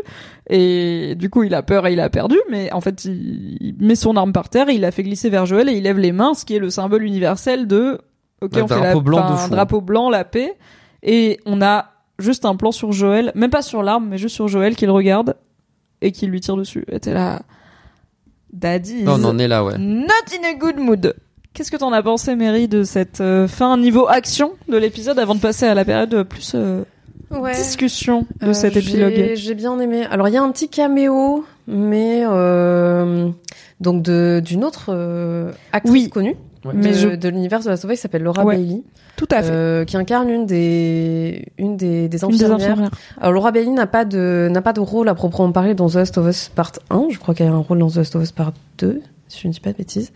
Et 0.49 1.15
du 1.17 1.31
coup, 1.31 1.43
il 1.45 1.55
a 1.55 1.63
peur 1.63 1.87
et 1.87 1.93
il 1.93 2.01
a 2.01 2.09
perdu. 2.11 2.37
Mais 2.51 2.73
en 2.73 2.81
fait, 2.81 3.05
il, 3.05 3.59
il 3.61 3.75
met 3.81 3.95
son 3.95 4.17
arme 4.17 4.33
par 4.33 4.49
terre 4.49 4.69
et 4.69 4.75
il 4.75 4.81
la 4.83 4.91
fait 4.91 5.03
glisser 5.03 5.31
vers 5.31 5.47
Joël 5.47 5.69
et 5.69 5.73
il 5.73 5.83
lève 5.85 5.99
les 5.99 6.13
mains, 6.13 6.35
ce 6.35 6.45
qui 6.45 6.55
est 6.57 6.59
le 6.59 6.71
symbole 6.71 7.05
universel 7.05 7.67
de, 7.67 7.99
ok, 8.43 8.57
Un 8.57 8.63
on 8.63 8.69
fait 8.69 8.75
la, 8.75 8.81
drapeau 8.81 9.01
blanc 9.03 9.19
de 9.19 9.23
enfin, 9.25 9.37
fou, 9.37 9.45
un 9.47 9.49
drapeau 9.57 9.81
blanc, 9.81 10.11
la 10.11 10.25
paix. 10.25 10.55
Et 11.03 11.39
on 11.47 11.63
a 11.63 11.87
juste 12.19 12.45
un 12.45 12.55
plan 12.57 12.73
sur 12.73 12.93
Joël, 12.93 13.33
même 13.35 13.51
pas 13.51 13.63
sur 13.63 13.83
l'arme, 13.83 14.09
mais 14.11 14.19
juste 14.19 14.35
sur 14.35 14.49
Joël 14.49 14.77
qui 14.77 14.85
le 14.87 14.93
regarde 14.93 15.37
et 16.03 16.13
qui 16.13 16.27
lui 16.27 16.41
tire 16.41 16.57
dessus. 16.57 16.85
Et 16.91 17.01
t'es 17.01 17.15
là, 17.15 17.43
Daddy 18.53 19.01
is 19.01 19.03
Non, 19.05 19.15
on 19.21 19.25
en 19.25 19.39
est 19.39 19.49
là, 19.49 19.65
ouais. 19.65 19.79
not 19.79 20.07
in 20.33 20.45
a 20.49 20.55
good 20.55 20.77
mood. 20.77 21.15
Qu'est-ce 21.55 21.71
que 21.71 21.77
t'en 21.77 21.93
as 21.93 22.03
pensé, 22.03 22.37
Mary, 22.37 22.69
de 22.69 22.83
cette 22.85 23.21
euh, 23.21 23.49
fin 23.49 23.77
niveau 23.77 24.07
action 24.09 24.53
de 24.69 24.77
l'épisode 24.77 25.19
avant 25.19 25.35
de 25.35 25.41
passer 25.41 25.67
à 25.67 25.75
la 25.75 25.85
période 25.85 26.23
plus 26.25 26.53
euh, 26.55 26.83
Ouais. 27.31 27.53
discussion 27.55 28.27
de 28.41 28.49
Euh, 28.49 28.53
cet 28.53 28.77
épilogue? 28.77 29.33
J'ai 29.35 29.55
bien 29.55 29.79
aimé. 29.79 30.05
Alors 30.11 30.27
il 30.29 30.35
y 30.35 30.37
a 30.37 30.43
un 30.43 30.51
petit 30.51 30.69
caméo, 30.69 31.45
mais 31.69 32.23
euh, 32.25 33.29
donc 33.81 34.03
de 34.03 34.41
d'une 34.45 34.65
autre 34.65 34.87
euh, 34.89 35.53
actrice 35.73 35.93
Oui. 36.05 36.09
connue 36.11 36.37
Ouais. 36.65 36.73
Mais 36.75 36.89
de, 36.89 36.93
je- 36.93 37.09
de 37.17 37.29
l'univers 37.31 37.61
de 37.61 37.69
la 37.71 37.77
Sauvage 37.79 37.97
qui 37.97 38.03
s'appelle 38.03 38.23
Laura 38.23 38.45
Ouais. 38.45 38.57
Bailey, 38.57 38.83
Tout 39.17 39.29
à 39.31 39.43
fait. 39.43 39.51
euh, 39.51 39.85
qui 39.87 39.97
incarne 39.97 40.29
une 40.29 40.45
des 40.47 41.47
une 41.57 41.77
des, 41.79 42.09
des 42.09 42.23
Une 42.23 42.29
des 42.31 42.45
infirmières. 42.45 42.53
infirmières. 42.73 42.91
Alors 43.19 43.33
Laura 43.33 43.51
Bailey 43.51 43.71
n'a 43.71 43.87
pas 43.87 44.05
de 44.05 44.49
n'a 44.51 44.61
pas 44.61 44.75
de 44.75 44.81
rôle 44.81 45.09
à 45.09 45.15
proprement 45.15 45.53
parler 45.53 45.75
dans 45.75 45.89
The 45.89 45.95
Last 45.95 46.19
of 46.19 46.29
Us 46.29 46.51
Part 46.55 46.73
1. 46.91 47.07
Je 47.11 47.19
crois 47.19 47.35
qu'elle 47.35 47.49
a 47.49 47.53
un 47.53 47.59
rôle 47.59 47.79
dans 47.79 47.89
The 47.89 47.97
Last 47.97 48.15
of 48.17 48.23
Us 48.23 48.33
Part 48.33 48.53
2, 48.79 49.01
si 49.31 49.41
je 49.43 49.49
ne 49.49 49.53
dis 49.53 49.61
pas 49.61 49.73
de 49.73 49.77
bêtises. 49.79 50.13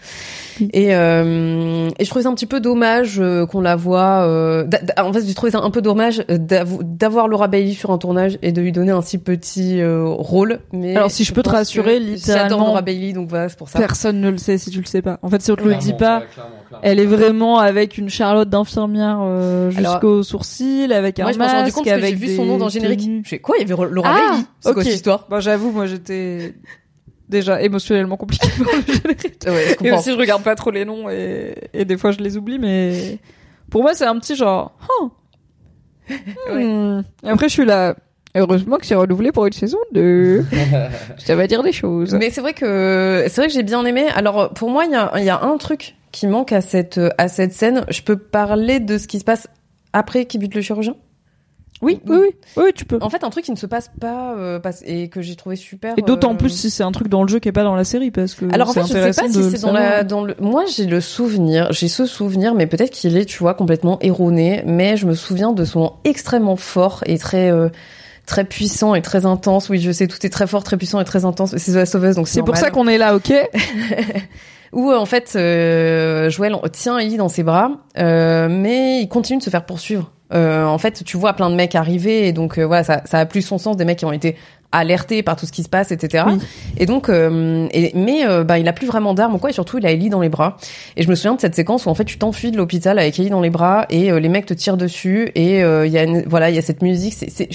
Oui. 0.61 0.69
Et 0.73 0.95
euh, 0.95 1.89
et 1.99 2.05
je 2.05 2.11
trouvais 2.11 2.24
ça 2.24 2.28
un 2.28 2.35
petit 2.35 2.47
peu 2.47 2.61
dommage 2.61 3.19
euh, 3.20 3.47
qu'on 3.47 3.61
la 3.61 3.77
voit. 3.77 4.27
Euh, 4.27 4.66
en 4.99 5.12
fait, 5.12 5.24
j'ai 5.27 5.35
trouvé 5.35 5.53
ça 5.53 5.61
un 5.61 5.70
peu 5.70 5.81
dommage 5.82 6.23
euh, 6.31 6.39
d'avo- 6.39 6.82
d'avoir 6.82 7.28
Laura 7.28 7.49
Bailey 7.49 7.73
sur 7.73 7.91
un 7.91 7.99
tournage 7.99 8.39
et 8.43 8.53
de 8.53 8.61
lui 8.61 8.73
donner 8.73 8.93
un 8.93 9.03
si 9.03 9.19
petit 9.19 9.81
euh, 9.81 10.05
rôle. 10.05 10.61
Mais 10.73 10.97
Alors, 10.97 11.11
si 11.11 11.24
je 11.24 11.32
peux 11.32 11.43
te 11.43 11.51
rassurer, 11.51 11.99
littéralement, 12.01 12.49
j'adore 12.49 12.66
Laura 12.66 12.82
Bailey, 12.82 13.12
donc 13.12 13.28
voilà, 13.28 13.49
c'est 13.49 13.59
pour 13.59 13.69
ça. 13.69 13.78
Personne 13.78 14.20
ne 14.20 14.31
le 14.31 14.39
sait 14.39 14.59
si 14.59 14.70
tu 14.70 14.81
le 14.81 14.86
sais 14.86 15.03
pas. 15.03 15.19
En 15.23 15.28
fait, 15.31 15.41
si 15.43 15.51
on 15.53 15.57
te 15.57 15.62
le 15.62 15.74
dit 15.77 15.93
pas, 15.95 16.20
ouais, 16.20 16.27
clairement, 16.32 16.51
clairement. 16.69 16.82
elle 16.82 17.01
est 17.01 17.07
vraiment 17.07 17.59
avec 17.59 17.99
une 17.99 18.09
Charlotte 18.09 18.49
d'infirmière 18.49 19.19
euh, 19.23 19.70
Alors, 19.77 19.93
jusqu'au 19.95 20.23
sourcil, 20.23 20.93
avec 20.93 21.20
un 21.20 21.24
Moi, 21.24 21.32
je 21.32 21.39
suis 21.39 21.43
rendu 21.43 21.55
masque, 21.62 21.74
compte 21.77 21.85
parce 21.86 22.01
que 22.01 22.07
j'ai 22.07 22.15
vu 22.15 22.36
son 22.36 22.45
nom 22.45 22.59
dans 22.59 22.66
le 22.66 22.70
générique. 22.70 23.09
Je 23.24 23.28
fais 23.28 23.39
quoi 23.39 23.57
Il 23.59 23.69
y 23.69 23.73
avait 23.73 23.85
Laura 23.91 24.11
Ah, 24.12 24.31
Bailey. 24.31 24.43
C'est 24.61 24.73
quoi 24.73 24.82
ok. 24.82 24.85
cette 24.89 24.95
histoire? 24.95 25.27
Bon, 25.31 25.41
j'avoue, 25.41 25.70
moi, 25.70 25.86
j'étais 25.86 26.55
déjà 27.28 27.62
émotionnellement 27.62 28.16
compliquée 28.16 28.48
pour 28.56 28.72
le 28.72 28.92
générique. 28.92 29.42
Ouais, 29.46 29.76
je 29.80 29.86
Et 29.86 29.92
aussi, 29.92 30.12
je 30.12 30.18
regarde 30.18 30.42
pas 30.42 30.55
trop 30.55 30.70
les 30.70 30.84
noms 30.84 31.09
et, 31.09 31.55
et 31.72 31.84
des 31.84 31.96
fois, 31.96 32.10
je 32.10 32.18
les 32.18 32.36
oublie, 32.36 32.59
mais 32.59 33.18
pour 33.70 33.82
moi, 33.82 33.94
c'est 33.94 34.06
un 34.06 34.18
petit 34.18 34.36
genre. 34.36 34.76
Hmm. 36.51 37.01
Après, 37.24 37.48
je 37.48 37.52
suis 37.52 37.64
là. 37.64 37.96
Heureusement 38.36 38.78
que 38.78 38.86
c'est 38.86 38.96
renouvelé 38.96 39.30
pour 39.30 39.46
une 39.46 39.52
saison 39.52 39.78
2. 39.92 40.44
Ça 41.18 41.36
va 41.36 41.46
dire 41.46 41.62
des 41.62 41.70
choses. 41.70 42.14
Mais 42.14 42.30
c'est 42.30 42.40
vrai 42.40 42.52
que 42.52 43.24
c'est 43.28 43.40
vrai 43.40 43.46
que 43.46 43.52
j'ai 43.52 43.62
bien 43.62 43.84
aimé. 43.84 44.09
Alors 44.12 44.52
pour 44.55 44.70
moi, 44.70 44.86
il 44.86 44.90
y 44.90 44.96
a, 44.96 45.12
il 45.18 45.24
y 45.24 45.30
a 45.30 45.40
un 45.40 45.56
truc 45.56 45.94
qui 46.10 46.26
manque 46.26 46.52
à 46.52 46.60
cette 46.60 47.01
à 47.16 47.28
cette 47.28 47.52
scène. 47.52 47.84
Je 47.90 48.02
peux 48.02 48.16
parler 48.16 48.80
de 48.80 48.98
ce 48.98 49.06
qui 49.06 49.20
se 49.20 49.24
passe 49.24 49.46
après 49.92 50.26
qu'il 50.26 50.40
bute 50.40 50.55
le 50.56 50.62
chirurgien? 50.62 50.96
Oui, 51.85 52.01
oui, 52.09 52.16
oui, 52.20 52.28
oui, 52.56 52.73
tu 52.74 52.85
peux. 52.85 52.98
En 53.02 53.11
fait, 53.11 53.23
un 53.24 53.31
truc 53.31 53.44
qui 53.44 53.52
ne 53.52 53.56
se 53.56 53.66
passe 53.66 53.90
pas 54.01 54.35
euh, 54.36 54.59
passe- 54.59 54.82
et 54.86 55.09
que 55.09 55.20
j'ai 55.23 55.36
trouvé 55.36 55.56
super. 55.56 55.94
Et 55.97 56.02
d'autant 56.02 56.32
euh, 56.32 56.36
plus 56.36 56.48
si 56.51 56.70
c'est 56.70 56.82
un 56.82 56.93
truc 56.93 57.09
dans 57.09 57.23
le 57.23 57.28
jeu 57.28 57.39
qui 57.39 57.48
est 57.48 57.52
pas 57.52 57.62
dans 57.65 57.74
la 57.77 57.85
série, 57.85 58.11
parce 58.11 58.35
que 58.35 58.47
Alors 58.52 58.70
en 58.70 58.73
fait, 58.73 58.81
je 58.82 58.86
sais 58.86 59.23
pas 59.23 59.28
si 59.28 59.51
c'est 59.51 59.61
dans 59.61 59.73
la 59.73 60.02
dans 60.05 60.24
le. 60.24 60.35
Moi, 60.40 60.65
j'ai 60.74 60.86
le 60.86 61.01
souvenir, 61.01 61.70
j'ai 61.73 61.89
ce 61.89 62.06
souvenir, 62.06 62.55
mais 62.55 62.66
peut-être 62.66 62.90
qu'il 62.90 63.16
est, 63.16 63.27
tu 63.27 63.39
vois, 63.39 63.55
complètement 63.55 63.98
erroné. 64.01 64.62
Mais 64.66 64.97
je 64.97 65.06
me 65.06 65.15
souviens 65.15 65.52
de 65.52 65.65
ce 65.65 65.77
moment 65.78 66.01
extrêmement 66.05 66.56
fort 66.56 67.02
et 67.06 67.19
très 67.19 67.51
euh, 67.51 67.69
très 68.27 68.44
puissant 68.44 68.94
et 68.94 69.02
très 69.02 69.27
intense. 69.27 69.69
Oui, 69.69 69.78
je 69.81 69.93
sais, 69.93 70.06
tout 70.09 70.24
est 70.24 70.31
très 70.31 70.47
fort, 70.47 70.65
très 70.65 70.77
puissant 70.78 71.01
et 71.01 71.05
très 71.05 71.24
intense. 71.27 71.55
C'est 71.56 71.73
The 71.73 71.77
Last 71.77 71.94
of 71.94 72.05
Us, 72.05 72.16
donc 72.16 72.28
C'est 72.28 72.43
pour 72.43 72.56
ça 72.56 72.70
qu'on 72.70 72.89
est 72.89 72.98
là, 72.98 73.15
ok 73.15 73.32
où 74.73 74.90
euh, 74.90 74.97
en 74.98 75.06
fait 75.06 75.32
euh, 75.36 76.31
Joël 76.31 76.56
tient 76.73 76.98
Ellie 76.98 77.16
dans 77.16 77.28
ses 77.28 77.43
bras, 77.43 77.70
euh, 77.98 78.48
mais 78.51 79.01
il 79.02 79.09
continue 79.09 79.39
de 79.39 79.43
se 79.44 79.51
faire 79.51 79.65
poursuivre. 79.66 80.11
Euh, 80.32 80.64
en 80.64 80.78
fait, 80.78 81.05
tu 81.05 81.16
vois 81.16 81.34
plein 81.34 81.51
de 81.51 81.55
mecs 81.55 81.74
arriver 81.74 82.26
et 82.26 82.32
donc 82.32 82.59
euh, 82.59 82.64
voilà, 82.64 82.82
ça, 82.82 83.02
ça 83.05 83.18
a 83.18 83.26
plus 83.26 83.42
son 83.42 83.59
sens 83.59 83.76
des 83.76 83.84
mecs 83.84 83.98
qui 83.98 84.05
ont 84.05 84.12
été 84.12 84.36
alertés 84.74 85.22
par 85.22 85.36
tout 85.36 85.46
ce 85.46 85.52
qui 85.52 85.62
se 85.62 85.68
passe, 85.68 85.92
etc. 85.92 86.24
Oui. 86.26 86.38
Et 86.76 86.86
donc, 86.86 87.09
euh, 87.09 87.68
et, 87.72 87.92
mais 87.94 88.26
euh, 88.26 88.44
bah 88.44 88.59
il 88.59 88.68
a 88.68 88.72
plus 88.72 88.86
vraiment 88.86 89.14
d'armes 89.14 89.34
ou 89.34 89.38
quoi, 89.38 89.51
et 89.51 89.52
surtout 89.52 89.78
il 89.78 89.86
a 89.86 89.92
Ellie 89.92 90.10
dans 90.10 90.20
les 90.20 90.28
bras. 90.28 90.56
Et 90.96 91.02
je 91.02 91.09
me 91.09 91.14
souviens 91.14 91.34
de 91.34 91.40
cette 91.40 91.55
séquence 91.55 91.86
où 91.86 91.88
en 91.88 91.94
fait 91.94 92.05
tu 92.05 92.18
t'enfuis 92.18 92.51
de 92.51 92.56
l'hôpital 92.56 92.98
avec 92.98 93.18
Ellie 93.18 93.30
dans 93.30 93.40
les 93.40 93.51
bras 93.51 93.86
et 93.88 94.10
euh, 94.10 94.18
les 94.18 94.28
mecs 94.28 94.46
te 94.46 94.55
tirent 94.55 94.76
dessus 94.76 95.30
et 95.34 95.62
euh, 95.62 95.86
il 95.86 95.92
y 95.92 95.98
a 95.98 96.02
une, 96.02 96.22
voilà 96.26 96.51
il 96.51 96.56
y 96.56 96.59
a 96.59 96.62
cette 96.62 96.82
musique, 96.82 97.14
c'est 97.14 97.48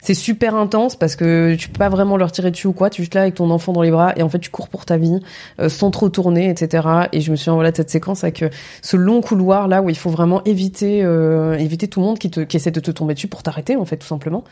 c'est 0.00 0.14
super 0.14 0.54
intense 0.54 0.96
parce 0.96 1.16
que 1.16 1.54
tu 1.56 1.68
peux 1.68 1.78
pas 1.78 1.88
vraiment 1.88 2.16
leur 2.16 2.32
tirer 2.32 2.50
dessus 2.50 2.66
ou 2.66 2.72
quoi. 2.72 2.90
Tu 2.90 3.00
es 3.00 3.04
juste 3.04 3.14
là 3.14 3.22
avec 3.22 3.34
ton 3.34 3.50
enfant 3.50 3.72
dans 3.72 3.82
les 3.82 3.90
bras 3.90 4.12
et 4.16 4.22
en 4.22 4.28
fait 4.28 4.38
tu 4.38 4.50
cours 4.50 4.68
pour 4.68 4.84
ta 4.84 4.96
vie 4.96 5.20
euh, 5.60 5.68
sans 5.68 5.90
trop 5.90 6.08
tourner, 6.08 6.50
etc. 6.50 6.86
Et 7.12 7.20
je 7.20 7.30
me 7.30 7.36
souviens 7.36 7.54
voilà 7.54 7.72
cette 7.74 7.90
séquence 7.90 8.24
avec 8.24 8.42
euh, 8.42 8.48
ce 8.82 8.96
long 8.96 9.20
couloir 9.20 9.68
là 9.68 9.82
où 9.82 9.90
il 9.90 9.96
faut 9.96 10.10
vraiment 10.10 10.42
éviter 10.44 11.02
euh, 11.02 11.54
éviter 11.58 11.88
tout 11.88 12.00
le 12.00 12.06
monde 12.06 12.18
qui 12.18 12.30
te 12.30 12.40
qui 12.40 12.56
essaie 12.56 12.70
de 12.70 12.80
te 12.80 12.90
tomber 12.90 13.14
dessus 13.14 13.28
pour 13.28 13.42
t'arrêter 13.42 13.76
en 13.76 13.84
fait 13.84 13.96
tout 13.96 14.06
simplement. 14.06 14.44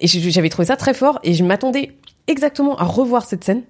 Et 0.00 0.08
j'avais 0.08 0.48
trouvé 0.48 0.66
ça 0.66 0.76
très 0.76 0.92
fort 0.92 1.20
et 1.22 1.34
je 1.34 1.44
m'attendais 1.44 1.92
exactement 2.26 2.76
à 2.76 2.84
revoir 2.84 3.24
cette 3.24 3.44
scène. 3.44 3.62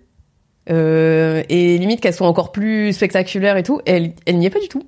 Euh, 0.70 1.42
et 1.50 1.76
limite 1.76 2.00
qu'elle 2.00 2.14
soit 2.14 2.26
encore 2.26 2.50
plus 2.50 2.94
spectaculaire 2.94 3.58
et 3.58 3.62
tout, 3.62 3.80
et 3.84 3.90
elle, 3.90 4.12
elle 4.24 4.38
n'y 4.38 4.46
est 4.46 4.50
pas 4.50 4.60
du 4.60 4.68
tout. 4.68 4.82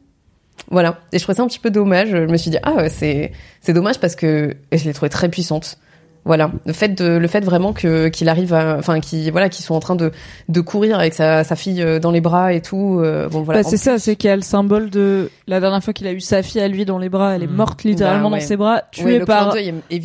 Voilà. 0.71 1.01
Et 1.13 1.19
je 1.19 1.23
trouvais 1.23 1.37
ça 1.37 1.43
un 1.43 1.47
petit 1.47 1.59
peu 1.59 1.71
dommage. 1.71 2.09
Je 2.09 2.17
me 2.17 2.37
suis 2.37 2.51
dit, 2.51 2.59
ah 2.63 2.89
c'est, 2.89 3.33
c'est 3.61 3.73
dommage 3.73 4.01
parce 4.01 4.17
que 4.17 4.57
je 4.73 4.85
l'ai 4.85 4.93
trouvée 4.93 5.11
très 5.11 5.29
puissante. 5.29 5.79
Voilà. 6.27 6.51
Le 6.67 6.73
fait 6.73 6.89
de, 6.89 7.17
le 7.17 7.27
fait 7.29 7.41
vraiment 7.45 7.73
que, 7.73 8.09
qu'il 8.09 8.29
arrive 8.29 8.53
à, 8.53 8.77
enfin, 8.79 8.99
qu'ils, 9.01 9.31
voilà, 9.31 9.49
qu'ils 9.49 9.65
sont 9.65 9.75
en 9.75 9.81
train 9.81 9.95
de, 9.95 10.11
de 10.49 10.61
courir 10.61 10.99
avec 10.99 11.15
sa, 11.15 11.45
sa 11.45 11.55
fille 11.57 11.81
euh, 11.81 12.01
dans 12.01 12.11
les 12.11 12.21
bras 12.21 12.53
et 12.53 12.61
tout. 12.61 12.99
euh, 13.01 13.29
bon, 13.29 13.43
voilà. 13.43 13.63
Bah, 13.63 13.69
c'est 13.69 13.77
ça, 13.77 13.99
c'est 14.01 14.17
qu'il 14.17 14.27
y 14.29 14.33
a 14.33 14.37
le 14.37 14.43
symbole 14.43 14.91
de 14.91 15.31
la 15.47 15.61
dernière 15.61 15.83
fois 15.83 15.93
qu'il 15.93 16.07
a 16.09 16.13
eu 16.13 16.21
sa 16.21 16.43
fille 16.43 16.61
à 16.61 16.67
lui 16.69 16.85
dans 16.85 16.99
les 16.99 17.09
bras, 17.09 17.37
elle 17.37 17.45
est 17.45 17.47
Mhm. 17.47 17.55
morte 17.55 17.85
littéralement 17.85 18.29
Bah, 18.29 18.37
ouais. 18.37 18.43
dans 18.43 18.47
ses 18.49 18.57
bras, 18.57 18.83
tuée 18.91 19.21
par 19.21 19.55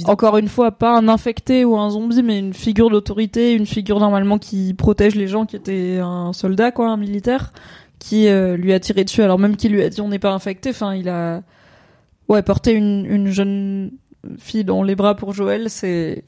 encore 0.06 0.38
une 0.38 0.48
fois 0.48 0.72
pas 0.72 0.95
un 0.95 1.07
infecté 1.10 1.65
ou 1.65 1.76
un 1.77 1.89
zombie, 1.89 2.22
mais 2.23 2.38
une 2.39 2.53
figure 2.53 2.89
d'autorité, 2.91 3.53
une 3.53 3.65
figure 3.65 3.99
normalement 3.99 4.38
qui 4.38 4.73
protège 4.76 5.15
les 5.15 5.27
gens, 5.27 5.45
qui 5.48 5.56
était 5.56 5.99
un 6.03 6.34
soldat 6.34 6.72
quoi, 6.72 6.89
un 6.89 6.98
militaire, 6.98 7.52
qui 7.98 8.27
euh, 8.27 8.57
lui 8.57 8.73
a 8.73 8.80
tiré 8.80 9.03
dessus. 9.03 9.23
Alors 9.23 9.39
même 9.39 9.56
qu'il 9.56 9.72
lui 9.72 9.81
a 9.81 9.89
dit 9.89 10.02
on 10.02 10.10
n'est 10.10 10.19
pas 10.19 10.31
infecté, 10.34 10.69
enfin 10.69 10.93
il 10.93 11.10
a 11.10 11.41
ouais 12.30 12.43
porté 12.43 12.73
une, 12.73 13.06
une 13.10 13.27
jeune 13.31 13.91
fille 14.38 14.64
dans 14.64 14.84
les 14.84 14.95
bras 14.95 15.15
pour 15.15 15.34
Joël, 15.34 15.69
c'est 15.69 16.23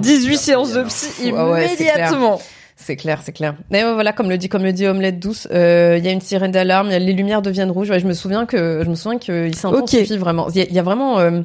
18 0.00 0.36
séances 0.38 0.72
de 0.72 0.82
psy 0.84 1.32
Ah 1.36 1.44
clair. 1.54 1.66
immédiatement. 1.74 2.40
C'est 2.76 2.96
clair, 2.96 3.20
c'est 3.22 3.32
clair. 3.32 3.54
Mais 3.70 3.84
voilà, 3.92 4.12
comme 4.12 4.28
le 4.28 4.36
dit, 4.38 4.48
comme 4.48 4.64
le 4.64 4.72
dit 4.72 4.86
Omelette 4.88 5.20
douce, 5.20 5.46
euh, 5.52 5.96
il 5.98 6.04
y 6.04 6.08
a 6.08 6.10
une 6.10 6.20
sirène 6.20 6.50
d'alarme, 6.50 6.88
les 6.88 7.12
lumières 7.12 7.40
deviennent 7.42 7.70
rouges. 7.70 7.90
Ouais, 7.90 8.00
je 8.00 8.06
me 8.06 8.12
souviens 8.14 8.44
que 8.44 8.80
je 8.84 8.90
me 8.90 8.96
souviens 8.96 9.18
qu'il 9.18 9.54
s'intensifie 9.54 10.16
vraiment. 10.18 10.48
Il 10.50 10.56
y, 10.56 10.60
a- 10.62 10.64
il 10.64 10.72
y 10.74 10.78
a 10.80 10.82
vraiment, 10.82 11.20
euh, 11.20 11.42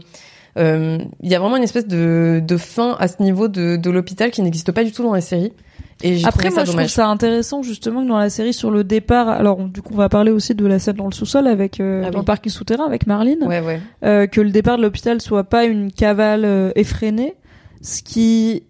euh, 0.57 0.97
il 1.21 1.29
y 1.31 1.35
a 1.35 1.39
vraiment 1.39 1.57
une 1.57 1.63
espèce 1.63 1.85
de, 1.85 2.41
de 2.43 2.57
fin 2.57 2.95
à 2.99 3.07
ce 3.07 3.21
niveau 3.21 3.47
de, 3.49 3.75
de 3.75 3.89
l'hôpital 3.91 4.31
qui 4.31 4.41
n'existe 4.41 4.71
pas 4.71 4.83
du 4.83 4.91
tout 4.91 5.03
dans 5.03 5.13
la 5.13 5.21
série. 5.21 5.53
Et 6.03 6.23
Après, 6.25 6.49
moi, 6.49 6.59
ça 6.59 6.65
je 6.65 6.71
trouve 6.71 6.87
ça 6.87 7.07
intéressant 7.07 7.63
justement 7.63 8.03
que 8.03 8.07
dans 8.07 8.19
la 8.19 8.29
série 8.29 8.53
sur 8.53 8.69
le 8.69 8.83
départ. 8.83 9.29
Alors, 9.29 9.57
du 9.67 9.81
coup, 9.81 9.93
on 9.93 9.97
va 9.97 10.09
parler 10.09 10.31
aussi 10.31 10.53
de 10.53 10.65
la 10.65 10.77
scène 10.79 10.97
dans 10.97 11.07
le 11.07 11.11
sous-sol 11.11 11.47
avec 11.47 11.79
euh, 11.79 12.03
Ah 12.05 12.11
dans 12.11 12.19
oui. 12.19 12.21
le 12.21 12.25
parking 12.25 12.51
souterrain 12.51 12.85
avec 12.85 13.07
Marlene. 13.07 13.43
Ouais, 13.43 13.61
ouais. 13.61 13.81
euh, 14.03 14.27
que 14.27 14.39
le 14.41 14.51
départ 14.51 14.77
de 14.77 14.83
l'hôpital 14.83 15.21
soit 15.21 15.43
pas 15.43 15.65
une 15.65 15.91
cavale 15.91 16.45
euh, 16.45 16.71
effrénée, 16.75 17.35
ce 17.81 18.03
qui 18.03 18.63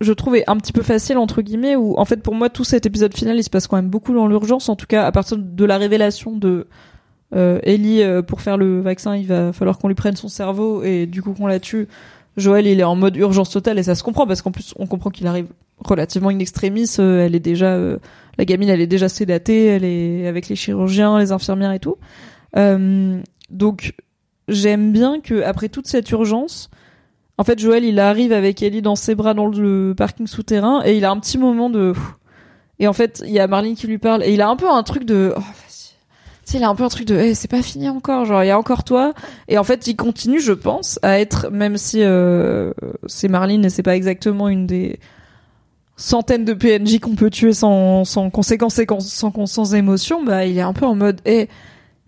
je 0.00 0.12
trouvais 0.12 0.42
un 0.48 0.56
petit 0.56 0.72
peu 0.72 0.82
facile 0.82 1.16
entre 1.16 1.42
guillemets 1.42 1.76
où 1.76 1.96
en 1.96 2.04
fait 2.04 2.16
pour 2.22 2.34
moi 2.34 2.48
tout 2.50 2.64
cet 2.64 2.86
épisode 2.86 3.14
final 3.14 3.36
il 3.36 3.44
se 3.44 3.50
passe 3.50 3.68
quand 3.68 3.76
même 3.76 3.88
beaucoup 3.88 4.12
dans 4.12 4.26
l'urgence 4.26 4.68
en 4.68 4.74
tout 4.74 4.86
cas 4.86 5.04
à 5.06 5.12
partir 5.12 5.38
de 5.38 5.64
la 5.64 5.78
révélation 5.78 6.36
de 6.36 6.66
euh, 7.36 7.60
Ellie 7.62 8.02
euh, 8.02 8.20
pour 8.20 8.40
faire 8.40 8.56
le 8.56 8.80
vaccin 8.80 9.14
il 9.14 9.28
va 9.28 9.52
falloir 9.52 9.78
qu'on 9.78 9.86
lui 9.86 9.94
prenne 9.94 10.16
son 10.16 10.26
cerveau 10.26 10.82
et 10.82 11.06
du 11.06 11.22
coup 11.22 11.32
qu'on 11.34 11.46
la 11.46 11.60
tue 11.60 11.86
Joël 12.36 12.66
il 12.66 12.80
est 12.80 12.84
en 12.84 12.96
mode 12.96 13.16
urgence 13.16 13.50
totale 13.50 13.78
et 13.78 13.82
ça 13.82 13.94
se 13.94 14.02
comprend 14.02 14.26
parce 14.26 14.42
qu'en 14.42 14.52
plus 14.52 14.74
on 14.78 14.86
comprend 14.86 15.10
qu'il 15.10 15.26
arrive 15.26 15.46
relativement 15.78 16.30
in 16.30 16.38
extremis 16.38 16.88
euh, 16.98 17.26
elle 17.26 17.34
est 17.34 17.40
déjà 17.40 17.74
euh, 17.74 17.98
la 18.38 18.44
gamine 18.44 18.68
elle 18.68 18.80
est 18.80 18.86
déjà 18.86 19.08
sédatée, 19.08 19.66
elle 19.66 19.84
est 19.84 20.26
avec 20.26 20.48
les 20.48 20.56
chirurgiens, 20.56 21.18
les 21.18 21.32
infirmières 21.32 21.72
et 21.72 21.80
tout. 21.80 21.96
Euh, 22.56 23.20
donc 23.50 23.94
j'aime 24.48 24.92
bien 24.92 25.20
que 25.20 25.42
après 25.42 25.68
toute 25.68 25.86
cette 25.86 26.10
urgence, 26.10 26.70
en 27.36 27.44
fait 27.44 27.58
Joël 27.58 27.84
il 27.84 27.98
arrive 27.98 28.32
avec 28.32 28.62
Ellie 28.62 28.82
dans 28.82 28.96
ses 28.96 29.14
bras 29.14 29.34
dans 29.34 29.46
le 29.46 29.94
parking 29.96 30.26
souterrain 30.26 30.82
et 30.84 30.96
il 30.96 31.04
a 31.04 31.10
un 31.10 31.18
petit 31.18 31.36
moment 31.36 31.68
de 31.68 31.92
et 32.78 32.88
en 32.88 32.94
fait 32.94 33.22
il 33.26 33.32
y 33.32 33.38
a 33.38 33.46
Marlene 33.46 33.74
qui 33.74 33.86
lui 33.86 33.98
parle 33.98 34.22
et 34.22 34.32
il 34.32 34.40
a 34.40 34.48
un 34.48 34.56
peu 34.56 34.70
un 34.70 34.82
truc 34.82 35.04
de 35.04 35.34
oh, 35.36 35.40
il 36.54 36.64
a 36.64 36.68
un 36.68 36.74
peu 36.74 36.84
un 36.84 36.88
truc 36.88 37.06
de 37.06 37.16
Eh, 37.16 37.34
c'est 37.34 37.48
pas 37.48 37.62
fini 37.62 37.88
encore 37.88 38.24
genre 38.24 38.42
il 38.42 38.48
y 38.48 38.50
a 38.50 38.58
encore 38.58 38.84
toi. 38.84 39.14
Et 39.48 39.58
en 39.58 39.64
fait 39.64 39.86
il 39.86 39.96
continue 39.96 40.40
je 40.40 40.52
pense 40.52 40.98
à 41.02 41.20
être 41.20 41.50
même 41.50 41.76
si 41.76 42.02
euh, 42.02 42.72
c'est 43.06 43.28
Marlene 43.28 43.64
et 43.64 43.70
c'est 43.70 43.82
pas 43.82 43.96
exactement 43.96 44.48
une 44.48 44.66
des 44.66 44.98
centaines 45.96 46.44
de 46.44 46.54
PNJ 46.54 46.98
qu'on 46.98 47.14
peut 47.14 47.30
tuer 47.30 47.52
sans, 47.52 48.04
sans 48.04 48.30
conséquences 48.30 48.78
et 48.78 48.86
sans, 49.00 49.46
sans, 49.46 49.74
émotion, 49.74 50.24
bah, 50.24 50.44
il 50.44 50.58
est 50.58 50.62
un 50.62 50.72
peu 50.72 50.86
en 50.86 50.94
mode, 50.94 51.20
eh, 51.24 51.48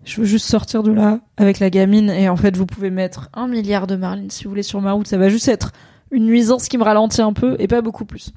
je 0.03 0.21
veux 0.21 0.27
juste 0.27 0.47
sortir 0.47 0.83
de 0.83 0.91
là 0.91 1.19
avec 1.37 1.59
la 1.59 1.69
gamine. 1.69 2.09
Et 2.09 2.29
en 2.29 2.35
fait, 2.35 2.55
vous 2.57 2.65
pouvez 2.65 2.89
mettre 2.89 3.29
un 3.33 3.47
milliard 3.47 3.87
de 3.87 3.95
Marlene 3.95 4.29
si 4.29 4.43
vous 4.43 4.49
voulez 4.49 4.63
sur 4.63 4.81
ma 4.81 4.91
route, 4.91 5.07
ça 5.07 5.17
va 5.17 5.29
juste 5.29 5.47
être 5.47 5.71
une 6.11 6.25
nuisance 6.25 6.67
qui 6.67 6.77
me 6.77 6.83
ralentit 6.83 7.21
un 7.21 7.33
peu 7.33 7.55
et 7.59 7.67
pas 7.67 7.81
beaucoup 7.81 8.05
plus. 8.05 8.31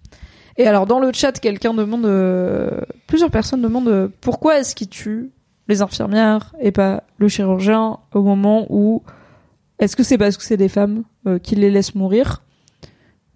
Et 0.57 0.67
alors, 0.67 0.87
dans 0.87 0.99
le 0.99 1.13
chat, 1.13 1.33
quelqu'un 1.39 1.75
demande, 1.75 2.07
euh, 2.07 2.81
plusieurs 3.07 3.31
personnes 3.31 3.63
demandent 3.63 3.89
euh, 3.89 4.09
pourquoi 4.21 4.59
est-ce 4.59 4.75
qu'il 4.75 4.89
tue 4.89 5.31
les 5.69 5.83
infirmières 5.83 6.55
et 6.61 6.73
pas 6.73 7.05
le 7.19 7.29
chirurgien 7.29 7.99
au 8.13 8.23
moment 8.23 8.67
où 8.71 9.03
est-ce 9.79 9.97
que 9.97 10.03
c'est 10.03 10.19
parce 10.19 10.37
que 10.37 10.43
c'est 10.43 10.57
des 10.57 10.69
femmes 10.69 11.05
euh, 11.27 11.39
qu'il 11.39 11.61
les 11.61 11.71
laisse 11.71 11.95
mourir? 11.95 12.43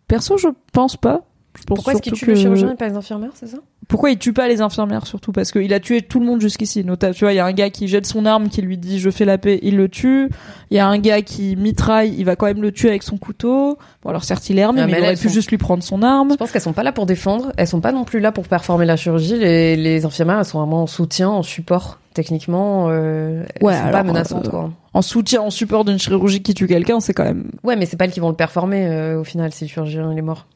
Perso, 0.09 0.37
je 0.37 0.49
pense 0.73 0.97
pas. 0.97 1.23
Je 1.59 1.65
pense 1.65 1.77
Pourquoi 1.77 1.93
est-ce 1.93 2.03
qu'il 2.03 2.13
tue 2.15 2.25
le 2.27 2.33
que- 2.33 2.39
chirurgien 2.39 2.73
et 2.73 2.77
pas 2.77 2.89
les 2.89 2.97
infirmières, 2.97 3.31
c'est 3.35 3.47
ça? 3.47 3.59
Pourquoi 3.87 4.11
il 4.11 4.17
tue 4.19 4.33
pas 4.33 4.49
les 4.49 4.63
infirmières 4.63 5.07
surtout? 5.07 5.33
Parce 5.33 5.53
qu'il 5.53 5.73
a 5.75 5.81
tué 5.81 6.01
tout 6.01 6.19
le 6.19 6.25
monde 6.25 6.41
jusqu'ici. 6.41 6.83
Nota- 6.83 7.13
Tu 7.13 7.25
vois, 7.25 7.33
il 7.35 7.37
y 7.37 7.41
a 7.41 7.45
un 7.45 7.53
gars 7.53 7.69
qui 7.69 7.89
jette 7.89 8.07
son 8.07 8.25
arme, 8.25 8.49
qui 8.49 8.63
lui 8.63 8.79
dit 8.79 8.99
je 8.99 9.11
fais 9.11 9.27
la 9.27 9.37
paix, 9.37 9.59
il 9.63 9.77
le 9.77 9.89
tue. 9.91 10.31
Il 10.71 10.77
y 10.79 10.81
a 10.81 10.87
un 10.89 10.99
gars 10.99 11.21
qui 11.21 11.55
mitraille, 11.57 12.15
il 12.17 12.25
va 12.25 12.37
quand 12.37 12.47
même 12.47 12.63
le 12.63 12.73
tuer 12.73 12.89
avec 12.89 13.03
son 13.03 13.19
couteau. 13.19 13.77
Bon 14.03 14.09
alors 14.11 14.25
certes 14.25 14.49
il 14.49 14.59
est 14.59 14.63
armé, 14.63 14.81
Ah, 14.81 14.87
mais, 14.87 14.93
mais 14.93 14.99
il 14.99 15.05
aurait 15.05 15.13
pu 15.17 15.29
sont- 15.29 15.35
juste 15.35 15.51
lui 15.51 15.59
prendre 15.59 15.83
son 15.83 16.03
arme. 16.03 16.31
Je 16.33 16.37
pense 16.37 16.53
qu'elles 16.53 16.63
sont 16.63 16.73
pas 16.73 16.85
là 16.85 16.93
pour 16.93 17.05
défendre, 17.05 17.53
elles 17.59 17.67
sont 17.69 17.81
pas 17.83 17.93
non 17.93 18.05
plus 18.05 18.21
là 18.21 18.33
pour 18.33 18.49
performer 18.49 18.87
la 18.87 18.97
chirurgie. 18.97 19.37
Les, 19.37 19.77
les 19.77 20.05
infirmières, 20.07 20.39
elles 20.39 20.45
sont 20.47 20.59
vraiment 20.59 20.85
en 20.85 20.87
soutien, 20.87 21.29
en 21.29 21.43
support. 21.43 21.99
Techniquement, 22.15 22.87
euh, 22.91 23.45
elles 23.55 23.67
Ouais, 23.67 23.75
sont 23.75 23.81
pas 23.83 23.87
alors, 23.99 24.05
menaçantes, 24.05 24.47
euh, 24.47 24.51
quoi. 24.51 24.71
En 24.95 25.03
soutien, 25.03 25.41
en 25.43 25.51
support 25.51 25.85
d'une 25.85 25.99
chirurgie 25.99 26.43
qui 26.43 26.55
tue 26.55 26.67
quelqu'un, 26.67 27.01
c'est 27.01 27.13
quand 27.15 27.25
même. 27.25 27.51
Ouais, 27.65 27.77
mais 27.77 27.85
c'est 27.87 27.97
pas 27.97 28.05
elles 28.07 28.11
qui 28.13 28.21
vont 28.21 28.29
le 28.31 28.37
performer 28.37 28.87
euh, 28.87 29.21
au 29.21 29.25
final 29.25 29.53
si 29.53 29.65
le 29.65 29.69
chirurgien 29.71 30.11
il 30.13 30.19
est 30.19 30.23
mort. 30.23 30.47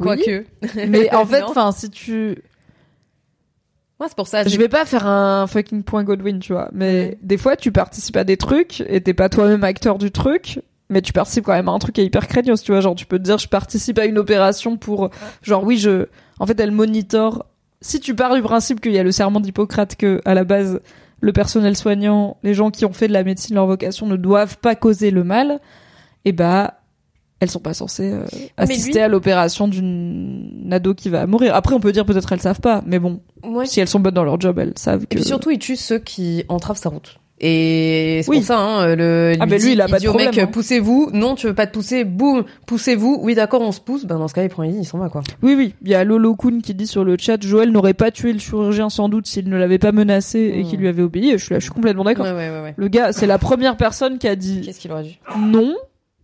Quoique. 0.00 0.44
Mais 0.88 1.14
en 1.14 1.24
fait, 1.26 1.42
enfin, 1.42 1.72
si 1.72 1.90
tu, 1.90 2.38
Ouais, 3.98 4.06
c'est 4.08 4.16
pour 4.16 4.26
ça. 4.28 4.44
je 4.46 4.56
vais 4.58 4.68
pas 4.68 4.84
faire 4.84 5.06
un 5.06 5.46
fucking 5.46 5.82
point 5.82 6.04
Godwin, 6.04 6.38
tu 6.38 6.52
vois. 6.52 6.68
Mais 6.72 6.86
Ouais. 7.00 7.18
des 7.22 7.38
fois, 7.38 7.56
tu 7.56 7.72
participes 7.72 8.16
à 8.18 8.24
des 8.24 8.36
trucs 8.36 8.82
et 8.88 9.00
t'es 9.00 9.14
pas 9.14 9.28
toi-même 9.30 9.64
acteur 9.64 9.96
du 9.98 10.10
truc. 10.10 10.60
Mais 10.90 11.02
tu 11.02 11.12
participes 11.12 11.44
quand 11.44 11.52
même 11.54 11.68
à 11.68 11.72
un 11.72 11.78
truc 11.80 11.94
qui 11.96 12.02
est 12.02 12.04
hyper 12.04 12.28
craignos, 12.28 12.62
tu 12.62 12.70
vois. 12.72 12.80
Genre, 12.80 12.94
tu 12.94 13.06
peux 13.06 13.18
te 13.18 13.24
dire, 13.24 13.38
je 13.38 13.48
participe 13.48 13.98
à 13.98 14.04
une 14.04 14.18
opération 14.18 14.76
pour, 14.76 15.10
genre, 15.42 15.64
oui, 15.64 15.78
je, 15.78 16.06
en 16.38 16.46
fait, 16.46 16.60
elle 16.60 16.70
monitor. 16.70 17.46
Si 17.80 17.98
tu 17.98 18.14
pars 18.14 18.34
du 18.34 18.42
principe 18.42 18.80
qu'il 18.80 18.92
y 18.92 18.98
a 18.98 19.02
le 19.02 19.10
serment 19.12 19.40
d'Hippocrate 19.40 19.96
que, 19.96 20.20
à 20.24 20.34
la 20.34 20.44
base, 20.44 20.80
le 21.20 21.32
personnel 21.32 21.76
soignant, 21.76 22.36
les 22.44 22.54
gens 22.54 22.70
qui 22.70 22.84
ont 22.84 22.92
fait 22.92 23.08
de 23.08 23.12
la 23.14 23.24
médecine 23.24 23.56
leur 23.56 23.66
vocation 23.66 24.06
ne 24.06 24.16
doivent 24.16 24.58
pas 24.58 24.76
causer 24.76 25.10
le 25.10 25.24
mal, 25.24 25.58
et 26.24 26.32
bah, 26.32 26.74
elles 27.40 27.50
sont 27.50 27.60
pas 27.60 27.74
censées 27.74 28.12
euh, 28.12 28.24
assister 28.56 28.92
lui- 28.92 28.98
à 29.00 29.08
l'opération 29.08 29.68
d'une 29.68 30.68
ado 30.70 30.94
qui 30.94 31.08
va 31.10 31.26
mourir. 31.26 31.54
Après, 31.54 31.74
on 31.74 31.80
peut 31.80 31.92
dire 31.92 32.04
peut-être 32.06 32.32
elles 32.32 32.40
savent 32.40 32.60
pas, 32.60 32.82
mais 32.86 32.98
bon, 32.98 33.20
Ouais. 33.44 33.66
si 33.66 33.80
elles 33.80 33.88
sont 33.88 34.00
bonnes 34.00 34.14
dans 34.14 34.24
leur 34.24 34.40
job, 34.40 34.58
elles 34.58 34.72
savent 34.76 35.02
Et 35.02 35.06
que. 35.06 35.16
puis 35.16 35.24
surtout, 35.24 35.50
il 35.50 35.58
tue 35.58 35.76
ceux 35.76 35.98
qui 35.98 36.44
entravent 36.48 36.78
sa 36.78 36.88
route. 36.88 37.18
Et 37.38 38.20
c'est 38.24 38.30
Oui. 38.30 38.38
pour 38.38 38.46
ça, 38.46 38.58
hein, 38.58 38.96
le, 38.96 39.34
Ah, 39.38 39.44
lui, 39.44 39.58
dit- 39.58 39.72
il 39.72 39.80
a 39.82 39.88
pas 39.88 39.98
de 39.98 40.06
problème, 40.06 40.30
mec, 40.30 40.38
hein. 40.38 40.46
poussez-vous. 40.46 41.10
Non, 41.12 41.34
tu 41.34 41.46
veux 41.46 41.54
pas 41.54 41.66
te 41.66 41.74
pousser. 41.74 42.04
Boum, 42.04 42.44
poussez-vous. 42.66 43.18
Oui, 43.22 43.34
d'accord, 43.34 43.60
on 43.60 43.72
se 43.72 43.80
pousse. 43.82 44.06
Ben, 44.06 44.16
dans 44.18 44.26
ce 44.26 44.32
cas, 44.32 44.42
il 44.42 44.48
prend 44.48 44.62
il 44.62 44.86
s'en 44.86 44.96
va, 44.96 45.10
quoi. 45.10 45.22
Oui, 45.42 45.54
oui. 45.54 45.74
Il 45.82 45.90
y 45.90 45.94
a 45.94 46.02
Lolo 46.02 46.34
Kun 46.34 46.60
qui 46.62 46.72
dit 46.72 46.86
sur 46.86 47.04
le 47.04 47.16
chat, 47.20 47.36
Joël 47.42 47.70
n'aurait 47.72 47.92
pas 47.92 48.10
tué 48.10 48.32
le 48.32 48.38
chirurgien 48.38 48.88
sans 48.88 49.10
doute 49.10 49.26
s'il 49.26 49.50
ne 49.50 49.56
l'avait 49.58 49.76
pas 49.78 49.92
menacé 49.92 50.50
et 50.56 50.62
qu'il 50.62 50.78
lui 50.80 50.88
avait 50.88 51.02
obéi. 51.02 51.32
Je 51.32 51.44
suis 51.44 51.52
là, 51.52 51.58
je 51.58 51.64
suis 51.64 51.72
complètement 51.74 52.04
d'accord. 52.04 52.24
Ouais, 52.24 52.32
ouais, 52.32 52.48
ouais, 52.48 52.62
ouais. 52.62 52.74
Le 52.74 52.88
gars, 52.88 53.12
c'est 53.12 53.26
la 53.26 53.36
première 53.36 53.76
personne 53.76 54.16
qui 54.16 54.28
a 54.28 54.34
dit 54.34 54.62
Qu'est-ce 54.62 54.80
qu'il 54.80 54.90
aurait 54.92 55.02
dû? 55.04 55.18
non. 55.38 55.74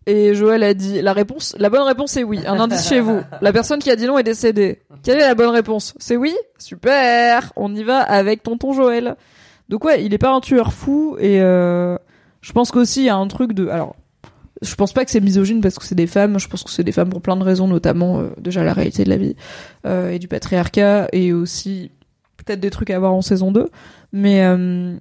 Et 0.07 0.35
Joël 0.35 0.63
a 0.63 0.75
dit 0.75 1.01
la 1.01 1.13
réponse, 1.13 1.55
la 1.59 1.71
bonne 1.71 1.83
réponse 1.83 2.17
est 2.17 2.25
oui. 2.25 2.41
Un 2.47 2.59
indice 2.59 2.89
chez 2.89 3.01
vous. 3.01 3.21
La 3.41 3.53
personne 3.53 3.79
qui 3.79 3.91
a 3.91 3.97
dit 3.97 4.07
non 4.07 4.19
est 4.19 4.25
décédée. 4.25 4.81
Quelle 5.03 5.19
est 5.19 5.27
la 5.27 5.35
bonne 5.35 5.51
réponse? 5.51 5.95
C'est 5.99 6.17
oui? 6.17 6.35
Super. 6.59 7.53
On 7.57 7.75
y 7.75 7.83
va 7.83 8.01
avec 8.01 8.43
tonton 8.43 8.73
Joël. 8.73 9.17
Donc 9.69 9.85
ouais, 9.85 10.05
il 10.05 10.13
est 10.13 10.19
pas 10.19 10.33
un 10.33 10.41
tueur 10.41 10.73
fou 10.73 11.17
et 11.19 11.41
euh, 11.41 11.97
je 12.41 12.53
pense 12.53 12.71
qu'aussi 12.71 13.03
il 13.03 13.07
y 13.07 13.09
a 13.09 13.17
un 13.17 13.29
truc 13.29 13.53
de 13.53 13.69
alors 13.69 13.95
je 14.63 14.75
pense 14.77 14.93
pas 14.93 15.05
que 15.05 15.11
c'est 15.11 15.21
misogyne 15.21 15.61
parce 15.61 15.79
que 15.79 15.85
c'est 15.85 15.95
des 15.95 16.07
femmes, 16.07 16.39
je 16.39 16.49
pense 16.49 16.63
que 16.63 16.71
c'est 16.71 16.85
des 16.85 16.93
femmes 16.93 17.11
pour 17.11 17.21
plein 17.21 17.37
de 17.37 17.43
raisons 17.43 17.67
notamment 17.67 18.21
euh, 18.21 18.31
déjà 18.39 18.63
la 18.63 18.73
réalité 18.73 19.05
de 19.05 19.11
la 19.11 19.17
vie 19.17 19.37
euh, 19.87 20.11
et 20.11 20.19
du 20.19 20.29
patriarcat 20.29 21.09
et 21.13 21.33
aussi 21.33 21.91
peut-être 22.37 22.61
des 22.61 22.71
trucs 22.71 22.91
à 22.91 22.99
voir 22.99 23.13
en 23.13 23.23
saison 23.23 23.51
2 23.51 23.69
mais 24.13 24.45
euh, 24.45 24.97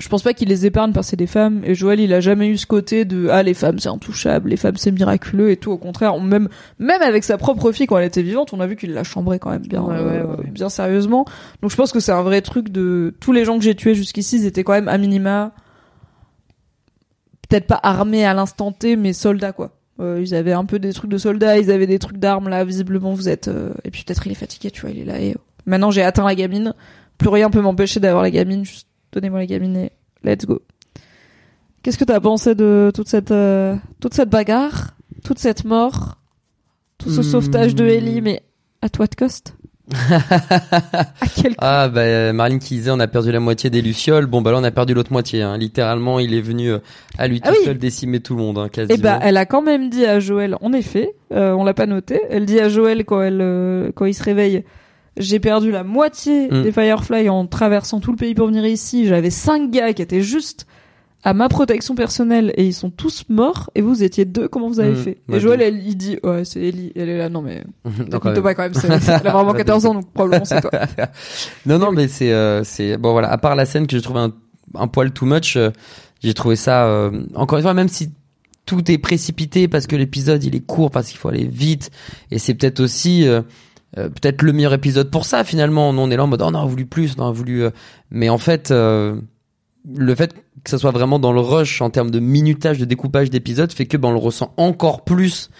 je 0.00 0.08
pense 0.08 0.22
pas 0.24 0.34
qu'il 0.34 0.48
les 0.48 0.66
épargne 0.66 0.92
parce 0.92 1.06
que 1.06 1.10
c'est 1.10 1.16
des 1.16 1.28
femmes 1.28 1.60
et 1.64 1.74
Joël 1.76 2.00
il 2.00 2.12
a 2.12 2.18
jamais 2.20 2.48
eu 2.48 2.56
ce 2.58 2.66
côté 2.66 3.04
de 3.04 3.28
ah 3.30 3.44
les 3.44 3.54
femmes 3.54 3.78
c'est 3.78 3.88
intouchable 3.88 4.50
les 4.50 4.56
femmes 4.56 4.76
c'est 4.76 4.90
miraculeux 4.90 5.50
et 5.52 5.56
tout. 5.56 5.70
Au 5.70 5.78
contraire 5.78 6.14
on- 6.16 6.20
même 6.20 6.48
même 6.80 7.00
avec 7.02 7.22
sa 7.22 7.38
propre 7.38 7.70
fille 7.70 7.86
quand 7.86 7.98
elle 7.98 8.06
était 8.06 8.22
vivante 8.22 8.52
on 8.52 8.58
a 8.60 8.66
vu 8.66 8.74
qu'il 8.74 8.92
l'a 8.92 9.04
chambrée 9.04 9.38
quand 9.38 9.50
même 9.50 9.62
bien 9.66 9.82
Ouais, 9.82 9.94
euh, 9.96 10.24
ouais, 10.26 10.36
ouais. 10.38 10.50
bien 10.50 10.68
sérieusement. 10.68 11.24
Donc 11.62 11.70
je 11.70 11.76
pense 11.76 11.92
que 11.92 12.00
c'est 12.00 12.10
un 12.12 12.22
vrai 12.22 12.40
truc 12.42 12.70
de 12.70 13.14
tous 13.20 13.30
les 13.32 13.44
gens 13.44 13.56
que 13.56 13.62
j'ai 13.64 13.76
tués 13.76 13.94
jusqu'ici 13.94 14.36
ils 14.38 14.46
étaient 14.46 14.64
quand 14.64 14.72
même 14.72 14.88
à 14.88 14.98
minima 14.98 15.52
peut-être 17.48 17.66
pas 17.66 17.78
armés 17.82 18.24
à 18.24 18.34
l'instant 18.34 18.72
T 18.72 18.96
mais 18.96 19.12
soldats 19.12 19.52
quoi. 19.52 19.70
Euh, 20.00 20.18
ils 20.20 20.34
avaient 20.34 20.52
un 20.52 20.64
peu 20.64 20.80
des 20.80 20.92
trucs 20.92 21.10
de 21.10 21.18
soldats 21.18 21.56
ils 21.58 21.70
avaient 21.70 21.86
des 21.86 22.00
trucs 22.00 22.16
d'armes 22.18 22.48
là 22.48 22.64
visiblement 22.64 23.12
vous 23.12 23.28
êtes 23.28 23.46
euh, 23.46 23.70
et 23.84 23.90
puis 23.92 24.02
peut-être 24.04 24.26
il 24.26 24.32
est 24.32 24.36
fatigué 24.36 24.72
tu 24.72 24.80
vois 24.80 24.90
il 24.90 24.98
est 24.98 25.04
là 25.04 25.20
et 25.20 25.36
maintenant 25.66 25.92
j'ai 25.92 26.02
atteint 26.02 26.24
la 26.24 26.34
gamine. 26.34 26.74
Plus 27.16 27.28
rien 27.28 27.48
peut 27.48 27.60
m'empêcher 27.60 28.00
d'avoir 28.00 28.24
la 28.24 28.30
gamine 28.32 28.64
juste 28.64 28.88
donnez-moi 29.14 29.38
la 29.40 29.46
gamine 29.46 29.76
et 29.76 29.92
let's 30.24 30.44
go 30.44 30.60
qu'est-ce 31.82 31.96
que 31.98 32.04
t'as 32.04 32.20
pensé 32.20 32.54
de 32.54 32.90
toute 32.94 33.08
cette 33.08 33.30
euh, 33.30 33.76
toute 34.00 34.12
cette 34.14 34.28
bagarre 34.28 34.94
toute 35.24 35.38
cette 35.38 35.64
mort 35.64 36.18
tout 36.98 37.08
ce 37.10 37.20
Hmm. 37.20 37.22
sauvetage 37.24 37.74
de 37.74 37.84
Ellie 37.86 38.20
mais 38.20 38.42
à 38.82 38.88
toi 38.90 39.06
de 39.06 39.14
cost 39.14 39.56
à 40.10 41.26
quel 41.36 41.54
Ah 41.58 41.88
bah 41.88 42.32
Marlene 42.32 42.58
qui 42.58 42.76
disait 42.76 42.90
on 42.90 43.00
a 43.00 43.06
perdu 43.06 43.30
la 43.32 43.38
moitié 43.40 43.68
des 43.68 43.82
lucioles. 43.82 44.24
Bon 44.24 44.40
bah 44.40 44.50
là 44.50 44.58
on 44.58 44.64
a 44.64 44.70
perdu 44.70 44.94
l'autre 44.94 45.12
moitié. 45.12 45.42
Hein. 45.42 45.58
Littéralement 45.58 46.18
il 46.18 46.32
est 46.32 46.40
venu 46.40 46.70
euh, 46.72 46.78
à 47.18 47.28
lui 47.28 47.38
Ah 47.42 47.50
tout 47.50 47.56
oui. 47.58 47.64
seul 47.66 47.76
décimer 47.78 48.20
tout 48.20 48.34
le 48.34 48.40
monde 48.42 48.56
hein, 48.56 48.68
quasiment. 48.70 48.94
Et 48.98 48.98
bah, 49.02 49.18
elle 49.20 49.36
a 49.36 49.44
quand 49.44 49.60
même 49.60 49.90
dit 49.90 50.06
à 50.06 50.20
Joël, 50.20 50.56
en 50.62 50.72
effet, 50.72 51.14
euh, 51.32 51.52
on 51.52 51.64
l'a 51.64 51.74
pas 51.74 51.84
noté, 51.84 52.18
elle 52.30 52.46
dit 52.46 52.60
à 52.60 52.70
Joël 52.70 53.04
quand 53.04 53.20
elle, 53.20 53.40
euh, 53.42 53.92
quand 53.94 54.06
il 54.06 54.14
se 54.14 54.22
réveille, 54.22 54.64
j'ai 55.16 55.38
perdu 55.40 55.70
la 55.70 55.84
moitié 55.84 56.48
Mm. 56.50 56.62
des 56.62 56.72
Firefly 56.72 57.28
en 57.28 57.46
traversant 57.46 58.00
tout 58.00 58.10
le 58.10 58.16
pays 58.16 58.34
pour 58.34 58.46
venir 58.48 58.66
ici. 58.66 59.06
J'avais 59.06 59.30
cinq 59.30 59.70
gars 59.70 59.92
qui 59.92 60.02
étaient 60.02 60.22
juste 60.22 60.66
à 61.26 61.32
ma 61.32 61.48
protection 61.48 61.94
personnelle 61.94 62.52
et 62.58 62.66
ils 62.66 62.74
sont 62.74 62.90
tous 62.90 63.24
morts 63.30 63.70
et 63.74 63.80
vous 63.80 64.02
étiez 64.02 64.26
deux. 64.26 64.46
Comment 64.48 64.68
vous 64.68 64.80
avez 64.80 64.90
Mm. 64.92 64.96
fait 64.96 65.18
Ouais, 65.28 65.36
Et 65.36 65.40
Joël, 65.40 65.62
elle, 65.62 65.86
il 65.86 65.96
dit, 65.96 66.18
ouais, 66.22 66.44
c'est 66.44 66.60
Ellie. 66.60 66.92
Elle 66.94 67.08
est 67.08 67.16
là, 67.16 67.28
non 67.30 67.40
mais, 67.40 67.64
Donc, 68.10 68.24
t'as 68.24 68.30
euh, 68.30 68.42
pas 68.42 68.54
quand 68.54 68.62
même. 68.64 68.72
Elle 68.84 68.92
a 69.26 69.32
vraiment 69.32 69.52
14 69.54 69.86
ans, 69.86 69.94
donc 69.94 70.10
probablement 70.12 70.44
c'est 70.44 70.60
toi. 70.60 70.70
non 71.66 71.78
non 71.78 71.92
mais 71.92 72.08
c'est 72.08 72.32
euh, 72.32 72.62
c'est 72.64 72.96
bon 72.98 73.12
voilà 73.12 73.30
à 73.30 73.38
part 73.38 73.56
la 73.56 73.64
scène 73.66 73.86
que 73.86 73.96
j'ai 73.96 74.02
trouvé 74.02 74.20
un, 74.20 74.32
un 74.74 74.86
poil 74.88 75.12
too 75.12 75.24
much 75.26 75.56
euh, 75.56 75.70
j'ai 76.22 76.34
trouvé 76.34 76.56
ça 76.56 76.86
euh, 76.86 77.24
encore 77.34 77.56
une 77.58 77.62
fois 77.64 77.74
même 77.74 77.88
si 77.88 78.10
tout 78.66 78.90
est 78.90 78.98
précipité 78.98 79.66
parce 79.68 79.86
que 79.86 79.94
l'épisode 79.96 80.42
il 80.44 80.54
est 80.54 80.60
court 80.66 80.90
parce 80.90 81.08
qu'il 81.08 81.18
faut 81.18 81.28
aller 81.28 81.46
vite 81.46 81.90
et 82.30 82.38
c'est 82.38 82.54
peut-être 82.54 82.80
aussi 82.80 83.26
euh, 83.98 84.08
peut-être 84.08 84.42
le 84.42 84.52
meilleur 84.52 84.74
épisode 84.74 85.10
pour 85.10 85.24
ça 85.24 85.44
finalement. 85.44 85.90
On 85.90 86.10
est 86.10 86.16
là 86.16 86.24
en 86.24 86.26
mode 86.26 86.42
oh, 86.42 86.48
on 86.48 86.54
a 86.54 86.64
voulu 86.64 86.86
plus 86.86 87.14
on 87.18 87.26
a 87.26 87.30
voulu 87.30 87.64
euh, 87.64 87.70
mais 88.10 88.28
en 88.28 88.38
fait 88.38 88.70
euh, 88.70 89.20
le 89.96 90.14
fait 90.14 90.34
que 90.62 90.70
ça 90.70 90.78
soit 90.78 90.90
vraiment 90.90 91.18
dans 91.18 91.32
le 91.32 91.40
rush 91.40 91.80
en 91.82 91.90
termes 91.90 92.10
de 92.10 92.18
minutage 92.18 92.78
de 92.78 92.84
découpage 92.84 93.30
d'épisodes 93.30 93.72
fait 93.72 93.86
que 93.86 93.96
ben 93.96 94.08
on 94.08 94.12
le 94.12 94.18
ressent 94.18 94.52
encore 94.56 95.04
plus 95.04 95.50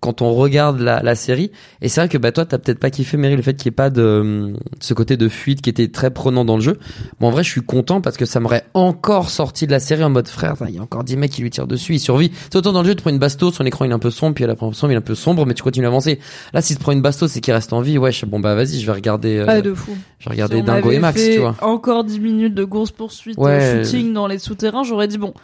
quand 0.00 0.22
on 0.22 0.32
regarde 0.34 0.80
la, 0.80 1.02
la 1.02 1.14
série. 1.14 1.50
Et 1.82 1.88
c'est 1.88 2.00
vrai 2.00 2.08
que 2.08 2.16
bah 2.18 2.32
toi 2.32 2.46
t'as 2.46 2.56
peut-être 2.58 2.78
pas 2.78 2.88
kiffé 2.90 3.16
Mary 3.18 3.36
le 3.36 3.42
fait 3.42 3.54
qu'il 3.54 3.68
n'y 3.70 3.74
ait 3.74 3.76
pas 3.76 3.90
de 3.90 4.02
euh, 4.02 4.52
ce 4.80 4.94
côté 4.94 5.16
de 5.18 5.28
fuite 5.28 5.60
qui 5.60 5.68
était 5.68 5.88
très 5.88 6.10
prenant 6.10 6.44
dans 6.46 6.56
le 6.56 6.62
jeu. 6.62 6.78
Bon 7.20 7.28
en 7.28 7.30
vrai 7.30 7.44
je 7.44 7.50
suis 7.50 7.60
content 7.62 8.00
parce 8.00 8.16
que 8.16 8.24
ça 8.24 8.40
m'aurait 8.40 8.64
encore 8.74 9.28
sorti 9.30 9.66
de 9.66 9.72
la 9.72 9.78
série 9.80 10.02
en 10.02 10.08
mode 10.10 10.26
frère 10.28 10.54
il 10.68 10.74
y 10.74 10.78
a 10.78 10.82
encore 10.82 11.04
10 11.04 11.16
mecs 11.18 11.30
qui 11.32 11.42
lui 11.42 11.50
tirent 11.50 11.66
dessus 11.66 11.94
il 11.94 12.00
survit. 12.00 12.32
C'est 12.50 12.56
autant 12.56 12.72
dans 12.72 12.80
le 12.82 12.88
jeu 12.88 12.94
tu 12.94 13.02
prends 13.02 13.10
une 13.10 13.18
bastos 13.18 13.54
son 13.54 13.64
écran 13.66 13.84
il 13.84 13.90
est 13.90 13.94
un 13.94 13.98
peu 13.98 14.10
sombre 14.10 14.34
puis 14.34 14.44
à 14.44 14.46
la 14.46 14.54
première 14.56 14.74
sombre 14.74 14.92
il 14.92 14.94
est 14.94 14.98
un 14.98 15.02
peu 15.02 15.14
sombre 15.14 15.44
mais 15.44 15.54
tu 15.54 15.62
continues 15.62 15.84
à 15.86 15.88
avancer. 15.90 16.18
Là 16.54 16.62
si 16.62 16.74
tu 16.74 16.80
prends 16.82 16.92
une 16.92 17.02
bastos 17.02 17.30
c'est 17.30 17.40
qu'il 17.40 17.52
reste 17.52 17.72
en 17.74 17.80
vie 17.82 17.98
ouais 17.98 18.10
je- 18.12 18.24
bon 18.24 18.40
bah 18.40 18.54
vas-y 18.54 18.80
je 18.80 18.86
vais 18.86 18.92
regarder 18.92 19.36
euh, 19.36 19.44
Ah, 19.48 19.60
de 19.60 19.74
fou. 19.74 19.94
je 20.18 20.24
vais 20.28 20.30
regarder 20.30 20.56
Si 20.56 20.62
Dingo 20.62 20.90
et 20.92 20.98
Max 20.98 21.20
fait 21.20 21.34
tu 21.34 21.40
vois. 21.40 21.56
Encore 21.60 22.04
10 22.04 22.20
minutes 22.20 22.54
de 22.54 22.64
course 22.64 22.90
poursuite, 22.90 23.36
Ouais. 23.38 23.82
shooting 23.84 24.14
dans 24.14 24.26
les 24.26 24.38
souterrains, 24.38 24.82
j'aurais 24.82 25.08
dit 25.08 25.18
bon, 25.18 25.34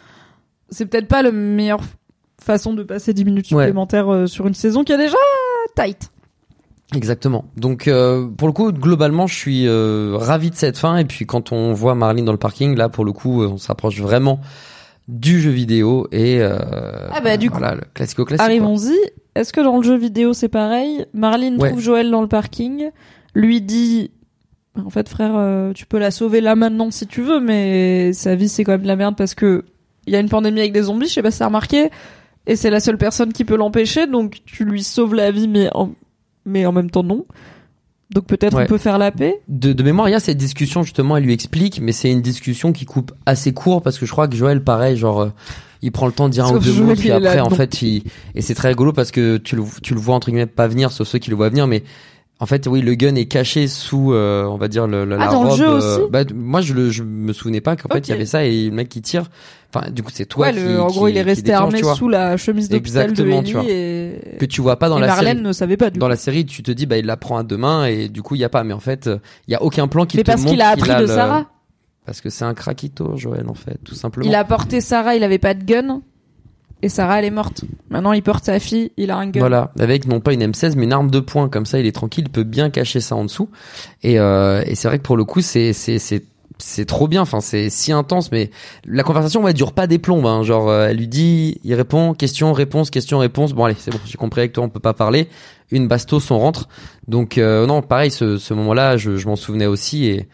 c'est 0.69 0.85
peut-être 0.87 1.07
pas 1.07 1.21
le 1.21 1.31
meilleur 1.31 1.79
façon 2.41 2.73
de 2.73 2.83
passer 2.83 3.13
10 3.13 3.25
minutes 3.25 3.45
supplémentaires 3.47 4.11
euh, 4.13 4.27
sur 4.27 4.47
une 4.47 4.53
saison 4.53 4.83
qui 4.83 4.91
est 4.93 4.97
déjà 4.97 5.17
tight. 5.75 6.09
Exactement. 6.95 7.45
Donc 7.57 7.87
euh, 7.87 8.27
pour 8.27 8.47
le 8.47 8.53
coup, 8.53 8.71
globalement, 8.71 9.27
je 9.27 9.35
suis 9.35 9.67
euh, 9.67 10.15
ravi 10.17 10.49
de 10.51 10.55
cette 10.55 10.77
fin. 10.77 10.97
Et 10.97 11.05
puis 11.05 11.25
quand 11.25 11.51
on 11.51 11.73
voit 11.73 11.95
Marlene 11.95 12.23
dans 12.23 12.31
le 12.31 12.37
parking, 12.37 12.75
là, 12.77 12.87
pour 12.89 13.03
le 13.03 13.11
coup, 13.11 13.41
euh, 13.43 13.47
on 13.47 13.57
s'approche 13.57 13.99
vraiment 13.99 14.39
du 15.09 15.39
jeu 15.41 15.51
vidéo 15.51 16.07
et 16.11 16.41
euh, 16.41 16.57
Ah 17.11 17.21
bah, 17.21 17.37
du 17.37 17.49
voilà, 17.49 17.75
le 17.75 17.81
classico 17.93 18.25
classique. 18.25 18.45
Arrivons-y. 18.45 18.95
Est-ce 19.35 19.53
que 19.53 19.61
dans 19.61 19.77
le 19.77 19.83
jeu 19.83 19.97
vidéo 19.97 20.33
c'est 20.33 20.49
pareil? 20.49 21.05
Marlene 21.13 21.61
Ouais. 21.61 21.69
trouve 21.69 21.81
Joël 21.81 22.09
dans 22.09 22.21
le 22.21 22.27
parking, 22.27 22.89
lui 23.35 23.61
dit 23.61 24.11
en 24.83 24.89
fait 24.89 25.07
frère, 25.09 25.33
euh, 25.35 25.73
tu 25.73 25.85
peux 25.85 25.97
la 25.99 26.11
sauver 26.11 26.41
là 26.41 26.55
maintenant 26.55 26.91
si 26.91 27.05
tu 27.07 27.21
veux, 27.21 27.39
mais 27.39 28.11
sa 28.13 28.35
vie 28.35 28.49
c'est 28.49 28.63
quand 28.63 28.73
même 28.73 28.81
de 28.81 28.87
la 28.87 28.95
merde 28.95 29.15
parce 29.15 29.33
que 29.35 29.63
il 30.07 30.13
y 30.13 30.15
a 30.15 30.19
une 30.19 30.29
pandémie 30.29 30.59
avec 30.59 30.71
des 30.73 30.83
zombies, 30.83 31.07
je 31.07 31.13
sais 31.13 31.21
pas 31.21 31.31
si 31.31 31.39
t'as 31.39 31.45
remarqué, 31.47 31.89
et 32.47 32.55
c'est 32.55 32.69
la 32.71 32.79
seule 32.79 32.97
personne 32.97 33.31
qui 33.33 33.45
peut 33.45 33.55
l'empêcher, 33.57 34.07
donc 34.07 34.37
tu 34.45 34.65
lui 34.65 34.81
sauves 34.83 35.13
la 35.13 35.29
vie, 35.31 35.47
mais 35.47 35.69
en, 35.75 35.91
mais 36.45 36.65
en 36.65 36.71
même 36.71 36.89
temps 36.89 37.03
non. 37.03 37.25
Donc 38.09 38.25
peut-être 38.25 38.55
Ouais. 38.55 38.63
on 38.63 38.67
peut 38.67 38.77
faire 38.77 38.97
la 38.97 39.11
paix. 39.11 39.41
De, 39.49 39.73
de 39.73 39.83
mémoire, 39.83 40.07
il 40.07 40.13
y 40.13 40.15
a 40.15 40.19
cette 40.21 40.37
discussion 40.37 40.81
justement, 40.81 41.17
elle 41.17 41.23
lui 41.25 41.33
explique, 41.33 41.81
mais 41.81 41.91
c'est 41.91 42.09
une 42.09 42.21
discussion 42.21 42.71
qui 42.71 42.85
coupe 42.85 43.11
assez 43.25 43.53
court 43.53 43.81
parce 43.81 43.99
que 43.99 44.05
je 44.05 44.11
crois 44.11 44.27
que 44.29 44.35
Joël, 44.35 44.63
pareil, 44.63 44.95
genre, 44.95 45.21
euh, 45.21 45.29
il 45.81 45.91
prend 45.91 46.05
le 46.07 46.13
temps 46.13 46.27
de 46.29 46.33
dire 46.33 46.45
un 46.45 46.53
ou 46.55 46.59
deux 46.59 46.71
mots, 46.81 46.93
puis 46.95 47.09
là, 47.09 47.17
après, 47.17 47.39
en 47.41 47.49
fait, 47.49 47.81
il... 47.81 48.03
et 48.33 48.41
c'est 48.41 48.55
très 48.55 48.69
rigolo 48.69 48.93
parce 48.93 49.11
que 49.11 49.35
tu 49.37 49.55
le, 49.57 49.63
tu 49.83 49.93
le 49.93 49.99
vois 49.99 50.15
entre 50.15 50.27
guillemets 50.31 50.45
pas 50.45 50.67
venir, 50.67 50.91
sauf 50.91 51.07
ceux 51.07 51.19
qui 51.19 51.29
le 51.29 51.35
voient 51.35 51.49
venir, 51.49 51.67
mais 51.67 51.83
en 52.39 52.45
fait, 52.45 52.65
oui, 52.67 52.81
le 52.81 52.93
gun 52.95 53.15
est 53.15 53.25
caché 53.25 53.67
sous, 53.67 54.13
euh, 54.13 54.45
on 54.45 54.57
va 54.57 54.67
dire, 54.69 54.87
le, 54.87 55.03
le- 55.05 55.15
Ah, 55.19 55.25
la 55.25 55.31
dans 55.31 55.43
le 55.43 55.49
robe. 55.49 55.57
jeu 55.57 55.67
euh, 55.67 55.77
aussi 55.97 56.09
bah, 56.11 56.21
moi, 56.33 56.61
je, 56.61 56.73
le, 56.75 56.89
je 56.91 57.03
me 57.03 57.33
souvenais 57.33 57.61
pas 57.61 57.75
qu'en 57.75 57.89
fait, 57.93 58.07
il 58.07 58.11
y 58.11 58.13
avait 58.13 58.25
ça 58.27 58.45
et 58.45 58.65
le 58.65 58.71
mec 58.71 58.87
qui 58.89 59.01
tire. 59.01 59.29
Enfin, 59.73 59.91
du 59.91 60.01
coup, 60.01 60.11
c'est 60.13 60.25
toi 60.25 60.47
ouais, 60.47 60.53
qui, 60.53 60.59
le- 60.59 60.81
en 60.81 60.87
gros 60.87 61.05
qui- 61.07 61.11
il 61.13 61.17
est 61.17 61.21
resté 61.21 61.51
déclenche, 61.51 61.73
armé 61.83 61.95
sous 61.95 62.07
la 62.07 62.37
chemise 62.37 62.69
d'hôpital 62.69 63.07
de 63.07 63.09
Exactement, 63.11 63.43
tu 63.43 63.49
Ellie 63.49 63.53
vois. 63.53 63.63
et, 64.33 64.37
que 64.39 64.45
tu 64.45 64.61
vois 64.61 64.79
pas 64.79 64.87
dans 64.87 64.97
et 64.97 65.01
la 65.01 65.07
Marlène 65.07 65.37
série. 65.37 65.47
ne 65.47 65.51
savait 65.53 65.75
pas 65.77 65.89
du 65.89 65.99
Dans 65.99 66.05
coup. 66.05 66.09
la 66.09 66.15
série, 66.15 66.45
tu 66.45 66.63
te 66.63 66.71
dis, 66.71 66.85
bah, 66.85 66.97
il 66.97 67.05
la 67.05 67.17
prend 67.17 67.37
à 67.37 67.43
deux 67.43 67.57
mains 67.57 67.85
et 67.85 68.07
du 68.07 68.21
coup, 68.21 68.35
il 68.35 68.39
y 68.41 68.43
a 68.45 68.49
pas. 68.49 68.63
Mais 68.63 68.73
en 68.73 68.79
fait, 68.79 69.09
il 69.47 69.51
y 69.51 69.55
a 69.55 69.61
aucun 69.61 69.87
plan 69.89 70.05
qui 70.05 70.15
Mais 70.17 70.23
te 70.23 70.31
parce 70.31 70.43
qu'il 70.45 70.61
a 70.61 70.69
appris 70.69 70.89
de 70.95 71.01
le- 71.01 71.07
Sarah. 71.07 71.45
Parce 72.05 72.21
que 72.21 72.29
c'est 72.29 72.45
un 72.45 72.53
craquito, 72.53 73.17
Joël, 73.17 73.49
en 73.49 73.53
fait, 73.53 73.77
tout 73.83 73.93
simplement. 73.95 74.25
Il 74.25 74.33
a 74.35 74.45
porté 74.45 74.79
Sarah, 74.79 75.15
il 75.15 75.23
avait 75.25 75.37
pas 75.39 75.53
de 75.53 75.63
gun. 75.65 76.01
Et 76.81 76.87
Sarah, 76.89 77.19
elle 77.19 77.25
est 77.25 77.31
morte. 77.31 77.63
Maintenant, 77.89 78.13
il 78.13 78.21
porte 78.23 78.45
sa 78.45 78.59
fille, 78.59 78.91
il 78.97 79.11
a 79.11 79.17
un 79.17 79.27
gun. 79.27 79.39
Voilà, 79.41 79.71
avec 79.79 80.07
non 80.07 80.19
pas 80.21 80.31
une 80.31 80.43
M16 80.43 80.75
mais 80.77 80.83
une 80.85 80.93
arme 80.93 81.09
de 81.11 81.19
poing 81.19 81.49
comme 81.49 81.65
ça, 81.65 81.79
il 81.79 81.85
est 81.87 81.91
tranquille, 81.91 82.25
il 82.27 82.31
peut 82.31 82.43
bien 82.43 82.69
cacher 82.69 82.99
ça 83.01 83.15
en 83.15 83.23
dessous. 83.25 83.49
Et, 84.03 84.19
euh, 84.19 84.63
et 84.65 84.75
c'est 84.75 84.87
vrai 84.87 84.99
que 84.99 85.03
pour 85.03 85.17
le 85.17 85.25
coup, 85.25 85.41
c'est 85.41 85.73
c'est 86.57 86.85
trop 86.85 87.07
bien. 87.07 87.21
Enfin, 87.21 87.41
c'est 87.41 87.69
si 87.69 87.91
intense, 87.91 88.31
mais 88.31 88.49
la 88.85 89.03
conversation, 89.03 89.43
ouais, 89.43 89.53
dure 89.53 89.73
pas 89.73 89.87
des 89.87 89.99
plombes. 89.99 90.25
Hein. 90.25 90.43
Genre, 90.43 90.69
euh, 90.69 90.87
elle 90.87 90.97
lui 90.97 91.07
dit, 91.07 91.59
il 91.63 91.73
répond, 91.73 92.13
question, 92.13 92.53
réponse, 92.53 92.89
question, 92.89 93.19
réponse. 93.19 93.53
Bon, 93.53 93.65
allez, 93.65 93.75
c'est 93.77 93.91
bon, 93.91 93.99
j'ai 94.05 94.17
compris 94.17 94.41
avec 94.41 94.53
toi, 94.53 94.63
on 94.63 94.69
peut 94.69 94.79
pas 94.79 94.93
parler. 94.93 95.27
Une 95.71 95.87
bastos, 95.87 96.31
on 96.31 96.39
rentre. 96.39 96.67
Donc 97.07 97.37
euh, 97.37 97.65
non, 97.65 97.81
pareil, 97.81 98.11
ce, 98.11 98.37
ce 98.37 98.53
moment-là, 98.53 98.97
je, 98.97 99.17
je 99.17 99.27
m'en 99.27 99.35
souvenais 99.35 99.65
aussi 99.65 100.05
et 100.05 100.27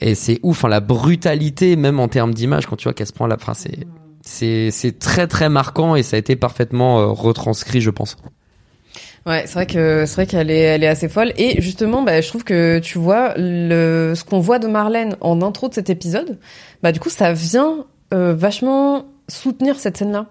et 0.00 0.14
c'est 0.14 0.40
ouf, 0.42 0.64
hein, 0.64 0.68
la 0.68 0.80
brutalité, 0.80 1.76
même 1.76 2.00
en 2.00 2.08
termes 2.08 2.34
d'image, 2.34 2.66
quand 2.66 2.76
tu 2.76 2.84
vois 2.84 2.92
qu'elle 2.92 3.06
se 3.06 3.12
prend 3.12 3.26
la, 3.26 3.36
enfin, 3.36 3.54
c'est 3.54 3.86
c'est 4.22 4.70
c'est 4.70 4.98
très 4.98 5.26
très 5.26 5.48
marquant 5.48 5.96
et 5.96 6.02
ça 6.02 6.16
a 6.16 6.18
été 6.18 6.34
parfaitement 6.36 7.00
euh, 7.00 7.06
retranscrit, 7.06 7.80
je 7.80 7.90
pense. 7.90 8.16
Ouais, 9.26 9.44
c'est 9.46 9.54
vrai 9.54 9.66
que 9.66 10.04
c'est 10.06 10.14
vrai 10.16 10.26
qu'elle 10.26 10.50
est 10.50 10.58
elle 10.60 10.84
est 10.84 10.88
assez 10.88 11.08
folle 11.08 11.32
et 11.38 11.60
justement 11.62 12.02
bah 12.02 12.20
je 12.20 12.28
trouve 12.28 12.44
que 12.44 12.78
tu 12.80 12.98
vois 12.98 13.32
le 13.38 14.12
ce 14.14 14.22
qu'on 14.22 14.38
voit 14.38 14.58
de 14.58 14.66
Marlène 14.66 15.16
en 15.22 15.40
intro 15.40 15.68
de 15.70 15.74
cet 15.74 15.88
épisode, 15.88 16.38
bah 16.82 16.92
du 16.92 17.00
coup 17.00 17.08
ça 17.08 17.32
vient 17.32 17.86
euh, 18.12 18.34
vachement 18.34 19.06
soutenir 19.28 19.78
cette 19.78 19.96
scène 19.96 20.12
là. 20.12 20.26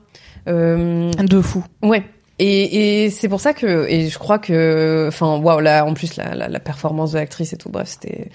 Euh, 0.48 1.10
De 1.12 1.42
fou. 1.42 1.64
ouais. 1.82 2.04
Et, 2.38 3.06
et 3.06 3.10
c'est 3.10 3.30
pour 3.30 3.40
ça 3.42 3.54
que 3.54 3.88
et 3.90 4.10
je 4.10 4.20
crois 4.20 4.38
que 4.38 5.06
enfin 5.08 5.38
waouh 5.38 5.60
là 5.60 5.86
en 5.86 5.94
plus 5.96 6.16
la, 6.16 6.36
la, 6.36 6.48
la 6.48 6.60
performance 6.60 7.14
de 7.14 7.18
l'actrice 7.18 7.54
et 7.54 7.58
tout 7.58 7.70
bref 7.70 7.88
c'était 7.90 8.30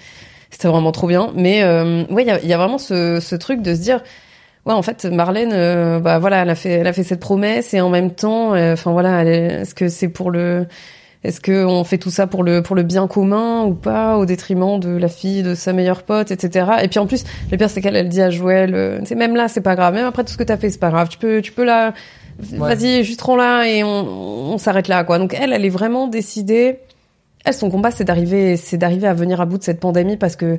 c'était 0.49 0.67
vraiment 0.67 0.91
trop 0.91 1.07
bien 1.07 1.31
mais 1.35 1.63
euh, 1.63 2.03
ouais 2.05 2.23
il 2.23 2.27
y 2.27 2.31
a, 2.31 2.43
y 2.43 2.53
a 2.53 2.57
vraiment 2.57 2.77
ce, 2.77 3.19
ce 3.21 3.35
truc 3.35 3.61
de 3.61 3.75
se 3.75 3.81
dire 3.81 4.01
ouais 4.69 4.73
en 4.75 4.81
fait 4.81 5.03
Marlène 5.05 5.51
euh, 5.51 5.99
bah 5.99 6.19
voilà 6.19 6.43
elle 6.43 6.49
a 6.49 6.55
fait 6.55 6.69
elle 6.71 6.87
a 6.87 6.93
fait 6.93 7.03
cette 7.03 7.19
promesse 7.19 7.73
et 7.73 7.81
en 7.81 7.89
même 7.89 8.11
temps 8.11 8.53
euh, 8.53 8.73
enfin 8.73 8.91
voilà 8.91 9.25
est- 9.25 9.61
est-ce 9.61 9.75
que 9.75 9.89
c'est 9.89 10.07
pour 10.09 10.31
le 10.31 10.65
est-ce 11.23 11.41
que 11.41 11.65
on 11.65 11.83
fait 11.83 11.97
tout 11.97 12.11
ça 12.11 12.27
pour 12.27 12.43
le 12.43 12.61
pour 12.63 12.75
le 12.77 12.83
bien 12.83 13.05
commun 13.07 13.63
ou 13.65 13.73
pas 13.73 14.17
au 14.17 14.25
détriment 14.25 14.79
de 14.79 14.95
la 14.95 15.09
fille 15.09 15.43
de 15.43 15.53
sa 15.53 15.73
meilleure 15.73 16.03
pote 16.03 16.31
etc 16.31 16.69
et 16.81 16.87
puis 16.87 16.99
en 16.99 17.07
plus 17.07 17.25
le 17.51 17.57
pire 17.57 17.69
c'est 17.69 17.81
qu'elle 17.81 17.97
elle 17.97 18.07
dit 18.07 18.21
à 18.21 18.29
Joël 18.29 18.73
euh, 18.73 19.01
c'est 19.03 19.15
même 19.15 19.35
là 19.35 19.49
c'est 19.49 19.59
pas 19.59 19.75
grave. 19.75 19.93
Même 19.95 20.05
après 20.05 20.23
tout 20.23 20.31
ce 20.31 20.37
que 20.37 20.43
t'as 20.43 20.55
fait 20.57 20.69
c'est 20.69 20.79
pas 20.79 20.91
grave. 20.91 21.09
Tu 21.09 21.17
peux 21.17 21.41
tu 21.41 21.51
peux 21.51 21.65
la 21.65 21.93
vas-y 22.39 23.03
juste 23.03 23.19
rends 23.21 23.35
là 23.35 23.65
et 23.65 23.83
on, 23.83 23.89
on 24.53 24.57
s'arrête 24.57 24.87
là 24.87 25.03
quoi. 25.03 25.19
Donc 25.19 25.35
elle 25.37 25.51
elle 25.51 25.65
est 25.65 25.69
vraiment 25.69 26.07
décidée. 26.07 26.79
Elle 27.43 27.53
son 27.53 27.69
combat 27.69 27.91
c'est 27.91 28.05
d'arriver 28.05 28.55
c'est 28.55 28.77
d'arriver 28.77 29.07
à 29.07 29.13
venir 29.13 29.41
à 29.41 29.45
bout 29.45 29.57
de 29.57 29.63
cette 29.63 29.81
pandémie 29.81 30.15
parce 30.15 30.37
que 30.37 30.45
euh, 30.45 30.57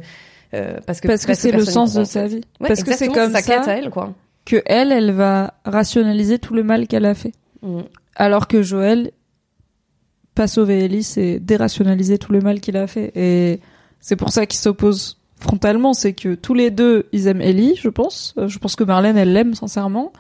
parce 0.87 1.01
que 1.01 1.07
Parce 1.09 1.27
que 1.27 1.35
c'est 1.35 1.53
le 1.53 1.65
sens 1.65 1.95
de 1.95 2.05
sa 2.05 2.27
vie. 2.27 2.43
Ouais, 2.61 2.69
Parce 2.69 2.83
que 2.83 2.95
c'est 2.95 3.09
comme 3.09 3.33
ça 3.33 3.61
à 3.63 3.77
elle 3.77 3.91
quoi 3.91 4.15
que 4.45 4.63
elle, 4.67 4.93
elle 4.93 5.13
va 5.13 5.55
rationaliser 5.65 6.39
tout 6.39 6.55
le 6.55 6.63
mal 6.63 6.87
qu'elle 6.87 7.07
a 7.07 7.15
fait. 7.15 7.33
Mm. 7.63 7.81
Alors 8.17 8.49
que 8.49 8.63
Joël, 8.63 9.13
pas 10.35 10.47
sauver 10.47 10.85
Ellie, 10.85 11.03
c'est 11.03 11.39
dérationaliser 11.39 12.19
tout 12.19 12.33
le 12.33 12.41
mal 12.41 12.61
qu'il 12.61 12.77
a 12.77 12.87
fait. 12.87 13.13
Et 13.15 13.61
c'est 14.01 14.17
pour 14.17 14.31
ça 14.31 14.47
qu'ils 14.47 14.61
s'opposent 14.61 15.19
frontalement. 15.39 15.93
C'est 15.93 16.13
que 16.13 16.35
tous 16.35 16.55
les 16.55 16.71
deux, 16.71 17.07
ils 17.13 17.27
aiment 17.27 17.41
Ellie, 17.43 17.77
je 17.77 17.89
pense. 17.89 18.35
Euh, 18.39 18.49
Je 18.49 18.59
pense 18.59 18.77
que 18.77 18.85
Marlène, 18.85 19.17
elle 19.17 19.33
l'aime 19.33 19.55
sincèrement. 19.55 20.13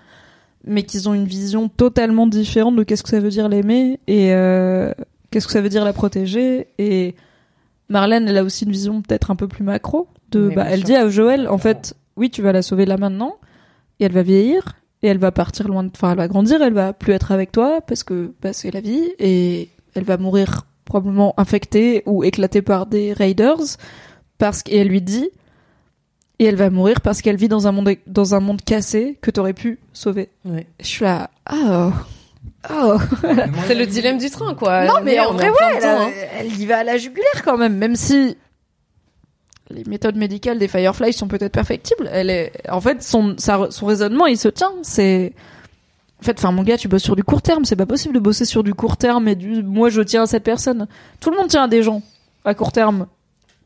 Mais 0.64 0.82
qu'ils 0.82 1.08
ont 1.08 1.14
une 1.14 1.24
vision 1.24 1.68
totalement 1.68 2.26
différente 2.26 2.76
de 2.76 2.82
qu'est-ce 2.82 3.02
que 3.02 3.08
ça 3.08 3.20
veut 3.20 3.30
dire 3.30 3.48
l'aimer 3.48 3.98
et 4.06 4.34
euh, 4.34 4.92
qu'est-ce 5.30 5.46
que 5.46 5.52
ça 5.54 5.62
veut 5.62 5.70
dire 5.70 5.86
la 5.86 5.94
protéger. 5.94 6.66
Et 6.78 7.14
Marlène, 7.88 8.28
elle 8.28 8.36
a 8.36 8.44
aussi 8.44 8.66
une 8.66 8.72
vision 8.72 9.00
peut-être 9.00 9.30
un 9.30 9.36
peu 9.36 9.48
plus 9.48 9.64
macro. 9.64 10.06
De, 10.30 10.48
Oui, 10.48 10.54
bah, 10.54 10.66
elle 10.68 10.80
sûr. 10.80 10.86
dit 10.86 10.96
à 10.96 11.08
Joël, 11.08 11.48
en 11.48 11.58
fait, 11.58 11.94
oui, 12.16 12.30
tu 12.30 12.42
vas 12.42 12.52
la 12.52 12.62
sauver 12.62 12.86
là 12.86 12.96
maintenant. 12.96 13.36
Et 13.98 14.04
elle 14.04 14.12
va 14.12 14.22
vieillir. 14.22 14.76
Et 15.02 15.08
elle 15.08 15.18
va 15.18 15.32
partir 15.32 15.66
loin 15.68 15.82
de, 15.82 15.90
enfin, 15.94 16.12
elle 16.12 16.18
va 16.18 16.28
grandir. 16.28 16.62
Elle 16.62 16.74
va 16.74 16.92
plus 16.92 17.12
être 17.12 17.32
avec 17.32 17.52
toi 17.52 17.80
parce 17.80 18.02
que, 18.04 18.32
bah, 18.42 18.52
c'est 18.52 18.70
la 18.70 18.80
vie. 18.80 19.10
Et 19.18 19.68
elle 19.94 20.04
va 20.04 20.16
mourir 20.16 20.66
probablement 20.84 21.34
infectée 21.38 22.02
ou 22.06 22.24
éclatée 22.24 22.62
par 22.62 22.86
des 22.86 23.12
raiders. 23.12 23.76
Parce 24.38 24.62
qu'elle 24.62 24.88
lui 24.88 25.02
dit, 25.02 25.28
et 26.40 26.44
elle 26.46 26.56
va 26.56 26.70
mourir 26.70 27.02
parce 27.02 27.20
qu'elle 27.20 27.36
vit 27.36 27.48
dans 27.48 27.66
un 27.66 27.72
monde, 27.72 27.90
dans 28.06 28.34
un 28.34 28.40
monde 28.40 28.62
cassé 28.62 29.18
que 29.20 29.30
t'aurais 29.30 29.52
pu 29.52 29.78
sauver. 29.92 30.30
Ouais. 30.46 30.66
Je 30.80 30.86
suis 30.86 31.04
là, 31.04 31.30
oh, 31.52 31.90
oh. 32.70 32.96
c'est 33.66 33.74
le 33.74 33.84
dilemme 33.86 34.16
du 34.16 34.30
train 34.30 34.54
quoi 34.54 34.86
Non, 34.86 34.94
mais 35.04 35.20
en 35.20 35.34
vrai, 35.34 35.50
ouais, 35.50 35.56
elle, 35.76 35.84
hein. 35.84 36.10
elle 36.38 36.58
y 36.58 36.64
va 36.64 36.78
à 36.78 36.84
la 36.84 36.96
jugulaire 36.96 37.42
quand 37.44 37.58
même, 37.58 37.76
même 37.76 37.94
si 37.94 38.38
les 39.70 39.84
méthodes 39.84 40.16
médicales 40.16 40.58
des 40.58 40.68
Firefly 40.68 41.12
sont 41.12 41.28
peut-être 41.28 41.52
perfectibles. 41.52 42.08
Elle 42.12 42.30
est, 42.30 42.52
en 42.68 42.80
fait, 42.80 43.02
son, 43.02 43.36
son 43.38 43.86
raisonnement, 43.86 44.26
il 44.26 44.36
se 44.36 44.48
tient. 44.48 44.72
C'est, 44.82 45.32
en 46.20 46.24
fait, 46.24 46.38
enfin, 46.38 46.52
mon 46.52 46.62
gars, 46.62 46.76
tu 46.76 46.88
bosses 46.88 47.02
sur 47.02 47.16
du 47.16 47.24
court 47.24 47.42
terme. 47.42 47.64
C'est 47.64 47.76
pas 47.76 47.86
possible 47.86 48.14
de 48.14 48.20
bosser 48.20 48.44
sur 48.44 48.62
du 48.62 48.74
court 48.74 48.96
terme 48.96 49.28
et 49.28 49.34
du, 49.34 49.62
moi, 49.62 49.88
je 49.88 50.02
tiens 50.02 50.22
à 50.22 50.26
cette 50.26 50.44
personne. 50.44 50.86
Tout 51.20 51.30
le 51.30 51.36
monde 51.36 51.48
tient 51.48 51.64
à 51.64 51.68
des 51.68 51.82
gens 51.82 52.02
à 52.44 52.54
court 52.54 52.72
terme. 52.72 53.06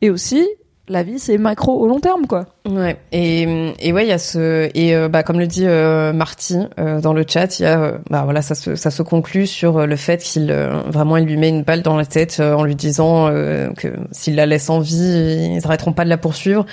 Et 0.00 0.10
aussi, 0.10 0.46
la 0.86 1.02
vie, 1.02 1.18
c'est 1.18 1.38
macro 1.38 1.80
au 1.80 1.86
long 1.86 1.98
terme, 1.98 2.26
quoi. 2.26 2.46
Ouais. 2.68 2.98
Et, 3.10 3.72
et 3.80 3.92
ouais, 3.92 4.04
il 4.04 4.08
y 4.08 4.12
a 4.12 4.18
ce 4.18 4.70
et 4.74 4.94
euh, 4.94 5.08
bah 5.08 5.22
comme 5.22 5.38
le 5.38 5.46
dit 5.46 5.66
euh, 5.66 6.12
Marty 6.12 6.58
euh, 6.78 7.00
dans 7.00 7.14
le 7.14 7.24
chat, 7.26 7.58
il 7.58 7.62
y 7.62 7.66
a 7.66 7.80
euh, 7.80 7.98
bah 8.10 8.24
voilà, 8.24 8.42
ça 8.42 8.54
se 8.54 8.74
ça 8.74 8.90
se 8.90 9.02
conclut 9.02 9.46
sur 9.46 9.78
euh, 9.78 9.86
le 9.86 9.96
fait 9.96 10.18
qu'il 10.18 10.52
vraiment 10.86 11.16
il 11.16 11.24
lui 11.24 11.36
met 11.38 11.48
une 11.48 11.62
balle 11.62 11.82
dans 11.82 11.96
la 11.96 12.04
tête 12.04 12.40
en 12.40 12.64
lui 12.64 12.74
disant 12.74 13.30
que 13.76 13.88
s'il 14.12 14.34
la 14.34 14.46
laisse 14.46 14.68
en 14.68 14.80
vie, 14.80 15.54
ils 15.56 15.64
arrêteront 15.64 15.92
pas 15.92 16.04
de 16.04 16.10
la 16.10 16.18
poursuivre. 16.18 16.66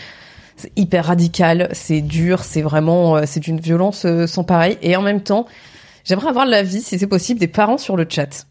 C'est 0.57 0.71
hyper 0.75 1.05
radical, 1.05 1.69
c'est 1.71 2.01
dur, 2.01 2.43
c'est 2.43 2.61
vraiment 2.61 3.25
c'est 3.25 3.39
d'une 3.39 3.59
violence 3.59 4.05
sans 4.25 4.43
pareil 4.43 4.77
et 4.81 4.95
en 4.95 5.01
même 5.01 5.21
temps, 5.21 5.47
j'aimerais 6.03 6.27
avoir 6.27 6.45
l'avis 6.45 6.81
si 6.81 6.99
c'est 6.99 7.07
possible 7.07 7.39
des 7.39 7.47
parents 7.47 7.77
sur 7.77 7.95
le 7.95 8.05
chat. 8.07 8.45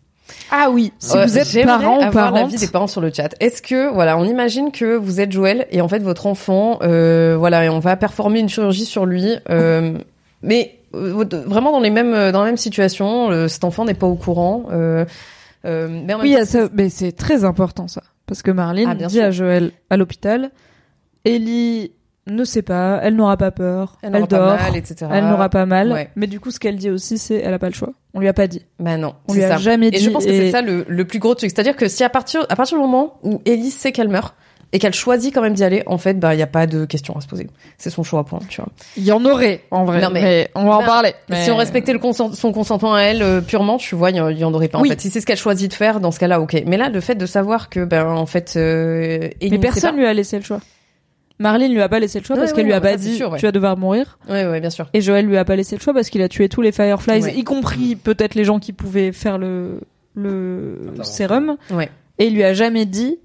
Ah 0.51 0.69
oui, 0.71 0.93
si 0.99 1.17
Ouais, 1.17 1.27
vous 1.27 1.39
êtes 1.39 1.65
parent 1.67 1.99
ou 1.99 2.03
avoir 2.03 2.13
parente, 2.33 2.51
l'avis 2.53 2.57
des 2.57 2.69
parents 2.69 2.87
sur 2.87 3.01
le 3.01 3.13
chat. 3.13 3.35
Est-ce 3.41 3.63
que 3.63 3.93
voilà, 3.93 4.17
on 4.19 4.25
imagine 4.25 4.71
que 4.73 4.97
vous 4.97 5.21
êtes 5.21 5.33
Joël 5.33 5.67
et 5.71 5.81
en 5.81 5.89
fait 5.89 6.01
votre 6.01 6.27
enfant, 6.27 6.79
euh, 6.83 7.37
voilà, 7.39 7.65
et 7.65 7.69
on 7.69 7.79
va 7.79 7.97
performer 7.97 8.41
une 8.41 8.49
chirurgie 8.49 8.85
sur 8.87 9.07
lui, 9.07 9.35
euh, 9.51 9.95
mais 10.43 10.77
euh, 10.95 11.25
vraiment 11.47 11.73
dans 11.73 11.81
les 11.81 11.91
mêmes 11.91 12.33
dans 12.33 12.41
la 12.41 12.47
même 12.47 12.57
situation. 12.57 13.31
euh, 13.31 13.49
cet 13.49 13.65
enfant 13.65 13.85
n'est 13.85 13.95
pas 13.95 14.07
au 14.07 14.17
courant. 14.17 14.65
Euh, 14.73 15.05
euh, 15.65 15.89
mais 16.07 16.15
Oui, 16.15 16.35
temps, 16.35 16.45
ça- 16.45 16.69
mais 16.73 16.89
c'est 16.89 17.13
très 17.13 17.45
important 17.45 17.87
ça. 17.89 18.03
Parce 18.27 18.43
que 18.43 18.51
Marlene 18.51 18.87
Ah, 18.89 18.95
bien 18.95 19.07
dit 19.09 19.15
sûr. 19.17 19.25
à 19.25 19.31
Joël 19.31 19.73
à 19.91 19.97
l'hôpital, 19.97 20.51
Ellie 21.25 21.93
ne 22.35 22.45
sait 22.45 22.63
pas, 22.63 23.01
elle 23.03 23.17
n'aura 23.17 23.37
pas 23.37 23.51
peur, 23.51 23.99
elle 24.03 24.09
elle, 24.09 24.13
n'aura 24.23 24.27
dort, 24.27 24.57
pas 24.57 24.63
mal, 24.65 24.77
etc. 24.77 25.07
elle 25.13 25.25
n'aura 25.29 25.49
pas 25.49 25.67
mal. 25.67 25.93
Ouais. 25.93 26.11
Mais 26.17 26.27
du 26.27 26.41
coup, 26.41 26.51
ce 26.51 26.59
qu'elle 26.61 26.77
dit 26.77 26.91
aussi, 26.91 27.19
c'est 27.19 27.37
elle 27.37 27.55
a 27.55 27.59
pas 27.59 27.69
le 27.69 27.75
choix. 27.75 27.91
On 28.15 28.21
lui 28.21 28.29
a 28.29 28.33
pas 28.33 28.47
dit. 28.47 28.63
Bah 28.79 28.97
non, 28.97 29.15
On 29.29 29.35
lui 29.35 29.45
a 29.45 29.57
jamais 29.59 29.89
Et 29.89 29.91
dit. 29.93 30.01
je 30.01 30.11
pense 30.11 30.25
que 30.25 30.31
et- 30.31 30.39
c'est 30.39 30.51
ça 30.51 30.63
le, 30.63 30.85
le 30.89 31.05
plus 31.05 31.19
gros 31.19 31.35
truc. 31.35 31.51
C'est-à-dire 31.51 31.77
que 31.77 31.89
si 31.89 32.03
à 32.05 32.09
partir, 32.11 32.45
à 32.49 32.57
partir 32.57 32.77
du 32.77 32.83
moment 32.83 33.19
où 33.23 33.41
Ellie 33.45 33.71
sait 33.71 33.93
qu'elle 33.93 34.09
meurt, 34.09 34.35
et 34.73 34.79
qu'elle 34.79 34.95
choisit 34.95 35.35
quand 35.35 35.43
même 35.43 35.55
d'y 35.55 35.65
aller, 35.65 35.83
en 35.87 35.99
fait, 35.99 36.15
bah, 36.21 36.33
il 36.33 36.39
y 36.39 36.43
a 36.43 36.47
pas 36.47 36.69
de 36.69 36.85
question 36.85 37.17
à 37.17 37.21
se 37.21 37.27
poser. 37.27 37.49
C'est 37.77 37.91
son 37.91 38.05
choix, 38.05 38.23
point, 38.23 38.39
tu 38.49 38.61
vois. 38.61 38.71
Il 38.97 39.03
y 39.03 39.11
en 39.11 39.25
aurait, 39.25 39.65
en 39.73 39.85
vrai. 39.85 40.01
Non, 40.01 40.11
mais- 40.13 40.23
mais, 40.23 40.51
on 40.55 40.65
va 40.65 40.77
en 40.77 40.79
Ben, 40.79 40.87
parler. 40.87 41.13
Si 41.33 41.51
on 41.51 41.57
respectait 41.57 41.93
le 41.93 41.99
consent- 41.99 42.35
son 42.35 42.53
consentement 42.53 42.95
à 42.95 43.01
elle 43.01 43.21
euh, 43.21 43.41
purement, 43.41 43.79
tu 43.79 43.97
vois, 43.97 44.11
il 44.11 44.17
y 44.19 44.21
en- 44.21 44.29
il 44.29 44.39
y 44.39 44.45
en 44.45 44.55
aurait 44.55 44.69
pas. 44.69 44.79
En 44.79 44.83
Oui. 44.83 44.91
fait, 44.91 45.01
si 45.01 45.11
c'est 45.11 45.21
ce 45.21 45.27
qu'elle 45.27 45.39
choisit 45.39 45.69
de 45.69 45.75
faire, 45.75 45.99
dans 45.99 46.13
ce 46.13 46.21
cas-là, 46.21 46.41
ok. 46.41 46.63
Mais 46.67 46.77
là, 46.77 46.89
le 46.89 47.01
fait 47.01 47.17
de 47.17 47.27
savoir 47.27 47.69
que, 47.69 47.85
ben, 47.85 48.07
en 48.07 48.27
fait, 48.27 48.53
euh, 48.57 49.29
Ellie 49.41 49.51
Mais 49.51 49.59
personne 49.59 49.97
lui 49.97 50.07
a 50.07 50.13
laissé 50.15 50.37
le 50.39 50.45
choix. 50.45 50.61
Marlene 51.41 51.73
lui 51.73 51.83
a 51.83 51.89
pas 51.89 51.99
laissé 51.99 52.21
le 52.21 52.25
choix 52.25 52.37
Ouais, 52.37 52.43
parce 52.43 52.53
ouais, 52.53 52.57
qu'elle 52.57 52.67
lui 52.67 52.73
a 52.73 52.81
pas 52.81 52.97
dit 52.97 53.17
sûr, 53.17 53.31
ouais. 53.33 53.39
tu 53.39 53.47
vas 53.47 53.51
devoir 53.53 53.77
mourir. 53.77 54.19
Ouais, 54.29 54.47
ouais, 54.47 54.61
bien 54.61 54.71
sûr. 54.71 54.89
Et 54.95 55.01
Joël 55.01 55.27
lui 55.27 55.37
a 55.37 55.45
pas 55.45 55.57
laissé 55.57 55.75
le 55.75 55.81
choix 55.81 55.93
parce 55.95 56.09
qu'il 56.11 56.23
a 56.23 56.29
tué 56.29 56.49
tous 56.49 56.61
les 56.63 56.71
Fireflies, 56.71 57.23
Ouais. 57.23 57.35
y 57.35 57.43
compris 57.45 57.97
peut-être 57.97 58.35
les 58.37 58.45
gens 58.45 58.59
qui 58.61 58.73
pouvaient 58.73 59.11
faire 59.11 59.39
le, 59.39 59.81
le 60.15 60.79
sérum. 61.03 61.57
Ouais. 61.71 61.91
Et 62.19 62.27
il 62.27 62.35
lui 62.35 62.45
a 62.45 62.53
jamais 62.55 62.85
dit, 62.87 63.19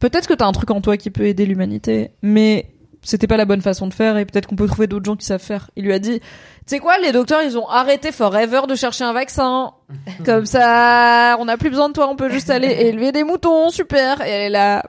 peut-être 0.00 0.26
que 0.26 0.34
t'as 0.34 0.46
un 0.46 0.52
truc 0.52 0.70
en 0.70 0.80
toi 0.80 0.96
qui 0.96 1.10
peut 1.10 1.24
aider 1.26 1.44
l'humanité, 1.46 2.10
mais 2.22 2.70
c'était 3.02 3.26
pas 3.28 3.36
la 3.36 3.44
bonne 3.44 3.60
façon 3.62 3.86
de 3.86 3.94
faire 3.94 4.16
et 4.18 4.24
peut-être 4.24 4.46
qu'on 4.46 4.56
peut 4.56 4.66
trouver 4.66 4.86
d'autres 4.86 5.04
gens 5.04 5.16
qui 5.16 5.24
savent 5.26 5.40
faire. 5.42 5.70
Il 5.76 5.84
lui 5.84 5.92
a 5.92 5.98
dit, 5.98 6.18
tu 6.20 6.24
sais 6.66 6.78
quoi, 6.80 6.98
les 6.98 7.12
docteurs, 7.12 7.42
ils 7.42 7.56
ont 7.56 7.68
arrêté 7.68 8.10
forever 8.12 8.62
de 8.68 8.74
chercher 8.74 9.04
un 9.04 9.12
vaccin. 9.12 9.72
Comme 10.24 10.46
ça, 10.46 11.36
on 11.38 11.44
n'a 11.44 11.56
plus 11.56 11.70
besoin 11.70 11.88
de 11.88 11.94
toi, 11.94 12.08
on 12.10 12.16
peut 12.16 12.30
juste 12.30 12.50
aller 12.50 12.68
élever 12.68 13.12
des 13.12 13.24
moutons, 13.24 13.70
super. 13.70 14.20
Et 14.22 14.30
elle 14.30 14.42
est 14.46 14.50
là. 14.50 14.82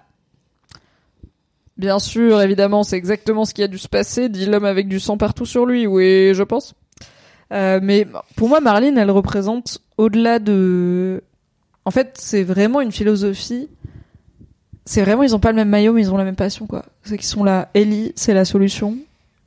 Bien 1.79 1.97
sûr, 1.97 2.41
évidemment, 2.41 2.83
c'est 2.83 2.97
exactement 2.97 3.45
ce 3.45 3.53
qui 3.53 3.63
a 3.63 3.67
dû 3.67 3.77
se 3.77 3.87
passer, 3.87 4.27
dit 4.27 4.45
l'homme 4.45 4.65
avec 4.65 4.87
du 4.89 4.99
sang 4.99 5.17
partout 5.17 5.45
sur 5.45 5.65
lui, 5.65 5.87
oui, 5.87 6.33
je 6.33 6.43
pense. 6.43 6.75
Euh, 7.53 7.79
mais 7.81 8.05
pour 8.35 8.49
moi, 8.49 8.59
Marlene, 8.59 8.97
elle 8.97 9.09
représente 9.11 9.79
au-delà 9.97 10.39
de... 10.39 11.23
En 11.85 11.91
fait, 11.91 12.15
c'est 12.19 12.43
vraiment 12.43 12.81
une 12.81 12.91
philosophie. 12.91 13.69
C'est 14.83 15.01
vraiment, 15.01 15.23
ils 15.23 15.33
ont 15.35 15.39
pas 15.39 15.51
le 15.51 15.55
même 15.55 15.69
maillot, 15.69 15.93
mais 15.93 16.01
ils 16.01 16.11
ont 16.13 16.17
la 16.17 16.25
même 16.25 16.35
passion, 16.35 16.67
quoi. 16.67 16.83
C'est 17.03 17.17
qu'ils 17.17 17.25
sont 17.27 17.45
là. 17.45 17.69
Ellie, 17.73 18.11
c'est 18.15 18.33
la 18.33 18.43
solution. 18.43 18.97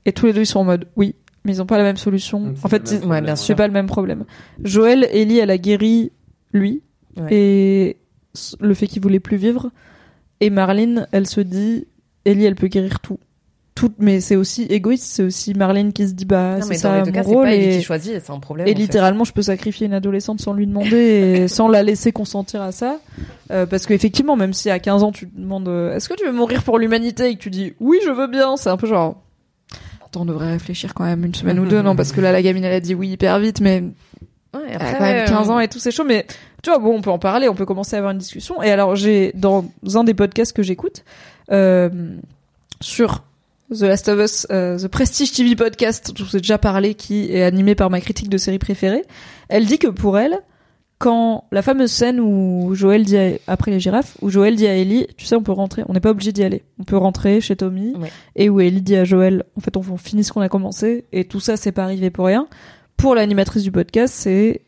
Et 0.06 0.12
tous 0.12 0.24
les 0.26 0.32
deux, 0.32 0.40
ils 0.40 0.46
sont 0.46 0.60
en 0.60 0.64
mode, 0.64 0.86
oui, 0.96 1.14
mais 1.44 1.52
ils 1.52 1.60
ont 1.62 1.66
pas 1.66 1.76
la 1.76 1.84
même 1.84 1.98
solution. 1.98 2.54
En 2.62 2.68
fait, 2.68 2.90
Ouais, 3.04 3.20
c'est 3.26 3.36
sûr. 3.36 3.56
pas 3.56 3.66
le 3.66 3.72
même 3.74 3.86
problème. 3.86 4.24
Joël, 4.64 5.06
Ellie, 5.12 5.38
elle 5.38 5.50
a 5.50 5.58
guéri 5.58 6.12
lui. 6.54 6.80
Ouais. 7.18 7.28
Et 7.30 7.96
le 8.60 8.72
fait 8.72 8.86
qu'il 8.86 9.02
voulait 9.02 9.20
plus 9.20 9.36
vivre. 9.36 9.70
Et 10.40 10.48
Marlene, 10.50 11.06
elle 11.12 11.26
se 11.28 11.40
dit, 11.42 11.86
Ellie, 12.24 12.44
elle 12.44 12.54
peut 12.54 12.68
guérir 12.68 13.00
tout. 13.00 13.18
Tout, 13.74 13.90
mais 13.98 14.20
c'est 14.20 14.36
aussi 14.36 14.64
égoïste, 14.64 15.04
c'est 15.04 15.22
aussi 15.22 15.54
Marlene 15.54 15.94
qui 15.94 16.06
se 16.06 16.12
dit, 16.12 16.26
bah, 16.26 16.58
c'est 16.60 16.74
dans 16.74 16.78
ça 16.78 16.96
les 16.98 17.02
deux 17.04 17.10
mon 17.10 17.14
cas, 17.14 17.22
rôle. 17.22 17.44
pas 17.44 17.54
Ellie 17.54 17.74
et 17.74 17.78
qui 17.78 17.82
choisit, 17.82 18.12
et 18.12 18.20
c'est 18.20 18.30
un 18.30 18.38
problème. 18.38 18.66
et 18.66 18.72
fait. 18.72 18.78
littéralement, 18.78 19.24
je 19.24 19.32
peux 19.32 19.40
sacrifier 19.40 19.86
une 19.86 19.94
adolescente 19.94 20.42
sans 20.42 20.52
lui 20.52 20.66
demander 20.66 20.96
et 20.96 21.48
sans 21.48 21.68
la 21.68 21.82
laisser 21.82 22.12
consentir 22.12 22.60
à 22.60 22.70
ça. 22.70 23.00
Euh, 23.50 23.64
parce 23.64 23.86
qu'effectivement, 23.86 24.36
même 24.36 24.52
si 24.52 24.68
à 24.68 24.78
15 24.78 25.02
ans, 25.04 25.10
tu 25.10 25.26
te 25.26 25.40
demandes 25.40 25.68
euh, 25.68 25.96
est-ce 25.96 26.10
que 26.10 26.14
tu 26.14 26.26
veux 26.26 26.32
mourir 26.32 26.62
pour 26.64 26.78
l'humanité 26.78 27.30
et 27.30 27.34
que 27.34 27.40
tu 27.40 27.48
dis 27.48 27.72
oui, 27.80 27.98
je 28.04 28.10
veux 28.10 28.26
bien, 28.26 28.56
c'est 28.58 28.68
un 28.68 28.76
peu 28.76 28.86
genre. 28.86 29.16
On 30.14 30.26
devrait 30.26 30.52
réfléchir 30.52 30.92
quand 30.92 31.04
même 31.04 31.24
une 31.24 31.34
semaine 31.34 31.58
ou 31.58 31.64
deux, 31.64 31.80
non 31.80 31.96
Parce 31.96 32.12
que 32.12 32.20
là, 32.20 32.30
la 32.32 32.42
gamine, 32.42 32.64
elle 32.64 32.74
a 32.74 32.80
dit 32.80 32.94
oui 32.94 33.08
hyper 33.08 33.38
vite, 33.38 33.62
mais 33.62 33.82
Ouais, 34.54 34.60
elle 34.68 34.74
après, 34.74 34.86
a 34.88 34.92
quand 34.98 35.04
même 35.04 35.28
15 35.28 35.50
ans 35.50 35.56
euh, 35.56 35.60
et 35.62 35.68
tout, 35.68 35.78
c'est 35.78 35.90
chaud. 35.90 36.04
Mais 36.04 36.26
tu 36.62 36.68
vois, 36.68 36.78
bon, 36.78 36.94
on 36.98 37.00
peut 37.00 37.10
en 37.10 37.18
parler, 37.18 37.48
on 37.48 37.54
peut 37.54 37.64
commencer 37.64 37.96
à 37.96 38.00
avoir 38.00 38.12
une 38.12 38.18
discussion. 38.18 38.62
Et 38.62 38.70
alors, 38.70 38.94
j'ai, 38.96 39.32
dans 39.34 39.64
un 39.94 40.04
des 40.04 40.12
podcasts 40.12 40.54
que 40.54 40.62
j'écoute, 40.62 41.04
sur 42.80 43.22
The 43.72 43.82
Last 43.82 44.08
of 44.08 44.20
Us, 44.20 44.46
euh, 44.50 44.78
The 44.78 44.88
Prestige 44.88 45.32
TV 45.32 45.56
podcast, 45.56 46.08
dont 46.14 46.24
je 46.24 46.30
vous 46.30 46.36
ai 46.36 46.40
déjà 46.40 46.58
parlé, 46.58 46.94
qui 46.94 47.32
est 47.32 47.42
animé 47.42 47.74
par 47.74 47.90
ma 47.90 48.00
critique 48.00 48.28
de 48.28 48.36
série 48.38 48.58
préférée, 48.58 49.02
elle 49.48 49.64
dit 49.66 49.78
que 49.78 49.88
pour 49.88 50.18
elle, 50.18 50.38
quand 50.98 51.44
la 51.50 51.62
fameuse 51.62 51.90
scène 51.90 52.20
où 52.20 52.74
Joël 52.74 53.04
dit 53.04 53.16
à- 53.16 53.32
après 53.46 53.70
les 53.70 53.80
girafes, 53.80 54.16
où 54.20 54.30
Joël 54.30 54.54
dit 54.56 54.66
à 54.66 54.76
Ellie, 54.76 55.06
tu 55.16 55.24
sais, 55.26 55.34
on 55.36 55.42
peut 55.42 55.52
rentrer, 55.52 55.82
on 55.88 55.94
n'est 55.94 56.00
pas 56.00 56.10
obligé 56.10 56.32
d'y 56.32 56.44
aller, 56.44 56.62
on 56.78 56.84
peut 56.84 56.96
rentrer 56.96 57.40
chez 57.40 57.56
Tommy, 57.56 57.94
Ouais. 57.96 58.10
et 58.36 58.48
où 58.48 58.60
Ellie 58.60 58.82
dit 58.82 58.94
à 58.96 59.04
Joël, 59.04 59.44
en 59.56 59.60
fait, 59.60 59.76
on, 59.76 59.80
on 59.90 59.96
finit 59.96 60.22
ce 60.22 60.32
qu'on 60.32 60.42
a 60.42 60.48
commencé, 60.48 61.04
et 61.12 61.24
tout 61.24 61.40
ça, 61.40 61.56
c'est 61.56 61.72
pas 61.72 61.82
arrivé 61.84 62.10
pour 62.10 62.26
rien. 62.26 62.46
Pour 62.96 63.14
l'animatrice 63.14 63.62
du 63.64 63.72
podcast, 63.72 64.14
c'est, 64.16 64.60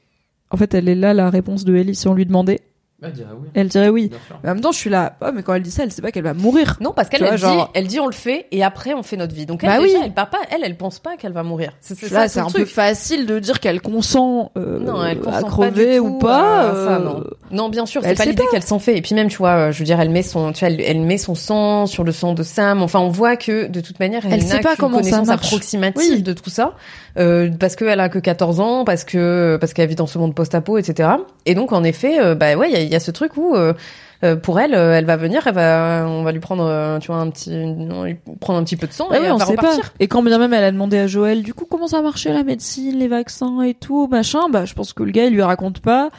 en 0.50 0.56
fait, 0.56 0.74
elle 0.74 0.88
est 0.88 0.94
là 0.96 1.14
la 1.14 1.30
réponse 1.30 1.64
de 1.64 1.76
Ellie. 1.76 1.94
Si 1.94 2.08
on 2.08 2.14
lui 2.14 2.26
demandait, 2.26 2.60
Je 3.07 3.10
dirais 3.10 3.28
oui. 3.39 3.49
elle 3.55 3.68
dirait 3.68 3.89
oui. 3.89 4.10
Mais 4.42 4.50
en 4.50 4.55
même 4.55 4.62
temps, 4.62 4.73
je 4.73 4.78
suis 4.78 4.91
là, 4.91 5.16
oh, 5.23 5.26
mais 5.34 5.42
quand 5.42 5.55
elle 5.55 5.62
dit 5.62 5.70
ça, 5.70 5.83
elle 5.84 5.92
sait 5.92 6.02
pas 6.02 6.10
qu'elle 6.12 6.24
va 6.24 6.34
mourir. 6.34 6.76
Non, 6.81 6.92
parce 6.94 7.08
qu'elle 7.08 7.23
elle 7.23 7.39
genre- 7.39 7.66
dit, 7.66 7.70
elle 7.74 7.86
dit 7.86 8.00
on 8.00 8.07
le 8.07 8.12
fait 8.12 8.47
et 8.52 8.62
après 8.65 8.94
on 8.94 9.02
fait 9.02 9.16
notre 9.16 9.34
vie. 9.34 9.47
Donc 9.47 9.62
elle 9.65 9.70
Bah 9.70 9.78
déjà, 9.81 9.99
oui. 9.99 10.02
elle 10.05 10.12
part 10.15 10.31
pas, 10.31 10.39
elle 10.50 10.60
elle 10.65 10.76
pense 10.76 10.99
pas 10.99 11.16
qu'elle 11.16 11.33
va 11.33 11.42
mourir. 11.42 11.73
C'est 11.81 11.94
ça 12.07 12.28
c'est 12.28 12.41
un 12.41 12.47
truc. 12.47 12.62
peu 12.62 12.65
facile 12.66 13.26
de 13.26 13.39
dire 13.39 13.60
qu'elle 13.60 13.81
consent, 13.81 14.52
euh, 14.57 14.78
Non, 14.78 15.05
elle 15.05 15.20
consent 15.20 15.36
à 15.39 15.42
crever 15.42 15.99
ou 16.00 16.18
pas. 16.18 16.70
à 16.70 16.74
ça, 16.74 16.97
euh, 16.97 16.99
non. 16.99 17.24
Non, 17.50 17.68
bien 17.68 17.86
sûr, 17.86 18.00
elle 18.05 18.16
c'est 18.16 18.24
pas 18.24 18.31
l'idée 18.31 18.44
qu'elle 18.50 18.62
s'en 18.62 18.78
fait. 18.78 18.97
Et 18.97 19.02
puis 19.02 19.15
même, 19.15 19.28
tu 19.28 19.36
vois, 19.39 19.70
je 19.70 19.78
veux 19.78 19.84
dire, 19.84 20.00
elle 20.00 20.10
met 20.10 20.23
son, 20.23 20.52
tu 20.52 20.60
vois, 20.65 20.68
elle, 20.74 20.81
elle 20.81 21.00
met 21.00 21.18
son 21.18 21.34
sang 21.34 21.86
sur 21.86 22.02
le 22.05 22.12
sang 22.12 22.33
de 22.34 22.42
Sam. 22.42 22.83
Enfin, 22.83 22.99
on 23.00 23.10
voit 23.10 23.36
que 23.36 23.66
de 23.68 23.81
toute 23.81 24.00
manière, 24.00 24.23
elle, 24.26 24.33
Elle 24.34 24.41
n'a 24.47 24.57
sait 24.57 24.60
pas 24.60 24.70
qu'une 24.70 24.78
comment 24.78 24.97
ça 24.99 25.02
connaissance 25.02 25.26
marche. 25.28 25.47
approximative 25.47 26.02
Oui. 26.16 26.23
de 26.23 26.33
tout 26.33 26.50
ça, 26.50 26.74
euh, 27.18 27.50
parce 27.58 27.76
qu'elle 27.76 28.00
a 28.00 28.08
que 28.08 28.18
14 28.18 28.60
ans, 28.60 28.84
parce 28.84 29.05
que 29.05 29.57
parce 29.60 29.73
qu'elle 29.73 29.89
vit 29.89 29.94
dans 29.94 30.07
ce 30.07 30.18
monde 30.18 30.34
post-apo, 30.34 30.78
etc. 30.78 31.10
Et 31.47 31.55
donc, 31.55 31.73
en 31.73 31.84
effet, 31.84 32.18
euh, 32.20 32.34
bah 32.34 32.57
ouais, 32.57 32.84
il 32.84 32.93
y 32.94 32.97
a, 32.97 33.00
il 33.00 33.00
y 33.00 33.00
a 33.00 33.00
ce 33.00 33.10
truc 33.10 33.36
où. 33.36 33.55
euh, 33.55 33.74
euh, 34.23 34.36
pour 34.36 34.58
elle, 34.58 34.74
euh, 34.74 34.97
elle 34.97 35.05
va 35.05 35.16
venir, 35.16 35.47
elle 35.47 35.55
va, 35.55 36.06
on 36.08 36.23
va 36.23 36.32
lui 36.32 36.40
prendre, 36.40 36.98
tu 36.98 37.08
vois, 37.08 37.16
un 37.16 37.28
petit, 37.28 37.50
lui 37.50 38.16
prendre 38.40 38.58
un 38.58 38.64
petit 38.64 38.76
peu 38.76 38.86
de 38.86 38.92
sang 38.92 39.10
Ouais, 39.10 39.18
et 39.18 39.20
ouais, 39.20 39.26
elle 39.26 39.32
on 39.32 39.36
va 39.36 39.44
sait 39.44 39.55
pas. 39.56 39.76
Et 40.00 40.08
quand 40.08 40.23
bien 40.23 40.39
même 40.39 40.55
elle 40.55 40.64
a 40.64 40.73
demandé 40.73 40.97
à 40.98 41.06
Joël, 41.06 41.42
du 41.42 41.52
coup, 41.52 41.66
comment 41.70 41.89
ça 41.89 42.00
marchait 42.00 42.32
la 42.32 42.42
médecine, 42.42 42.98
les 42.98 43.08
vaccins 43.08 43.60
et 43.62 43.74
tout, 43.74 44.06
machin, 44.06 44.48
bah, 44.50 44.64
je 44.64 44.73
pense 44.73 44.94
que 44.94 45.02
le 45.02 45.10
gars, 45.10 45.26
il 45.26 45.34
lui 45.34 45.42
raconte 45.42 45.81
pas. 45.81 46.10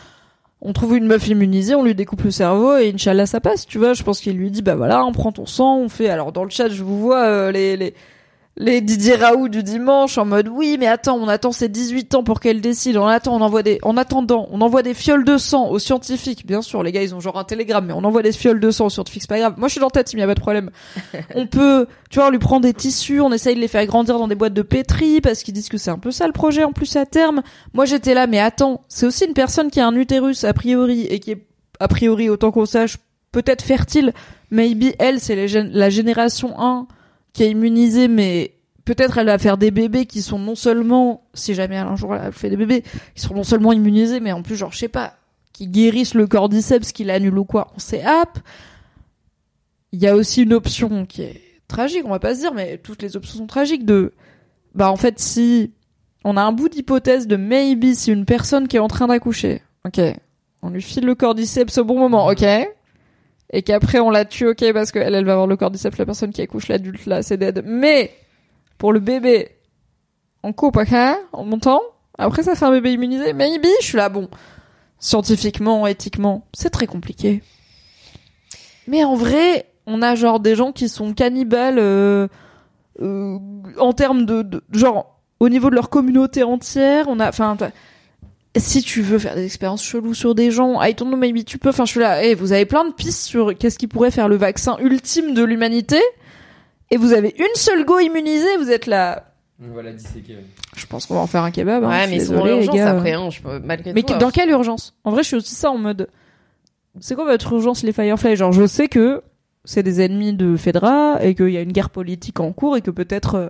On 0.61 0.71
trouve 0.73 0.95
une 0.97 1.05
meuf 1.07 1.27
immunisée, 1.27 1.73
on 1.75 1.83
lui 1.83 1.95
découpe 1.95 2.23
le 2.23 2.31
cerveau 2.31 2.77
et 2.77 2.91
Inch'Allah 2.93 3.25
ça 3.25 3.39
passe, 3.39 3.65
tu 3.65 3.77
vois. 3.77 3.93
Je 3.93 4.03
pense 4.03 4.19
qu'il 4.19 4.35
lui 4.37 4.51
dit, 4.51 4.61
bah 4.61 4.75
voilà, 4.75 5.03
on 5.05 5.11
prend 5.11 5.31
ton 5.31 5.45
sang, 5.45 5.77
on 5.77 5.89
fait. 5.89 6.09
Alors 6.09 6.31
dans 6.31 6.43
le 6.43 6.49
chat, 6.49 6.69
je 6.69 6.83
vous 6.83 6.99
vois 6.99 7.23
euh, 7.25 7.51
les, 7.51 7.75
les, 7.75 7.93
les 8.57 8.79
Didier 8.79 9.15
Raoult 9.15 9.49
du 9.49 9.63
dimanche 9.63 10.17
en 10.17 10.23
mode, 10.23 10.47
oui, 10.47 10.77
mais 10.79 10.87
attends, 10.87 11.17
on 11.17 11.27
attend 11.27 11.51
ses 11.51 11.67
18 11.67 12.15
ans 12.15 12.23
pour 12.23 12.39
qu'elle 12.39 12.61
décide. 12.61 12.95
On 12.95 13.05
attend, 13.05 13.35
on 13.35 13.41
envoie 13.41 13.63
des, 13.63 13.79
en 13.81 13.97
attendant, 13.97 14.47
on 14.49 14.61
envoie 14.61 14.81
des 14.81 14.93
fioles 14.93 15.25
de 15.25 15.37
sang 15.37 15.67
aux 15.67 15.79
scientifiques. 15.79 16.45
Bien 16.45 16.61
sûr, 16.61 16.81
les 16.81 16.93
gars, 16.93 17.03
ils 17.03 17.13
ont 17.13 17.19
genre 17.19 17.37
un 17.37 17.43
télégramme, 17.43 17.87
mais 17.87 17.93
on 17.93 18.05
envoie 18.05 18.21
des 18.21 18.31
fioles 18.31 18.61
de 18.61 18.71
sang 18.71 18.85
aux 18.85 18.89
scientifiques, 18.89 19.23
c'est 19.23 19.27
pas 19.29 19.39
grave. 19.39 19.55
Moi, 19.57 19.67
je 19.67 19.73
suis 19.73 19.81
dans 19.81 19.89
ta 19.89 20.05
team, 20.05 20.19
y 20.19 20.23
a 20.23 20.27
pas 20.27 20.35
de 20.35 20.39
problème. 20.39 20.71
on 21.35 21.47
peut, 21.47 21.87
tu 22.09 22.19
vois, 22.19 22.29
on 22.29 22.31
lui 22.31 22.39
prend 22.39 22.61
des 22.61 22.73
tissus, 22.73 23.19
on 23.19 23.33
essaye 23.33 23.55
de 23.55 23.59
les 23.59 23.67
faire 23.67 23.85
grandir 23.87 24.17
dans 24.17 24.29
des 24.29 24.35
boîtes 24.35 24.53
de 24.53 24.61
pétri 24.61 25.19
parce 25.19 25.43
qu'ils 25.43 25.53
disent 25.53 25.69
que 25.69 25.77
c'est 25.77 25.91
un 25.91 25.99
peu 25.99 26.11
ça 26.11 26.25
le 26.25 26.33
projet 26.33 26.63
en 26.63 26.71
plus 26.71 26.95
à 26.95 27.05
terme. 27.05 27.41
Moi 27.73 27.83
j'étais 27.83 28.13
là, 28.13 28.25
mais 28.25 28.39
attends, 28.39 28.81
c'est 28.87 29.05
aussi 29.05 29.25
une 29.25 29.33
personne 29.33 29.69
qui 29.69 29.81
a 29.81 29.87
un 29.87 29.95
utérus 29.95 30.45
a 30.45 30.53
priori 30.53 31.01
et 31.07 31.19
qui 31.19 31.31
est 31.31 31.45
a 31.81 31.89
priori 31.89 32.29
autant 32.29 32.51
qu'on 32.51 32.65
sache 32.65 32.97
peut-être 33.33 33.61
fertile. 33.61 34.13
Maybe 34.49 34.93
elle 34.97 35.19
c'est 35.19 35.47
la 35.47 35.89
génération 35.89 36.57
1 36.57 36.87
qui 37.35 37.43
est 37.43 37.51
immunisée, 37.51 38.07
mais 38.07 38.53
peut-être 38.85 39.17
elle 39.17 39.25
va 39.25 39.37
faire 39.37 39.57
des 39.57 39.69
bébés 39.69 40.05
qui 40.05 40.21
sont 40.21 40.39
non 40.39 40.55
seulement, 40.55 41.27
si 41.33 41.53
jamais 41.53 41.75
un 41.77 41.97
jour 41.97 42.15
elle 42.15 42.31
fait 42.31 42.49
des 42.49 42.55
bébés, 42.55 42.81
qui 43.13 43.21
sont 43.21 43.33
non 43.33 43.43
seulement 43.43 43.73
immunisés, 43.73 44.21
mais 44.21 44.31
en 44.31 44.41
plus 44.41 44.55
genre 44.55 44.71
je 44.71 44.77
sais 44.77 44.87
pas, 44.87 45.17
qui 45.51 45.67
guérissent 45.67 46.13
le 46.13 46.27
cordyceps, 46.27 46.93
qui 46.93 47.03
l'annulent 47.03 47.39
ou 47.39 47.43
quoi. 47.43 47.71
On 47.75 47.79
sait 47.79 48.01
app. 48.03 48.39
Il 49.91 50.01
y 50.01 50.07
a 50.07 50.15
aussi 50.15 50.43
une 50.43 50.53
option 50.53 51.05
qui 51.05 51.23
est 51.23 51.41
tragique, 51.67 52.03
on 52.05 52.09
va 52.09 52.19
pas 52.19 52.35
se 52.35 52.39
dire, 52.39 52.53
mais 52.53 52.77
toutes 52.77 53.01
les 53.01 53.17
options 53.17 53.39
sont 53.39 53.47
tragiques 53.47 53.85
de, 53.85 54.13
bah 54.73 54.89
en 54.89 54.95
fait 54.95 55.19
si 55.19 55.73
on 56.23 56.37
a 56.37 56.41
un 56.41 56.53
bout 56.53 56.69
d'hypothèse 56.69 57.27
de 57.27 57.35
maybe 57.35 57.93
si 57.95 58.13
une 58.13 58.25
personne 58.25 58.69
qui 58.69 58.77
est 58.77 58.79
en 58.79 58.87
train 58.87 59.07
d'accoucher, 59.07 59.61
ok, 59.85 59.99
on 60.61 60.69
lui 60.69 60.81
file 60.81 61.05
le 61.05 61.15
cordyceps 61.15 61.77
au 61.79 61.83
bon 61.83 61.99
moment, 61.99 62.27
ok, 62.27 62.45
et 63.55 63.61
qu'après 63.61 63.99
on 63.99 64.09
la 64.09 64.25
tue, 64.25 64.49
ok, 64.49 64.73
parce 64.73 64.91
qu'elle 64.91 65.15
elle 65.15 65.23
va 65.23 65.31
avoir 65.31 65.47
le 65.47 65.55
cordyceps, 65.55 65.97
la 65.97 66.05
personne 66.05 66.31
qui 66.31 66.41
accouche, 66.41 66.67
l'adulte 66.67 67.05
là, 67.05 67.23
c'est 67.23 67.37
dead, 67.37 67.63
mais 67.65 68.11
pour 68.77 68.91
le 68.91 68.99
bébé, 68.99 69.49
on 70.43 70.51
coupe, 70.51 70.75
ok, 70.75 70.93
en 71.31 71.45
montant, 71.45 71.81
après 72.17 72.43
ça 72.43 72.55
fait 72.55 72.65
un 72.65 72.71
bébé 72.71 72.91
immunisé, 72.91 73.31
maybe, 73.31 73.65
je 73.79 73.85
suis 73.85 73.97
là, 73.97 74.09
bon, 74.09 74.27
scientifiquement, 74.99 75.87
éthiquement, 75.87 76.45
c'est 76.53 76.69
très 76.69 76.85
compliqué. 76.85 77.41
Mais 78.87 79.05
en 79.05 79.15
vrai, 79.15 79.67
on 79.85 80.01
a 80.01 80.15
genre 80.15 80.41
des 80.41 80.57
gens 80.57 80.73
qui 80.73 80.89
sont 80.89 81.13
cannibales 81.13 81.79
euh, 81.79 82.27
euh, 83.01 83.37
en 83.79 83.93
termes 83.93 84.25
de, 84.25 84.41
de 84.41 84.61
genre 84.73 85.17
au 85.39 85.47
niveau 85.47 85.69
de 85.69 85.75
leur 85.75 85.89
communauté 85.89 86.43
entière. 86.43 87.05
On 87.07 87.21
a, 87.21 87.29
enfin, 87.29 87.57
si 88.59 88.81
tu 88.81 89.01
veux 89.01 89.19
faire 89.19 89.35
des 89.35 89.45
expériences 89.45 89.83
cheloues 89.83 90.13
sur 90.13 90.35
des 90.35 90.51
gens, 90.51 90.81
I 90.81 90.93
don't 90.93 91.07
know, 91.09 91.17
maybe 91.17 91.43
tu 91.45 91.57
peux. 91.57 91.69
Enfin, 91.69 91.85
je 91.85 91.91
suis 91.91 91.99
là. 91.99 92.23
eh, 92.23 92.35
vous 92.35 92.51
avez 92.53 92.65
plein 92.65 92.85
de 92.87 92.93
pistes 92.93 93.23
sur 93.23 93.57
qu'est-ce 93.57 93.77
qui 93.77 93.87
pourrait 93.87 94.11
faire 94.11 94.27
le 94.29 94.35
vaccin 94.37 94.77
ultime 94.79 95.33
de 95.33 95.43
l'humanité. 95.43 95.99
Et 96.91 96.97
vous 96.97 97.13
avez 97.13 97.33
une 97.37 97.55
seule 97.55 97.83
go 97.85 97.99
immunisée. 97.99 98.57
Vous 98.59 98.69
êtes 98.71 98.85
là. 98.85 99.25
On 99.63 99.73
va 99.73 99.81
la 99.83 99.93
disséquer. 99.93 100.37
Je 100.75 100.85
pense 100.85 101.05
qu'on 101.05 101.13
va 101.15 101.21
en 101.21 101.27
faire 101.27 101.43
un 101.43 101.51
kebab. 101.51 101.83
hein, 101.83 101.89
Ouais, 101.89 102.07
mais 102.07 102.19
sont 102.19 102.35
dans 102.35 102.45
l'urgence 102.45 102.75
gars. 102.75 102.91
après, 102.91 103.13
hein, 103.13 103.29
je 103.29 103.41
peux, 103.41 103.59
malgré 103.59 103.93
Mais 103.93 104.03
alors. 104.05 104.19
dans 104.19 104.29
quelle 104.31 104.49
urgence? 104.49 104.93
En 105.05 105.11
vrai, 105.11 105.23
je 105.23 105.27
suis 105.27 105.37
aussi 105.37 105.55
ça 105.55 105.71
en 105.71 105.77
mode. 105.77 106.09
C'est 106.99 107.15
quoi 107.15 107.25
votre 107.25 107.53
urgence, 107.53 107.81
les 107.83 107.91
Firefly 107.93 108.35
Genre, 108.35 108.51
je 108.51 108.65
sais 108.67 108.87
que 108.87 109.21
c'est 109.63 109.81
des 109.83 110.01
ennemis 110.01 110.33
de 110.33 110.55
Fedra 110.57 111.17
et 111.23 111.35
qu'il 111.35 111.49
y 111.49 111.57
a 111.57 111.61
une 111.61 111.71
guerre 111.71 111.89
politique 111.89 112.39
en 112.39 112.51
cours 112.53 112.77
et 112.77 112.81
que 112.81 112.91
peut-être 112.91 113.35
euh, 113.35 113.49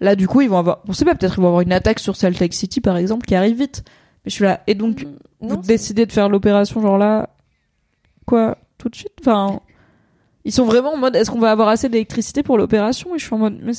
là, 0.00 0.14
du 0.14 0.28
coup, 0.28 0.42
ils 0.42 0.48
vont 0.48 0.58
avoir. 0.58 0.82
On 0.88 0.92
sait 0.92 1.04
pas, 1.04 1.14
peut-être 1.14 1.34
ils 1.38 1.40
vont 1.42 1.48
avoir 1.48 1.62
une 1.62 1.72
attaque 1.72 1.98
sur 2.00 2.16
Salt 2.16 2.38
Lake 2.38 2.54
City, 2.54 2.80
par 2.80 2.96
exemple, 2.96 3.26
qui 3.26 3.34
arrive 3.34 3.56
vite. 3.58 3.82
Mais 4.26 4.30
je 4.30 4.34
suis 4.34 4.44
là. 4.44 4.60
Et 4.66 4.74
donc, 4.74 5.06
vous 5.40 5.48
Non, 5.54 5.62
c'est- 5.62 5.68
décidez 5.68 6.04
de 6.04 6.12
faire 6.12 6.28
l'opération, 6.28 6.82
genre 6.82 6.98
là. 6.98 7.30
Quoi 8.26 8.58
Tout 8.76 8.88
de 8.90 8.96
suite? 8.96 9.12
Enfin. 9.20 9.60
Ils 10.44 10.52
sont 10.52 10.64
vraiment 10.64 10.92
en 10.94 10.96
mode, 10.96 11.16
est-ce 11.16 11.30
qu'on 11.30 11.38
va 11.40 11.50
avoir 11.50 11.68
assez 11.68 11.88
d'électricité 11.88 12.42
pour 12.42 12.58
l'opération? 12.58 13.14
Et 13.14 13.18
je 13.18 13.24
suis 13.24 13.34
en 13.34 13.38
mode, 13.38 13.58
mais 13.62 13.72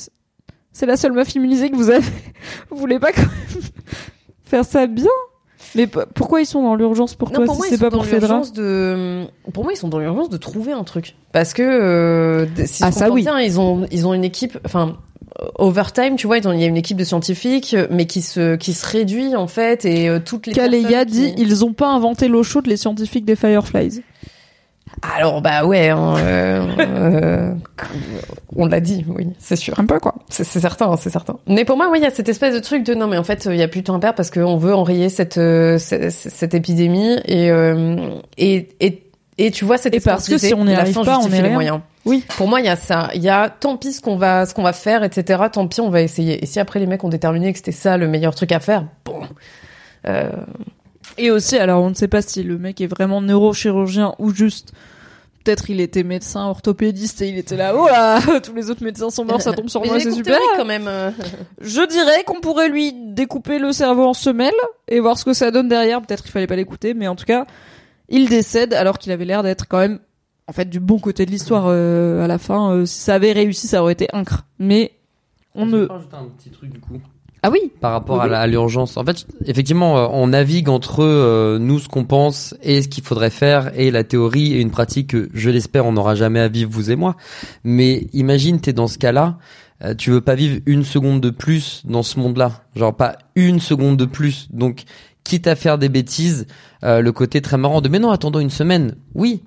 c'est- 0.72 0.86
la 0.86 0.96
seule 0.96 1.12
meuf 1.12 1.34
immunisée 1.34 1.70
que 1.70 1.76
vous 1.76 1.90
avez. 1.90 2.04
Vous 2.70 2.76
voulez 2.76 2.98
pas 2.98 3.12
quand 3.12 3.22
même 3.22 3.62
faire 4.44 4.64
ça 4.64 4.86
bien? 4.86 5.06
Mais 5.74 5.86
pourquoi 5.86 6.40
ils 6.40 6.46
sont 6.46 6.62
dans 6.62 6.74
l'urgence? 6.76 7.14
Pour 7.14 7.30
toi 7.30 7.40
Non, 7.40 7.46
pour 7.46 7.56
si 7.56 7.62
c'est 7.62 7.74
ils 7.74 7.78
sont 7.78 7.84
pas 7.84 7.90
dans 7.90 7.98
pour 7.98 8.06
Fedra 8.06 8.28
l'urgence 8.28 8.52
de. 8.54 9.26
Pour 9.52 9.64
moi, 9.64 9.72
ils 9.72 9.76
sont 9.76 9.88
dans 9.88 9.98
l'urgence 9.98 10.30
de 10.30 10.36
trouver 10.38 10.72
un 10.72 10.84
truc. 10.84 11.14
Parce 11.32 11.52
que 11.52 11.62
euh, 11.62 12.46
si 12.64 12.82
Ah, 12.84 12.90
ça, 12.92 13.10
oui. 13.10 13.22
bien, 13.22 13.38
ils 13.40 13.60
ont 13.60 13.86
ils 13.90 14.06
ont 14.06 14.14
une 14.14 14.24
équipe. 14.24 14.58
Enfin, 14.64 14.96
overtime, 15.56 16.16
tu 16.16 16.26
vois, 16.26 16.38
il 16.38 16.44
y 16.60 16.64
a 16.64 16.66
une 16.66 16.76
équipe 16.76 16.96
de 16.96 17.04
scientifiques, 17.04 17.76
mais 17.90 18.06
qui 18.06 18.22
se 18.22 18.56
qui 18.56 18.72
se 18.74 18.86
réduit 18.86 19.36
en 19.36 19.46
fait 19.46 19.84
et 19.84 20.08
euh, 20.08 20.18
toutes 20.18 20.46
les. 20.46 20.52
Kaleya 20.52 21.04
dit, 21.04 21.34
qui- 21.34 21.42
ils 21.42 21.64
ont 21.64 21.72
pas 21.72 21.88
inventé 21.88 22.28
l'eau 22.28 22.42
chaude, 22.42 22.66
les 22.66 22.76
scientifiques 22.76 23.24
des 23.24 23.36
Fireflies. 23.36 24.02
Alors 25.16 25.42
bah 25.42 25.64
ouais, 25.64 25.90
hein, 25.90 26.16
euh, 26.18 26.66
euh, 26.80 27.54
on 28.56 28.66
l'a 28.66 28.80
dit, 28.80 29.04
oui, 29.08 29.28
c'est 29.38 29.54
sûr. 29.54 29.78
Un 29.78 29.84
peu 29.86 30.00
quoi. 30.00 30.14
C'est 30.28 30.42
certain, 30.44 30.96
c'est 30.96 31.10
certain. 31.10 31.36
Mais 31.46 31.64
pour 31.64 31.76
moi, 31.76 31.88
oui, 31.92 31.98
il 32.00 32.02
y 32.02 32.06
a 32.06 32.10
cette 32.10 32.28
espèce 32.28 32.52
de 32.54 32.58
truc 32.58 32.82
de 32.84 32.94
non, 32.94 33.06
mais 33.06 33.18
en 33.18 33.22
fait, 33.22 33.46
il 33.48 33.56
y 33.56 33.62
a 33.62 33.68
plus 33.68 33.80
de 33.82 33.86
temps 33.86 33.94
à 33.94 34.00
perdre 34.00 34.16
parce 34.16 34.30
qu'on 34.30 34.56
veut 34.56 34.74
enrayer 34.74 35.08
cette, 35.08 35.38
euh, 35.38 35.78
cette 35.78 36.10
cette 36.10 36.54
épidémie 36.54 37.16
et 37.26 37.50
euh, 37.50 37.96
et 38.38 38.70
et 38.80 39.04
et 39.36 39.50
tu 39.52 39.64
vois 39.64 39.78
cette 39.78 39.94
Et 39.94 40.00
parce 40.00 40.28
que 40.28 40.36
si 40.38 40.52
on 40.54 40.64
n'y 40.64 40.74
arrive 40.74 40.94
pas, 41.04 41.18
on 41.20 41.30
est 41.30 41.42
les 41.42 41.50
moyens. 41.50 41.80
Oui. 42.08 42.24
Pour 42.36 42.48
moi, 42.48 42.60
il 42.60 42.66
y 42.66 42.70
a 42.70 42.76
ça. 42.76 43.10
Il 43.14 43.22
y 43.22 43.28
a 43.28 43.48
tant 43.50 43.76
pis 43.76 43.92
ce 43.92 44.00
qu'on 44.00 44.16
va 44.16 44.46
ce 44.46 44.54
qu'on 44.54 44.62
va 44.62 44.72
faire, 44.72 45.04
etc. 45.04 45.44
Tant 45.52 45.68
pis, 45.68 45.80
on 45.80 45.90
va 45.90 46.00
essayer. 46.02 46.42
Et 46.42 46.46
si 46.46 46.58
après 46.58 46.80
les 46.80 46.86
mecs 46.86 47.04
ont 47.04 47.08
déterminé 47.08 47.52
que 47.52 47.58
c'était 47.58 47.70
ça 47.72 47.96
le 47.96 48.08
meilleur 48.08 48.34
truc 48.34 48.50
à 48.52 48.60
faire, 48.60 48.84
bon. 49.04 49.20
Euh, 50.06 50.30
Et 51.18 51.30
aussi, 51.30 51.56
alors 51.58 51.82
on 51.82 51.90
ne 51.90 51.94
sait 51.94 52.08
pas 52.08 52.22
si 52.22 52.42
le 52.42 52.58
mec 52.58 52.80
est 52.80 52.86
vraiment 52.86 53.20
neurochirurgien 53.20 54.14
ou 54.18 54.32
juste. 54.34 54.72
Peut-être 55.44 55.70
il 55.70 55.80
était 55.80 56.02
médecin 56.02 56.44
orthopédiste 56.46 57.22
et 57.22 57.28
il 57.28 57.38
était 57.38 57.56
là, 57.56 57.72
oh 57.74 57.86
là, 57.88 58.20
tous 58.44 58.52
les 58.54 58.70
autres 58.70 58.84
médecins 58.84 59.08
sont 59.08 59.24
morts, 59.24 59.40
ça 59.40 59.52
tombe 59.52 59.68
sur 59.68 59.80
mais 59.80 59.88
moi, 59.88 60.00
c'est 60.00 60.10
super. 60.10 60.38
quand 60.56 60.64
même. 60.66 60.86
euh. 60.86 61.10
Je 61.60 61.86
dirais 61.86 62.22
qu'on 62.24 62.40
pourrait 62.40 62.68
lui 62.68 62.92
découper 62.92 63.58
le 63.58 63.72
cerveau 63.72 64.04
en 64.06 64.14
semelles 64.14 64.52
et 64.88 65.00
voir 65.00 65.18
ce 65.18 65.24
que 65.24 65.32
ça 65.32 65.50
donne 65.50 65.68
derrière. 65.68 66.02
Peut-être 66.02 66.22
qu'il 66.22 66.32
fallait 66.32 66.46
pas 66.46 66.56
l'écouter, 66.56 66.92
mais 66.92 67.08
en 67.08 67.16
tout 67.16 67.24
cas, 67.24 67.46
il 68.10 68.28
décède 68.28 68.74
alors 68.74 68.98
qu'il 68.98 69.10
avait 69.10 69.24
l'air 69.24 69.42
d'être 69.42 69.66
quand 69.66 69.78
même, 69.78 70.00
en 70.48 70.52
fait, 70.52 70.68
du 70.68 70.80
bon 70.80 70.98
côté 70.98 71.26
de 71.26 71.30
l'histoire 71.30 71.66
euh, 71.68 72.24
à 72.24 72.26
la 72.26 72.38
fin. 72.38 72.72
euh, 72.72 72.86
si 72.86 72.98
ça 73.00 73.14
avait 73.14 73.32
réussi, 73.32 73.66
ça 73.68 73.82
aurait 73.82 73.92
été 73.92 74.08
incre. 74.12 74.44
Mais 74.58 74.92
on 75.54 75.66
Je 75.66 75.70
ne. 75.76 75.82
un 75.84 76.24
petit 76.38 76.50
truc 76.50 76.70
du 76.70 76.80
coup. 76.80 77.00
Ah 77.42 77.50
oui. 77.50 77.70
par 77.80 77.92
rapport 77.92 78.20
Oui, 78.24 78.34
à 78.34 78.46
l'urgence. 78.48 78.96
En 78.96 79.04
fait, 79.04 79.24
effectivement, 79.46 79.96
euh, 79.98 80.08
on 80.10 80.28
navigue 80.28 80.68
entre 80.68 81.04
euh, 81.04 81.58
nous 81.58 81.78
ce 81.78 81.88
qu'on 81.88 82.04
pense 82.04 82.56
et 82.62 82.82
ce 82.82 82.88
qu'il 82.88 83.04
faudrait 83.04 83.30
faire 83.30 83.78
et 83.78 83.92
la 83.92 84.02
théorie 84.02 84.54
et 84.54 84.60
une 84.60 84.72
pratique 84.72 85.08
que 85.10 85.28
je 85.34 85.48
l'espère 85.50 85.86
on 85.86 85.92
n'aura 85.92 86.16
jamais 86.16 86.40
à 86.40 86.48
vivre 86.48 86.70
vous 86.72 86.90
et 86.90 86.96
moi. 86.96 87.14
Mais 87.62 88.08
imagine 88.12 88.60
t'es 88.60 88.72
dans 88.72 88.88
ce 88.88 88.98
cas-là, 88.98 89.38
euh, 89.84 89.94
tu 89.94 90.10
veux 90.10 90.20
pas 90.20 90.34
vivre 90.34 90.60
une 90.66 90.82
seconde 90.82 91.20
de 91.20 91.30
plus 91.30 91.82
dans 91.86 92.02
ce 92.02 92.18
monde-là, 92.18 92.64
genre 92.74 92.96
pas 92.96 93.18
une 93.36 93.60
seconde 93.60 93.96
de 93.96 94.04
plus. 94.04 94.48
Donc 94.50 94.82
quitte 95.22 95.46
à 95.46 95.54
faire 95.54 95.78
des 95.78 95.88
bêtises, 95.88 96.46
euh, 96.82 97.00
le 97.02 97.12
côté 97.12 97.40
très 97.40 97.56
marrant 97.56 97.80
de 97.80 97.88
mais 97.88 98.00
non 98.00 98.10
attendons 98.10 98.40
une 98.40 98.50
semaine, 98.50 98.96
oui. 99.14 99.42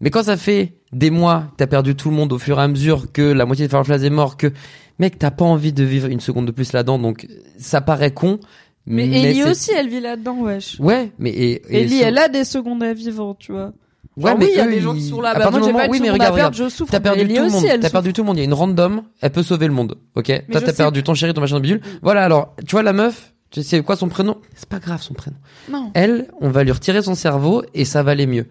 Mais 0.00 0.10
quand 0.10 0.24
ça 0.24 0.36
fait 0.36 0.74
des 0.92 1.10
mois 1.10 1.44
que 1.52 1.56
t'as 1.58 1.66
perdu 1.66 1.94
tout 1.94 2.10
le 2.10 2.16
monde 2.16 2.32
au 2.32 2.38
fur 2.38 2.58
et 2.58 2.62
à 2.62 2.68
mesure 2.68 3.12
que 3.12 3.22
la 3.22 3.44
moitié 3.46 3.66
des 3.66 3.70
Fireflies 3.70 4.06
est 4.06 4.10
mort, 4.10 4.36
que 4.36 4.52
mec 4.98 5.18
t'as 5.18 5.30
pas 5.30 5.44
envie 5.44 5.72
de 5.72 5.84
vivre 5.84 6.08
une 6.08 6.20
seconde 6.20 6.46
de 6.46 6.52
plus 6.52 6.72
là-dedans, 6.72 6.98
donc 6.98 7.26
ça 7.58 7.80
paraît 7.80 8.12
con. 8.12 8.40
Mais, 8.86 9.04
Ellie 9.04 9.42
c'est- 9.42 9.50
aussi, 9.50 9.70
elle 9.76 9.88
vit 9.88 10.00
là-dedans, 10.00 10.40
wesh. 10.40 10.80
Ouais, 10.80 11.12
mais 11.18 11.30
et, 11.30 11.62
et 11.68 11.82
Ellie, 11.82 12.00
elle 12.00 12.18
a 12.18 12.28
des 12.28 12.44
secondes 12.44 12.82
à 12.82 12.94
vivre, 12.94 13.36
tu 13.38 13.52
vois. 13.52 13.72
Ouais, 14.16 14.34
mais 14.36 14.46
oui, 14.46 14.50
il 14.54 14.58
y 14.58 14.60
a 14.60 14.66
des 14.66 14.80
gens 14.80 14.94
qui 14.94 15.02
sont 15.02 15.20
là. 15.20 15.34
Bah, 15.34 15.50
moi, 15.50 15.60
j'ai 15.64 15.72
pas 15.72 15.86
oui, 15.88 16.00
mais 16.00 16.10
regarde, 16.10 16.32
regarde. 16.34 16.54
je 16.54 16.68
souffre. 16.68 16.90
T'as 16.90 17.00
perdu 17.00 17.20
Ellie 17.20 17.34
tout 17.34 17.44
le 17.44 17.50
monde. 17.50 17.64
T'as 17.80 17.90
perdu 17.90 18.12
tout 18.12 18.22
le 18.22 18.26
monde. 18.26 18.36
Il 18.36 18.40
y 18.40 18.42
a 18.42 18.44
une 18.44 18.54
random. 18.54 19.02
Elle 19.20 19.30
peut 19.30 19.42
sauver 19.42 19.66
le 19.66 19.72
monde. 19.72 19.96
Ok. 20.14 20.26
Toi, 20.50 20.60
t'as 20.60 20.72
perdu 20.72 21.02
ton 21.02 21.14
chéri, 21.14 21.32
ton 21.32 21.40
machin 21.40 21.56
de 21.56 21.60
bidule. 21.60 21.80
Voilà. 22.02 22.24
Alors, 22.24 22.54
tu 22.66 22.72
vois 22.72 22.82
la 22.82 22.92
meuf. 22.92 23.32
Tu 23.50 23.62
sais 23.62 23.82
quoi 23.82 23.96
son 23.96 24.08
prénom? 24.08 24.38
C'est 24.54 24.68
pas 24.68 24.78
grave 24.78 25.02
son 25.02 25.14
prénom. 25.14 25.36
Non. 25.70 25.90
Elle, 25.94 26.28
on 26.40 26.50
va 26.50 26.62
lui 26.64 26.70
retirer 26.72 27.02
son 27.02 27.14
cerveau 27.14 27.62
et 27.74 27.84
ça 27.84 28.02
va 28.02 28.12
aller 28.12 28.26
mieux. 28.26 28.46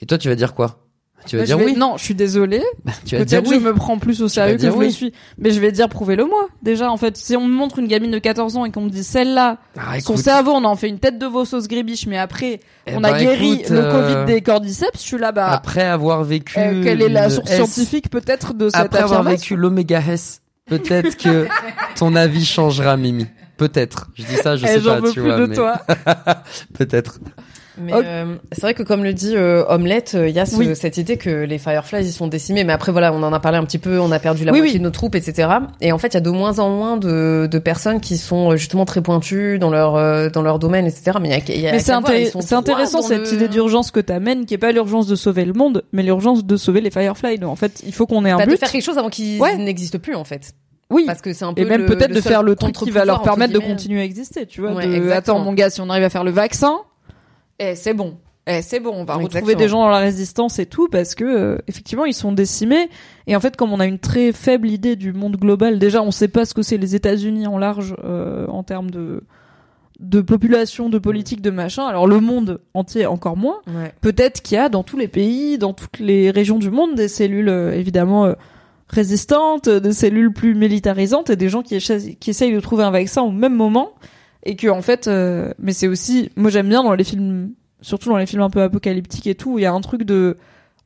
Et 0.00 0.06
toi, 0.06 0.18
tu 0.18 0.28
vas 0.28 0.34
dire 0.34 0.54
quoi? 0.54 0.80
Tu 1.26 1.36
vas 1.36 1.42
Bah, 1.42 1.46
dire 1.46 1.58
vais- 1.58 1.64
oui. 1.66 1.74
Non, 1.76 1.96
je 1.96 2.04
suis 2.04 2.14
désolée. 2.14 2.62
Bah, 2.84 2.92
tu 3.04 3.16
vas 3.16 3.24
dire 3.24 3.42
oui. 3.46 3.56
je 3.60 3.60
me 3.64 3.74
prends 3.74 3.98
plus 3.98 4.22
au 4.22 4.28
sérieux 4.28 4.56
que 4.56 4.62
je 4.62 4.68
oui. 4.70 4.86
le 4.86 4.90
suis. 4.90 5.12
Mais 5.38 5.50
je 5.50 5.60
vais 5.60 5.70
dire 5.72 5.88
prouvez-le 5.88 6.24
moi. 6.24 6.48
Déjà, 6.62 6.90
en 6.90 6.96
fait, 6.96 7.16
si 7.16 7.36
on 7.36 7.46
me 7.46 7.52
montre 7.54 7.78
une 7.78 7.86
gamine 7.88 8.10
de 8.10 8.18
14 8.18 8.56
ans 8.56 8.64
et 8.64 8.70
qu'on 8.72 8.80
me 8.82 8.90
dit 8.90 9.04
celle-là, 9.04 9.58
Ah, 9.78 10.00
son 10.00 10.16
cerveau, 10.16 10.52
on 10.52 10.64
en 10.64 10.76
fait 10.76 10.88
une 10.88 10.98
tête 10.98 11.18
de 11.18 11.26
veau 11.26 11.44
sauce 11.44 11.68
gribiche, 11.68 12.06
mais 12.06 12.18
après, 12.18 12.60
eh 12.86 12.92
on 12.96 13.04
a 13.04 13.12
ben, 13.12 13.18
guéri 13.18 13.52
écoute, 13.52 13.70
le 13.70 13.78
euh, 13.84 13.90
Covid 14.24 14.32
des 14.32 14.40
cordyceps, 14.40 14.90
je 14.94 14.98
suis 15.00 15.18
là, 15.18 15.32
bah, 15.32 15.48
Après 15.50 15.82
avoir 15.84 16.24
vécu. 16.24 16.58
euh, 16.58 16.82
quelle 16.82 17.02
est 17.02 17.08
la 17.08 17.28
source 17.30 17.50
S- 17.50 17.56
scientifique 17.56 18.10
peut-être 18.10 18.54
de 18.54 18.68
cette 18.68 18.80
Après 18.80 19.00
avoir 19.00 19.22
vécu 19.22 19.56
l'oméga 19.56 20.00
S, 20.08 20.40
peut-être 20.66 21.16
que 21.16 21.46
ton 21.96 22.14
avis 22.16 22.44
changera, 22.44 22.96
Mimi. 22.96 23.26
Peut-être. 23.58 24.08
Je 24.14 24.24
dis 24.24 24.36
ça, 24.36 24.56
je 24.56 24.64
Eh, 24.64 24.68
sais 24.68 24.80
pas, 24.80 25.00
veux 25.00 25.12
tu 25.12 25.20
plus 25.20 25.28
vois. 25.28 25.38
de 25.40 25.46
mais 25.46 25.54
toi. 25.54 25.82
Peut-être. 26.78 27.18
Mais 27.78 27.94
Ok. 27.94 28.02
euh, 28.04 28.34
c'est 28.52 28.60
vrai 28.62 28.74
que 28.74 28.82
comme 28.82 29.04
le 29.04 29.12
dit 29.14 29.34
euh, 29.36 29.64
Omelette, 29.68 30.12
euh, 30.14 30.28
il 30.28 30.34
y 30.34 30.40
a 30.40 30.46
ce- 30.46 30.56
Oui. 30.56 30.74
cette 30.74 30.96
idée 30.98 31.16
que 31.16 31.30
les 31.44 31.58
Fireflies 31.58 32.00
ils 32.06 32.12
sont 32.12 32.26
décimés. 32.26 32.64
Mais 32.64 32.72
après 32.72 32.92
voilà, 32.92 33.12
on 33.12 33.22
en 33.22 33.32
a 33.32 33.40
parlé 33.40 33.58
un 33.58 33.64
petit 33.64 33.78
peu, 33.78 33.98
on 34.00 34.10
a 34.12 34.18
perdu 34.18 34.44
la 34.44 34.52
Oui, 34.52 34.58
moitié 34.58 34.74
oui. 34.74 34.78
de 34.80 34.84
nos 34.84 34.90
troupes, 34.90 35.14
etc. 35.14 35.48
Et 35.80 35.92
en 35.92 35.98
fait, 35.98 36.08
il 36.08 36.14
y 36.14 36.16
a 36.16 36.20
de 36.20 36.30
moins 36.30 36.58
en 36.58 36.70
moins 36.70 36.96
de, 36.96 37.48
de 37.50 37.58
personnes 37.58 38.00
qui 38.00 38.16
sont 38.18 38.52
euh, 38.52 38.56
justement 38.56 38.84
très 38.84 39.00
pointues 39.02 39.58
dans 39.58 39.70
leur 39.70 39.96
euh, 39.96 40.28
dans 40.30 40.42
leur 40.42 40.58
domaine, 40.58 40.86
etc. 40.86 41.18
Mais 41.20 41.28
il 41.28 41.32
y 41.32 41.34
a, 41.34 41.54
il 41.56 41.60
y 41.60 41.68
a 41.68 41.72
Mais 41.72 41.78
c'est 41.78 41.92
trois 41.92 42.54
intéressant 42.56 43.02
cette 43.02 43.30
le- 43.30 43.34
idée 43.34 43.48
d'urgence 43.48 43.90
que 43.90 44.00
t'amènes, 44.00 44.46
qui 44.46 44.54
est 44.54 44.58
pas 44.58 44.72
l'urgence 44.72 45.06
de 45.06 45.14
sauver 45.16 45.44
le 45.44 45.52
monde, 45.52 45.84
mais 45.92 46.02
l'urgence 46.02 46.44
de 46.44 46.56
sauver 46.56 46.80
les 46.80 46.90
Fireflies. 46.90 47.38
Donc, 47.38 47.50
en 47.50 47.56
fait, 47.56 47.82
il 47.86 47.92
faut 47.94 48.06
qu'on 48.06 48.24
ait 48.24 48.30
un 48.30 48.36
Bah, 48.38 48.46
de 48.46 48.50
but. 48.50 48.58
faire 48.58 48.70
quelque 48.72 48.84
chose 48.84 48.98
avant 48.98 49.10
qu'ils 49.10 49.40
Ouais. 49.40 49.56
n'existent 49.56 49.98
plus 49.98 50.14
en 50.16 50.24
fait. 50.24 50.52
Oui. 50.92 51.04
Parce 51.06 51.20
que 51.20 51.32
c'est 51.32 51.44
un 51.44 51.54
peu 51.54 51.62
Et 51.62 51.64
même 51.64 51.82
le- 51.82 51.86
peut-être 51.86 52.08
le 52.08 52.16
de 52.16 52.20
faire 52.20 52.42
le 52.42 52.56
truc 52.56 52.74
qui 52.74 52.90
va 52.90 53.04
leur 53.04 53.22
permettre 53.22 53.52
de 53.52 53.60
continuer 53.60 54.00
à 54.00 54.04
exister, 54.04 54.44
tu 54.46 54.60
vois. 54.60 54.72
Ouais, 54.72 54.86
de, 54.88 55.10
attends, 55.12 55.38
mon 55.38 55.52
gars, 55.52 55.70
si 55.70 55.80
on 55.80 55.88
arrive 55.88 56.02
à 56.02 56.10
faire 56.10 56.24
le 56.24 56.32
vaccin, 56.32 56.78
eh, 57.60 57.74
c'est 57.76 57.94
bon. 57.94 58.16
Eh, 58.46 58.62
c'est 58.62 58.80
bon, 58.80 58.92
on 58.96 59.04
va 59.04 59.14
retrouver 59.14 59.54
des 59.54 59.68
gens 59.68 59.82
dans 59.82 59.88
la 59.90 59.98
résistance 59.98 60.58
et 60.58 60.66
tout, 60.66 60.88
parce 60.88 61.14
que, 61.14 61.24
euh, 61.24 61.58
effectivement, 61.68 62.06
ils 62.06 62.14
sont 62.14 62.32
décimés. 62.32 62.88
Et 63.26 63.36
en 63.36 63.40
fait, 63.40 63.54
comme 63.56 63.72
on 63.72 63.78
a 63.78 63.86
une 63.86 63.98
très 63.98 64.32
faible 64.32 64.68
idée 64.70 64.96
du 64.96 65.12
monde 65.12 65.36
global, 65.36 65.78
déjà, 65.78 66.02
on 66.02 66.10
sait 66.10 66.26
pas 66.26 66.44
ce 66.46 66.54
que 66.54 66.62
c'est 66.62 66.78
les 66.78 66.94
États-Unis 66.96 67.46
en 67.46 67.58
large, 67.58 67.94
euh, 68.02 68.46
en 68.48 68.62
termes 68.64 68.90
de, 68.90 69.22
de 70.00 70.20
population, 70.22 70.88
de 70.88 70.98
politique, 70.98 71.42
de 71.42 71.50
machin. 71.50 71.84
Alors, 71.86 72.06
le 72.08 72.18
monde 72.18 72.60
entier, 72.74 73.04
encore 73.06 73.36
moins 73.36 73.60
Ouais. 73.68 73.92
peut-être 74.00 74.40
qu'il 74.40 74.56
y 74.56 74.58
a 74.58 74.70
dans 74.70 74.82
tous 74.82 74.96
les 74.96 75.06
pays, 75.08 75.58
dans 75.58 75.74
toutes 75.74 76.00
les 76.00 76.30
régions 76.30 76.58
du 76.58 76.70
monde, 76.70 76.94
des 76.94 77.08
cellules 77.08 77.50
euh, 77.50 77.72
évidemment 77.74 78.24
euh, 78.24 78.32
résistantes, 78.88 79.68
des 79.68 79.92
cellules 79.92 80.32
plus 80.32 80.54
militarisantes 80.54 81.30
et 81.30 81.36
des 81.36 81.50
gens 81.50 81.62
qui 81.62 81.76
essayent 81.76 82.52
de 82.54 82.60
trouver 82.60 82.82
un 82.84 82.90
vaccin 82.90 83.22
au 83.22 83.30
même 83.30 83.54
moment. 83.54 83.92
Et 84.44 84.56
que 84.56 84.68
en 84.68 84.80
fait, 84.82 85.06
euh, 85.06 85.52
mais 85.58 85.72
c'est 85.72 85.86
aussi, 85.88 86.30
moi 86.36 86.50
j'aime 86.50 86.68
bien 86.68 86.82
dans 86.82 86.94
les 86.94 87.04
films, 87.04 87.52
surtout 87.82 88.08
dans 88.08 88.16
les 88.16 88.26
films 88.26 88.42
un 88.42 88.50
peu 88.50 88.62
apocalyptiques 88.62 89.26
et 89.26 89.34
tout, 89.34 89.58
il 89.58 89.62
y 89.62 89.66
a 89.66 89.72
un 89.72 89.80
truc 89.80 90.02
de, 90.04 90.36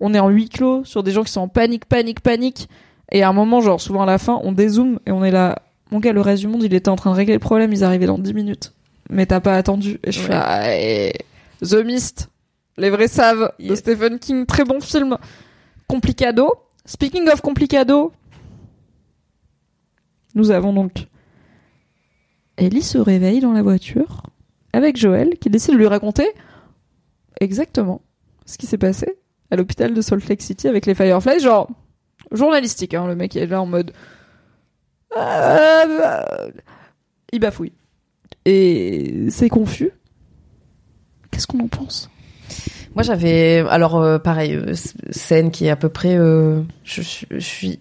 on 0.00 0.12
est 0.14 0.18
en 0.18 0.28
huis 0.28 0.48
clos 0.48 0.84
sur 0.84 1.02
des 1.02 1.12
gens 1.12 1.22
qui 1.22 1.30
sont 1.32 1.40
en 1.42 1.48
panique, 1.48 1.84
panique, 1.86 2.20
panique. 2.20 2.68
Et 3.12 3.22
à 3.22 3.28
un 3.28 3.32
moment, 3.32 3.60
genre 3.60 3.80
souvent 3.80 4.02
à 4.02 4.06
la 4.06 4.18
fin, 4.18 4.40
on 4.42 4.50
dézoome 4.52 4.98
et 5.06 5.12
on 5.12 5.22
est 5.24 5.30
là, 5.30 5.62
mon 5.92 6.00
gars, 6.00 6.12
le 6.12 6.20
reste 6.20 6.40
du 6.42 6.48
monde, 6.48 6.62
il 6.64 6.74
était 6.74 6.88
en 6.88 6.96
train 6.96 7.10
de 7.12 7.16
régler 7.16 7.34
le 7.34 7.38
problème, 7.40 7.72
ils 7.72 7.84
arrivaient 7.84 8.06
dans 8.06 8.18
10 8.18 8.34
minutes. 8.34 8.72
Mais 9.10 9.26
t'as 9.26 9.40
pas 9.40 9.54
attendu. 9.56 10.00
Et 10.02 10.10
je 10.10 10.18
suis 10.18 10.28
Ouais. 10.28 10.34
là, 10.34 10.76
et- 10.76 11.12
The 11.62 11.84
Mist, 11.84 12.28
Les 12.76 12.90
vrais 12.90 13.06
savent 13.06 13.52
de 13.60 13.66
Yes. 13.66 13.78
Stephen 13.78 14.18
King, 14.18 14.46
très 14.46 14.64
bon 14.64 14.80
film. 14.80 15.16
Complicado. 15.86 16.48
Speaking 16.86 17.28
of 17.28 17.40
Complicado, 17.40 18.10
nous 20.34 20.50
avons 20.50 20.72
donc 20.72 21.06
Ellie 22.56 22.82
se 22.82 22.98
réveille 22.98 23.40
dans 23.40 23.52
la 23.52 23.62
voiture 23.62 24.22
avec 24.72 24.96
Joël 24.96 25.38
qui 25.40 25.50
décide 25.50 25.74
de 25.74 25.78
lui 25.78 25.86
raconter 25.86 26.28
exactement 27.40 28.02
ce 28.46 28.58
qui 28.58 28.66
s'est 28.66 28.78
passé 28.78 29.18
à 29.50 29.56
l'hôpital 29.56 29.94
de 29.94 30.00
Salt 30.00 30.28
Lake 30.28 30.42
City 30.42 30.68
avec 30.68 30.86
les 30.86 30.94
Fireflies, 30.94 31.40
genre 31.40 31.68
journalistique, 32.32 32.94
hein, 32.94 33.06
le 33.06 33.14
mec 33.14 33.36
est 33.36 33.46
là 33.46 33.62
en 33.62 33.66
mode 33.66 33.92
Euh, 35.16 36.22
il 37.32 37.38
bafouille 37.38 37.72
et 38.44 39.26
c'est 39.30 39.48
confus. 39.48 39.90
Qu'est-ce 41.30 41.46
qu'on 41.46 41.60
en 41.60 41.68
pense? 41.68 42.10
Moi, 42.94 43.02
j'avais 43.02 43.64
alors 43.70 43.96
euh, 43.96 44.18
pareil 44.18 44.54
euh, 44.54 44.74
scène 45.10 45.50
qui 45.50 45.66
est 45.66 45.70
à 45.70 45.76
peu 45.76 45.88
près. 45.88 46.16
je 46.16 47.38
suis 47.38 47.80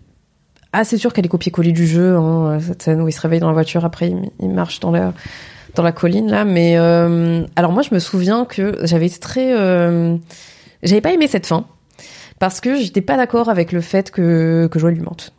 assez 0.73 0.97
sûre 0.97 1.13
qu'elle 1.13 1.25
est 1.25 1.29
copier-coller 1.29 1.71
du 1.71 1.87
jeu. 1.87 2.15
Hein, 2.17 2.59
cette 2.59 2.81
scène 2.81 3.01
où 3.01 3.07
il 3.07 3.11
se 3.11 3.21
réveille 3.21 3.39
dans 3.39 3.47
la 3.47 3.53
voiture 3.53 3.85
après 3.85 4.13
il, 4.39 4.49
marche 4.49 4.79
dans 4.79 4.91
la 4.91 5.13
dans 5.75 5.83
la 5.83 5.91
colline 5.91 6.29
là. 6.29 6.43
Mais 6.43 6.77
euh, 6.77 7.45
alors 7.55 7.71
moi, 7.71 7.83
je 7.83 7.93
me 7.93 7.99
souviens 7.99 8.45
que 8.45 8.79
j'avais 8.83 9.09
très. 9.09 9.53
euh, 9.57 10.17
j'avais 10.81 11.01
pas 11.01 11.13
aimé 11.13 11.27
cette 11.27 11.45
fin 11.45 11.65
parce 12.39 12.59
que 12.59 12.75
j'étais 12.75 13.01
pas 13.01 13.15
d'accord 13.15 13.49
avec 13.49 13.71
le 13.71 13.81
fait 13.81 14.11
que 14.11 14.67
que 14.71 14.79
Joël 14.79 14.95
lui 14.95 15.01
mente. 15.01 15.33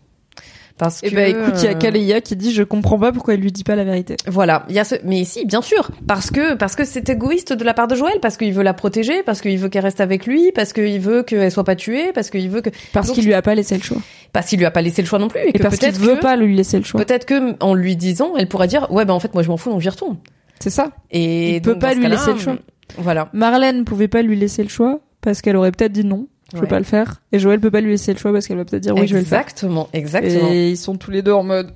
Parce 0.77 1.03
Et 1.05 1.11
que 1.11 1.15
bah 1.15 1.27
écoute, 1.29 1.55
il 1.59 1.65
y 1.65 1.69
a 1.69 1.75
Kaleya 1.75 2.21
qui 2.21 2.35
dit 2.37 2.53
je 2.53 2.63
comprends 2.65 2.99
pas 2.99 3.13
pourquoi 3.13 3.35
elle 3.35 3.41
lui 3.41 3.53
dit 3.53 3.63
pas 3.65 3.77
la 3.77 3.85
vérité. 3.85 4.17
Voilà, 4.27 4.65
il 4.69 4.75
y 4.75 4.79
a 4.81 4.85
ce 4.85 4.97
mais 5.05 5.25
si 5.25 5.45
bien 5.47 5.63
sûr 5.63 5.91
parce 6.09 6.31
que 6.31 6.55
parce 6.55 6.75
que 6.75 6.85
c'est 6.85 7.09
égoïste 7.09 7.53
de 7.53 7.63
la 7.65 7.75
part 7.75 7.87
de 7.89 7.95
Joël 7.95 8.19
parce 8.21 8.37
qu'il 8.37 8.53
veut 8.53 8.63
la 8.65 8.75
protéger, 8.75 9.23
parce 9.23 9.41
qu'il 9.41 9.57
veut 9.59 9.69
qu'elle 9.69 9.85
reste 9.85 10.01
avec 10.01 10.27
lui, 10.27 10.51
parce 10.53 10.73
qu'il 10.73 11.01
veut 11.01 11.23
qu'elle 11.23 11.51
soit 11.53 11.63
pas 11.65 11.77
tuée, 11.77 12.13
parce 12.13 12.31
qu'il 12.31 12.51
veut 12.51 12.61
que 12.61 12.71
Parce 12.93 13.13
qu'il 13.13 13.25
lui 13.25 13.35
a 13.35 13.43
pas 13.43 13.55
laissé 13.55 13.77
le 13.77 13.83
choix. 13.83 13.99
parce 14.33 14.49
qu'il 14.49 14.59
lui 14.59 14.67
a 14.67 14.71
pas 14.73 14.83
laissé 14.83 15.01
le 15.03 15.07
choix 15.09 15.19
non 15.21 15.29
plus 15.29 15.41
et, 15.41 15.51
Et 15.51 15.53
que 15.53 15.63
parce 15.63 15.77
qu'il 15.77 15.89
peut-être 15.89 16.01
veut 16.01 16.17
que 16.17 16.21
pas 16.23 16.37
lui 16.37 16.57
laisser 16.57 16.79
le 16.79 16.85
choix. 16.85 17.01
peut-être 17.05 17.25
que 17.25 17.55
en 17.63 17.75
lui 17.75 17.95
disant, 17.97 18.33
elle 18.37 18.49
pourra 18.49 18.67
dire 18.67 18.91
ouais 18.91 19.05
ben 19.05 19.15
en 19.15 19.21
fait 19.21 19.33
moi 19.35 19.43
je 19.43 19.49
m'en 19.49 19.57
fous 19.57 19.71
donc 19.71 19.81
j'y 19.81 19.89
retourne. 19.89 20.17
C'est 20.61 20.71
ça. 20.71 20.91
Et 21.11 21.57
Il 21.57 21.63
peut 21.63 21.73
donc, 21.73 21.81
pas 21.81 21.89
dans 21.95 21.95
ce 21.95 22.01
lui 22.01 22.09
laisser 22.09 22.33
le 22.33 22.39
choix. 22.39 22.57
Voilà. 22.99 23.29
Marlène 23.33 23.85
pouvait 23.85 24.09
pas 24.09 24.23
lui 24.23 24.37
laisser 24.37 24.63
le 24.63 24.69
choix 24.69 25.01
parce 25.21 25.41
qu'elle 25.41 25.57
aurait 25.57 25.73
peut-être 25.73 25.93
dit 25.93 26.05
non, 26.05 26.27
je 26.53 26.59
peux 26.59 26.65
Ouais. 26.65 26.69
pas 26.69 26.79
le 26.79 26.85
faire. 26.85 27.21
Et 27.33 27.39
Joël 27.39 27.59
peut 27.61 27.71
pas 27.71 27.81
lui 27.81 27.91
laisser 27.93 28.13
le 28.13 28.19
choix 28.19 28.33
parce 28.33 28.47
qu'elle 28.47 28.57
va 28.59 28.65
peut-être 28.65 28.83
dire 28.83 28.95
oui, 28.95 29.07
je 29.07 29.15
vais 29.15 29.21
le 29.21 29.27
faire. 29.27 29.41
exactement, 29.41 29.89
exactement. 29.93 30.51
Et 30.53 30.71
ils 30.71 30.77
sont 30.77 30.97
tous 30.97 31.11
les 31.11 31.23
deux 31.23 31.33
en 31.33 31.43
mode. 31.43 31.73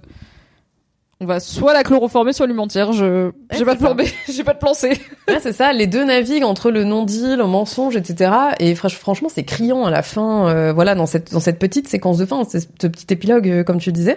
On 1.21 1.27
va 1.27 1.41
soit 1.41 1.73
la 1.73 1.83
chloroformer, 1.83 2.33
soit 2.33 2.47
lui 2.47 2.55
mentir. 2.55 2.93
Je, 2.93 3.33
j'ai 3.57 3.65
pas 3.65 3.73
c'est 3.73 3.79
de 3.79 3.81
plan. 3.81 3.95
B, 3.97 4.03
j'ai 4.33 4.45
pas 4.45 4.55
de 4.55 4.59
plan 4.61 4.73
C. 4.73 5.01
C'est 5.41 5.53
ça, 5.53 5.73
les 5.73 5.89
deux 5.89 6.05
naviguent 6.05 6.45
entre 6.45 6.71
le 6.71 6.85
non-dit, 6.85 7.35
le 7.37 7.45
mensonge, 7.45 7.97
etc. 7.97 8.31
Et 8.61 8.75
fr- 8.75 8.89
franchement, 8.95 9.29
c'est 9.29 9.43
criant 9.43 9.85
à 9.85 9.91
la 9.91 10.03
fin, 10.03 10.49
euh, 10.49 10.73
voilà, 10.73 10.95
dans 10.95 11.07
cette, 11.07 11.33
dans 11.33 11.41
cette 11.41 11.59
petite 11.59 11.89
séquence 11.89 12.19
de 12.19 12.25
fin, 12.25 12.45
ce 12.45 12.61
ce 12.61 12.87
petit 12.87 13.07
épilogue, 13.11 13.49
euh, 13.49 13.65
comme 13.65 13.79
tu 13.79 13.91
disais. 13.91 14.17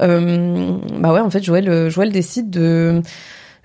Euh, 0.00 0.76
bah 0.98 1.12
ouais, 1.12 1.20
en 1.20 1.30
fait, 1.30 1.40
Joël, 1.44 1.68
euh, 1.68 1.88
Joël 1.88 2.10
décide 2.10 2.50
de, 2.50 3.00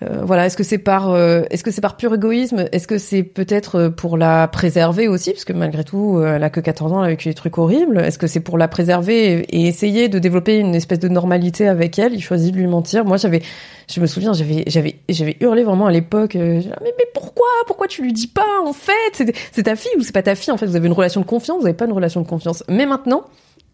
euh, 0.01 0.21
voilà, 0.23 0.45
est-ce 0.45 0.55
que 0.55 0.63
c'est 0.63 0.77
par, 0.77 1.09
euh, 1.09 1.43
est-ce 1.49 1.63
que 1.63 1.71
c'est 1.71 1.81
par 1.81 1.97
pur 1.97 2.13
égoïsme, 2.13 2.67
est-ce 2.71 2.87
que 2.87 2.97
c'est 2.97 3.23
peut-être 3.23 3.75
euh, 3.75 3.89
pour 3.89 4.17
la 4.17 4.47
préserver 4.47 5.09
aussi, 5.09 5.31
parce 5.31 5.43
que 5.43 5.51
malgré 5.51 5.83
tout, 5.83 6.17
euh, 6.17 6.35
elle 6.35 6.43
a 6.43 6.49
que 6.49 6.61
14 6.61 6.93
ans, 6.93 6.99
elle 7.03 7.07
a 7.07 7.09
vécu 7.09 7.27
des 7.27 7.33
trucs 7.33 7.57
horribles. 7.57 7.99
Est-ce 7.99 8.17
que 8.17 8.27
c'est 8.27 8.39
pour 8.39 8.57
la 8.57 8.69
préserver 8.69 9.39
et 9.41 9.67
essayer 9.67 10.07
de 10.07 10.17
développer 10.17 10.57
une 10.57 10.73
espèce 10.73 10.99
de 10.99 11.09
normalité 11.09 11.67
avec 11.67 11.99
elle? 11.99 12.13
Il 12.13 12.21
choisit 12.21 12.53
de 12.53 12.59
lui 12.59 12.67
mentir. 12.67 13.03
Moi, 13.03 13.17
j'avais, 13.17 13.41
je 13.93 13.99
me 13.99 14.07
souviens, 14.07 14.31
j'avais, 14.31 14.63
j'avais, 14.67 14.99
j'avais 15.09 15.35
hurlé 15.41 15.63
vraiment 15.63 15.87
à 15.87 15.91
l'époque. 15.91 16.37
dit, 16.37 16.69
mais, 16.81 16.93
pourquoi, 17.13 17.47
pourquoi 17.67 17.87
tu 17.87 18.01
lui 18.01 18.13
dis 18.13 18.27
pas 18.27 18.61
en 18.65 18.73
fait? 18.73 19.33
C'est 19.51 19.63
ta 19.63 19.75
fille 19.75 19.91
ou 19.97 20.03
c'est 20.03 20.13
pas 20.13 20.23
ta 20.23 20.35
fille? 20.35 20.53
En 20.53 20.57
fait, 20.57 20.65
vous 20.65 20.77
avez 20.77 20.87
une 20.87 20.93
relation 20.93 21.19
de 21.19 21.25
confiance, 21.25 21.59
vous 21.59 21.67
avez 21.67 21.75
pas 21.75 21.85
une 21.85 21.91
relation 21.91 22.21
de 22.21 22.27
confiance. 22.27 22.63
Mais 22.69 22.85
maintenant, 22.85 23.25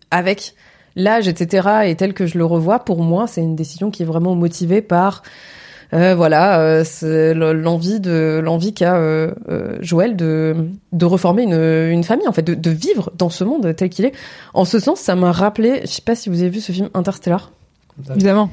avec 0.09 0.55
l'âge, 0.95 1.27
etc., 1.27 1.67
et 1.85 1.95
tel 1.95 2.13
que 2.13 2.25
je 2.25 2.37
le 2.39 2.45
revois, 2.45 2.79
pour 2.79 3.03
moi, 3.03 3.27
c'est 3.27 3.41
une 3.41 3.55
décision 3.55 3.91
qui 3.91 4.01
est 4.03 4.05
vraiment 4.05 4.33
motivée 4.33 4.81
par 4.81 5.21
voilà, 6.15 6.59
euh, 6.59 6.83
c'est 6.83 7.33
le- 7.33 7.53
l'envie 7.53 7.99
de 7.99 8.41
l'envie 8.43 8.73
qu'a 8.73 8.95
euh, 8.97 9.31
euh, 9.49 9.77
Joël 9.81 10.15
de 10.15 10.55
de 10.91 11.05
reformer 11.05 11.43
une, 11.43 11.53
une 11.53 12.03
famille 12.03 12.27
en 12.27 12.31
fait, 12.33 12.41
de, 12.41 12.53
de 12.53 12.69
vivre 12.69 13.11
dans 13.17 13.29
ce 13.29 13.43
monde 13.43 13.73
tel 13.75 13.89
qu'il 13.89 14.05
est. 14.05 14.13
En 14.53 14.65
ce 14.65 14.79
sens, 14.79 14.99
ça 14.99 15.15
m'a 15.15 15.31
rappelé, 15.31 15.81
je 15.83 15.87
sais 15.87 16.01
pas 16.01 16.15
si 16.15 16.29
vous 16.29 16.41
avez 16.41 16.49
vu 16.49 16.59
ce 16.59 16.71
film 16.71 16.89
Interstellar. 16.93 17.51
Évidemment. 18.13 18.49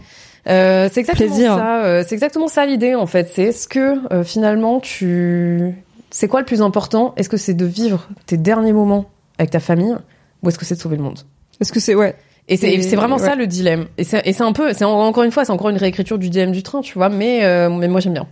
Euh, 0.48 0.88
c'est 0.92 1.00
exactement 1.00 1.28
Plaisir. 1.28 1.54
ça. 1.56 1.84
euh, 1.84 2.04
c'est 2.06 2.14
exactement 2.14 2.48
ça 2.48 2.66
l'idée 2.66 2.94
en 2.94 3.06
fait. 3.06 3.30
C'est 3.32 3.42
est-ce 3.44 3.66
que 3.68 3.96
euh, 4.12 4.24
finalement 4.24 4.80
tu, 4.80 5.72
c'est 6.10 6.28
quoi 6.28 6.40
le 6.40 6.46
plus 6.46 6.62
important? 6.62 7.12
Est-ce 7.16 7.28
que 7.28 7.36
c'est 7.36 7.54
de 7.54 7.64
vivre 7.64 8.08
tes 8.26 8.36
derniers 8.36 8.72
moments 8.72 9.06
avec 9.38 9.50
ta 9.50 9.60
famille 9.60 9.94
ou 10.42 10.48
est-ce 10.48 10.58
que 10.58 10.64
c'est 10.64 10.74
de 10.74 10.80
sauver 10.80 10.96
le 10.96 11.02
monde? 11.02 11.18
Est-ce 11.60 11.72
que 11.72 11.80
c'est 11.80 11.94
ouais 11.94 12.16
Et 12.48 12.56
c'est 12.56 12.96
vraiment 12.96 13.18
ça 13.18 13.34
le 13.34 13.46
dilemme. 13.46 13.86
Et 13.98 14.04
c'est 14.04 14.22
et 14.26 14.32
c'est 14.32 14.42
un 14.42 14.52
peu, 14.52 14.72
c'est 14.72 14.84
en- 14.84 15.00
encore 15.00 15.22
une 15.24 15.30
fois, 15.30 15.44
c'est 15.44 15.52
encore 15.52 15.70
une 15.70 15.76
réécriture 15.76 16.18
du 16.18 16.28
dilemme 16.30 16.52
du 16.52 16.62
train, 16.62 16.80
tu 16.80 16.94
vois. 16.94 17.08
Mais 17.08 17.44
euh, 17.44 17.68
mais 17.70 17.88
moi 17.88 18.00
j'aime 18.00 18.14
bien. 18.14 18.26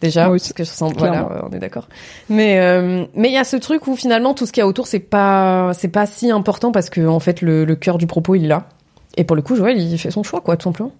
Déjà, 0.00 0.26
Moi 0.28 0.36
parce 0.36 0.52
que 0.52 0.62
je 0.64 0.68
sens, 0.68 0.92
voilà, 0.98 1.26
euh, 1.30 1.40
on 1.50 1.52
est 1.54 1.58
d'accord. 1.58 1.88
Mais 2.28 2.58
euh, 2.60 3.06
mais 3.14 3.28
il 3.28 3.34
y 3.34 3.38
a 3.38 3.44
ce 3.44 3.56
truc 3.56 3.86
où 3.86 3.96
finalement 3.96 4.34
tout 4.34 4.44
ce 4.46 4.52
qu'il 4.52 4.60
y 4.60 4.64
a 4.64 4.66
autour, 4.66 4.86
c'est 4.86 4.98
pas 5.00 5.72
c'est 5.74 5.88
pas 5.88 6.06
si 6.06 6.30
important 6.30 6.70
parce 6.72 6.90
que 6.90 7.06
en 7.06 7.18
fait 7.20 7.40
le, 7.40 7.64
le 7.64 7.76
cœur 7.76 7.96
du 7.98 8.06
propos 8.06 8.34
il 8.34 8.46
là. 8.48 8.68
Et 9.16 9.24
pour 9.24 9.36
le 9.36 9.40
coup, 9.42 9.56
Joël, 9.56 9.80
il 9.80 9.98
fait 9.98 10.10
son 10.10 10.22
choix, 10.22 10.42
quoi, 10.42 10.58
tout 10.58 10.64
simplement. 10.64 10.92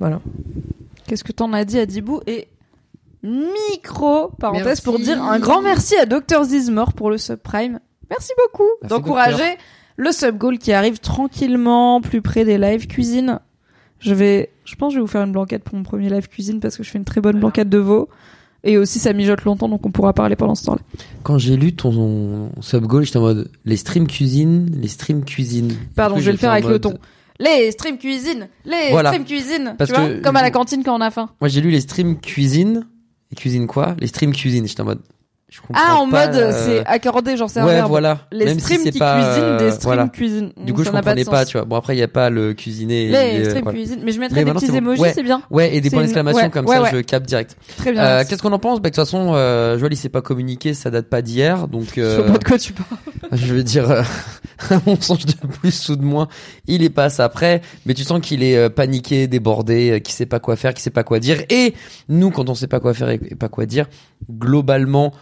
Voilà. 0.00 0.20
Qu'est-ce 1.06 1.22
que 1.24 1.32
t'en 1.32 1.52
as 1.52 1.66
dit 1.66 1.78
à 1.78 1.84
Dibou 1.84 2.20
Et 2.26 2.48
micro 3.22 4.28
parenthèse 4.38 4.64
Merci. 4.66 4.82
pour 4.82 4.98
dire 4.98 5.22
un 5.22 5.38
grand 5.38 5.60
merci 5.62 5.96
à 5.96 6.06
Dr 6.06 6.44
Zizmore 6.44 6.92
pour 6.94 7.10
le 7.10 7.18
subprime. 7.18 7.80
Merci 8.08 8.32
beaucoup 8.38 8.68
d'encourager 8.88 9.56
le 9.96 10.12
sub 10.12 10.36
goal 10.38 10.58
qui 10.58 10.72
arrive 10.72 10.98
tranquillement 10.98 12.00
plus 12.00 12.22
près 12.22 12.44
des 12.44 12.58
live 12.58 12.86
cuisine. 12.86 13.40
Je 13.98 14.12
vais, 14.14 14.50
je 14.64 14.74
pense, 14.74 14.90
que 14.90 14.94
je 14.94 14.98
vais 14.98 15.02
vous 15.02 15.06
faire 15.10 15.22
une 15.24 15.32
blanquette 15.32 15.64
pour 15.64 15.76
mon 15.76 15.82
premier 15.82 16.10
live 16.10 16.28
cuisine 16.28 16.60
parce 16.60 16.76
que 16.76 16.82
je 16.82 16.90
fais 16.90 16.98
une 16.98 17.04
très 17.04 17.20
bonne 17.20 17.38
blanquette 17.38 17.68
de 17.68 17.78
veau. 17.78 18.08
Et 18.64 18.78
aussi, 18.78 18.98
ça 18.98 19.12
mijote 19.12 19.44
longtemps, 19.44 19.68
donc 19.68 19.86
on 19.86 19.92
pourra 19.92 20.12
parler 20.12 20.34
pendant 20.34 20.54
ce 20.56 20.64
temps-là. 20.64 20.80
Quand 21.22 21.38
j'ai 21.38 21.56
lu 21.56 21.74
ton 21.74 22.50
sub 22.60 22.84
goal, 22.84 23.04
j'étais 23.04 23.18
en 23.18 23.22
mode 23.22 23.50
les 23.64 23.76
streams 23.76 24.08
cuisine, 24.08 24.68
les 24.80 24.88
streams 24.88 25.24
cuisine. 25.24 25.72
Pardon, 25.94 26.16
coup, 26.16 26.20
je 26.20 26.26
vais 26.26 26.32
le 26.32 26.38
faire 26.38 26.50
avec 26.50 26.64
le 26.66 26.80
ton. 26.80 26.98
Les 27.38 27.70
streams 27.70 27.98
cuisine, 27.98 28.48
les 28.64 28.90
Voilà. 28.90 29.10
streams 29.10 29.24
cuisine, 29.26 29.74
Parce 29.78 29.90
tu 29.92 29.96
vois, 29.96 30.08
que 30.08 30.22
comme 30.22 30.36
à 30.36 30.42
la 30.42 30.50
cantine 30.50 30.82
quand 30.82 30.96
on 30.96 31.00
a 31.00 31.10
faim. 31.10 31.28
Moi, 31.40 31.48
j'ai 31.48 31.60
lu 31.60 31.70
les 31.70 31.80
streams 31.80 32.18
cuisine. 32.18 32.86
Et 33.30 33.34
cuisine 33.36 33.66
quoi? 33.66 33.94
Les 34.00 34.06
streams 34.06 34.32
cuisine. 34.32 34.66
J'étais 34.66 34.80
en 34.80 34.86
mode. 34.86 35.00
Je 35.48 35.60
comprends 35.60 35.80
Ah, 35.86 35.94
en 35.94 36.08
pas, 36.10 36.26
mode, 36.26 36.34
euh, 36.36 36.52
c'est 36.52 36.84
accordé, 36.86 37.36
genre 37.36 37.48
c'est 37.48 37.60
un 37.60 37.66
Ouais, 37.66 37.80
voilà. 37.82 38.18
Les 38.32 38.46
Même 38.46 38.54
si 38.58 38.64
streams 38.64 38.80
c'est 38.82 38.90
qui 38.90 38.98
pas, 38.98 39.14
cuisinent, 39.14 39.44
euh, 39.44 39.58
des 39.58 39.70
streams 39.70 39.82
voilà. 39.84 40.08
cuisine. 40.08 40.52
Du 40.64 40.72
coup, 40.72 40.80
je 40.80 40.86
Ça 40.86 40.90
pas 40.90 40.98
comprenais 40.98 41.24
pas, 41.24 41.42
sens. 41.44 41.46
tu 41.50 41.56
vois. 41.56 41.64
Bon, 41.66 41.76
après, 41.76 41.94
il 41.94 42.00
y 42.00 42.02
a 42.02 42.08
pas 42.08 42.30
le 42.30 42.52
cuisiner. 42.52 43.06
Les 43.06 43.14
et, 43.42 43.44
streams 43.44 43.62
voilà. 43.62 43.78
cuisine. 43.78 44.00
Mais 44.02 44.10
je 44.10 44.18
mettrais 44.18 44.44
Mais 44.44 44.52
des 44.52 44.58
petits 44.58 44.66
bon. 44.72 44.74
emojis, 44.78 45.00
Ouais. 45.02 45.12
c'est 45.14 45.22
bien. 45.22 45.42
Ouais, 45.50 45.76
et 45.76 45.80
des 45.80 45.88
points 45.88 46.00
une- 46.00 46.06
d'exclamation 46.06 46.42
ouais, 46.42 46.50
comme 46.50 46.66
ça, 46.66 46.90
je 46.92 46.96
capte 46.98 47.26
direct. 47.26 47.56
Très 47.76 47.92
bien. 47.92 48.02
Euh. 48.02 48.24
Qu'est-ce 48.28 48.42
qu'on 48.42 48.52
en 48.52 48.58
pense? 48.58 48.80
Bah, 48.80 48.90
de 48.90 48.94
toute 48.96 49.04
façon, 49.04 49.34
euh, 49.34 49.78
Joël, 49.78 49.92
il 49.92 49.96
s'est 49.96 50.08
pas 50.08 50.20
communiqué, 50.20 50.74
ça 50.74 50.90
date 50.90 51.06
pas 51.08 51.22
d'hier, 51.22 51.68
donc. 51.68 51.84
Je 51.90 51.92
sais 51.94 52.00
Euh, 52.00 52.22
pas 52.24 52.38
de 52.38 52.44
quoi 52.44 52.58
tu 52.58 52.72
parles. 52.72 52.98
je 53.32 53.54
veux 53.54 53.62
dire, 53.62 53.88
euh, 53.88 54.02
mon 54.86 55.00
sens 55.00 55.24
de 55.24 55.32
plus 55.60 55.88
ou 55.90 55.94
de 55.96 56.02
moins, 56.02 56.26
il 56.66 56.82
est 56.82 56.90
pas 56.90 57.22
après, 57.22 57.60
mais 57.86 57.94
tu 57.94 58.02
sens 58.02 58.20
qu'il 58.20 58.42
est 58.42 58.68
paniqué, 58.70 59.28
débordé, 59.28 60.00
qu'il 60.04 60.12
sait 60.12 60.26
pas 60.26 60.40
quoi 60.40 60.56
faire, 60.56 60.74
qu'il 60.74 60.82
sait 60.82 60.90
pas 60.90 61.04
quoi 61.04 61.20
dire. 61.20 61.38
Et 61.50 61.74
nous, 62.08 62.32
quand 62.32 62.50
on 62.50 62.56
sait 62.56 62.66
pas 62.66 62.80
quoi 62.80 62.94
faire 62.94 63.10
et 63.10 63.18
pas 63.18 63.48
quoi 63.48 63.64
dire, 63.64 63.86
globalement, 64.28 65.12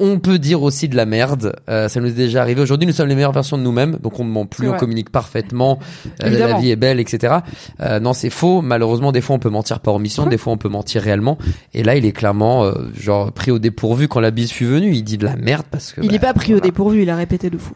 on 0.00 0.18
peut 0.18 0.38
dire 0.38 0.62
aussi 0.62 0.88
de 0.88 0.96
la 0.96 1.06
merde. 1.06 1.54
Euh, 1.68 1.88
ça 1.88 2.00
nous 2.00 2.08
est 2.08 2.12
déjà 2.12 2.40
arrivé. 2.42 2.60
Aujourd'hui, 2.60 2.86
nous 2.86 2.92
sommes 2.92 3.08
les 3.08 3.14
meilleures 3.14 3.32
versions 3.32 3.56
de 3.58 3.62
nous-mêmes, 3.62 3.98
donc 4.02 4.18
on 4.18 4.24
ne 4.24 4.30
ment 4.30 4.46
plus, 4.46 4.68
on 4.68 4.76
communique 4.76 5.10
parfaitement. 5.10 5.78
Euh, 6.24 6.30
la 6.30 6.58
vie 6.58 6.70
est 6.70 6.76
belle, 6.76 6.98
etc. 6.98 7.36
Euh, 7.80 8.00
non, 8.00 8.12
c'est 8.12 8.30
faux. 8.30 8.62
Malheureusement, 8.62 9.12
des 9.12 9.20
fois, 9.20 9.36
on 9.36 9.38
peut 9.38 9.50
mentir 9.50 9.80
par 9.80 9.94
omission, 9.94 10.26
des 10.26 10.38
fois, 10.38 10.52
on 10.52 10.58
peut 10.58 10.68
mentir 10.68 11.02
réellement. 11.02 11.38
Et 11.74 11.82
là, 11.84 11.96
il 11.96 12.04
est 12.06 12.12
clairement 12.12 12.64
euh, 12.64 12.72
genre 12.98 13.30
pris 13.32 13.50
au 13.50 13.58
dépourvu 13.58 14.08
quand 14.08 14.20
la 14.20 14.30
bise 14.30 14.50
fut 14.50 14.64
venue. 14.64 14.92
Il 14.92 15.02
dit 15.04 15.18
de 15.18 15.24
la 15.26 15.36
merde 15.36 15.66
parce 15.70 15.92
que 15.92 16.00
Il 16.00 16.08
bah, 16.08 16.14
est 16.14 16.18
pas 16.18 16.34
pris 16.34 16.54
au 16.54 16.60
dépourvu, 16.60 17.02
il 17.02 17.10
a 17.10 17.16
répété 17.16 17.50
de 17.50 17.58
fou. 17.58 17.74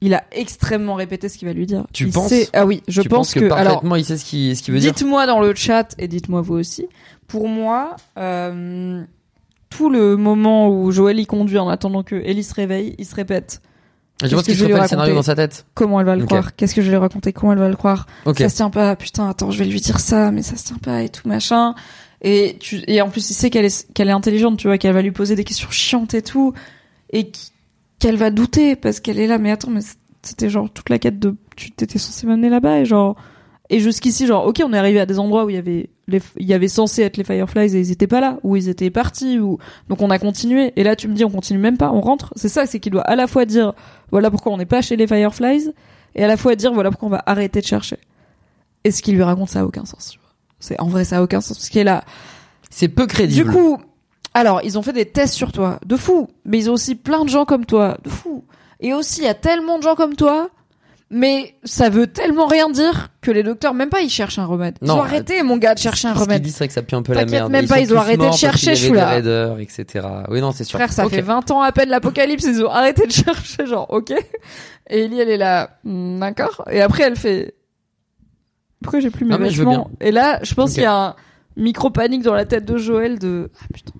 Il 0.00 0.14
a 0.14 0.22
extrêmement 0.30 0.94
répété 0.94 1.28
ce 1.28 1.36
qu'il 1.38 1.48
va 1.48 1.54
lui 1.54 1.66
dire. 1.66 1.84
Tu 1.92 2.04
Il 2.04 2.12
penses 2.12 2.28
sait- 2.28 2.48
Ah 2.52 2.64
oui, 2.64 2.84
je 2.86 3.02
tu 3.02 3.08
pense 3.08 3.34
que, 3.34 3.40
que. 3.40 3.44
alors, 3.46 3.72
parfaitement 3.72 3.96
il 3.96 4.04
sait 4.04 4.16
ce 4.16 4.24
qu'il 4.24 4.56
ce 4.56 4.62
qu'il 4.62 4.72
veut 4.72 4.78
dire 4.78 4.92
dites-moi 4.92 5.26
dans 5.26 5.40
le 5.40 5.52
chat 5.56 5.94
et 5.98 6.06
dites-moi 6.06 6.40
vous 6.40 6.54
aussi. 6.54 6.86
Pour 7.26 7.48
moi, 7.48 7.96
euh, 8.16 9.02
tout 9.70 9.90
le 9.90 10.16
moment 10.16 10.68
où 10.68 10.90
Joël 10.90 11.18
y 11.18 11.26
conduit 11.26 11.58
en 11.58 11.68
attendant 11.68 12.02
que 12.02 12.16
Ellie 12.16 12.44
se 12.44 12.54
réveille, 12.54 12.94
il 12.98 13.04
se 13.04 13.14
répète 13.14 13.60
je 14.24 14.34
pense 14.34 14.42
que 14.42 14.46
qu'il 14.46 14.56
je 14.56 14.64
se 14.64 14.68
le 14.68 14.86
scénario 14.88 15.14
dans 15.14 15.22
sa 15.22 15.36
tête 15.36 15.64
comment 15.74 16.00
elle 16.00 16.06
va 16.06 16.16
le 16.16 16.26
croire, 16.26 16.56
qu'est-ce 16.56 16.74
que 16.74 16.82
je 16.82 16.86
vais 16.86 16.92
lui 16.92 17.00
raconter, 17.00 17.32
comment 17.32 17.52
elle 17.52 17.60
va 17.60 17.68
le 17.68 17.76
croire. 17.76 18.06
ok 18.26 18.38
Ça 18.38 18.48
se 18.48 18.56
tient 18.56 18.70
pas, 18.70 18.96
putain, 18.96 19.28
attends, 19.28 19.52
je 19.52 19.58
vais 19.60 19.64
lui 19.64 19.80
dire 19.80 20.00
ça, 20.00 20.32
mais 20.32 20.42
ça 20.42 20.56
se 20.56 20.64
tient 20.64 20.78
pas 20.78 21.02
et 21.02 21.08
tout 21.08 21.28
machin. 21.28 21.74
Et 22.20 22.56
tu 22.58 22.82
et 22.88 23.00
en 23.00 23.10
plus 23.10 23.30
il 23.30 23.34
sait 23.34 23.48
qu'elle 23.48 23.64
est 23.64 23.92
qu'elle 23.92 24.08
est 24.08 24.12
intelligente, 24.12 24.58
tu 24.58 24.66
vois, 24.66 24.76
qu'elle 24.76 24.92
va 24.92 25.02
lui 25.02 25.12
poser 25.12 25.36
des 25.36 25.44
questions 25.44 25.70
chiantes 25.70 26.14
et 26.14 26.22
tout 26.22 26.52
et 27.10 27.30
qu'elle 28.00 28.16
va 28.16 28.30
douter 28.30 28.74
parce 28.74 28.98
qu'elle 28.98 29.20
est 29.20 29.28
là 29.28 29.38
mais 29.38 29.52
attends 29.52 29.70
mais 29.70 29.82
c'était 30.22 30.50
genre 30.50 30.68
toute 30.68 30.90
la 30.90 30.98
quête 30.98 31.20
de 31.20 31.36
tu 31.56 31.70
t'étais 31.70 31.98
censé 31.98 32.26
m'amener 32.26 32.48
là-bas 32.48 32.80
et 32.80 32.84
genre 32.84 33.16
et 33.70 33.80
jusqu'ici 33.80 34.26
genre 34.26 34.46
OK, 34.46 34.62
on 34.64 34.72
est 34.72 34.78
arrivé 34.78 35.00
à 35.00 35.06
des 35.06 35.18
endroits 35.18 35.44
où 35.44 35.50
il 35.50 35.56
y 35.56 35.58
avait 35.58 35.90
les 36.06 36.20
il 36.38 36.46
y 36.46 36.54
avait 36.54 36.68
censé 36.68 37.02
être 37.02 37.16
les 37.16 37.24
Fireflies 37.24 37.76
et 37.76 37.80
ils 37.80 37.90
étaient 37.90 38.06
pas 38.06 38.20
là 38.20 38.38
ou 38.42 38.56
ils 38.56 38.68
étaient 38.68 38.90
partis 38.90 39.38
ou 39.38 39.58
donc 39.88 40.00
on 40.00 40.10
a 40.10 40.18
continué 40.18 40.72
et 40.76 40.84
là 40.84 40.96
tu 40.96 41.08
me 41.08 41.14
dis 41.14 41.24
on 41.24 41.30
continue 41.30 41.58
même 41.58 41.76
pas, 41.76 41.90
on 41.92 42.00
rentre. 42.00 42.32
C'est 42.36 42.48
ça, 42.48 42.66
c'est 42.66 42.80
qu'il 42.80 42.92
doit 42.92 43.02
à 43.02 43.16
la 43.16 43.26
fois 43.26 43.44
dire 43.44 43.74
voilà 44.10 44.30
pourquoi 44.30 44.52
on 44.52 44.56
n'est 44.56 44.66
pas 44.66 44.80
chez 44.82 44.96
les 44.96 45.06
Fireflies 45.06 45.70
et 46.14 46.24
à 46.24 46.28
la 46.28 46.36
fois 46.36 46.54
dire 46.54 46.72
voilà 46.72 46.90
pourquoi 46.90 47.08
on 47.08 47.12
va 47.12 47.22
arrêter 47.26 47.60
de 47.60 47.66
chercher. 47.66 47.98
Et 48.84 48.90
ce 48.90 49.02
qu'il 49.02 49.16
lui 49.16 49.22
raconte, 49.22 49.50
ça 49.50 49.60
a 49.60 49.64
aucun 49.64 49.84
sens. 49.84 50.10
tu 50.12 50.18
vois. 50.18 50.28
C'est 50.60 50.80
en 50.80 50.88
vrai, 50.88 51.04
ça 51.04 51.18
a 51.18 51.22
aucun 51.22 51.40
sens 51.40 51.58
parce 51.58 51.68
qu'il 51.68 51.80
est 51.80 51.84
là. 51.84 52.04
c'est 52.70 52.88
peu 52.88 53.02
Du 53.02 53.08
crédible 53.08 53.52
coup, 53.52 53.78
alors 54.34 54.60
ils 54.64 54.78
ont 54.78 54.82
fait 54.82 54.92
des 54.92 55.06
tests 55.06 55.34
sur 55.34 55.52
toi, 55.52 55.78
de 55.84 55.96
fou. 55.96 56.28
Mais 56.44 56.58
ils 56.58 56.70
ont 56.70 56.74
aussi 56.74 56.94
plein 56.94 57.24
de 57.24 57.28
gens 57.28 57.44
comme 57.44 57.66
toi, 57.66 57.98
de 58.02 58.08
fou. 58.08 58.44
Et 58.80 58.94
aussi, 58.94 59.22
il 59.22 59.24
y 59.24 59.28
a 59.28 59.34
tellement 59.34 59.78
de 59.78 59.82
gens 59.82 59.94
comme 59.94 60.14
toi. 60.14 60.50
Mais 61.10 61.54
ça 61.64 61.88
veut 61.88 62.06
tellement 62.06 62.46
rien 62.46 62.68
dire 62.68 63.08
que 63.22 63.30
les 63.30 63.42
docteurs, 63.42 63.72
même 63.72 63.88
pas, 63.88 64.02
ils 64.02 64.10
cherchent 64.10 64.38
un 64.38 64.44
remède. 64.44 64.76
Ils 64.82 64.90
ont 64.90 65.00
arrêté, 65.00 65.42
mon 65.42 65.56
gars, 65.56 65.74
de 65.74 65.78
chercher 65.78 66.08
un 66.08 66.12
ce 66.12 66.18
qu'il 66.18 66.24
remède. 66.28 66.42
dit 66.42 66.50
c'est 66.50 66.58
vrai 66.58 66.68
que 66.68 66.74
ça 66.74 66.82
pue 66.82 66.96
un 66.96 67.02
peu 67.02 67.14
la 67.14 67.24
merde 67.24 67.50
même 67.50 67.64
Et 67.64 67.68
pas, 67.68 67.80
ils 67.80 67.94
ont 67.94 67.98
arrêté 67.98 68.26
de 68.28 68.32
chercher, 68.34 68.74
je 68.74 68.84
suis 68.84 68.92
là. 68.94 69.08
raiders, 69.08 69.58
etc 69.58 70.06
oui 70.28 70.42
non 70.42 70.52
c'est 70.52 70.64
sûr 70.64 70.78
Frère, 70.78 70.92
ça 70.92 71.08
fait 71.08 71.22
20 71.22 71.50
ans 71.50 71.62
à 71.62 71.72
peine 71.72 71.88
l'apocalypse, 71.88 72.44
ils 72.44 72.62
ont 72.62 72.70
arrêté 72.70 73.06
de 73.06 73.12
chercher, 73.24 73.66
genre, 73.66 73.86
ok. 73.90 74.12
Et 74.90 75.04
Ellie, 75.04 75.18
elle 75.20 75.30
est 75.30 75.38
là, 75.38 75.78
Hmm, 75.84 76.18
d'accord. 76.20 76.64
Et 76.70 76.82
après, 76.82 77.04
elle 77.04 77.16
fait, 77.16 77.54
pourquoi 78.82 79.00
j'ai 79.00 79.10
plus 79.10 79.24
mes 79.24 79.36
veux 79.36 79.48
vêtements 79.48 79.90
Et 80.00 80.10
là, 80.12 80.40
je 80.42 80.52
pense 80.54 80.74
qu'il 80.74 80.82
y 80.82 80.86
a 80.86 80.94
un 80.94 81.16
micro 81.56 81.90
panique 81.90 82.22
dans 82.22 82.34
la 82.34 82.44
tête 82.44 82.64
de 82.64 82.76
Joël 82.76 83.18
de, 83.18 83.50
ah 83.62 83.66
putain. 83.72 83.92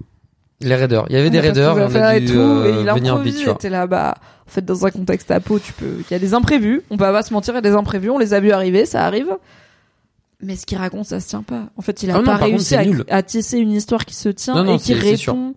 Les 0.60 0.74
raiders. 0.74 1.04
Il 1.08 1.16
y 1.16 1.18
avait 1.18 1.30
des 1.30 1.38
On 1.38 1.42
raiders, 1.42 1.76
on 1.76 1.94
a 1.94 2.16
et 2.16 2.20
dû 2.20 2.32
tout, 2.32 2.38
euh, 2.38 2.66
et 2.66 2.80
il 2.80 2.90
venir 2.90 3.16
vite, 3.18 3.34
tu 3.36 3.40
il 3.40 3.44
vois. 3.44 3.54
était 3.54 3.70
là, 3.70 3.86
bah, 3.86 4.14
en 4.48 4.50
fait, 4.50 4.64
dans 4.64 4.86
un 4.86 4.90
contexte 4.90 5.30
à 5.30 5.40
peau, 5.40 5.58
tu 5.58 5.74
peux, 5.74 5.98
il 5.98 6.10
y 6.10 6.14
a 6.14 6.18
des 6.18 6.32
imprévus, 6.32 6.80
on 6.88 6.96
peut 6.96 7.04
pas 7.04 7.22
se 7.22 7.34
mentir, 7.34 7.52
il 7.52 7.56
y 7.56 7.58
a 7.58 7.60
des 7.60 7.72
imprévus, 7.72 8.08
on 8.08 8.16
les 8.16 8.32
a 8.32 8.40
vus 8.40 8.50
arriver, 8.50 8.86
ça 8.86 9.04
arrive. 9.04 9.36
Mais 10.40 10.56
ce 10.56 10.64
qu'il 10.64 10.78
raconte, 10.78 11.04
ça 11.04 11.20
se 11.20 11.28
tient 11.28 11.42
pas. 11.42 11.68
En 11.76 11.82
fait, 11.82 12.02
il 12.02 12.10
a 12.10 12.14
Ah 12.14 12.18
non, 12.20 12.24
pas 12.24 12.38
contre, 12.38 12.44
réussi 12.44 12.74
à, 13.10 13.22
tisser 13.22 13.58
une 13.58 13.72
histoire 13.72 14.06
qui 14.06 14.14
se 14.14 14.30
tient 14.30 14.54
Non, 14.54 14.64
non, 14.64 14.76
et 14.76 14.78
qui 14.78 14.94
répond 14.94 15.54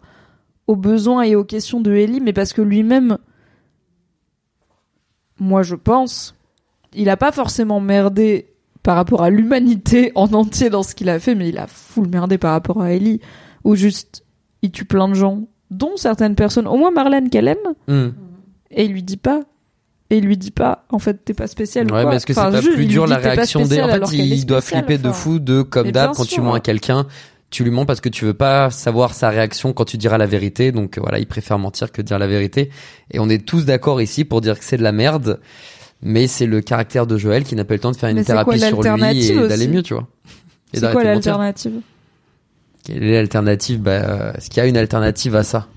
aux 0.68 0.76
besoins 0.76 1.22
et 1.22 1.38
aux 1.38 1.46
questions 1.46 1.80
de 1.80 1.94
Ellie, 1.94 2.20
mais 2.20 2.34
parce 2.34 2.52
que 2.52 2.62
lui-même, 2.62 3.18
moi, 5.40 5.64
je 5.64 5.76
pense, 5.76 6.36
il 6.94 7.10
a 7.10 7.16
pas 7.16 7.32
forcément 7.32 7.80
merdé 7.80 8.48
par 8.84 8.98
rapport 8.98 9.24
à 9.24 9.30
l'humanité 9.30 10.12
en 10.16 10.34
entier 10.34 10.70
dans 10.70 10.84
ce 10.84 10.96
qu'il 10.96 11.08
a 11.08 11.18
fait, 11.18 11.34
mais 11.34 11.48
il 11.48 11.58
a 11.58 11.68
full 11.68 12.10
merdé 12.10 12.38
par 12.38 12.52
rapport 12.52 12.82
à 12.82 12.92
Ellie, 12.92 13.22
où 13.64 13.76
juste, 13.76 14.26
il 14.62 14.72
tue 14.72 14.86
plein 14.86 15.08
de 15.08 15.14
gens, 15.14 15.44
dont 15.70 15.96
certaines 15.96 16.36
personnes, 16.36 16.68
au 16.68 16.76
moins 16.76 16.92
Marlène 16.92 17.30
qu'elle 17.30 17.48
aime, 17.48 17.58
Hmm. 17.88 18.10
Et 18.74 18.86
il 18.86 18.92
lui 18.94 19.04
dit 19.04 19.18
pas. 19.18 19.42
Et 20.10 20.18
il 20.18 20.26
lui 20.26 20.36
dit 20.36 20.52
pas, 20.52 20.84
en 20.90 21.00
fait, 21.00 21.24
t'es 21.24 21.34
pas 21.34 21.48
spécial 21.48 21.90
ou 21.90 21.96
Ouais, 21.96 22.02
quoi. 22.02 22.10
mais 22.12 22.18
est-ce 22.18 22.26
que 22.26 22.34
c'est 22.34 22.42
pas 22.42 22.62
plus 22.62 22.86
dur 22.86 23.08
la 23.08 23.16
réaction 23.16 23.66
des. 23.66 23.82
En 23.82 23.88
fait, 23.88 24.12
il 24.14 24.46
doit 24.46 24.60
flipper 24.62 24.98
de 24.98 25.12
fou 25.12 25.40
de 25.40 25.62
comme 25.62 25.92
d'hab 25.92 26.14
quand 26.14 26.26
tu 26.26 26.42
mens 26.42 26.54
à 26.54 26.60
quelqu'un. 26.60 27.08
Tu 27.50 27.64
lui 27.66 27.72
mens 27.72 27.86
parce 27.86 28.00
que 28.00 28.08
tu 28.10 28.24
veux 28.26 28.34
pas 28.34 28.70
savoir 28.70 29.14
sa 29.14 29.30
réaction 29.30 29.74
quand 29.74 29.84
tu 29.86 29.98
diras 29.98 30.18
la 30.18 30.26
vérité. 30.26 30.72
Donc 30.72 30.98
voilà, 30.98 31.20
il 31.20 31.28
préfère 31.28 31.60
mentir 31.60 31.92
que 31.92 32.02
dire 32.02 32.18
la 32.20 32.28
vérité. 32.28 32.70
Et 33.12 33.20
on 33.20 33.30
est 33.30 33.46
tous 33.46 33.66
d'accord 33.66 34.02
ici 34.02 34.24
pour 34.26 34.40
dire 34.42 34.58
que 34.58 34.64
c'est 34.66 34.78
de 34.78 34.84
la 34.84 34.92
merde. 34.94 35.40
Mais 36.02 36.28
c'est 36.28 36.46
le 36.46 36.62
caractère 36.62 37.08
de 37.08 37.18
Joël 37.18 37.44
qui 37.44 37.56
n'a 37.56 37.64
pas 37.64 37.74
le 37.76 37.80
temps 37.80 37.92
de 37.92 37.98
faire 37.98 38.10
une 38.10 38.16
Mais 38.18 38.24
c'est 38.24 38.34
quoi 38.34 38.58
thérapie 38.58 38.60
sur 38.60 38.82
lui 38.82 39.30
et 39.32 39.48
d'aller 39.48 39.68
mieux, 39.68 39.84
tu 39.84 39.94
vois. 39.94 40.08
Et 40.74 40.80
C'est 40.80 40.92
quoi 40.92 41.04
l'alternative? 41.04 41.82
Quelle 42.84 43.04
est 43.04 43.14
l'alternative? 43.14 43.80
Bah, 43.82 43.92
euh, 43.92 44.34
est-ce 44.34 44.50
qu'il 44.50 44.58
y 44.62 44.66
a 44.66 44.68
une 44.68 44.78
alternative 44.78 45.36
à 45.36 45.44
ça? 45.44 45.68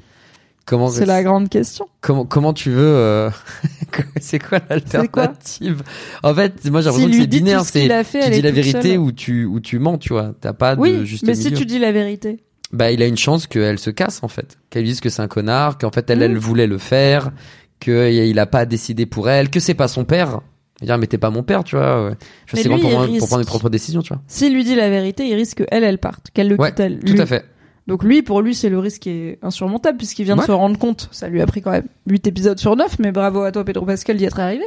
Comment 0.67 0.89
C'est 0.89 1.05
la 1.07 1.23
grande 1.23 1.49
question. 1.51 1.87
comment 2.01 2.25
comment 2.25 2.53
tu 2.55 2.71
veux 2.71 2.81
euh, 2.97 3.31
C'est 4.21 4.39
quoi 4.39 4.61
l'alternative? 4.71 5.83
En 6.23 6.35
fait, 6.35 6.65
moi 6.71 6.81
j'ai 6.81 6.87
l'impression 6.87 7.11
que 7.11 7.17
c'est 7.17 7.27
binaire. 7.27 7.59
tout 7.61 7.65
ce 7.67 7.73
C'est 7.73 7.81
qu'il 7.83 7.93
a 7.93 8.05
fait, 8.05 8.25
tu 8.25 8.31
dis 8.31 8.43
la 8.43 8.51
vérité 8.51 8.83
seule. 8.93 8.99
ou 8.99 9.13
tu 9.13 9.45
ou 9.45 9.61
tu 9.61 9.79
mens, 9.79 9.99
tu 9.99 10.13
vois. 10.13 10.33
T'as 10.41 10.53
pas 10.55 10.77
de 10.77 11.05
juste 11.05 11.25
mais 11.27 11.33
milieu. 11.35 11.43
si 11.43 11.53
tu 11.53 11.67
dis 11.67 11.79
la 11.79 11.93
vérité. 11.93 12.41
Bah, 12.73 12.91
il 12.91 13.03
a 13.03 13.07
une 13.07 13.17
chance 13.17 13.47
qu'elle 13.47 13.79
se 13.79 13.91
casse 13.91 14.21
en 14.23 14.29
fait, 14.29 14.59
qu'elle 14.71 14.85
dise 14.85 15.01
que 15.01 15.09
c'est 15.11 15.23
un 15.23 15.29
connard, 15.29 15.79
qu'en 15.79 15.91
fait 15.91 16.09
elle 16.11 16.19
Mm. 16.21 16.23
elle 16.23 16.39
voulait 16.39 16.67
le 16.67 16.79
faire, 16.79 17.31
que 17.79 18.11
il 18.11 18.39
a 18.39 18.47
pas 18.47 18.65
décidé 18.67 19.05
pour 19.07 19.29
elle, 19.29 19.51
que 19.51 19.61
c'est 19.61 19.75
pas 19.75 19.89
son 19.89 20.05
père. 20.05 20.41
Il 20.81 20.87
dire 20.87 20.99
mais 20.99 21.07
t'es 21.07 21.19
pas 21.19 21.31
mon 21.31 21.43
père, 21.45 21.63
tu 21.63 21.77
vois. 21.77 22.15
Je 22.47 22.57
sais 22.57 22.69
pour, 22.69 22.79
il 22.79 22.91
moi- 22.91 23.03
risque. 23.03 23.19
pour 23.21 23.29
prendre 23.29 23.43
mes 23.43 23.47
propres 23.47 23.71
décisions, 23.71 24.03
tu 24.03 24.13
vois. 24.13 24.23
S'il 24.27 24.53
lui 24.55 24.65
dit 24.65 24.75
la 24.75 24.89
vérité, 24.91 25.25
il 25.29 25.35
risque 25.35 25.65
qu'elle, 25.65 25.85
elle 25.85 25.99
parte, 25.99 26.31
qu'elle 26.35 26.49
le 26.49 26.57
Ouais, 26.61 26.71
quitte 26.71 26.81
elle. 26.81 26.99
Tout 26.99 27.13
lui. 27.13 27.21
à 27.21 27.27
fait. 27.27 27.45
Donc 27.87 28.03
lui, 28.03 28.23
pour 28.23 28.41
lui, 28.41 28.55
c'est 28.55 28.71
le 28.71 28.79
risque 28.79 29.03
qui 29.03 29.11
est 29.11 29.39
insurmontable 29.43 29.99
puisqu'il 29.99 30.25
vient 30.25 30.37
de 30.37 30.43
se 30.43 30.53
rendre 30.53 30.79
compte. 30.79 31.09
Ça 31.13 31.29
lui 31.29 31.43
a 31.43 31.47
pris 31.47 31.61
quand 31.61 31.71
même 31.71 31.87
8 32.07 32.27
épisodes 32.27 32.59
sur 32.59 32.77
9, 32.77 32.99
mais 32.99 33.13
bravo 33.13 33.43
à 33.43 33.53
toi, 33.53 33.65
Pedro 33.65 33.85
Pascal, 33.85 34.17
d'y 34.17 34.25
être 34.25 34.41
arrivé. 34.41 34.65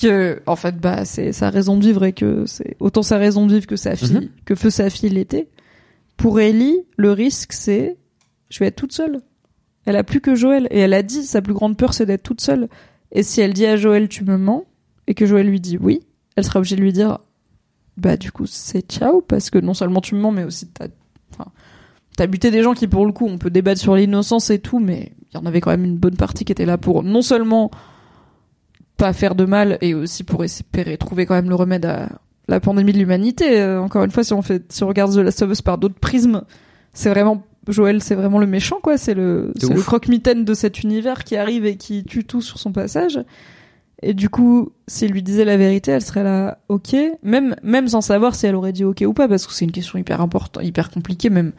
Que, 0.00 0.42
en 0.46 0.56
fait, 0.56 0.76
bah, 0.78 1.04
c'est 1.04 1.32
sa 1.32 1.50
raison 1.50 1.76
de 1.76 1.84
vivre 1.84 2.04
et 2.04 2.12
que 2.12 2.46
c'est 2.46 2.76
autant 2.80 3.02
sa 3.02 3.18
raison 3.18 3.46
de 3.46 3.52
vivre 3.54 3.66
que 3.66 3.76
sa 3.76 3.94
fille, 3.96 4.14
Mhm. 4.14 4.28
que 4.46 4.54
feu 4.54 4.70
sa 4.70 4.88
fille 4.90 5.10
l'était. 5.10 5.46
Pour 6.16 6.40
Ellie, 6.40 6.78
le 6.96 7.12
risque, 7.12 7.52
c'est, 7.52 7.96
je 8.48 8.58
vais 8.58 8.66
être 8.66 8.76
toute 8.76 8.92
seule. 8.92 9.20
Elle 9.84 9.96
a 9.96 10.02
plus 10.04 10.20
que 10.20 10.34
Joël. 10.34 10.66
Et 10.70 10.80
elle 10.80 10.94
a 10.94 11.02
dit, 11.02 11.22
sa 11.24 11.42
plus 11.42 11.54
grande 11.54 11.76
peur, 11.76 11.94
c'est 11.94 12.06
d'être 12.06 12.22
toute 12.22 12.40
seule. 12.40 12.68
Et 13.12 13.22
si 13.22 13.40
elle 13.40 13.52
dit 13.52 13.66
à 13.66 13.76
Joël, 13.76 14.08
tu 14.08 14.24
me 14.24 14.36
mens, 14.38 14.64
et 15.06 15.14
que 15.14 15.24
Joël 15.26 15.46
lui 15.46 15.60
dit 15.60 15.78
oui, 15.78 16.00
elle 16.36 16.44
sera 16.44 16.58
obligée 16.60 16.76
de 16.76 16.80
lui 16.82 16.92
dire, 16.92 17.18
bah, 17.96 18.16
du 18.16 18.32
coup, 18.32 18.46
c'est 18.46 18.90
ciao, 18.90 19.20
parce 19.20 19.50
que 19.50 19.58
non 19.58 19.74
seulement 19.74 20.00
tu 20.00 20.14
me 20.14 20.20
mens, 20.20 20.32
mais 20.32 20.44
aussi 20.44 20.66
t'as, 20.68 20.88
t'as 22.20 22.26
buté 22.26 22.50
des 22.50 22.62
gens 22.62 22.74
qui, 22.74 22.86
pour 22.86 23.06
le 23.06 23.12
coup, 23.12 23.26
on 23.26 23.38
peut 23.38 23.48
débattre 23.48 23.80
sur 23.80 23.96
l'innocence 23.96 24.50
et 24.50 24.58
tout, 24.58 24.78
mais 24.78 25.12
il 25.32 25.38
y 25.38 25.40
en 25.40 25.46
avait 25.46 25.62
quand 25.62 25.70
même 25.70 25.86
une 25.86 25.96
bonne 25.96 26.16
partie 26.16 26.44
qui 26.44 26.52
était 26.52 26.66
là 26.66 26.76
pour 26.76 27.02
non 27.02 27.22
seulement 27.22 27.70
pas 28.98 29.14
faire 29.14 29.34
de 29.34 29.46
mal, 29.46 29.78
et 29.80 29.94
aussi 29.94 30.22
pour 30.22 30.44
espérer 30.44 30.98
trouver 30.98 31.24
quand 31.24 31.32
même 31.32 31.48
le 31.48 31.54
remède 31.54 31.86
à 31.86 32.10
la 32.46 32.60
pandémie 32.60 32.92
de 32.92 32.98
l'humanité. 32.98 33.62
Euh, 33.62 33.80
encore 33.80 34.04
une 34.04 34.10
fois, 34.10 34.22
si 34.22 34.34
on 34.34 34.42
fait, 34.42 34.70
si 34.70 34.84
on 34.84 34.88
regarde 34.88 35.14
The 35.14 35.20
Last 35.20 35.40
of 35.40 35.50
Us 35.50 35.62
par 35.62 35.78
d'autres 35.78 35.98
prismes, 35.98 36.42
c'est 36.92 37.08
vraiment, 37.08 37.42
Joël, 37.68 38.02
c'est 38.02 38.16
vraiment 38.16 38.38
le 38.38 38.46
méchant, 38.46 38.80
quoi. 38.82 38.98
C'est 38.98 39.14
le, 39.14 39.54
c'est 39.56 39.72
le 39.72 39.80
croque-mitaine 39.80 40.44
de 40.44 40.52
cet 40.52 40.82
univers 40.82 41.24
qui 41.24 41.36
arrive 41.36 41.64
et 41.64 41.76
qui 41.76 42.04
tue 42.04 42.24
tout 42.24 42.42
sur 42.42 42.58
son 42.58 42.72
passage. 42.72 43.18
Et 44.02 44.12
du 44.12 44.28
coup, 44.28 44.72
s'il 44.88 45.10
lui 45.10 45.22
disait 45.22 45.46
la 45.46 45.56
vérité, 45.56 45.90
elle 45.90 46.02
serait 46.02 46.24
là, 46.24 46.58
ok. 46.68 46.94
Même, 47.22 47.56
même 47.62 47.88
sans 47.88 48.02
savoir 48.02 48.34
si 48.34 48.44
elle 48.44 48.56
aurait 48.56 48.74
dit 48.74 48.84
ok 48.84 49.04
ou 49.06 49.14
pas, 49.14 49.26
parce 49.26 49.46
que 49.46 49.54
c'est 49.54 49.64
une 49.64 49.72
question 49.72 49.98
hyper 49.98 50.20
importante, 50.20 50.62
hyper 50.62 50.90
compliquée, 50.90 51.30
même. 51.30 51.52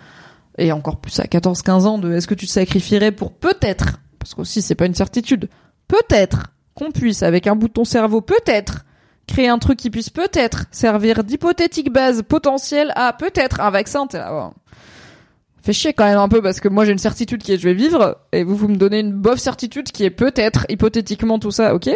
Et 0.62 0.72
encore 0.72 0.98
plus 0.98 1.20
à 1.20 1.24
14-15 1.24 1.72
ans 1.88 1.98
de 1.98 2.14
est-ce 2.14 2.28
que 2.28 2.36
tu 2.36 2.46
te 2.46 2.52
sacrifierais 2.52 3.12
pour 3.12 3.34
peut-être, 3.34 4.00
parce 4.20 4.36
qu'aussi 4.36 4.62
c'est 4.62 4.76
pas 4.76 4.86
une 4.86 4.94
certitude, 4.94 5.50
peut-être 5.88 6.54
qu'on 6.76 6.92
puisse, 6.92 7.24
avec 7.24 7.48
un 7.48 7.56
bout 7.56 7.68
de 7.68 7.74
ton 7.74 7.84
cerveau, 7.84 8.22
peut-être, 8.22 8.86
créer 9.26 9.48
un 9.48 9.58
truc 9.58 9.80
qui 9.80 9.90
puisse 9.90 10.12
peut-être 10.12 10.66
servir 10.70 11.24
d'hypothétique 11.24 11.92
base 11.92 12.22
potentielle 12.22 12.94
à 12.96 13.12
peut-être 13.12 13.60
un 13.60 13.72
vaccin. 13.72 14.06
T'es 14.06 14.20
là. 14.20 14.52
Fait 15.64 15.74
chier 15.74 15.94
quand 15.94 16.06
même 16.06 16.20
un 16.20 16.30
peu 16.30 16.44
parce 16.44 16.60
que 16.60 16.68
moi 16.68 16.86
j'ai 16.86 16.92
une 16.92 17.00
certitude 17.00 17.42
qui 17.42 17.54
est 17.54 17.58
je 17.58 17.68
vais 17.68 17.74
vivre 17.74 18.20
et 18.32 18.44
vous 18.44 18.56
vous 18.56 18.68
me 18.68 18.78
donnez 18.78 19.00
une 19.00 19.14
bof 19.14 19.40
certitude 19.40 19.92
qui 19.92 20.04
est 20.04 20.12
peut-être 20.12 20.68
hypothétiquement 20.70 21.40
tout 21.40 21.52
ça, 21.52 21.74
ok? 21.74 21.90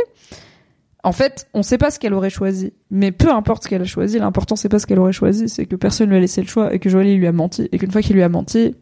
En 1.05 1.11
fait, 1.11 1.47
on 1.53 1.61
sait 1.61 1.77
pas 1.77 1.91
ce 1.91 1.99
qu'elle 1.99 2.15
aurait 2.15 2.31
choisi, 2.31 2.73
mais 2.89 3.11
peu 3.11 3.31
importe 3.31 3.63
ce 3.63 3.69
qu'elle 3.69 3.83
a 3.83 3.85
choisi, 3.85 4.17
l'important 4.17 4.55
c'est 4.55 4.69
pas 4.69 4.79
ce 4.79 4.87
qu'elle 4.87 4.97
aurait 4.97 5.13
choisi, 5.13 5.47
c'est 5.49 5.67
que 5.67 5.75
personne 5.75 6.09
lui 6.09 6.17
a 6.17 6.19
laissé 6.19 6.41
le 6.41 6.47
choix 6.47 6.73
et 6.73 6.79
que 6.79 6.89
Joël 6.89 7.15
lui 7.15 7.27
a 7.27 7.31
menti 7.31 7.69
et 7.71 7.77
qu'une 7.77 7.91
fois 7.91 8.01
qu'il 8.01 8.15
lui 8.15 8.23
a 8.23 8.29
menti, 8.29 8.75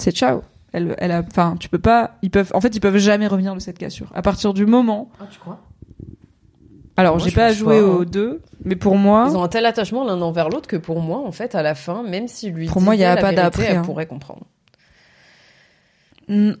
c'est 0.00 0.10
ciao. 0.10 0.42
Elle, 0.72 0.96
elle 0.98 1.12
a, 1.12 1.22
enfin, 1.24 1.54
tu 1.60 1.68
peux 1.68 1.78
pas, 1.78 2.18
ils 2.22 2.30
peuvent, 2.30 2.50
en 2.54 2.60
fait, 2.60 2.74
ils 2.74 2.80
peuvent 2.80 2.96
jamais 2.96 3.28
revenir 3.28 3.54
de 3.54 3.60
cette 3.60 3.78
cassure. 3.78 4.10
À 4.16 4.22
partir 4.22 4.52
du 4.52 4.66
moment, 4.66 5.12
Ah, 5.20 5.26
tu 5.30 5.38
crois? 5.38 5.60
Alors 6.96 7.20
j'ai 7.20 7.30
pas 7.30 7.52
joué 7.52 7.80
aux 7.80 8.02
hein. 8.02 8.06
deux, 8.10 8.42
mais 8.64 8.74
pour 8.74 8.96
moi, 8.96 9.28
Ils 9.30 9.36
ont 9.36 9.44
un 9.44 9.48
tel 9.48 9.66
attachement 9.66 10.04
l'un 10.04 10.20
envers 10.20 10.48
l'autre 10.48 10.66
que 10.66 10.76
pour 10.76 11.00
moi, 11.00 11.18
en 11.24 11.30
fait, 11.30 11.54
à 11.54 11.62
la 11.62 11.76
fin, 11.76 12.02
même 12.02 12.26
s'il 12.26 12.52
lui 12.52 12.66
Pour 12.66 12.82
moi, 12.82 12.96
il 12.96 13.00
y 13.00 13.04
a 13.04 13.14
la 13.14 13.20
pas 13.20 13.32
d'après, 13.32 13.66
elle 13.66 13.76
hein. 13.76 13.82
pourrait 13.82 14.06
comprendre. 14.06 14.44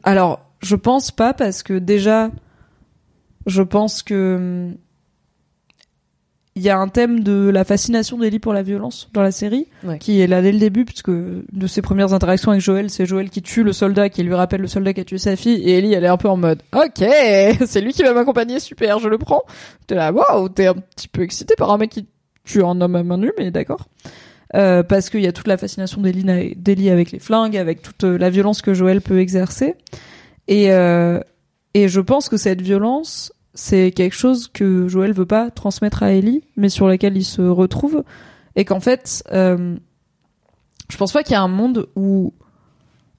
Alors, 0.04 0.40
je 0.62 0.76
pense 0.76 1.10
pas 1.10 1.34
parce 1.34 1.64
que 1.64 1.74
déjà, 1.74 2.30
je 3.46 3.62
pense 3.62 4.02
que 4.02 4.36
hum, 4.36 4.76
il 6.56 6.62
y 6.62 6.68
a 6.68 6.76
un 6.78 6.88
thème 6.88 7.22
de 7.22 7.48
la 7.48 7.64
fascination 7.64 8.18
d'Ellie 8.18 8.40
pour 8.40 8.52
la 8.52 8.62
violence 8.62 9.08
dans 9.14 9.22
la 9.22 9.30
série, 9.30 9.68
Ouais. 9.84 9.98
qui 9.98 10.20
est 10.20 10.26
là 10.26 10.42
dès 10.42 10.50
le 10.50 10.58
début, 10.58 10.84
puisque 10.84 11.10
de 11.10 11.66
ses 11.68 11.80
premières 11.80 12.12
interactions 12.12 12.50
avec 12.50 12.60
Joël, 12.60 12.90
c'est 12.90 13.06
Joël 13.06 13.30
qui 13.30 13.40
tue 13.40 13.62
le 13.62 13.72
soldat, 13.72 14.08
qui 14.08 14.24
lui 14.24 14.34
rappelle 14.34 14.60
le 14.60 14.66
soldat 14.66 14.92
qui 14.92 15.00
a 15.00 15.04
tué 15.04 15.18
sa 15.18 15.36
fille, 15.36 15.62
et 15.62 15.78
Ellie, 15.78 15.94
elle 15.94 16.04
est 16.04 16.08
un 16.08 16.16
peu 16.16 16.28
en 16.28 16.36
mode, 16.36 16.60
ok, 16.74 16.98
c'est 17.66 17.80
lui 17.80 17.92
qui 17.92 18.02
va 18.02 18.12
m'accompagner, 18.12 18.58
super, 18.58 18.98
je 18.98 19.08
le 19.08 19.16
prends. 19.16 19.42
T'es 19.86 19.94
là, 19.94 20.12
waouh, 20.12 20.48
t'es 20.48 20.66
un 20.66 20.74
petit 20.74 21.06
peu 21.08 21.22
excité 21.22 21.54
par 21.56 21.70
un 21.70 21.78
mec 21.78 21.90
qui 21.90 22.06
tue 22.44 22.64
un 22.64 22.80
homme 22.80 22.96
à 22.96 23.02
main 23.04 23.16
nue, 23.16 23.32
mais 23.38 23.50
d'accord. 23.52 23.86
Euh, 24.56 24.82
parce 24.82 25.08
qu'il 25.08 25.20
y 25.20 25.28
a 25.28 25.32
toute 25.32 25.46
la 25.46 25.56
fascination 25.56 26.00
d'Ellie 26.02 26.24
na- 26.24 26.52
d'Ellie 26.56 26.90
avec 26.90 27.12
les 27.12 27.20
flingues, 27.20 27.56
avec 27.56 27.80
toute 27.80 28.02
euh, 28.02 28.18
la 28.18 28.28
violence 28.28 28.60
que 28.60 28.74
Joël 28.74 29.00
peut 29.00 29.20
exercer. 29.20 29.76
Et, 30.48 30.72
euh, 30.72 31.20
et 31.74 31.88
je 31.88 32.00
pense 32.00 32.28
que 32.28 32.36
cette 32.36 32.62
violence, 32.62 33.32
c'est 33.54 33.92
quelque 33.92 34.16
chose 34.16 34.48
que 34.52 34.88
Joël 34.88 35.12
veut 35.12 35.26
pas 35.26 35.50
transmettre 35.50 36.02
à 36.02 36.12
Ellie, 36.12 36.42
mais 36.56 36.68
sur 36.68 36.88
laquelle 36.88 37.16
il 37.16 37.24
se 37.24 37.42
retrouve. 37.42 38.04
Et 38.56 38.64
qu'en 38.64 38.80
fait, 38.80 39.22
euh, 39.32 39.76
je 40.88 40.96
pense 40.96 41.12
pas 41.12 41.22
qu'il 41.22 41.32
y 41.32 41.36
a 41.36 41.42
un 41.42 41.48
monde 41.48 41.88
où 41.94 42.32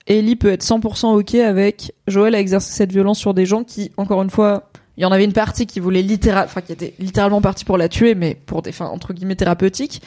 Ellie 0.07 0.35
peut 0.35 0.51
être 0.51 0.63
100% 0.63 1.17
ok 1.17 1.35
avec 1.35 1.93
Joël 2.07 2.35
à 2.35 2.39
exercer 2.39 2.73
cette 2.73 2.91
violence 2.91 3.19
sur 3.19 3.33
des 3.33 3.45
gens 3.45 3.63
qui, 3.63 3.91
encore 3.97 4.21
une 4.21 4.29
fois, 4.29 4.69
il 4.97 5.03
y 5.03 5.05
en 5.05 5.11
avait 5.11 5.23
une 5.23 5.33
partie 5.33 5.65
qui 5.65 5.79
voulait 5.79 6.01
littéral, 6.01 6.45
enfin 6.45 6.61
qui 6.61 6.73
était 6.73 6.93
littéralement 6.99 7.41
partie 7.41 7.63
pour 7.63 7.77
la 7.77 7.87
tuer, 7.87 8.13
mais 8.13 8.35
pour 8.35 8.61
des 8.61 8.71
fins 8.71 8.87
entre 8.87 9.13
guillemets 9.13 9.35
thérapeutiques. 9.35 10.01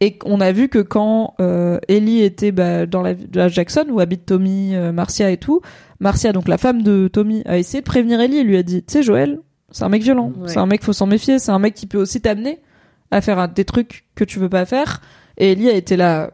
Et 0.00 0.18
on 0.24 0.40
a 0.40 0.50
vu 0.50 0.68
que 0.68 0.78
quand 0.78 1.34
euh, 1.40 1.78
Ellie 1.88 2.22
était 2.22 2.52
bah, 2.52 2.86
dans 2.86 3.02
la, 3.02 3.12
la 3.34 3.48
Jackson 3.48 3.84
où 3.90 4.00
habitent 4.00 4.24
Tommy, 4.24 4.74
euh, 4.74 4.92
Marcia 4.92 5.30
et 5.30 5.36
tout, 5.36 5.60
Marcia, 6.00 6.32
donc 6.32 6.48
la 6.48 6.58
femme 6.58 6.82
de 6.82 7.08
Tommy, 7.08 7.42
a 7.44 7.58
essayé 7.58 7.80
de 7.80 7.86
prévenir 7.86 8.20
Ellie 8.20 8.38
et 8.38 8.42
lui 8.44 8.56
a 8.56 8.62
dit, 8.62 8.82
tu 8.82 8.92
sais 8.92 9.02
Joël, 9.02 9.38
c'est 9.70 9.84
un 9.84 9.88
mec 9.88 10.02
violent, 10.02 10.32
Ouais. 10.36 10.48
c'est 10.48 10.58
un 10.58 10.66
mec 10.66 10.82
faut 10.82 10.92
s'en 10.92 11.06
méfier, 11.06 11.38
c'est 11.38 11.52
un 11.52 11.58
mec 11.58 11.74
qui 11.74 11.86
peut 11.86 11.98
aussi 11.98 12.20
t'amener 12.20 12.60
à 13.10 13.20
faire 13.20 13.48
des 13.48 13.64
trucs 13.64 14.06
que 14.14 14.24
tu 14.24 14.38
veux 14.38 14.48
pas 14.48 14.64
faire. 14.64 15.00
Et 15.36 15.52
Ellie 15.52 15.68
a 15.68 15.74
été 15.74 15.96
là, 15.96 16.30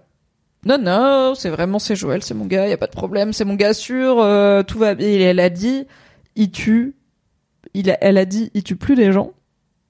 non 0.65 0.79
non, 0.79 1.35
c'est 1.35 1.51
vraiment 1.51 1.79
c'est 1.79 1.97
Joël, 1.97 2.23
c'est 2.23 2.35
mon 2.35 2.47
gars, 2.47 2.69
y 2.69 2.73
a 2.73 2.77
pas 2.79 2.87
de 2.87 2.93
problème, 2.93 3.33
c'est 3.33 3.45
mon 3.45 3.55
gars 3.55 3.75
sûr, 3.75 4.21
euh, 4.21 4.63
tout 4.63 4.79
va 4.79 4.95
bien. 4.95 5.07
Et 5.09 5.21
elle 5.21 5.41
a 5.41 5.51
dit, 5.51 5.85
il 6.37 6.51
tue, 6.51 6.95
il 7.75 7.91
a, 7.91 7.99
elle 8.01 8.19
a 8.19 8.25
dit, 8.25 8.51
il 8.55 8.63
tue 8.63 8.77
plus 8.77 8.95
des 8.95 9.11
gens. 9.13 9.33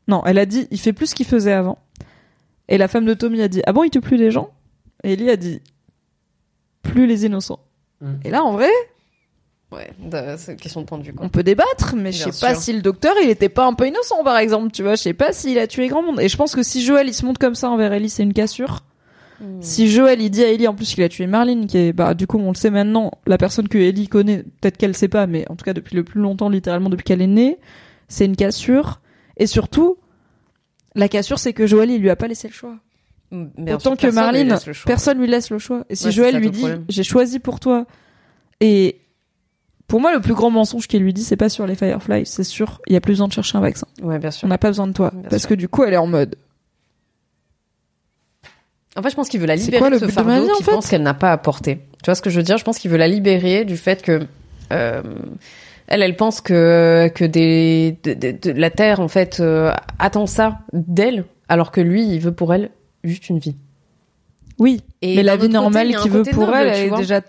Non, 0.08 0.22
elle 0.24 0.38
a 0.38 0.46
dit, 0.46 0.68
il 0.70 0.78
fait 0.80 0.92
plus 0.92 1.08
ce 1.08 1.14
qu'il 1.14 1.26
faisait 1.26 1.52
avant. 1.52 1.78
Et 2.68 2.78
la 2.78 2.88
femme 2.88 3.04
de 3.04 3.14
Tommy 3.14 3.42
a 3.42 3.48
dit, 3.48 3.62
ah 3.66 3.72
bon, 3.72 3.82
il 3.84 3.90
tue 3.90 4.00
plus 4.00 4.16
des 4.16 4.30
gens? 4.30 4.50
Et 5.04 5.12
Ellie 5.12 5.30
a 5.30 5.36
dit, 5.36 5.60
plus 6.82 7.06
les 7.06 7.26
innocents. 7.26 7.60
Mm. 8.00 8.12
Et 8.24 8.30
là, 8.30 8.42
en 8.44 8.52
vrai, 8.52 8.70
Ouais, 9.72 9.90
c'est 10.38 10.52
une 10.52 10.58
question 10.58 10.80
de 10.82 10.86
point 10.86 10.98
de 10.98 11.02
vue, 11.02 11.12
quoi. 11.12 11.26
on 11.26 11.28
peut 11.28 11.42
débattre, 11.42 11.96
mais 11.96 12.12
je 12.12 12.30
sais 12.30 12.46
pas 12.46 12.54
si 12.54 12.72
le 12.72 12.82
docteur, 12.82 13.14
il 13.22 13.28
était 13.28 13.48
pas 13.48 13.66
un 13.66 13.74
peu 13.74 13.86
innocent, 13.88 14.22
par 14.22 14.38
exemple, 14.38 14.70
tu 14.70 14.82
vois. 14.82 14.94
Je 14.94 15.02
sais 15.02 15.12
pas 15.12 15.32
s'il 15.32 15.58
a 15.58 15.66
tué 15.66 15.88
grand 15.88 16.02
monde. 16.02 16.20
Et 16.20 16.28
je 16.28 16.36
pense 16.36 16.54
que 16.54 16.62
si 16.62 16.84
Joël, 16.84 17.08
il 17.08 17.14
se 17.14 17.24
montre 17.26 17.40
comme 17.40 17.56
ça 17.56 17.68
envers 17.68 17.92
Ellie, 17.92 18.08
c'est 18.08 18.22
une 18.22 18.32
cassure. 18.32 18.84
Hmm. 19.40 19.60
Si 19.60 19.90
Joël 19.90 20.20
il 20.22 20.30
dit 20.30 20.44
à 20.44 20.50
Ellie 20.50 20.66
en 20.66 20.74
plus 20.74 20.94
qu'il 20.94 21.02
a 21.04 21.08
tué 21.08 21.26
Marlene, 21.26 21.66
qui 21.66 21.76
est 21.76 21.92
bah 21.92 22.14
du 22.14 22.26
coup 22.26 22.38
on 22.38 22.48
le 22.48 22.54
sait 22.54 22.70
maintenant, 22.70 23.12
la 23.26 23.36
personne 23.36 23.68
que 23.68 23.76
Ellie 23.76 24.08
connaît, 24.08 24.44
peut-être 24.60 24.78
qu'elle 24.78 24.96
sait 24.96 25.08
pas, 25.08 25.26
mais 25.26 25.44
en 25.50 25.56
tout 25.56 25.64
cas 25.64 25.74
depuis 25.74 25.94
le 25.94 26.04
plus 26.04 26.20
longtemps, 26.20 26.48
littéralement 26.48 26.88
depuis 26.88 27.04
qu'elle 27.04 27.20
est 27.20 27.26
née, 27.26 27.58
c'est 28.08 28.24
une 28.24 28.36
cassure. 28.36 29.00
Et 29.36 29.46
surtout, 29.46 29.98
la 30.94 31.08
cassure 31.08 31.38
c'est 31.38 31.52
que 31.52 31.66
Joël 31.66 31.90
il 31.90 32.00
lui 32.00 32.08
a 32.08 32.16
pas 32.16 32.28
laissé 32.28 32.48
le 32.48 32.54
choix. 32.54 32.76
Mais 33.30 33.74
Autant 33.74 33.90
ensuite, 33.90 34.00
que 34.00 34.06
lui 34.06 34.14
Marlene, 34.14 34.56
personne 34.86 35.18
lui 35.18 35.26
laisse 35.26 35.50
le 35.50 35.58
choix. 35.58 35.84
Et 35.90 35.96
si 35.96 36.06
Ouais, 36.06 36.12
Joël 36.12 36.36
lui 36.38 36.50
dit 36.50 36.64
j'ai 36.88 37.02
choisi 37.02 37.38
pour 37.38 37.60
toi, 37.60 37.84
et 38.60 39.00
pour 39.88 40.00
moi 40.00 40.12
le 40.14 40.20
plus 40.20 40.34
grand 40.34 40.50
mensonge 40.50 40.88
qu'il 40.88 41.02
lui 41.02 41.12
dit 41.12 41.22
c'est 41.24 41.36
pas 41.36 41.48
sur 41.48 41.66
les 41.66 41.74
Fireflies, 41.76 42.26
c'est 42.26 42.44
sûr 42.44 42.80
il 42.86 42.92
y 42.92 42.96
a 42.96 43.00
plus 43.00 43.12
besoin 43.12 43.28
de 43.28 43.32
chercher 43.32 43.56
un 43.58 43.60
vaccin. 43.60 43.86
Ouais, 44.02 44.18
bien 44.18 44.30
sûr. 44.30 44.46
On 44.46 44.48
n'a 44.48 44.58
pas 44.58 44.68
besoin 44.68 44.86
de 44.86 44.92
toi 44.92 45.10
Bien 45.14 45.28
parce 45.30 45.42
sûr. 45.42 45.50
que 45.50 45.54
du 45.54 45.68
coup 45.68 45.84
elle 45.84 45.94
est 45.94 45.98
en 45.98 46.06
mode 46.06 46.36
En 48.96 49.02
fait, 49.02 49.10
je 49.10 49.14
pense 49.16 49.28
qu'il 49.28 49.40
veut 49.40 49.46
la 49.46 49.56
libérer 49.56 49.78
quoi 49.78 49.90
le 49.90 49.98
de 50.00 50.06
ce 50.06 50.10
fardeau 50.10 50.54
qu'il 50.54 50.64
fait 50.64 50.70
pense 50.72 50.88
qu'elle 50.88 51.02
n'a 51.02 51.14
pas 51.14 51.30
apporté. 51.32 51.76
Tu 52.02 52.06
vois 52.06 52.14
ce 52.14 52.22
que 52.22 52.30
je 52.30 52.36
veux 52.38 52.42
dire? 52.42 52.56
Je 52.58 52.64
pense 52.64 52.78
qu'il 52.78 52.90
veut 52.90 52.96
la 52.96 53.08
libérer 53.08 53.64
du 53.64 53.76
fait 53.76 54.02
que 54.02 54.26
euh, 54.72 55.02
elle, 55.86 56.02
elle 56.02 56.16
pense 56.16 56.40
que 56.40 57.10
que 57.14 57.24
des 57.24 57.98
de, 58.04 58.14
de- 58.14 58.30
de- 58.32 58.52
la 58.52 58.70
terre 58.70 59.00
en 59.00 59.08
fait 59.08 59.38
euh, 59.40 59.72
attend 59.98 60.26
ça 60.26 60.58
d'elle, 60.72 61.24
alors 61.48 61.70
que 61.72 61.80
lui, 61.80 62.06
il 62.08 62.20
veut 62.20 62.32
pour 62.32 62.54
elle 62.54 62.70
juste 63.04 63.28
une 63.28 63.38
vie. 63.38 63.54
oui, 64.58 64.80
Et 65.02 65.16
mais 65.16 65.22
la 65.22 65.36
vie 65.36 65.48
normale 65.48 65.94
qu'il 65.96 66.10
veut 66.10 66.22
pour 66.24 66.46
noble, 66.46 66.56
elle, 66.58 66.68
elle 66.68 66.92
est 66.92 66.96
déjà 66.96 67.20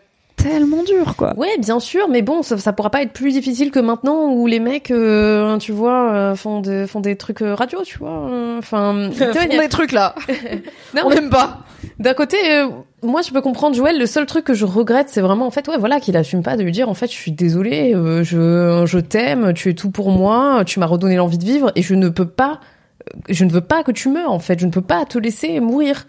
tellement 0.49 0.83
dure 0.83 1.15
quoi. 1.15 1.33
Ouais, 1.37 1.57
bien 1.59 1.79
sûr, 1.79 2.07
mais 2.09 2.21
bon, 2.21 2.41
ça, 2.41 2.57
ça 2.57 2.73
pourra 2.73 2.89
pas 2.89 3.01
être 3.01 3.13
plus 3.13 3.31
difficile 3.31 3.71
que 3.71 3.79
maintenant 3.79 4.31
où 4.31 4.47
les 4.47 4.59
mecs, 4.59 4.91
euh, 4.91 5.57
tu 5.57 5.71
vois, 5.71 6.11
euh, 6.13 6.35
font 6.35 6.59
des 6.61 6.87
font 6.87 6.99
des 6.99 7.15
trucs 7.15 7.39
radio, 7.41 7.79
tu 7.83 7.97
vois. 7.97 8.29
Enfin, 8.57 9.09
y 9.19 9.23
a- 9.23 9.45
des 9.61 9.69
trucs 9.69 9.91
là. 9.91 10.15
Non, 10.95 11.03
On 11.05 11.09
n'aime 11.09 11.29
pas. 11.29 11.59
D'un 11.99 12.13
côté, 12.13 12.37
euh, 12.49 12.67
moi 13.03 13.21
je 13.21 13.31
peux 13.31 13.41
comprendre 13.41 13.75
Joël. 13.75 13.97
Le 13.99 14.05
seul 14.05 14.25
truc 14.25 14.45
que 14.45 14.53
je 14.53 14.65
regrette, 14.65 15.09
c'est 15.09 15.21
vraiment 15.21 15.45
en 15.45 15.51
fait, 15.51 15.67
ouais, 15.67 15.77
voilà, 15.77 15.99
qu'il 15.99 16.15
assume 16.17 16.41
pas 16.43 16.57
de 16.57 16.63
lui 16.63 16.71
dire 16.71 16.89
en 16.89 16.93
fait, 16.93 17.07
je 17.07 17.15
suis 17.15 17.31
désolé, 17.31 17.93
euh, 17.95 18.23
je 18.23 18.83
je 18.85 18.99
t'aime, 18.99 19.53
tu 19.53 19.69
es 19.69 19.73
tout 19.73 19.91
pour 19.91 20.09
moi, 20.11 20.63
tu 20.65 20.79
m'as 20.79 20.85
redonné 20.87 21.15
l'envie 21.15 21.37
de 21.37 21.45
vivre 21.45 21.71
et 21.75 21.81
je 21.81 21.93
ne 21.93 22.09
peux 22.09 22.27
pas, 22.27 22.59
euh, 23.07 23.19
je 23.29 23.45
ne 23.45 23.51
veux 23.51 23.61
pas 23.61 23.83
que 23.83 23.91
tu 23.91 24.09
meurs 24.09 24.31
en 24.31 24.39
fait, 24.39 24.59
je 24.59 24.65
ne 24.65 24.71
peux 24.71 24.81
pas 24.81 25.05
te 25.05 25.17
laisser 25.17 25.59
mourir. 25.59 26.07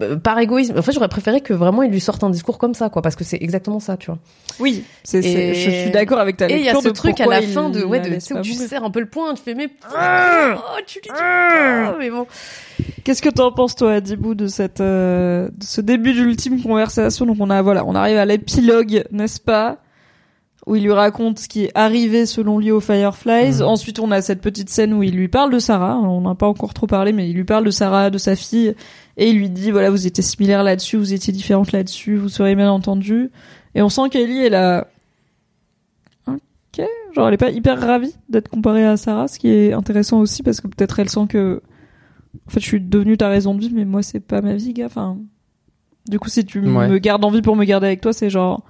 Euh, 0.00 0.16
Par 0.16 0.38
égoïsme. 0.38 0.78
En 0.78 0.80
fait, 0.82 0.92
j'aurais 0.92 1.08
préféré 1.08 1.42
que 1.42 1.52
vraiment 1.52 1.82
il 1.82 1.90
lui 1.90 2.00
sorte 2.00 2.24
un 2.24 2.30
discours 2.30 2.56
comme 2.56 2.72
ça, 2.72 2.88
quoi, 2.88 3.02
parce 3.02 3.14
que 3.14 3.24
c'est 3.24 3.36
exactement 3.42 3.78
ça, 3.78 3.98
tu 3.98 4.06
vois. 4.06 4.18
Oui, 4.58 4.84
c'est, 5.04 5.20
c'est- 5.20 5.48
Et- 5.50 5.54
je 5.54 5.70
suis 5.70 5.90
d'accord 5.90 6.18
avec 6.18 6.38
ta 6.38 6.48
Et 6.48 6.54
il 6.54 6.64
y 6.64 6.68
a 6.68 6.72
lecture 6.72 6.82
ce 6.82 6.88
truc 6.94 7.20
à 7.20 7.26
la 7.26 7.40
il 7.42 7.48
fin 7.48 7.68
de, 7.68 7.84
ouais, 7.84 8.00
de, 8.00 8.08
laisse 8.08 8.24
tu 8.24 8.32
sais, 8.32 8.40
où 8.40 8.42
tu 8.42 8.52
serres 8.54 8.84
un 8.84 8.90
peu 8.90 9.00
le 9.00 9.06
poing, 9.10 9.34
tu 9.34 9.42
fais, 9.42 9.54
mais, 9.54 9.68
oh, 9.94 10.58
tu 10.86 10.94
lui 10.98 11.02
dis, 11.02 11.08
putain, 11.10 11.96
mais 11.98 12.08
bon. 12.10 12.26
Qu'est-ce 13.04 13.20
que 13.20 13.28
t'en 13.28 13.52
penses 13.52 13.76
toi, 13.76 13.92
Adibou, 13.94 14.34
de 14.34 14.46
cette, 14.46 14.80
euh, 14.80 15.48
de 15.48 15.64
ce 15.64 15.80
début 15.82 16.14
d'ultime 16.14 16.62
conversation? 16.62 17.26
Donc 17.26 17.36
on 17.40 17.50
a, 17.50 17.60
voilà, 17.60 17.84
on 17.84 17.94
arrive 17.94 18.16
à 18.16 18.24
l'épilogue, 18.24 19.04
n'est-ce 19.10 19.40
pas? 19.40 19.76
Où 20.66 20.76
il 20.76 20.84
lui 20.84 20.92
raconte 20.92 21.40
ce 21.40 21.48
qui 21.48 21.64
est 21.64 21.72
arrivé 21.74 22.24
selon 22.24 22.58
lui 22.60 22.70
aux 22.70 22.78
Fireflies. 22.80 23.56
Mhm. 23.58 23.62
Ensuite, 23.62 23.98
on 23.98 24.10
a 24.12 24.22
cette 24.22 24.40
petite 24.40 24.70
scène 24.70 24.92
où 24.94 25.02
il 25.02 25.14
lui 25.16 25.26
parle 25.28 25.52
de 25.52 25.58
Sarah. 25.58 25.98
On 25.98 26.20
n'a 26.20 26.34
pas 26.36 26.46
encore 26.46 26.72
trop 26.72 26.86
parlé, 26.86 27.12
mais 27.12 27.28
il 27.28 27.34
lui 27.34 27.44
parle 27.44 27.64
de 27.64 27.70
Sarah, 27.70 28.10
de 28.10 28.18
sa 28.18 28.36
fille, 28.36 28.74
et 29.16 29.28
il 29.30 29.38
lui 29.38 29.50
dit 29.50 29.70
voilà, 29.72 29.90
vous 29.90 30.06
étiez 30.06 30.22
similaires 30.22 30.62
là-dessus, 30.62 30.96
vous 30.96 31.12
étiez 31.12 31.32
différentes 31.32 31.72
là-dessus, 31.72 32.16
vous 32.16 32.28
serez 32.28 32.54
bien 32.54 32.70
entendu. 32.70 33.30
Et 33.74 33.82
on 33.82 33.88
sent 33.88 34.08
qu'Ellie, 34.10 34.38
elle 34.44 34.54
a, 34.54 34.86
ok, 36.28 36.86
genre 37.14 37.28
elle 37.28 37.34
est 37.34 37.38
pas 37.38 37.50
hyper 37.50 37.80
ravie 37.80 38.14
d'être 38.28 38.48
comparée 38.48 38.84
à 38.86 38.96
Sarah, 38.96 39.28
ce 39.28 39.38
qui 39.38 39.48
est 39.48 39.72
intéressant 39.72 40.20
aussi 40.20 40.42
parce 40.42 40.60
que 40.60 40.68
peut-être 40.68 40.98
elle 40.98 41.08
sent 41.08 41.26
que, 41.28 41.60
en 42.46 42.50
fait, 42.50 42.60
je 42.60 42.66
suis 42.66 42.80
devenue 42.80 43.16
ta 43.16 43.28
raison 43.28 43.54
de 43.54 43.60
vivre, 43.60 43.74
mais 43.74 43.84
moi 43.84 44.02
c'est 44.02 44.20
pas 44.20 44.40
ma 44.40 44.54
vie, 44.54 44.72
gars. 44.72 44.86
Enfin, 44.86 45.18
du 46.08 46.18
coup, 46.18 46.28
si 46.28 46.44
tu 46.44 46.60
Ouais. 46.60 46.88
me 46.88 46.98
gardes 46.98 47.24
en 47.24 47.30
vie 47.30 47.42
pour 47.42 47.56
me 47.56 47.64
garder 47.64 47.86
avec 47.88 48.00
toi, 48.00 48.12
c'est 48.12 48.30
genre 48.30 48.62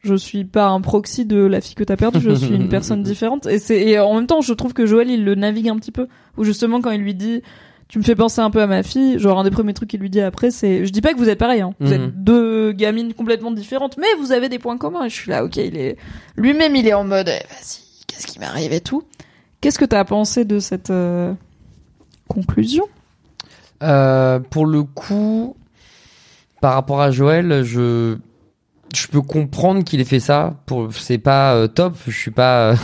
je 0.00 0.14
suis 0.14 0.44
pas 0.44 0.68
un 0.68 0.80
proxy 0.80 1.24
de 1.26 1.38
la 1.38 1.60
fille 1.60 1.74
que 1.74 1.84
t'as 1.84 1.96
perdue, 1.96 2.20
je 2.20 2.30
suis 2.34 2.54
une 2.54 2.68
personne 2.70 3.02
différente. 3.02 3.46
Et 3.46 3.58
c'est 3.58 3.80
et 3.80 3.98
en 3.98 4.14
même 4.14 4.26
temps, 4.26 4.40
je 4.40 4.52
trouve 4.52 4.72
que 4.74 4.86
Joël 4.86 5.10
il 5.10 5.24
le 5.24 5.34
navigue 5.34 5.68
un 5.68 5.76
petit 5.76 5.92
peu. 5.92 6.06
Ou 6.36 6.44
justement 6.44 6.80
quand 6.80 6.90
il 6.92 7.00
lui 7.00 7.14
dit, 7.14 7.42
tu 7.88 7.98
me 7.98 8.04
fais 8.04 8.14
penser 8.14 8.40
un 8.40 8.50
peu 8.50 8.60
à 8.62 8.66
ma 8.66 8.82
fille. 8.82 9.18
Genre 9.18 9.38
un 9.38 9.44
des 9.44 9.50
premiers 9.50 9.74
trucs 9.74 9.88
qu'il 9.90 10.00
lui 10.00 10.10
dit 10.10 10.20
après, 10.20 10.50
c'est, 10.50 10.84
je 10.86 10.92
dis 10.92 11.00
pas 11.00 11.12
que 11.14 11.18
vous 11.18 11.28
êtes 11.28 11.38
pareil, 11.38 11.62
hein. 11.62 11.74
Vous 11.80 11.86
Mhm. 11.88 11.92
êtes 11.94 12.22
deux 12.24 12.72
gamines 12.72 13.14
complètement 13.14 13.50
différentes, 13.50 13.96
mais 13.96 14.06
vous 14.20 14.30
avez 14.32 14.48
des 14.48 14.58
points 14.58 14.76
communs. 14.78 15.04
Et 15.04 15.08
je 15.08 15.14
suis 15.14 15.30
là, 15.30 15.44
ok, 15.44 15.56
il 15.56 15.76
est 15.76 15.96
lui-même, 16.36 16.76
il 16.76 16.86
est 16.86 16.92
en 16.94 17.04
mode, 17.04 17.28
eh, 17.28 17.42
vas-y, 17.48 17.80
qu'est-ce 18.06 18.26
qui 18.26 18.38
m'arrive 18.38 18.72
et 18.72 18.80
tout. 18.80 19.02
Qu'est-ce 19.60 19.78
que 19.78 19.84
t'as 19.86 20.04
pensé 20.04 20.44
de 20.44 20.58
cette 20.60 20.90
euh, 20.90 21.32
conclusion? 22.28 22.84
Euh, 23.82 24.38
pour 24.38 24.66
le 24.66 24.82
coup, 24.82 25.56
par 26.60 26.74
rapport 26.74 27.00
à 27.00 27.10
Joël, 27.10 27.62
je 27.64 28.16
je 28.94 29.06
peux 29.08 29.22
comprendre 29.22 29.84
qu'il 29.84 30.00
ait 30.00 30.04
fait 30.04 30.20
ça. 30.20 30.54
Pour 30.66 30.92
c'est 30.92 31.18
pas 31.18 31.54
euh, 31.54 31.66
top. 31.68 31.96
Je 32.06 32.16
suis 32.16 32.30
pas. 32.30 32.72
euh, 32.72 32.76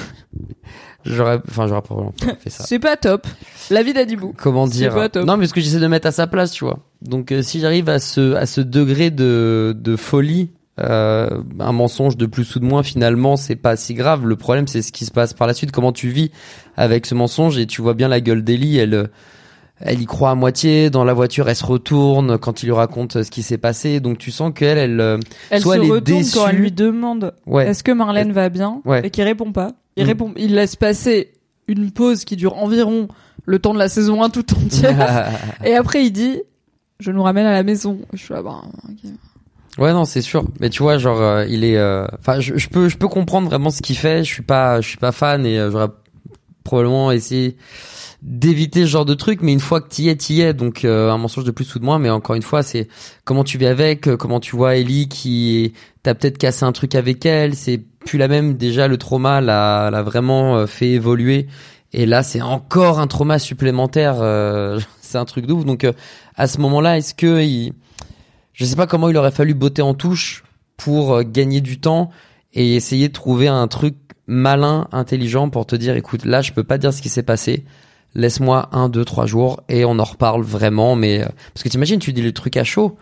j'aurais, 1.05 1.41
enfin 1.49 1.67
j'aurais 1.67 1.83
probablement 1.83 2.15
pas 2.19 2.35
fait 2.37 2.51
ça. 2.51 2.65
C'est 2.65 2.79
pas 2.79 2.97
top. 2.97 3.27
La 3.71 3.83
vie 3.83 3.93
d'Adibou. 3.93 4.35
Comment 4.37 4.67
C'est 4.67 4.73
dire 4.73 4.95
pas 4.95 5.09
top. 5.09 5.25
Non, 5.27 5.37
mais 5.37 5.45
parce 5.45 5.53
que 5.53 5.61
j'essaie 5.61 5.81
de 5.81 5.87
mettre 5.87 6.07
à 6.07 6.13
sa 6.13 6.27
place, 6.27 6.51
tu 6.53 6.65
vois. 6.65 6.79
Donc 7.03 7.33
euh, 7.33 7.43
si 7.43 7.61
j'arrive 7.61 7.89
à 7.89 7.99
ce 7.99 8.35
à 8.35 8.47
ce 8.47 8.61
degré 8.61 9.11
de 9.11 9.75
de 9.77 9.97
folie. 9.97 10.51
Euh, 10.81 11.41
un 11.61 11.71
mensonge 11.71 12.17
de 12.17 12.27
plus 12.27 12.57
ou 12.57 12.59
de 12.59 12.65
moins 12.65 12.83
finalement 12.83 13.37
c'est 13.37 13.55
pas 13.55 13.77
si 13.77 13.95
grave 13.95 14.27
le 14.27 14.35
problème 14.35 14.67
c'est 14.67 14.83
ce 14.83 14.91
qui 14.91 15.05
se 15.05 15.13
passe 15.13 15.33
par 15.33 15.47
la 15.47 15.55
suite 15.55 15.71
comment 15.71 15.93
tu 15.93 16.09
vis 16.09 16.33
avec 16.77 17.07
ce 17.07 17.15
mensonge 17.15 17.59
et 17.59 17.67
tu 17.69 17.81
vois 17.81 17.95
bien 17.95 18.09
la 18.09 18.21
gueule 18.21 18.43
d'Ellie 18.43 18.79
elle 18.79 18.95
euh, 18.95 19.07
elle 19.81 20.01
y 20.01 20.07
croit 20.07 20.31
à 20.31 20.35
moitié 20.35 20.89
dans 20.91 21.05
la 21.05 21.13
voiture 21.15 21.49
elle 21.49 21.57
se 21.57 21.65
retourne 21.67 22.39
quand 22.39 22.63
il 22.63 22.67
lui 22.67 22.73
raconte 22.73 23.23
ce 23.25 23.31
qui 23.31 23.43
s'est 23.43 23.59
passé 23.59 23.99
donc 24.01 24.19
tu 24.19 24.31
sens 24.31 24.53
qu'elle 24.55 24.79
elle 24.79 25.01
euh, 25.01 25.19
Elle 25.51 25.63
Soit 25.63 25.75
se 25.77 25.81
elle 25.81 25.87
est 25.87 25.91
retourne 25.91 26.23
quand 26.33 26.49
elle 26.49 26.57
lui 26.57 26.73
demande 26.73 27.35
ouais 27.47 27.67
est-ce 27.69 27.83
que 27.83 27.91
Marlène 27.93 28.33
va 28.33 28.49
bien 28.49 28.81
Ouais. 28.85 29.05
et 29.07 29.11
qu'il 29.11 29.25
répond 29.25 29.51
pas. 29.53 29.73
Il 29.97 30.05
Mm. 30.05 30.09
répond, 30.09 30.33
il 30.37 30.55
laisse 30.55 30.77
passer 30.77 31.33
une 31.69 31.91
pause 31.91 32.25
qui 32.25 32.37
dure 32.37 32.57
environ 32.57 33.09
le 33.47 33.59
temps 33.59 33.75
de 33.75 33.79
la 33.79 33.89
saison 33.89 34.23
1 34.23 34.31
tout 34.31 34.45
entière. 34.55 35.29
et 35.65 35.75
après 35.75 36.05
il 36.05 36.11
dit 36.13 36.41
je 37.01 37.11
nous 37.11 37.23
ramène 37.23 37.47
à 37.47 37.53
la 37.53 37.63
maison. 37.65 37.99
Je 38.13 38.19
suis 38.19 38.33
là, 38.33 38.43
bah, 38.43 38.63
ok. 38.89 39.11
Ouais 39.79 39.93
non 39.93 40.05
c'est 40.05 40.23
sûr 40.23 40.45
mais 40.61 40.71
tu 40.71 40.83
vois 40.85 40.99
genre 40.99 41.21
euh, 41.21 41.45
il 41.49 41.65
est 41.65 41.77
euh, 41.77 42.07
enfin 42.21 42.39
je, 42.39 42.57
je 42.57 42.69
peux 42.69 42.89
je 42.89 42.97
peux 42.97 43.09
comprendre 43.09 43.49
vraiment 43.49 43.71
ce 43.71 43.83
qu'il 43.83 43.97
fait 43.97 44.23
je 44.23 44.33
suis 44.33 44.43
pas 44.43 44.81
je 44.81 44.89
suis 44.89 44.99
pas 44.99 45.11
fan 45.11 45.45
et 45.45 45.59
euh, 45.59 45.71
j'aurais 45.73 45.89
probablement 46.63 47.11
essayé 47.11 47.57
d'éviter 48.25 48.81
ce 48.81 48.87
genre 48.87 49.05
de 49.05 49.15
truc 49.15 49.43
mais 49.43 49.53
une 49.53 49.61
fois 49.61 49.81
que 49.81 49.89
t'y 49.89 50.09
es 50.09 50.17
t'y 50.17 50.41
es. 50.41 50.53
Donc 50.53 50.85
euh, 50.85 51.11
un 51.11 51.19
mensonge 51.19 51.45
de 51.45 51.51
plus 51.51 51.73
ou 51.75 51.79
de 51.79 51.85
moins 51.85 51.99
mais 51.99 52.11
encore 52.11 52.35
une 52.35 52.43
fois 52.43 52.63
c'est 52.63 52.89
comment 53.25 53.45
tu 53.45 53.59
vis 53.59 53.67
avec 53.67 54.09
euh, 54.09 54.17
comment 54.17 54.41
tu 54.41 54.57
vois 54.57 54.77
Ellie 54.77 55.09
qui 55.09 55.75
t'as 56.03 56.15
peut-être 56.15 56.39
cassé 56.39 56.65
un 56.65 56.73
truc 56.73 56.95
avec 56.95 57.25
elle. 57.27 57.55
C'est 57.55 57.79
plus 57.79 58.19
la 58.19 58.29
même. 58.29 58.55
Déjà 58.55 58.89
le 58.89 58.97
trauma 58.97 59.41
l'a 59.41 59.91
l'a 59.91 60.03
vraiment 60.03 60.57
euh, 60.57 60.67
fait 60.67 60.91
évoluer. 60.91 61.47
Et 61.93 62.07
là 62.07 62.23
c'est 62.23 62.43
encore 62.43 62.99
un 62.99 63.07
trauma 63.07 63.39
supplémentaire 63.39 64.17
euh, 64.21 64.81
c'est 65.01 65.19
un 65.19 65.25
truc 65.25 65.47
de 65.47 65.53
ouf. 65.53 65.65
Donc 65.65 65.85
euh, 65.85 65.93
à 66.35 66.47
ce 66.47 66.59
moment-là 66.61 66.99
est-ce 66.99 67.15
que 67.15 67.43
il 67.43 67.75
je 68.55 68.65
sais 68.65 68.77
pas 68.77 68.87
comment 68.87 69.09
il 69.09 69.17
aurait 69.17 69.33
fallu 69.33 69.53
botter 69.53 69.83
en 69.83 69.95
touche 69.95 70.45
pour 70.77 71.15
euh, 71.15 71.23
gagner 71.23 71.61
du 71.61 71.81
temps 71.81 72.11
et 72.53 72.77
essayer 72.77 73.09
de 73.09 73.13
trouver 73.13 73.49
un 73.49 73.67
truc 73.69 73.97
malin, 74.27 74.89
intelligent 74.93 75.51
pour 75.51 75.67
te 75.67 75.77
dire, 75.77 75.97
écoute, 75.97 76.25
là, 76.25 76.41
je 76.41 76.53
peux 76.53 76.65
pas 76.65 76.79
dire 76.79 76.93
ce 76.95 77.03
qui 77.03 77.09
s'est 77.09 77.25
passé. 77.25 77.65
Laisse-moi 78.15 78.69
un, 78.73 78.89
deux, 78.89 79.05
trois 79.05 79.27
jours 79.27 79.63
et 79.69 79.85
on 79.85 79.99
en 79.99 80.05
reparle 80.05 80.43
vraiment. 80.43 80.97
Mais 80.97 81.23
euh, 81.23 81.27
parce 81.53 81.63
que 81.65 81.69
t'imagines, 81.69 81.99
tu 81.99 82.13
dis 82.13 82.23
le 82.23 82.33
truc 82.33 82.57
à 82.57 82.65
chaud, 82.65 82.97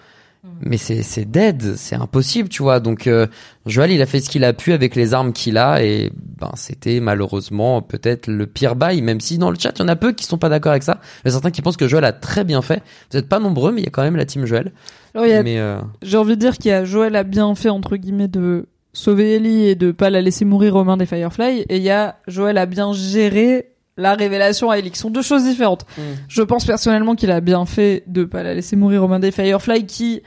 mais 0.60 0.76
c'est 0.76 1.02
c'est 1.02 1.24
dead, 1.24 1.76
c'est 1.76 1.94
impossible, 1.94 2.48
tu 2.48 2.62
vois. 2.62 2.80
Donc 2.80 3.06
euh, 3.06 3.28
Joël, 3.64 3.92
il 3.92 4.02
a 4.02 4.06
fait 4.06 4.20
ce 4.20 4.28
qu'il 4.28 4.42
a 4.42 4.52
pu 4.52 4.72
avec 4.72 4.96
les 4.96 5.14
armes 5.14 5.32
qu'il 5.32 5.56
a 5.56 5.84
et 5.84 6.10
ben 6.40 6.50
c'était 6.54 6.98
malheureusement 6.98 7.80
peut-être 7.80 8.26
le 8.26 8.46
pire 8.46 8.74
bail. 8.74 9.02
Même 9.02 9.20
si 9.20 9.38
dans 9.38 9.50
le 9.50 9.56
chat, 9.58 9.72
il 9.76 9.82
y 9.82 9.84
en 9.84 9.88
a 9.88 9.94
peu 9.94 10.12
qui 10.12 10.24
sont 10.24 10.38
pas 10.38 10.48
d'accord 10.48 10.72
avec 10.72 10.82
ça. 10.82 11.00
Il 11.24 11.26
y 11.26 11.28
a 11.28 11.32
certains 11.32 11.52
qui 11.52 11.62
pensent 11.62 11.76
que 11.76 11.86
Joël 11.86 12.04
a 12.04 12.12
très 12.12 12.42
bien 12.42 12.60
fait. 12.60 12.82
Vous 13.10 13.18
êtes 13.18 13.28
pas 13.28 13.38
nombreux, 13.38 13.70
mais 13.70 13.82
il 13.82 13.84
y 13.84 13.88
a 13.88 13.90
quand 13.90 14.02
même 14.02 14.16
la 14.16 14.24
team 14.24 14.44
Joël. 14.44 14.72
Mais 15.14 15.58
euh, 15.58 15.78
J'ai 16.02 16.16
envie 16.16 16.34
de 16.34 16.40
dire 16.40 16.58
qu'il 16.58 16.70
y 16.70 16.74
a 16.74 16.84
Joël 16.84 17.14
a 17.14 17.22
bien 17.22 17.54
fait 17.54 17.68
entre 17.68 17.96
guillemets 17.96 18.28
de 18.28 18.66
sauver 18.92 19.34
Ellie 19.34 19.66
et 19.66 19.74
de 19.74 19.92
pas 19.92 20.10
la 20.10 20.20
laisser 20.20 20.44
mourir 20.44 20.74
aux 20.74 20.84
mains 20.84 20.96
des 20.96 21.06
Firefly 21.06 21.60
et 21.68 21.76
il 21.76 21.82
y 21.82 21.90
a 21.90 22.16
Joël 22.26 22.58
a 22.58 22.66
bien 22.66 22.92
géré 22.92 23.71
la 23.96 24.14
révélation 24.14 24.70
à 24.70 24.80
qui 24.80 24.98
sont 24.98 25.10
deux 25.10 25.22
choses 25.22 25.44
différentes. 25.44 25.84
Je 26.28 26.42
pense 26.42 26.64
personnellement 26.64 27.14
qu'il 27.14 27.30
a 27.30 27.40
bien 27.40 27.66
fait 27.66 28.04
de 28.06 28.24
pas 28.24 28.42
la 28.42 28.54
laisser 28.54 28.76
mourir 28.76 29.04
aux 29.04 29.08
mains 29.08 29.20
des 29.20 29.32
Firefly 29.32 29.86
qui 29.86 30.22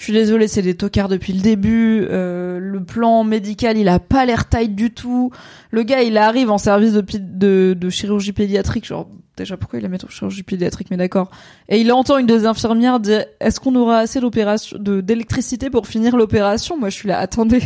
je 0.00 0.04
suis 0.04 0.12
désolée, 0.14 0.48
c'est 0.48 0.62
des 0.62 0.72
tocards 0.72 1.10
depuis 1.10 1.34
le 1.34 1.42
début. 1.42 2.06
Euh, 2.08 2.58
le 2.58 2.82
plan 2.82 3.22
médical, 3.22 3.76
il 3.76 3.86
a 3.86 3.98
pas 3.98 4.24
l'air 4.24 4.48
tight 4.48 4.74
du 4.74 4.92
tout. 4.92 5.30
Le 5.70 5.82
gars, 5.82 6.00
il 6.00 6.16
arrive 6.16 6.50
en 6.50 6.56
service 6.56 6.94
de, 6.94 7.04
de, 7.18 7.76
de 7.78 7.90
chirurgie 7.90 8.32
pédiatrique. 8.32 8.86
Genre, 8.86 9.10
déjà, 9.36 9.58
pourquoi 9.58 9.78
il 9.78 9.82
la 9.82 9.90
met 9.90 10.02
en 10.02 10.08
chirurgie 10.08 10.42
pédiatrique 10.42 10.90
Mais 10.90 10.96
d'accord. 10.96 11.30
Et 11.68 11.82
il 11.82 11.92
entend 11.92 12.16
une 12.16 12.24
des 12.24 12.46
infirmières 12.46 12.98
dire 12.98 13.26
Est-ce 13.40 13.60
qu'on 13.60 13.74
aura 13.74 13.98
assez 13.98 14.20
d'opération, 14.20 14.78
d'électricité 14.80 15.68
pour 15.68 15.86
finir 15.86 16.16
l'opération? 16.16 16.78
Moi, 16.78 16.88
je 16.88 16.94
suis 16.94 17.08
là. 17.08 17.18
Attendez, 17.18 17.60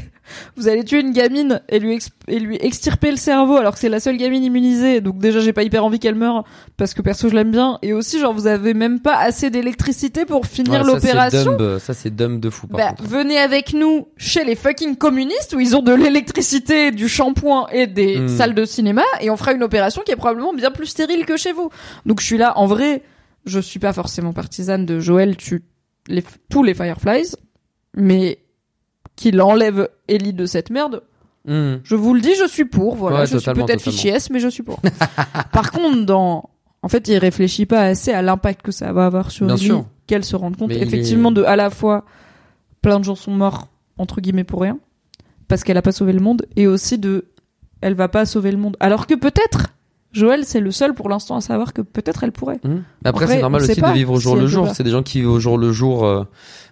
vous 0.56 0.68
allez 0.68 0.84
tuer 0.84 1.00
une 1.00 1.12
gamine 1.12 1.60
et 1.68 1.78
lui 1.78 1.98
et 2.28 2.38
lui 2.38 2.56
extirper 2.60 3.10
le 3.10 3.16
cerveau 3.16 3.56
alors 3.56 3.74
que 3.74 3.78
c'est 3.78 3.88
la 3.88 4.00
seule 4.00 4.16
gamine 4.16 4.42
immunisée. 4.44 5.00
Donc 5.00 5.18
déjà 5.18 5.40
j'ai 5.40 5.52
pas 5.52 5.62
hyper 5.62 5.84
envie 5.84 5.98
qu'elle 5.98 6.14
meure 6.14 6.44
parce 6.76 6.94
que 6.94 7.02
perso 7.02 7.28
je 7.28 7.34
l'aime 7.34 7.50
bien. 7.50 7.78
Et 7.82 7.92
aussi 7.92 8.18
genre 8.18 8.32
vous 8.34 8.46
avez 8.46 8.74
même 8.74 9.00
pas 9.00 9.16
assez 9.18 9.50
d'électricité 9.50 10.24
pour 10.24 10.46
finir 10.46 10.80
Ouais, 10.80 10.86
l'opération. 10.86 11.56
Ça, 11.78 11.94
c'est 11.94 12.14
dumb 12.14 12.40
de 12.40 12.50
fou, 12.50 12.66
par 12.66 12.78
Bah, 12.78 12.88
contre. 12.90 13.04
venez 13.08 13.38
avec 13.38 13.72
nous 13.74 14.08
chez 14.16 14.44
les 14.44 14.54
fucking 14.56 14.96
communistes 14.96 15.54
où 15.56 15.60
ils 15.60 15.76
ont 15.76 15.82
de 15.82 15.92
l'électricité, 15.92 16.90
du 16.90 17.08
shampoing 17.08 17.66
et 17.72 17.86
des 17.86 18.18
Hmm. 18.18 18.28
salles 18.28 18.54
de 18.54 18.64
cinéma 18.64 19.02
et 19.20 19.30
on 19.30 19.36
fera 19.36 19.52
une 19.52 19.62
opération 19.62 20.02
qui 20.04 20.12
est 20.12 20.16
probablement 20.16 20.52
bien 20.54 20.70
plus 20.70 20.86
stérile 20.86 21.26
que 21.26 21.36
chez 21.36 21.52
vous. 21.52 21.70
Donc 22.06 22.20
je 22.20 22.26
suis 22.26 22.38
là, 22.38 22.56
en 22.58 22.66
vrai, 22.66 23.02
je 23.44 23.60
suis 23.60 23.78
pas 23.80 23.92
forcément 23.92 24.32
partisane 24.32 24.86
de 24.86 25.00
Joël 25.00 25.36
tue 25.36 25.62
les, 26.08 26.22
tous 26.50 26.62
les 26.62 26.74
Fireflies, 26.74 27.32
mais 27.96 28.38
qu'il 29.16 29.40
enlève 29.40 29.88
Ellie 30.08 30.32
de 30.32 30.46
cette 30.46 30.70
merde, 30.70 31.02
Hmm. 31.46 31.74
je 31.84 31.94
vous 31.94 32.14
le 32.14 32.22
dis, 32.22 32.34
je 32.40 32.48
suis 32.48 32.64
pour. 32.64 32.96
Voilà, 32.96 33.18
Ouais, 33.20 33.26
je 33.26 33.36
suis 33.36 33.52
peut-être 33.52 33.82
fichier 33.82 34.12
S, 34.12 34.30
mais 34.30 34.40
je 34.40 34.48
suis 34.48 34.62
pour. 34.62 34.80
Par 35.52 35.72
contre, 35.72 36.06
dans, 36.06 36.48
en 36.80 36.88
fait, 36.88 37.06
il 37.08 37.18
réfléchit 37.18 37.66
pas 37.66 37.82
assez 37.82 38.12
à 38.12 38.22
l'impact 38.22 38.62
que 38.62 38.72
ça 38.72 38.94
va 38.94 39.04
avoir 39.04 39.30
sur 39.30 39.44
Bien 39.46 39.58
sûr. 39.58 39.84
qu'elle 40.06 40.24
se 40.24 40.36
rende 40.36 40.56
compte 40.56 40.70
Mais 40.70 40.78
effectivement 40.78 41.30
est- 41.30 41.34
de 41.34 41.42
à 41.44 41.56
la 41.56 41.68
fois 41.68 42.06
plein 42.80 42.98
de 42.98 43.04
gens 43.04 43.14
sont 43.14 43.30
morts 43.32 43.68
entre 43.98 44.22
guillemets 44.22 44.44
pour 44.44 44.62
rien 44.62 44.78
parce 45.46 45.64
qu'elle 45.64 45.76
a 45.76 45.82
pas 45.82 45.92
sauvé 45.92 46.14
le 46.14 46.20
monde 46.20 46.46
et 46.56 46.66
aussi 46.66 46.96
de 46.98 47.26
elle 47.82 47.94
va 47.94 48.08
pas 48.08 48.24
sauver 48.24 48.50
le 48.50 48.56
monde 48.58 48.76
alors 48.80 49.06
que 49.06 49.14
peut-être 49.14 49.73
Joël 50.14 50.44
c'est 50.44 50.60
le 50.60 50.70
seul 50.70 50.94
pour 50.94 51.08
l'instant 51.08 51.36
à 51.36 51.40
savoir 51.40 51.72
que 51.72 51.82
peut-être 51.82 52.24
elle 52.24 52.32
pourrait. 52.32 52.60
Hmm. 52.64 52.78
Après, 53.04 53.26
c'est 53.26 53.40
normal 53.40 53.62
aussi 53.62 53.80
pas 53.80 53.90
de 53.90 53.94
vivre 53.94 54.12
au 54.12 54.20
jour 54.20 54.36
le 54.36 54.46
jour. 54.46 54.68
C'est 54.74 54.84
des 54.84 54.90
gens 54.90 55.02
qui 55.02 55.20
vivent 55.20 55.30
au 55.30 55.40
jour 55.40 55.58
le 55.58 55.72
jour, 55.72 56.06
euh, 56.06 56.24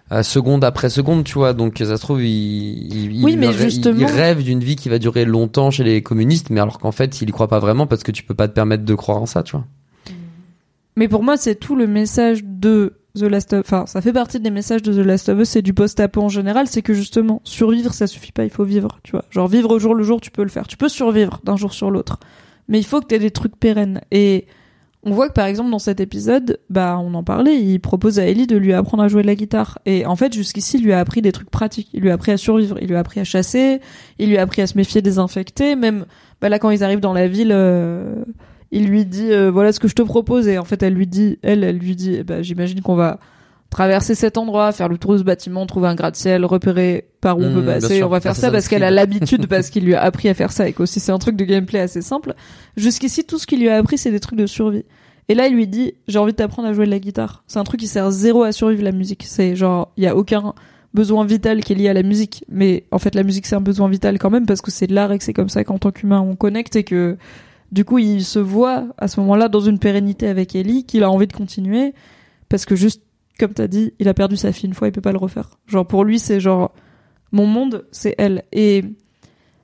à 0.09 0.23
seconde 0.23 0.63
après 0.63 0.89
seconde, 0.89 1.23
tu 1.23 1.33
vois. 1.35 1.53
Donc, 1.53 1.77
ça 1.77 1.97
se 1.97 2.01
trouve, 2.01 2.23
ils, 2.23 3.11
ils, 3.13 3.23
Oui, 3.23 3.35
mais 3.35 3.51
justement- 3.53 3.99
ils 3.99 4.05
rêvent 4.05 4.43
d'une 4.43 4.61
vie 4.61 4.75
qui 4.75 4.89
va 4.89 4.97
durer 4.97 5.25
longtemps 5.25 5.71
chez 5.71 5.83
les 5.83 6.01
communistes, 6.01 6.49
mais 6.49 6.59
alors 6.59 6.79
qu'en 6.79 6.91
fait, 6.91 7.21
ils 7.21 7.29
y 7.29 7.31
croient 7.31 7.47
pas 7.47 7.59
vraiment 7.59 7.85
parce 7.85 8.03
que 8.03 8.11
tu 8.11 8.23
peux 8.23 8.33
pas 8.33 8.47
te 8.47 8.53
permettre 8.53 8.85
de 8.85 8.95
croire 8.95 9.21
en 9.21 9.25
ça, 9.25 9.43
tu 9.43 9.55
vois. 9.55 9.65
Mais 10.95 11.07
pour 11.07 11.23
moi 11.23 11.37
c'est 11.37 11.55
tout 11.55 11.75
le 11.75 11.87
message 11.87 12.43
de 12.43 12.93
The 13.17 13.23
Last 13.23 13.53
of 13.53 13.61
enfin 13.61 13.85
ça 13.87 14.01
fait 14.01 14.13
partie 14.13 14.39
des 14.39 14.51
messages 14.51 14.81
de 14.83 14.93
The 14.93 15.05
Last 15.05 15.29
of 15.29 15.39
Us 15.39 15.55
et 15.55 15.61
du 15.61 15.73
post-apo 15.73 16.21
en 16.21 16.29
général, 16.29 16.67
c'est 16.67 16.81
que 16.81 16.93
justement 16.93 17.41
survivre 17.43 17.93
ça 17.93 18.07
suffit 18.07 18.31
pas, 18.31 18.43
il 18.43 18.49
faut 18.49 18.63
vivre, 18.63 18.99
tu 19.03 19.11
vois. 19.11 19.25
Genre 19.31 19.47
vivre 19.47 19.71
au 19.71 19.79
jour 19.79 19.95
le 19.95 20.03
jour, 20.03 20.21
tu 20.21 20.31
peux 20.31 20.43
le 20.43 20.49
faire. 20.49 20.67
Tu 20.67 20.77
peux 20.77 20.89
survivre 20.89 21.39
d'un 21.43 21.55
jour 21.55 21.73
sur 21.73 21.89
l'autre. 21.89 22.19
Mais 22.67 22.79
il 22.79 22.85
faut 22.85 23.01
que 23.01 23.07
tu 23.07 23.15
aies 23.15 23.19
des 23.19 23.31
trucs 23.31 23.55
pérennes 23.55 24.01
et 24.11 24.47
on 25.05 25.11
voit 25.11 25.27
que 25.27 25.33
par 25.33 25.45
exemple 25.45 25.69
dans 25.69 25.79
cet 25.79 25.99
épisode, 25.99 26.59
bah 26.69 26.97
on 27.03 27.13
en 27.13 27.23
parlait, 27.23 27.59
il 27.59 27.79
propose 27.79 28.19
à 28.19 28.25
Ellie 28.25 28.47
de 28.47 28.55
lui 28.55 28.73
apprendre 28.73 29.03
à 29.03 29.09
jouer 29.09 29.21
de 29.21 29.27
la 29.27 29.35
guitare. 29.35 29.79
Et 29.85 30.05
en 30.05 30.15
fait 30.15 30.33
jusqu'ici 30.33 30.77
il 30.77 30.85
lui 30.85 30.93
a 30.93 30.99
appris 30.99 31.21
des 31.21 31.33
trucs 31.33 31.49
pratiques. 31.49 31.89
Il 31.93 32.01
lui 32.01 32.09
a 32.09 32.13
appris 32.13 32.31
à 32.31 32.37
survivre, 32.37 32.77
il 32.81 32.87
lui 32.87 32.95
a 32.95 32.99
appris 32.99 33.19
à 33.19 33.25
chasser, 33.25 33.81
il 34.17 34.29
lui 34.29 34.37
a 34.37 34.41
appris 34.41 34.61
à 34.61 34.67
se 34.67 34.77
méfier 34.77 35.01
des 35.01 35.19
infectés. 35.19 35.75
Même 35.75 36.05
bah 36.41 36.47
là 36.47 36.57
quand 36.57 36.69
ils 36.69 36.83
arrivent 36.83 37.01
dans 37.01 37.13
la 37.13 37.27
ville, 37.27 37.51
euh, 37.51 38.23
il 38.71 38.87
lui 38.87 39.05
dit 39.05 39.31
euh, 39.31 39.51
voilà 39.51 39.73
ce 39.73 39.79
que 39.81 39.89
je 39.89 39.95
te 39.95 40.01
propose 40.01 40.47
et 40.47 40.57
en 40.57 40.65
fait 40.65 40.81
elle 40.83 40.93
lui 40.93 41.07
dit, 41.07 41.37
elle 41.41 41.65
elle 41.65 41.77
lui 41.77 41.97
dit, 41.97 42.23
bah, 42.23 42.41
j'imagine 42.41 42.81
qu'on 42.81 42.95
va 42.95 43.19
traverser 43.73 44.15
cet 44.15 44.37
endroit, 44.37 44.71
faire 44.71 44.87
le 44.87 44.97
tour 44.97 45.13
de 45.13 45.17
ce 45.17 45.23
bâtiment, 45.23 45.65
trouver 45.65 45.87
un 45.87 45.95
gratte-ciel, 45.95 46.45
repérer 46.45 47.09
par 47.21 47.37
où 47.37 47.41
on 47.43 47.49
Mmh, 47.49 47.53
peut 47.53 47.65
passer. 47.65 48.03
On 48.03 48.09
va 48.09 48.19
faire 48.19 48.35
ça 48.35 48.47
Assassin's 48.47 48.51
parce 48.53 48.67
qu'elle 48.67 48.83
a 48.83 48.91
l'habitude, 48.91 49.47
parce 49.47 49.69
qu'il 49.71 49.83
lui 49.85 49.95
a 49.95 50.01
appris 50.01 50.29
à 50.29 50.33
faire 50.33 50.51
ça 50.51 50.67
et 50.67 50.73
qu'aussi 50.73 50.99
c'est 50.99 51.11
un 51.11 51.19
truc 51.19 51.35
de 51.35 51.43
gameplay 51.43 51.79
assez 51.79 52.01
simple. 52.01 52.35
Jusqu'ici, 52.77 53.23
tout 53.25 53.37
ce 53.37 53.47
qu'il 53.47 53.59
lui 53.59 53.69
a 53.69 53.77
appris, 53.77 53.97
c'est 53.97 54.11
des 54.11 54.19
trucs 54.19 54.37
de 54.39 54.45
survie. 54.45 54.85
Et 55.29 55.35
là, 55.35 55.47
il 55.47 55.55
lui 55.55 55.67
dit, 55.67 55.93
j'ai 56.07 56.19
envie 56.19 56.33
de 56.33 56.37
t'apprendre 56.37 56.67
à 56.67 56.73
jouer 56.73 56.85
de 56.85 56.91
la 56.91 56.99
guitare. 56.99 57.43
C'est 57.47 57.59
un 57.59 57.63
truc 57.63 57.79
qui 57.79 57.87
sert 57.87 58.11
zéro 58.11 58.43
à 58.43 58.51
survivre 58.51 58.83
la 58.83 58.91
musique. 58.91 59.23
C'est 59.27 59.55
genre, 59.55 59.91
il 59.97 60.03
y 60.03 60.07
a 60.07 60.15
aucun 60.15 60.53
besoin 60.93 61.25
vital 61.25 61.63
qui 61.63 61.73
est 61.73 61.75
lié 61.75 61.89
à 61.89 61.93
la 61.93 62.03
musique. 62.03 62.43
Mais 62.49 62.83
en 62.91 62.99
fait, 62.99 63.15
la 63.15 63.23
musique, 63.23 63.45
c'est 63.45 63.55
un 63.55 63.61
besoin 63.61 63.87
vital 63.89 64.19
quand 64.19 64.29
même 64.29 64.45
parce 64.45 64.61
que 64.61 64.69
c'est 64.69 64.87
de 64.87 64.93
l'art 64.93 65.11
et 65.11 65.17
que 65.17 65.23
c'est 65.23 65.33
comme 65.33 65.49
ça 65.49 65.63
qu'en 65.63 65.77
tant 65.79 65.91
qu'humain, 65.91 66.19
on 66.19 66.35
connecte 66.35 66.75
et 66.75 66.83
que, 66.83 67.17
du 67.71 67.85
coup, 67.85 67.99
il 67.99 68.23
se 68.23 68.39
voit 68.39 68.85
à 68.97 69.07
ce 69.07 69.19
moment-là 69.21 69.47
dans 69.49 69.61
une 69.61 69.79
pérennité 69.79 70.27
avec 70.27 70.55
Ellie, 70.55 70.83
qu'il 70.85 71.03
a 71.03 71.09
envie 71.09 71.27
de 71.27 71.33
continuer 71.33 71.93
parce 72.49 72.65
que 72.65 72.75
juste, 72.75 73.01
comme 73.39 73.53
t'as 73.53 73.67
dit, 73.67 73.93
il 73.99 74.07
a 74.07 74.13
perdu 74.13 74.37
sa 74.37 74.51
fille 74.51 74.67
une 74.69 74.75
fois, 74.75 74.87
il 74.87 74.91
peut 74.91 75.01
pas 75.01 75.11
le 75.11 75.17
refaire. 75.17 75.49
Genre, 75.67 75.85
pour 75.87 76.03
lui, 76.03 76.19
c'est 76.19 76.39
genre, 76.39 76.73
mon 77.31 77.45
monde, 77.47 77.85
c'est 77.91 78.15
elle. 78.17 78.43
Et, 78.51 78.83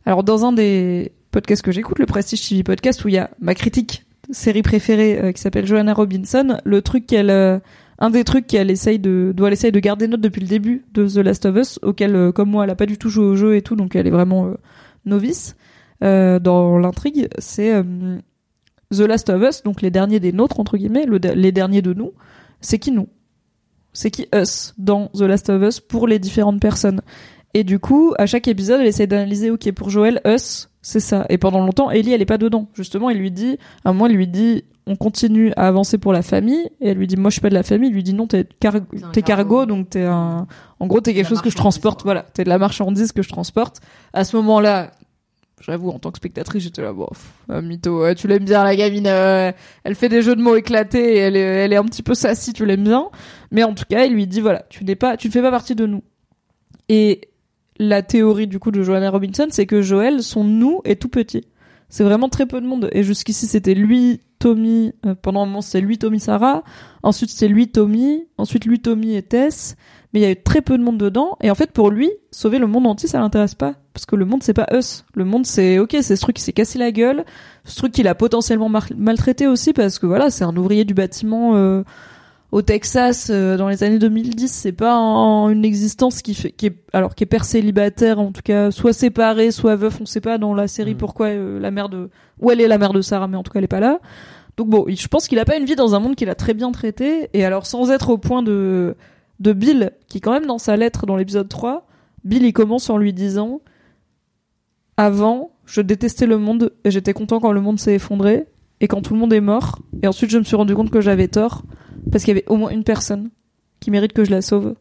alors, 0.06 0.24
dans 0.24 0.46
un 0.46 0.52
des 0.54 1.12
podcasts 1.32 1.62
que 1.62 1.72
j'écoute, 1.72 2.00
le 2.00 2.06
Prestige 2.06 2.48
TV 2.50 2.64
Podcast, 2.64 3.04
où 3.06 3.08
il 3.10 3.14
y 3.16 3.18
a 3.20 3.30
ma 3.40 3.54
critique 3.56 4.06
série 4.32 4.62
préférée 4.64 5.20
euh, 5.20 5.32
qui 5.32 5.42
s'appelle 5.42 5.66
Joanna 5.66 5.94
Robinson, 5.94 6.58
le 6.64 6.82
truc 6.82 7.06
qu'elle, 7.08 7.30
euh, 7.30 7.60
un 8.00 8.10
des 8.10 8.24
trucs 8.24 8.48
qu'elle 8.48 8.70
essaye 8.72 8.98
de, 9.00 9.34
doit 9.36 9.48
elle 9.48 9.54
essaye 9.54 9.72
de 9.72 9.80
garder 9.80 10.08
note 10.08 10.22
depuis 10.22 10.42
le 10.42 10.48
début 10.48 10.86
de 10.94 11.08
The 11.08 11.18
Last 11.18 11.46
of 11.46 11.56
Us, 11.56 11.80
auquel, 11.84 12.16
euh, 12.16 12.32
comme 12.32 12.50
moi, 12.50 12.64
elle 12.64 12.70
a 12.70 12.76
pas 12.76 12.86
du 12.86 12.98
tout 12.98 13.10
joué 13.10 13.26
au 13.26 13.36
jeu 13.36 13.56
et 13.56 13.62
tout, 13.62 13.76
donc 13.76 13.96
elle 13.96 14.08
est 14.08 14.12
vraiment 14.12 14.54
novice 15.06 15.56
dans 16.02 16.78
l'intrigue, 16.78 17.28
c'est 17.40 17.84
The 18.92 19.00
Last 19.02 19.30
of 19.30 19.42
Us, 19.44 19.64
donc 19.64 19.82
les 19.82 19.92
derniers 19.92 20.20
des 20.20 20.32
nôtres 20.32 20.60
entre 20.60 20.78
guillemets, 20.78 21.06
le- 21.06 21.18
les 21.18 21.52
derniers 21.52 21.82
de 21.82 21.94
nous. 21.94 22.14
C'est 22.62 22.80
qui 22.80 22.92
nous 22.92 23.08
C'est 23.94 24.12
qui 24.12 24.28
us 24.34 24.74
dans 24.78 25.08
The 25.08 25.22
Last 25.22 25.50
of 25.50 25.62
Us 25.64 25.80
pour 25.80 26.08
les 26.08 26.20
différentes 26.20 26.60
personnes. 26.62 27.02
Et 27.54 27.64
du 27.64 27.80
coup, 27.80 28.14
à 28.20 28.26
chaque 28.28 28.48
épisode, 28.48 28.82
elle 28.82 28.88
essaie 28.88 29.08
d'analyser, 29.08 29.50
ok, 29.50 29.72
pour 29.72 29.90
Joël, 29.90 30.22
us, 30.26 30.70
c'est 30.82 31.00
ça. 31.00 31.26
Et 31.30 31.38
pendant 31.40 31.60
longtemps, 31.66 31.90
Ellie, 31.90 32.14
elle 32.14 32.22
est 32.22 32.26
pas 32.26 32.38
dedans. 32.38 32.68
Justement, 32.76 33.10
il 33.10 33.18
lui 33.18 33.32
dit, 33.32 33.58
à 33.84 33.90
un 33.90 33.94
moment, 33.94 34.06
il 34.08 34.16
lui 34.16 34.28
dit, 34.28 34.66
on 34.86 34.96
continue 34.96 35.52
à 35.56 35.68
avancer 35.68 35.98
pour 35.98 36.14
la 36.14 36.22
famille. 36.22 36.70
Et 36.80 36.90
elle 36.90 36.98
lui 36.98 37.08
dit, 37.08 37.18
moi, 37.18 37.30
je 37.32 37.34
suis 37.34 37.42
pas 37.42 37.50
de 37.50 37.56
la 37.56 37.64
famille. 37.64 37.90
Il 37.90 37.94
lui 37.96 38.04
dit, 38.04 38.14
non, 38.14 38.28
t'es 38.28 38.46
car- 38.60 38.76
un 38.76 38.82
t'es 39.12 39.24
cargo, 39.24 39.58
cargo. 39.58 39.66
donc 39.66 39.90
t'es 39.90 40.04
un, 40.04 40.46
en 40.80 40.88
gros, 40.88 41.02
t'es 41.02 41.16
quelque 41.16 41.28
chose 41.28 41.42
que 41.42 41.50
je 41.50 41.56
transporte. 41.56 42.04
Voilà, 42.04 42.22
t'es 42.22 42.44
de 42.44 42.50
la 42.50 42.60
marchandise 42.60 43.12
que 43.12 43.24
je 43.24 43.30
transporte. 43.30 43.78
À 44.14 44.24
ce 44.24 44.36
moment-là, 44.38 44.92
j'avoue, 45.62 45.90
en 45.90 45.98
tant 46.00 46.12
que 46.12 46.18
spectatrice, 46.18 46.64
j'étais 46.64 46.84
là, 46.84 46.94
bon, 46.94 47.08
pff, 47.08 47.32
euh, 47.50 47.62
mytho, 47.64 48.14
tu 48.14 48.28
l'aimes 48.28 48.46
bien, 48.46 48.64
la 48.64 48.76
gamine, 48.76 49.08
euh, 49.08 49.52
elle 49.84 49.96
fait 49.96 50.08
des 50.10 50.22
jeux 50.22 50.36
de 50.36 50.42
mots 50.42 50.56
éclatés, 50.56 51.18
elle 51.18 51.36
est, 51.36 51.40
elle 51.40 51.74
est 51.74 51.78
un 51.78 51.84
petit 51.86 52.04
peu 52.04 52.14
sassy, 52.14 52.54
tu 52.54 52.66
l'aimes 52.66 52.84
bien. 52.84 53.10
Mais 53.52 53.64
en 53.64 53.74
tout 53.74 53.86
cas, 53.90 54.06
il 54.06 54.14
lui 54.14 54.28
dit, 54.28 54.42
voilà, 54.42 54.66
tu 54.70 54.84
n'es 54.84 54.96
pas, 54.96 55.18
tu 55.18 55.28
ne 55.28 55.32
fais 55.32 55.42
pas 55.42 55.52
partie 55.52 55.76
de 55.76 55.86
nous. 55.86 56.04
Et 56.88 57.30
la 57.78 58.02
théorie, 58.02 58.48
du 58.48 58.60
coup, 58.60 58.72
de 58.72 58.84
Joanna 58.84 59.10
Robinson, 59.10 59.48
c'est 59.50 59.66
que 59.66 59.82
Joël, 59.82 60.22
son 60.22 60.44
nous 60.44 60.82
est 60.86 61.02
tout 61.02 61.10
petit. 61.10 61.46
C'est 61.90 62.04
vraiment 62.04 62.30
très 62.30 62.46
peu 62.46 62.62
de 62.62 62.68
monde. 62.68 62.90
Et 62.92 63.04
jusqu'ici, 63.04 63.48
c'était 63.48 63.74
lui, 63.74 64.22
Tommy, 64.38 64.94
euh, 65.06 65.16
pendant 65.20 65.42
un 65.42 65.46
moment, 65.46 65.62
c'était 65.62 65.82
lui, 65.82 65.98
Tommy, 65.98 66.20
Sarah. 66.20 66.64
Ensuite, 67.02 67.32
c'était 67.32 67.48
lui, 67.48 67.70
Tommy. 67.70 68.28
Ensuite, 68.38 68.66
lui, 68.66 68.80
Tommy 68.80 69.16
et 69.16 69.24
Tess. 69.24 69.76
Mais 70.14 70.20
il 70.20 70.24
y 70.24 70.26
a 70.26 70.32
eu 70.32 70.42
très 70.42 70.62
peu 70.62 70.78
de 70.78 70.84
monde 70.84 70.98
dedans. 70.98 71.38
Et 71.42 71.50
en 71.50 71.56
fait, 71.56 71.72
pour 71.72 71.90
lui, 71.90 72.12
sauver 72.32 72.60
le 72.60 72.68
monde 72.68 72.86
entier, 72.86 73.10
ça 73.10 73.20
l'intéresse 73.20 73.56
pas. 73.56 73.76
Parce 73.94 74.06
que 74.06 74.16
le 74.16 74.26
monde, 74.26 74.44
c'est 74.44 74.54
pas 74.54 74.68
us. 74.72 75.04
Le 75.16 75.26
monde, 75.26 75.46
c'est, 75.46 75.80
ok, 75.80 75.98
c'est 76.02 76.16
ce 76.16 76.22
truc 76.22 76.36
qui 76.36 76.44
s'est 76.44 76.54
cassé 76.54 76.78
la 76.80 76.92
gueule. 76.92 77.26
Ce 77.66 77.76
truc 77.76 77.92
qu'il 77.92 78.08
a 78.08 78.16
potentiellement 78.16 78.70
maltraité 78.96 79.48
aussi 79.48 79.74
parce 79.74 80.00
que 80.00 80.06
voilà, 80.06 80.30
c'est 80.30 80.44
un 80.44 80.56
ouvrier 80.56 80.86
du 80.86 80.94
bâtiment, 80.94 81.56
euh, 81.56 81.84
au 82.52 82.62
Texas 82.64 83.30
euh, 83.30 83.58
dans 83.58 83.68
les 83.70 83.84
années 83.84 84.00
2010, 84.00 84.52
c'est 84.52 84.72
pas 84.72 84.94
un- 84.96 85.50
une 85.50 85.64
existence 85.66 86.22
qui 86.24 86.34
fait 86.34 86.52
qui 86.52 86.66
est 86.68 86.76
alors 86.94 87.14
qui 87.16 87.24
est 87.24 87.28
père 87.28 87.46
célibataire 87.46 88.20
en 88.20 88.32
tout 88.32 88.42
cas, 88.44 88.72
soit 88.72 88.94
séparé, 88.94 89.52
soit 89.52 89.76
veuf, 89.76 90.00
on 90.02 90.06
sait 90.06 90.22
pas 90.22 90.38
dans 90.38 90.54
la 90.56 90.68
série 90.68 90.96
Mm. 90.96 90.98
pourquoi 90.98 91.28
euh, 91.28 91.60
la 91.60 91.70
mère 91.72 91.90
de 91.90 92.10
où 92.40 92.50
elle 92.52 92.60
est 92.62 92.68
la 92.68 92.78
mère 92.80 92.94
de 92.94 93.02
Sarah 93.02 93.28
mais 93.28 93.38
en 93.38 93.44
tout 93.44 93.52
cas 93.52 93.60
elle 93.60 93.66
est 93.66 93.68
pas 93.68 93.80
là. 93.80 94.00
Donc 94.58 94.68
bon, 94.68 94.86
je 94.90 95.08
pense 95.08 95.28
qu'il 95.28 95.40
a 95.40 95.46
pas 95.46 95.56
une 95.58 95.66
vie 95.66 95.76
dans 95.76 95.96
un 95.96 96.00
monde 96.00 96.16
qu'il 96.16 96.30
a 96.30 96.36
très 96.36 96.54
bien 96.54 96.72
traité 96.72 97.30
et 97.34 97.46
alors 97.46 97.66
sans 97.66 97.92
être 97.92 98.10
au 98.10 98.18
point 98.18 98.42
de 98.44 98.96
de 99.40 99.54
Bill 99.54 99.92
qui 100.08 100.20
quand 100.20 100.32
même 100.34 100.48
dans 100.48 100.58
sa 100.58 100.76
lettre 100.76 101.06
dans 101.06 101.16
l'épisode 101.16 101.48
3, 101.48 101.86
Bill 102.26 102.44
il 102.44 102.52
commence 102.54 102.90
en 102.90 102.98
lui 102.98 103.14
disant 103.14 103.62
avant, 104.98 105.52
je 105.66 105.82
détestais 105.82 106.26
le 106.26 106.38
monde 106.38 106.74
et 106.84 106.92
j'étais 106.92 107.14
content 107.14 107.40
quand 107.40 107.52
le 107.54 107.62
monde 107.62 107.80
s'est 107.80 107.94
effondré 107.96 108.48
et 108.82 108.88
quand 108.88 109.02
tout 109.02 109.14
le 109.14 109.20
monde 109.20 109.32
est 109.34 109.40
mort 109.42 109.80
et 110.02 110.08
ensuite 110.08 110.30
je 110.32 110.38
me 110.40 110.44
suis 110.44 110.56
rendu 110.56 110.76
compte 110.76 110.90
que 110.90 111.00
j'avais 111.02 111.28
tort 111.28 111.64
parce 112.12 112.24
qu'il 112.24 112.36
y 112.36 112.38
avait 112.38 112.48
au 112.48 112.56
moins 112.56 112.70
une 112.70 112.84
personne 112.84 113.30
qui 113.80 113.92
mérite 113.92 114.14
que 114.14 114.24
je 114.24 114.32
la 114.32 114.42
sauve. 114.42 114.76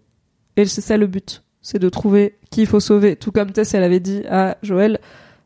Et 0.56 0.64
c'est 0.66 0.80
ça 0.80 0.96
le 0.96 1.06
but, 1.06 1.42
c'est 1.62 1.78
de 1.78 1.88
trouver 1.88 2.38
qui 2.50 2.62
il 2.62 2.66
faut 2.66 2.80
sauver. 2.80 3.16
Tout 3.16 3.32
comme 3.32 3.52
Tess, 3.52 3.74
elle 3.74 3.84
avait 3.84 4.00
dit 4.00 4.22
à 4.28 4.56
Joël, 4.62 4.98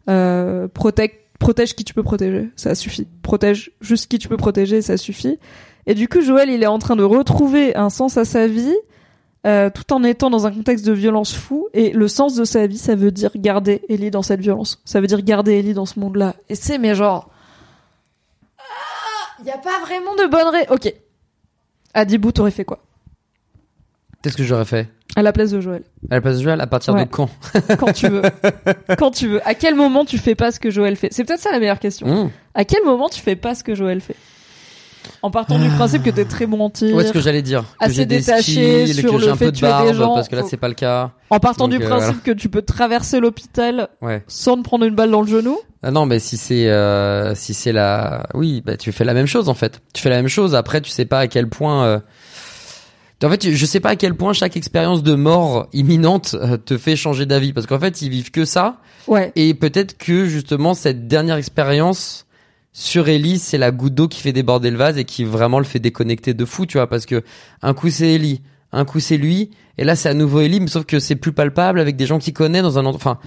euh, 0.08 0.68
protège, 0.68 1.10
protège 1.38 1.74
qui 1.74 1.84
tu 1.84 1.94
peux 1.94 2.02
protéger, 2.02 2.50
ça 2.56 2.74
suffit. 2.74 3.06
Protège 3.22 3.72
juste 3.80 4.08
qui 4.08 4.18
tu 4.18 4.28
peux 4.28 4.36
protéger, 4.36 4.80
ça 4.82 4.96
suffit. 4.96 5.38
Et 5.86 5.94
du 5.94 6.08
coup, 6.08 6.20
Joël, 6.20 6.48
il 6.48 6.62
est 6.62 6.66
en 6.66 6.78
train 6.78 6.96
de 6.96 7.02
retrouver 7.02 7.74
un 7.76 7.90
sens 7.90 8.16
à 8.16 8.24
sa 8.24 8.46
vie, 8.46 8.74
euh, 9.46 9.68
tout 9.68 9.92
en 9.92 10.04
étant 10.04 10.30
dans 10.30 10.46
un 10.46 10.52
contexte 10.52 10.86
de 10.86 10.92
violence 10.92 11.34
fou. 11.34 11.68
Et 11.74 11.90
le 11.90 12.08
sens 12.08 12.36
de 12.36 12.44
sa 12.44 12.66
vie, 12.66 12.78
ça 12.78 12.94
veut 12.94 13.10
dire 13.10 13.32
garder 13.36 13.82
Ellie 13.88 14.10
dans 14.10 14.22
cette 14.22 14.40
violence. 14.40 14.80
Ça 14.84 15.00
veut 15.00 15.08
dire 15.08 15.20
garder 15.22 15.58
Ellie 15.58 15.74
dans 15.74 15.86
ce 15.86 15.98
monde-là. 15.98 16.36
Et 16.48 16.54
c'est, 16.54 16.78
mais 16.78 16.94
genre, 16.94 17.28
il 19.40 19.46
y 19.46 19.50
a 19.50 19.58
pas 19.58 19.80
vraiment 19.80 20.14
de 20.14 20.26
bonne 20.30 20.48
ré... 20.48 20.66
Ok. 20.70 20.94
Adibou, 21.94 22.32
t'aurais 22.32 22.50
fait 22.50 22.64
quoi 22.64 22.78
Qu'est-ce 24.22 24.36
que 24.36 24.44
j'aurais 24.44 24.64
fait 24.64 24.88
À 25.16 25.22
la 25.22 25.32
place 25.32 25.50
de 25.50 25.60
Joël. 25.60 25.82
À 26.10 26.14
la 26.14 26.20
place 26.20 26.38
de 26.38 26.42
Joël, 26.44 26.60
à 26.60 26.66
partir 26.66 26.94
Ouais. 26.94 27.04
de 27.04 27.10
quand 27.10 27.28
Quand 27.78 27.92
tu 27.92 28.08
veux. 28.08 28.22
Quand 28.98 29.10
tu 29.10 29.28
veux. 29.28 29.46
À 29.48 29.54
quel 29.54 29.74
moment 29.74 30.04
tu 30.04 30.16
fais 30.18 30.34
pas 30.36 30.52
ce 30.52 30.60
que 30.60 30.70
Joël 30.70 30.96
fait? 30.96 31.08
C'est 31.12 31.24
peut-être 31.24 31.40
ça 31.40 31.50
la 31.50 31.58
meilleure 31.58 31.80
question. 31.80 32.06
Mmh. 32.06 32.30
À 32.54 32.64
quel 32.64 32.84
moment 32.84 33.08
tu 33.08 33.20
fais 33.20 33.36
pas 33.36 33.54
ce 33.54 33.64
que 33.64 33.74
Joël 33.74 34.00
fait? 34.00 34.16
En 35.22 35.30
partant 35.30 35.58
du 35.58 35.68
principe 35.68 36.02
que 36.02 36.10
t'es 36.10 36.24
très 36.24 36.46
mentir. 36.46 36.94
Ouais, 36.94 37.04
ce 37.04 37.12
que 37.12 37.20
j'allais 37.20 37.42
dire. 37.42 37.64
Assez 37.80 38.06
des 38.06 38.18
détaché 38.18 38.86
sur 38.88 39.12
que 39.12 39.16
le 39.18 39.28
un 39.30 39.36
fait 39.36 39.46
peu 39.46 39.52
de 39.52 39.56
tuer 39.56 39.66
des 39.66 39.72
barbe, 39.72 39.94
gens, 39.94 40.14
parce 40.14 40.28
que 40.28 40.36
là 40.36 40.42
c'est 40.48 40.56
pas 40.56 40.68
le 40.68 40.74
cas. 40.74 41.10
En 41.30 41.38
partant 41.40 41.68
Donc, 41.68 41.78
du 41.78 41.84
euh, 41.84 41.88
principe 41.88 42.22
que 42.22 42.30
tu 42.32 42.48
peux 42.48 42.62
traverser 42.62 43.20
l'hôpital 43.20 43.88
Ouais. 44.00 44.22
sans 44.26 44.56
te 44.56 44.62
prendre 44.62 44.84
une 44.84 44.94
balle 44.94 45.10
dans 45.10 45.22
le 45.22 45.28
genou. 45.28 45.58
Ah 45.82 45.90
non, 45.90 46.06
mais 46.06 46.18
si 46.18 46.36
c'est 46.36 46.68
euh, 46.68 47.34
si 47.34 47.54
c'est 47.54 47.72
la, 47.72 48.26
oui, 48.34 48.62
bah 48.64 48.76
tu 48.76 48.92
fais 48.92 49.04
la 49.04 49.14
même 49.14 49.26
chose 49.26 49.48
en 49.48 49.54
fait. 49.54 49.80
Tu 49.94 50.02
fais 50.02 50.10
la 50.10 50.16
même 50.16 50.28
chose. 50.28 50.54
Après, 50.54 50.80
tu 50.80 50.90
sais 50.90 51.04
pas 51.04 51.20
à 51.20 51.26
quel 51.28 51.48
point. 51.48 51.84
euh, 51.84 51.98
En 53.24 53.30
fait, 53.30 53.50
je 53.52 53.66
sais 53.66 53.80
pas 53.80 53.90
à 53.90 53.96
quel 53.96 54.14
point 54.14 54.32
chaque 54.32 54.56
expérience 54.56 55.02
de 55.02 55.14
mort 55.14 55.68
imminente 55.72 56.34
euh, 56.40 56.56
te 56.56 56.76
fait 56.76 56.96
changer 56.96 57.24
d'avis, 57.26 57.52
parce 57.52 57.66
qu'en 57.66 57.78
fait, 57.78 58.02
ils 58.02 58.10
vivent 58.10 58.30
que 58.32 58.44
ça, 58.44 58.78
Ouais. 59.08 59.32
et 59.36 59.54
peut-être 59.54 59.96
que 59.98 60.24
justement 60.26 60.74
cette 60.74 61.06
dernière 61.08 61.36
expérience 61.36 62.26
sur 62.72 63.08
Ellie, 63.08 63.38
c'est 63.38 63.58
la 63.58 63.70
goutte 63.70 63.94
d'eau 63.94 64.08
qui 64.08 64.20
fait 64.20 64.32
déborder 64.32 64.70
le 64.70 64.78
vase 64.78 64.96
et 64.96 65.04
qui 65.04 65.24
vraiment 65.24 65.58
le 65.58 65.64
fait 65.64 65.78
déconnecter 65.78 66.34
de 66.34 66.44
fou, 66.44 66.66
tu 66.66 66.78
vois, 66.78 66.88
parce 66.88 67.06
que 67.06 67.22
un 67.60 67.74
coup 67.74 67.90
c'est 67.90 68.14
Ellie, 68.14 68.40
un 68.72 68.84
coup 68.84 69.00
c'est 69.00 69.18
lui, 69.18 69.50
et 69.76 69.84
là 69.84 69.94
c'est 69.94 70.08
à 70.08 70.14
nouveau 70.14 70.40
Ellie, 70.40 70.60
mais 70.60 70.68
sauf 70.68 70.84
que 70.84 70.98
c'est 70.98 71.16
plus 71.16 71.32
palpable 71.32 71.80
avec 71.80 71.96
des 71.96 72.06
gens 72.06 72.18
qui 72.18 72.32
connaissent 72.32 72.62
dans 72.62 72.78
un. 72.78 72.86
Enfin, 72.86 73.18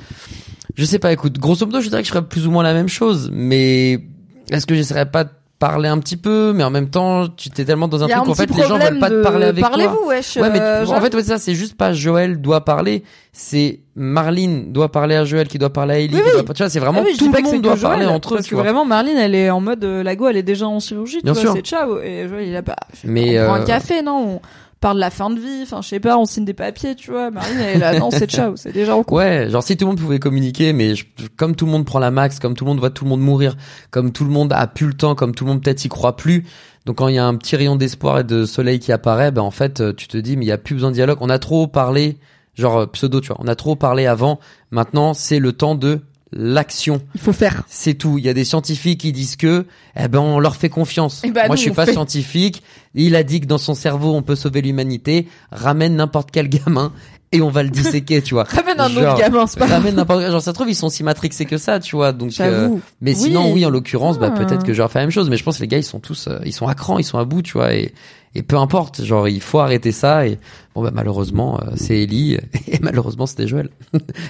je 0.75 0.83
sais 0.83 0.99
pas. 0.99 1.13
Écoute, 1.13 1.37
grosso 1.37 1.65
modo, 1.65 1.79
je 1.79 1.89
dirais 1.89 2.01
que 2.01 2.07
je 2.07 2.13
ferais 2.13 2.27
plus 2.27 2.47
ou 2.47 2.51
moins 2.51 2.63
la 2.63 2.73
même 2.73 2.89
chose, 2.89 3.29
mais 3.31 4.03
est-ce 4.49 4.65
que 4.65 4.75
j'essaierais 4.75 5.09
pas 5.09 5.25
parler 5.57 5.87
un 5.87 5.97
petit 5.99 6.17
peu, 6.17 6.51
mais 6.53 6.63
en 6.63 6.69
même 6.69 6.89
temps, 6.89 7.27
tu 7.29 7.49
t'es 7.49 7.63
tellement 7.63 7.87
dans 7.87 8.03
un 8.03 8.07
truc 8.07 8.17
un 8.27 8.29
en 8.29 8.33
fait, 8.35 8.49
les 8.53 8.63
gens 8.63 8.77
veulent 8.77 8.99
pas 8.99 9.09
te 9.09 9.23
parler 9.23 9.45
avec 9.47 9.59
toi. 9.61 9.69
Parlez-vous, 9.69 10.07
wesh. 10.07 10.35
Ouais, 10.35 10.49
mais 10.49 10.59
euh, 10.61 10.85
en 10.85 10.99
fait, 10.99 11.15
ouais, 11.15 11.23
ça, 11.23 11.37
c'est 11.37 11.55
juste 11.55 11.77
pas 11.77 11.93
Joël 11.93 12.41
doit 12.41 12.65
parler, 12.65 13.03
c'est 13.31 13.79
Marlene 13.95 14.73
doit 14.73 14.91
parler 14.91 15.15
à 15.15 15.23
Joël, 15.23 15.47
qui 15.47 15.57
doit 15.57 15.71
parler 15.71 15.93
à 15.93 15.99
Ellie, 15.99 16.13
Oui, 16.15 16.21
oui. 16.25 16.43
tu 16.53 16.57
vois, 16.57 16.69
c'est 16.69 16.79
vraiment 16.79 16.99
Ah 17.01 17.07
oui, 17.09 17.15
tout 17.17 17.31
le 17.31 17.41
monde 17.41 17.61
doit 17.61 17.75
Joël, 17.77 17.91
parler 17.99 18.05
entre 18.05 18.33
eux, 18.33 18.35
Parce 18.37 18.45
tu 18.47 18.51
que 18.51 18.55
vois. 18.55 18.63
vraiment, 18.65 18.83
Marlene, 18.83 19.17
elle 19.17 19.33
est 19.35 19.49
en 19.49 19.61
mode, 19.61 19.83
euh, 19.85 20.03
la 20.03 20.15
go, 20.17 20.27
elle 20.27 20.37
est 20.37 20.43
déjà 20.43 20.67
en 20.67 20.79
chirurgie, 20.81 21.17
tu 21.19 21.23
Bien 21.23 21.31
vois, 21.33 21.41
sûr. 21.41 21.53
c'est 21.55 21.61
ciao. 21.65 21.99
Et 22.01 22.27
Joël, 22.27 22.47
il 22.47 22.55
a 22.55 22.61
pas, 22.61 22.75
Mais, 23.05 23.39
on 23.39 23.45
prend 23.45 23.53
un 23.55 23.61
euh, 23.61 23.65
café, 23.65 24.01
non? 24.01 24.17
On 24.35 24.41
parle 24.79 24.95
de 24.97 25.01
la 25.01 25.09
fin 25.09 25.29
de 25.29 25.39
vie, 25.39 25.61
enfin, 25.63 25.81
je 25.81 25.87
sais 25.87 25.99
pas, 25.99 26.17
on 26.17 26.25
signe 26.25 26.45
des 26.45 26.53
papiers, 26.53 26.95
tu 26.95 27.11
vois. 27.11 27.31
Marlene, 27.31 27.59
elle 27.59 27.75
est 27.77 27.79
là, 27.79 27.99
non, 27.99 28.11
c'est 28.11 28.29
ciao, 28.29 28.55
c'est 28.55 28.71
déjà 28.71 28.95
en 28.95 29.03
cours. 29.03 29.17
Ouais, 29.17 29.49
genre 29.49 29.63
si 29.63 29.75
tout 29.77 29.85
le 29.85 29.89
monde 29.91 29.99
pouvait 29.99 30.19
communiquer, 30.19 30.73
mais 30.73 30.95
je- 30.95 31.05
comme 31.37 31.55
tout 31.55 31.65
le 31.65 31.71
monde 31.71 31.85
prend 31.85 31.99
la 31.99 32.11
max, 32.11 32.39
comme 32.39 32.53
tout 32.55 32.65
le 32.65 32.69
monde 32.69 32.79
voit 32.79 32.89
tout 32.91 33.03
le 33.03 33.09
monde 33.09 33.21
mourir, 33.21 33.55
comme 33.91 34.11
tout 34.11 34.23
le 34.25 34.29
monde 34.31 34.53
a 34.53 34.67
plus 34.67 34.87
le 34.87 34.93
temps, 34.93 35.15
comme 35.15 35.33
tout 35.33 35.45
le 35.45 35.51
monde 35.51 35.63
peut-être 35.63 35.83
y 35.85 35.89
croit 35.89 36.15
plus. 36.15 36.45
Donc 36.85 36.97
quand 36.97 37.07
il 37.07 37.15
y 37.15 37.17
a 37.19 37.25
un 37.25 37.35
petit 37.35 37.55
rayon 37.55 37.75
d'espoir 37.77 38.19
et 38.19 38.23
de 38.23 38.45
soleil 38.45 38.77
qui 38.79 38.91
apparaît, 38.91 39.31
ben 39.31 39.41
en 39.41 39.49
fait 39.51 39.81
euh, 39.81 39.91
tu 39.93 40.07
te 40.07 40.17
dis 40.17 40.37
mais 40.37 40.45
il 40.45 40.49
y 40.49 40.51
a 40.51 40.57
plus 40.59 40.75
besoin 40.75 40.89
de 40.91 40.95
dialogue. 40.95 41.17
On 41.21 41.29
a 41.31 41.39
trop 41.39 41.65
parlé, 41.65 42.17
genre 42.53 42.77
euh, 42.81 42.85
pseudo, 42.85 43.21
tu 43.21 43.29
vois. 43.29 43.37
On 43.39 43.47
a 43.47 43.55
trop 43.55 43.75
parlé 43.75 44.05
avant. 44.05 44.39
Maintenant 44.69 45.15
c'est 45.15 45.39
le 45.39 45.51
temps 45.53 45.73
de 45.73 46.01
l'action. 46.35 47.01
Il 47.15 47.21
faut 47.21 47.33
faire. 47.33 47.63
C'est 47.67 47.93
tout. 47.95 48.17
Il 48.17 48.25
y 48.25 48.29
a 48.29 48.33
des 48.33 48.43
scientifiques 48.43 48.99
qui 49.01 49.11
disent 49.11 49.37
que, 49.37 49.65
eh 49.97 50.07
ben, 50.07 50.19
on 50.19 50.39
leur 50.39 50.55
fait 50.57 50.69
confiance. 50.69 51.21
Eh 51.23 51.31
ben, 51.31 51.47
Moi, 51.47 51.49
nous, 51.49 51.55
je 51.55 51.61
suis 51.61 51.71
pas 51.71 51.85
fait. 51.85 51.93
scientifique. 51.93 52.61
Il 52.93 53.15
a 53.15 53.23
dit 53.23 53.41
que 53.41 53.45
dans 53.45 53.57
son 53.57 53.73
cerveau, 53.73 54.13
on 54.13 54.21
peut 54.21 54.35
sauver 54.35 54.61
l'humanité. 54.61 55.27
Ramène 55.51 55.95
n'importe 55.95 56.29
quel 56.31 56.49
gamin 56.49 56.91
et 57.35 57.41
on 57.41 57.49
va 57.49 57.63
le 57.63 57.69
disséquer, 57.69 58.21
tu 58.21 58.33
vois. 58.33 58.43
Ramène 58.49 58.79
un 58.79 58.95
autre 58.95 59.17
gamin, 59.17 59.47
c'est 59.47 59.59
pas. 59.59 59.65
Ramène 59.67 59.95
n'importe 59.95 60.21
Genre, 60.21 60.41
ça 60.41 60.51
se 60.51 60.55
trouve, 60.55 60.69
ils 60.69 60.75
sont 60.75 60.89
si 60.89 61.03
matrixés 61.03 61.45
que 61.45 61.57
ça, 61.57 61.79
tu 61.79 61.95
vois. 61.95 62.11
Donc, 62.11 62.31
euh, 62.39 62.69
mais 63.01 63.11
Oui. 63.11 63.17
sinon, 63.17 63.51
oui, 63.53 63.65
en 63.65 63.69
l'occurrence, 63.69 64.17
bah, 64.19 64.31
Ah. 64.33 64.37
peut-être 64.39 64.63
que 64.63 64.73
j'aurais 64.73 64.89
fait 64.89 64.99
la 64.99 65.05
même 65.05 65.11
chose. 65.11 65.29
Mais 65.29 65.37
je 65.37 65.43
pense 65.43 65.57
que 65.57 65.61
les 65.61 65.67
gars, 65.67 65.77
ils 65.77 65.83
sont 65.83 65.99
tous, 65.99 66.27
euh, 66.27 66.39
ils 66.45 66.53
sont 66.53 66.67
à 66.67 66.73
cran, 66.75 66.97
ils 66.99 67.03
sont 67.03 67.17
à 67.19 67.25
bout, 67.25 67.41
tu 67.41 67.53
vois. 67.53 67.73
Et, 67.73 67.93
et 68.37 68.43
peu 68.43 68.57
importe. 68.57 69.01
Genre, 69.03 69.27
il 69.29 69.41
faut 69.41 69.59
arrêter 69.59 69.91
ça. 69.91 70.27
Et 70.27 70.39
bon, 70.75 70.83
bah, 70.83 70.91
malheureusement, 70.93 71.59
euh, 71.61 71.71
c'est 71.75 72.01
Ellie. 72.03 72.37
Et 72.67 72.79
malheureusement, 72.81 73.25
c'était 73.25 73.47
Joël. 73.47 73.69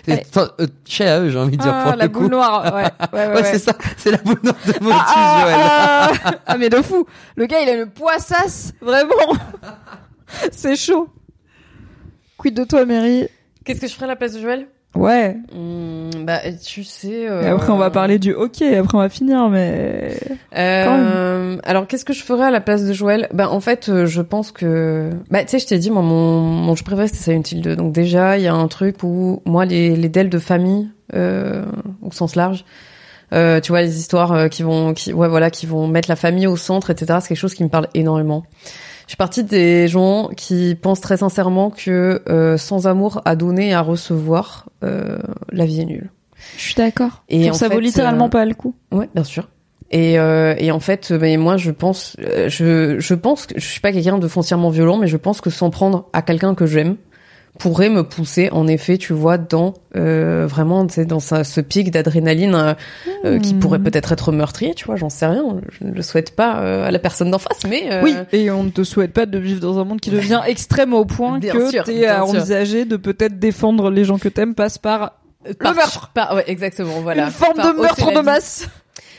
Euh, 0.09 0.17
chez 0.88 1.08
à 1.08 1.19
eux, 1.22 1.30
j'ai 1.32 1.40
envie 1.40 1.58
de 1.58 1.61
dire, 1.64 1.74
Ah, 1.75 1.84
pour 1.90 1.95
la 1.95 2.06
le 2.06 2.09
coup. 2.11 2.19
boule 2.22 2.32
noire, 2.32 2.74
ouais. 2.75 2.84
Ouais, 3.14 3.27
ouais, 3.27 3.34
Ouais, 3.35 3.43
c'est 3.43 3.59
ça. 3.59 3.74
C'est 3.98 4.11
la 4.11 4.17
boule 4.17 4.40
noire 4.43 4.56
de 4.66 4.74
Motus, 4.84 5.00
Ah, 5.16 5.42
Joël. 5.43 5.56
ah, 5.59 6.11
ah, 6.25 6.32
ah, 6.45 6.58
mais 6.58 6.69
de 6.69 6.82
fou. 6.82 7.06
Le 7.35 7.45
gars, 7.48 7.58
il 7.64 7.69
a 7.69 7.74
une 7.74 7.88
poissasse, 7.90 8.74
vraiment. 8.82 9.34
c'est 10.51 10.75
chaud. 10.75 11.09
Quid 12.45 12.53
de 12.53 12.64
toi, 12.64 12.85
Mary 12.85 13.27
Qu'est-ce 13.64 13.82
que 13.82 13.88
je 13.88 13.93
ferais 13.95 14.06
à 14.06 14.09
la 14.09 14.15
place 14.15 14.33
de 14.33 14.40
Joël? 14.40 14.67
Ouais. 14.93 15.35
Hmm, 15.51 16.11
Bah, 16.27 16.41
tu 16.64 16.83
sais. 16.83 17.27
euh, 17.27 17.41
Et 17.41 17.48
après, 17.48 17.72
on 17.72 17.77
va 17.77 17.90
parler 17.90 18.19
du 18.19 18.35
hockey. 18.35 18.77
Après, 18.77 18.95
on 18.95 19.01
va 19.01 19.09
finir, 19.09 19.49
mais 19.49 20.15
Euh, 20.56 21.57
alors, 21.64 21.88
qu'est-ce 21.88 22.06
que 22.06 22.14
je 22.14 22.22
ferais 22.22 22.45
à 22.45 22.51
la 22.51 22.61
place 22.61 22.85
de 22.85 22.93
Joël? 22.93 23.27
Bah, 23.33 23.49
en 23.49 23.59
fait, 23.61 23.90
euh, 23.90 24.06
je 24.06 24.22
pense 24.22 24.51
que... 24.51 25.09
Bah, 25.32 25.43
tu 25.43 25.49
sais, 25.49 25.57
je 25.59 25.65
t'ai 25.65 25.80
dit, 25.80 25.90
moi, 25.90 26.03
mon, 26.03 26.40
mon 26.40 26.75
jeu 26.75 26.83
préféré, 26.83 27.07
c'était 27.07 27.24
Silent 27.24 27.41
Hill 27.51 27.61
2. 27.64 27.75
Donc, 27.77 27.91
déjà, 27.93 28.38
il 28.38 28.43
y 28.43 28.48
a 28.48 28.53
un 28.53 28.67
truc 28.67 28.98
où, 29.01 29.41
moi, 29.48 29.65
les, 29.65 29.95
les 29.95 30.07
DEL 30.09 30.30
de 30.30 30.38
famille, 30.38 30.88
euh, 31.15 31.65
au 32.03 32.11
sens 32.11 32.35
large, 32.35 32.64
euh, 33.33 33.59
tu 33.59 33.72
vois, 33.72 33.82
les 33.82 33.98
histoires 33.98 34.33
euh, 34.33 34.48
qui 34.49 34.61
vont... 34.61 34.93
Qui, 34.93 35.14
ouais, 35.14 35.27
voilà, 35.27 35.49
qui 35.49 35.65
vont 35.65 35.88
mettre 35.88 36.09
la 36.09 36.15
famille 36.15 36.45
au 36.45 36.57
centre, 36.57 36.91
etc., 36.91 37.17
c'est 37.22 37.30
quelque 37.30 37.38
chose 37.40 37.56
qui 37.56 37.64
me 37.64 37.69
parle 37.69 37.88
énormément. 37.95 38.43
Je 39.06 39.11
suis 39.11 39.17
partie 39.17 39.43
des 39.43 39.88
gens 39.88 40.30
qui 40.35 40.75
pensent 40.75 41.01
très 41.01 41.17
sincèrement 41.17 41.69
que 41.69 42.22
euh, 42.27 42.58
sans 42.58 42.88
amour 42.88 43.22
à 43.25 43.35
donner 43.35 43.69
et 43.69 43.74
à 43.74 43.82
recevoir, 43.82 44.67
euh, 44.84 45.19
la 45.51 45.66
vie 45.66 45.82
est 45.82 45.85
nulle. 45.85 46.09
je 46.58 46.61
suis 46.61 46.75
d'accord. 46.75 47.24
Et 47.30 47.50
en 47.50 47.53
ça 47.53 47.67
vaut 47.67 47.75
fait, 47.75 47.82
littéralement 47.82 48.25
euh, 48.25 48.30
pas 48.30 48.45
le 48.45 48.56
coup. 48.56 48.74
Ouais, 48.92 49.09
bien 49.14 49.24
sûr. 49.24 49.48
Et, 49.92 50.17
euh, 50.17 50.56
et 50.58 50.72
en 50.72 50.80
fait, 50.80 51.11
euh, 51.11 51.19
mais 51.22 51.38
moi, 51.38 51.58
je 51.58 51.69
pense, 51.69 52.17
euh, 52.19 52.50
je, 52.50 53.00
je 53.00 53.14
pense 53.14 53.45
que 53.45 53.59
je 53.59 53.66
suis 53.66 53.80
pas 53.80 53.92
quelqu'un 53.92 54.17
de 54.17 54.27
foncièrement 54.27 54.72
violent, 54.72 54.98
mais 54.98 55.08
je 55.08 55.17
pense 55.17 55.42
que 55.42 55.51
s'en 55.51 55.69
prendre 55.69 56.09
à 56.11 56.24
quelqu'un 56.24 56.56
que 56.56 56.66
j'aime 56.66 56.98
pourrait 57.58 57.90
me 57.90 58.03
pousser, 58.03 58.50
en 58.51 58.67
effet, 58.67 58.98
tu 58.98 59.14
vois, 59.14 59.38
dans 59.38 59.74
euh, 59.95 60.45
vraiment, 60.45 60.85
tu 60.85 60.95
sais, 60.95 61.06
dans 61.06 61.19
ce 61.22 61.61
pic 61.61 61.90
d'adrénaline 61.92 62.53
euh, 62.53 62.74
euh, 63.24 63.40
qui 63.40 63.53
Hmm. 63.53 63.59
pourrait 63.59 63.80
peut-être 63.80 64.11
être 64.11 64.32
meurtrier, 64.34 64.74
tu 64.75 64.85
vois, 64.85 64.98
j'en 64.98 65.09
sais 65.09 65.25
rien. 65.25 65.43
Je 65.80 65.85
ne 65.88 65.93
le 65.93 66.01
souhaite 66.01 66.35
pas 66.35 66.59
euh, 66.59 66.85
à 66.85 66.92
la 66.92 67.00
personne 67.00 67.32
d'en 67.32 67.40
face, 67.40 67.64
mais 67.67 67.92
euh, 67.92 68.01
Oui, 68.03 68.14
et 68.34 68.51
on 68.51 68.64
ne 68.64 68.69
te 68.69 68.84
souhaite 68.84 69.14
pas 69.14 69.25
de 69.25 69.38
vivre 69.38 69.61
dans 69.61 69.80
un 69.80 69.85
monde 69.85 70.01
qui 70.01 70.09
devient 70.09 70.42
extrême 70.48 70.93
au 70.93 71.06
point 71.06 71.40
Bien 71.40 71.53
que 71.53 71.84
t'es 71.84 72.06
à 72.06 72.17
sûr. 72.25 72.30
envisager 72.35 72.84
de 72.85 72.98
peut-être 72.98 73.40
défendre 73.40 73.90
les 73.90 74.03
gens 74.03 74.17
que 74.17 74.27
t'aimes 74.30 74.53
passe 74.56 74.77
par 74.77 75.14
par, 75.59 75.72
le 75.74 75.77
meurtre. 75.77 76.11
par- 76.14 76.35
ouais, 76.35 76.43
exactement, 76.48 77.01
voilà. 77.01 77.25
Une 77.25 77.30
forme 77.32 77.53
Par 77.58 77.74
de 77.74 77.80
meurtre 77.80 78.11
de 78.11 78.19
masse. 78.19 78.67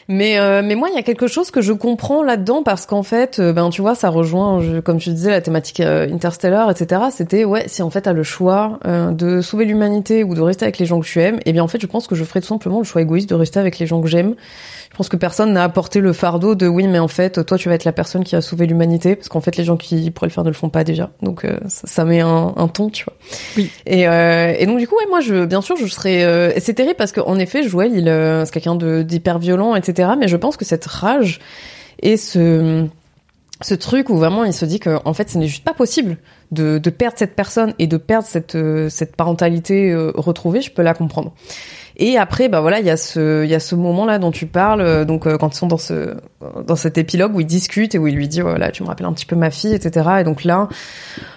Mais 0.09 0.39
euh, 0.39 0.63
mais 0.65 0.77
moi 0.77 0.89
il 0.89 0.95
y 0.95 0.99
a 0.99 1.03
quelque 1.03 1.27
chose 1.27 1.51
que 1.51 1.61
je 1.61 1.73
comprends 1.73 2.23
là-dedans 2.23 2.63
parce 2.63 2.87
qu'en 2.87 3.03
fait 3.03 3.41
euh, 3.41 3.53
ben 3.53 3.71
tu 3.71 3.81
vois 3.81 3.97
ça 3.97 4.09
rejoint 4.09 4.61
je- 4.63 4.79
comme 4.79 4.99
tu 4.99 5.11
disais 5.11 5.31
la 5.33 5.41
thématique 5.41 5.81
euh, 5.81 6.07
etc 6.07 7.03
c'était 7.11 7.45
ouais 7.45 7.65
si 7.67 7.83
en 7.83 7.91
fait 7.91 8.03
t'as 8.03 8.13
le 8.13 8.23
choix 8.23 8.79
euh, 8.87 9.11
de 9.11 9.41
sauver 9.41 9.65
l'humanité 9.65 10.23
ou 10.23 10.37
de 10.37 10.41
rester 10.41 10.65
avec 10.65 10.79
les 10.79 10.87
gens 10.87 11.01
que 11.01 11.07
tu 11.07 11.21
aimes 11.21 11.41
et 11.45 11.53
bien 11.53 11.65
en 11.65 11.69
fait 11.69 11.81
je 11.81 11.87
pense 11.89 12.07
que 12.07 12.15
je 12.15 12.23
ferais 12.23 12.41
tout 12.41 12.47
simplement 12.47 12.79
le 12.79 12.85
choix 12.85 13.03
égoïste 13.03 13.29
de 13.31 13.35
rester 13.35 13.59
avec 13.59 13.81
les 13.81 13.87
gens 13.89 14.01
que 14.01 14.07
j'aime 14.07 14.37
je 14.97 14.99
pense 14.99 15.11
que 15.11 15.17
personne 15.19 15.53
n'a 15.53 15.63
apporté 15.63 16.01
le 16.01 16.15
fardeau 16.15 16.55
de 16.55 16.67
oui 16.67 16.87
mais 16.89 16.99
en 16.99 17.07
fait 17.07 17.45
toi 17.45 17.59
tu 17.59 17.69
vas 17.69 17.75
être 17.75 17.85
la 17.85 17.93
personne 17.93 18.25
qui 18.25 18.35
a 18.35 18.41
sauvé 18.41 18.67
l'humanité 18.67 19.15
parce 19.15 19.29
qu'en 19.29 19.43
fait 19.43 19.59
les 19.59 19.65
gens 19.65 19.77
qui 19.77 20.11
pourraient 20.11 20.29
le 20.29 20.33
faire 20.33 20.43
ne 20.43 20.49
le 20.49 20.55
font 20.55 20.71
pas 20.71 20.85
déjà 20.85 21.11
donc 21.21 21.45
euh, 21.45 21.59
ça, 21.69 21.87
ça 21.87 22.05
met 22.07 22.21
un, 22.21 22.55
un 22.57 22.67
ton 22.69 22.89
tu 22.89 23.05
vois 23.05 23.13
Oui. 23.59 23.71
et, 23.85 24.09
euh, 24.09 24.55
et 24.59 24.65
donc 24.65 24.79
du 24.79 24.89
coup, 24.89 24.95
ouais, 24.97 25.05
moi, 25.11 25.21
je, 25.21 25.45
bien 25.45 25.61
sûr, 25.61 25.77
je 25.77 25.85
serais. 25.85 26.25
euh, 26.25 26.51
c'est 26.61 26.73
terrible 26.73 26.95
parce 26.97 27.13
qu'en 27.13 27.39
effet, 27.39 27.63
Joël, 27.63 27.93
il, 27.95 28.09
euh, 28.09 28.47
c'est 28.47 28.53
quelqu'un 28.53 28.75
de 28.75 29.03
d'hyper 29.03 29.39
violent, 29.39 29.75
etc. 29.75 30.13
Mais 30.19 30.29
je 30.29 30.37
pense 30.39 30.57
que 30.57 30.65
cette 30.65 30.87
rage 30.87 31.41
et 32.03 32.17
ce 32.17 32.87
ce 33.63 33.75
truc 33.75 34.11
où 34.11 34.17
vraiment 34.17 34.45
il 34.45 34.53
se 34.53 34.65
dit 34.65 34.81
que 34.81 34.99
en 35.05 35.15
fait, 35.15 35.31
ce 35.31 35.39
n'est 35.39 35.47
juste 35.47 35.65
pas 35.65 35.73
possible 35.75 36.19
de, 36.53 36.79
de 36.79 36.91
perdre 36.91 37.17
cette 37.19 37.35
personne 37.35 37.73
et 37.79 37.87
de 37.87 37.97
perdre 37.97 38.27
cette 38.29 38.55
euh, 38.55 38.89
cette 38.89 39.17
parentalité 39.17 39.91
euh, 39.93 40.13
retrouvée. 40.15 40.61
Je 40.63 40.71
peux 40.71 40.83
la 40.83 40.95
comprendre. 40.95 41.35
Et 41.99 42.19
après, 42.19 42.49
bah 42.49 42.61
voilà, 42.61 42.81
il 42.81 42.87
y 42.87 42.91
a 42.91 42.97
ce, 42.97 43.45
il 43.45 43.51
y 43.51 43.55
a 43.55 43.61
ce 43.61 43.75
moment-là 43.75 44.19
dont 44.19 44.31
tu 44.31 44.47
parles, 44.47 44.83
euh, 44.83 45.05
donc 45.05 45.27
euh, 45.27 45.39
quand 45.39 45.55
ils 45.55 45.59
sont 45.59 45.67
dans 45.67 45.79
ce, 45.79 46.15
dans 46.67 46.77
cet 46.77 46.99
épilogue 46.99 47.35
où 47.35 47.41
ils 47.41 47.47
discutent 47.47 47.95
et 47.95 47.99
où 47.99 48.07
il 48.07 48.15
lui 48.15 48.29
dit, 48.29 48.43
voilà, 48.43 48.71
tu 48.71 48.83
me 48.83 48.89
rappelles 48.89 49.07
un 49.07 49.13
petit 49.13 49.27
peu 49.27 49.37
ma 49.37 49.51
fille, 49.51 49.75
etc. 49.75 50.07
Et 50.21 50.25
donc 50.25 50.45
là, 50.45 50.69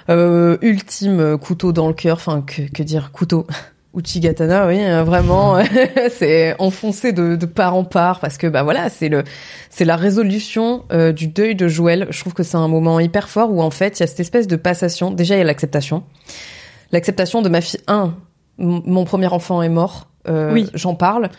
euh, 0.09 0.57
ultime 0.61 1.37
couteau 1.37 1.71
dans 1.71 1.87
le 1.87 1.93
cœur, 1.93 2.17
enfin 2.17 2.41
que, 2.41 2.63
que 2.63 2.83
dire, 2.83 3.11
couteau. 3.11 3.47
Uchigatana, 3.95 4.67
oui, 4.67 4.79
euh, 4.79 5.03
vraiment, 5.03 5.57
c'est 6.11 6.55
enfoncé 6.59 7.11
de, 7.11 7.35
de 7.35 7.45
part 7.45 7.75
en 7.75 7.83
part 7.83 8.19
parce 8.19 8.37
que 8.37 8.45
bah 8.45 8.61
voilà, 8.61 8.89
c'est 8.89 9.09
le, 9.09 9.23
c'est 9.69 9.85
la 9.85 9.95
résolution 9.95 10.85
euh, 10.91 11.11
du 11.11 11.27
deuil 11.27 11.55
de 11.55 11.67
Joël. 11.67 12.07
Je 12.11 12.19
trouve 12.19 12.33
que 12.33 12.43
c'est 12.43 12.57
un 12.57 12.67
moment 12.67 12.99
hyper 12.99 13.29
fort 13.29 13.51
où 13.51 13.61
en 13.61 13.71
fait 13.71 13.99
il 13.99 14.01
y 14.01 14.03
a 14.03 14.07
cette 14.07 14.19
espèce 14.19 14.47
de 14.47 14.55
passation. 14.55 15.09
Déjà 15.09 15.35
il 15.35 15.39
y 15.39 15.41
a 15.41 15.45
l'acceptation, 15.45 16.03
l'acceptation 16.91 17.41
de 17.41 17.49
ma 17.49 17.61
fille. 17.61 17.79
Un, 17.87 18.13
mon 18.57 19.05
premier 19.05 19.27
enfant 19.27 19.61
est 19.63 19.69
mort. 19.69 20.08
Euh, 20.27 20.53
Oui. 20.53 20.69
j'en 20.73 20.95
parle. 20.95 21.29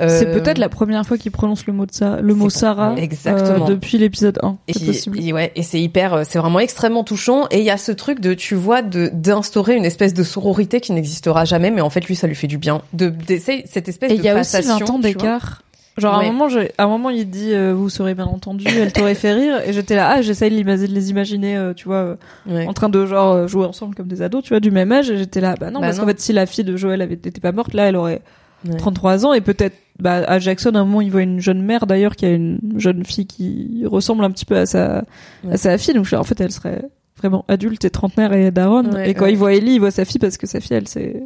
C'est 0.00 0.26
Euh, 0.26 0.32
peut-être 0.40 0.58
la 0.58 0.70
première 0.70 1.06
fois 1.06 1.16
qu'il 1.18 1.30
prononce 1.30 1.66
le 1.66 1.72
mot 1.74 1.86
de 1.86 1.92
ça, 1.92 2.18
le 2.20 2.34
mot 2.34 2.50
Sarah. 2.50 2.94
exactement. 2.96 3.66
euh, 3.66 3.68
depuis 3.68 3.98
l'épisode 3.98 4.38
1. 4.42 4.56
Et, 4.66 4.72
C'est 4.72 4.86
possible. 4.86 5.20
et 5.20 5.32
ouais, 5.32 5.52
et 5.54 5.62
c'est 5.62 5.80
hyper, 5.80 6.22
c'est 6.26 6.38
vraiment 6.38 6.58
extrêmement 6.60 7.04
touchant. 7.04 7.46
Et 7.50 7.58
il 7.58 7.64
y 7.64 7.70
a 7.70 7.76
ce 7.76 7.92
truc 7.92 8.18
de, 8.18 8.34
tu 8.34 8.54
vois, 8.56 8.82
de 8.82 9.10
d'instaurer 9.12 9.76
une 9.76 9.84
espèce 9.84 10.12
de 10.14 10.24
sororité 10.24 10.80
qui 10.80 10.92
n'existera 10.92 11.44
jamais, 11.44 11.70
mais 11.70 11.82
en 11.82 11.90
fait 11.90 12.04
lui 12.06 12.16
ça 12.16 12.26
lui 12.26 12.34
fait 12.34 12.46
du 12.48 12.58
bien. 12.58 12.80
De 12.94 13.14
cette 13.36 13.88
espèce 13.88 14.10
Et 14.10 14.14
de 14.14 14.18
il 14.20 14.24
y 14.24 14.28
a 14.28 14.32
aussi 14.40 14.52
passation. 14.56 14.78
20 14.86 14.90
ans 14.90 14.98
d'écart. 14.98 15.62
Genre 15.98 16.14
à 16.14 16.20
un 16.20 16.24
moment, 16.32 16.48
j'ai- 16.48 16.72
à 16.78 16.84
un 16.84 16.88
moment, 16.88 17.10
il 17.10 17.28
dit 17.28 17.52
euh, 17.52 17.74
vous 17.74 17.88
serez 17.90 18.14
bien 18.14 18.24
entendu, 18.24 18.64
elle 18.66 18.92
t'aurait 18.92 19.14
fait 19.14 19.32
rire, 19.34 19.60
et 19.66 19.72
j'étais 19.74 19.94
là 19.96 20.08
ah 20.16 20.22
j'essaye 20.22 20.50
de 20.50 20.86
les 20.94 21.10
imaginer, 21.10 21.56
euh, 21.56 21.74
tu 21.74 21.84
vois, 21.84 21.96
euh, 21.96 22.16
Ouais. 22.46 22.66
en 22.66 22.72
train 22.72 22.88
de 22.88 23.04
genre 23.04 23.32
euh, 23.32 23.46
jouer 23.46 23.66
ensemble 23.66 23.94
comme 23.94 24.08
des 24.08 24.22
ados, 24.22 24.42
tu 24.42 24.50
vois, 24.50 24.60
du 24.60 24.70
même 24.70 24.90
âge, 24.90 25.10
et 25.10 25.18
j'étais 25.18 25.40
là 25.42 25.54
bah 25.60 25.70
non 25.70 25.80
Bah 25.80 25.86
parce 25.88 25.98
qu'en 25.98 26.06
fait 26.06 26.18
si 26.20 26.32
la 26.32 26.46
fille 26.46 26.64
de 26.64 26.76
Joël 26.76 27.02
avait 27.02 27.14
été 27.14 27.30
pas 27.40 27.52
morte 27.52 27.74
là, 27.74 27.88
elle 27.88 27.96
aurait 27.96 28.22
Ouais. 28.64 28.76
33 28.76 29.26
ans 29.26 29.32
et 29.32 29.40
peut-être 29.40 29.74
bah, 29.98 30.22
à 30.24 30.38
Jackson 30.38 30.70
à 30.76 30.78
un 30.78 30.84
moment 30.84 31.00
il 31.00 31.10
voit 31.10 31.22
une 31.22 31.40
jeune 31.40 31.60
mère 31.62 31.84
d'ailleurs 31.84 32.14
qui 32.14 32.26
a 32.26 32.30
une 32.30 32.60
jeune 32.76 33.04
fille 33.04 33.26
qui 33.26 33.82
ressemble 33.86 34.22
un 34.24 34.30
petit 34.30 34.44
peu 34.44 34.56
à 34.56 34.66
sa 34.66 35.02
à 35.50 35.56
sa 35.56 35.76
fille 35.78 35.94
donc 35.94 36.04
je- 36.04 36.14
en 36.14 36.22
fait 36.22 36.40
elle 36.40 36.52
serait 36.52 36.82
vraiment 37.18 37.44
adulte 37.48 37.84
et 37.84 37.90
trentenaire 37.90 38.32
et 38.32 38.52
daronne 38.52 38.96
et 39.04 39.14
quand 39.14 39.26
il 39.26 39.36
voit 39.36 39.52
Ellie 39.52 39.72
il 39.74 39.78
voit 39.80 39.90
sa 39.90 40.04
fille 40.04 40.20
parce 40.20 40.36
que 40.38 40.46
sa 40.46 40.60
fille 40.60 40.76
elle 40.76 40.86
s'est 40.86 41.20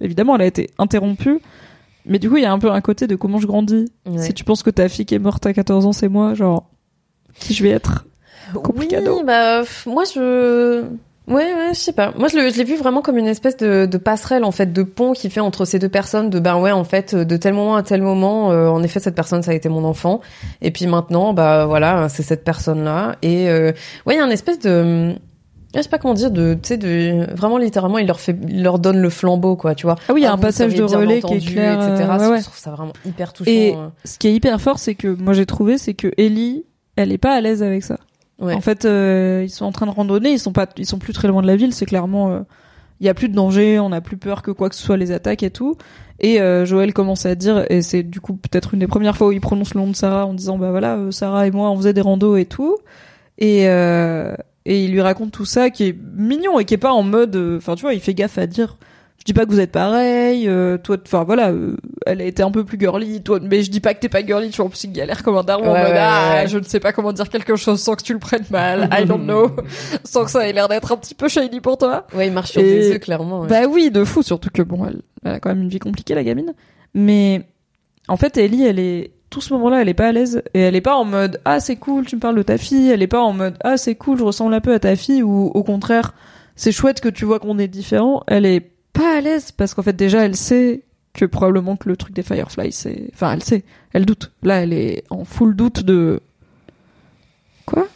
évidemment 0.00 0.34
elle 0.34 0.42
a 0.42 0.46
été 0.46 0.70
interrompue 0.76 1.38
mais 2.06 2.18
du 2.18 2.28
coup 2.30 2.36
il 2.36 2.42
y 2.42 2.46
a 2.46 2.52
un 2.52 2.58
peu 2.58 2.70
un 2.70 2.80
côté 2.80 3.06
de 3.06 3.14
comment 3.16 3.38
je 3.38 3.46
grandis 3.46 3.86
Ouais. 4.06 4.18
si 4.18 4.32
tu 4.34 4.44
penses 4.44 4.62
que 4.62 4.70
ta 4.70 4.88
fille 4.88 5.06
qui 5.06 5.14
est 5.14 5.18
morte 5.18 5.44
à 5.46 5.52
14 5.52 5.86
ans 5.86 5.92
c'est 5.92 6.08
moi 6.08 6.34
genre 6.34 6.68
qui 7.38 7.54
je 7.54 7.62
vais 7.62 7.70
être? 7.70 8.04
Complicado. 8.52 9.18
Oui, 9.18 9.24
bah, 9.24 9.62
moi, 9.86 10.04
je... 10.14 10.82
Ouais, 11.28 11.54
ouais, 11.54 11.68
je 11.72 11.78
sais 11.78 11.92
pas. 11.92 12.12
Moi, 12.18 12.28
je 12.28 12.36
l'ai 12.36 12.64
vu 12.64 12.76
vraiment 12.76 13.00
comme 13.00 13.16
une 13.16 13.26
espèce 13.28 13.56
de, 13.56 13.86
de 13.86 13.96
passerelle, 13.96 14.44
en 14.44 14.50
fait, 14.50 14.72
de 14.72 14.82
pont 14.82 15.12
qui 15.12 15.30
fait 15.30 15.40
entre 15.40 15.64
ces 15.64 15.78
deux 15.78 15.88
personnes, 15.88 16.28
de 16.28 16.38
ben 16.40 16.58
ouais, 16.58 16.72
en 16.72 16.84
fait, 16.84 17.14
de 17.14 17.36
tel 17.38 17.54
moment 17.54 17.76
à 17.76 17.82
tel 17.82 18.02
moment, 18.02 18.50
euh, 18.50 18.68
en 18.68 18.82
effet, 18.82 19.00
cette 19.00 19.14
personne, 19.14 19.42
ça 19.42 19.52
a 19.52 19.54
été 19.54 19.68
mon 19.70 19.84
enfant. 19.84 20.20
Et 20.60 20.70
puis 20.72 20.86
maintenant, 20.86 21.32
bah 21.32 21.64
voilà, 21.64 22.08
c'est 22.10 22.22
cette 22.24 22.44
personne-là. 22.44 23.16
Et 23.22 23.48
euh, 23.48 23.72
ouais, 24.04 24.16
il 24.16 24.18
y 24.18 24.20
a 24.20 24.24
une 24.24 24.32
espèce 24.32 24.58
de... 24.58 25.14
Je 25.74 25.80
sais 25.80 25.88
pas 25.88 25.98
comment 25.98 26.14
dire, 26.14 26.30
de, 26.30 26.54
tu 26.54 26.68
sais, 26.68 26.76
de, 26.76 27.26
vraiment 27.34 27.56
littéralement, 27.58 27.98
il 27.98 28.06
leur 28.06 28.20
fait, 28.20 28.36
il 28.48 28.62
leur 28.62 28.78
donne 28.78 29.00
le 29.00 29.08
flambeau, 29.10 29.56
quoi, 29.56 29.74
tu 29.74 29.86
vois. 29.86 29.96
ah 30.08 30.12
oui 30.12 30.20
il 30.20 30.24
y 30.24 30.26
a 30.26 30.30
Ah, 30.30 30.34
un 30.34 30.38
passage 30.38 30.74
de 30.74 30.82
relais 30.82 31.22
qui 31.22 31.34
est 31.34 31.38
clair 31.52 31.74
etc. 31.88 32.08
euh, 32.10 32.18
ouais, 32.18 32.26
ouais. 32.28 32.38
Je 32.38 32.44
trouve 32.44 32.58
ça 32.58 32.70
vraiment 32.72 32.92
hyper 33.06 33.32
touchant. 33.32 33.50
Et 33.50 33.74
euh. 33.74 33.88
ce 34.04 34.18
qui 34.18 34.28
est 34.28 34.34
hyper 34.34 34.60
fort, 34.60 34.78
c'est 34.78 34.94
que 34.94 35.08
moi 35.08 35.32
j'ai 35.32 35.46
trouvé, 35.46 35.78
c'est 35.78 35.94
que 35.94 36.12
Ellie, 36.18 36.64
elle 36.96 37.10
est 37.12 37.18
pas 37.18 37.34
à 37.34 37.40
l'aise 37.40 37.62
avec 37.62 37.82
ça. 37.84 37.98
Ouais. 38.38 38.54
En 38.54 38.60
fait, 38.60 38.84
euh, 38.84 39.42
ils 39.44 39.50
sont 39.50 39.64
en 39.64 39.72
train 39.72 39.86
de 39.86 39.92
randonner, 39.92 40.30
ils 40.32 40.38
sont 40.38 40.52
pas, 40.52 40.66
ils 40.76 40.86
sont 40.86 40.98
plus 40.98 41.12
très 41.12 41.28
loin 41.28 41.42
de 41.42 41.46
la 41.46 41.56
ville. 41.56 41.72
C'est 41.72 41.86
clairement, 41.86 42.30
euh, 42.32 42.40
il 43.00 43.06
y 43.06 43.08
a 43.08 43.14
plus 43.14 43.28
de 43.28 43.34
danger, 43.34 43.78
on 43.78 43.92
a 43.92 44.00
plus 44.00 44.16
peur 44.16 44.42
que 44.42 44.50
quoi 44.50 44.68
que 44.68 44.74
ce 44.74 44.82
soit 44.82 44.96
les 44.96 45.10
attaques 45.12 45.42
et 45.42 45.50
tout. 45.50 45.76
Et 46.20 46.40
euh, 46.40 46.64
Joël 46.64 46.92
commence 46.92 47.26
à 47.26 47.34
dire, 47.34 47.64
et 47.68 47.82
c'est 47.82 48.02
du 48.02 48.20
coup 48.20 48.34
peut-être 48.34 48.74
une 48.74 48.80
des 48.80 48.86
premières 48.86 49.16
fois 49.16 49.28
où 49.28 49.32
il 49.32 49.40
prononce 49.40 49.74
le 49.74 49.80
nom 49.80 49.88
de 49.88 49.96
Sarah 49.96 50.26
en 50.26 50.34
disant 50.34 50.56
bah 50.58 50.70
voilà, 50.70 50.96
euh, 50.96 51.10
Sarah 51.10 51.46
et 51.46 51.50
moi 51.50 51.70
on 51.70 51.76
faisait 51.76 51.92
des 51.94 52.00
randos 52.00 52.36
et 52.36 52.44
tout. 52.44 52.76
Et 53.38 53.68
euh, 53.68 54.34
et 54.64 54.84
il 54.84 54.92
lui 54.92 55.00
raconte 55.00 55.32
tout 55.32 55.44
ça 55.44 55.70
qui 55.70 55.84
est 55.84 55.96
mignon 56.16 56.58
et 56.60 56.64
qui 56.64 56.74
est 56.74 56.78
pas 56.78 56.92
en 56.92 57.02
mode, 57.02 57.34
euh, 57.36 57.58
enfin 57.58 57.74
tu 57.74 57.82
vois, 57.82 57.94
il 57.94 58.00
fait 58.00 58.14
gaffe 58.14 58.38
à 58.38 58.46
dire. 58.46 58.76
Je 59.18 59.24
dis 59.24 59.34
pas 59.34 59.44
que 59.46 59.50
vous 59.50 59.60
êtes 59.60 59.70
pareil, 59.70 60.48
euh, 60.48 60.78
toi, 60.78 60.96
enfin 61.06 61.22
voilà, 61.22 61.50
euh, 61.50 61.76
elle 62.06 62.20
a 62.20 62.24
été 62.24 62.42
un 62.42 62.50
peu 62.50 62.64
plus 62.64 62.76
girly, 62.76 63.22
toi, 63.22 63.38
mais 63.40 63.62
je 63.62 63.70
dis 63.70 63.78
pas 63.78 63.94
que 63.94 64.00
t'es 64.00 64.08
pas 64.08 64.26
girly, 64.26 64.50
tu 64.50 64.56
vois, 64.56 64.66
en 64.66 64.68
plus 64.68 64.82
il 64.82 64.90
galère 64.92 65.22
comme 65.22 65.36
un 65.36 65.44
daron 65.44 65.62
en 65.68 65.72
Ouais, 65.74 65.82
mode 65.82 65.92
ouais, 65.92 65.98
ah, 66.00 66.40
ouais. 66.42 66.48
je 66.48 66.58
ne 66.58 66.64
sais 66.64 66.80
pas 66.80 66.92
comment 66.92 67.12
dire 67.12 67.28
quelque 67.28 67.54
chose 67.54 67.78
sans 67.80 67.94
que 67.94 68.02
tu 68.02 68.14
le 68.14 68.18
prennes 68.18 68.44
mal, 68.50 68.88
I 68.92 69.04
don't 69.04 69.22
know, 69.24 69.54
sans 70.02 70.24
que 70.24 70.30
ça 70.32 70.48
ait 70.48 70.52
l'air 70.52 70.66
d'être 70.66 70.90
un 70.90 70.96
petit 70.96 71.14
peu 71.14 71.28
shady 71.28 71.60
pour 71.60 71.78
toi. 71.78 72.08
Ouais, 72.14 72.26
il 72.26 72.32
marche 72.32 72.50
sur 72.50 72.62
des 72.62 72.90
œufs, 72.90 72.98
clairement. 72.98 73.44
Bah 73.46 73.66
oui, 73.70 73.92
de 73.92 74.02
fou, 74.02 74.24
surtout 74.24 74.50
que 74.52 74.62
bon, 74.62 74.86
elle, 74.86 75.02
elle 75.24 75.34
a 75.34 75.38
quand 75.38 75.50
même 75.50 75.62
une 75.62 75.68
vie 75.68 75.78
compliquée 75.78 76.16
la 76.16 76.24
gamine, 76.24 76.52
mais 76.94 77.46
en 78.08 78.16
fait 78.16 78.36
Ellie, 78.38 78.64
elle 78.64 78.80
est 78.80 79.12
tout 79.32 79.40
ce 79.40 79.52
moment-là, 79.54 79.80
elle 79.80 79.88
est 79.88 79.94
pas 79.94 80.08
à 80.08 80.12
l'aise. 80.12 80.42
Et 80.52 80.60
elle 80.60 80.76
est 80.76 80.82
pas 80.82 80.94
en 80.94 81.04
mode 81.04 81.40
ah 81.46 81.58
c'est 81.58 81.76
cool, 81.76 82.04
tu 82.04 82.16
me 82.16 82.20
parles 82.20 82.36
de 82.36 82.42
ta 82.42 82.58
fille, 82.58 82.90
elle 82.90 83.02
est 83.02 83.08
pas 83.08 83.22
en 83.22 83.32
mode 83.32 83.56
ah 83.64 83.78
c'est 83.78 83.94
cool, 83.96 84.18
je 84.18 84.22
ressemble 84.22 84.52
un 84.54 84.60
peu 84.60 84.74
à 84.74 84.78
ta 84.78 84.94
fille. 84.94 85.22
Ou 85.22 85.46
au 85.46 85.64
contraire 85.64 86.14
c'est 86.54 86.70
chouette 86.70 87.00
que 87.00 87.08
tu 87.08 87.24
vois 87.24 87.40
qu'on 87.40 87.58
est 87.58 87.66
différents. 87.66 88.22
Elle 88.28 88.44
est 88.44 88.60
pas 88.92 89.16
à 89.16 89.20
l'aise 89.22 89.50
parce 89.50 89.72
qu'en 89.72 89.82
fait 89.82 89.96
déjà 89.96 90.24
elle 90.24 90.36
sait 90.36 90.82
que 91.14 91.24
probablement 91.24 91.76
que 91.76 91.88
le 91.88 91.96
truc 91.96 92.14
des 92.14 92.22
Fireflies 92.22 92.72
c'est, 92.72 93.08
enfin 93.14 93.32
elle 93.32 93.42
sait, 93.42 93.64
elle 93.94 94.04
doute. 94.04 94.32
Là 94.42 94.62
elle 94.62 94.74
est 94.74 95.04
en 95.08 95.24
full 95.24 95.56
doute 95.56 95.82
de 95.82 96.20
quoi? 97.64 97.88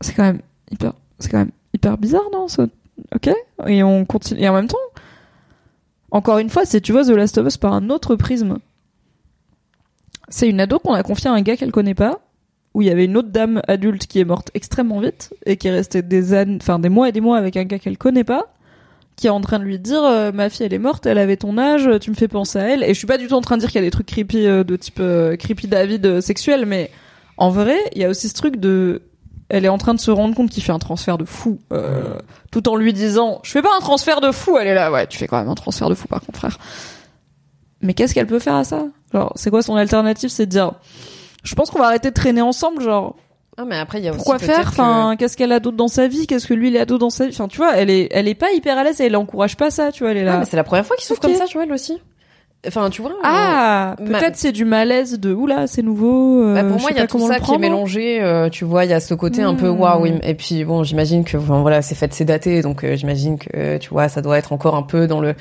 C'est 0.00 0.14
quand 0.14 0.24
même 0.24 0.40
hyper, 0.70 0.94
c'est 1.18 1.30
quand 1.30 1.38
même 1.38 1.52
hyper 1.74 1.98
bizarre 1.98 2.30
non 2.32 2.48
ça? 2.48 2.66
Ok. 3.14 3.30
Et 3.66 3.82
on 3.82 4.06
continue. 4.06 4.40
Et 4.40 4.48
en 4.48 4.54
même 4.54 4.66
temps 4.66 4.78
encore 6.10 6.38
une 6.38 6.48
fois 6.48 6.64
c'est 6.64 6.80
tu 6.80 6.92
vois 6.92 7.04
The 7.04 7.10
Last 7.10 7.36
of 7.36 7.46
Us 7.46 7.58
par 7.58 7.74
un 7.74 7.90
autre 7.90 8.16
prisme. 8.16 8.58
C'est 10.30 10.48
une 10.48 10.60
ado 10.60 10.78
qu'on 10.78 10.94
a 10.94 11.02
confiée 11.02 11.28
à 11.28 11.32
un 11.32 11.42
gars 11.42 11.56
qu'elle 11.56 11.72
connaît 11.72 11.94
pas, 11.94 12.20
où 12.72 12.82
il 12.82 12.88
y 12.88 12.90
avait 12.90 13.04
une 13.04 13.16
autre 13.16 13.28
dame 13.30 13.60
adulte 13.68 14.06
qui 14.06 14.20
est 14.20 14.24
morte 14.24 14.50
extrêmement 14.54 15.00
vite 15.00 15.34
et 15.44 15.56
qui 15.56 15.68
est 15.68 15.72
restée 15.72 16.02
des 16.02 16.34
années, 16.34 16.58
enfin 16.60 16.78
des 16.78 16.88
mois 16.88 17.08
et 17.08 17.12
des 17.12 17.20
mois 17.20 17.36
avec 17.36 17.56
un 17.56 17.64
gars 17.64 17.78
qu'elle 17.78 17.98
connaît 17.98 18.24
pas, 18.24 18.54
qui 19.16 19.26
est 19.26 19.30
en 19.30 19.40
train 19.40 19.58
de 19.58 19.64
lui 19.64 19.78
dire 19.78 20.02
euh, 20.04 20.30
ma 20.32 20.48
fille 20.48 20.64
elle 20.66 20.72
est 20.72 20.78
morte, 20.78 21.04
elle 21.04 21.18
avait 21.18 21.36
ton 21.36 21.58
âge, 21.58 21.90
tu 22.00 22.10
me 22.10 22.14
fais 22.14 22.28
penser 22.28 22.58
à 22.58 22.68
elle. 22.68 22.84
Et 22.84 22.88
je 22.88 22.98
suis 22.98 23.08
pas 23.08 23.18
du 23.18 23.26
tout 23.26 23.34
en 23.34 23.40
train 23.40 23.56
de 23.56 23.60
dire 23.60 23.70
qu'il 23.70 23.80
y 23.80 23.84
a 23.84 23.86
des 23.86 23.90
trucs 23.90 24.06
creepy 24.06 24.46
euh, 24.46 24.62
de 24.62 24.76
type 24.76 25.00
euh, 25.00 25.36
creepy 25.36 25.66
David 25.66 26.06
euh, 26.06 26.20
sexuel, 26.20 26.64
mais 26.64 26.90
en 27.36 27.50
vrai 27.50 27.76
il 27.94 28.00
y 28.00 28.04
a 28.04 28.08
aussi 28.08 28.28
ce 28.28 28.34
truc 28.34 28.56
de 28.56 29.02
elle 29.48 29.64
est 29.64 29.68
en 29.68 29.78
train 29.78 29.94
de 29.94 30.00
se 30.00 30.12
rendre 30.12 30.36
compte 30.36 30.48
qu'il 30.48 30.62
fait 30.62 30.72
un 30.72 30.78
transfert 30.78 31.18
de 31.18 31.24
fou, 31.24 31.58
euh, 31.72 32.14
tout 32.52 32.68
en 32.68 32.76
lui 32.76 32.92
disant 32.92 33.40
je 33.42 33.50
fais 33.50 33.62
pas 33.62 33.76
un 33.76 33.80
transfert 33.80 34.20
de 34.20 34.30
fou. 34.30 34.56
Elle 34.58 34.68
est 34.68 34.74
là 34.74 34.92
ouais 34.92 35.08
tu 35.08 35.18
fais 35.18 35.26
quand 35.26 35.38
même 35.38 35.48
un 35.48 35.56
transfert 35.56 35.88
de 35.88 35.94
fou 35.94 36.06
par 36.06 36.20
contre 36.20 36.38
frère. 36.38 36.58
Mais 37.82 37.94
qu'est-ce 37.94 38.12
qu'elle 38.14 38.26
peut 38.26 38.38
faire 38.38 38.54
à 38.56 38.64
ça? 38.64 38.84
Genre, 39.12 39.32
c'est 39.36 39.50
quoi 39.50 39.62
son 39.62 39.74
alternative? 39.76 40.28
C'est 40.30 40.46
de 40.46 40.50
dire, 40.50 40.72
je 41.44 41.54
pense 41.54 41.70
qu'on 41.70 41.78
va 41.78 41.86
arrêter 41.86 42.10
de 42.10 42.14
traîner 42.14 42.42
ensemble, 42.42 42.82
genre, 42.82 43.16
Ah, 43.56 43.64
mais 43.64 43.76
après, 43.76 43.98
il 44.00 44.04
y 44.04 44.08
a 44.08 44.10
aussi 44.10 44.18
pourquoi 44.18 44.38
faire? 44.38 44.68
Enfin, 44.68 45.16
qu'est-ce 45.18 45.36
qu'elle 45.36 45.52
a 45.52 45.60
d'autre 45.60 45.76
dans 45.76 45.88
sa 45.88 46.06
vie? 46.08 46.26
Qu'est-ce 46.26 46.46
que 46.46 46.54
lui 46.54 46.68
il 46.68 46.76
a 46.76 46.84
d'autre 46.84 47.00
dans 47.00 47.10
sa 47.10 47.26
vie? 47.26 47.32
Enfin, 47.34 47.48
tu 47.48 47.56
vois, 47.58 47.74
elle 47.76 47.90
est, 47.90 48.08
elle 48.12 48.28
est 48.28 48.34
pas 48.34 48.52
hyper 48.52 48.76
à 48.78 48.84
l'aise 48.84 49.00
et 49.00 49.06
elle 49.06 49.16
encourage 49.16 49.56
pas 49.56 49.70
ça, 49.70 49.92
tu 49.92 50.02
vois, 50.04 50.10
elle 50.12 50.18
est 50.18 50.22
Ah, 50.22 50.32
là. 50.32 50.38
mais 50.38 50.44
c'est 50.44 50.56
la 50.56 50.64
première 50.64 50.84
fois 50.86 50.96
qu'il 50.96 51.04
souffre 51.06 51.20
comme 51.20 51.34
ça, 51.34 51.46
Joël 51.46 51.72
aussi. 51.72 51.98
Enfin, 52.68 52.90
tu 52.90 53.00
vois. 53.00 53.12
euh, 53.12 53.14
Ah, 53.24 53.96
ma- 53.98 54.18
peut-être 54.18 54.36
c'est 54.36 54.52
du 54.52 54.66
malaise 54.66 55.18
de 55.18 55.32
oula, 55.32 55.66
c'est 55.66 55.80
nouveau. 55.80 56.42
euh, 56.44 56.54
Bah, 56.54 56.62
pour 56.64 56.78
moi, 56.78 56.90
il 56.90 56.96
y 56.98 57.00
a 57.00 57.06
tout 57.06 57.18
ça 57.26 57.40
qui 57.40 57.54
est 57.54 57.58
mélangé. 57.58 58.22
euh, 58.22 58.50
tu 58.50 58.66
vois, 58.66 58.84
il 58.84 58.90
y 58.90 58.92
a 58.92 59.00
ce 59.00 59.14
côté 59.14 59.40
un 59.40 59.54
peu 59.54 59.70
Hmm. 59.70 59.80
waouh. 59.80 60.06
Et 60.22 60.34
puis 60.34 60.64
bon, 60.64 60.84
j'imagine 60.84 61.24
que 61.24 61.38
enfin, 61.38 61.62
voilà, 61.62 61.80
c'est 61.80 61.94
fait 61.94 62.12
c'est 62.12 62.26
daté, 62.26 62.60
donc 62.60 62.84
euh, 62.84 62.96
j'imagine 62.96 63.38
que 63.38 63.48
euh, 63.56 63.78
tu 63.78 63.88
vois, 63.88 64.10
ça 64.10 64.20
doit 64.20 64.36
être 64.36 64.52
encore 64.52 64.74
un 64.74 64.82
peu 64.82 65.06
dans 65.06 65.20
le. 65.22 65.34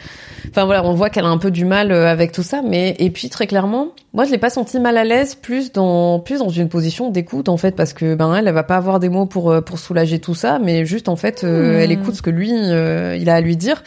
Enfin 0.49 0.63
voilà, 0.63 0.85
on 0.85 0.93
voit 0.93 1.09
qu'elle 1.09 1.25
a 1.25 1.29
un 1.29 1.37
peu 1.37 1.51
du 1.51 1.65
mal 1.65 1.91
euh, 1.91 2.07
avec 2.09 2.31
tout 2.31 2.41
ça, 2.43 2.61
mais 2.65 2.95
et 2.99 3.09
puis 3.09 3.27
très 3.29 3.47
clairement, 3.47 3.89
moi 4.13 4.23
je 4.23 4.31
l'ai 4.31 4.37
pas 4.37 4.49
senti 4.49 4.79
mal 4.79 4.95
à 4.95 5.03
l'aise, 5.03 5.35
plus 5.35 5.73
dans 5.73 6.19
plus 6.21 6.39
dans 6.39 6.47
une 6.47 6.69
position 6.69 7.09
d'écoute 7.09 7.49
en 7.49 7.57
fait, 7.57 7.75
parce 7.75 7.91
que 7.91 8.15
ben 8.15 8.33
elle, 8.33 8.47
elle 8.47 8.53
va 8.53 8.63
pas 8.63 8.77
avoir 8.77 9.01
des 9.01 9.09
mots 9.09 9.25
pour 9.25 9.51
euh, 9.51 9.59
pour 9.59 9.77
soulager 9.77 10.19
tout 10.19 10.35
ça, 10.35 10.57
mais 10.57 10.85
juste 10.85 11.09
en 11.09 11.17
fait, 11.17 11.43
euh, 11.43 11.75
Hmm. 11.75 11.81
elle 11.81 11.91
écoute 11.91 12.15
ce 12.15 12.21
que 12.21 12.29
lui 12.29 12.51
euh, 12.53 13.17
il 13.19 13.29
a 13.29 13.35
à 13.35 13.41
lui 13.41 13.57
dire. 13.57 13.83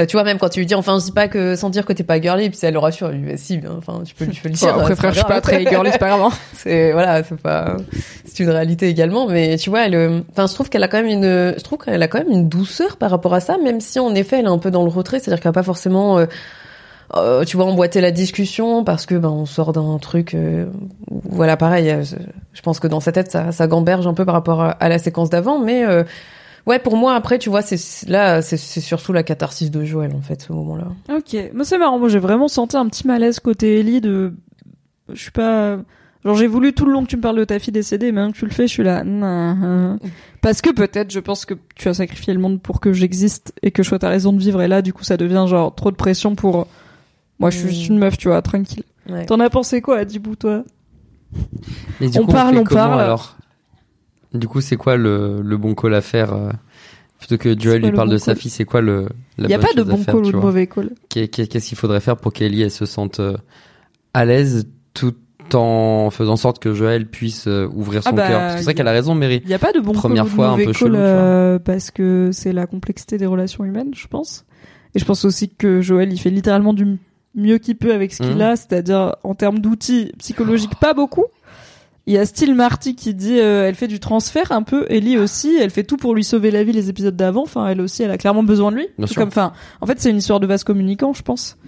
Euh, 0.00 0.06
tu 0.06 0.12
vois 0.16 0.22
même 0.22 0.38
quand 0.38 0.48
tu 0.48 0.60
lui 0.60 0.66
dis 0.66 0.76
enfin 0.76 0.98
je 1.00 1.06
dis 1.06 1.12
pas 1.12 1.26
que 1.26 1.56
sans 1.56 1.70
dire 1.70 1.84
que 1.84 1.92
t'es 1.92 2.04
pas 2.04 2.20
girly 2.20 2.50
puis 2.50 2.58
elle 2.62 2.74
le 2.74 2.78
rassure 2.78 3.08
lui 3.08 3.18
bah, 3.18 3.36
si 3.36 3.56
bien, 3.58 3.72
enfin 3.78 4.00
tu 4.04 4.14
peux 4.14 4.26
tu 4.28 4.40
peux 4.42 4.48
le 4.48 4.54
dire 4.54 4.68
après, 4.78 4.94
frère, 4.94 5.10
je 5.12 5.18
suis 5.18 5.26
pas 5.26 5.40
très 5.40 5.64
girly, 5.66 5.90
c'est 5.90 5.98
pas 5.98 6.08
grave. 6.08 6.22
hein. 6.22 6.30
c'est 6.54 6.92
voilà 6.92 7.22
c'est 7.24 7.36
pas 7.40 7.76
c'est 8.24 8.38
une 8.44 8.50
réalité 8.50 8.86
également 8.88 9.26
mais 9.26 9.56
tu 9.56 9.70
vois 9.70 9.86
elle 9.86 9.94
euh, 9.96 10.20
enfin 10.30 10.46
je 10.46 10.54
trouve 10.54 10.68
qu'elle 10.70 10.84
a 10.84 10.88
quand 10.88 10.98
même 11.02 11.08
une 11.10 11.54
je 11.56 11.62
trouve 11.64 11.78
qu'elle 11.78 12.00
a 12.02 12.06
quand 12.06 12.18
même 12.18 12.30
une 12.30 12.48
douceur 12.48 12.96
par 12.96 13.10
rapport 13.10 13.34
à 13.34 13.40
ça 13.40 13.56
même 13.58 13.80
si 13.80 13.98
en 13.98 14.14
effet 14.14 14.38
elle 14.38 14.44
est 14.44 14.48
un 14.48 14.58
peu 14.58 14.70
dans 14.70 14.84
le 14.84 14.88
retrait 14.90 15.18
c'est-à-dire 15.18 15.40
qu'elle 15.42 15.50
a 15.50 15.52
pas 15.52 15.62
forcément 15.64 16.18
euh, 16.18 16.26
euh, 17.16 17.42
tu 17.44 17.56
vois 17.56 17.66
emboîter 17.66 18.00
la 18.00 18.10
discussion 18.12 18.84
parce 18.84 19.04
que 19.06 19.14
ben 19.16 19.30
on 19.30 19.46
sort 19.46 19.72
d'un 19.72 19.98
truc 19.98 20.34
euh, 20.34 20.66
voilà 21.24 21.56
pareil 21.56 21.90
euh, 21.90 22.04
je 22.52 22.62
pense 22.62 22.78
que 22.78 22.86
dans 22.86 23.00
sa 23.00 23.10
tête 23.12 23.32
ça 23.32 23.50
ça 23.50 23.66
gamberge 23.66 24.06
un 24.06 24.14
peu 24.14 24.24
par 24.26 24.34
rapport 24.34 24.60
à, 24.62 24.70
à 24.72 24.88
la 24.88 24.98
séquence 24.98 25.30
d'avant 25.30 25.58
mais 25.58 25.84
euh, 25.86 26.04
ouais 26.66 26.78
pour 26.78 26.96
moi 26.96 27.14
après 27.14 27.38
tu 27.38 27.48
vois 27.50 27.62
c'est 27.62 27.78
là 28.08 28.42
c'est 28.42 28.56
c'est 28.56 28.80
surtout 28.80 29.12
la 29.12 29.22
catharsis 29.22 29.70
de 29.70 29.84
Joël 29.84 30.12
en 30.14 30.20
fait 30.20 30.42
ce 30.42 30.52
moment-là 30.52 30.88
Ok, 31.14 31.36
moi 31.54 31.64
c'est 31.64 31.78
marrant. 31.78 31.98
Moi 31.98 32.08
j'ai 32.08 32.18
vraiment 32.18 32.48
senti 32.48 32.76
un 32.76 32.86
petit 32.88 33.06
malaise 33.06 33.40
côté 33.40 33.80
Ellie 33.80 34.00
de, 34.00 34.34
je 35.12 35.20
suis 35.20 35.30
pas, 35.30 35.78
genre 36.24 36.34
j'ai 36.34 36.46
voulu 36.46 36.72
tout 36.74 36.84
le 36.84 36.92
long 36.92 37.02
que 37.04 37.08
tu 37.08 37.16
me 37.16 37.22
parles 37.22 37.38
de 37.38 37.44
ta 37.44 37.58
fille 37.58 37.72
décédée, 37.72 38.06
mais 38.06 38.20
maintenant 38.20 38.32
que 38.32 38.38
tu 38.38 38.44
le 38.44 38.50
fais, 38.50 38.66
je 38.66 38.72
suis 38.72 38.82
là, 38.82 39.04
Non. 39.04 39.98
parce 40.42 40.60
que 40.60 40.70
peut-être 40.70 41.10
je 41.10 41.20
pense 41.20 41.44
que 41.44 41.54
tu 41.74 41.88
as 41.88 41.94
sacrifié 41.94 42.34
le 42.34 42.40
monde 42.40 42.60
pour 42.60 42.80
que 42.80 42.92
j'existe 42.92 43.52
et 43.62 43.70
que 43.70 43.82
je 43.82 43.88
sois 43.88 43.98
ta 43.98 44.08
raison 44.10 44.32
de 44.32 44.38
vivre, 44.40 44.60
et 44.62 44.68
là 44.68 44.82
du 44.82 44.92
coup 44.92 45.04
ça 45.04 45.16
devient 45.16 45.44
genre 45.48 45.74
trop 45.74 45.90
de 45.90 45.96
pression 45.96 46.34
pour, 46.34 46.66
moi 47.38 47.50
je 47.50 47.58
suis 47.58 47.68
juste 47.68 47.88
Mm. 47.90 47.92
une 47.94 47.98
meuf, 48.00 48.18
tu 48.18 48.28
vois, 48.28 48.42
tranquille. 48.42 48.82
ouais. 49.08 49.24
T'en 49.26 49.40
as 49.40 49.48
pensé 49.50 49.80
quoi, 49.80 49.98
Adibou, 49.98 50.36
toi? 50.36 50.64
Et 52.00 52.08
du 52.08 52.18
On 52.18 52.24
coup, 52.26 52.32
parle, 52.32 52.56
on 52.58 52.64
parle. 52.64 53.00
alors? 53.00 53.36
Du 54.34 54.46
coup, 54.48 54.60
c'est 54.60 54.76
quoi 54.76 54.96
le, 54.96 55.40
le 55.42 55.56
bon 55.56 55.74
call 55.74 55.94
à 55.94 56.00
faire 56.00 56.32
euh, 56.34 56.50
Plutôt 57.18 57.36
que 57.38 57.58
Joel 57.58 57.82
lui 57.82 57.90
le 57.90 57.94
parle 57.96 58.08
bon 58.08 58.14
de 58.14 58.18
sa 58.18 58.34
fille, 58.34 58.50
c'est 58.50 58.64
quoi 58.64 58.80
le 58.80 59.08
Il 59.38 59.48
y 59.48 59.54
a 59.54 59.58
pas 59.58 59.72
de 59.74 59.82
bon 59.82 59.96
faire, 59.96 60.14
call 60.14 60.24
ou 60.26 60.32
de 60.32 60.36
mauvais 60.36 60.66
call. 60.66 60.90
Qu'est- 61.08 61.28
qu'est- 61.28 61.46
Qu'est-ce 61.46 61.68
qu'il 61.68 61.78
faudrait 61.78 62.00
faire 62.00 62.16
pour 62.16 62.32
qu'Ellie 62.32 62.62
elle 62.62 62.70
se 62.70 62.86
sente 62.86 63.20
euh, 63.20 63.36
à 64.14 64.24
l'aise 64.24 64.68
tout 64.94 65.14
en 65.54 66.10
faisant 66.10 66.34
en 66.34 66.36
sorte 66.36 66.58
que 66.58 66.74
Joël 66.74 67.08
puisse 67.08 67.46
euh, 67.48 67.66
ouvrir 67.74 68.02
son 68.02 68.10
Ah 68.10 68.12
bah, 68.12 68.28
cœur? 68.28 68.40
Parce 68.40 68.52
que 68.54 68.58
c'est 68.58 68.64
vrai 68.64 68.74
qu'elle 68.74 68.88
a 68.88 68.92
raison, 68.92 69.14
Mary. 69.14 69.40
Il 69.44 69.50
y 69.50 69.54
a 69.54 69.58
pas 69.58 69.72
de 69.72 69.80
bon 69.80 69.92
Première 69.92 70.24
call 70.24 70.26
ou 70.26 70.30
de 70.30 70.34
fois, 70.36 70.46
un 70.46 70.50
mauvais 70.52 70.64
peu 70.66 70.72
call 70.72 70.78
chelou, 70.78 70.96
euh, 70.96 71.58
parce 71.58 71.90
que 71.90 72.30
c'est 72.32 72.52
la 72.52 72.66
complexité 72.66 73.16
des 73.18 73.26
relations 73.26 73.64
humaines, 73.64 73.92
je 73.96 74.06
pense. 74.06 74.44
Et 74.94 74.98
je 74.98 75.04
pense 75.04 75.24
aussi 75.24 75.48
que 75.48 75.80
Joël, 75.80 76.12
il 76.12 76.18
fait 76.18 76.30
littéralement 76.30 76.74
du 76.74 76.98
mieux 77.34 77.58
qu'il 77.58 77.76
peut 77.76 77.92
avec 77.94 78.12
ce 78.12 78.22
qu'il 78.22 78.34
Mhm. 78.36 78.40
a, 78.42 78.56
c'est-à-dire 78.56 79.16
en 79.24 79.34
termes 79.34 79.58
d'outils 79.60 80.12
psychologiques, 80.18 80.74
pas 80.80 80.92
beaucoup. 80.94 81.24
Il 82.08 82.14
y 82.14 82.18
a 82.18 82.24
Style 82.24 82.54
Marty 82.54 82.94
qui 82.94 83.12
dit, 83.12 83.38
euh, 83.38 83.68
elle 83.68 83.74
fait 83.74 83.86
du 83.86 84.00
transfert 84.00 84.50
un 84.50 84.62
peu, 84.62 84.86
Ellie 84.88 85.18
aussi, 85.18 85.58
elle 85.60 85.68
fait 85.68 85.84
tout 85.84 85.98
pour 85.98 86.14
lui 86.14 86.24
sauver 86.24 86.50
la 86.50 86.64
vie 86.64 86.72
les 86.72 86.88
épisodes 86.88 87.14
d'avant. 87.14 87.42
Enfin, 87.42 87.68
elle 87.68 87.82
aussi, 87.82 88.02
elle 88.02 88.10
a 88.10 88.16
clairement 88.16 88.42
besoin 88.42 88.72
de 88.72 88.76
lui. 88.76 88.86
Bien 88.96 89.06
Tout 89.06 89.12
sûr. 89.12 89.20
comme, 89.20 89.28
enfin, 89.28 89.52
en 89.82 89.86
fait, 89.86 90.00
c'est 90.00 90.08
une 90.08 90.16
histoire 90.16 90.40
de 90.40 90.46
vase 90.46 90.64
communicant, 90.64 91.12
je 91.12 91.20
pense. 91.20 91.58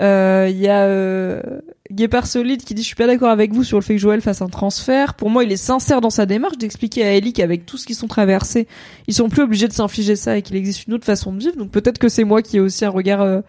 Euh, 0.00 0.46
Il 0.48 0.58
y 0.58 0.68
a 0.68 0.84
euh, 0.84 1.42
Guépard 1.90 2.28
Solide 2.28 2.62
qui 2.62 2.72
dit 2.74 2.82
je 2.82 2.86
suis 2.86 2.94
pas 2.94 3.08
d'accord 3.08 3.30
avec 3.30 3.52
vous 3.52 3.64
sur 3.64 3.78
le 3.78 3.82
fait 3.82 3.94
que 3.94 4.00
Joël 4.00 4.20
fasse 4.20 4.42
un 4.42 4.48
transfert. 4.48 5.14
Pour 5.14 5.28
moi, 5.28 5.42
il 5.42 5.50
est 5.50 5.56
sincère 5.56 6.00
dans 6.00 6.08
sa 6.08 6.24
démarche 6.24 6.56
d'expliquer 6.56 7.02
à 7.02 7.12
Ellie 7.12 7.32
qu'avec 7.32 7.66
tout 7.66 7.76
ce 7.76 7.84
qu'ils 7.84 7.96
sont 7.96 8.06
traversés, 8.06 8.68
ils 9.08 9.14
sont 9.14 9.28
plus 9.28 9.42
obligés 9.42 9.66
de 9.66 9.72
s'infliger 9.72 10.14
ça 10.14 10.36
et 10.36 10.42
qu'il 10.42 10.54
existe 10.54 10.86
une 10.86 10.94
autre 10.94 11.04
façon 11.04 11.32
de 11.32 11.40
vivre. 11.40 11.56
Donc 11.56 11.72
peut-être 11.72 11.98
que 11.98 12.08
c'est 12.08 12.22
moi 12.22 12.42
qui 12.42 12.58
ai 12.58 12.60
aussi 12.60 12.84
un 12.84 12.90
regard 12.90 13.22
euh, 13.22 13.40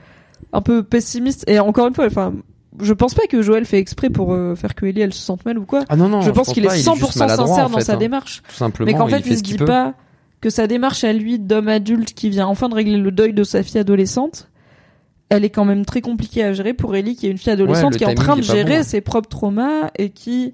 un 0.54 0.62
peu 0.62 0.82
pessimiste. 0.82 1.44
Et 1.48 1.60
encore 1.60 1.88
une 1.88 1.94
fois, 1.94 2.08
enfin, 2.08 2.34
je 2.80 2.94
pense 2.94 3.14
pas 3.14 3.28
que 3.28 3.42
Joël 3.42 3.66
fait 3.66 3.80
exprès 3.80 4.10
pour 4.10 4.34
euh, 4.34 4.56
faire 4.56 4.76
que 4.76 4.86
Ellie 4.86 5.02
elle 5.02 5.14
se 5.14 5.22
sente 5.22 5.46
mal 5.46 5.58
ou 5.58 5.66
quoi. 5.66 5.84
Ah 5.90 5.96
non, 5.96 6.08
non. 6.08 6.22
je 6.22 6.32
pense 6.32 6.54
qu'il 6.54 6.64
est 6.64 6.68
pas, 6.68 6.78
il 6.78 6.84
100% 6.84 6.98
juste 6.98 7.16
maladroit, 7.18 7.48
sincère 7.48 7.66
en 7.66 7.70
dans 7.70 7.80
sa 7.80 7.94
hein. 7.94 7.98
démarche. 7.98 8.42
Tout 8.48 8.56
simplement. 8.56 8.92
Mais 8.92 8.98
qu'en 8.98 9.08
fait, 9.08 9.20
il 9.26 9.32
il 9.32 9.38
se 9.38 9.44
dit 9.44 9.56
peut. 9.56 9.66
pas 9.66 9.94
que 10.40 10.50
sa 10.50 10.68
démarche 10.68 11.04
à 11.04 11.14
lui 11.14 11.38
d'homme 11.38 11.68
adulte 11.68 12.14
qui 12.14 12.30
vient 12.30 12.48
enfin 12.48 12.70
de 12.70 12.76
régler 12.76 12.98
le 12.98 13.12
deuil 13.12 13.34
de 13.34 13.44
sa 13.44 13.62
fille 13.62 13.80
adolescente, 13.80 14.50
elle 15.30 15.46
est 15.46 15.50
quand 15.50 15.66
même 15.66 15.86
très 15.86 16.02
compliquée 16.02 16.44
à 16.44 16.54
gérer 16.54 16.74
pour 16.74 16.96
Ellie 16.96 17.16
qui 17.16 17.28
est 17.28 17.32
une 17.32 17.38
fille 17.38 17.54
adolescente 17.54 17.94
le 17.94 17.98
qui 17.98 18.04
est 18.04 18.08
en 18.08 18.16
train 18.16 18.36
de 18.36 18.42
gérer 18.42 18.78
bon, 18.78 18.84
ses 18.84 19.02
propres 19.02 19.30
traumas 19.30 19.92
et 19.98 20.10
qui 20.10 20.54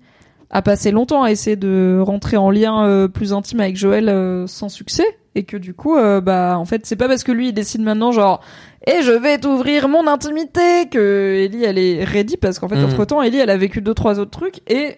a 0.50 0.62
passé 0.62 0.92
longtemps 0.92 1.24
à 1.24 1.32
essayer 1.32 1.56
de 1.56 2.00
rentrer 2.02 2.38
en 2.38 2.50
lien 2.52 2.86
euh, 2.86 3.08
plus 3.08 3.34
intime 3.34 3.60
avec 3.60 3.76
Joël 3.76 4.08
euh, 4.10 4.48
sans 4.48 4.70
succès 4.70 5.06
et 5.36 5.44
que 5.44 5.58
du 5.58 5.74
coup 5.74 5.96
euh, 5.98 6.22
bah 6.22 6.58
en 6.58 6.66
fait 6.66 6.86
c'est 6.86 6.96
pas 6.96 7.08
parce 7.08 7.24
que 7.24 7.32
lui 7.32 7.50
il 7.50 7.54
décide 7.54 7.82
maintenant 7.82 8.12
genre 8.12 8.42
et 8.86 9.02
je 9.04 9.12
vais 9.12 9.38
t'ouvrir 9.40 9.88
mon 9.90 10.08
intimité 10.08 10.88
que 10.90 11.44
Ellie 11.46 11.64
elle 11.64 11.78
est 11.78 12.04
ready 12.04 12.38
parce 12.38 12.60
qu'en 12.60 12.70
fait 12.70 12.78
Mhm. 12.78 12.86
entre 12.86 13.06
temps 13.06 13.22
Ellie 13.22 13.40
elle 13.40 13.50
a 13.50 13.58
vécu 13.58 13.82
deux 13.82 13.94
trois 13.94 14.20
autres 14.20 14.32
trucs 14.32 14.62
et 14.72 14.98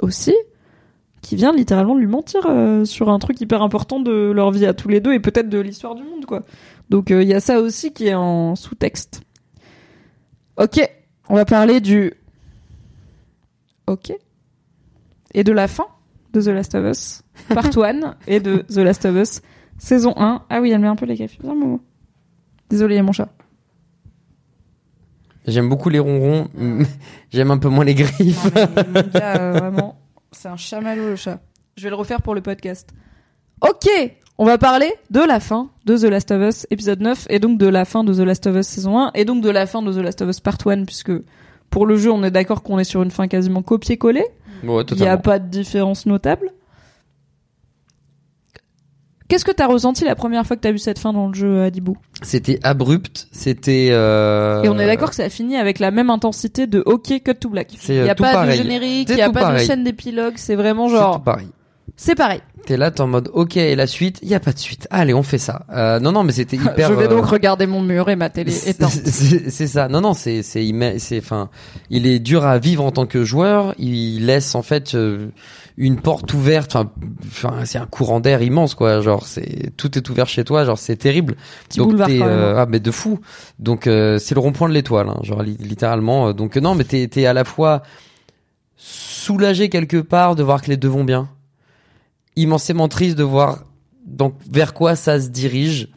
aussi 0.00 0.34
qui 1.20 1.36
vient 1.36 1.52
littéralement 1.52 1.94
de 1.94 2.00
lui 2.00 2.06
mentir 2.06 2.46
euh, 2.48 2.86
sur 2.86 3.10
un 3.10 3.18
truc 3.18 3.38
hyper 3.40 3.62
important 3.62 4.00
de 4.00 4.30
leur 4.30 4.50
vie 4.50 4.64
à 4.64 4.72
tous 4.72 4.88
les 4.88 5.00
deux 5.00 5.12
et 5.12 5.20
peut-être 5.20 5.50
de 5.50 5.58
l'histoire 5.60 5.94
du 5.94 6.02
monde 6.02 6.24
quoi. 6.24 6.44
Donc 6.88 7.10
il 7.10 7.22
y 7.28 7.34
a 7.34 7.40
ça 7.40 7.60
aussi 7.60 7.92
qui 7.92 8.08
est 8.08 8.14
en 8.14 8.56
sous-texte. 8.56 9.20
Ok, 10.56 10.80
on 11.28 11.34
va 11.36 11.44
parler 11.44 11.80
du 11.80 12.14
ok 13.86 14.12
et 15.34 15.44
de 15.44 15.52
la 15.52 15.68
fin 15.68 15.86
de 16.32 16.40
The 16.40 16.46
Last 16.48 16.74
of 16.74 16.84
Us, 16.84 17.22
part 17.48 17.76
1 17.76 18.16
et 18.26 18.40
de 18.40 18.58
The 18.68 18.78
Last 18.78 19.04
of 19.04 19.16
Us 19.16 19.42
saison 19.78 20.14
1. 20.16 20.44
Ah 20.48 20.60
oui, 20.60 20.70
elle 20.70 20.80
met 20.80 20.88
un 20.88 20.96
peu 20.96 21.06
les 21.06 21.14
griffes. 21.16 21.38
Viens, 21.42 21.54
Momo. 21.54 21.80
Désolé, 22.68 22.94
il 22.94 22.98
y 22.98 23.00
a 23.00 23.02
mon 23.02 23.12
chat. 23.12 23.28
J'aime 25.46 25.68
beaucoup 25.68 25.88
les 25.88 25.98
ronrons. 25.98 26.48
mais 26.54 26.84
J'aime 27.32 27.50
un 27.50 27.58
peu 27.58 27.68
moins 27.68 27.84
les 27.84 27.94
griffes. 27.94 28.54
Non, 28.54 28.84
mais 28.92 29.02
euh, 29.22 29.52
vraiment, 29.52 29.98
c'est 30.32 30.48
un 30.48 30.56
chamallow 30.56 31.08
le 31.08 31.16
chat. 31.16 31.40
Je 31.76 31.84
vais 31.84 31.90
le 31.90 31.96
refaire 31.96 32.22
pour 32.22 32.34
le 32.34 32.42
podcast. 32.42 32.90
Ok, 33.62 33.88
on 34.38 34.44
va 34.44 34.58
parler 34.58 34.92
de 35.10 35.20
la 35.20 35.40
fin 35.40 35.70
de 35.84 35.96
The 35.96 36.04
Last 36.04 36.30
of 36.30 36.42
Us 36.42 36.66
épisode 36.70 37.00
9 37.00 37.26
et 37.30 37.38
donc 37.40 37.58
de 37.58 37.66
la 37.66 37.84
fin 37.84 38.04
de 38.04 38.14
The 38.14 38.20
Last 38.20 38.46
of 38.46 38.56
Us 38.56 38.66
saison 38.66 38.98
1 38.98 39.10
et 39.14 39.24
donc 39.24 39.42
de 39.42 39.50
la 39.50 39.66
fin 39.66 39.82
de 39.82 39.92
The 39.92 39.98
Last 39.98 40.22
of 40.22 40.30
Us 40.30 40.40
part 40.40 40.56
1 40.64 40.84
puisque 40.84 41.12
pour 41.68 41.84
le 41.84 41.96
jeu 41.96 42.10
on 42.10 42.22
est 42.24 42.30
d'accord 42.30 42.62
qu'on 42.62 42.78
est 42.78 42.84
sur 42.84 43.02
une 43.02 43.10
fin 43.10 43.28
quasiment 43.28 43.62
copier-coller. 43.62 44.24
Ouais, 44.64 44.82
Il 44.90 44.96
n'y 44.96 45.06
a 45.08 45.16
pas 45.16 45.38
de 45.38 45.48
différence 45.48 46.06
notable. 46.06 46.50
Qu'est-ce 49.28 49.44
que 49.44 49.52
t'as 49.52 49.68
ressenti 49.68 50.04
la 50.04 50.16
première 50.16 50.44
fois 50.44 50.56
que 50.56 50.60
t'as 50.62 50.72
vu 50.72 50.78
cette 50.78 50.98
fin 50.98 51.12
dans 51.12 51.28
le 51.28 51.34
jeu, 51.34 51.62
Adibou? 51.62 51.96
C'était 52.20 52.58
abrupt. 52.64 53.28
C'était. 53.30 53.90
Euh... 53.92 54.60
Et 54.64 54.68
on 54.68 54.76
est 54.76 54.86
d'accord 54.86 55.10
que 55.10 55.14
ça 55.14 55.22
a 55.24 55.28
fini 55.28 55.56
avec 55.56 55.78
la 55.78 55.92
même 55.92 56.10
intensité 56.10 56.66
de 56.66 56.82
OK 56.84 57.22
Cut 57.24 57.34
to 57.36 57.48
Black. 57.48 57.68
C'est, 57.78 57.94
Il 57.94 58.02
n'y 58.02 58.08
euh, 58.08 58.12
a 58.12 58.14
tout 58.16 58.24
pas 58.24 58.32
pareil. 58.32 58.58
de 58.58 58.64
générique, 58.64 59.06
C'est 59.08 59.14
il 59.14 59.16
n'y 59.18 59.22
a 59.22 59.26
tout 59.26 59.32
pas 59.32 59.52
de 59.52 59.58
scène 59.58 59.84
d'épilogue, 59.84 60.34
c'est 60.34 60.56
vraiment 60.56 60.88
C'est 60.88 60.94
tout 60.94 61.00
genre... 61.00 61.22
pareil. 61.22 61.46
C'est 62.02 62.14
pareil. 62.14 62.40
T'es 62.64 62.78
là, 62.78 62.90
t'es 62.90 63.02
en 63.02 63.06
mode 63.08 63.28
ok 63.34 63.58
et 63.58 63.76
la 63.76 63.86
suite, 63.86 64.20
il 64.22 64.28
y 64.30 64.34
a 64.34 64.40
pas 64.40 64.52
de 64.52 64.58
suite. 64.58 64.88
Allez, 64.90 65.12
on 65.12 65.22
fait 65.22 65.36
ça. 65.36 65.66
Euh, 65.70 66.00
non 66.00 66.12
non, 66.12 66.22
mais 66.22 66.32
c'était 66.32 66.56
hyper. 66.64 66.88
Je 66.88 66.94
vais 66.94 67.04
euh, 67.04 67.08
donc 67.08 67.26
regarder 67.26 67.66
mon 67.66 67.82
mur 67.82 68.08
et 68.08 68.16
ma 68.16 68.30
télé 68.30 68.54
éteinte. 68.66 68.90
C'est 69.04 69.66
ça. 69.66 69.86
Non 69.88 70.00
non, 70.00 70.14
c'est 70.14 70.42
c'est 70.42 70.66
c'est 70.96 71.18
enfin, 71.18 71.50
il 71.90 72.06
est 72.06 72.18
dur 72.18 72.46
à 72.46 72.56
vivre 72.58 72.84
en 72.86 72.90
tant 72.90 73.04
que 73.04 73.22
joueur. 73.22 73.74
Il 73.76 74.24
laisse 74.24 74.54
en 74.54 74.62
fait 74.62 74.94
euh, 74.94 75.28
une 75.76 76.00
porte 76.00 76.32
ouverte. 76.32 76.74
Enfin, 77.26 77.54
c'est 77.66 77.76
un 77.78 77.84
courant 77.86 78.20
d'air 78.20 78.40
immense 78.40 78.74
quoi. 78.74 79.02
Genre 79.02 79.26
c'est 79.26 79.76
tout 79.76 79.98
est 79.98 80.08
ouvert 80.08 80.26
chez 80.26 80.44
toi. 80.44 80.64
Genre 80.64 80.78
c'est 80.78 80.96
terrible. 80.96 81.36
Petit 81.68 81.80
boulevard 81.80 82.08
t'es, 82.08 82.14
même, 82.18 82.28
euh, 82.28 82.54
hein. 82.56 82.62
ah 82.62 82.66
mais 82.66 82.80
de 82.80 82.90
fou. 82.90 83.20
Donc 83.58 83.86
euh, 83.86 84.18
c'est 84.18 84.34
le 84.34 84.40
rond-point 84.40 84.70
de 84.70 84.74
l'étoile. 84.74 85.10
Hein, 85.10 85.18
genre 85.22 85.42
li- 85.42 85.58
littéralement. 85.60 86.28
Euh, 86.28 86.32
Donc 86.32 86.56
non, 86.56 86.74
mais 86.74 86.84
t'es 86.84 87.08
t'es 87.08 87.26
à 87.26 87.34
la 87.34 87.44
fois 87.44 87.82
soulagé 88.78 89.68
quelque 89.68 89.98
part 90.00 90.34
de 90.34 90.42
voir 90.42 90.62
que 90.62 90.68
les 90.68 90.78
deux 90.78 90.88
vont 90.88 91.04
bien 91.04 91.28
immensément 92.36 92.88
triste 92.88 93.16
de 93.16 93.22
voir 93.24 93.64
donc 94.06 94.34
vers 94.50 94.74
quoi 94.74 94.96
ça 94.96 95.20
se 95.20 95.28
dirige. 95.28 95.88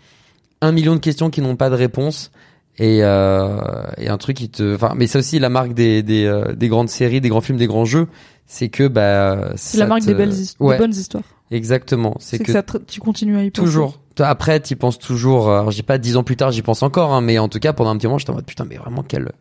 Un 0.62 0.72
million 0.72 0.94
de 0.95 1.00
questions 1.00 1.30
qui 1.30 1.42
n'ont 1.42 1.56
pas 1.56 1.70
de 1.70 1.76
réponse. 1.76 2.32
Et, 2.80 3.00
euh, 3.03 3.60
et 3.98 4.10
un 4.10 4.18
truc 4.18 4.38
qui 4.38 4.50
te, 4.50 4.74
enfin, 4.76 4.94
mais 4.95 5.06
c'est 5.06 5.20
aussi 5.20 5.38
la 5.38 5.50
marque 5.50 5.74
des 5.74 6.02
des, 6.02 6.26
euh, 6.26 6.53
des 6.56 6.70
grandes 6.70 6.90
séries, 6.90 7.22
des 7.22 7.30
grands 7.30 7.42
films, 7.42 7.60
des 7.60 7.68
grands 7.68 7.86
jeux, 7.86 8.08
c'est 8.48 8.70
que 8.70 8.88
bah 8.88 9.52
C'est 9.56 9.78
la 9.78 9.86
marque 9.86 10.02
te- 10.02 10.08
des 10.08 10.16
belles 10.16 10.34
histoires, 10.34 10.70
ouais, 10.70 10.76
des 10.78 10.80
bonnes 10.84 10.95
histoires. 10.95 11.24
exactement. 11.52 12.16
C'est 12.20 12.40
que, 12.40 12.45
que, 12.45 12.52
ça 12.52 12.64
te- 12.64 12.80
tu 12.80 13.00
continues 13.00 13.38
à 13.38 13.44
y 13.44 13.52
penser. 13.52 13.64
toujours. 13.64 14.00
Après, 14.20 14.60
t'y 14.60 14.76
penses 14.76 14.98
toujours. 14.98 15.52
Alors, 15.52 15.70
j'ai 15.70 15.84
pas 15.84 16.00
dix 16.00 16.18
ans 16.18 16.24
plus 16.24 16.36
tard, 16.36 16.52
j'y 16.52 16.64
pense 16.64 16.82
encore, 16.82 17.14
hein, 17.14 17.22
mais 17.22 17.38
en 17.38 17.48
tout 17.48 17.60
cas, 17.60 17.74
pendant 17.74 17.92
un 17.92 17.98
petit 17.98 18.08
moment, 18.08 18.18
j'étais 18.18 18.32
en 18.32 18.36
mode 18.36 18.45
putain, 18.45 18.66
mais 18.68 18.78
vraiment 18.78 19.03
quelle 19.03 19.32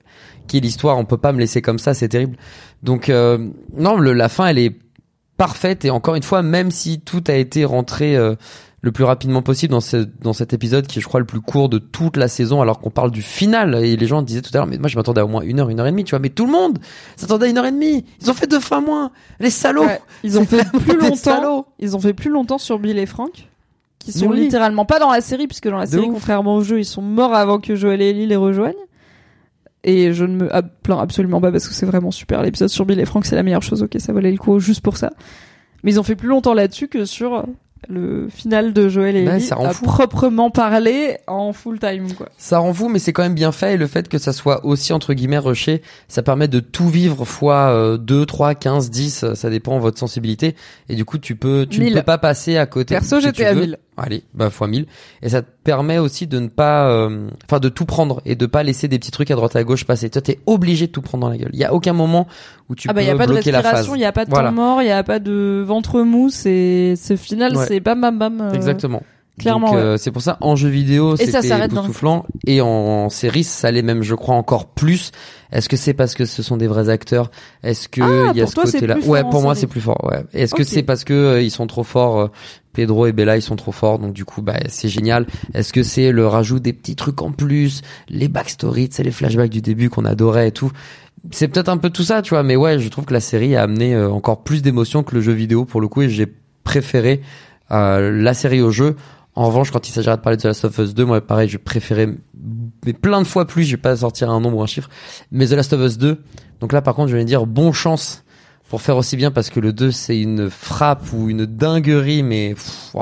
quelle 0.47 0.67
histoire. 0.67 0.99
On 0.99 1.07
peut 1.07 1.17
pas 1.17 1.33
me 1.33 1.39
laisser 1.39 1.63
comme 1.63 1.79
ça, 1.79 1.95
c'est 1.95 2.09
terrible. 2.09 2.37
Donc 2.83 3.09
euh, 3.09 3.49
non, 3.75 3.97
le, 3.97 4.13
la 4.13 4.29
fin, 4.29 4.47
elle 4.49 4.59
est 4.59 4.77
parfaite 5.37 5.85
et 5.85 5.91
encore 5.91 6.15
une 6.15 6.23
fois, 6.23 6.43
même 6.43 6.71
si 6.71 7.01
tout 7.01 7.23
a 7.29 7.35
été 7.35 7.65
rentré 7.65 8.17
euh, 8.17 8.35
le 8.81 8.93
plus 8.93 9.05
rapidement 9.05 9.43
possible 9.43 9.71
dans 9.73 9.81
ce 9.81 9.97
dans 10.21 10.33
cet 10.33 10.53
épisode 10.53 10.87
qui 10.87 10.99
est, 10.99 11.03
je 11.03 11.07
crois, 11.07 11.21
le 11.21 11.27
plus 11.27 11.41
court 11.41 11.69
de 11.69 11.79
toute 11.79 12.17
la 12.17 12.29
saison, 12.29 12.61
alors 12.63 12.81
qu'on 12.81 12.91
parle 12.91 13.11
du 13.11 13.23
final 13.23 13.75
et 13.77 13.97
les 13.97 14.07
gens 14.07 14.23
disaient 14.23 14.43
tout 14.43 14.51
à 14.55 14.59
l'heure, 14.59 14.67
mais 14.67 14.79
moi 14.79 14.89
je 14.89 14.97
m'attendais 14.97 15.21
à 15.21 15.25
au 15.25 15.29
moins 15.29 15.43
une 15.43 15.61
heure, 15.61 15.69
une 15.71 15.79
heure 15.81 15.87
et 15.87 15.91
demie, 15.93 16.05
tu 16.05 16.11
vois, 16.11 16.19
mais 16.19 16.31
tout 16.31 16.47
le 16.47 16.53
monde 16.53 16.79
s'attendait 17.17 17.47
à 17.47 17.49
une 17.49 17.59
heure 17.59 17.67
et 17.67 17.73
demie. 17.73 18.05
Ils 18.21 18.31
ont 18.31 18.35
fait 18.35 18.47
deux 18.49 18.61
fois 18.61 18.81
moins, 18.81 19.11
les 19.41 19.51
salauds. 19.51 19.85
Ouais, 19.85 20.01
ils 20.25 20.39
ont 20.39 20.45
fait 20.45 20.65
plus 20.71 20.99
longtemps. 20.99 21.67
Ils 21.79 21.97
ont 21.97 22.01
fait 22.01 22.13
plus 22.15 22.31
longtemps 22.31 22.59
sur 22.59 22.79
Bill 22.79 22.99
et 22.99 23.07
Frank, 23.07 23.49
qui 24.01 24.11
sont 24.13 24.27
Oui. 24.27 24.41
littéralement 24.41 24.85
pas 24.85 24.99
dans 24.99 25.11
la 25.13 25.21
série, 25.21 25.47
puisque 25.47 25.69
dans 25.69 25.79
la 25.79 25.87
De 25.87 25.91
série, 25.93 26.07
ouf. 26.07 26.15
contrairement 26.15 26.57
au 26.57 26.63
jeu, 26.65 26.81
ils 26.81 26.85
sont 26.85 27.03
morts 27.03 27.35
avant 27.35 27.59
que 27.61 27.77
Joel 27.77 28.03
et 28.03 28.11
Ellie 28.11 28.27
les 28.27 28.37
rejoignent. 28.37 28.75
Et 29.85 30.13
je 30.13 30.25
ne 30.25 30.37
me 30.37 30.49
plains 30.83 30.99
absolument 31.01 31.41
pas 31.41 31.51
parce 31.51 31.67
que 31.69 31.75
c'est 31.75 31.87
vraiment 31.87 32.11
super. 32.11 32.43
L'épisode 32.43 32.69
sur 32.69 32.87
Bill 32.87 33.01
et 33.01 33.05
Frank, 33.05 33.25
c'est 33.27 33.35
la 33.37 33.43
meilleure 33.43 33.63
chose. 33.63 33.83
Ok, 33.83 33.97
ça 33.99 34.13
valait 34.13 34.31
le 34.31 34.39
coup 34.39 34.59
juste 34.61 34.81
pour 34.81 34.97
ça. 34.97 35.11
Mais 35.83 35.93
ils 35.93 35.99
ont 36.01 36.05
fait 36.05 36.15
plus 36.17 36.29
longtemps 36.29 36.55
là-dessus 36.55 36.87
que 36.89 37.05
sur 37.05 37.45
le 37.89 38.29
final 38.29 38.73
de 38.73 38.89
Joel 38.89 39.17
et 39.17 39.27
Ouais, 39.27 39.33
Ellie 39.35 39.43
ça 39.43 39.57
rend 39.57 39.65
à 39.67 39.73
fou. 39.73 39.85
proprement 39.85 40.51
parler 40.51 41.17
en 41.27 41.53
full 41.53 41.81
time, 41.81 42.13
quoi. 42.15 42.29
Ça 42.39 42.59
rend 42.59 42.73
fou, 42.73 42.89
mais 42.89 43.01
c'est 43.01 43.13
quand 43.13 43.25
même 43.25 43.35
bien 43.35 43.51
fait. 43.51 43.75
Et 43.75 43.77
le 43.77 43.89
fait 43.89 44.09
que 44.09 44.19
ça 44.19 44.33
soit 44.33 44.65
aussi, 44.65 44.93
entre 44.93 45.15
guillemets, 45.15 45.39
rushé, 45.39 45.83
ça 46.07 46.23
permet 46.23 46.47
de 46.47 46.61
tout 46.61 46.87
vivre 46.89 47.25
fois 47.25 47.71
euh, 47.73 47.97
2, 47.97 48.25
3, 48.25 48.55
15, 48.55 48.89
10, 48.89 49.25
euh, 49.25 49.35
ça 49.35 49.51
dépend 49.51 49.75
de 49.75 49.81
votre 49.83 49.99
sensibilité. 49.99 50.55
Et 50.89 50.95
du 50.95 51.05
coup, 51.05 51.19
tu 51.19 51.35
peux, 51.35 51.67
tu 51.69 51.81
ne 51.81 51.87
1000. 51.87 51.95
peux 51.95 52.03
pas 52.03 52.19
passer 52.19 52.57
à 52.57 52.67
côté. 52.67 52.95
Perso, 52.95 53.17
si 53.19 53.27
j'étais 53.27 53.47
à 53.47 53.55
veux. 53.55 53.63
1000. 53.63 53.79
Allez, 54.05 54.25
bah, 54.35 54.51
fois 54.51 54.67
1000. 54.67 54.87
Et 55.23 55.29
ça 55.29 55.43
te 55.43 55.49
permet 55.63 55.99
aussi 55.99 56.27
de 56.27 56.41
ne 56.41 56.49
pas, 56.49 56.89
euh, 56.91 57.29
enfin, 57.45 57.61
de 57.61 57.69
tout 57.69 57.85
prendre 57.85 58.21
et 58.25 58.35
de 58.35 58.47
pas 58.47 58.65
laisser 58.65 58.89
des 58.89 58.99
petits 58.99 59.13
trucs 59.13 59.31
à 59.31 59.37
droite 59.37 59.55
à 59.55 59.63
gauche 59.63 59.85
passer. 59.85 60.11
Toi, 60.11 60.21
t'es 60.21 60.41
obligé 60.47 60.89
de 60.89 60.93
tout 60.93 61.03
prendre 61.03 61.23
dans 61.23 61.31
la 61.31 61.37
gueule. 61.39 61.51
Il 61.53 61.59
y 61.61 61.65
a 61.65 61.73
aucun 61.73 61.93
moment 61.93 62.27
où 62.69 62.75
tu 62.75 62.89
ah 62.91 62.93
bah 62.93 63.01
peux 63.01 63.07
y 63.07 63.11
a 63.11 63.17
pas 63.17 63.27
de 63.27 63.33
bloquer 63.33 63.53
phase. 63.53 63.63
respiration, 63.63 63.95
il 63.95 64.01
y 64.01 64.05
a 64.05 64.11
pas 64.11 64.25
de 64.25 64.31
Voilà. 64.31 64.49
temps 64.49 64.55
mort, 64.57 64.83
il 64.83 64.89
y 64.89 64.91
a 64.91 65.05
pas 65.05 65.21
de 65.21 65.63
ventre 65.65 66.01
mou, 66.03 66.31
c'est 66.31 66.95
ce 66.97 67.15
final 67.17 67.57
Ouais. 67.57 67.65
c'est 67.69 67.79
bam 67.81 68.01
bam 68.01 68.19
bam. 68.19 68.41
euh, 68.41 68.53
Exactement. 68.55 69.03
Clairement, 69.39 69.75
euh, 69.75 69.97
c'est 69.97 70.11
pour 70.11 70.23
ça, 70.23 70.39
en 70.41 70.57
jeu 70.57 70.69
vidéo, 70.69 71.17
c'était 71.17 71.65
époustouflant. 71.65 72.27
Et 72.47 72.61
en 72.61 73.09
série, 73.09 73.45
ça 73.45 73.71
l'est 73.71 73.83
même, 73.83 74.03
je 74.03 74.15
crois, 74.15 74.35
encore 74.35 74.67
plus. 74.67 75.13
Est-ce 75.51 75.69
que 75.69 75.77
c'est 75.77 75.95
parce 75.95 76.15
que 76.15 76.25
ce 76.25 76.43
sont 76.43 76.57
des 76.57 76.67
vrais 76.67 76.89
acteurs? 76.89 77.31
Est-ce 77.63 77.89
que 77.89 78.01
Ah, 78.01 78.33
il 78.33 78.39
y 78.39 78.41
a 78.41 78.45
pour 78.45 78.67
ce 78.67 78.73
côté-là? 78.73 78.99
Ouais, 79.05 79.23
pour 79.23 79.43
moi, 79.43 79.55
c'est 79.55 79.67
plus 79.67 79.81
fort. 79.81 80.03
Ouais. 80.05 80.25
Est-ce 80.33 80.55
que 80.55 80.65
c'est 80.65 80.83
parce 80.83 81.05
que 81.05 81.13
euh, 81.13 81.43
ils 81.43 81.51
sont 81.51 81.67
trop 81.67 81.85
forts 81.85 82.21
euh, 82.21 82.29
Pedro 82.73 83.07
et 83.07 83.13
Bella, 83.13 83.37
ils 83.37 83.43
sont 83.43 83.57
trop 83.57 83.73
forts, 83.73 83.99
donc 83.99 84.15
du 84.15 84.25
coup, 84.25 84.41
bah, 84.41 84.57
c'est 84.69 84.89
génial. 84.89 85.27
Est-ce 85.53 85.73
que 85.73 85.83
c'est 85.83 86.11
le 86.11 86.27
rajout 86.27 86.59
des 86.59 86.73
petits 86.73 86.97
trucs 86.97 87.21
en 87.21 87.31
plus, 87.31 87.83
les 88.09 88.29
backstories, 88.29 88.89
c'est 88.93 89.03
les 89.03 89.11
flashbacks 89.11 89.51
du 89.51 89.61
début 89.61 89.91
qu'on 89.91 90.07
adorait 90.07 90.49
et 90.49 90.53
tout? 90.53 90.73
C'est 91.31 91.49
peut-être 91.49 91.69
un 91.69 91.77
peu 91.77 91.91
tout 91.91 92.03
ça, 92.03 92.23
tu 92.23 92.31
vois. 92.31 92.43
Mais 92.43 92.57
ouais, 92.57 92.79
je 92.79 92.89
trouve 92.89 93.05
que 93.05 93.13
la 93.13 93.21
série 93.21 93.55
a 93.57 93.63
amené 93.63 93.95
euh, 93.95 94.11
encore 94.11 94.43
plus 94.43 94.63
d'émotions 94.63 95.03
que 95.03 95.15
le 95.15 95.21
jeu 95.21 95.33
vidéo 95.33 95.65
pour 95.65 95.81
le 95.81 95.89
coup, 95.89 96.03
et 96.03 96.09
j'ai 96.09 96.27
préféré 96.65 97.21
euh, 97.71 98.11
la 98.11 98.35
série 98.35 98.63
au 98.63 98.71
jeu. 98.71 98.97
En 99.35 99.47
revanche, 99.47 99.71
quand 99.71 99.89
il 99.89 99.93
s'agira 99.93 100.17
de 100.17 100.23
parler 100.23 100.37
de 100.37 100.43
The 100.43 100.47
Last 100.47 100.65
of 100.67 100.79
Us 100.79 100.95
2, 100.95 101.05
moi, 101.07 101.21
pareil, 101.21 101.49
je 101.49 101.57
préférais, 101.57 102.09
mais 102.85 102.93
plein 102.93 103.23
de 103.23 103.27
fois 103.27 103.47
plus, 103.47 103.65
je 103.65 103.73
vais 103.73 103.81
pas 103.81 103.97
sortir 103.97 104.31
un 104.31 104.41
nombre 104.41 104.59
ou 104.59 104.63
un 104.63 104.67
chiffre, 104.67 104.91
mais 105.31 105.47
The 105.47 105.53
Last 105.53 105.73
of 105.73 105.81
Us 105.81 105.97
2. 105.97 106.19
Donc 106.61 106.73
là, 106.73 106.83
par 106.83 106.95
contre, 106.95 107.09
je 107.09 107.17
vais 107.17 107.25
dire 107.25 107.47
bon 107.47 107.73
chance 107.73 108.25
pour 108.69 108.83
faire 108.83 108.97
aussi 108.97 109.17
bien 109.17 109.31
parce 109.31 109.49
que 109.49 109.61
le 109.61 109.73
2, 109.73 109.91
c'est 109.91 110.19
une 110.19 110.51
frappe 110.51 111.13
ou 111.15 111.31
une 111.31 111.47
dinguerie, 111.47 112.23
mais 112.23 112.55
pff, 112.55 112.95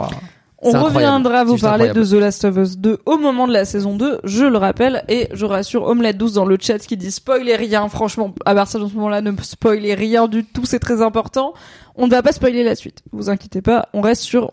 On 0.62 0.70
reviendra 0.70 1.42
vous 1.42 1.58
parler 1.58 1.90
de. 1.90 2.04
The 2.04 2.12
Last 2.14 2.44
of 2.44 2.56
Us 2.58 2.78
2 2.78 2.98
au 3.06 3.18
moment 3.18 3.48
de 3.48 3.52
la 3.52 3.64
saison 3.64 3.96
2, 3.96 4.20
je 4.22 4.44
le 4.44 4.56
rappelle, 4.56 5.04
et 5.08 5.28
je 5.32 5.46
rassure 5.46 5.82
Omelette 5.84 6.16
12 6.16 6.34
dans 6.34 6.44
le 6.44 6.58
chat 6.60 6.78
qui 6.78 6.96
dit 6.96 7.10
spoiler 7.10 7.56
rien, 7.56 7.88
franchement, 7.88 8.34
à 8.44 8.54
partir 8.54 8.78
de 8.78 8.86
ce 8.88 8.94
moment-là, 8.94 9.20
ne 9.20 9.32
spoiler 9.42 9.94
rien 9.94 10.28
du 10.28 10.44
tout, 10.44 10.64
c'est 10.64 10.78
très 10.78 11.02
important. 11.02 11.54
On 11.96 12.06
ne 12.06 12.10
va 12.12 12.22
pas 12.22 12.32
spoiler 12.32 12.62
la 12.62 12.76
suite, 12.76 13.02
vous 13.12 13.30
inquiétez 13.30 13.62
pas, 13.62 13.88
on 13.94 14.00
reste 14.00 14.22
sur 14.22 14.52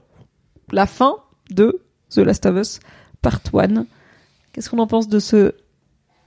la 0.71 0.87
fin 0.87 1.17
de 1.51 1.81
The 2.09 2.19
Last 2.19 2.45
of 2.45 2.55
Us 2.57 2.79
Part 3.21 3.41
1. 3.53 3.85
Qu'est-ce 4.53 4.69
qu'on 4.69 4.79
en 4.79 4.87
pense 4.87 5.07
de 5.07 5.19
ce 5.19 5.53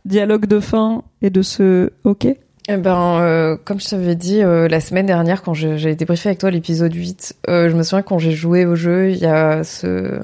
dialogue 0.04 0.46
de 0.46 0.60
fin 0.60 1.02
et 1.22 1.30
de 1.30 1.42
ce 1.42 1.90
OK? 2.04 2.26
Eh 2.68 2.76
ben, 2.76 3.20
euh, 3.20 3.56
comme 3.64 3.80
je 3.80 3.88
t'avais 3.88 4.14
dit 4.14 4.42
euh, 4.42 4.68
la 4.68 4.80
semaine 4.80 5.06
dernière 5.06 5.42
quand 5.42 5.54
j'ai 5.54 5.94
débriefé 5.96 6.28
avec 6.28 6.38
toi 6.38 6.50
l'épisode 6.50 6.94
8, 6.94 7.34
euh, 7.48 7.68
je 7.68 7.74
me 7.76 7.82
souviens 7.82 8.02
quand 8.02 8.18
j'ai 8.18 8.30
joué 8.32 8.64
au 8.64 8.76
jeu, 8.76 9.10
il 9.10 9.18
y 9.18 9.26
a 9.26 9.64
ce 9.64 10.20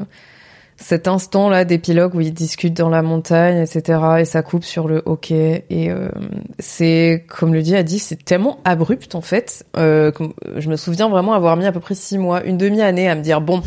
cet 0.78 1.08
instant 1.08 1.48
là 1.48 1.64
d'épilogue 1.64 2.14
où 2.14 2.20
ils 2.20 2.34
discutent 2.34 2.76
dans 2.76 2.90
la 2.90 3.00
montagne, 3.00 3.56
etc. 3.62 3.98
Et 4.20 4.24
ça 4.26 4.42
coupe 4.42 4.62
sur 4.62 4.88
le 4.88 5.02
hockey. 5.06 5.64
Et 5.70 5.90
euh, 5.90 6.08
c'est, 6.58 7.24
comme 7.28 7.54
le 7.54 7.62
dit 7.62 7.74
Adi, 7.74 7.98
c'est 7.98 8.22
tellement 8.22 8.58
abrupt 8.66 9.14
en 9.14 9.22
fait. 9.22 9.64
Euh, 9.78 10.12
comme- 10.12 10.34
je 10.58 10.68
me 10.68 10.76
souviens 10.76 11.08
vraiment 11.08 11.32
avoir 11.32 11.56
mis 11.56 11.64
à 11.64 11.72
peu 11.72 11.80
près 11.80 11.94
six 11.94 12.18
mois, 12.18 12.44
une 12.44 12.58
demi-année 12.58 13.08
à 13.08 13.14
me 13.14 13.22
dire 13.22 13.40
bon. 13.40 13.62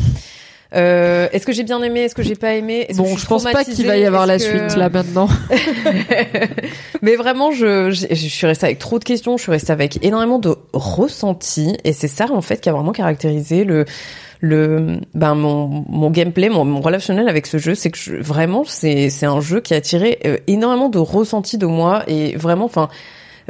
Euh, 0.74 1.28
est-ce 1.32 1.44
que 1.46 1.52
j'ai 1.52 1.64
bien 1.64 1.82
aimé 1.82 2.00
Est-ce 2.00 2.14
que 2.14 2.22
j'ai 2.22 2.36
pas 2.36 2.54
aimé? 2.54 2.86
Que 2.88 2.96
Bon, 2.96 3.04
suis 3.06 3.16
je 3.18 3.26
pense 3.26 3.42
pas 3.44 3.64
qu'il 3.64 3.86
va 3.86 3.96
y 3.96 4.04
avoir 4.06 4.26
la 4.26 4.36
que- 4.38 4.42
suite 4.44 4.76
là 4.76 4.88
maintenant. 4.88 5.28
Mais 7.02 7.16
vraiment, 7.16 7.50
je, 7.50 7.90
je, 7.90 8.06
je 8.10 8.14
suis 8.28 8.46
restée 8.46 8.66
avec 8.66 8.78
trop 8.78 8.98
de 8.98 9.04
questions, 9.04 9.36
je 9.36 9.42
suis 9.42 9.52
restée 9.52 9.72
avec 9.72 10.04
énormément 10.04 10.38
de 10.38 10.54
ressentis, 10.72 11.76
et 11.84 11.92
c'est 11.92 12.08
ça 12.08 12.26
en 12.30 12.40
fait 12.40 12.60
qui 12.60 12.68
a 12.68 12.72
vraiment 12.72 12.92
caractérisé 12.92 13.64
le 13.64 13.84
le 14.42 15.00
ben 15.14 15.34
mon 15.34 15.84
mon 15.88 16.10
gameplay, 16.10 16.48
mon, 16.48 16.64
mon 16.64 16.80
relationnel 16.80 17.28
avec 17.28 17.46
ce 17.46 17.58
jeu, 17.58 17.74
c'est 17.74 17.90
que 17.90 17.98
je, 17.98 18.14
vraiment 18.16 18.64
c'est 18.64 19.10
c'est 19.10 19.26
un 19.26 19.40
jeu 19.40 19.60
qui 19.60 19.74
a 19.74 19.78
attiré 19.78 20.18
euh, 20.24 20.38
énormément 20.46 20.88
de 20.88 20.98
ressentis 20.98 21.58
de 21.58 21.66
moi 21.66 22.02
et 22.06 22.36
vraiment, 22.36 22.64
enfin. 22.66 22.88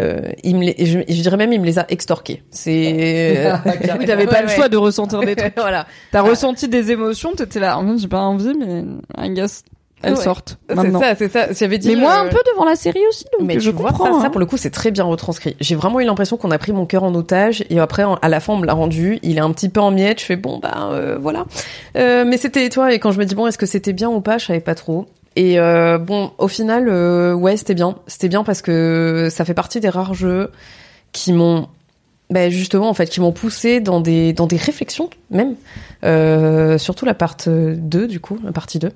Euh, 0.00 0.20
il 0.44 0.56
me 0.56 0.64
les, 0.64 0.86
je, 0.86 1.00
je 1.06 1.22
dirais 1.22 1.36
même 1.36 1.52
il 1.52 1.60
me 1.60 1.66
les 1.66 1.78
a 1.78 1.84
extorqués. 1.90 2.42
C'est 2.50 3.52
Oui, 3.98 4.06
t'avais 4.06 4.26
pas 4.26 4.32
Ouais, 4.36 4.42
le 4.42 4.48
ouais. 4.48 4.54
choix 4.54 4.68
de 4.68 4.76
ressentir 4.76 5.20
des 5.20 5.36
trucs. 5.36 5.54
voilà. 5.56 5.86
T'as 6.12 6.22
ressenti 6.22 6.68
des 6.68 6.90
émotions, 6.90 7.32
t'étais 7.32 7.60
là. 7.60 7.78
En 7.78 7.86
fait, 7.86 7.98
j'ai 7.98 8.08
pas 8.08 8.20
envie, 8.20 8.54
mais 8.58 8.84
I 9.18 9.30
guess 9.30 9.62
elles 10.02 10.14
Ouais. 10.14 10.24
sortent 10.24 10.58
C'est 10.70 10.92
ça, 10.92 11.14
c'est 11.14 11.28
ça. 11.28 11.52
J'avais 11.52 11.76
dit. 11.76 11.88
Mais 11.88 11.96
moi, 12.00 12.12
euh, 12.14 12.24
un 12.26 12.28
peu 12.28 12.38
devant 12.50 12.64
la 12.64 12.74
série 12.74 13.02
aussi, 13.10 13.24
donc 13.38 13.46
Mais 13.46 13.60
je 13.60 13.70
tu 13.70 13.76
comprends. 13.76 14.06
ça, 14.14 14.20
ça, 14.20 14.26
hein. 14.26 14.30
pour 14.30 14.40
le 14.40 14.46
coup, 14.46 14.56
c'est 14.56 14.70
très 14.70 14.90
bien 14.90 15.04
retranscrit. 15.04 15.56
J'ai 15.60 15.74
vraiment 15.74 16.00
eu 16.00 16.04
l'impression 16.04 16.38
qu'on 16.38 16.50
a 16.52 16.56
pris 16.56 16.72
mon 16.72 16.86
cœur 16.86 17.04
en 17.04 17.14
otage 17.14 17.62
et 17.68 17.78
après, 17.80 18.04
à 18.22 18.28
la 18.30 18.40
fin, 18.40 18.54
on 18.54 18.58
me 18.58 18.66
l'a 18.66 18.72
rendu. 18.72 19.18
Il 19.22 19.36
est 19.36 19.42
un 19.42 19.52
petit 19.52 19.68
peu 19.68 19.80
en 19.80 19.90
miettes. 19.90 20.20
Je 20.20 20.24
fais 20.24 20.36
bon, 20.36 20.58
bah 20.58 20.88
euh, 20.92 21.18
voilà. 21.20 21.44
Euh, 21.98 22.24
mais 22.26 22.38
c'était, 22.38 22.66
toi, 22.70 22.94
et 22.94 22.98
quand 22.98 23.12
je 23.12 23.18
me 23.18 23.26
dis 23.26 23.34
bon, 23.34 23.46
est-ce 23.46 23.58
que 23.58 23.66
c'était 23.66 23.92
bien 23.92 24.08
ou 24.08 24.22
pas, 24.22 24.38
je 24.38 24.46
savais 24.46 24.60
pas 24.60 24.74
trop. 24.74 25.04
Et 25.36 25.59
euh, 25.59 25.99
bon, 25.99 26.33
au 26.39 26.49
final, 26.49 26.89
euh, 26.89 27.34
ouais, 27.34 27.57
c'était 27.57 27.75
bien. 27.75 27.97
C'était 28.07 28.28
bien 28.28 28.44
parce 28.44 28.62
que 28.62 29.28
ça 29.31 29.44
fait 29.44 29.55
partie 29.55 29.81
des 29.81 29.89
rares 29.89 30.15
jeux 30.15 30.50
qui 31.12 31.33
m'ont, 31.33 31.68
ben 32.31 32.50
justement, 32.50 32.89
en 32.89 32.94
fait, 32.94 33.07
qui 33.10 33.20
m'ont 33.20 33.33
poussé 33.33 33.81
dans 33.81 34.00
des 34.00 34.33
dans 34.33 34.47
des 34.47 34.57
réflexions 34.57 35.10
même. 35.31 35.55
Euh, 36.02 36.78
surtout 36.78 37.05
la 37.05 37.12
part 37.15 37.36
2 37.47 37.76
du 38.09 38.20
coup, 38.20 38.39
la 38.42 38.52
partie 38.52 38.78
2. 38.78 38.89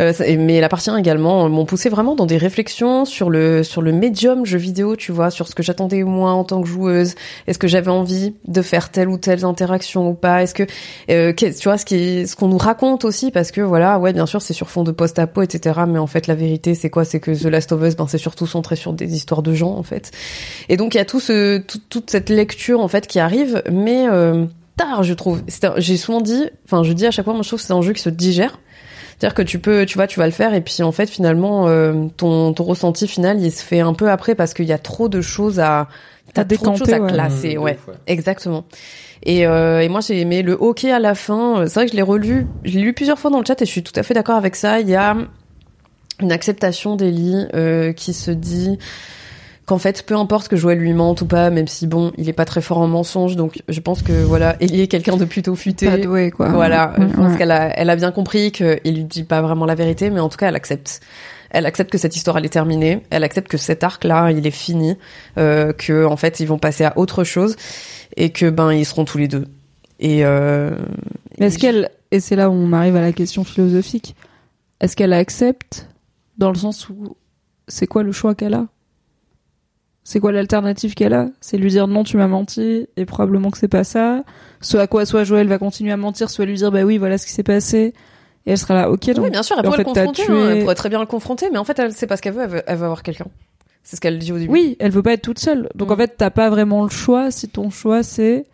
Euh, 0.00 0.12
mais 0.38 0.60
la 0.60 0.68
partie 0.68 0.90
1 0.90 0.96
également 0.98 1.46
euh, 1.46 1.48
m'ont 1.48 1.64
poussé 1.64 1.88
vraiment 1.88 2.14
dans 2.16 2.26
des 2.26 2.36
réflexions 2.36 3.04
sur 3.06 3.30
le 3.30 3.62
sur 3.62 3.80
le 3.80 3.92
médium 3.92 4.44
jeu 4.44 4.58
vidéo, 4.58 4.94
tu 4.96 5.10
vois, 5.10 5.30
sur 5.30 5.48
ce 5.48 5.54
que 5.54 5.62
j'attendais 5.62 6.02
moi 6.02 6.32
en 6.32 6.44
tant 6.44 6.60
que 6.60 6.68
joueuse. 6.68 7.14
Est-ce 7.46 7.58
que 7.58 7.66
j'avais 7.68 7.90
envie 7.90 8.34
de 8.46 8.60
faire 8.60 8.90
telle 8.90 9.08
ou 9.08 9.16
telle 9.16 9.44
interaction 9.44 10.08
ou 10.08 10.14
pas? 10.14 10.42
Est-ce 10.42 10.54
que 10.54 10.64
euh, 11.10 11.32
tu 11.32 11.50
vois 11.64 11.78
ce 11.78 11.84
qui 11.86 12.26
ce 12.28 12.36
qu'on 12.36 12.48
nous 12.48 12.58
raconte 12.58 13.04
aussi 13.04 13.30
parce 13.30 13.50
que 13.50 13.60
voilà, 13.62 13.98
ouais, 13.98 14.12
bien 14.12 14.26
sûr, 14.26 14.42
c'est 14.42 14.52
sur 14.52 14.68
fond 14.68 14.82
de 14.84 14.90
post-apo 14.92 15.42
etc. 15.42 15.80
Mais 15.88 15.98
en 15.98 16.06
fait, 16.08 16.26
la 16.26 16.34
vérité, 16.34 16.74
c'est 16.74 16.90
quoi? 16.90 17.04
C'est 17.06 17.20
que 17.20 17.30
The 17.30 17.44
Last 17.46 17.72
of 17.72 17.82
Us, 17.82 17.96
ben 17.96 18.06
c'est 18.06 18.18
surtout 18.18 18.46
centré 18.46 18.76
sur 18.76 18.92
des 18.92 19.14
histoires 19.14 19.42
de 19.42 19.54
gens 19.54 19.74
en 19.76 19.82
fait. 19.82 20.10
Et 20.68 20.76
donc 20.76 20.94
il 20.94 20.98
y 20.98 21.00
a 21.00 21.04
tout 21.06 21.20
ce 21.20 21.58
tout- 21.58 21.80
toute 21.88 22.10
cette 22.10 22.28
lecture 22.28 22.63
en 22.72 22.88
fait 22.88 23.06
qui 23.06 23.18
arrive, 23.18 23.62
mais 23.70 24.08
euh, 24.08 24.46
tard, 24.76 25.02
je 25.02 25.12
trouve. 25.12 25.42
J'ai 25.76 25.96
souvent 25.96 26.20
dit, 26.20 26.44
enfin, 26.64 26.82
je 26.82 26.92
dis 26.92 27.06
à 27.06 27.10
chaque 27.10 27.24
fois, 27.24 27.34
moi, 27.34 27.42
je 27.42 27.48
trouve 27.48 27.60
que 27.60 27.66
c'est 27.66 27.72
un 27.72 27.82
jeu 27.82 27.92
qui 27.92 28.00
se 28.00 28.10
digère. 28.10 28.58
C'est-à-dire 29.18 29.34
que 29.34 29.42
tu 29.42 29.58
peux, 29.58 29.86
tu 29.86 29.94
vois, 29.96 30.06
tu 30.06 30.18
vas 30.18 30.26
le 30.26 30.32
faire 30.32 30.54
et 30.54 30.60
puis 30.60 30.82
en 30.82 30.90
fait, 30.90 31.06
finalement, 31.08 31.68
euh, 31.68 32.06
ton, 32.16 32.52
ton 32.52 32.64
ressenti 32.64 33.06
final, 33.06 33.40
il 33.40 33.52
se 33.52 33.62
fait 33.62 33.80
un 33.80 33.94
peu 33.94 34.10
après 34.10 34.34
parce 34.34 34.54
qu'il 34.54 34.64
y 34.64 34.72
a 34.72 34.78
trop 34.78 35.08
de 35.08 35.20
choses 35.20 35.60
à, 35.60 35.88
t'as 36.32 36.44
trop 36.44 36.70
de 36.72 36.76
choses 36.76 36.92
à 36.92 37.00
ouais. 37.00 37.12
classer, 37.12 37.56
Mmh, 37.56 37.62
ouais. 37.62 37.72
de 37.74 37.76
ouf, 37.78 37.88
ouais. 37.88 37.94
Exactement. 38.08 38.64
Et, 39.22 39.46
euh, 39.46 39.80
et 39.80 39.88
moi, 39.88 40.00
j'ai 40.00 40.20
aimé 40.20 40.42
le 40.42 40.54
hockey 40.58 40.90
à 40.90 40.98
la 40.98 41.14
fin. 41.14 41.64
C'est 41.66 41.74
vrai 41.74 41.86
que 41.86 41.92
je 41.92 41.96
l'ai 41.96 42.02
relu, 42.02 42.46
je 42.64 42.74
l'ai 42.74 42.82
lu 42.82 42.92
plusieurs 42.92 43.18
fois 43.18 43.30
dans 43.30 43.38
le 43.38 43.44
chat 43.46 43.60
et 43.62 43.66
je 43.66 43.70
suis 43.70 43.84
tout 43.84 43.92
à 43.94 44.02
fait 44.02 44.14
d'accord 44.14 44.36
avec 44.36 44.56
ça. 44.56 44.80
Il 44.80 44.88
y 44.88 44.96
a 44.96 45.16
une 46.20 46.32
acceptation 46.32 46.96
d'Ellie 46.96 47.46
euh, 47.54 47.92
qui 47.92 48.12
se 48.12 48.30
dit 48.32 48.78
qu'en 49.66 49.78
fait, 49.78 50.04
peu 50.04 50.14
importe 50.16 50.48
que 50.48 50.56
Joël 50.56 50.78
lui 50.78 50.92
mente 50.92 51.22
ou 51.22 51.26
pas, 51.26 51.50
même 51.50 51.66
si 51.68 51.86
bon, 51.86 52.12
il 52.18 52.28
est 52.28 52.32
pas 52.34 52.44
très 52.44 52.60
fort 52.60 52.78
en 52.78 52.86
mensonge, 52.86 53.36
donc 53.36 53.62
je 53.68 53.80
pense 53.80 54.02
que 54.02 54.12
voilà, 54.12 54.56
Ellie 54.60 54.82
est 54.82 54.88
quelqu'un 54.88 55.16
de 55.16 55.24
plutôt 55.24 55.54
futé. 55.56 55.86
Pas 55.86 55.98
doué, 55.98 56.30
quoi. 56.30 56.48
Voilà, 56.50 56.94
Ouais, 56.98 57.06
je 57.08 57.14
pense 57.16 57.32
ouais. 57.32 57.38
qu'elle 57.38 57.50
a, 57.50 57.78
elle 57.78 57.90
a 57.90 57.96
bien 57.96 58.10
compris 58.12 58.52
qu'il 58.52 58.78
lui 58.84 59.04
dit 59.04 59.24
pas 59.24 59.40
vraiment 59.42 59.64
la 59.66 59.74
vérité, 59.74 60.10
mais 60.10 60.20
en 60.20 60.28
tout 60.28 60.36
cas, 60.36 60.48
elle 60.48 60.56
accepte. 60.56 61.00
Elle 61.50 61.66
accepte 61.66 61.90
que 61.92 61.98
cette 61.98 62.16
histoire 62.16 62.36
elle 62.38 62.44
est 62.44 62.48
terminée. 62.48 63.00
Elle 63.10 63.22
accepte 63.22 63.48
que 63.48 63.56
cet 63.58 63.84
arc-là, 63.84 64.32
il 64.32 64.44
est 64.44 64.50
fini, 64.50 64.96
euh, 65.38 65.72
que 65.72 66.04
en 66.04 66.16
fait, 66.16 66.40
ils 66.40 66.46
vont 66.46 66.58
passer 66.58 66.84
à 66.84 66.98
autre 66.98 67.22
chose 67.22 67.54
et 68.16 68.30
que 68.30 68.50
ben 68.50 68.72
ils 68.72 68.84
seront 68.84 69.04
tous 69.04 69.18
les 69.18 69.28
deux. 69.28 69.44
Et 70.00 70.24
euh, 70.24 70.72
Mais 71.38 71.46
est-ce 71.46 71.58
qu'elle, 71.58 71.90
et 72.10 72.18
c'est 72.18 72.34
là 72.34 72.50
où 72.50 72.52
on 72.52 72.72
arrive 72.72 72.96
à 72.96 73.00
la 73.00 73.12
question 73.12 73.44
philosophique, 73.44 74.16
est-ce 74.80 74.96
qu'elle 74.96 75.12
accepte 75.12 75.86
dans 76.38 76.50
le 76.50 76.56
sens 76.58 76.88
où 76.88 77.16
c'est 77.68 77.86
quoi 77.86 78.02
le 78.02 78.10
choix 78.10 78.34
qu'elle 78.34 78.54
a? 78.54 78.66
C'est 80.06 80.20
quoi 80.20 80.32
l'alternative 80.32 80.94
qu'elle 80.94 81.14
a? 81.14 81.28
C'est 81.40 81.56
lui 81.56 81.70
dire 81.70 81.88
non, 81.88 82.04
tu 82.04 82.16
m'as 82.18 82.26
menti, 82.26 82.86
et 82.96 83.06
probablement 83.06 83.50
que 83.50 83.56
c'est 83.58 83.68
pas 83.68 83.84
ça. 83.84 84.22
Ce 84.60 84.76
à 84.76 84.86
quoi 84.86 85.06
soit 85.06 85.24
Joël 85.24 85.48
va 85.48 85.58
continuer 85.58 85.92
à 85.92 85.96
mentir, 85.96 86.28
soit 86.30 86.44
lui 86.44 86.54
dire 86.56 86.70
bah 86.70 86.82
oui, 86.82 86.98
voilà 86.98 87.16
ce 87.16 87.24
qui 87.26 87.32
s'est 87.32 87.42
passé, 87.42 87.94
et 88.46 88.50
elle 88.52 88.58
sera 88.58 88.74
là, 88.74 88.90
ok, 88.90 89.06
donc 89.14 89.24
Oui, 89.24 89.30
bien 89.30 89.42
sûr, 89.42 89.56
elle 89.58 89.64
pourrait 89.64 89.78
le 89.78 89.84
confronter. 89.84 90.22
tué- 90.24 90.32
hein, 90.32 90.50
elle 90.50 90.60
pourrait 90.60 90.74
très 90.74 90.90
bien 90.90 91.00
le 91.00 91.06
confronter, 91.06 91.48
mais 91.50 91.56
en 91.58 91.64
fait, 91.64 91.78
elle 91.78 91.92
sait 91.92 92.06
pas 92.06 92.16
ce 92.18 92.22
qu'elle 92.22 92.34
veut. 92.34 92.42
Elle 92.42 92.50
veut, 92.50 92.62
elle 92.66 92.76
veut 92.76 92.84
avoir 92.84 93.02
quelqu'un. 93.02 93.26
C'est 93.82 93.96
ce 93.96 94.00
qu'elle 94.02 94.18
dit 94.18 94.32
au 94.32 94.38
début. 94.38 94.52
Oui, 94.52 94.76
elle 94.78 94.90
veut 94.92 95.02
pas 95.02 95.12
être 95.14 95.22
toute 95.22 95.38
seule. 95.38 95.68
Donc 95.74 95.88
Mm. 95.88 95.92
en 95.92 95.96
fait, 95.96 96.14
t'as 96.18 96.30
pas 96.30 96.50
vraiment 96.50 96.82
le 96.84 96.90
choix 96.90 97.30
si 97.30 97.48
ton 97.48 97.70
choix 97.70 98.02
c'est 98.02 98.44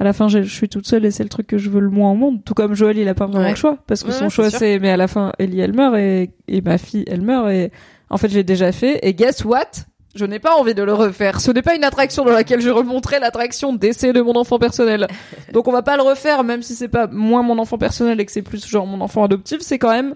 à 0.00 0.04
la 0.04 0.12
fin 0.12 0.28
je 0.28 0.40
suis 0.42 0.68
toute 0.68 0.86
seule 0.86 1.04
et 1.04 1.10
c'est 1.10 1.22
le 1.22 1.28
truc 1.28 1.46
que 1.46 1.58
je 1.58 1.70
veux 1.70 1.80
le 1.80 1.90
moins 1.90 2.10
au 2.12 2.14
monde. 2.14 2.42
Tout 2.44 2.54
comme 2.54 2.74
Joël, 2.74 2.96
il 2.98 3.06
a 3.08 3.14
pas 3.14 3.26
vraiment 3.26 3.44
Ouais. 3.44 3.50
le 3.50 3.56
choix 3.56 3.78
parce 3.86 4.02
que 4.02 4.08
Ouais, 4.08 4.14
son 4.14 4.24
ouais, 4.24 4.30
choix 4.30 4.50
c'est 4.50 4.78
mais 4.80 4.90
à 4.90 4.96
la 4.96 5.06
fin 5.08 5.32
Ellie 5.38 5.60
elle 5.60 5.74
meurt 5.74 5.94
et, 5.96 6.30
et 6.48 6.60
ma 6.62 6.78
fille 6.78 7.04
elle 7.06 7.20
meurt 7.20 7.50
et 7.50 7.70
en 8.08 8.16
fait 8.16 8.28
j'ai 8.30 8.42
déjà 8.42 8.72
fait 8.72 8.98
et 9.06 9.12
guess 9.14 9.44
what? 9.44 9.66
Je 10.14 10.24
n'ai 10.24 10.38
pas 10.38 10.56
envie 10.56 10.74
de 10.74 10.82
le 10.82 10.92
refaire. 10.92 11.40
Ce 11.40 11.50
n'est 11.50 11.62
pas 11.62 11.74
une 11.76 11.84
attraction 11.84 12.24
dans 12.24 12.32
laquelle 12.32 12.60
je 12.60 12.68
remonterai 12.70 13.20
l'attraction 13.20 13.72
d'essai 13.72 14.12
de 14.12 14.20
mon 14.20 14.34
enfant 14.34 14.58
personnel. 14.58 15.06
Donc 15.52 15.68
on 15.68 15.72
va 15.72 15.82
pas 15.82 15.96
le 15.96 16.02
refaire, 16.02 16.42
même 16.44 16.62
si 16.62 16.74
c'est 16.74 16.88
pas 16.88 17.06
moins 17.06 17.42
mon 17.42 17.58
enfant 17.58 17.78
personnel 17.78 18.20
et 18.20 18.26
que 18.26 18.32
c'est 18.32 18.42
plus 18.42 18.66
genre 18.66 18.86
mon 18.86 19.00
enfant 19.00 19.22
adoptif, 19.24 19.60
c'est 19.60 19.78
quand 19.78 19.90
même 19.92 20.14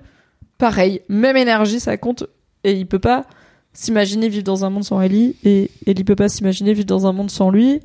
pareil. 0.58 1.02
Même 1.08 1.36
énergie, 1.36 1.80
ça 1.80 1.96
compte. 1.96 2.24
Et 2.64 2.72
il 2.72 2.86
peut 2.86 2.98
pas 2.98 3.24
s'imaginer 3.72 4.28
vivre 4.28 4.44
dans 4.44 4.64
un 4.64 4.70
monde 4.70 4.84
sans 4.84 5.00
Ellie 5.00 5.36
et 5.44 5.70
Ellie 5.86 6.04
peut 6.04 6.16
pas 6.16 6.28
s'imaginer 6.28 6.72
vivre 6.72 6.86
dans 6.86 7.06
un 7.06 7.12
monde 7.12 7.30
sans 7.30 7.50
lui. 7.50 7.80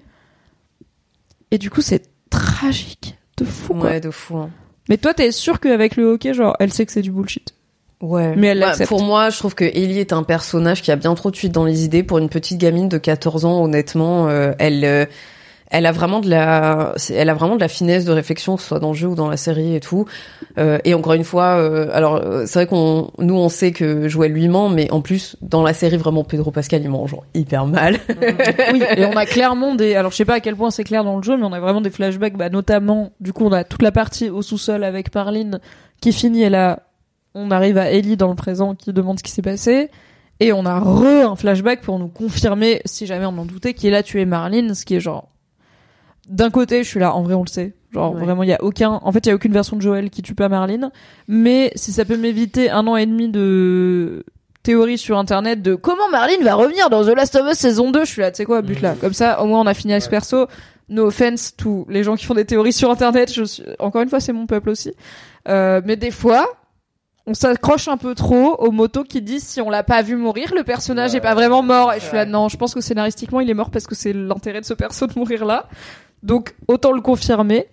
Et 1.52 1.58
du 1.58 1.70
coup, 1.70 1.82
c'est 1.82 2.10
tragique 2.30 3.18
de 3.38 3.46
fou 3.46 3.74
quoi. 3.74 3.90
Ouais, 3.90 4.00
de 4.00 4.12
fou. 4.12 4.38
hein. 4.38 4.50
Mais 4.88 4.98
toi, 4.98 5.14
t'es 5.14 5.32
sûr 5.32 5.60
qu'avec 5.60 5.96
le 5.96 6.06
hockey, 6.06 6.34
genre, 6.34 6.56
elle 6.60 6.72
sait 6.74 6.86
que 6.86 6.92
c'est 6.92 7.02
du 7.02 7.12
bullshit. 7.12 7.54
Ouais. 8.02 8.36
Mais 8.36 8.48
elle 8.48 8.60
Bah, 8.60 8.74
pour 8.88 9.04
moi, 9.04 9.30
je 9.30 9.38
trouve 9.38 9.56
que 9.56 9.66
Ellie 9.66 10.00
est 10.00 10.14
un 10.14 10.24
personnage 10.24 10.82
qui 10.82 10.92
a 10.92 10.96
bien 10.96 11.14
trop 11.16 11.32
de 11.32 11.36
suite 11.36 11.52
dans 11.52 11.66
les 11.66 11.84
idées 11.84 12.04
pour 12.04 12.18
une 12.18 12.30
petite 12.30 12.58
gamine 12.58 12.88
de 12.88 12.98
14 12.98 13.46
ans. 13.46 13.64
Honnêtement, 13.64 14.30
euh, 14.30 14.54
elle, 14.58 14.86
euh, 14.86 15.06
elle 15.72 15.86
a 15.86 15.92
vraiment 15.92 16.20
de 16.20 16.30
la, 16.30 16.96
elle 17.14 17.30
a 17.30 17.34
vraiment 17.36 17.56
de 17.56 17.62
la 17.62 17.68
finesse 17.68 18.04
de 18.04 18.12
réflexion, 18.12 18.56
que 18.56 18.62
ce 18.62 18.68
soit 18.68 18.80
dans 18.80 18.90
le 18.90 18.96
jeu 18.96 19.08
ou 19.08 19.16
dans 19.16 19.30
la 19.30 19.38
série 19.38 19.76
et 19.76 19.80
tout. 19.80 20.06
Euh, 20.58 20.80
et 20.84 20.96
encore 20.96 21.14
une 21.14 21.24
fois, 21.24 21.60
euh, 21.60 21.90
alors 21.94 22.16
euh, 22.16 22.46
c'est 22.48 22.60
vrai 22.60 22.66
qu'on, 22.66 23.12
nous, 23.20 23.36
on 23.36 23.50
sait 23.50 23.72
que 23.72 24.08
Joël 24.08 24.32
lui 24.32 24.48
ment, 24.48 24.70
mais 24.70 24.90
en 24.92 25.02
plus 25.02 25.36
dans 25.42 25.62
la 25.62 25.74
série, 25.74 25.98
vraiment 25.98 26.24
Pedro 26.24 26.50
Pascal, 26.50 26.82
il 26.82 26.90
ment 26.90 27.06
genre 27.06 27.24
hyper 27.36 27.68
mal. 27.68 27.98
oui, 28.74 28.82
et 28.98 29.06
on 29.06 29.16
a 29.16 29.26
clairement 29.26 29.76
des. 29.76 29.96
Alors, 29.96 30.12
je 30.12 30.18
sais 30.18 30.26
pas 30.26 30.36
à 30.36 30.40
quel 30.40 30.56
point 30.56 30.72
c'est 30.72 30.84
clair 30.84 31.04
dans 31.04 31.18
le 31.18 31.24
jeu, 31.24 31.38
mais 31.38 31.46
on 31.46 31.54
a 31.54 31.60
vraiment 31.60 31.82
des 31.82 31.92
flashbacks. 31.92 32.36
Bah, 32.36 32.50
notamment, 32.50 33.12
du 33.20 33.32
coup, 33.32 33.46
on 33.46 33.52
a 33.52 33.64
toute 33.64 33.84
la 33.84 33.92
partie 33.92 34.30
au 34.30 34.42
sous-sol 34.42 34.84
avec 34.84 35.14
Marlene 35.14 35.60
qui 36.02 36.14
finit, 36.14 36.44
et 36.44 36.50
là, 36.50 36.80
on 37.40 37.52
arrive 37.52 37.78
à 37.78 37.90
Ellie 37.92 38.18
dans 38.18 38.30
le 38.30 38.36
présent 38.36 38.76
qui 38.76 38.94
demande 38.94 39.20
ce 39.20 39.24
qui 39.24 39.32
s'est 39.32 39.42
passé. 39.42 39.90
Et 40.42 40.54
on 40.54 40.66
a 40.66 40.80
re 40.80 41.30
un 41.30 41.36
flashback 41.36 41.82
pour 41.82 42.00
nous 42.00 42.08
confirmer, 42.08 42.82
si 42.86 43.06
jamais 43.06 43.26
on 43.26 43.38
en 43.38 43.46
doutait, 43.46 43.74
qui 43.74 43.88
est 43.88 43.92
là 43.92 44.04
tué 44.04 44.26
Marlene, 44.26 44.74
ce 44.74 44.86
qui 44.86 44.96
est 44.96 45.00
genre. 45.02 45.30
D'un 46.30 46.50
côté, 46.50 46.84
je 46.84 46.88
suis 46.90 47.00
là, 47.00 47.14
en 47.14 47.24
vrai, 47.24 47.34
on 47.34 47.44
le 47.44 47.50
sait. 47.50 47.74
Genre, 47.92 48.14
Ouais. 48.14 48.22
vraiment, 48.24 48.44
il 48.44 48.50
y 48.50 48.54
a 48.54 48.64
aucun. 48.64 49.00
En 49.04 49.12
fait, 49.12 49.26
il 49.26 49.30
y 49.30 49.32
a 49.32 49.36
aucune 49.36 49.52
version 49.52 49.76
de 49.76 49.82
Joël 49.82 50.10
qui 50.12 50.22
tue 50.22 50.36
pas 50.36 50.48
Marlene. 50.48 50.92
Mais 51.28 51.72
si 51.76 51.92
ça 51.92 52.06
peut 52.06 52.18
m'éviter 52.18 52.70
un 52.70 52.86
an 52.88 52.96
et 52.96 53.06
demi 53.06 53.30
de 53.30 54.24
théorie 54.62 54.98
sur 54.98 55.18
internet 55.18 55.62
de 55.62 55.74
comment 55.76 56.08
Marlene 56.12 56.44
va 56.44 56.54
revenir 56.56 56.90
dans 56.90 57.04
The 57.04 57.16
Last 57.16 57.36
of 57.36 57.48
Us 57.52 57.58
saison 57.58 57.92
2, 57.92 58.02
je 58.06 58.12
suis 58.12 58.22
là, 58.22 58.32
tu 58.32 58.38
sais 58.38 58.46
quoi, 58.46 58.62
but 58.62 58.80
là. 58.82 58.96
Comme 59.02 59.14
ça, 59.14 59.42
au 59.42 59.48
moins, 59.48 59.60
on 59.62 59.66
a 59.68 59.74
fini 59.74 59.94
avec 59.94 60.04
ce 60.04 60.10
perso. 60.10 60.46
No 60.88 61.08
offense, 61.08 61.54
tous 61.58 61.86
les 61.90 62.04
gens 62.04 62.16
qui 62.16 62.26
font 62.26 62.34
des 62.34 62.46
théories 62.46 62.74
sur 62.74 62.90
internet, 62.92 63.32
je 63.34 63.44
suis... 63.44 63.64
encore 63.80 64.02
une 64.02 64.10
fois, 64.10 64.20
c'est 64.20 64.34
mon 64.34 64.46
peuple 64.48 64.70
aussi. 64.70 64.94
Euh, 65.48 65.82
mais 65.86 65.96
des 65.98 66.12
fois, 66.12 66.48
on 67.30 67.36
s'accroche 67.36 67.88
un 67.88 67.98
peu 67.98 68.16
trop 68.16 68.56
aux 68.56 68.72
motos 68.72 69.04
qui 69.04 69.22
disent 69.22 69.44
si 69.44 69.62
on 69.62 69.70
l'a 69.70 69.84
pas 69.84 70.02
vu 70.02 70.16
mourir, 70.16 70.52
le 70.56 70.64
personnage 70.64 71.14
est 71.14 71.22
pas 71.22 71.36
vraiment 71.36 71.62
mort. 71.62 71.94
Et 71.94 72.00
je 72.00 72.06
suis 72.06 72.16
là, 72.16 72.26
non, 72.26 72.50
je 72.50 72.58
pense 72.58 72.74
que 72.74 72.82
scénaristiquement, 72.82 73.40
il 73.40 73.50
est 73.52 73.54
mort 73.54 73.70
parce 73.70 73.86
que 73.86 73.94
c'est 73.94 74.14
l'intérêt 74.14 74.62
de 74.62 74.66
ce 74.66 74.74
perso 74.74 75.06
de 75.06 75.14
mourir 75.16 75.46
là. 75.46 75.68
Donc, 76.24 76.56
autant 76.68 76.92
le 76.92 77.02
confirmer. 77.02 77.68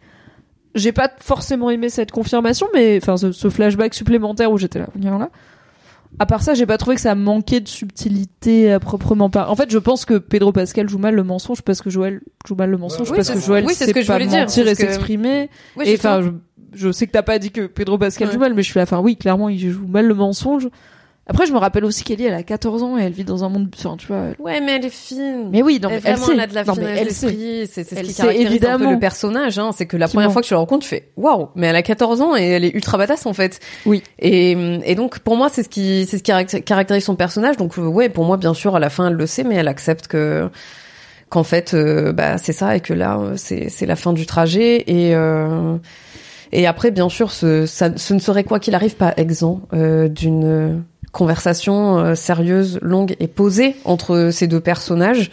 J'ai 0.75 0.93
pas 0.93 1.11
forcément 1.21 1.71
aimé 1.71 1.89
cette 1.89 2.13
confirmation, 2.13 2.67
mais 2.75 2.99
enfin, 3.01 3.17
ce, 3.17 3.33
ce 3.33 3.49
flashback 3.49 3.95
supplémentaire 3.95 4.53
où 4.53 4.59
j'étais 4.59 4.79
là, 4.79 4.89
là. 4.95 5.31
À 6.19 6.27
part 6.27 6.43
ça, 6.43 6.53
j'ai 6.53 6.67
pas 6.67 6.77
trouvé 6.77 6.97
que 6.97 7.01
ça 7.03 7.15
manquait 7.15 7.61
de 7.61 7.69
subtilité 7.69 8.73
à 8.73 8.79
proprement 8.79 9.31
parler. 9.31 9.51
En 9.51 9.57
fait, 9.57 9.71
je 9.71 9.79
pense 9.79 10.05
que 10.05 10.19
Pedro 10.19 10.53
Pascal 10.53 10.87
joue 10.87 10.99
mal 10.99 11.15
le 11.15 11.25
mensonge 11.25 11.63
parce 11.63 11.81
que 11.81 11.89
Joël 11.89 12.21
joue 12.47 12.55
mal 12.57 12.71
le 12.71 12.77
mensonge 12.77 13.11
parce 13.11 13.31
que 13.31 13.39
Joël 13.39 13.65
oui, 13.67 13.75
sait 13.75 13.87
ce 13.87 13.93
que 13.93 14.03
je 14.03 14.07
pas 14.07 14.15
voulais 14.15 14.27
dire, 14.27 14.41
mentir 14.41 14.65
c'est 14.65 14.71
et 14.71 14.75
s'exprimer. 14.75 15.49
Oui, 15.77 15.85
et 15.89 15.95
enfin, 15.95 16.21
je- 16.75 16.93
sais 16.93 17.07
que 17.07 17.13
t'as 17.13 17.23
pas 17.23 17.39
dit 17.39 17.51
que 17.51 17.67
Pedro 17.67 17.99
Pascal 17.99 18.29
Ouais. 18.29 18.35
joue 18.35 18.41
mal, 18.41 18.55
mais 18.55 18.63
je 18.63 18.71
suis 18.71 18.79
là, 18.79 18.85
enfin 18.85 19.01
oui, 19.01 19.17
clairement, 19.17 19.49
il 19.49 19.59
joue 19.59 19.87
mal 19.87 20.07
le 20.07 20.15
mensonge. 20.15 20.69
Après, 21.29 21.45
je 21.45 21.53
me 21.53 21.59
rappelle 21.59 21.85
aussi 21.85 22.05
qu'Ellie, 22.05 22.27
elle 22.27 22.35
a 22.35 22.45
14 22.45 22.85
ans 22.85 22.97
et 22.97 23.03
elle 23.03 23.13
vit 23.13 23.25
dans 23.25 23.43
un 23.43 23.49
monde, 23.49 23.67
enfin, 23.77 23.97
tu 23.97 24.07
vois. 24.07 24.27
Ouais, 24.39 24.61
mais 24.61 24.77
elle 24.77 24.85
est 24.85 24.91
fine. 24.95 25.49
Mais 25.51 25.61
oui, 25.61 25.81
non, 25.83 25.89
mais 25.89 25.97
elle, 25.97 26.01
vraiment, 26.03 26.25
sait. 26.27 26.33
elle 26.35 26.41
a 26.41 26.47
de 26.47 26.55
la 26.55 26.63
Non, 26.65 26.75
mais 26.77 26.83
finesse 26.85 27.01
elle 27.01 27.11
sait. 27.13 27.67
C'est 27.67 27.83
c'est 27.85 27.97
ce 27.97 28.01
qui 28.03 28.13
sait 28.13 28.23
caractérise 28.23 28.47
un 28.47 28.49
peu 28.49 28.53
évidemment. 28.53 28.91
le 28.93 28.99
personnage. 29.01 29.59
Hein. 29.59 29.71
C'est 29.75 29.87
que 29.87 29.97
la 29.97 30.07
première 30.07 30.31
fois 30.33 30.41
que 30.41 30.47
tu 30.47 30.55
la 30.55 30.61
rencontres, 30.61 30.85
tu 30.85 30.89
fais 30.91 31.09
waouh, 31.17 31.49
mais 31.57 31.67
elle 31.67 31.75
a 31.75 31.83
14 31.83 32.21
ans 32.21 32.37
et 32.37 32.45
elle 32.45 32.65
est 32.65 32.73
ultra 32.73 32.97
badass 32.97 33.27
en 33.27 33.33
fait. 33.33 33.59
Oui. 33.87 34.05
Et, 34.21 34.53
et 34.85 34.95
donc 34.95 35.19
pour 35.19 35.37
moi, 35.37 35.49
c'est 35.53 35.65
ce 35.65 35.69
qui 35.69 36.07
c'est 36.09 36.19
ce 36.19 36.23
qui 36.23 36.31
caracté- 36.31 36.63
caractérise 36.63 37.03
son 37.03 37.17
personnage. 37.17 37.57
Donc 37.57 37.77
euh, 37.77 37.83
ouais, 37.89 38.09
pour 38.09 38.25
moi, 38.25 38.37
bien 38.37 38.55
sûr, 38.55 38.77
à 38.77 38.79
la 38.79 38.89
fin, 38.89 39.09
elle 39.09 39.15
le 39.15 39.27
sait, 39.27 39.43
mais 39.43 39.57
elle 39.57 39.67
accepte 39.69 40.07
que 40.07 40.49
qu'en 41.29 41.43
fait, 41.43 41.75
euh, 41.75 42.13
bah 42.13 42.39
c'est 42.39 42.53
ça 42.53 42.77
et 42.77 42.81
que 42.81 42.95
là, 42.95 43.19
euh, 43.19 43.33
c'est 43.37 43.69
c'est 43.69 43.87
la 43.87 43.97
fin 43.97 44.13
du 44.13 44.27
trajet 44.27 44.85
et 44.87 45.13
euh, 45.17 45.77
et 46.53 46.67
après, 46.67 46.91
bien 46.91 47.09
sûr, 47.09 47.31
ce, 47.31 47.67
ça, 47.67 47.97
ce 47.97 48.15
ne 48.15 48.19
serait 48.19 48.45
quoi 48.45 48.61
qu'il 48.61 48.75
arrive 48.75 48.97
pas 48.97 49.15
exempt 49.17 49.63
euh, 49.73 50.09
d'une 50.09 50.85
conversation 51.17 51.99
euh, 51.99 52.15
sérieuse, 52.15 52.79
longue 52.83 53.17
et 53.21 53.27
posée 53.27 53.77
entre 53.85 54.31
ces 54.31 54.47
deux 54.47 54.61
personnages. 54.61 55.31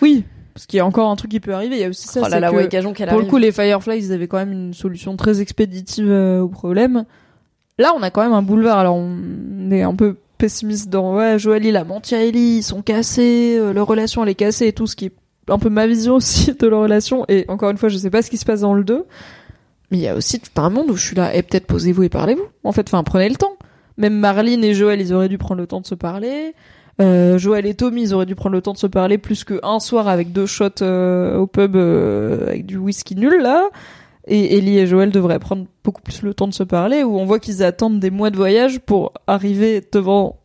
Oui. 0.00 0.24
Parce 0.54 0.66
qu'il 0.66 0.76
y 0.78 0.80
a 0.80 0.86
encore 0.86 1.10
un 1.10 1.16
truc 1.16 1.30
qui 1.30 1.40
peut 1.40 1.54
arriver. 1.54 1.76
Il 1.76 1.82
y 1.82 1.84
a 1.84 1.88
aussi 1.88 2.06
ça. 2.06 2.20
oh 2.24 2.28
là 2.28 2.36
c'est 2.36 2.50
que, 2.50 2.56
ouais, 2.56 2.68
qu'elle 2.68 3.08
pour 3.08 3.18
le 3.18 3.26
coup, 3.26 3.36
les 3.36 3.52
Fireflies, 3.52 3.98
ils 3.98 4.12
avaient 4.12 4.28
quand 4.28 4.38
même 4.38 4.52
une 4.52 4.74
solution 4.74 5.16
très 5.16 5.40
expéditive 5.40 6.10
euh, 6.10 6.40
au 6.40 6.48
problème. 6.48 7.04
Là, 7.78 7.92
on 7.96 8.02
a 8.02 8.10
quand 8.10 8.22
même 8.22 8.32
un 8.32 8.42
boulevard. 8.42 8.78
Alors, 8.78 8.96
on 8.96 9.70
est 9.70 9.82
un 9.82 9.94
peu 9.94 10.16
pessimiste 10.38 10.88
dans 10.88 11.16
ouais, 11.16 11.38
Joël, 11.38 11.64
il 11.64 11.76
a 11.76 11.84
menti 11.84 12.14
à 12.14 12.24
Ellie, 12.24 12.58
ils 12.58 12.62
sont 12.62 12.82
cassés, 12.82 13.58
euh, 13.58 13.72
leur 13.72 13.86
relation 13.86 14.22
elle 14.22 14.30
est 14.30 14.34
cassée 14.34 14.68
et 14.68 14.72
tout, 14.72 14.86
ce 14.86 14.96
qui 14.96 15.06
est 15.06 15.12
un 15.48 15.58
peu 15.58 15.68
ma 15.68 15.86
vision 15.86 16.14
aussi 16.16 16.54
de 16.54 16.66
leur 16.66 16.82
relation. 16.82 17.24
Et 17.28 17.44
encore 17.48 17.70
une 17.70 17.76
fois, 17.76 17.88
je 17.88 17.98
sais 17.98 18.10
pas 18.10 18.22
ce 18.22 18.30
qui 18.30 18.38
se 18.38 18.44
passe 18.44 18.60
dans 18.60 18.74
le 18.74 18.84
2. 18.84 19.04
Mais 19.90 19.98
il 19.98 20.02
y 20.02 20.08
a 20.08 20.14
aussi 20.14 20.40
tout 20.40 20.60
un 20.60 20.70
monde 20.70 20.90
où 20.90 20.96
je 20.96 21.04
suis 21.04 21.16
là, 21.16 21.34
et 21.34 21.42
peut-être 21.42 21.66
posez-vous 21.66 22.04
et 22.04 22.08
parlez-vous. 22.08 22.46
En 22.64 22.72
fait, 22.72 22.86
enfin, 22.88 23.02
prenez 23.02 23.28
le 23.28 23.36
temps. 23.36 23.56
Même 23.96 24.14
Marlene 24.14 24.64
et 24.64 24.74
Joël, 24.74 25.00
ils 25.00 25.12
auraient 25.12 25.28
dû 25.28 25.38
prendre 25.38 25.60
le 25.60 25.66
temps 25.66 25.80
de 25.80 25.86
se 25.86 25.94
parler. 25.94 26.54
Euh, 27.00 27.38
Joël 27.38 27.66
et 27.66 27.74
Tommy, 27.74 28.02
ils 28.02 28.14
auraient 28.14 28.26
dû 28.26 28.34
prendre 28.34 28.54
le 28.54 28.62
temps 28.62 28.72
de 28.72 28.78
se 28.78 28.86
parler 28.86 29.18
plus 29.18 29.44
qu'un 29.44 29.80
soir 29.80 30.06
avec 30.08 30.32
deux 30.32 30.46
shots 30.46 30.82
euh, 30.82 31.36
au 31.36 31.46
pub 31.46 31.76
euh, 31.76 32.48
avec 32.48 32.66
du 32.66 32.76
whisky 32.76 33.16
nul 33.16 33.40
là. 33.40 33.68
Et 34.26 34.58
Ellie 34.58 34.78
et 34.78 34.86
Joël 34.86 35.10
devraient 35.10 35.38
prendre 35.38 35.66
beaucoup 35.82 36.02
plus 36.02 36.22
le 36.22 36.34
temps 36.34 36.46
de 36.46 36.54
se 36.54 36.62
parler, 36.62 37.02
où 37.02 37.18
on 37.18 37.24
voit 37.24 37.38
qu'ils 37.38 37.62
attendent 37.62 38.00
des 38.00 38.10
mois 38.10 38.30
de 38.30 38.36
voyage 38.36 38.80
pour 38.80 39.12
arriver 39.26 39.82
devant 39.92 40.40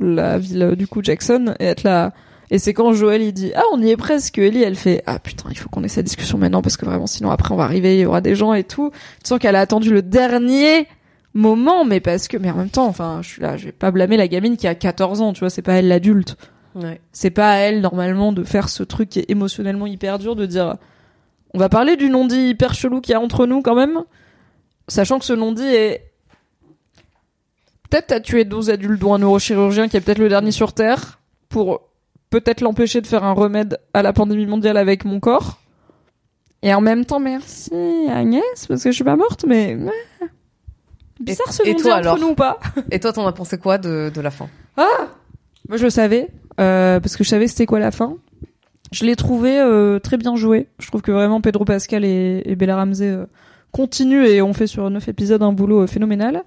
la 0.00 0.38
ville 0.38 0.62
euh, 0.62 0.74
du 0.74 0.86
coup 0.86 1.02
Jackson 1.02 1.54
et 1.60 1.66
être 1.66 1.82
là. 1.82 2.12
Et 2.54 2.58
c'est 2.58 2.74
quand 2.74 2.92
Joël 2.92 3.22
il 3.22 3.32
dit 3.32 3.50
ah 3.56 3.62
on 3.72 3.80
y 3.80 3.88
est 3.88 3.96
presque, 3.96 4.36
Ellie 4.36 4.62
elle 4.62 4.76
fait 4.76 5.02
ah 5.06 5.18
putain 5.18 5.48
il 5.50 5.56
faut 5.56 5.70
qu'on 5.70 5.82
ait 5.84 5.88
cette 5.88 6.04
discussion 6.04 6.36
maintenant 6.36 6.60
parce 6.60 6.76
que 6.76 6.84
vraiment 6.84 7.06
sinon 7.06 7.30
après 7.30 7.52
on 7.54 7.56
va 7.56 7.64
arriver 7.64 7.96
il 7.96 8.00
y 8.02 8.04
aura 8.06 8.20
des 8.20 8.34
gens 8.34 8.52
et 8.52 8.62
tout. 8.62 8.90
Tu 9.24 9.28
sens 9.28 9.38
qu'elle 9.38 9.56
a 9.56 9.60
attendu 9.60 9.90
le 9.90 10.02
dernier 10.02 10.86
moment 11.32 11.86
mais 11.86 12.00
parce 12.00 12.28
que 12.28 12.36
mais 12.36 12.50
en 12.50 12.56
même 12.56 12.68
temps 12.68 12.84
enfin 12.86 13.20
je 13.22 13.28
suis 13.30 13.40
là 13.40 13.56
je 13.56 13.64
vais 13.64 13.72
pas 13.72 13.90
blâmer 13.90 14.18
la 14.18 14.28
gamine 14.28 14.58
qui 14.58 14.66
a 14.68 14.74
14 14.74 15.22
ans 15.22 15.32
tu 15.32 15.40
vois 15.40 15.48
c'est 15.48 15.62
pas 15.62 15.72
elle 15.74 15.88
l'adulte 15.88 16.36
Ouais. 16.74 17.00
c'est 17.12 17.30
pas 17.30 17.50
à 17.52 17.56
elle 17.56 17.82
normalement 17.82 18.32
de 18.32 18.44
faire 18.44 18.70
ce 18.70 18.82
truc 18.82 19.10
qui 19.10 19.18
est 19.18 19.30
émotionnellement 19.30 19.86
hyper 19.86 20.18
dur 20.18 20.36
de 20.36 20.46
dire 20.46 20.76
on 21.54 21.58
va 21.58 21.68
parler 21.68 21.96
du 21.96 22.08
non-dit 22.08 22.48
hyper 22.48 22.72
chelou 22.74 23.00
qu'il 23.02 23.12
y 23.12 23.14
a 23.14 23.20
entre 23.20 23.44
nous 23.46 23.60
quand 23.60 23.74
même 23.74 24.00
sachant 24.88 25.18
que 25.18 25.24
ce 25.26 25.32
non-dit 25.34 25.64
est 25.66 26.12
peut-être 27.90 28.06
t'as 28.08 28.20
tué 28.20 28.44
12 28.44 28.70
adultes 28.70 29.00
dont 29.00 29.12
un 29.14 29.18
neurochirurgien 29.18 29.88
qui 29.88 29.96
est 29.96 30.00
peut-être 30.00 30.18
le 30.18 30.28
dernier 30.30 30.50
sur 30.50 30.72
terre 30.72 31.18
pour 31.50 31.82
peut-être 32.32 32.60
l'empêcher 32.62 33.00
de 33.00 33.06
faire 33.06 33.22
un 33.22 33.32
remède 33.32 33.78
à 33.94 34.02
la 34.02 34.12
pandémie 34.12 34.46
mondiale 34.46 34.76
avec 34.76 35.04
mon 35.04 35.20
corps 35.20 35.60
et 36.62 36.74
en 36.74 36.80
même 36.80 37.04
temps 37.04 37.20
merci 37.20 37.72
Agnès 38.10 38.66
parce 38.66 38.82
que 38.82 38.90
je 38.90 38.94
suis 38.94 39.04
pas 39.04 39.16
morte 39.16 39.44
mais 39.46 39.78
bizarre 41.20 41.52
ce 41.52 41.62
et 41.66 41.76
toi, 41.76 41.92
entre 41.92 41.96
alors 41.98 42.18
nous 42.18 42.28
ou 42.28 42.34
pas 42.34 42.58
Et 42.90 43.00
toi, 43.00 43.12
t'en 43.12 43.26
as 43.26 43.32
pensé 43.32 43.58
quoi 43.58 43.78
de, 43.78 44.10
de 44.12 44.20
la 44.20 44.30
fin? 44.30 44.48
Moi, 45.68 45.76
je 45.76 45.84
le 45.84 45.90
savais, 45.90 46.28
euh, 46.60 47.00
parce 47.00 47.16
que 47.16 47.24
je 47.24 47.28
savais 47.28 47.46
c'était 47.46 47.66
quoi 47.66 47.78
la 47.78 47.90
fin. 47.90 48.16
Je 48.90 49.04
l'ai 49.04 49.16
trouvé 49.16 49.58
euh, 49.58 49.98
très 49.98 50.18
bien 50.18 50.36
joué. 50.36 50.68
Je 50.78 50.88
trouve 50.88 51.02
que 51.02 51.12
vraiment 51.12 51.40
Pedro 51.40 51.64
Pascal 51.64 52.04
et, 52.04 52.42
et 52.44 52.56
Bella 52.56 52.76
Ramsey 52.76 53.08
euh, 53.08 53.26
continuent 53.70 54.26
et 54.26 54.42
ont 54.42 54.52
fait 54.52 54.66
sur 54.66 54.90
neuf 54.90 55.08
épisodes 55.08 55.42
un 55.42 55.52
boulot 55.52 55.82
euh, 55.82 55.86
phénoménal. 55.86 56.42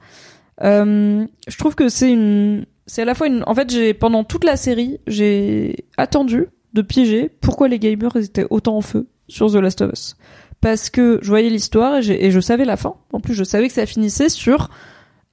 Euh, 0.63 1.25
je 1.47 1.57
trouve 1.57 1.75
que 1.75 1.89
c'est 1.89 2.11
une, 2.11 2.65
c'est 2.87 3.01
à 3.01 3.05
la 3.05 3.15
fois 3.15 3.27
une. 3.27 3.43
En 3.47 3.55
fait, 3.55 3.69
j'ai 3.69 3.93
pendant 3.93 4.23
toute 4.23 4.43
la 4.43 4.57
série, 4.57 4.99
j'ai 5.07 5.85
attendu 5.97 6.47
de 6.73 6.81
piéger 6.81 7.29
pourquoi 7.41 7.67
les 7.67 7.79
gamers 7.79 8.15
étaient 8.17 8.45
autant 8.49 8.77
en 8.77 8.81
feu 8.81 9.07
sur 9.27 9.51
The 9.51 9.55
Last 9.55 9.81
of 9.81 9.91
Us. 9.93 10.17
Parce 10.61 10.89
que 10.89 11.19
je 11.21 11.29
voyais 11.29 11.49
l'histoire 11.49 11.97
et, 11.97 12.31
je 12.31 12.39
savais 12.39 12.65
la 12.65 12.77
fin. 12.77 12.95
En 13.11 13.19
plus, 13.19 13.33
je 13.33 13.43
savais 13.43 13.67
que 13.67 13.73
ça 13.73 13.85
finissait 13.85 14.29
sur 14.29 14.69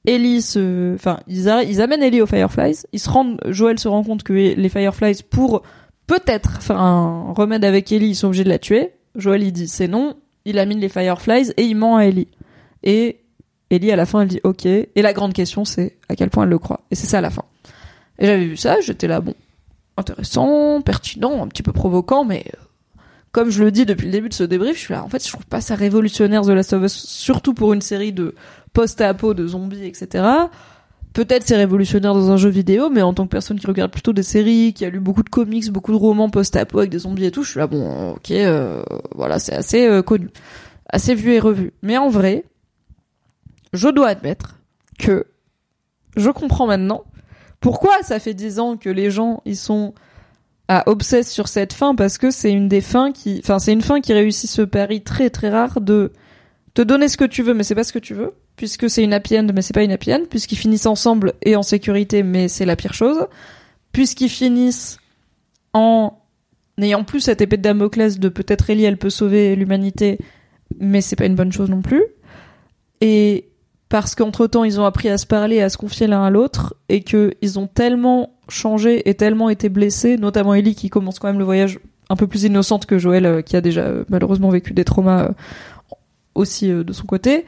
Ellie 0.06 0.42
se, 0.42 0.94
enfin, 0.94 1.20
ils, 1.26 1.48
ils 1.68 1.80
amènent 1.80 2.02
Ellie 2.02 2.20
aux 2.20 2.26
Fireflies. 2.26 2.82
Ils 2.92 2.98
se 2.98 3.08
rendent, 3.08 3.40
Joël 3.46 3.78
se 3.78 3.88
rend 3.88 4.02
compte 4.02 4.22
que 4.22 4.32
les 4.32 4.68
Fireflies, 4.68 5.22
pour 5.28 5.62
peut-être 6.06 6.62
faire 6.62 6.80
un 6.80 7.32
remède 7.32 7.64
avec 7.64 7.90
Ellie, 7.92 8.10
ils 8.10 8.14
sont 8.14 8.28
obligés 8.28 8.44
de 8.44 8.48
la 8.48 8.58
tuer. 8.58 8.92
Joël, 9.14 9.42
il 9.42 9.52
dit 9.52 9.68
c'est 9.68 9.88
non. 9.88 10.16
Il 10.44 10.58
amène 10.58 10.80
les 10.80 10.88
Fireflies 10.88 11.52
et 11.56 11.62
il 11.62 11.76
ment 11.76 11.96
à 11.96 12.04
Ellie. 12.04 12.28
Et 12.82 13.21
Ellie, 13.72 13.90
à 13.90 13.96
la 13.96 14.06
fin, 14.06 14.20
elle 14.20 14.28
dit 14.28 14.40
ok. 14.44 14.66
Et 14.66 14.90
la 14.96 15.12
grande 15.12 15.32
question, 15.32 15.64
c'est 15.64 15.96
à 16.08 16.16
quel 16.16 16.30
point 16.30 16.44
elle 16.44 16.50
le 16.50 16.58
croit. 16.58 16.80
Et 16.90 16.94
c'est 16.94 17.06
ça 17.06 17.18
à 17.18 17.20
la 17.20 17.30
fin. 17.30 17.44
Et 18.18 18.26
j'avais 18.26 18.44
vu 18.44 18.56
ça, 18.56 18.80
j'étais 18.80 19.08
là, 19.08 19.20
bon, 19.20 19.34
intéressant, 19.96 20.80
pertinent, 20.82 21.42
un 21.42 21.48
petit 21.48 21.62
peu 21.62 21.72
provoquant, 21.72 22.24
mais 22.24 22.44
euh, 22.54 22.60
comme 23.32 23.50
je 23.50 23.64
le 23.64 23.70
dis 23.70 23.86
depuis 23.86 24.06
le 24.06 24.12
début 24.12 24.28
de 24.28 24.34
ce 24.34 24.44
débrief, 24.44 24.76
je 24.76 24.80
suis 24.80 24.94
là, 24.94 25.02
en 25.02 25.08
fait, 25.08 25.24
je 25.24 25.32
trouve 25.32 25.46
pas 25.46 25.60
ça 25.60 25.74
révolutionnaire 25.74 26.42
The 26.42 26.48
Last 26.48 26.72
of 26.74 26.84
Us, 26.84 26.92
surtout 26.92 27.54
pour 27.54 27.72
une 27.72 27.80
série 27.80 28.12
de 28.12 28.34
post-apo, 28.74 29.34
de 29.34 29.46
zombies, 29.46 29.84
etc. 29.84 30.24
Peut-être 31.12 31.46
c'est 31.46 31.56
révolutionnaire 31.56 32.14
dans 32.14 32.30
un 32.30 32.36
jeu 32.36 32.48
vidéo, 32.48 32.88
mais 32.90 33.02
en 33.02 33.12
tant 33.12 33.24
que 33.24 33.30
personne 33.30 33.58
qui 33.58 33.66
regarde 33.66 33.90
plutôt 33.90 34.12
des 34.12 34.22
séries, 34.22 34.72
qui 34.72 34.84
a 34.84 34.90
lu 34.90 35.00
beaucoup 35.00 35.22
de 35.22 35.28
comics, 35.28 35.70
beaucoup 35.70 35.92
de 35.92 35.96
romans 35.96 36.30
post-apo 36.30 36.78
avec 36.78 36.90
des 36.90 37.00
zombies 37.00 37.26
et 37.26 37.30
tout, 37.30 37.42
je 37.42 37.50
suis 37.50 37.58
là, 37.58 37.66
bon, 37.66 38.12
ok, 38.12 38.30
euh, 38.30 38.82
voilà, 39.14 39.38
c'est 39.38 39.54
assez 39.54 39.86
euh, 39.86 40.02
connu, 40.02 40.28
assez 40.88 41.14
vu 41.14 41.32
et 41.32 41.40
revu. 41.40 41.72
Mais 41.82 41.98
en 41.98 42.08
vrai, 42.08 42.44
je 43.72 43.88
dois 43.88 44.08
admettre 44.08 44.58
que 44.98 45.26
je 46.16 46.30
comprends 46.30 46.66
maintenant 46.66 47.04
pourquoi 47.60 48.02
ça 48.02 48.18
fait 48.18 48.34
dix 48.34 48.58
ans 48.58 48.76
que 48.76 48.90
les 48.90 49.10
gens 49.10 49.42
ils 49.44 49.56
sont 49.56 49.94
à 50.68 50.88
obsesse 50.88 51.30
sur 51.30 51.48
cette 51.48 51.72
fin 51.72 51.94
parce 51.94 52.18
que 52.18 52.30
c'est 52.30 52.52
une 52.52 52.68
des 52.68 52.80
fins 52.80 53.12
qui, 53.12 53.40
enfin 53.42 53.58
c'est 53.58 53.72
une 53.72 53.82
fin 53.82 54.00
qui 54.00 54.12
réussit 54.12 54.50
ce 54.50 54.62
pari 54.62 55.02
très 55.02 55.30
très 55.30 55.50
rare 55.50 55.80
de 55.80 56.12
te 56.74 56.82
donner 56.82 57.08
ce 57.08 57.16
que 57.16 57.24
tu 57.24 57.42
veux 57.42 57.54
mais 57.54 57.64
c'est 57.64 57.74
pas 57.74 57.84
ce 57.84 57.92
que 57.92 57.98
tu 57.98 58.14
veux 58.14 58.32
puisque 58.56 58.88
c'est 58.88 59.02
une 59.02 59.12
happy 59.12 59.38
end 59.38 59.48
mais 59.54 59.62
c'est 59.62 59.74
pas 59.74 59.82
une 59.82 59.92
happy 59.92 60.12
end 60.12 60.22
puisqu'ils 60.28 60.56
finissent 60.56 60.86
ensemble 60.86 61.34
et 61.42 61.56
en 61.56 61.62
sécurité 61.62 62.22
mais 62.22 62.48
c'est 62.48 62.64
la 62.64 62.76
pire 62.76 62.94
chose 62.94 63.26
puisqu'ils 63.92 64.28
finissent 64.28 64.98
en 65.72 66.18
n'ayant 66.78 67.04
plus 67.04 67.20
cette 67.20 67.40
épée 67.40 67.56
de 67.56 67.62
Damoclès 67.62 68.18
de 68.18 68.28
peut-être 68.28 68.70
Ellie 68.70 68.84
elle 68.84 68.98
peut 68.98 69.10
sauver 69.10 69.56
l'humanité 69.56 70.18
mais 70.78 71.00
c'est 71.00 71.16
pas 71.16 71.26
une 71.26 71.34
bonne 71.34 71.52
chose 71.52 71.70
non 71.70 71.82
plus. 71.82 72.04
Et 73.00 73.48
parce 73.92 74.14
qu'entre 74.14 74.46
temps 74.46 74.64
ils 74.64 74.80
ont 74.80 74.86
appris 74.86 75.10
à 75.10 75.18
se 75.18 75.26
parler, 75.26 75.60
à 75.60 75.68
se 75.68 75.76
confier 75.76 76.06
l'un 76.06 76.24
à 76.24 76.30
l'autre, 76.30 76.74
et 76.88 77.02
que 77.02 77.34
ils 77.42 77.58
ont 77.58 77.66
tellement 77.66 78.30
changé 78.48 79.06
et 79.06 79.12
tellement 79.12 79.50
été 79.50 79.68
blessés, 79.68 80.16
notamment 80.16 80.54
Ellie 80.54 80.74
qui 80.74 80.88
commence 80.88 81.18
quand 81.18 81.28
même 81.28 81.38
le 81.38 81.44
voyage 81.44 81.78
un 82.08 82.16
peu 82.16 82.26
plus 82.26 82.44
innocente 82.44 82.86
que 82.86 82.98
Joël, 82.98 83.26
euh, 83.26 83.42
qui 83.42 83.54
a 83.54 83.60
déjà 83.60 83.82
euh, 83.82 84.04
malheureusement 84.08 84.48
vécu 84.48 84.72
des 84.72 84.84
traumas 84.86 85.24
euh, 85.24 85.28
aussi 86.34 86.68
de 86.70 86.92
son 86.94 87.04
côté. 87.04 87.44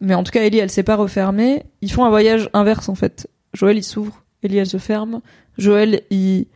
Mais 0.00 0.14
en 0.14 0.22
tout 0.24 0.32
cas, 0.32 0.40
Ellie, 0.42 0.56
elle 0.58 0.70
s'est 0.70 0.82
pas 0.84 0.96
refermée. 0.96 1.64
Ils 1.82 1.92
font 1.92 2.06
un 2.06 2.08
voyage 2.08 2.48
inverse 2.54 2.88
en 2.88 2.94
fait. 2.94 3.28
Joël, 3.52 3.76
il 3.76 3.84
s'ouvre, 3.84 4.24
Ellie, 4.42 4.56
elle 4.56 4.66
se 4.66 4.78
ferme. 4.78 5.20
Joël, 5.58 6.00
il, 6.08 6.46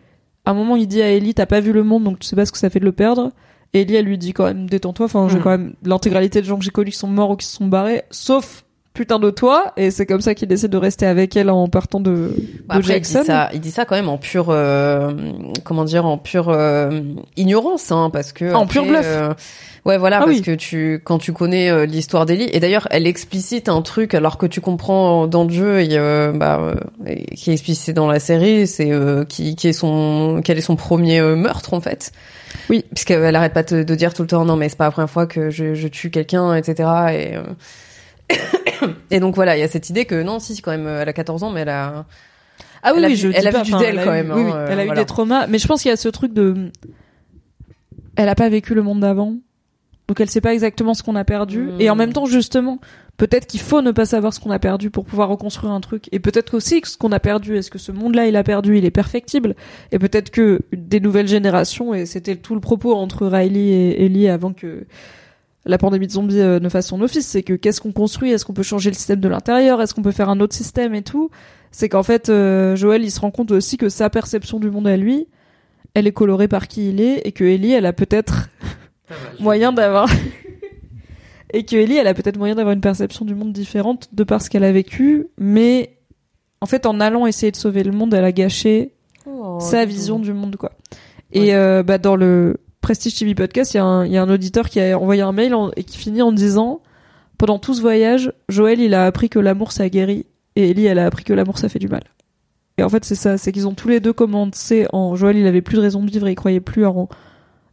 à 0.47 0.53
un 0.53 0.55
moment, 0.55 0.75
il 0.77 0.87
dit 0.89 1.03
à 1.03 1.11
Ellie, 1.13 1.35
t'as 1.35 1.45
pas 1.45 1.61
vu 1.61 1.73
le 1.73 1.83
monde, 1.83 2.05
donc 2.05 2.19
tu 2.19 2.27
sais 2.27 2.35
pas 2.35 2.47
ce 2.47 2.53
que 2.53 2.57
ça 2.59 2.71
fait 2.71 2.81
de 2.81 2.87
le 2.87 2.93
perdre. 2.93 3.31
Et 3.75 3.83
Ellie, 3.83 3.97
elle 3.97 4.07
lui 4.07 4.17
dit 4.17 4.33
quand 4.33 4.45
même, 4.47 4.71
détends-toi. 4.71 5.05
Enfin, 5.05 5.29
j'ai 5.29 5.37
Mhm. 5.37 5.43
quand 5.43 5.51
même 5.51 5.75
l'intégralité 5.85 6.41
des 6.41 6.47
gens 6.49 6.57
que 6.59 6.65
j'ai 6.65 6.71
connus 6.71 6.93
qui 6.93 6.97
sont 6.97 7.09
morts 7.09 7.29
ou 7.33 7.37
qui 7.37 7.45
se 7.45 7.57
sont 7.57 7.67
barrés, 7.67 8.05
sauf 8.11 8.65
putain 8.99 9.20
de 9.20 9.31
toi. 9.31 9.73
Et 9.77 9.93
c'est 9.93 10.07
comme 10.07 10.20
ça 10.20 10.35
qu'il 10.35 10.52
essaie 10.52 10.67
de 10.68 10.77
rester 10.77 11.07
avec 11.07 11.36
elle 11.36 11.51
en 11.51 11.68
partant 11.68 12.01
de, 12.01 12.10
de 12.10 12.35
Bah, 12.67 12.75
Après, 12.77 12.81
il 12.81 13.05
Jackson. 13.05 13.20
dit 13.20 13.27
ça, 13.27 13.49
il 13.55 13.60
dit 13.60 13.70
ça 13.70 13.85
quand 13.85 13.94
même 13.94 14.09
en 14.09 14.18
pure, 14.18 14.47
euh, 14.51 15.12
comment 15.65 15.85
dire, 15.85 16.05
en 16.05 16.18
pure 16.18 16.49
euh, 16.49 17.01
ignorance, 17.36 17.93
hein, 17.93 18.10
parce 18.12 18.33
que 18.33 18.52
En 18.52 18.62
après, 18.65 18.73
pur 18.73 18.86
bluff. 18.86 19.05
euh, 19.07 19.28
ouais, 19.85 19.99
voilà, 19.99 20.17
Ah 20.17 20.25
parce 20.25 20.33
oui. 20.33 20.43
que 20.43 20.51
tu, 20.57 21.01
quand 21.05 21.18
tu 21.18 21.33
connais 21.33 21.70
euh, 21.70 21.86
l'histoire 21.86 22.27
d'Ellie, 22.27 22.49
et 22.52 22.59
d'ailleurs, 22.59 22.89
elle 22.91 23.07
explicite 23.07 23.68
un 23.68 23.83
truc 23.83 24.15
alors 24.15 24.36
que 24.36 24.47
tu 24.47 24.60
comprends 24.60 25.28
dans 25.28 25.44
le 25.44 25.51
jeu, 25.51 25.81
et, 25.81 25.91
euh, 25.93 26.33
bah, 26.33 26.59
euh, 26.60 26.75
et 27.07 27.25
qui 27.36 27.51
est 27.51 27.52
explicité 27.55 27.93
dans 27.93 28.09
la 28.09 28.18
série, 28.18 28.67
c'est 28.67 28.91
euh, 28.91 29.25
qui, 29.25 29.55
qui 29.55 29.68
est 29.68 29.73
son, 29.73 30.41
quel 30.44 30.59
est 30.59 30.62
son 30.62 30.75
premier 30.75 31.20
meurtre 31.23 31.73
en 31.73 31.81
fait. 31.81 32.10
Oui. 32.70 32.85
puisqu'elle 32.94 33.36
arrête 33.36 33.52
pas 33.52 33.62
de, 33.62 33.83
de 33.83 33.94
dire 33.94 34.12
tout 34.12 34.23
le 34.23 34.28
temps, 34.28 34.44
non, 34.44 34.57
mais 34.57 34.68
c'est 34.68 34.77
pas 34.77 34.86
la 34.86 34.91
première 34.91 35.09
fois 35.10 35.27
que 35.27 35.51
je, 35.51 35.75
je 35.75 35.86
tue 35.89 36.10
quelqu'un, 36.10 36.55
etc. 36.55 36.75
Et 37.12 37.36
euh, 37.36 37.43
et 39.11 39.21
donc 39.21 39.35
voilà, 39.35 39.57
il 39.57 39.61
y 39.61 39.63
a 39.65 39.69
cette 39.69 39.91
idée 39.91 40.05
que 40.05 40.23
non, 40.23 40.39
si 40.39 40.61
quand 40.63 40.71
même, 40.71 40.87
elle 40.87 41.09
a 41.09 41.13
14 41.13 41.43
ans, 41.43 41.51
mais 41.51 41.61
elle 41.61 41.69
a 41.69 42.07
Ah 42.83 42.93
oui, 42.93 42.99
Elle 42.99 43.05
a 43.05 43.09
oui, 43.09 43.15
vu- 43.15 43.21
je 43.21 43.29
elle 43.29 43.41
dis 43.43 43.49
a 43.49 43.53
pas, 43.53 43.63
vu 43.63 43.73
du 43.73 43.79
d'elle, 43.79 44.05
quand 44.05 44.11
même, 44.13 44.33
oui, 44.35 44.41
hein, 44.43 44.45
oui, 44.47 44.53
euh, 44.55 44.67
elle 44.71 44.81
a 44.81 44.85
voilà. 44.85 45.01
eu 45.01 45.03
des 45.05 45.07
traumas, 45.07 45.47
mais 45.47 45.59
je 45.59 45.67
pense 45.67 45.83
qu'il 45.83 45.89
y 45.91 45.93
a 45.93 45.97
ce 45.97 46.09
truc 46.09 46.33
de, 46.33 46.71
elle 48.17 48.29
a 48.29 48.35
pas 48.35 48.49
vécu 48.49 48.75
le 48.75 48.83
monde 48.83 49.01
d'avant. 49.01 49.35
Donc 50.09 50.21
elle 50.21 50.31
sait 50.31 50.41
pas 50.41 50.55
exactement 50.55 50.95
ce 50.95 51.03
qu'on 51.03 51.17
a 51.17 51.25
perdu. 51.25 51.69
Et 51.81 51.91
en 51.91 51.95
même 51.95 52.15
temps, 52.15 52.25
justement, 52.25 52.79
peut-être 53.19 53.47
qu'il 53.47 53.61
faut 53.61 53.83
ne 53.83 53.91
pas 53.91 54.07
savoir 54.07 54.33
ce 54.33 54.41
qu'on 54.41 54.51
a 54.51 54.59
perdu 54.59 54.89
pour 54.89 55.05
pouvoir 55.05 55.29
reconstruire 55.29 55.71
un 55.71 55.83
truc. 55.83 56.09
Et 56.13 56.19
peut-être 56.19 56.55
aussi 56.57 56.81
que 56.81 56.89
ce 56.89 56.97
qu'on 56.97 57.13
a 57.13 57.21
perdu, 57.21 57.59
est-ce 57.59 57.71
que 57.71 57.77
ce 57.79 57.93
monde-là 57.93 58.27
il 58.27 58.35
a 58.37 58.43
perdu, 58.43 58.79
il 58.79 58.87
est 58.87 58.91
perfectible. 58.91 59.55
Et 59.93 59.99
peut-être 59.99 60.31
que 60.31 60.61
des 60.73 61.01
nouvelles 61.01 61.29
générations, 61.29 61.93
et 61.93 62.07
c'était 62.07 62.37
tout 62.37 62.55
le 62.55 62.61
propos 62.63 62.95
entre 62.95 63.27
Riley 63.27 63.61
et 63.69 64.05
Ellie 64.07 64.29
avant 64.29 64.55
que 64.55 64.87
la 65.69 65.79
pandémie 65.79 66.07
de 66.07 66.13
zombies 66.13 66.41
euh, 66.41 66.59
ne 66.59 66.69
fasse 66.69 66.89
son 66.89 67.01
office, 67.03 67.27
c'est 67.27 67.43
que 67.43 67.53
qu'est-ce 67.53 67.81
qu'on 67.81 67.93
construit? 67.93 68.33
Est-ce 68.33 68.45
qu'on 68.45 68.55
peut 68.55 68.63
changer 68.63 68.91
le 68.91 68.97
système 68.97 69.21
de 69.21 69.29
l'intérieur? 69.29 69.81
Est-ce 69.81 69.95
qu'on 69.95 70.03
peut 70.03 70.13
faire 70.13 70.31
un 70.31 70.41
autre 70.41 70.55
système 70.55 70.95
et 70.95 71.03
tout? 71.03 71.31
C'est 71.71 71.91
qu'en 71.91 72.03
fait, 72.03 72.31
euh, 72.31 72.75
Joël, 72.75 73.05
il 73.05 73.11
se 73.11 73.21
rend 73.21 73.31
compte 73.31 73.51
aussi 73.51 73.77
que 73.77 73.91
sa 73.91 74.09
perception 74.09 74.59
du 74.59 74.71
monde 74.71 74.89
à 74.89 74.97
lui, 74.97 75.29
elle 75.93 76.07
est 76.07 76.13
colorée 76.13 76.49
par 76.49 76.69
qui 76.69 76.89
il 76.89 77.03
est, 77.03 77.21
et 77.27 77.33
que 77.33 77.45
Ellie, 77.45 77.73
elle 77.73 77.85
a 77.85 77.93
peut-être 77.93 78.49
moyen 79.41 79.73
d'avoir 79.73 80.09
et 81.53 81.65
que 81.65 81.77
Ellie, 81.77 81.97
elle 81.97 82.09
a 82.09 82.15
peut-être 82.15 82.39
moyen 82.39 82.55
d'avoir 82.55 82.75
une 82.75 82.81
perception 82.81 83.27
du 83.27 83.35
monde 83.35 83.53
différente 83.53 84.09
de 84.13 84.25
par 84.25 84.41
ce 84.41 84.49
qu'elle 84.49 84.65
a 84.65 84.73
vécu, 84.73 85.27
mais 85.37 85.99
en 86.63 86.67
fait, 86.67 86.87
en 86.87 86.99
allant 86.99 87.27
essayer 87.27 87.53
de 87.53 87.57
sauver 87.57 87.85
le 87.85 87.93
monde, 87.93 88.15
elle 88.15 88.25
a 88.25 88.33
gâché 88.33 88.95
Oh, 89.27 89.59
sa 89.61 89.85
vision 89.85 90.19
du 90.19 90.33
monde, 90.33 90.57
quoi. 90.57 90.73
Et 91.33 91.55
euh, 91.55 91.83
bah, 91.83 91.99
dans 91.99 92.17
le 92.17 92.57
Prestige 92.89 93.17
TV 93.17 93.34
podcast, 93.34 93.75
il 93.75 93.76
y, 93.76 93.81
a 93.81 93.84
un- 93.84 94.31
auditeur 94.31 94.70
qui 94.70 94.81
a 94.81 94.99
envoyé 94.99 95.20
un 95.20 95.33
mail 95.33 95.55
et 95.76 95.84
qui 95.84 95.99
finit 95.99 96.23
en 96.23 96.33
disant 96.33 96.81
pendant 97.36 97.58
tout 97.58 97.75
ce 97.75 97.83
voyage, 97.83 98.33
Joël, 98.49 98.81
il 98.81 98.94
a 98.94 99.05
appris 99.05 99.28
que 99.28 99.39
l'amour 99.39 99.73
ça 99.73 99.91
guérit, 99.91 100.25
et 100.57 100.70
Ellie, 100.70 100.86
elle 100.86 100.99
a 100.99 101.05
appris 101.05 101.23
que 101.23 101.34
l'amour 101.34 101.58
ça 101.58 101.68
fait 101.68 101.78
du 101.78 101.89
mal. 101.89 102.05
Et 102.78 102.83
en 102.83 102.89
fait, 102.89 103.05
c'est 103.05 103.15
ça, 103.15 103.36
c'est 103.36 103.52
qu'ils 103.52 103.68
ont 103.68 103.75
tous 103.75 103.89
les 103.89 104.00
deux 104.00 104.15
commencé 104.15 104.86
en 104.94 105.17
Joël, 105.17 105.36
il 105.36 105.47
avait 105.47 105.60
plus 105.60 105.76
de 105.76 105.83
raison 105.83 106.02
de 106.02 106.10
vivre, 106.10 106.28
et 106.28 106.33
il 106.33 106.34
croyait 106.34 106.60
plus 106.60 106.86
en 106.86 107.10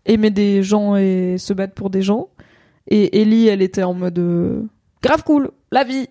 aimer 0.05 0.31
des 0.31 0.63
gens 0.63 0.97
et 0.97 1.37
se 1.37 1.53
battre 1.53 1.75
pour 1.75 1.89
des 1.89 2.01
gens. 2.01 2.27
Et 2.89 3.21
Ellie, 3.21 3.47
elle 3.47 3.61
était 3.61 3.83
en 3.83 3.93
mode 3.93 4.19
euh, 4.19 4.63
grave 5.01 5.23
cool, 5.23 5.51
la 5.71 5.85
vie, 5.85 6.09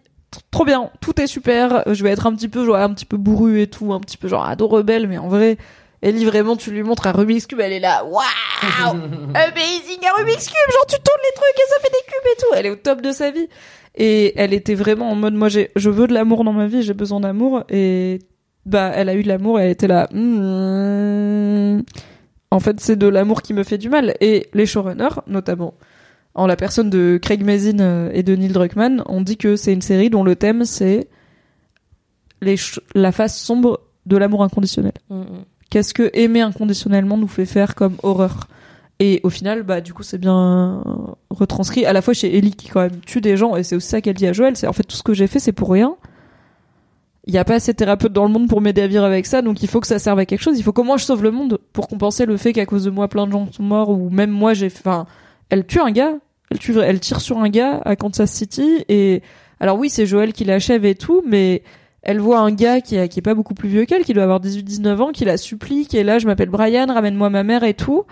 trop 0.50 0.64
bien, 0.64 0.88
tout 1.02 1.20
est 1.20 1.26
super. 1.26 1.82
Je 1.92 2.02
vais 2.02 2.08
être 2.08 2.26
un 2.26 2.34
petit 2.34 2.48
peu 2.48 2.74
un 2.74 2.94
petit 2.94 3.04
peu 3.04 3.18
bourru 3.18 3.60
et 3.60 3.66
tout, 3.66 3.92
un 3.92 4.00
petit 4.00 4.16
peu 4.16 4.28
genre 4.28 4.46
ado 4.46 4.66
rebelle, 4.66 5.08
mais 5.08 5.18
en 5.18 5.28
vrai, 5.28 5.58
Ellie 6.04 6.24
vraiment, 6.24 6.56
tu 6.56 6.70
lui 6.70 6.82
montres 6.82 7.06
un 7.06 7.12
Rubik's 7.12 7.46
cube, 7.46 7.60
elle 7.60 7.72
est 7.72 7.80
là, 7.80 8.04
waouh, 8.04 8.22
amazing 9.34 10.00
un 10.04 10.18
Rubik's 10.18 10.46
cube, 10.46 10.72
genre 10.72 10.86
tu 10.86 10.96
tournes 10.96 11.24
les 11.24 11.34
trucs 11.34 11.56
et 11.56 11.68
ça 11.68 11.76
fait 11.80 11.90
des 11.90 12.04
cubes 12.06 12.32
et 12.32 12.40
tout. 12.40 12.54
Elle 12.56 12.66
est 12.66 12.70
au 12.70 12.76
top 12.76 13.00
de 13.00 13.12
sa 13.12 13.30
vie. 13.30 13.48
Et 13.96 14.32
elle 14.36 14.52
était 14.52 14.74
vraiment 14.74 15.10
en 15.10 15.14
mode 15.14 15.34
moi 15.34 15.48
j'ai 15.48 15.70
je 15.76 15.88
veux 15.88 16.08
de 16.08 16.14
l'amour 16.14 16.42
dans 16.42 16.52
ma 16.52 16.66
vie, 16.66 16.82
j'ai 16.82 16.94
besoin 16.94 17.20
d'amour 17.20 17.62
et 17.68 18.18
bah 18.66 18.90
elle 18.94 19.08
a 19.08 19.14
eu 19.14 19.22
de 19.22 19.28
l'amour 19.28 19.60
et 19.60 19.64
elle 19.64 19.70
était 19.70 19.86
là. 19.86 20.08
hmm, 20.12 21.82
en 22.54 22.60
fait, 22.60 22.78
c'est 22.78 22.96
de 22.96 23.08
l'amour 23.08 23.42
qui 23.42 23.52
me 23.52 23.64
fait 23.64 23.78
du 23.78 23.88
mal. 23.88 24.14
Et 24.20 24.48
les 24.54 24.64
showrunners, 24.64 25.20
notamment, 25.26 25.74
en 26.34 26.46
la 26.46 26.54
personne 26.54 26.88
de 26.88 27.18
Craig 27.20 27.44
Mazin 27.44 27.80
euh, 27.80 28.10
et 28.12 28.22
de 28.22 28.36
Neil 28.36 28.52
Druckmann, 28.52 29.02
ont 29.06 29.22
dit 29.22 29.36
que 29.36 29.56
c'est 29.56 29.72
une 29.72 29.82
série 29.82 30.08
dont 30.08 30.22
le 30.22 30.36
thème 30.36 30.64
c'est 30.64 31.08
les 32.40 32.54
la 32.94 33.10
face 33.10 33.36
sombre 33.40 33.80
de 34.06 34.16
l'amour 34.16 34.44
inconditionnel. 34.44 34.92
Mm, 35.10 35.20
mm. 35.20 35.44
Qu'est-ce 35.74 35.92
que 35.92 36.08
aimer 36.12 36.40
inconditionnellement 36.40 37.16
nous 37.16 37.26
fait 37.26 37.46
faire 37.46 37.74
comme 37.74 37.96
horreur 38.04 38.46
Et 39.00 39.20
au 39.24 39.28
final, 39.28 39.64
bah 39.64 39.80
du 39.80 39.92
coup, 39.92 40.04
c'est 40.04 40.18
bien 40.18 40.84
retranscrit 41.30 41.84
à 41.84 41.92
la 41.92 42.00
fois 42.00 42.14
chez 42.14 42.38
Ellie 42.38 42.54
qui 42.54 42.68
quand 42.68 42.82
même 42.82 43.00
tue 43.00 43.20
des 43.20 43.36
gens 43.36 43.56
et 43.56 43.64
c'est 43.64 43.74
aussi 43.74 43.88
ça 43.88 44.00
qu'elle 44.00 44.14
dit 44.14 44.28
à 44.28 44.32
Joël, 44.32 44.56
c'est 44.56 44.68
en 44.68 44.72
fait 44.72 44.84
tout 44.84 44.94
ce 44.94 45.02
que 45.02 45.14
j'ai 45.14 45.26
fait 45.26 45.40
c'est 45.40 45.50
pour 45.50 45.72
rien. 45.72 45.96
Il 47.26 47.32
n'y 47.32 47.40
a 47.40 47.44
pas 47.44 47.54
assez 47.54 47.72
de 47.72 47.76
thérapeutes 47.76 48.12
dans 48.12 48.24
le 48.24 48.30
monde 48.30 48.48
pour 48.48 48.60
m'aider 48.60 48.82
à 48.82 48.86
vivre 48.86 49.02
avec 49.02 49.26
ça, 49.26 49.42
donc 49.42 49.64
il 49.64 49.68
faut 49.68 49.80
que 49.80 49.88
ça 49.88 49.98
serve 49.98 50.20
à 50.20 50.26
quelque 50.26 50.42
chose. 50.42 50.56
Il 50.56 50.62
faut 50.62 50.70
que 50.70 50.80
moi 50.80 50.96
je 50.96 51.06
sauve 51.06 51.24
le 51.24 51.32
monde 51.32 51.58
pour 51.72 51.88
compenser 51.88 52.24
le 52.24 52.36
fait 52.36 52.52
qu'à 52.52 52.66
cause 52.66 52.84
de 52.84 52.90
moi 52.90 53.08
plein 53.08 53.26
de 53.26 53.32
gens 53.32 53.50
sont 53.50 53.64
morts 53.64 53.90
ou 53.90 54.10
même 54.10 54.30
moi 54.30 54.54
j'ai, 54.54 54.66
enfin, 54.66 55.06
elle 55.50 55.66
tue 55.66 55.80
un 55.80 55.90
gars, 55.90 56.12
elle 56.52 56.60
tue, 56.60 56.78
elle 56.78 57.00
tire 57.00 57.20
sur 57.20 57.38
un 57.38 57.48
gars 57.48 57.80
à 57.84 57.96
Kansas 57.96 58.30
City 58.30 58.84
et 58.88 59.22
alors 59.58 59.76
oui 59.76 59.90
c'est 59.90 60.06
Joël 60.06 60.32
qui 60.34 60.44
l'achève 60.44 60.84
et 60.84 60.94
tout, 60.94 61.24
mais 61.26 61.64
elle 62.06 62.20
voit 62.20 62.38
un 62.38 62.52
gars 62.52 62.80
qui, 62.80 62.96
a- 62.98 63.08
qui 63.08 63.18
est 63.18 63.22
pas 63.22 63.34
beaucoup 63.34 63.54
plus 63.54 63.68
vieux 63.68 63.84
qu'elle, 63.86 64.04
qui 64.04 64.12
doit 64.12 64.22
avoir 64.24 64.40
18-19 64.40 65.00
ans, 65.00 65.10
qui 65.12 65.24
la 65.24 65.36
supplie, 65.36 65.86
qui 65.86 65.96
est 65.96 66.04
là, 66.04 66.18
je 66.18 66.26
m'appelle 66.26 66.50
Brian, 66.50 66.86
ramène-moi 66.86 67.30
ma 67.30 67.42
mère 67.42 67.64
et 67.64 67.74
tout. 67.74 68.04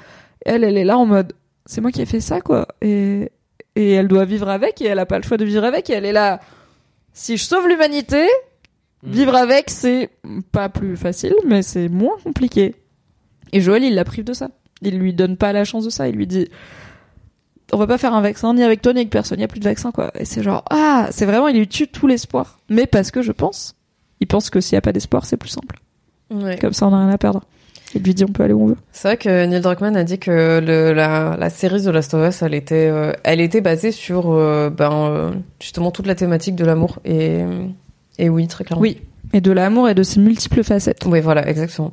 Elle, 0.45 0.65
elle 0.65 0.77
est 0.77 0.85
là 0.85 0.99
en 0.99 1.07
mode, 1.07 1.35
c'est 1.67 1.81
moi 1.81 1.93
qui 1.93 2.03
ai 2.03 2.07
fait 2.07 2.21
ça, 2.21 2.41
quoi. 2.41 2.67
Et, 2.81 3.31
et 3.77 3.91
elle 3.93 4.09
doit 4.09 4.25
vivre 4.25 4.49
avec, 4.49 4.81
et 4.81 4.87
elle 4.87 4.99
a 4.99 5.07
pas 5.07 5.19
le 5.19 5.23
choix 5.25 5.37
de 5.37 5.45
vivre 5.45 5.63
avec, 5.65 5.89
et 5.91 5.93
elle 5.93 6.05
est 6.07 6.13
là, 6.13 6.41
si 7.13 7.37
je 7.37 7.45
sauve 7.45 7.69
l'humanité, 7.69 8.27
vivre 9.05 9.35
avec, 9.35 9.69
c'est 9.71 10.11
pas 10.53 10.69
plus 10.69 10.97
facile, 10.97 11.35
mais 11.47 11.63
c'est 11.63 11.89
moins 11.89 12.17
compliqué. 12.25 12.75
Et 13.53 13.61
Joël, 13.61 13.85
il 13.85 13.95
la 13.95 14.05
prive 14.05 14.25
de 14.25 14.33
ça. 14.33 14.49
Il 14.81 14.99
lui 14.99 15.13
donne 15.13 15.37
pas 15.37 15.53
la 15.53 15.65
chance 15.65 15.85
de 15.85 15.91
ça, 15.91 16.09
il 16.09 16.17
lui 16.17 16.27
dit, 16.27 16.49
on 17.73 17.77
va 17.79 17.87
pas 17.87 17.99
faire 17.99 18.15
un 18.15 18.21
vaccin 18.21 18.53
ni 18.55 18.63
avec 18.63 18.83
toi 18.83 18.93
ni 18.93 19.01
avec 19.01 19.11
personne, 19.11 19.39
il 19.39 19.43
y 19.43 19.45
a 19.45 19.49
plus 19.49 19.61
de 19.61 19.65
vaccin 19.65 19.93
quoi. 19.93 20.11
Et 20.19 20.25
c'est 20.25 20.43
genre 20.43 20.65
ah, 20.71 21.09
c'est 21.11 21.25
vraiment 21.25 21.49
il 21.49 21.57
lui 21.57 21.69
tue 21.69 21.89
tout 21.89 22.07
l'espoir. 22.07 22.59
Mais 22.69 22.87
parce 22.87 23.11
que 23.11 23.23
je 23.23 23.33
pense, 23.33 23.77
il 24.23 24.27
pense 24.27 24.51
que 24.51 24.61
s'il 24.61 24.75
y 24.75 24.79
a 24.79 24.81
pas 24.81 24.93
d'espoir, 24.93 25.25
c'est 25.27 25.37
plus 25.37 25.49
simple. 25.49 25.81
Ouais. 26.31 26.57
Comme 26.59 26.73
ça 26.73 26.87
on 26.87 26.95
a 26.95 26.99
rien 26.99 27.11
à 27.11 27.19
perdre. 27.19 27.43
Il 27.95 28.03
lui 28.03 28.15
dit 28.15 28.25
on 28.25 28.29
peut 28.29 28.45
aller 28.45 28.55
où 28.55 28.63
on 28.63 28.67
veut. 28.67 28.77
C'est 28.93 29.09
vrai 29.09 29.17
que 29.17 29.45
Neil 29.47 29.61
Druckmann 29.61 29.97
a 29.97 30.05
dit 30.05 30.19
que 30.19 30.61
le, 30.65 30.95
la, 30.95 31.37
la 31.37 31.51
série 31.51 31.83
The 31.83 31.89
Last 31.89 32.15
of 32.15 32.27
Us, 32.27 32.41
elle 32.43 32.55
était, 32.55 32.89
euh, 32.89 33.13
elle 33.25 33.41
était 33.41 33.61
basée 33.61 33.91
sur 33.93 34.31
euh, 34.31 34.71
ben, 34.71 34.93
euh, 34.93 35.33
justement 35.61 35.91
toute 35.91 36.07
la 36.07 36.15
thématique 36.15 36.55
de 36.55 36.65
l'amour. 36.65 37.01
Et, 37.05 37.43
et 38.19 38.29
oui, 38.29 38.47
très 38.47 38.65
clairement. 38.65 38.81
Oui. 38.81 39.01
Et 39.35 39.41
de 39.41 39.51
l'amour 39.51 39.89
et 39.89 39.95
de 39.95 40.03
ses 40.05 40.21
multiples 40.21 40.63
facettes. 40.63 41.05
Oui, 41.05 41.21
voilà, 41.21 41.47
exactement. 41.49 41.93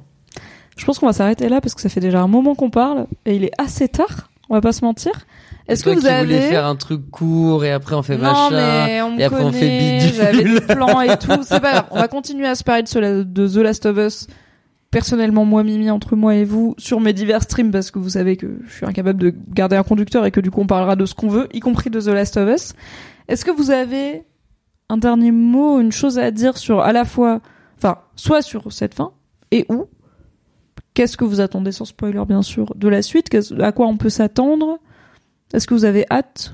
Je 0.78 0.86
pense 0.86 1.00
qu'on 1.00 1.08
va 1.08 1.14
s'arrêter 1.14 1.50
là 1.50 1.60
parce 1.60 1.74
que 1.74 1.82
ça 1.82 1.90
fait 1.90 2.00
déjà 2.00 2.22
un 2.22 2.28
moment 2.28 2.56
qu'on 2.56 2.70
parle 2.70 3.08
et 3.26 3.36
il 3.36 3.44
est 3.44 3.52
assez 3.58 3.90
tard. 3.90 4.30
On 4.50 4.54
va 4.54 4.62
pas 4.62 4.72
se 4.72 4.86
mentir. 4.86 5.26
Est-ce 5.70 5.84
que 5.84 5.92
vous 5.92 6.06
avez 6.06 6.26
voulais 6.26 6.50
faire 6.50 6.66
un 6.66 6.76
truc 6.76 7.10
court 7.12 7.64
et 7.64 7.72
après 7.72 7.96
on 7.96 8.02
fait 8.02 8.18
non, 8.18 8.24
machin 8.24 8.50
mais 8.52 9.02
on 9.02 9.18
et 9.18 9.24
après 9.24 9.44
on 9.44 9.52
fait 9.52 10.00
bidule. 10.00 10.14
J'avais 10.16 10.44
des 10.44 10.62
plans 10.76 11.02
et 11.02 11.18
tout. 11.18 11.44
C'est 11.44 11.60
pas 11.60 11.72
grave. 11.72 11.86
On 11.92 12.00
va 12.00 12.08
continuer 12.08 12.48
à 12.48 12.56
se 12.56 12.64
parler 12.64 12.84
de, 12.84 13.24
de 13.24 13.48
The 13.48 13.58
Last 13.58 13.86
of 13.86 13.98
Us. 13.98 14.28
Personnellement, 14.92 15.46
moi, 15.46 15.64
Mimi, 15.64 15.92
entre 15.92 16.16
moi 16.16 16.34
et 16.34 16.44
vous, 16.44 16.74
sur 16.80 17.00
mes 17.00 17.14
divers 17.14 17.44
streams, 17.44 17.70
parce 17.70 17.92
que 17.92 18.00
vous 18.00 18.10
savez 18.10 18.38
que 18.38 18.60
je 18.66 18.74
suis 18.74 18.86
incapable 18.88 19.22
de 19.22 19.32
garder 19.50 19.76
un 19.76 19.84
conducteur 19.84 20.26
et 20.26 20.32
que 20.32 20.40
du 20.40 20.50
coup 20.50 20.62
on 20.62 20.68
parlera 20.68 20.96
de 20.96 21.06
ce 21.06 21.14
qu'on 21.14 21.28
veut, 21.28 21.48
y 21.54 21.60
compris 21.60 21.92
de 21.92 22.02
The 22.02 22.08
Last 22.08 22.38
of 22.38 22.50
Us. 22.50 22.74
Est-ce 23.28 23.46
que 23.46 23.52
vous 23.52 23.70
avez 23.70 24.24
un 24.90 24.98
dernier 24.98 25.32
mot, 25.32 25.80
une 25.80 25.92
chose 25.92 26.18
à 26.18 26.32
dire 26.32 26.58
sur 26.58 26.82
à 26.82 26.92
la 26.92 27.06
fois, 27.06 27.42
enfin, 27.78 28.00
soit 28.16 28.42
sur 28.42 28.74
cette 28.74 28.96
fin 28.96 29.12
et 29.52 29.68
où 29.70 29.86
Qu'est-ce 30.96 31.18
que 31.18 31.24
vous 31.24 31.40
attendez 31.40 31.72
sans 31.72 31.86
spoiler, 31.86 32.22
bien 32.28 32.42
sûr, 32.42 32.74
de 32.76 32.90
la 32.90 33.02
suite? 33.04 33.30
À 33.60 33.72
quoi 33.72 33.86
on 33.86 33.98
peut 33.98 34.10
s'attendre? 34.10 34.80
Est-ce 35.54 35.68
que 35.68 35.74
vous 35.74 35.86
avez 35.86 36.06
hâte? 36.12 36.54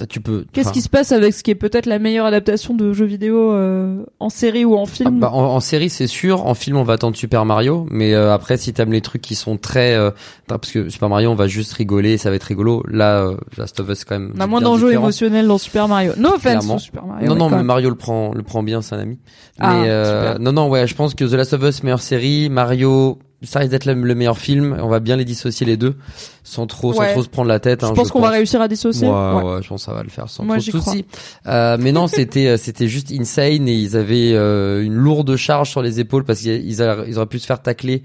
Ah, 0.00 0.06
Tu 0.06 0.20
peux. 0.20 0.44
Qu'est-ce 0.52 0.72
qui 0.72 0.82
se 0.82 0.88
passe 0.88 1.12
avec 1.12 1.34
ce 1.34 1.42
qui 1.42 1.50
est 1.50 1.56
peut-être 1.56 1.86
la 1.86 1.98
meilleure 1.98 2.26
adaptation 2.26 2.74
de 2.74 2.92
jeux 2.92 3.06
vidéo 3.06 3.52
euh, 3.52 4.04
en 4.20 4.28
série 4.28 4.64
ou 4.64 4.76
en 4.76 4.84
ah, 4.84 4.86
film? 4.86 5.20
bah, 5.20 5.30
en, 5.32 5.56
en 5.56 5.60
série 5.60 5.90
c'est 5.90 6.06
sûr, 6.06 6.46
en 6.46 6.54
film 6.54 6.76
on 6.76 6.84
va 6.84 6.94
attendre 6.94 7.16
Super 7.16 7.44
Mario, 7.44 7.86
mais 7.90 8.14
euh, 8.14 8.32
après 8.32 8.56
si 8.56 8.72
t'aimes 8.72 8.92
les 8.92 9.00
trucs 9.00 9.22
qui 9.22 9.34
sont 9.34 9.56
très, 9.56 9.94
euh, 9.94 10.10
parce 10.46 10.70
que 10.70 10.88
Super 10.88 11.08
Mario 11.08 11.30
on 11.30 11.34
va 11.34 11.48
juste 11.48 11.72
rigoler, 11.72 12.18
ça 12.18 12.30
va 12.30 12.36
être 12.36 12.44
rigolo. 12.44 12.84
Là, 12.88 13.24
euh, 13.24 13.36
Last 13.56 13.80
of 13.80 13.88
Us 13.88 14.04
quand 14.04 14.18
même. 14.18 14.32
On 14.36 14.40
a 14.40 14.46
moins 14.46 14.60
d'enjeux 14.60 14.92
émotionnels 14.92 15.48
dans 15.48 15.58
Super 15.58 15.88
Mario. 15.88 16.12
No 16.16 16.34
offense 16.34 16.68
au 16.70 16.78
Super 16.78 17.04
Mario. 17.04 17.28
Non, 17.28 17.34
non, 17.34 17.50
mais. 17.50 17.62
Mario 17.62 17.90
le 17.90 17.96
prend, 17.96 18.32
le 18.32 18.42
prend 18.42 18.62
bien, 18.62 18.82
c'est 18.82 18.94
un 18.94 19.00
ami. 19.00 19.18
Ah, 19.58 19.74
mais 19.74 19.88
euh, 19.88 20.38
non, 20.38 20.52
non, 20.52 20.68
ouais, 20.68 20.86
je 20.86 20.94
pense 20.94 21.14
que 21.14 21.24
The 21.24 21.32
Last 21.32 21.52
of 21.52 21.62
Us 21.62 21.82
meilleure 21.82 22.00
série, 22.00 22.48
Mario, 22.48 23.18
ça 23.42 23.60
risque 23.60 23.70
d'être 23.70 23.86
le, 23.86 23.94
le 23.94 24.14
meilleur 24.14 24.38
film. 24.38 24.76
On 24.80 24.88
va 24.88 25.00
bien 25.00 25.16
les 25.16 25.24
dissocier 25.24 25.66
les 25.66 25.76
deux, 25.76 25.96
sans 26.44 26.66
trop, 26.66 26.90
Ouais. 26.92 27.06
sans 27.08 27.12
trop 27.12 27.22
se 27.22 27.28
prendre 27.28 27.48
la 27.48 27.58
tête. 27.60 27.80
Je 27.80 27.86
hein, 27.86 27.92
pense 27.94 28.10
qu'on 28.10 28.20
va 28.20 28.30
réussir 28.30 28.60
à 28.60 28.68
dissocier. 28.68 29.08
Ouais, 29.08 29.14
Ouais. 29.14 29.42
ouais, 29.54 29.62
je 29.62 29.68
pense 29.68 29.82
que 29.82 29.86
ça 29.86 29.94
va 29.94 30.02
le 30.02 30.08
faire 30.10 30.28
sans 30.28 30.44
Moi, 30.44 30.58
trop 30.58 30.66
de 30.78 30.82
soucis. 30.82 31.04
Euh, 31.46 31.76
mais 31.80 31.92
non, 31.92 32.06
c'était 32.08 32.48
euh, 32.48 32.56
c'était 32.56 32.88
juste 32.88 33.10
insane 33.12 33.66
et 33.68 33.74
ils 33.74 33.96
avaient 33.96 34.32
euh, 34.34 34.82
une 34.84 34.94
lourde 34.94 35.36
charge 35.36 35.70
sur 35.70 35.82
les 35.82 36.00
épaules 36.00 36.24
parce 36.24 36.40
qu'ils 36.40 36.64
ils 36.70 36.82
auraient 36.82 37.26
pu 37.26 37.38
se 37.38 37.46
faire 37.46 37.62
tacler 37.62 38.02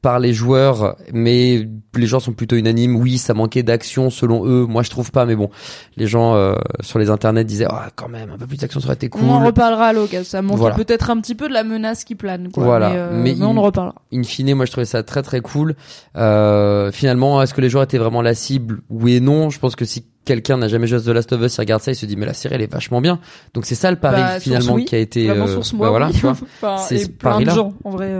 par 0.00 0.20
les 0.20 0.32
joueurs, 0.32 0.96
mais 1.12 1.68
les 1.96 2.06
gens 2.06 2.20
sont 2.20 2.32
plutôt 2.32 2.54
unanimes. 2.54 2.94
Oui, 2.96 3.18
ça 3.18 3.34
manquait 3.34 3.64
d'action 3.64 4.10
selon 4.10 4.46
eux. 4.46 4.64
Moi, 4.64 4.82
je 4.84 4.90
trouve 4.90 5.10
pas, 5.10 5.26
mais 5.26 5.34
bon, 5.34 5.50
les 5.96 6.06
gens 6.06 6.34
euh, 6.36 6.54
sur 6.80 7.00
les 7.00 7.10
internets 7.10 7.44
disaient, 7.44 7.66
ah, 7.68 7.88
quand 7.96 8.08
même, 8.08 8.30
un 8.30 8.38
peu 8.38 8.46
plus 8.46 8.58
d'action 8.58 8.78
ça 8.78 8.86
aurait 8.86 8.94
été 8.94 9.08
cool. 9.08 9.22
On 9.24 9.30
en 9.30 9.44
reparlera 9.44 9.86
à 9.86 9.92
l'occasion. 9.92 10.24
Ça 10.24 10.40
manque 10.42 10.58
Voilà. 10.58 10.76
peut-être 10.76 11.10
un 11.10 11.20
petit 11.20 11.34
peu 11.34 11.48
de 11.48 11.52
la 11.52 11.64
menace 11.64 12.04
qui 12.04 12.14
plane. 12.14 12.50
Quoi. 12.52 12.62
Voilà. 12.62 12.90
Mais, 12.90 12.96
euh, 12.96 13.10
Mais 13.22 13.34
mais 13.36 13.44
on 13.44 13.56
en 13.56 13.62
reparlera. 13.62 13.96
in 14.14 14.22
fine, 14.22 14.54
moi 14.54 14.66
je 14.66 14.70
trouvais 14.70 14.84
ça 14.84 15.02
très 15.02 15.22
très 15.22 15.40
cool. 15.40 15.74
Euh, 16.16 16.92
finalement, 16.92 17.42
est-ce 17.42 17.52
que 17.54 17.60
les 17.60 17.68
joueurs 17.70 17.84
étaient 17.84 17.98
vraiment 17.98 18.22
la 18.22 18.34
cible? 18.34 18.80
Oui 18.90 19.14
et 19.16 19.20
non. 19.20 19.50
Je 19.50 19.58
pense 19.58 19.74
que 19.76 19.84
si 19.84 20.06
quelqu'un 20.24 20.58
n'a 20.58 20.68
jamais 20.68 20.86
joué 20.86 20.98
à 20.98 21.00
The 21.02 21.08
Last 21.08 21.32
of 21.32 21.40
Us, 21.42 21.56
il 21.56 21.60
regarde 21.60 21.82
ça, 21.82 21.90
il 21.90 21.96
se 21.96 22.06
dit 22.06 22.16
mais 22.16 22.26
la 22.26 22.34
série 22.34 22.54
elle 22.54 22.62
est 22.62 22.72
vachement 22.72 23.00
bien. 23.00 23.18
Donc 23.54 23.66
c'est 23.66 23.74
ça 23.74 23.90
le 23.90 23.96
pari 23.96 24.20
Bah, 24.22 24.38
finalement 24.40 24.74
oui. 24.74 24.84
qui 24.84 24.94
a 24.94 24.98
été. 24.98 25.26
Vraiment 25.26 25.46
euh, 25.46 25.54
source 25.54 25.72
bah 25.72 25.78
moi. 25.78 25.90
voilà, 25.90 26.08
oui. 26.08 26.20
Enfin, 26.62 26.76
C'est 26.78 27.16
plein 27.18 27.40
de 27.40 27.50
gens 27.50 27.72
en 27.84 27.90
vrai. 27.90 28.12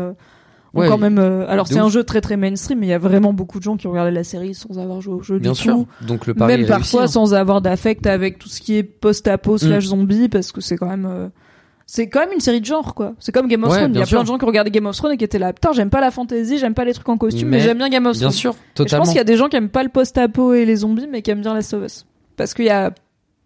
Ouais, 0.74 0.88
quand 0.88 0.98
même. 0.98 1.18
euh, 1.18 1.46
alors 1.48 1.66
c'est 1.66 1.78
un 1.78 1.88
jeu 1.88 2.04
très 2.04 2.20
très 2.20 2.36
mainstream, 2.36 2.78
mais 2.80 2.86
il 2.86 2.90
y 2.90 2.94
a 2.94 2.98
vraiment 2.98 3.32
beaucoup 3.32 3.58
de 3.58 3.64
gens 3.64 3.76
qui 3.76 3.86
ont 3.86 3.90
regardé 3.90 4.10
la 4.10 4.24
série 4.24 4.54
sans 4.54 4.78
avoir 4.78 5.00
joué 5.00 5.14
au 5.14 5.22
jeu 5.22 5.38
Bien 5.38 5.52
du 5.52 5.58
sûr. 5.58 5.74
tout. 5.74 5.86
Donc 6.06 6.26
le 6.26 6.34
pari 6.34 6.52
Même 6.52 6.60
est 6.60 6.64
réussi, 6.64 6.78
parfois 6.92 7.02
hein. 7.04 7.06
sans 7.06 7.34
avoir 7.34 7.60
d'affect 7.62 8.06
avec 8.06 8.38
tout 8.38 8.48
ce 8.48 8.60
qui 8.60 8.76
est 8.76 8.82
post-apo 8.82 9.56
slash 9.58 9.86
zombie, 9.86 10.28
parce 10.28 10.52
que 10.52 10.60
c'est 10.60 10.76
quand 10.76 10.88
même 10.88 11.06
euh, 11.10 11.28
c'est 11.86 12.08
quand 12.10 12.20
même 12.20 12.32
une 12.34 12.40
série 12.40 12.60
de 12.60 12.66
genre 12.66 12.94
quoi. 12.94 13.14
C'est 13.18 13.32
comme 13.32 13.48
Game 13.48 13.64
of 13.64 13.70
Ouais, 13.70 13.78
Thrones. 13.78 13.92
Il 13.92 13.94
y 13.94 13.98
bien 13.98 14.02
a 14.02 14.06
plein 14.06 14.22
de 14.22 14.26
gens 14.26 14.36
qui 14.36 14.44
regardaient 14.44 14.70
Game 14.70 14.84
of 14.84 14.94
Thrones 14.94 15.12
et 15.12 15.16
qui 15.16 15.24
étaient 15.24 15.38
là, 15.38 15.54
putain, 15.54 15.72
j'aime 15.72 15.88
pas 15.88 16.02
la 16.02 16.10
fantasy, 16.10 16.58
j'aime 16.58 16.74
pas 16.74 16.84
les 16.84 16.92
trucs 16.92 17.08
en 17.08 17.16
costume, 17.16 17.48
mais, 17.48 17.56
Mais- 17.56 17.62
j'aime 17.62 17.78
bien 17.78 17.88
Game 17.88 18.04
of 18.04 18.12
Bien 18.12 18.28
Thrones. 18.28 18.32
sûr, 18.32 18.52
Et 18.52 18.56
je 18.68 18.74
totalement. 18.74 19.04
pense 19.04 19.08
qu'il 19.08 19.16
y 19.18 19.20
a 19.20 19.24
des 19.24 19.36
gens 19.38 19.48
qui 19.48 19.56
aiment 19.56 19.70
pas 19.70 19.82
le 19.82 19.88
post-apo 19.88 20.52
et 20.52 20.66
les 20.66 20.76
zombies, 20.76 21.06
mais 21.10 21.22
qui 21.22 21.30
aiment 21.30 21.40
bien 21.40 21.54
Last 21.54 21.72
of 21.72 21.82
Us. 21.84 22.04
Parce 22.36 22.52
qu'il 22.52 22.66
y 22.66 22.70
a 22.70 22.92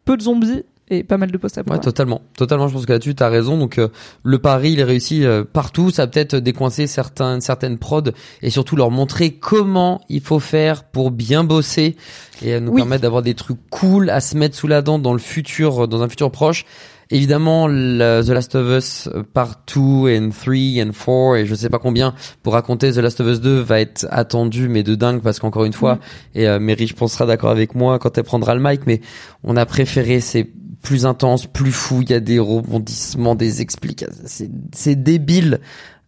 peu 0.04 0.16
de 0.16 0.22
zombies 0.22 0.64
et 0.98 1.02
pas 1.04 1.16
mal 1.18 1.30
de 1.30 1.36
post-apo. 1.38 1.70
Ouais, 1.70 1.76
voilà. 1.76 1.82
totalement. 1.82 2.20
Totalement, 2.36 2.68
je 2.68 2.74
pense 2.74 2.86
que 2.86 2.92
là-dessus, 2.92 3.14
t'as 3.14 3.28
raison. 3.28 3.56
Donc, 3.58 3.78
euh, 3.78 3.88
le 4.22 4.38
pari, 4.38 4.72
il 4.72 4.80
est 4.80 4.84
réussi 4.84 5.24
euh, 5.24 5.44
partout. 5.50 5.90
Ça 5.90 6.02
a 6.02 6.06
peut-être 6.06 6.36
décoincé 6.36 6.86
certains, 6.86 7.40
certaines 7.40 7.78
prods 7.78 8.10
et 8.42 8.50
surtout 8.50 8.76
leur 8.76 8.90
montrer 8.90 9.30
comment 9.32 10.00
il 10.08 10.20
faut 10.20 10.40
faire 10.40 10.84
pour 10.84 11.10
bien 11.10 11.44
bosser 11.44 11.96
et 12.44 12.58
nous 12.60 12.72
Oui. 12.72 12.80
permettre 12.80 13.02
d'avoir 13.02 13.22
des 13.22 13.34
trucs 13.34 13.58
cool 13.70 14.10
à 14.10 14.20
se 14.20 14.36
mettre 14.36 14.56
sous 14.56 14.66
la 14.68 14.82
dent 14.82 14.98
dans 14.98 15.12
le 15.12 15.18
futur, 15.18 15.84
euh, 15.84 15.86
dans 15.86 16.02
un 16.02 16.08
futur 16.08 16.30
proche. 16.30 16.64
Évidemment, 17.10 17.66
le- 17.68 18.22
The 18.24 18.30
Last 18.30 18.54
of 18.54 18.66
Us 18.78 19.08
Part 19.34 19.56
2 19.74 20.16
and 20.18 20.30
3 20.30 20.82
and 20.82 20.92
4 20.92 21.36
et 21.36 21.44
je 21.46 21.54
sais 21.54 21.68
pas 21.68 21.78
combien 21.78 22.14
pour 22.42 22.54
raconter 22.54 22.90
The 22.90 22.98
Last 22.98 23.20
of 23.20 23.26
Us 23.26 23.40
2 23.42 23.60
va 23.60 23.80
être 23.80 24.06
attendu 24.10 24.68
mais 24.68 24.82
de 24.82 24.94
dingue 24.94 25.20
parce 25.20 25.38
qu'encore 25.38 25.64
une 25.66 25.74
fois, 25.74 25.98
et 26.34 26.48
euh, 26.48 26.58
Mary 26.58 26.86
je 26.86 26.94
pense 26.94 27.12
sera 27.12 27.26
d'accord 27.26 27.50
avec 27.50 27.74
moi 27.74 27.98
quand 27.98 28.16
elle 28.16 28.24
prendra 28.24 28.54
le 28.54 28.62
mic, 28.62 28.82
mais 28.86 29.02
on 29.44 29.56
a 29.58 29.66
préféré 29.66 30.20
c'est 30.20 30.48
plus 30.82 31.06
intense, 31.06 31.46
plus 31.46 31.72
fou, 31.72 32.02
il 32.02 32.10
y 32.10 32.14
a 32.14 32.20
des 32.20 32.38
rebondissements, 32.38 33.34
des 33.34 33.60
explications, 33.62 34.14
c'est 34.26 34.50
c'est 34.74 34.96
débile. 35.02 35.60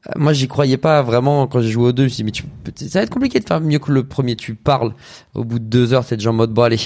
Euh, 0.06 0.12
Moi, 0.18 0.34
j'y 0.34 0.48
croyais 0.48 0.76
pas 0.76 1.00
vraiment 1.00 1.46
quand 1.46 1.62
j'ai 1.62 1.70
joué 1.70 1.86
au 1.88 1.92
2. 1.92 2.02
Je 2.02 2.04
me 2.04 2.08
suis 2.10 2.16
dit, 2.16 2.24
mais 2.24 2.72
tu, 2.72 2.88
ça 2.90 2.98
va 2.98 3.04
être 3.04 3.10
compliqué 3.10 3.40
de 3.40 3.46
faire 3.46 3.58
mieux 3.62 3.78
que 3.78 3.90
le 3.90 4.04
premier. 4.04 4.36
Tu 4.36 4.54
parles. 4.54 4.92
Au 5.34 5.44
bout 5.44 5.58
de 5.58 5.64
deux 5.64 5.94
heures, 5.94 6.04
t'es 6.04 6.18
déjà 6.18 6.28
en 6.28 6.34
mode, 6.34 6.50
bon, 6.52 6.60
allez, 6.62 6.78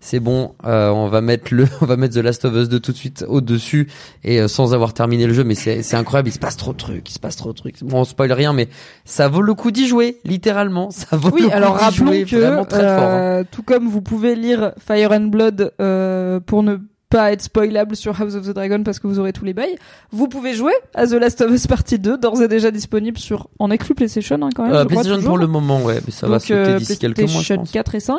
c'est 0.00 0.20
bon, 0.20 0.54
euh, 0.64 0.88
on 0.90 1.08
va 1.08 1.20
mettre 1.20 1.52
le, 1.52 1.66
on 1.80 1.84
va 1.86 1.96
mettre 1.96 2.14
The 2.14 2.18
Last 2.22 2.44
of 2.44 2.54
Us 2.54 2.68
2 2.68 2.78
tout 2.78 2.92
de 2.92 2.96
suite 2.96 3.24
au-dessus 3.26 3.88
et 4.22 4.40
euh, 4.40 4.46
sans 4.46 4.72
avoir 4.72 4.94
terminé 4.94 5.26
le 5.26 5.34
jeu. 5.34 5.42
Mais 5.42 5.56
c'est, 5.56 5.82
c'est 5.82 5.96
incroyable. 5.96 6.28
Il 6.28 6.32
se 6.32 6.38
passe 6.38 6.56
trop 6.56 6.70
de 6.72 6.76
trucs. 6.78 7.10
Il 7.10 7.12
se 7.12 7.18
passe 7.18 7.34
trop 7.34 7.52
de 7.52 7.58
trucs. 7.58 7.82
Bon, 7.82 8.02
on 8.02 8.04
spoil 8.04 8.30
rien, 8.32 8.52
mais 8.52 8.68
ça 9.04 9.26
vaut 9.26 9.42
le 9.42 9.54
coup 9.54 9.72
d'y 9.72 9.88
jouer, 9.88 10.18
littéralement. 10.24 10.90
Ça 10.92 11.16
vaut 11.16 11.30
le 11.30 11.34
Oui, 11.34 11.42
coup 11.42 11.50
alors 11.52 11.74
rappelons 11.76 12.06
jouer 12.06 12.24
que, 12.24 12.36
vraiment 12.36 12.64
très 12.66 12.82
fort. 12.82 13.02
hein. 13.02 13.40
euh, 13.40 13.44
tout 13.50 13.64
comme 13.64 13.88
vous 13.88 14.00
pouvez 14.00 14.36
lire 14.36 14.74
Fire 14.78 15.10
and 15.10 15.26
Blood 15.26 15.72
euh, 15.80 16.38
pour 16.38 16.62
ne 16.62 16.76
pas 17.10 17.32
être 17.32 17.42
spoilable 17.42 17.96
sur 17.96 18.18
House 18.20 18.34
of 18.36 18.46
the 18.46 18.54
Dragon 18.54 18.82
parce 18.84 18.98
que 19.00 19.06
vous 19.08 19.18
aurez 19.18 19.32
tous 19.32 19.44
les 19.44 19.52
bails, 19.52 19.76
vous 20.12 20.28
pouvez 20.28 20.54
jouer 20.54 20.72
à 20.94 21.06
The 21.06 21.12
Last 21.14 21.40
of 21.40 21.50
Us 21.52 21.66
Partie 21.66 21.98
2, 21.98 22.16
d'ores 22.18 22.40
et 22.40 22.48
déjà 22.48 22.70
disponible 22.70 23.18
sur, 23.18 23.48
en 23.58 23.70
exclu 23.70 23.94
PlayStation 23.94 24.38
hein, 24.42 24.48
quand 24.54 24.62
même. 24.64 24.72
Euh, 24.72 24.82
je 24.82 24.86
PlayStation 24.88 25.22
pour 25.22 25.36
le 25.38 25.46
moment, 25.48 25.82
ouais, 25.82 26.00
mais 26.06 26.12
ça 26.12 26.26
va 26.28 26.34
Donc, 26.34 26.42
sauter 26.42 26.54
euh, 26.54 26.78
d'ici 26.78 26.98
quelques 26.98 27.18
mois, 27.18 27.26
PlayStation 27.26 27.56
pense. 27.56 27.70
4 27.72 27.94
et 27.96 28.00
5. 28.00 28.18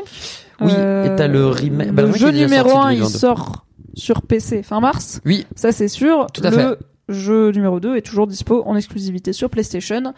Oui, 0.62 0.72
et 0.72 1.16
t'as 1.16 1.28
le 1.28 1.48
remake- 1.48 1.92
bah, 1.92 2.02
le 2.04 2.10
le 2.10 2.14
remake 2.14 2.16
jeu 2.20 2.28
est 2.28 2.32
déjà 2.34 2.46
numéro 2.46 2.70
sorti 2.70 2.88
1, 2.88 2.92
il 2.92 2.98
2022. 3.00 3.18
sort 3.18 3.66
sur 3.96 4.22
PC 4.22 4.62
fin 4.64 4.80
mars. 4.80 5.22
Oui, 5.26 5.46
Ça, 5.56 5.72
c'est 5.72 5.88
sûr. 5.88 6.28
Tout 6.34 6.42
à 6.44 6.50
le 6.52 6.56
fait. 6.58 6.78
jeu 7.10 7.52
numéro 7.52 7.80
2 7.80 7.96
est 7.96 8.02
toujours 8.02 8.28
dispo 8.28 8.62
en 8.66 8.76
exclusivité 8.76 9.34
sur 9.34 9.50
PlayStation. 9.50 10.14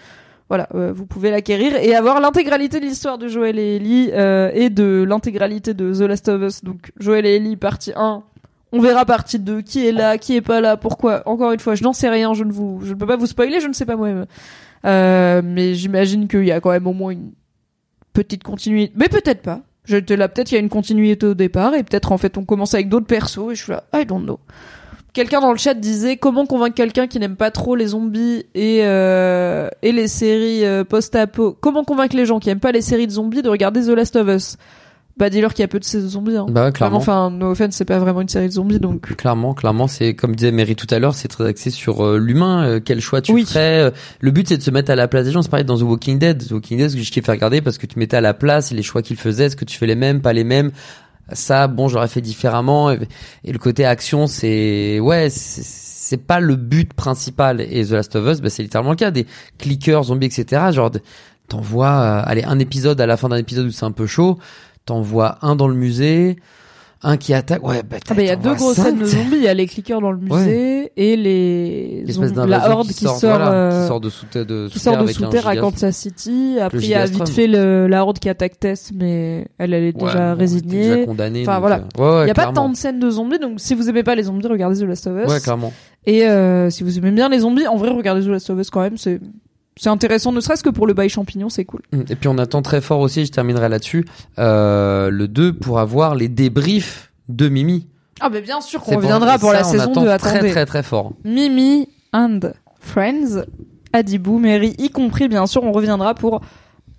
Voilà, 0.50 0.68
euh, 0.76 0.92
vous 0.94 1.06
pouvez 1.06 1.32
l'acquérir 1.32 1.76
et 1.76 1.96
avoir 1.96 2.20
l'intégralité 2.20 2.80
de 2.80 2.86
l'histoire 2.86 3.18
de 3.18 3.28
Joel 3.28 3.58
et 3.58 3.78
Ellie 3.78 4.10
euh, 4.14 4.52
et 4.54 4.70
de 4.70 5.06
l'intégralité 5.08 5.74
de 5.74 5.94
The 5.94 6.02
Last 6.02 6.28
of 6.30 6.42
Us. 6.42 6.64
Donc 6.64 6.92
Joel 7.00 7.26
et 7.26 7.36
Ellie 7.38 7.56
partie 7.56 7.94
1. 7.96 8.24
On 8.74 8.82
verra 8.82 9.06
partie 9.06 9.38
2, 9.38 9.62
qui 9.62 9.86
est 9.86 9.92
là, 9.92 10.18
qui 10.18 10.36
est 10.36 10.42
pas 10.42 10.60
là, 10.60 10.78
pourquoi. 10.78 11.22
Encore 11.28 11.52
une 11.52 11.60
fois, 11.60 11.76
je 11.76 11.84
n'en 11.84 11.94
sais 11.94 12.10
rien, 12.10 12.34
je 12.34 12.44
ne 12.44 12.52
vous, 12.52 12.80
je 12.84 12.94
ne 12.94 12.98
peux 12.98 13.06
pas 13.06 13.18
vous 13.18 13.28
spoiler, 13.28 13.60
je 13.60 13.68
ne 13.68 13.74
sais 13.74 13.86
pas 13.86 13.96
moi-même. 13.96 14.26
Euh, 14.86 15.42
mais 15.44 15.76
j'imagine 15.76 16.28
qu'il 16.28 16.46
y 16.46 16.52
a 16.52 16.60
quand 16.60 16.72
même 16.72 16.88
au 16.88 16.94
moins 16.94 17.12
une 17.12 17.34
petite 18.14 18.42
continuité. 18.42 18.92
Mais 18.96 19.10
peut-être 19.10 19.44
pas. 19.44 19.62
J'étais 19.86 20.18
là, 20.18 20.28
peut-être 20.28 20.52
il 20.52 20.56
y 20.56 20.58
a 20.58 20.62
une 20.62 20.70
continuité 20.70 21.26
au 21.28 21.36
départ 21.36 21.76
et 21.76 21.84
peut-être 21.84 22.12
en 22.12 22.18
fait 22.18 22.38
on 22.38 22.46
commence 22.46 22.74
avec 22.74 22.90
d'autres 22.90 23.06
persos 23.06 23.52
et 23.52 23.56
je 23.56 23.64
suis 23.64 23.72
là, 23.74 23.84
I 23.94 24.06
don't 24.06 24.24
know. 24.24 24.40
Quelqu'un 25.12 25.42
dans 25.42 25.52
le 25.52 25.58
chat 25.60 25.76
disait 25.76 26.18
comment 26.18 26.48
convaincre 26.48 26.74
quelqu'un 26.74 27.06
qui 27.06 27.20
n'aime 27.20 27.36
pas 27.36 27.52
trop 27.52 27.76
les 27.76 27.88
zombies 27.88 28.46
et 28.56 28.80
euh, 28.84 29.70
et 29.84 29.92
les 29.92 30.08
séries 30.08 30.66
euh, 30.66 30.84
post-apo? 30.84 31.56
Comment 31.60 31.84
convaincre 31.84 32.16
les 32.16 32.26
gens 32.26 32.40
qui 32.40 32.50
aiment 32.50 32.60
pas 32.60 32.72
les 32.72 32.82
séries 32.82 33.06
de 33.06 33.12
zombies 33.12 33.44
de 33.44 33.50
regarder 33.50 33.84
The 33.84 33.90
Last 33.90 34.16
of 34.16 34.28
Us? 34.30 34.58
Bah 35.16 35.30
dis-leur 35.30 35.54
qu'il 35.54 35.62
y 35.62 35.66
a 35.66 35.68
peu 35.68 35.80
de 35.80 35.84
ces 35.84 36.00
zombies. 36.02 36.36
Hein. 36.38 36.48
bah 36.50 36.66
ouais, 36.66 36.72
clairement. 36.72 36.98
Enfin, 36.98 37.30
no 37.30 37.52
offense, 37.52 37.76
c'est 37.76 37.86
pas 37.86 38.00
vraiment 38.00 38.22
une 38.22 38.30
série 38.30 38.48
de 38.48 38.54
zombies 38.54 38.80
donc. 38.80 39.16
Clairement, 39.16 39.54
clairement, 39.54 39.88
c'est 39.88 40.16
comme 40.16 40.36
disait 40.36 40.52
Mary 40.52 40.76
tout 40.76 40.88
à 40.90 40.98
l'heure, 40.98 41.14
c'est 41.14 41.28
très 41.28 41.46
axé 41.46 41.70
sur 41.70 42.04
euh, 42.04 42.18
l'humain. 42.18 42.64
euh, 42.66 42.80
quel 42.84 43.00
choix 43.00 43.22
tu 43.22 43.32
Oui. 43.32 43.46
ferais 43.46 43.80
euh, 43.84 43.92
Le 44.22 44.32
but, 44.32 44.48
c'est 44.48 44.58
de 44.58 44.64
se 44.64 44.72
mettre 44.72 44.90
à 44.92 44.96
la 44.96 45.08
place 45.08 45.26
des 45.26 45.32
gens. 45.32 45.44
C'est 45.44 45.52
pareil 45.52 45.66
dans 45.66 45.78
The 45.78 45.84
Walking 45.84 46.18
Dead. 46.18 46.48
The 46.48 46.52
Walking 46.52 46.80
Dead, 46.80 46.90
ce 46.90 46.96
que 46.96 47.04
je 47.04 47.12
kiffe 47.12 47.30
à 47.30 47.34
regarder 47.34 47.62
parce 47.62 47.78
que 47.78 47.86
tu 47.86 48.00
mettais 48.00 48.18
à 48.18 48.22
la 48.22 48.34
place 48.34 48.72
les 48.72 48.82
choix 48.82 49.04
qu'ils 49.04 49.18
faisaient. 49.18 49.46
Est-ce 49.46 49.56
que 49.56 49.66
tu 49.66 49.78
fais 49.78 49.86
les 49.86 49.94
mêmes, 49.96 50.20
pas 50.22 50.34
les 50.34 50.44
mêmes 50.44 50.72
Ça, 51.32 51.68
bon, 51.68 51.88
j'aurais 51.90 52.08
fait 52.08 52.22
différemment. 52.22 52.90
Et, 52.92 53.00
et 53.44 53.52
le 53.52 53.60
côté 53.60 53.86
action, 53.86 54.26
c'est 54.26 55.00
ouais, 55.00 55.28
c'est 55.30 56.18
pas 56.18 56.40
le 56.40 56.56
but 56.56 56.92
principal. 56.92 57.62
Et 57.62 57.86
The 57.86 57.92
Last 57.92 58.16
of 58.16 58.28
Us, 58.28 58.42
bah, 58.42 58.50
c'est 58.50 58.64
littéralement 58.64 58.90
le 58.92 58.98
cas. 58.98 59.12
Des 59.12 59.28
clickers, 59.60 60.06
zombies, 60.06 60.26
etc. 60.26 60.72
Genre, 60.72 60.90
t'en 61.50 61.62
vois, 61.62 61.92
allez, 62.20 62.44
un 62.46 62.58
épisode 62.58 63.00
à 63.00 63.06
la 63.06 63.16
fin 63.16 63.30
d'un 63.30 63.38
épisode 63.38 63.68
où 63.68 63.72
c'est 63.72 63.86
un 63.86 63.92
peu 63.92 64.08
chaud. 64.08 64.40
T'en 64.86 65.02
vois 65.02 65.38
un 65.42 65.56
dans 65.56 65.68
le 65.68 65.76
musée. 65.76 66.38
Un 67.06 67.18
qui 67.18 67.34
attaque, 67.34 67.68
ouais, 67.68 67.84
bah, 67.84 67.98
Ah 68.10 68.14
bah 68.14 68.22
il 68.22 68.28
y 68.28 68.32
a 68.32 68.38
deux 68.38 68.54
grosses 68.54 68.78
scènes 68.78 69.00
de 69.00 69.04
zombies. 69.04 69.36
Il 69.36 69.44
y 69.44 69.48
a 69.50 69.54
les 69.54 69.66
clickers 69.68 70.00
dans 70.00 70.12
le 70.14 70.20
musée 70.20 70.90
et 70.96 71.18
les 71.18 72.06
zombies- 72.10 72.32
la 72.48 72.72
horde 72.72 72.88
qui, 72.88 72.94
sort, 73.04 73.18
voilà, 73.20 73.52
euh, 73.52 73.82
qui 73.82 73.88
sort 73.90 74.00
de 74.00 74.10
sous 74.10 74.26
terre 74.26 74.46
de 74.46 74.68
qui 74.68 74.80
sous 74.80 74.80
sort 74.86 74.98
de 75.04 75.08
sous 75.08 75.26
terre 75.26 75.46
à 75.46 75.58
Kansas 75.58 75.98
City. 75.98 76.56
Après, 76.62 76.78
il 76.78 76.88
y 76.88 76.94
a 76.96 77.06
vite 77.06 77.28
fait 77.28 77.48
le, 77.48 77.88
la 77.88 78.04
horde 78.06 78.20
qui 78.20 78.30
attaque 78.30 78.58
Tess, 78.58 78.92
mais 78.96 79.46
elle, 79.58 79.74
elle 79.74 79.84
est 79.84 79.96
Ouais, 80.02 80.06
déjà 80.06 80.34
bon, 80.34 80.40
résignée. 80.40 80.82
déjà 80.96 81.06
condamné, 81.06 81.42
Enfin, 81.42 81.54
donc, 81.56 81.62
voilà. 81.62 81.76
euh, 82.00 82.20
ouais, 82.20 82.26
Il 82.26 82.28
y 82.30 82.32
a 82.32 82.34
pas 82.36 82.54
tant 82.54 82.70
de 82.70 82.76
scènes 82.78 83.02
de 83.02 83.10
zombies, 83.10 83.40
donc 83.40 83.60
si 83.60 83.76
vous 83.76 83.90
aimez 83.90 84.04
pas 84.04 84.16
les 84.16 84.24
zombies, 84.24 84.48
regardez 84.48 84.80
The 84.80 84.84
Last 84.84 85.06
of 85.08 85.26
Us. 85.26 85.30
Ouais, 85.30 85.42
clairement. 85.42 85.74
Et 86.06 86.26
euh, 86.26 86.70
si 86.70 86.84
vous 86.84 86.98
aimez 86.98 87.12
bien 87.12 87.28
les 87.28 87.40
zombies, 87.40 87.68
en 87.68 87.76
vrai, 87.76 87.90
regardez 87.90 88.24
The 88.24 88.30
Last 88.30 88.50
of 88.50 88.58
Us 88.62 88.70
quand 88.70 88.80
même. 88.82 88.96
C'est 88.98 89.20
c'est 89.78 89.90
intéressant, 89.90 90.32
ne 90.32 90.40
serait-ce 90.40 90.64
que 90.64 90.70
pour 90.70 90.88
le 90.88 90.94
bail 90.94 91.10
champignon, 91.10 91.50
c'est 91.50 91.66
cool. 91.66 91.82
Mm. 91.92 92.02
Et 92.10 92.16
puis 92.16 92.28
on 92.28 92.38
attend 92.38 92.62
très 92.62 92.82
fort 92.82 93.00
aussi, 93.00 93.26
je 93.26 93.32
terminerai 93.32 93.70
là-dessus, 93.70 94.06
euh, 94.40 95.10
le 95.10 95.28
2 95.28 95.54
pour 95.54 95.80
avoir 95.80 96.16
les 96.16 96.28
débriefs 96.30 97.12
de 97.30 97.50
Mimi. 97.50 97.88
Ah 98.20 98.30
bah 98.30 98.42
bien 98.42 98.62
sûr 98.62 98.80
qu'on 98.82 98.92
pour- 98.94 99.02
reviendra 99.02 99.40
pour 99.40 99.50
ça, 99.52 99.62
la 99.62 99.68
on 99.68 99.72
saison 99.72 99.92
attend 99.92 100.02
2. 100.04 100.18
très 100.18 100.30
Attendez. 100.30 100.52
très 100.52 100.66
très 100.66 100.84
fort. 100.84 101.14
Mimi 101.26 101.90
and 102.14 102.40
Friends, 102.80 103.44
Adibou, 103.94 104.38
Mary, 104.40 104.76
y 104.78 104.90
compris 104.90 105.28
bien 105.28 105.46
sûr, 105.48 105.64
on 105.64 105.72
reviendra 105.72 106.14
pour 106.16 106.42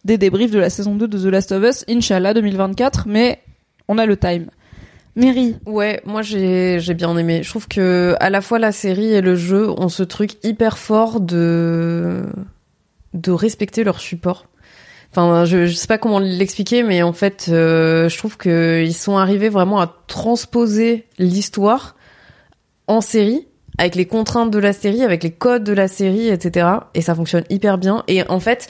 des 0.04 0.18
débriefs 0.18 0.50
de 0.50 0.58
la 0.58 0.70
saison 0.70 0.94
2 0.96 1.06
de 1.08 1.18
The 1.18 1.24
Last 1.32 1.52
of 1.52 1.62
Us, 1.64 1.84
Inch'Allah 1.88 2.34
2024, 2.34 3.04
mais 3.06 3.40
on 3.88 3.96
a 3.98 4.06
le 4.06 4.16
time. 4.16 4.46
Mary, 5.16 5.56
Ouais, 5.64 6.00
moi 6.04 6.22
j'ai 6.22 6.78
j'ai 6.80 6.94
bien 6.94 7.16
aimé. 7.16 7.42
Je 7.44 7.48
trouve 7.50 7.68
que 7.68 8.16
à 8.18 8.30
la 8.30 8.40
fois 8.40 8.58
la 8.58 8.72
série 8.72 9.12
et 9.12 9.20
le 9.20 9.36
jeu 9.36 9.70
ont 9.70 9.88
ce 9.88 10.02
truc 10.02 10.32
hyper 10.44 10.76
fort 10.76 11.20
de 11.20 12.24
de 13.14 13.32
respecter 13.32 13.84
leur 13.84 14.00
support. 14.00 14.46
Enfin, 15.10 15.44
je, 15.44 15.66
je 15.66 15.74
sais 15.74 15.86
pas 15.86 15.98
comment 15.98 16.18
l'expliquer, 16.18 16.82
mais 16.82 17.02
en 17.02 17.12
fait, 17.12 17.46
euh, 17.48 18.08
je 18.08 18.18
trouve 18.18 18.36
que 18.36 18.82
ils 18.84 18.94
sont 18.94 19.16
arrivés 19.16 19.48
vraiment 19.48 19.80
à 19.80 19.96
transposer 20.08 21.06
l'histoire 21.18 21.94
en 22.88 23.00
série 23.00 23.46
avec 23.78 23.94
les 23.94 24.06
contraintes 24.06 24.50
de 24.50 24.58
la 24.58 24.72
série, 24.72 25.02
avec 25.02 25.22
les 25.22 25.30
codes 25.30 25.64
de 25.64 25.72
la 25.72 25.88
série, 25.88 26.28
etc. 26.28 26.68
Et 26.94 27.00
ça 27.00 27.14
fonctionne 27.14 27.44
hyper 27.50 27.78
bien. 27.78 28.04
Et 28.06 28.28
en 28.28 28.40
fait, 28.40 28.68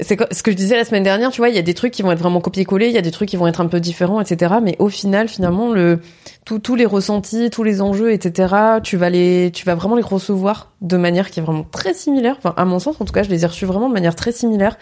c'est 0.00 0.18
ce 0.32 0.42
que 0.42 0.50
je 0.50 0.56
disais 0.56 0.76
la 0.76 0.84
semaine 0.84 1.02
dernière, 1.02 1.30
tu 1.30 1.40
vois, 1.40 1.48
il 1.48 1.54
y 1.54 1.58
a 1.58 1.62
des 1.62 1.74
trucs 1.74 1.92
qui 1.92 2.02
vont 2.02 2.12
être 2.12 2.18
vraiment 2.18 2.40
copier-coller, 2.40 2.86
il 2.88 2.92
y 2.92 2.98
a 2.98 3.02
des 3.02 3.10
trucs 3.10 3.28
qui 3.28 3.36
vont 3.36 3.46
être 3.46 3.60
un 3.60 3.66
peu 3.66 3.80
différents, 3.80 4.20
etc. 4.20 4.54
Mais 4.62 4.76
au 4.78 4.88
final, 4.88 5.28
finalement, 5.28 5.72
le 5.72 6.00
tout- 6.44 6.58
tous 6.58 6.74
les 6.76 6.84
ressentis, 6.86 7.50
tous 7.50 7.62
les 7.62 7.80
enjeux, 7.80 8.12
etc. 8.12 8.54
Tu 8.82 8.96
vas 8.96 9.10
les, 9.10 9.50
tu 9.52 9.64
vas 9.64 9.74
vraiment 9.74 9.96
les 9.96 10.02
recevoir 10.02 10.72
de 10.82 10.96
manière 10.96 11.30
qui 11.30 11.40
est 11.40 11.42
vraiment 11.42 11.64
très 11.70 11.94
similaire. 11.94 12.36
Enfin, 12.38 12.54
à 12.56 12.64
mon 12.64 12.78
sens, 12.78 13.00
en 13.00 13.04
tout 13.04 13.12
cas, 13.12 13.22
je 13.22 13.30
les 13.30 13.44
ai 13.44 13.46
reçus 13.46 13.64
vraiment 13.64 13.88
de 13.88 13.94
manière 13.94 14.14
très 14.14 14.32
similaire. 14.32 14.76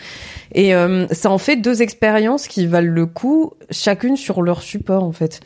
Et 0.53 0.75
euh, 0.75 1.07
ça 1.13 1.31
en 1.31 1.39
fait 1.39 1.57
deux 1.57 1.83
expériences 1.83 2.49
qui 2.49 2.67
valent 2.67 2.93
le 2.93 3.07
coup, 3.07 3.53
chacune 3.71 4.17
sur 4.17 4.43
leur 4.43 4.63
support, 4.63 5.05
en 5.05 5.13
fait. 5.13 5.41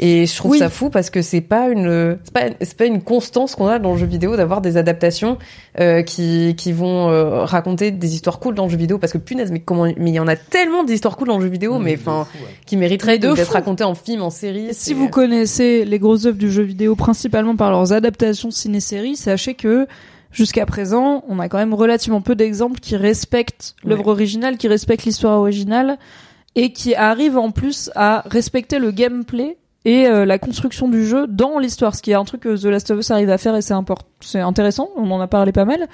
Et 0.00 0.26
je 0.26 0.36
trouve 0.36 0.52
Oui. 0.52 0.58
ça 0.58 0.70
fou 0.70 0.90
parce 0.90 1.10
que 1.10 1.22
c'est 1.22 1.40
pas 1.40 1.68
une 1.68 2.18
c'est 2.22 2.32
pas 2.32 2.42
c'est 2.60 2.76
pas 2.76 2.84
une 2.84 3.02
constance 3.02 3.54
qu'on 3.56 3.66
a 3.66 3.78
dans 3.78 3.92
le 3.92 3.98
jeu 3.98 4.06
vidéo 4.06 4.36
d'avoir 4.36 4.60
des 4.60 4.76
adaptations 4.76 5.38
euh, 5.80 6.02
qui 6.02 6.54
qui 6.56 6.72
vont 6.72 7.10
euh, 7.10 7.44
raconter 7.44 7.90
des 7.90 8.14
histoires 8.14 8.38
cool 8.38 8.54
dans 8.54 8.64
le 8.64 8.70
jeu 8.70 8.76
vidéo. 8.76 8.98
Parce 8.98 9.12
que 9.12 9.18
punaise 9.18 9.50
mais 9.50 9.58
comment 9.60 9.84
mais 9.84 10.10
il 10.10 10.14
y 10.14 10.20
en 10.20 10.28
a 10.28 10.36
tellement 10.36 10.84
d'histoires 10.84 11.16
cool 11.16 11.28
dans 11.28 11.38
le 11.38 11.44
jeu 11.44 11.50
vidéo 11.50 11.78
mais 11.78 11.96
enfin 11.96 12.26
qui 12.64 12.76
mériteraient 12.76 13.18
d'être 13.18 13.52
racontées 13.52 13.84
en 13.84 13.94
film 13.94 14.22
en 14.22 14.30
série 14.30 14.68
si 14.72 14.94
vous 14.94 15.08
connaissez 15.08 15.84
les 15.84 15.98
grosses 15.98 16.26
œuvres 16.26 16.38
du 16.38 16.50
jeu 16.50 16.62
vidéo 16.62 16.94
principalement 16.94 17.56
par 17.56 17.70
leurs 17.70 17.92
adaptations 17.92 18.50
ciné-séries, 18.50 19.16
sachez 19.16 19.54
que 19.54 19.86
jusqu'à 20.30 20.66
présent, 20.66 21.24
on 21.28 21.38
a 21.38 21.48
quand 21.48 21.58
même 21.58 21.74
relativement 21.74 22.20
peu 22.20 22.34
d'exemples 22.34 22.80
qui 22.80 22.96
respectent 22.96 23.74
l'œuvre 23.84 24.08
originale, 24.08 24.56
qui 24.56 24.68
respectent 24.68 25.04
l'histoire 25.04 25.38
originale 25.38 25.98
et 26.54 26.72
qui 26.72 26.94
arrivent 26.94 27.38
en 27.38 27.50
plus 27.50 27.90
à 27.94 28.22
respecter 28.26 28.78
le 28.78 28.90
gameplay 28.90 29.56
et 29.88 30.06
euh, 30.06 30.24
la 30.26 30.38
construction 30.38 30.86
du 30.88 31.06
jeu 31.06 31.26
dans 31.26 31.58
l'histoire, 31.58 31.94
ce 31.94 32.02
qui 32.02 32.10
est 32.10 32.14
un 32.14 32.24
truc 32.24 32.42
que 32.42 32.56
The 32.56 32.64
Last 32.66 32.90
of 32.90 32.98
Us 32.98 33.10
arrive 33.10 33.30
à 33.30 33.38
faire 33.38 33.54
et 33.56 33.62
c'est 33.62 33.74
c'est 34.20 34.40
intéressant, 34.40 34.88
on 34.96 35.10
en 35.10 35.20
a 35.20 35.26
parlé 35.28 35.52
pas 35.52 35.64
mal. 35.64 35.86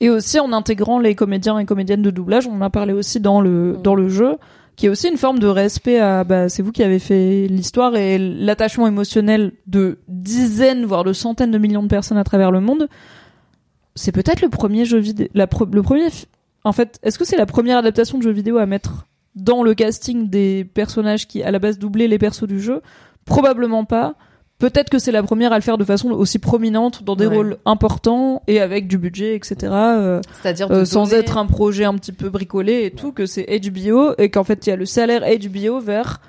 Et 0.00 0.10
aussi 0.10 0.38
en 0.40 0.52
intégrant 0.52 0.98
les 0.98 1.14
comédiens 1.14 1.58
et 1.58 1.64
comédiennes 1.64 2.02
de 2.02 2.10
doublage, 2.10 2.46
on 2.46 2.56
en 2.56 2.60
a 2.62 2.70
parlé 2.70 2.92
aussi 2.92 3.20
dans 3.20 3.40
le 3.40 3.74
Mm. 3.78 3.82
dans 3.82 3.94
le 3.94 4.08
jeu 4.08 4.36
qui 4.76 4.86
est 4.86 4.88
aussi 4.90 5.08
une 5.08 5.16
forme 5.16 5.38
de 5.38 5.46
respect 5.46 5.98
à 6.00 6.22
bah 6.24 6.48
c'est 6.50 6.62
vous 6.62 6.72
qui 6.72 6.82
avez 6.82 6.98
fait 6.98 7.46
l'histoire 7.48 7.96
et 7.96 8.18
l'attachement 8.18 8.86
émotionnel 8.86 9.52
de 9.66 9.98
dizaines 10.08 10.84
voire 10.84 11.02
de 11.04 11.14
centaines 11.14 11.50
de 11.50 11.58
millions 11.58 11.82
de 11.82 11.88
personnes 11.88 12.18
à 12.18 12.24
travers 12.24 12.50
le 12.50 12.60
monde. 12.60 12.88
C'est 13.94 14.12
peut-être 14.12 14.42
le 14.42 14.48
premier 14.50 14.84
jeu 14.84 14.98
vidéo 14.98 15.28
la 15.34 15.46
pro- 15.46 15.64
le 15.72 15.82
premier 15.82 16.08
en 16.64 16.72
fait, 16.72 16.98
est-ce 17.02 17.16
que 17.18 17.24
c'est 17.24 17.36
la 17.36 17.46
première 17.46 17.78
adaptation 17.78 18.18
de 18.18 18.22
jeu 18.24 18.32
vidéo 18.32 18.58
à 18.58 18.66
mettre 18.66 19.06
dans 19.36 19.62
le 19.62 19.72
casting 19.74 20.28
des 20.28 20.64
personnages 20.74 21.26
qui 21.28 21.42
à 21.42 21.50
la 21.52 21.58
base 21.58 21.78
doublaient 21.78 22.08
les 22.08 22.18
persos 22.18 22.46
du 22.48 22.60
jeu 22.60 22.82
Probablement 23.26 23.84
pas. 23.84 24.14
Peut-être 24.58 24.88
que 24.88 24.98
c'est 24.98 25.12
la 25.12 25.22
première 25.22 25.52
à 25.52 25.56
le 25.56 25.60
faire 25.62 25.76
de 25.76 25.84
façon 25.84 26.10
aussi 26.12 26.38
prominente 26.38 27.02
dans 27.04 27.14
des 27.14 27.26
Ouais. 27.26 27.36
rôles 27.36 27.56
importants 27.66 28.42
et 28.46 28.58
avec 28.60 28.88
du 28.88 28.96
budget, 28.96 29.34
etc. 29.36 29.56
euh, 29.70 30.20
C'est-à-dire 30.40 30.70
euh, 30.72 30.86
sans 30.86 31.04
donner- 31.08 31.16
être 31.20 31.36
un 31.36 31.44
projet 31.44 31.84
un 31.84 31.92
petit 31.94 32.12
peu 32.12 32.30
bricolé 32.30 32.84
et 32.86 32.90
tout, 32.90 33.12
que 33.12 33.26
c'est 33.26 33.44
HBO 33.60 34.14
et 34.16 34.30
qu'en 34.30 34.44
fait 34.44 34.66
il 34.66 34.70
y 34.70 34.72
a 34.72 34.76
le 34.76 34.86
salaire 34.86 35.22
HBO 35.24 35.78
vers 35.80 36.22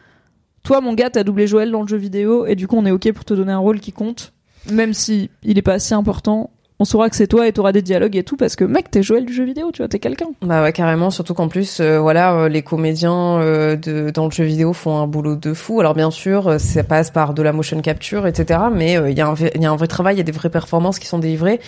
toi 0.63 0.81
mon 0.81 0.93
gars 0.93 1.09
t'as 1.09 1.23
doublé 1.23 1.47
Joël 1.47 1.71
dans 1.71 1.81
le 1.83 1.87
jeu 1.87 1.95
vidéo 1.95 2.45
et 2.45 2.55
du 2.55 2.67
coup 2.67 2.75
on 2.75 2.85
est 2.85 2.91
ok 2.91 3.13
pour 3.13 3.23
te 3.23 3.33
donner 3.33 3.53
un 3.53 3.59
rôle 3.59 3.79
qui 3.79 3.93
compte, 3.93 4.33
même 4.69 4.93
si 4.93 5.29
il 5.43 5.57
est 5.57 5.61
pas 5.61 5.75
assez 5.75 5.93
important. 5.95 6.49
On 6.79 6.85
saura 6.85 7.09
que 7.09 7.15
c'est 7.15 7.25
toi 7.25 7.47
et 7.47 7.51
t'auras 7.53 7.71
des 7.71 7.81
dialogues 7.81 8.15
et 8.15 8.23
tout 8.23 8.37
parce 8.37 8.55
que 8.55 8.63
mec 8.63 8.91
t'es 8.91 9.01
Joël 9.01 9.25
du 9.25 9.33
jeu 9.33 9.43
vidéo, 9.45 9.71
tu 9.73 9.81
vois 9.81 9.87
t'es 9.87 9.97
quelqu'un. 9.97 10.27
Bah 10.43 10.61
ouais, 10.61 10.71
carrément. 10.71 11.09
Surtout 11.09 11.33
qu'en 11.33 11.47
plus, 11.47 11.79
euh, 11.79 11.99
voilà, 11.99 12.33
euh, 12.35 12.49
les 12.49 12.61
comédiens 12.61 13.39
euh, 13.39 13.75
de, 13.75 14.11
dans 14.11 14.25
le 14.25 14.31
jeu 14.31 14.43
vidéo 14.43 14.73
font 14.73 14.97
un 14.99 15.07
boulot 15.07 15.35
de 15.35 15.53
fou. 15.55 15.79
Alors 15.79 15.95
bien 15.95 16.11
sûr, 16.11 16.47
euh, 16.47 16.57
ça 16.59 16.83
passe 16.83 17.09
par 17.09 17.33
de 17.33 17.41
la 17.41 17.51
motion 17.51 17.81
capture, 17.81 18.27
etc. 18.27 18.59
Mais 18.71 18.95
euh, 18.95 19.09
il 19.09 19.17
y, 19.17 19.21
a 19.21 19.27
un 19.27 19.33
y 19.35 19.65
a 19.65 19.71
un 19.71 19.75
vrai 19.75 19.87
travail, 19.87 20.15
il 20.15 20.17
y 20.19 20.21
a 20.21 20.23
des 20.23 20.31
vraies 20.31 20.51
performances 20.51 20.99
qui 20.99 21.07
sont 21.07 21.17
délivrées. 21.17 21.59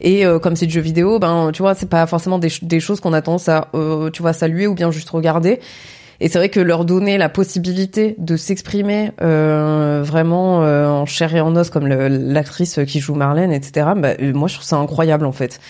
Et 0.00 0.26
euh, 0.26 0.40
comme 0.40 0.56
c'est 0.56 0.66
du 0.66 0.72
jeu 0.74 0.80
vidéo, 0.80 1.20
ben 1.20 1.50
tu 1.52 1.62
vois, 1.62 1.76
c'est 1.76 1.88
pas 1.88 2.04
forcément 2.08 2.40
des, 2.40 2.48
ch- 2.48 2.64
des 2.64 2.80
choses 2.80 2.98
qu'on 2.98 3.12
a 3.12 3.22
tendance 3.22 3.48
à, 3.48 3.68
euh, 3.74 4.10
tu 4.10 4.20
vois, 4.20 4.32
saluer 4.32 4.66
ou 4.66 4.74
bien 4.74 4.90
juste 4.90 5.08
regarder. 5.10 5.60
Et 6.20 6.28
c'est 6.28 6.38
vrai 6.38 6.48
que 6.48 6.60
leur 6.60 6.84
donner 6.84 7.18
la 7.18 7.28
possibilité 7.28 8.14
de 8.18 8.36
s'exprimer 8.36 9.12
euh, 9.22 10.02
vraiment 10.04 10.62
euh, 10.64 10.88
en 10.88 11.06
chair 11.06 11.34
et 11.34 11.40
en 11.40 11.54
os, 11.56 11.70
comme 11.70 11.86
l'actrice 11.86 12.80
qui 12.86 13.00
joue 13.00 13.14
Marlène, 13.14 13.52
etc. 13.52 13.88
Bah, 13.96 14.10
euh, 14.20 14.32
moi, 14.32 14.48
je 14.48 14.54
trouve 14.54 14.66
ça 14.66 14.76
incroyable 14.76 15.26
en 15.26 15.32
fait. 15.32 15.60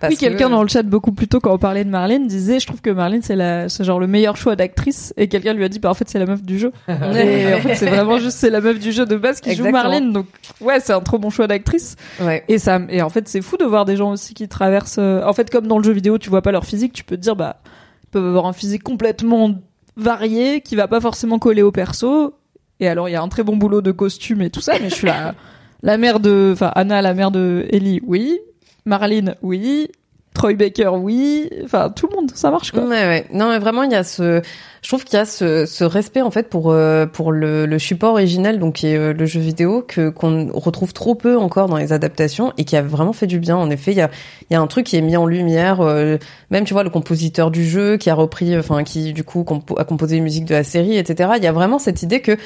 Parce 0.00 0.10
oui, 0.12 0.18
quelqu'un 0.18 0.46
que- 0.46 0.50
dans 0.50 0.62
le 0.62 0.68
chat 0.68 0.82
beaucoup 0.82 1.12
plus 1.12 1.28
tôt 1.28 1.38
quand 1.38 1.54
on 1.54 1.58
parlait 1.58 1.84
de 1.84 1.88
Marlène 1.88 2.26
disait 2.26 2.58
je 2.58 2.66
trouve 2.66 2.80
que 2.80 2.90
Marlène 2.90 3.22
c'est 3.22 3.36
la 3.36 3.68
c'est 3.68 3.84
genre 3.84 4.00
le 4.00 4.08
meilleur 4.08 4.36
choix 4.36 4.56
d'actrice 4.56 5.14
et 5.16 5.28
quelqu'un 5.28 5.52
lui 5.54 5.64
a 5.64 5.68
dit 5.68 5.78
bah 5.78 5.88
en 5.88 5.94
fait 5.94 6.08
c'est 6.08 6.18
la 6.18 6.26
meuf 6.26 6.42
du 6.42 6.58
jeu. 6.58 6.72
et 6.88 7.54
en 7.54 7.58
fait 7.60 7.76
c'est 7.76 7.86
vraiment 7.86 8.18
juste 8.18 8.36
c'est 8.38 8.50
la 8.50 8.60
meuf 8.60 8.80
du 8.80 8.90
jeu 8.90 9.06
de 9.06 9.14
base 9.16 9.40
qui 9.40 9.54
joue. 9.54 9.70
Marlène 9.70 10.12
donc 10.12 10.26
ouais 10.60 10.80
c'est 10.80 10.92
un 10.92 11.00
trop 11.00 11.18
bon 11.18 11.30
choix 11.30 11.46
d'actrice. 11.46 11.94
Ouais. 12.20 12.42
Et 12.48 12.58
ça, 12.58 12.80
et 12.88 13.02
en 13.02 13.08
fait, 13.08 13.28
c'est 13.28 13.40
fou 13.40 13.56
de 13.56 13.64
voir 13.64 13.84
des 13.84 13.96
gens 13.96 14.10
aussi 14.10 14.34
qui 14.34 14.48
traversent. 14.48 14.96
euh, 14.98 15.22
En 15.24 15.32
fait, 15.32 15.48
comme 15.48 15.68
dans 15.68 15.78
le 15.78 15.84
jeu 15.84 15.92
vidéo, 15.92 16.18
tu 16.18 16.28
vois 16.28 16.42
pas 16.42 16.50
leur 16.52 16.66
physique, 16.66 16.92
tu 16.92 17.04
peux 17.04 17.16
te 17.16 17.22
dire, 17.22 17.36
bah, 17.36 17.60
ils 18.02 18.08
peuvent 18.10 18.26
avoir 18.26 18.46
un 18.46 18.52
physique 18.52 18.82
complètement 18.82 19.54
varié, 19.96 20.60
qui 20.60 20.76
va 20.76 20.88
pas 20.88 21.00
forcément 21.00 21.38
coller 21.38 21.62
au 21.62 21.72
perso. 21.72 22.34
Et 22.80 22.88
alors, 22.88 23.08
il 23.08 23.12
y 23.12 23.16
a 23.16 23.22
un 23.22 23.28
très 23.28 23.42
bon 23.42 23.56
boulot 23.56 23.82
de 23.82 23.92
costume 23.92 24.42
et 24.42 24.50
tout 24.50 24.60
ça, 24.60 24.74
mais 24.80 24.90
je 24.90 24.94
suis 24.94 25.06
la, 25.06 25.34
la 25.82 25.96
mère 25.96 26.20
de, 26.20 26.50
enfin, 26.52 26.72
Anna, 26.74 27.02
la 27.02 27.14
mère 27.14 27.30
de 27.30 27.66
Ellie, 27.70 28.00
oui. 28.04 28.38
Marlene, 28.84 29.36
oui. 29.42 29.88
Troy 30.34 30.54
Baker, 30.54 30.90
oui. 31.00 31.48
Enfin, 31.64 31.90
tout 31.90 32.08
le 32.10 32.16
monde, 32.16 32.30
ça 32.34 32.50
marche, 32.50 32.72
quoi. 32.72 32.82
Ouais, 32.82 32.88
ouais. 32.90 33.26
Non, 33.32 33.48
mais 33.50 33.58
vraiment, 33.60 33.84
il 33.84 33.92
y 33.92 33.94
a 33.94 34.02
ce, 34.02 34.42
je 34.82 34.88
trouve 34.88 35.04
qu'il 35.04 35.16
y 35.16 35.22
a 35.22 35.24
ce, 35.24 35.64
ce 35.64 35.82
respect 35.82 36.20
en 36.20 36.30
fait 36.30 36.50
pour 36.50 36.70
euh, 36.70 37.06
pour 37.06 37.32
le, 37.32 37.64
le 37.64 37.78
support 37.78 38.12
original, 38.12 38.58
donc 38.58 38.74
qui 38.74 38.88
est 38.88 38.98
euh, 38.98 39.12
le 39.14 39.24
jeu 39.24 39.40
vidéo, 39.40 39.82
que 39.86 40.10
qu'on 40.10 40.50
retrouve 40.52 40.92
trop 40.92 41.14
peu 41.14 41.38
encore 41.38 41.68
dans 41.68 41.78
les 41.78 41.92
adaptations 41.92 42.52
et 42.58 42.64
qui 42.64 42.76
a 42.76 42.82
vraiment 42.82 43.14
fait 43.14 43.26
du 43.26 43.38
bien. 43.38 43.56
En 43.56 43.70
effet, 43.70 43.92
il 43.92 43.96
y 43.96 44.02
a 44.02 44.10
il 44.50 44.52
y 44.52 44.56
a 44.56 44.60
un 44.60 44.66
truc 44.66 44.86
qui 44.86 44.96
est 44.96 45.00
mis 45.00 45.16
en 45.16 45.24
lumière, 45.24 45.80
euh, 45.80 46.18
même 46.50 46.64
tu 46.64 46.74
vois 46.74 46.82
le 46.82 46.90
compositeur 46.90 47.50
du 47.50 47.64
jeu 47.64 47.96
qui 47.96 48.10
a 48.10 48.14
repris, 48.14 48.58
enfin 48.58 48.84
qui 48.84 49.14
du 49.14 49.24
coup 49.24 49.46
a 49.78 49.84
composé 49.84 50.16
les 50.16 50.20
musiques 50.20 50.44
de 50.44 50.54
la 50.54 50.64
série, 50.64 50.98
etc. 50.98 51.30
Il 51.36 51.44
y 51.44 51.46
a 51.46 51.52
vraiment 51.52 51.78
cette 51.78 52.02
idée 52.02 52.20
que 52.20 52.36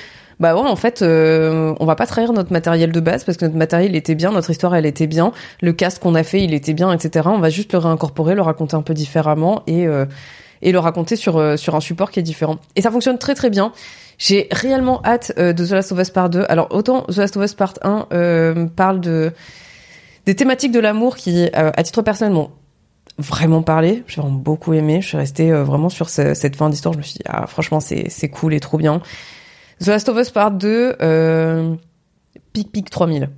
bah 0.40 0.54
ouais, 0.54 0.60
en 0.68 0.76
fait, 0.76 1.02
euh, 1.02 1.74
on 1.80 1.84
va 1.86 1.96
pas 1.96 2.06
trahir 2.06 2.32
notre 2.32 2.52
matériel 2.52 2.92
de 2.92 3.00
base 3.00 3.24
parce 3.24 3.36
que 3.38 3.44
notre 3.44 3.56
matériel 3.56 3.96
était 3.96 4.14
bien, 4.14 4.30
notre 4.32 4.50
histoire 4.50 4.74
elle 4.76 4.86
était 4.86 5.06
bien, 5.08 5.32
le 5.62 5.72
cast 5.72 5.98
qu'on 6.00 6.14
a 6.14 6.22
fait 6.22 6.42
il 6.44 6.54
était 6.54 6.74
bien, 6.74 6.92
etc. 6.92 7.28
On 7.32 7.38
va 7.40 7.50
juste 7.50 7.72
le 7.72 7.78
réincorporer, 7.78 8.34
le 8.34 8.42
raconter 8.42 8.76
un 8.76 8.82
peu 8.82 8.94
différemment 8.94 9.62
et 9.66 9.86
euh, 9.86 10.04
et 10.62 10.72
le 10.72 10.78
raconter 10.78 11.16
sur 11.16 11.36
euh, 11.38 11.56
sur 11.56 11.74
un 11.74 11.80
support 11.80 12.10
qui 12.10 12.20
est 12.20 12.22
différent. 12.24 12.56
Et 12.76 12.82
ça 12.82 12.90
fonctionne 12.90 13.18
très 13.18 13.34
très 13.34 13.50
bien. 13.50 13.72
J'ai 14.18 14.48
réellement 14.50 15.00
hâte 15.04 15.32
euh, 15.38 15.52
de 15.52 15.64
The 15.66 15.70
Last 15.70 15.92
of 15.92 15.98
Us 16.00 16.10
Part 16.10 16.30
2. 16.30 16.44
Alors 16.48 16.68
autant 16.70 17.02
The 17.02 17.16
Last 17.18 17.36
of 17.36 17.44
Us 17.44 17.54
Part 17.54 17.74
1 17.82 18.06
euh, 18.12 18.66
parle 18.74 19.00
de 19.00 19.32
des 20.26 20.34
thématiques 20.36 20.72
de 20.72 20.80
l'amour 20.80 21.16
qui, 21.16 21.48
euh, 21.56 21.70
à 21.74 21.82
titre 21.82 22.02
personnel, 22.02 22.34
m'ont 22.34 22.50
vraiment 23.18 23.62
parlé. 23.62 24.02
J'ai 24.06 24.20
vraiment 24.20 24.36
beaucoup 24.36 24.72
aimé. 24.74 25.00
Je 25.00 25.08
suis 25.08 25.16
restée 25.16 25.50
vraiment 25.52 25.88
sur 25.88 26.08
ce- 26.10 26.34
cette 26.34 26.54
fin 26.56 26.68
d'histoire. 26.70 26.92
Je 26.92 26.98
me 26.98 27.02
suis 27.02 27.14
dit, 27.14 27.22
ah, 27.26 27.46
franchement, 27.46 27.80
c'est 27.80 28.08
c'est 28.10 28.28
cool 28.28 28.52
et 28.54 28.60
trop 28.60 28.78
bien. 28.78 29.00
The 29.80 29.86
Last 29.86 30.08
of 30.08 30.18
Us 30.18 30.30
Part 30.30 30.50
2, 30.52 30.96
euh, 31.00 31.74
Pic 32.52 32.72
Pic 32.72 32.90
3000. 32.90 33.30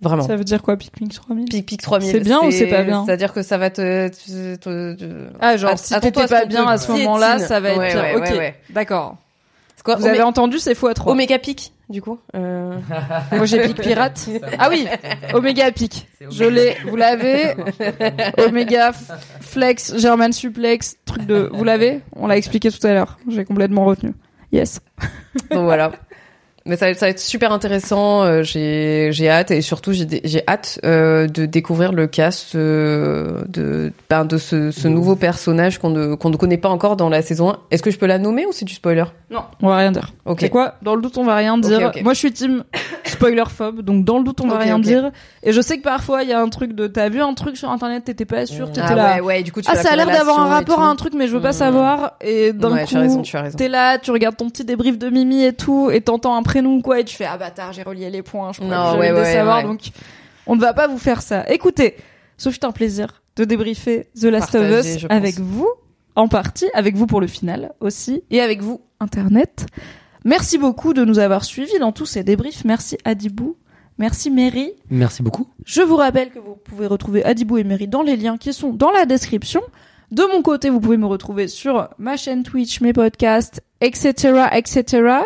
Vraiment. 0.00 0.22
Ça 0.26 0.36
veut 0.36 0.44
dire 0.44 0.60
quoi, 0.62 0.76
Pikmin 0.76 1.08
3000? 1.08 1.46
Pic 1.46 1.64
Pic 1.66 1.80
3000. 1.80 2.10
C'est 2.10 2.20
bien 2.20 2.40
ou 2.42 2.50
c'est 2.50 2.66
pas 2.66 2.82
bien? 2.82 3.04
C'est-à-dire 3.06 3.32
que 3.32 3.42
ça 3.42 3.56
va 3.56 3.70
te... 3.70 4.08
te- 4.08 4.56
te- 4.56 4.94
te- 4.94 5.28
Ah, 5.40 5.56
genre, 5.56 5.70
Att- 5.70 5.78
si 5.78 5.98
t'étais 5.98 6.26
pas 6.26 6.44
bien 6.44 6.66
à 6.66 6.76
ce 6.76 6.92
moment-là, 6.92 7.38
ça 7.38 7.60
va 7.60 7.70
être 7.70 7.78
Ouais, 7.78 7.88
pire. 7.90 8.02
ouais, 8.02 8.14
ok. 8.16 8.22
ouais, 8.24 8.36
ouais. 8.38 8.54
D'accord. 8.70 9.16
C'est 9.76 9.82
quoi 9.82 9.96
Vous 9.96 10.06
avez 10.06 10.22
entendu, 10.22 10.58
c'est 10.58 10.74
fou 10.74 10.88
à 10.88 10.94
3. 10.94 11.12
Oméga 11.12 11.38
Pic, 11.38 11.72
du 11.88 12.00
coup 12.02 12.18
euh... 12.34 12.78
Moi 13.32 13.44
j'ai 13.46 13.62
Pic 13.66 13.80
Pirate. 13.80 14.28
Ah 14.58 14.68
oui, 14.70 14.86
Oméga 15.32 15.70
Pic. 15.72 16.06
Je 16.30 16.44
l'ai, 16.44 16.76
vous 16.86 16.96
l'avez. 16.96 17.54
Oméga 18.46 18.92
Flex, 19.40 19.96
German 19.98 20.32
Suplex, 20.32 20.96
truc 21.06 21.24
de. 21.26 21.50
Vous 21.52 21.64
l'avez? 21.64 22.00
On 22.16 22.26
l'a 22.26 22.36
expliqué 22.36 22.70
tout 22.70 22.86
à 22.86 22.92
l'heure. 22.92 23.18
J'ai 23.28 23.44
complètement 23.44 23.84
retenu. 23.86 24.12
Yes. 24.54 24.78
Donc 25.50 25.64
voilà. 25.64 25.90
Mais 26.66 26.76
ça, 26.76 26.86
va 26.86 26.92
être- 26.92 26.98
ça 26.98 27.06
va 27.06 27.10
être 27.10 27.20
super 27.20 27.52
intéressant. 27.52 28.22
euh, 28.22 28.42
j'ai 28.42 29.10
j'ai 29.12 29.28
hâte 29.28 29.50
et 29.50 29.60
surtout 29.60 29.92
j'ai 29.92 30.42
hâte 30.48 30.80
euh, 30.84 31.26
de 31.26 31.44
découvrir 31.44 31.92
le 31.92 32.06
cast 32.06 32.54
euh, 32.54 33.42
de 33.48 33.92
ben, 34.08 34.24
de 34.24 34.38
ce, 34.38 34.70
ce 34.70 34.88
nouveau 34.88 35.14
personnage 35.14 35.78
qu'on 35.78 35.90
ne 35.90 36.14
qu'on 36.14 36.30
ne 36.30 36.36
connaît 36.36 36.56
pas 36.56 36.70
encore 36.70 36.96
dans 36.96 37.10
la 37.10 37.20
saison 37.20 37.50
1. 37.50 37.58
Est-ce 37.70 37.82
que 37.82 37.90
je 37.90 37.98
peux 37.98 38.06
la 38.06 38.18
nommer 38.18 38.46
ou 38.46 38.52
c'est 38.52 38.64
du 38.64 38.72
spoiler? 38.72 39.04
Non, 39.30 39.42
on 39.60 39.68
va 39.68 39.76
rien 39.76 39.92
dire. 39.92 40.12
Ok. 40.24 40.38
C'est 40.40 40.48
quoi? 40.48 40.76
Dans 40.80 40.94
le 40.94 41.02
doute, 41.02 41.18
on 41.18 41.24
va 41.24 41.36
rien 41.36 41.58
dire. 41.58 41.92
Moi, 42.02 42.14
je 42.14 42.18
suis 42.18 42.32
team 42.32 42.64
spoiler 43.04 43.44
phobe, 43.48 43.82
donc 43.82 44.04
dans 44.04 44.18
le 44.18 44.24
doute, 44.24 44.40
on 44.40 44.46
va 44.48 44.58
rien 44.58 44.78
dire. 44.78 45.10
Et 45.42 45.52
je 45.52 45.60
sais 45.60 45.76
que 45.78 45.82
parfois, 45.82 46.22
il 46.22 46.30
y 46.30 46.32
a 46.32 46.40
un 46.40 46.48
truc 46.48 46.72
de. 46.74 46.86
T'as 46.86 47.08
vu 47.10 47.20
un 47.20 47.34
truc 47.34 47.56
sur 47.58 47.70
internet, 47.70 48.04
t'étais 48.04 48.24
pas 48.24 48.46
sûr, 48.46 48.68
t'étais 48.68 48.86
Ah 48.88 48.94
là. 48.94 49.14
ouais, 49.16 49.20
ouais, 49.20 49.42
du 49.42 49.52
coup 49.52 49.60
tu 49.60 49.68
Ah, 49.70 49.76
ça 49.76 49.90
a 49.92 49.96
l'air 49.96 50.06
d'avoir 50.06 50.40
un 50.40 50.46
rapport 50.48 50.80
à 50.80 50.86
un 50.86 50.96
truc, 50.96 51.12
mais 51.14 51.26
je 51.26 51.34
veux 51.34 51.42
pas 51.42 51.50
Mm. 51.50 51.52
savoir. 51.52 52.12
Et 52.22 52.52
d'un 52.54 52.72
Ouais, 52.72 52.80
coup, 52.84 52.88
tu 52.88 52.96
as 52.96 53.00
raison, 53.00 53.20
tu 53.22 53.36
as 53.36 53.42
raison. 53.42 53.58
t'es 53.58 53.68
là, 53.68 53.98
tu 53.98 54.10
regardes 54.12 54.36
ton 54.36 54.48
petit 54.48 54.64
débrief 54.64 54.98
de 54.98 55.10
Mimi 55.10 55.44
et 55.44 55.52
tout, 55.52 55.90
et 55.90 56.00
t'entends 56.00 56.36
un 56.36 56.42
prénom 56.54 56.76
ou 56.76 56.82
quoi, 56.82 57.00
et 57.00 57.04
tu 57.04 57.16
fais 57.16 57.24
ah 57.24 57.36
bâtard, 57.36 57.72
j'ai 57.72 57.82
relié 57.82 58.10
les 58.10 58.22
points, 58.22 58.52
je 58.52 58.58
pourrais 58.58 58.70
Non, 58.70 58.92
plus 58.92 59.00
ouais, 59.00 59.32
savoir, 59.32 59.56
ouais. 59.58 59.64
donc 59.64 59.80
on 60.46 60.54
ne 60.54 60.60
va 60.60 60.72
pas 60.72 60.86
vous 60.86 60.98
faire 60.98 61.20
ça. 61.20 61.44
Écoutez, 61.50 61.96
ce 62.36 62.50
fut 62.50 62.64
un 62.64 62.70
plaisir 62.70 63.22
de 63.34 63.44
débriefer 63.44 64.06
The 64.20 64.24
Last 64.26 64.54
of 64.54 64.62
Us 64.70 65.02
pense. 65.02 65.10
avec 65.10 65.40
vous, 65.40 65.68
en 66.14 66.28
partie, 66.28 66.68
avec 66.72 66.94
vous 66.94 67.06
pour 67.08 67.20
le 67.20 67.26
final 67.26 67.72
aussi, 67.80 68.22
et 68.30 68.40
avec 68.40 68.62
vous, 68.62 68.82
Internet. 69.00 69.66
Merci 70.24 70.56
beaucoup 70.56 70.94
de 70.94 71.04
nous 71.04 71.18
avoir 71.18 71.44
suivis 71.44 71.80
dans 71.80 71.90
tous 71.90 72.06
ces 72.06 72.22
débriefs. 72.22 72.64
Merci 72.64 72.98
Adibou. 73.04 73.56
Merci 73.98 74.30
Mary. 74.30 74.74
Merci 74.90 75.22
beaucoup. 75.24 75.48
Je 75.66 75.82
vous 75.82 75.96
rappelle 75.96 76.30
que 76.30 76.38
vous 76.38 76.54
pouvez 76.54 76.86
retrouver 76.86 77.24
Adibou 77.24 77.58
et 77.58 77.64
Mary 77.64 77.88
dans 77.88 78.02
les 78.02 78.16
liens 78.16 78.38
qui 78.38 78.52
sont 78.52 78.72
dans 78.72 78.92
la 78.92 79.06
description. 79.06 79.60
De 80.12 80.22
mon 80.32 80.40
côté, 80.42 80.70
vous 80.70 80.80
pouvez 80.80 80.98
me 80.98 81.06
retrouver 81.06 81.48
sur 81.48 81.88
ma 81.98 82.16
chaîne 82.16 82.44
Twitch, 82.44 82.80
mes 82.80 82.92
podcasts, 82.92 83.60
etc., 83.80 84.46
etc. 84.52 85.18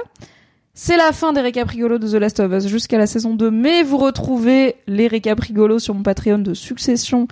C'est 0.80 0.96
la 0.96 1.10
fin 1.10 1.32
des 1.32 1.40
récaps 1.40 1.72
rigolos 1.72 1.98
de 1.98 2.06
The 2.06 2.20
Last 2.20 2.38
of 2.38 2.52
Us 2.52 2.68
jusqu'à 2.68 2.98
la 2.98 3.08
saison 3.08 3.34
2, 3.34 3.50
mais 3.50 3.82
vous 3.82 3.98
retrouvez 3.98 4.76
les 4.86 5.08
récaps 5.08 5.42
rigolos 5.42 5.80
sur 5.80 5.92
mon 5.92 6.04
Patreon 6.04 6.38
de 6.38 6.54
Succession 6.54 7.26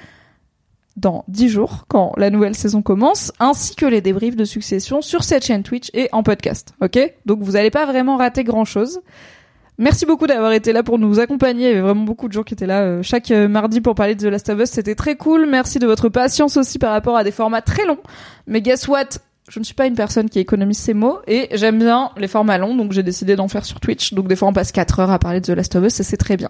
dans 0.97 1.25
10 1.29 1.49
jours, 1.49 1.85
quand 1.87 2.13
la 2.17 2.31
nouvelle 2.31 2.57
saison 2.57 2.83
commence, 2.83 3.33
ainsi 3.39 3.77
que 3.77 3.87
les 3.87 4.01
débriefs 4.01 4.35
de 4.35 4.45
Succession 4.45 5.01
sur 5.01 5.23
cette 5.23 5.45
chaîne 5.45 5.63
Twitch 5.63 5.91
et 5.95 6.09
en 6.11 6.25
podcast. 6.25 6.75
Ok? 6.83 6.99
Donc 7.25 7.39
vous 7.41 7.53
n'allez 7.53 7.71
pas 7.71 7.87
vraiment 7.87 8.17
rater 8.17 8.43
grand-chose. 8.43 9.01
Merci 9.79 10.07
beaucoup 10.07 10.27
d'avoir 10.27 10.51
été 10.51 10.73
là 10.73 10.83
pour 10.83 10.99
nous 10.99 11.21
accompagner. 11.21 11.67
Il 11.67 11.69
y 11.69 11.73
avait 11.75 11.83
vraiment 11.83 12.05
beaucoup 12.05 12.27
de 12.27 12.33
gens 12.33 12.43
qui 12.43 12.55
étaient 12.55 12.67
là 12.67 12.81
euh, 12.81 13.03
chaque 13.05 13.31
euh, 13.31 13.47
mardi 13.47 13.81
pour 13.81 13.95
parler 13.95 14.17
de 14.17 14.23
The 14.23 14.33
Last 14.33 14.49
of 14.49 14.59
Us. 14.59 14.71
C'était 14.71 14.97
très 14.97 15.15
cool. 15.15 15.47
Merci 15.47 15.79
de 15.79 15.87
votre 15.87 16.09
patience 16.09 16.57
aussi 16.57 16.81
par 16.81 16.91
rapport 16.91 17.17
à 17.17 17.23
des 17.23 17.31
formats 17.31 17.63
très 17.63 17.87
longs. 17.87 18.03
Mais 18.49 18.61
guess 18.61 18.89
what? 18.89 19.21
Je 19.49 19.61
ne 19.61 19.65
suis 19.65 19.75
pas 19.75 19.87
une 19.87 19.95
personne 19.95 20.29
qui 20.29 20.41
économise 20.41 20.79
ses 20.79 20.95
mots 20.95 21.19
et 21.27 21.49
j'aime 21.53 21.79
bien 21.79 22.11
les 22.17 22.27
formats 22.27 22.59
longs, 22.59 22.75
donc 22.75 22.93
j'ai 22.93 23.05
décidé 23.05 23.37
d'en 23.37 23.47
faire 23.47 23.65
sur 23.65 23.79
Twitch. 23.79 24.13
Donc 24.13 24.27
des 24.27 24.35
fois 24.35 24.49
on 24.49 24.53
passe 24.53 24.73
4 24.73 25.01
heures 25.01 25.11
à 25.11 25.19
parler 25.19 25.41
de 25.41 25.47
The 25.47 25.57
Last 25.57 25.77
of 25.77 25.85
Us 25.85 26.01
et 26.01 26.03
c'est 26.03 26.17
très 26.17 26.37
bien. 26.37 26.49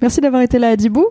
Merci 0.00 0.20
d'avoir 0.20 0.42
été 0.42 0.58
là, 0.58 0.68
Adibou. 0.68 1.06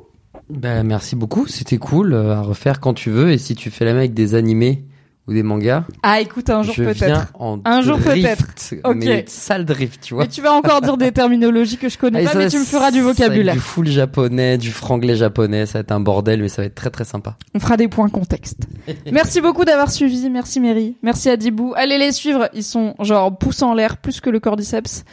Ben, 0.50 0.84
merci 0.84 1.16
beaucoup. 1.16 1.48
C'était 1.48 1.78
cool 1.78 2.14
euh, 2.14 2.36
à 2.36 2.42
refaire 2.42 2.80
quand 2.80 2.94
tu 2.94 3.12
veux. 3.12 3.32
Et 3.32 3.38
si 3.38 3.56
tu 3.56 3.70
fais 3.70 3.86
la 3.86 3.92
même 3.92 4.00
avec 4.00 4.14
des 4.14 4.36
animés 4.36 4.84
ou 5.28 5.34
des 5.34 5.44
mangas, 5.44 5.86
Ah, 6.04 6.20
écoute, 6.20 6.50
un 6.50 6.64
jour 6.64 6.74
je 6.76 6.84
viens 6.84 6.94
peut-être. 6.94 7.32
en 7.40 7.60
Un 7.64 7.82
jour 7.82 7.98
drift, 7.98 8.76
Ok. 8.84 8.96
mais 8.98 9.24
sale 9.28 9.64
drift, 9.64 10.02
tu 10.02 10.14
vois. 10.16 10.24
Mais 10.24 10.30
tu 10.30 10.42
vas 10.42 10.52
encore 10.54 10.82
dire 10.82 10.98
des 10.98 11.14
terminologies 11.14 11.78
que 11.78 11.88
je 11.88 11.98
connais 11.98 12.24
Et 12.24 12.26
pas, 12.26 12.36
mais 12.36 12.50
tu 12.50 12.60
me 12.60 12.66
feras 12.66 12.92
du 12.92 13.00
vocabulaire. 13.02 13.54
Du 13.54 13.62
full 13.62 13.88
japonais, 13.88 14.58
du 14.58 14.72
franglais 14.72 15.16
japonais, 15.16 15.66
ça 15.66 15.74
va 15.74 15.80
être 15.80 15.92
un 15.94 16.02
bordel, 16.02 16.42
mais 16.42 16.50
ça 16.50 16.62
va 16.62 16.66
être 16.66 16.76
très 16.76 16.90
très 16.90 17.06
sympa. 17.06 17.38
On 17.56 17.60
fera 17.60 17.78
des 17.78 17.88
points 17.88 18.10
contexte. 18.10 18.68
Merci 19.12 19.40
beaucoup 19.40 19.64
d'avoir 19.64 19.92
suivi. 19.92 20.30
Merci 20.30 20.60
Mary. 20.60 20.98
Merci 21.04 21.30
à 21.30 21.38
Dibou. 21.38 21.74
Allez 21.78 21.98
les 21.98 22.12
suivre. 22.12 22.50
Ils 22.54 22.64
sont 22.64 22.96
genre 23.00 23.38
pouces 23.38 23.62
en 23.62 23.74
l'air 23.74 23.98
plus 23.98 24.20
que 24.20 24.30
le 24.30 24.42
cordyceps. 24.42 25.04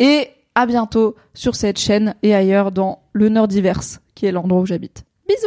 Et 0.00 0.28
à 0.56 0.66
bientôt 0.66 1.14
sur 1.32 1.54
cette 1.54 1.78
chaîne 1.78 2.16
et 2.24 2.34
ailleurs 2.34 2.72
dans 2.72 3.02
le 3.12 3.28
Nerdiverse, 3.28 4.00
qui 4.16 4.26
est 4.26 4.32
l'endroit 4.32 4.60
où 4.62 4.66
j'habite. 4.66 5.04
Bisous. 5.28 5.46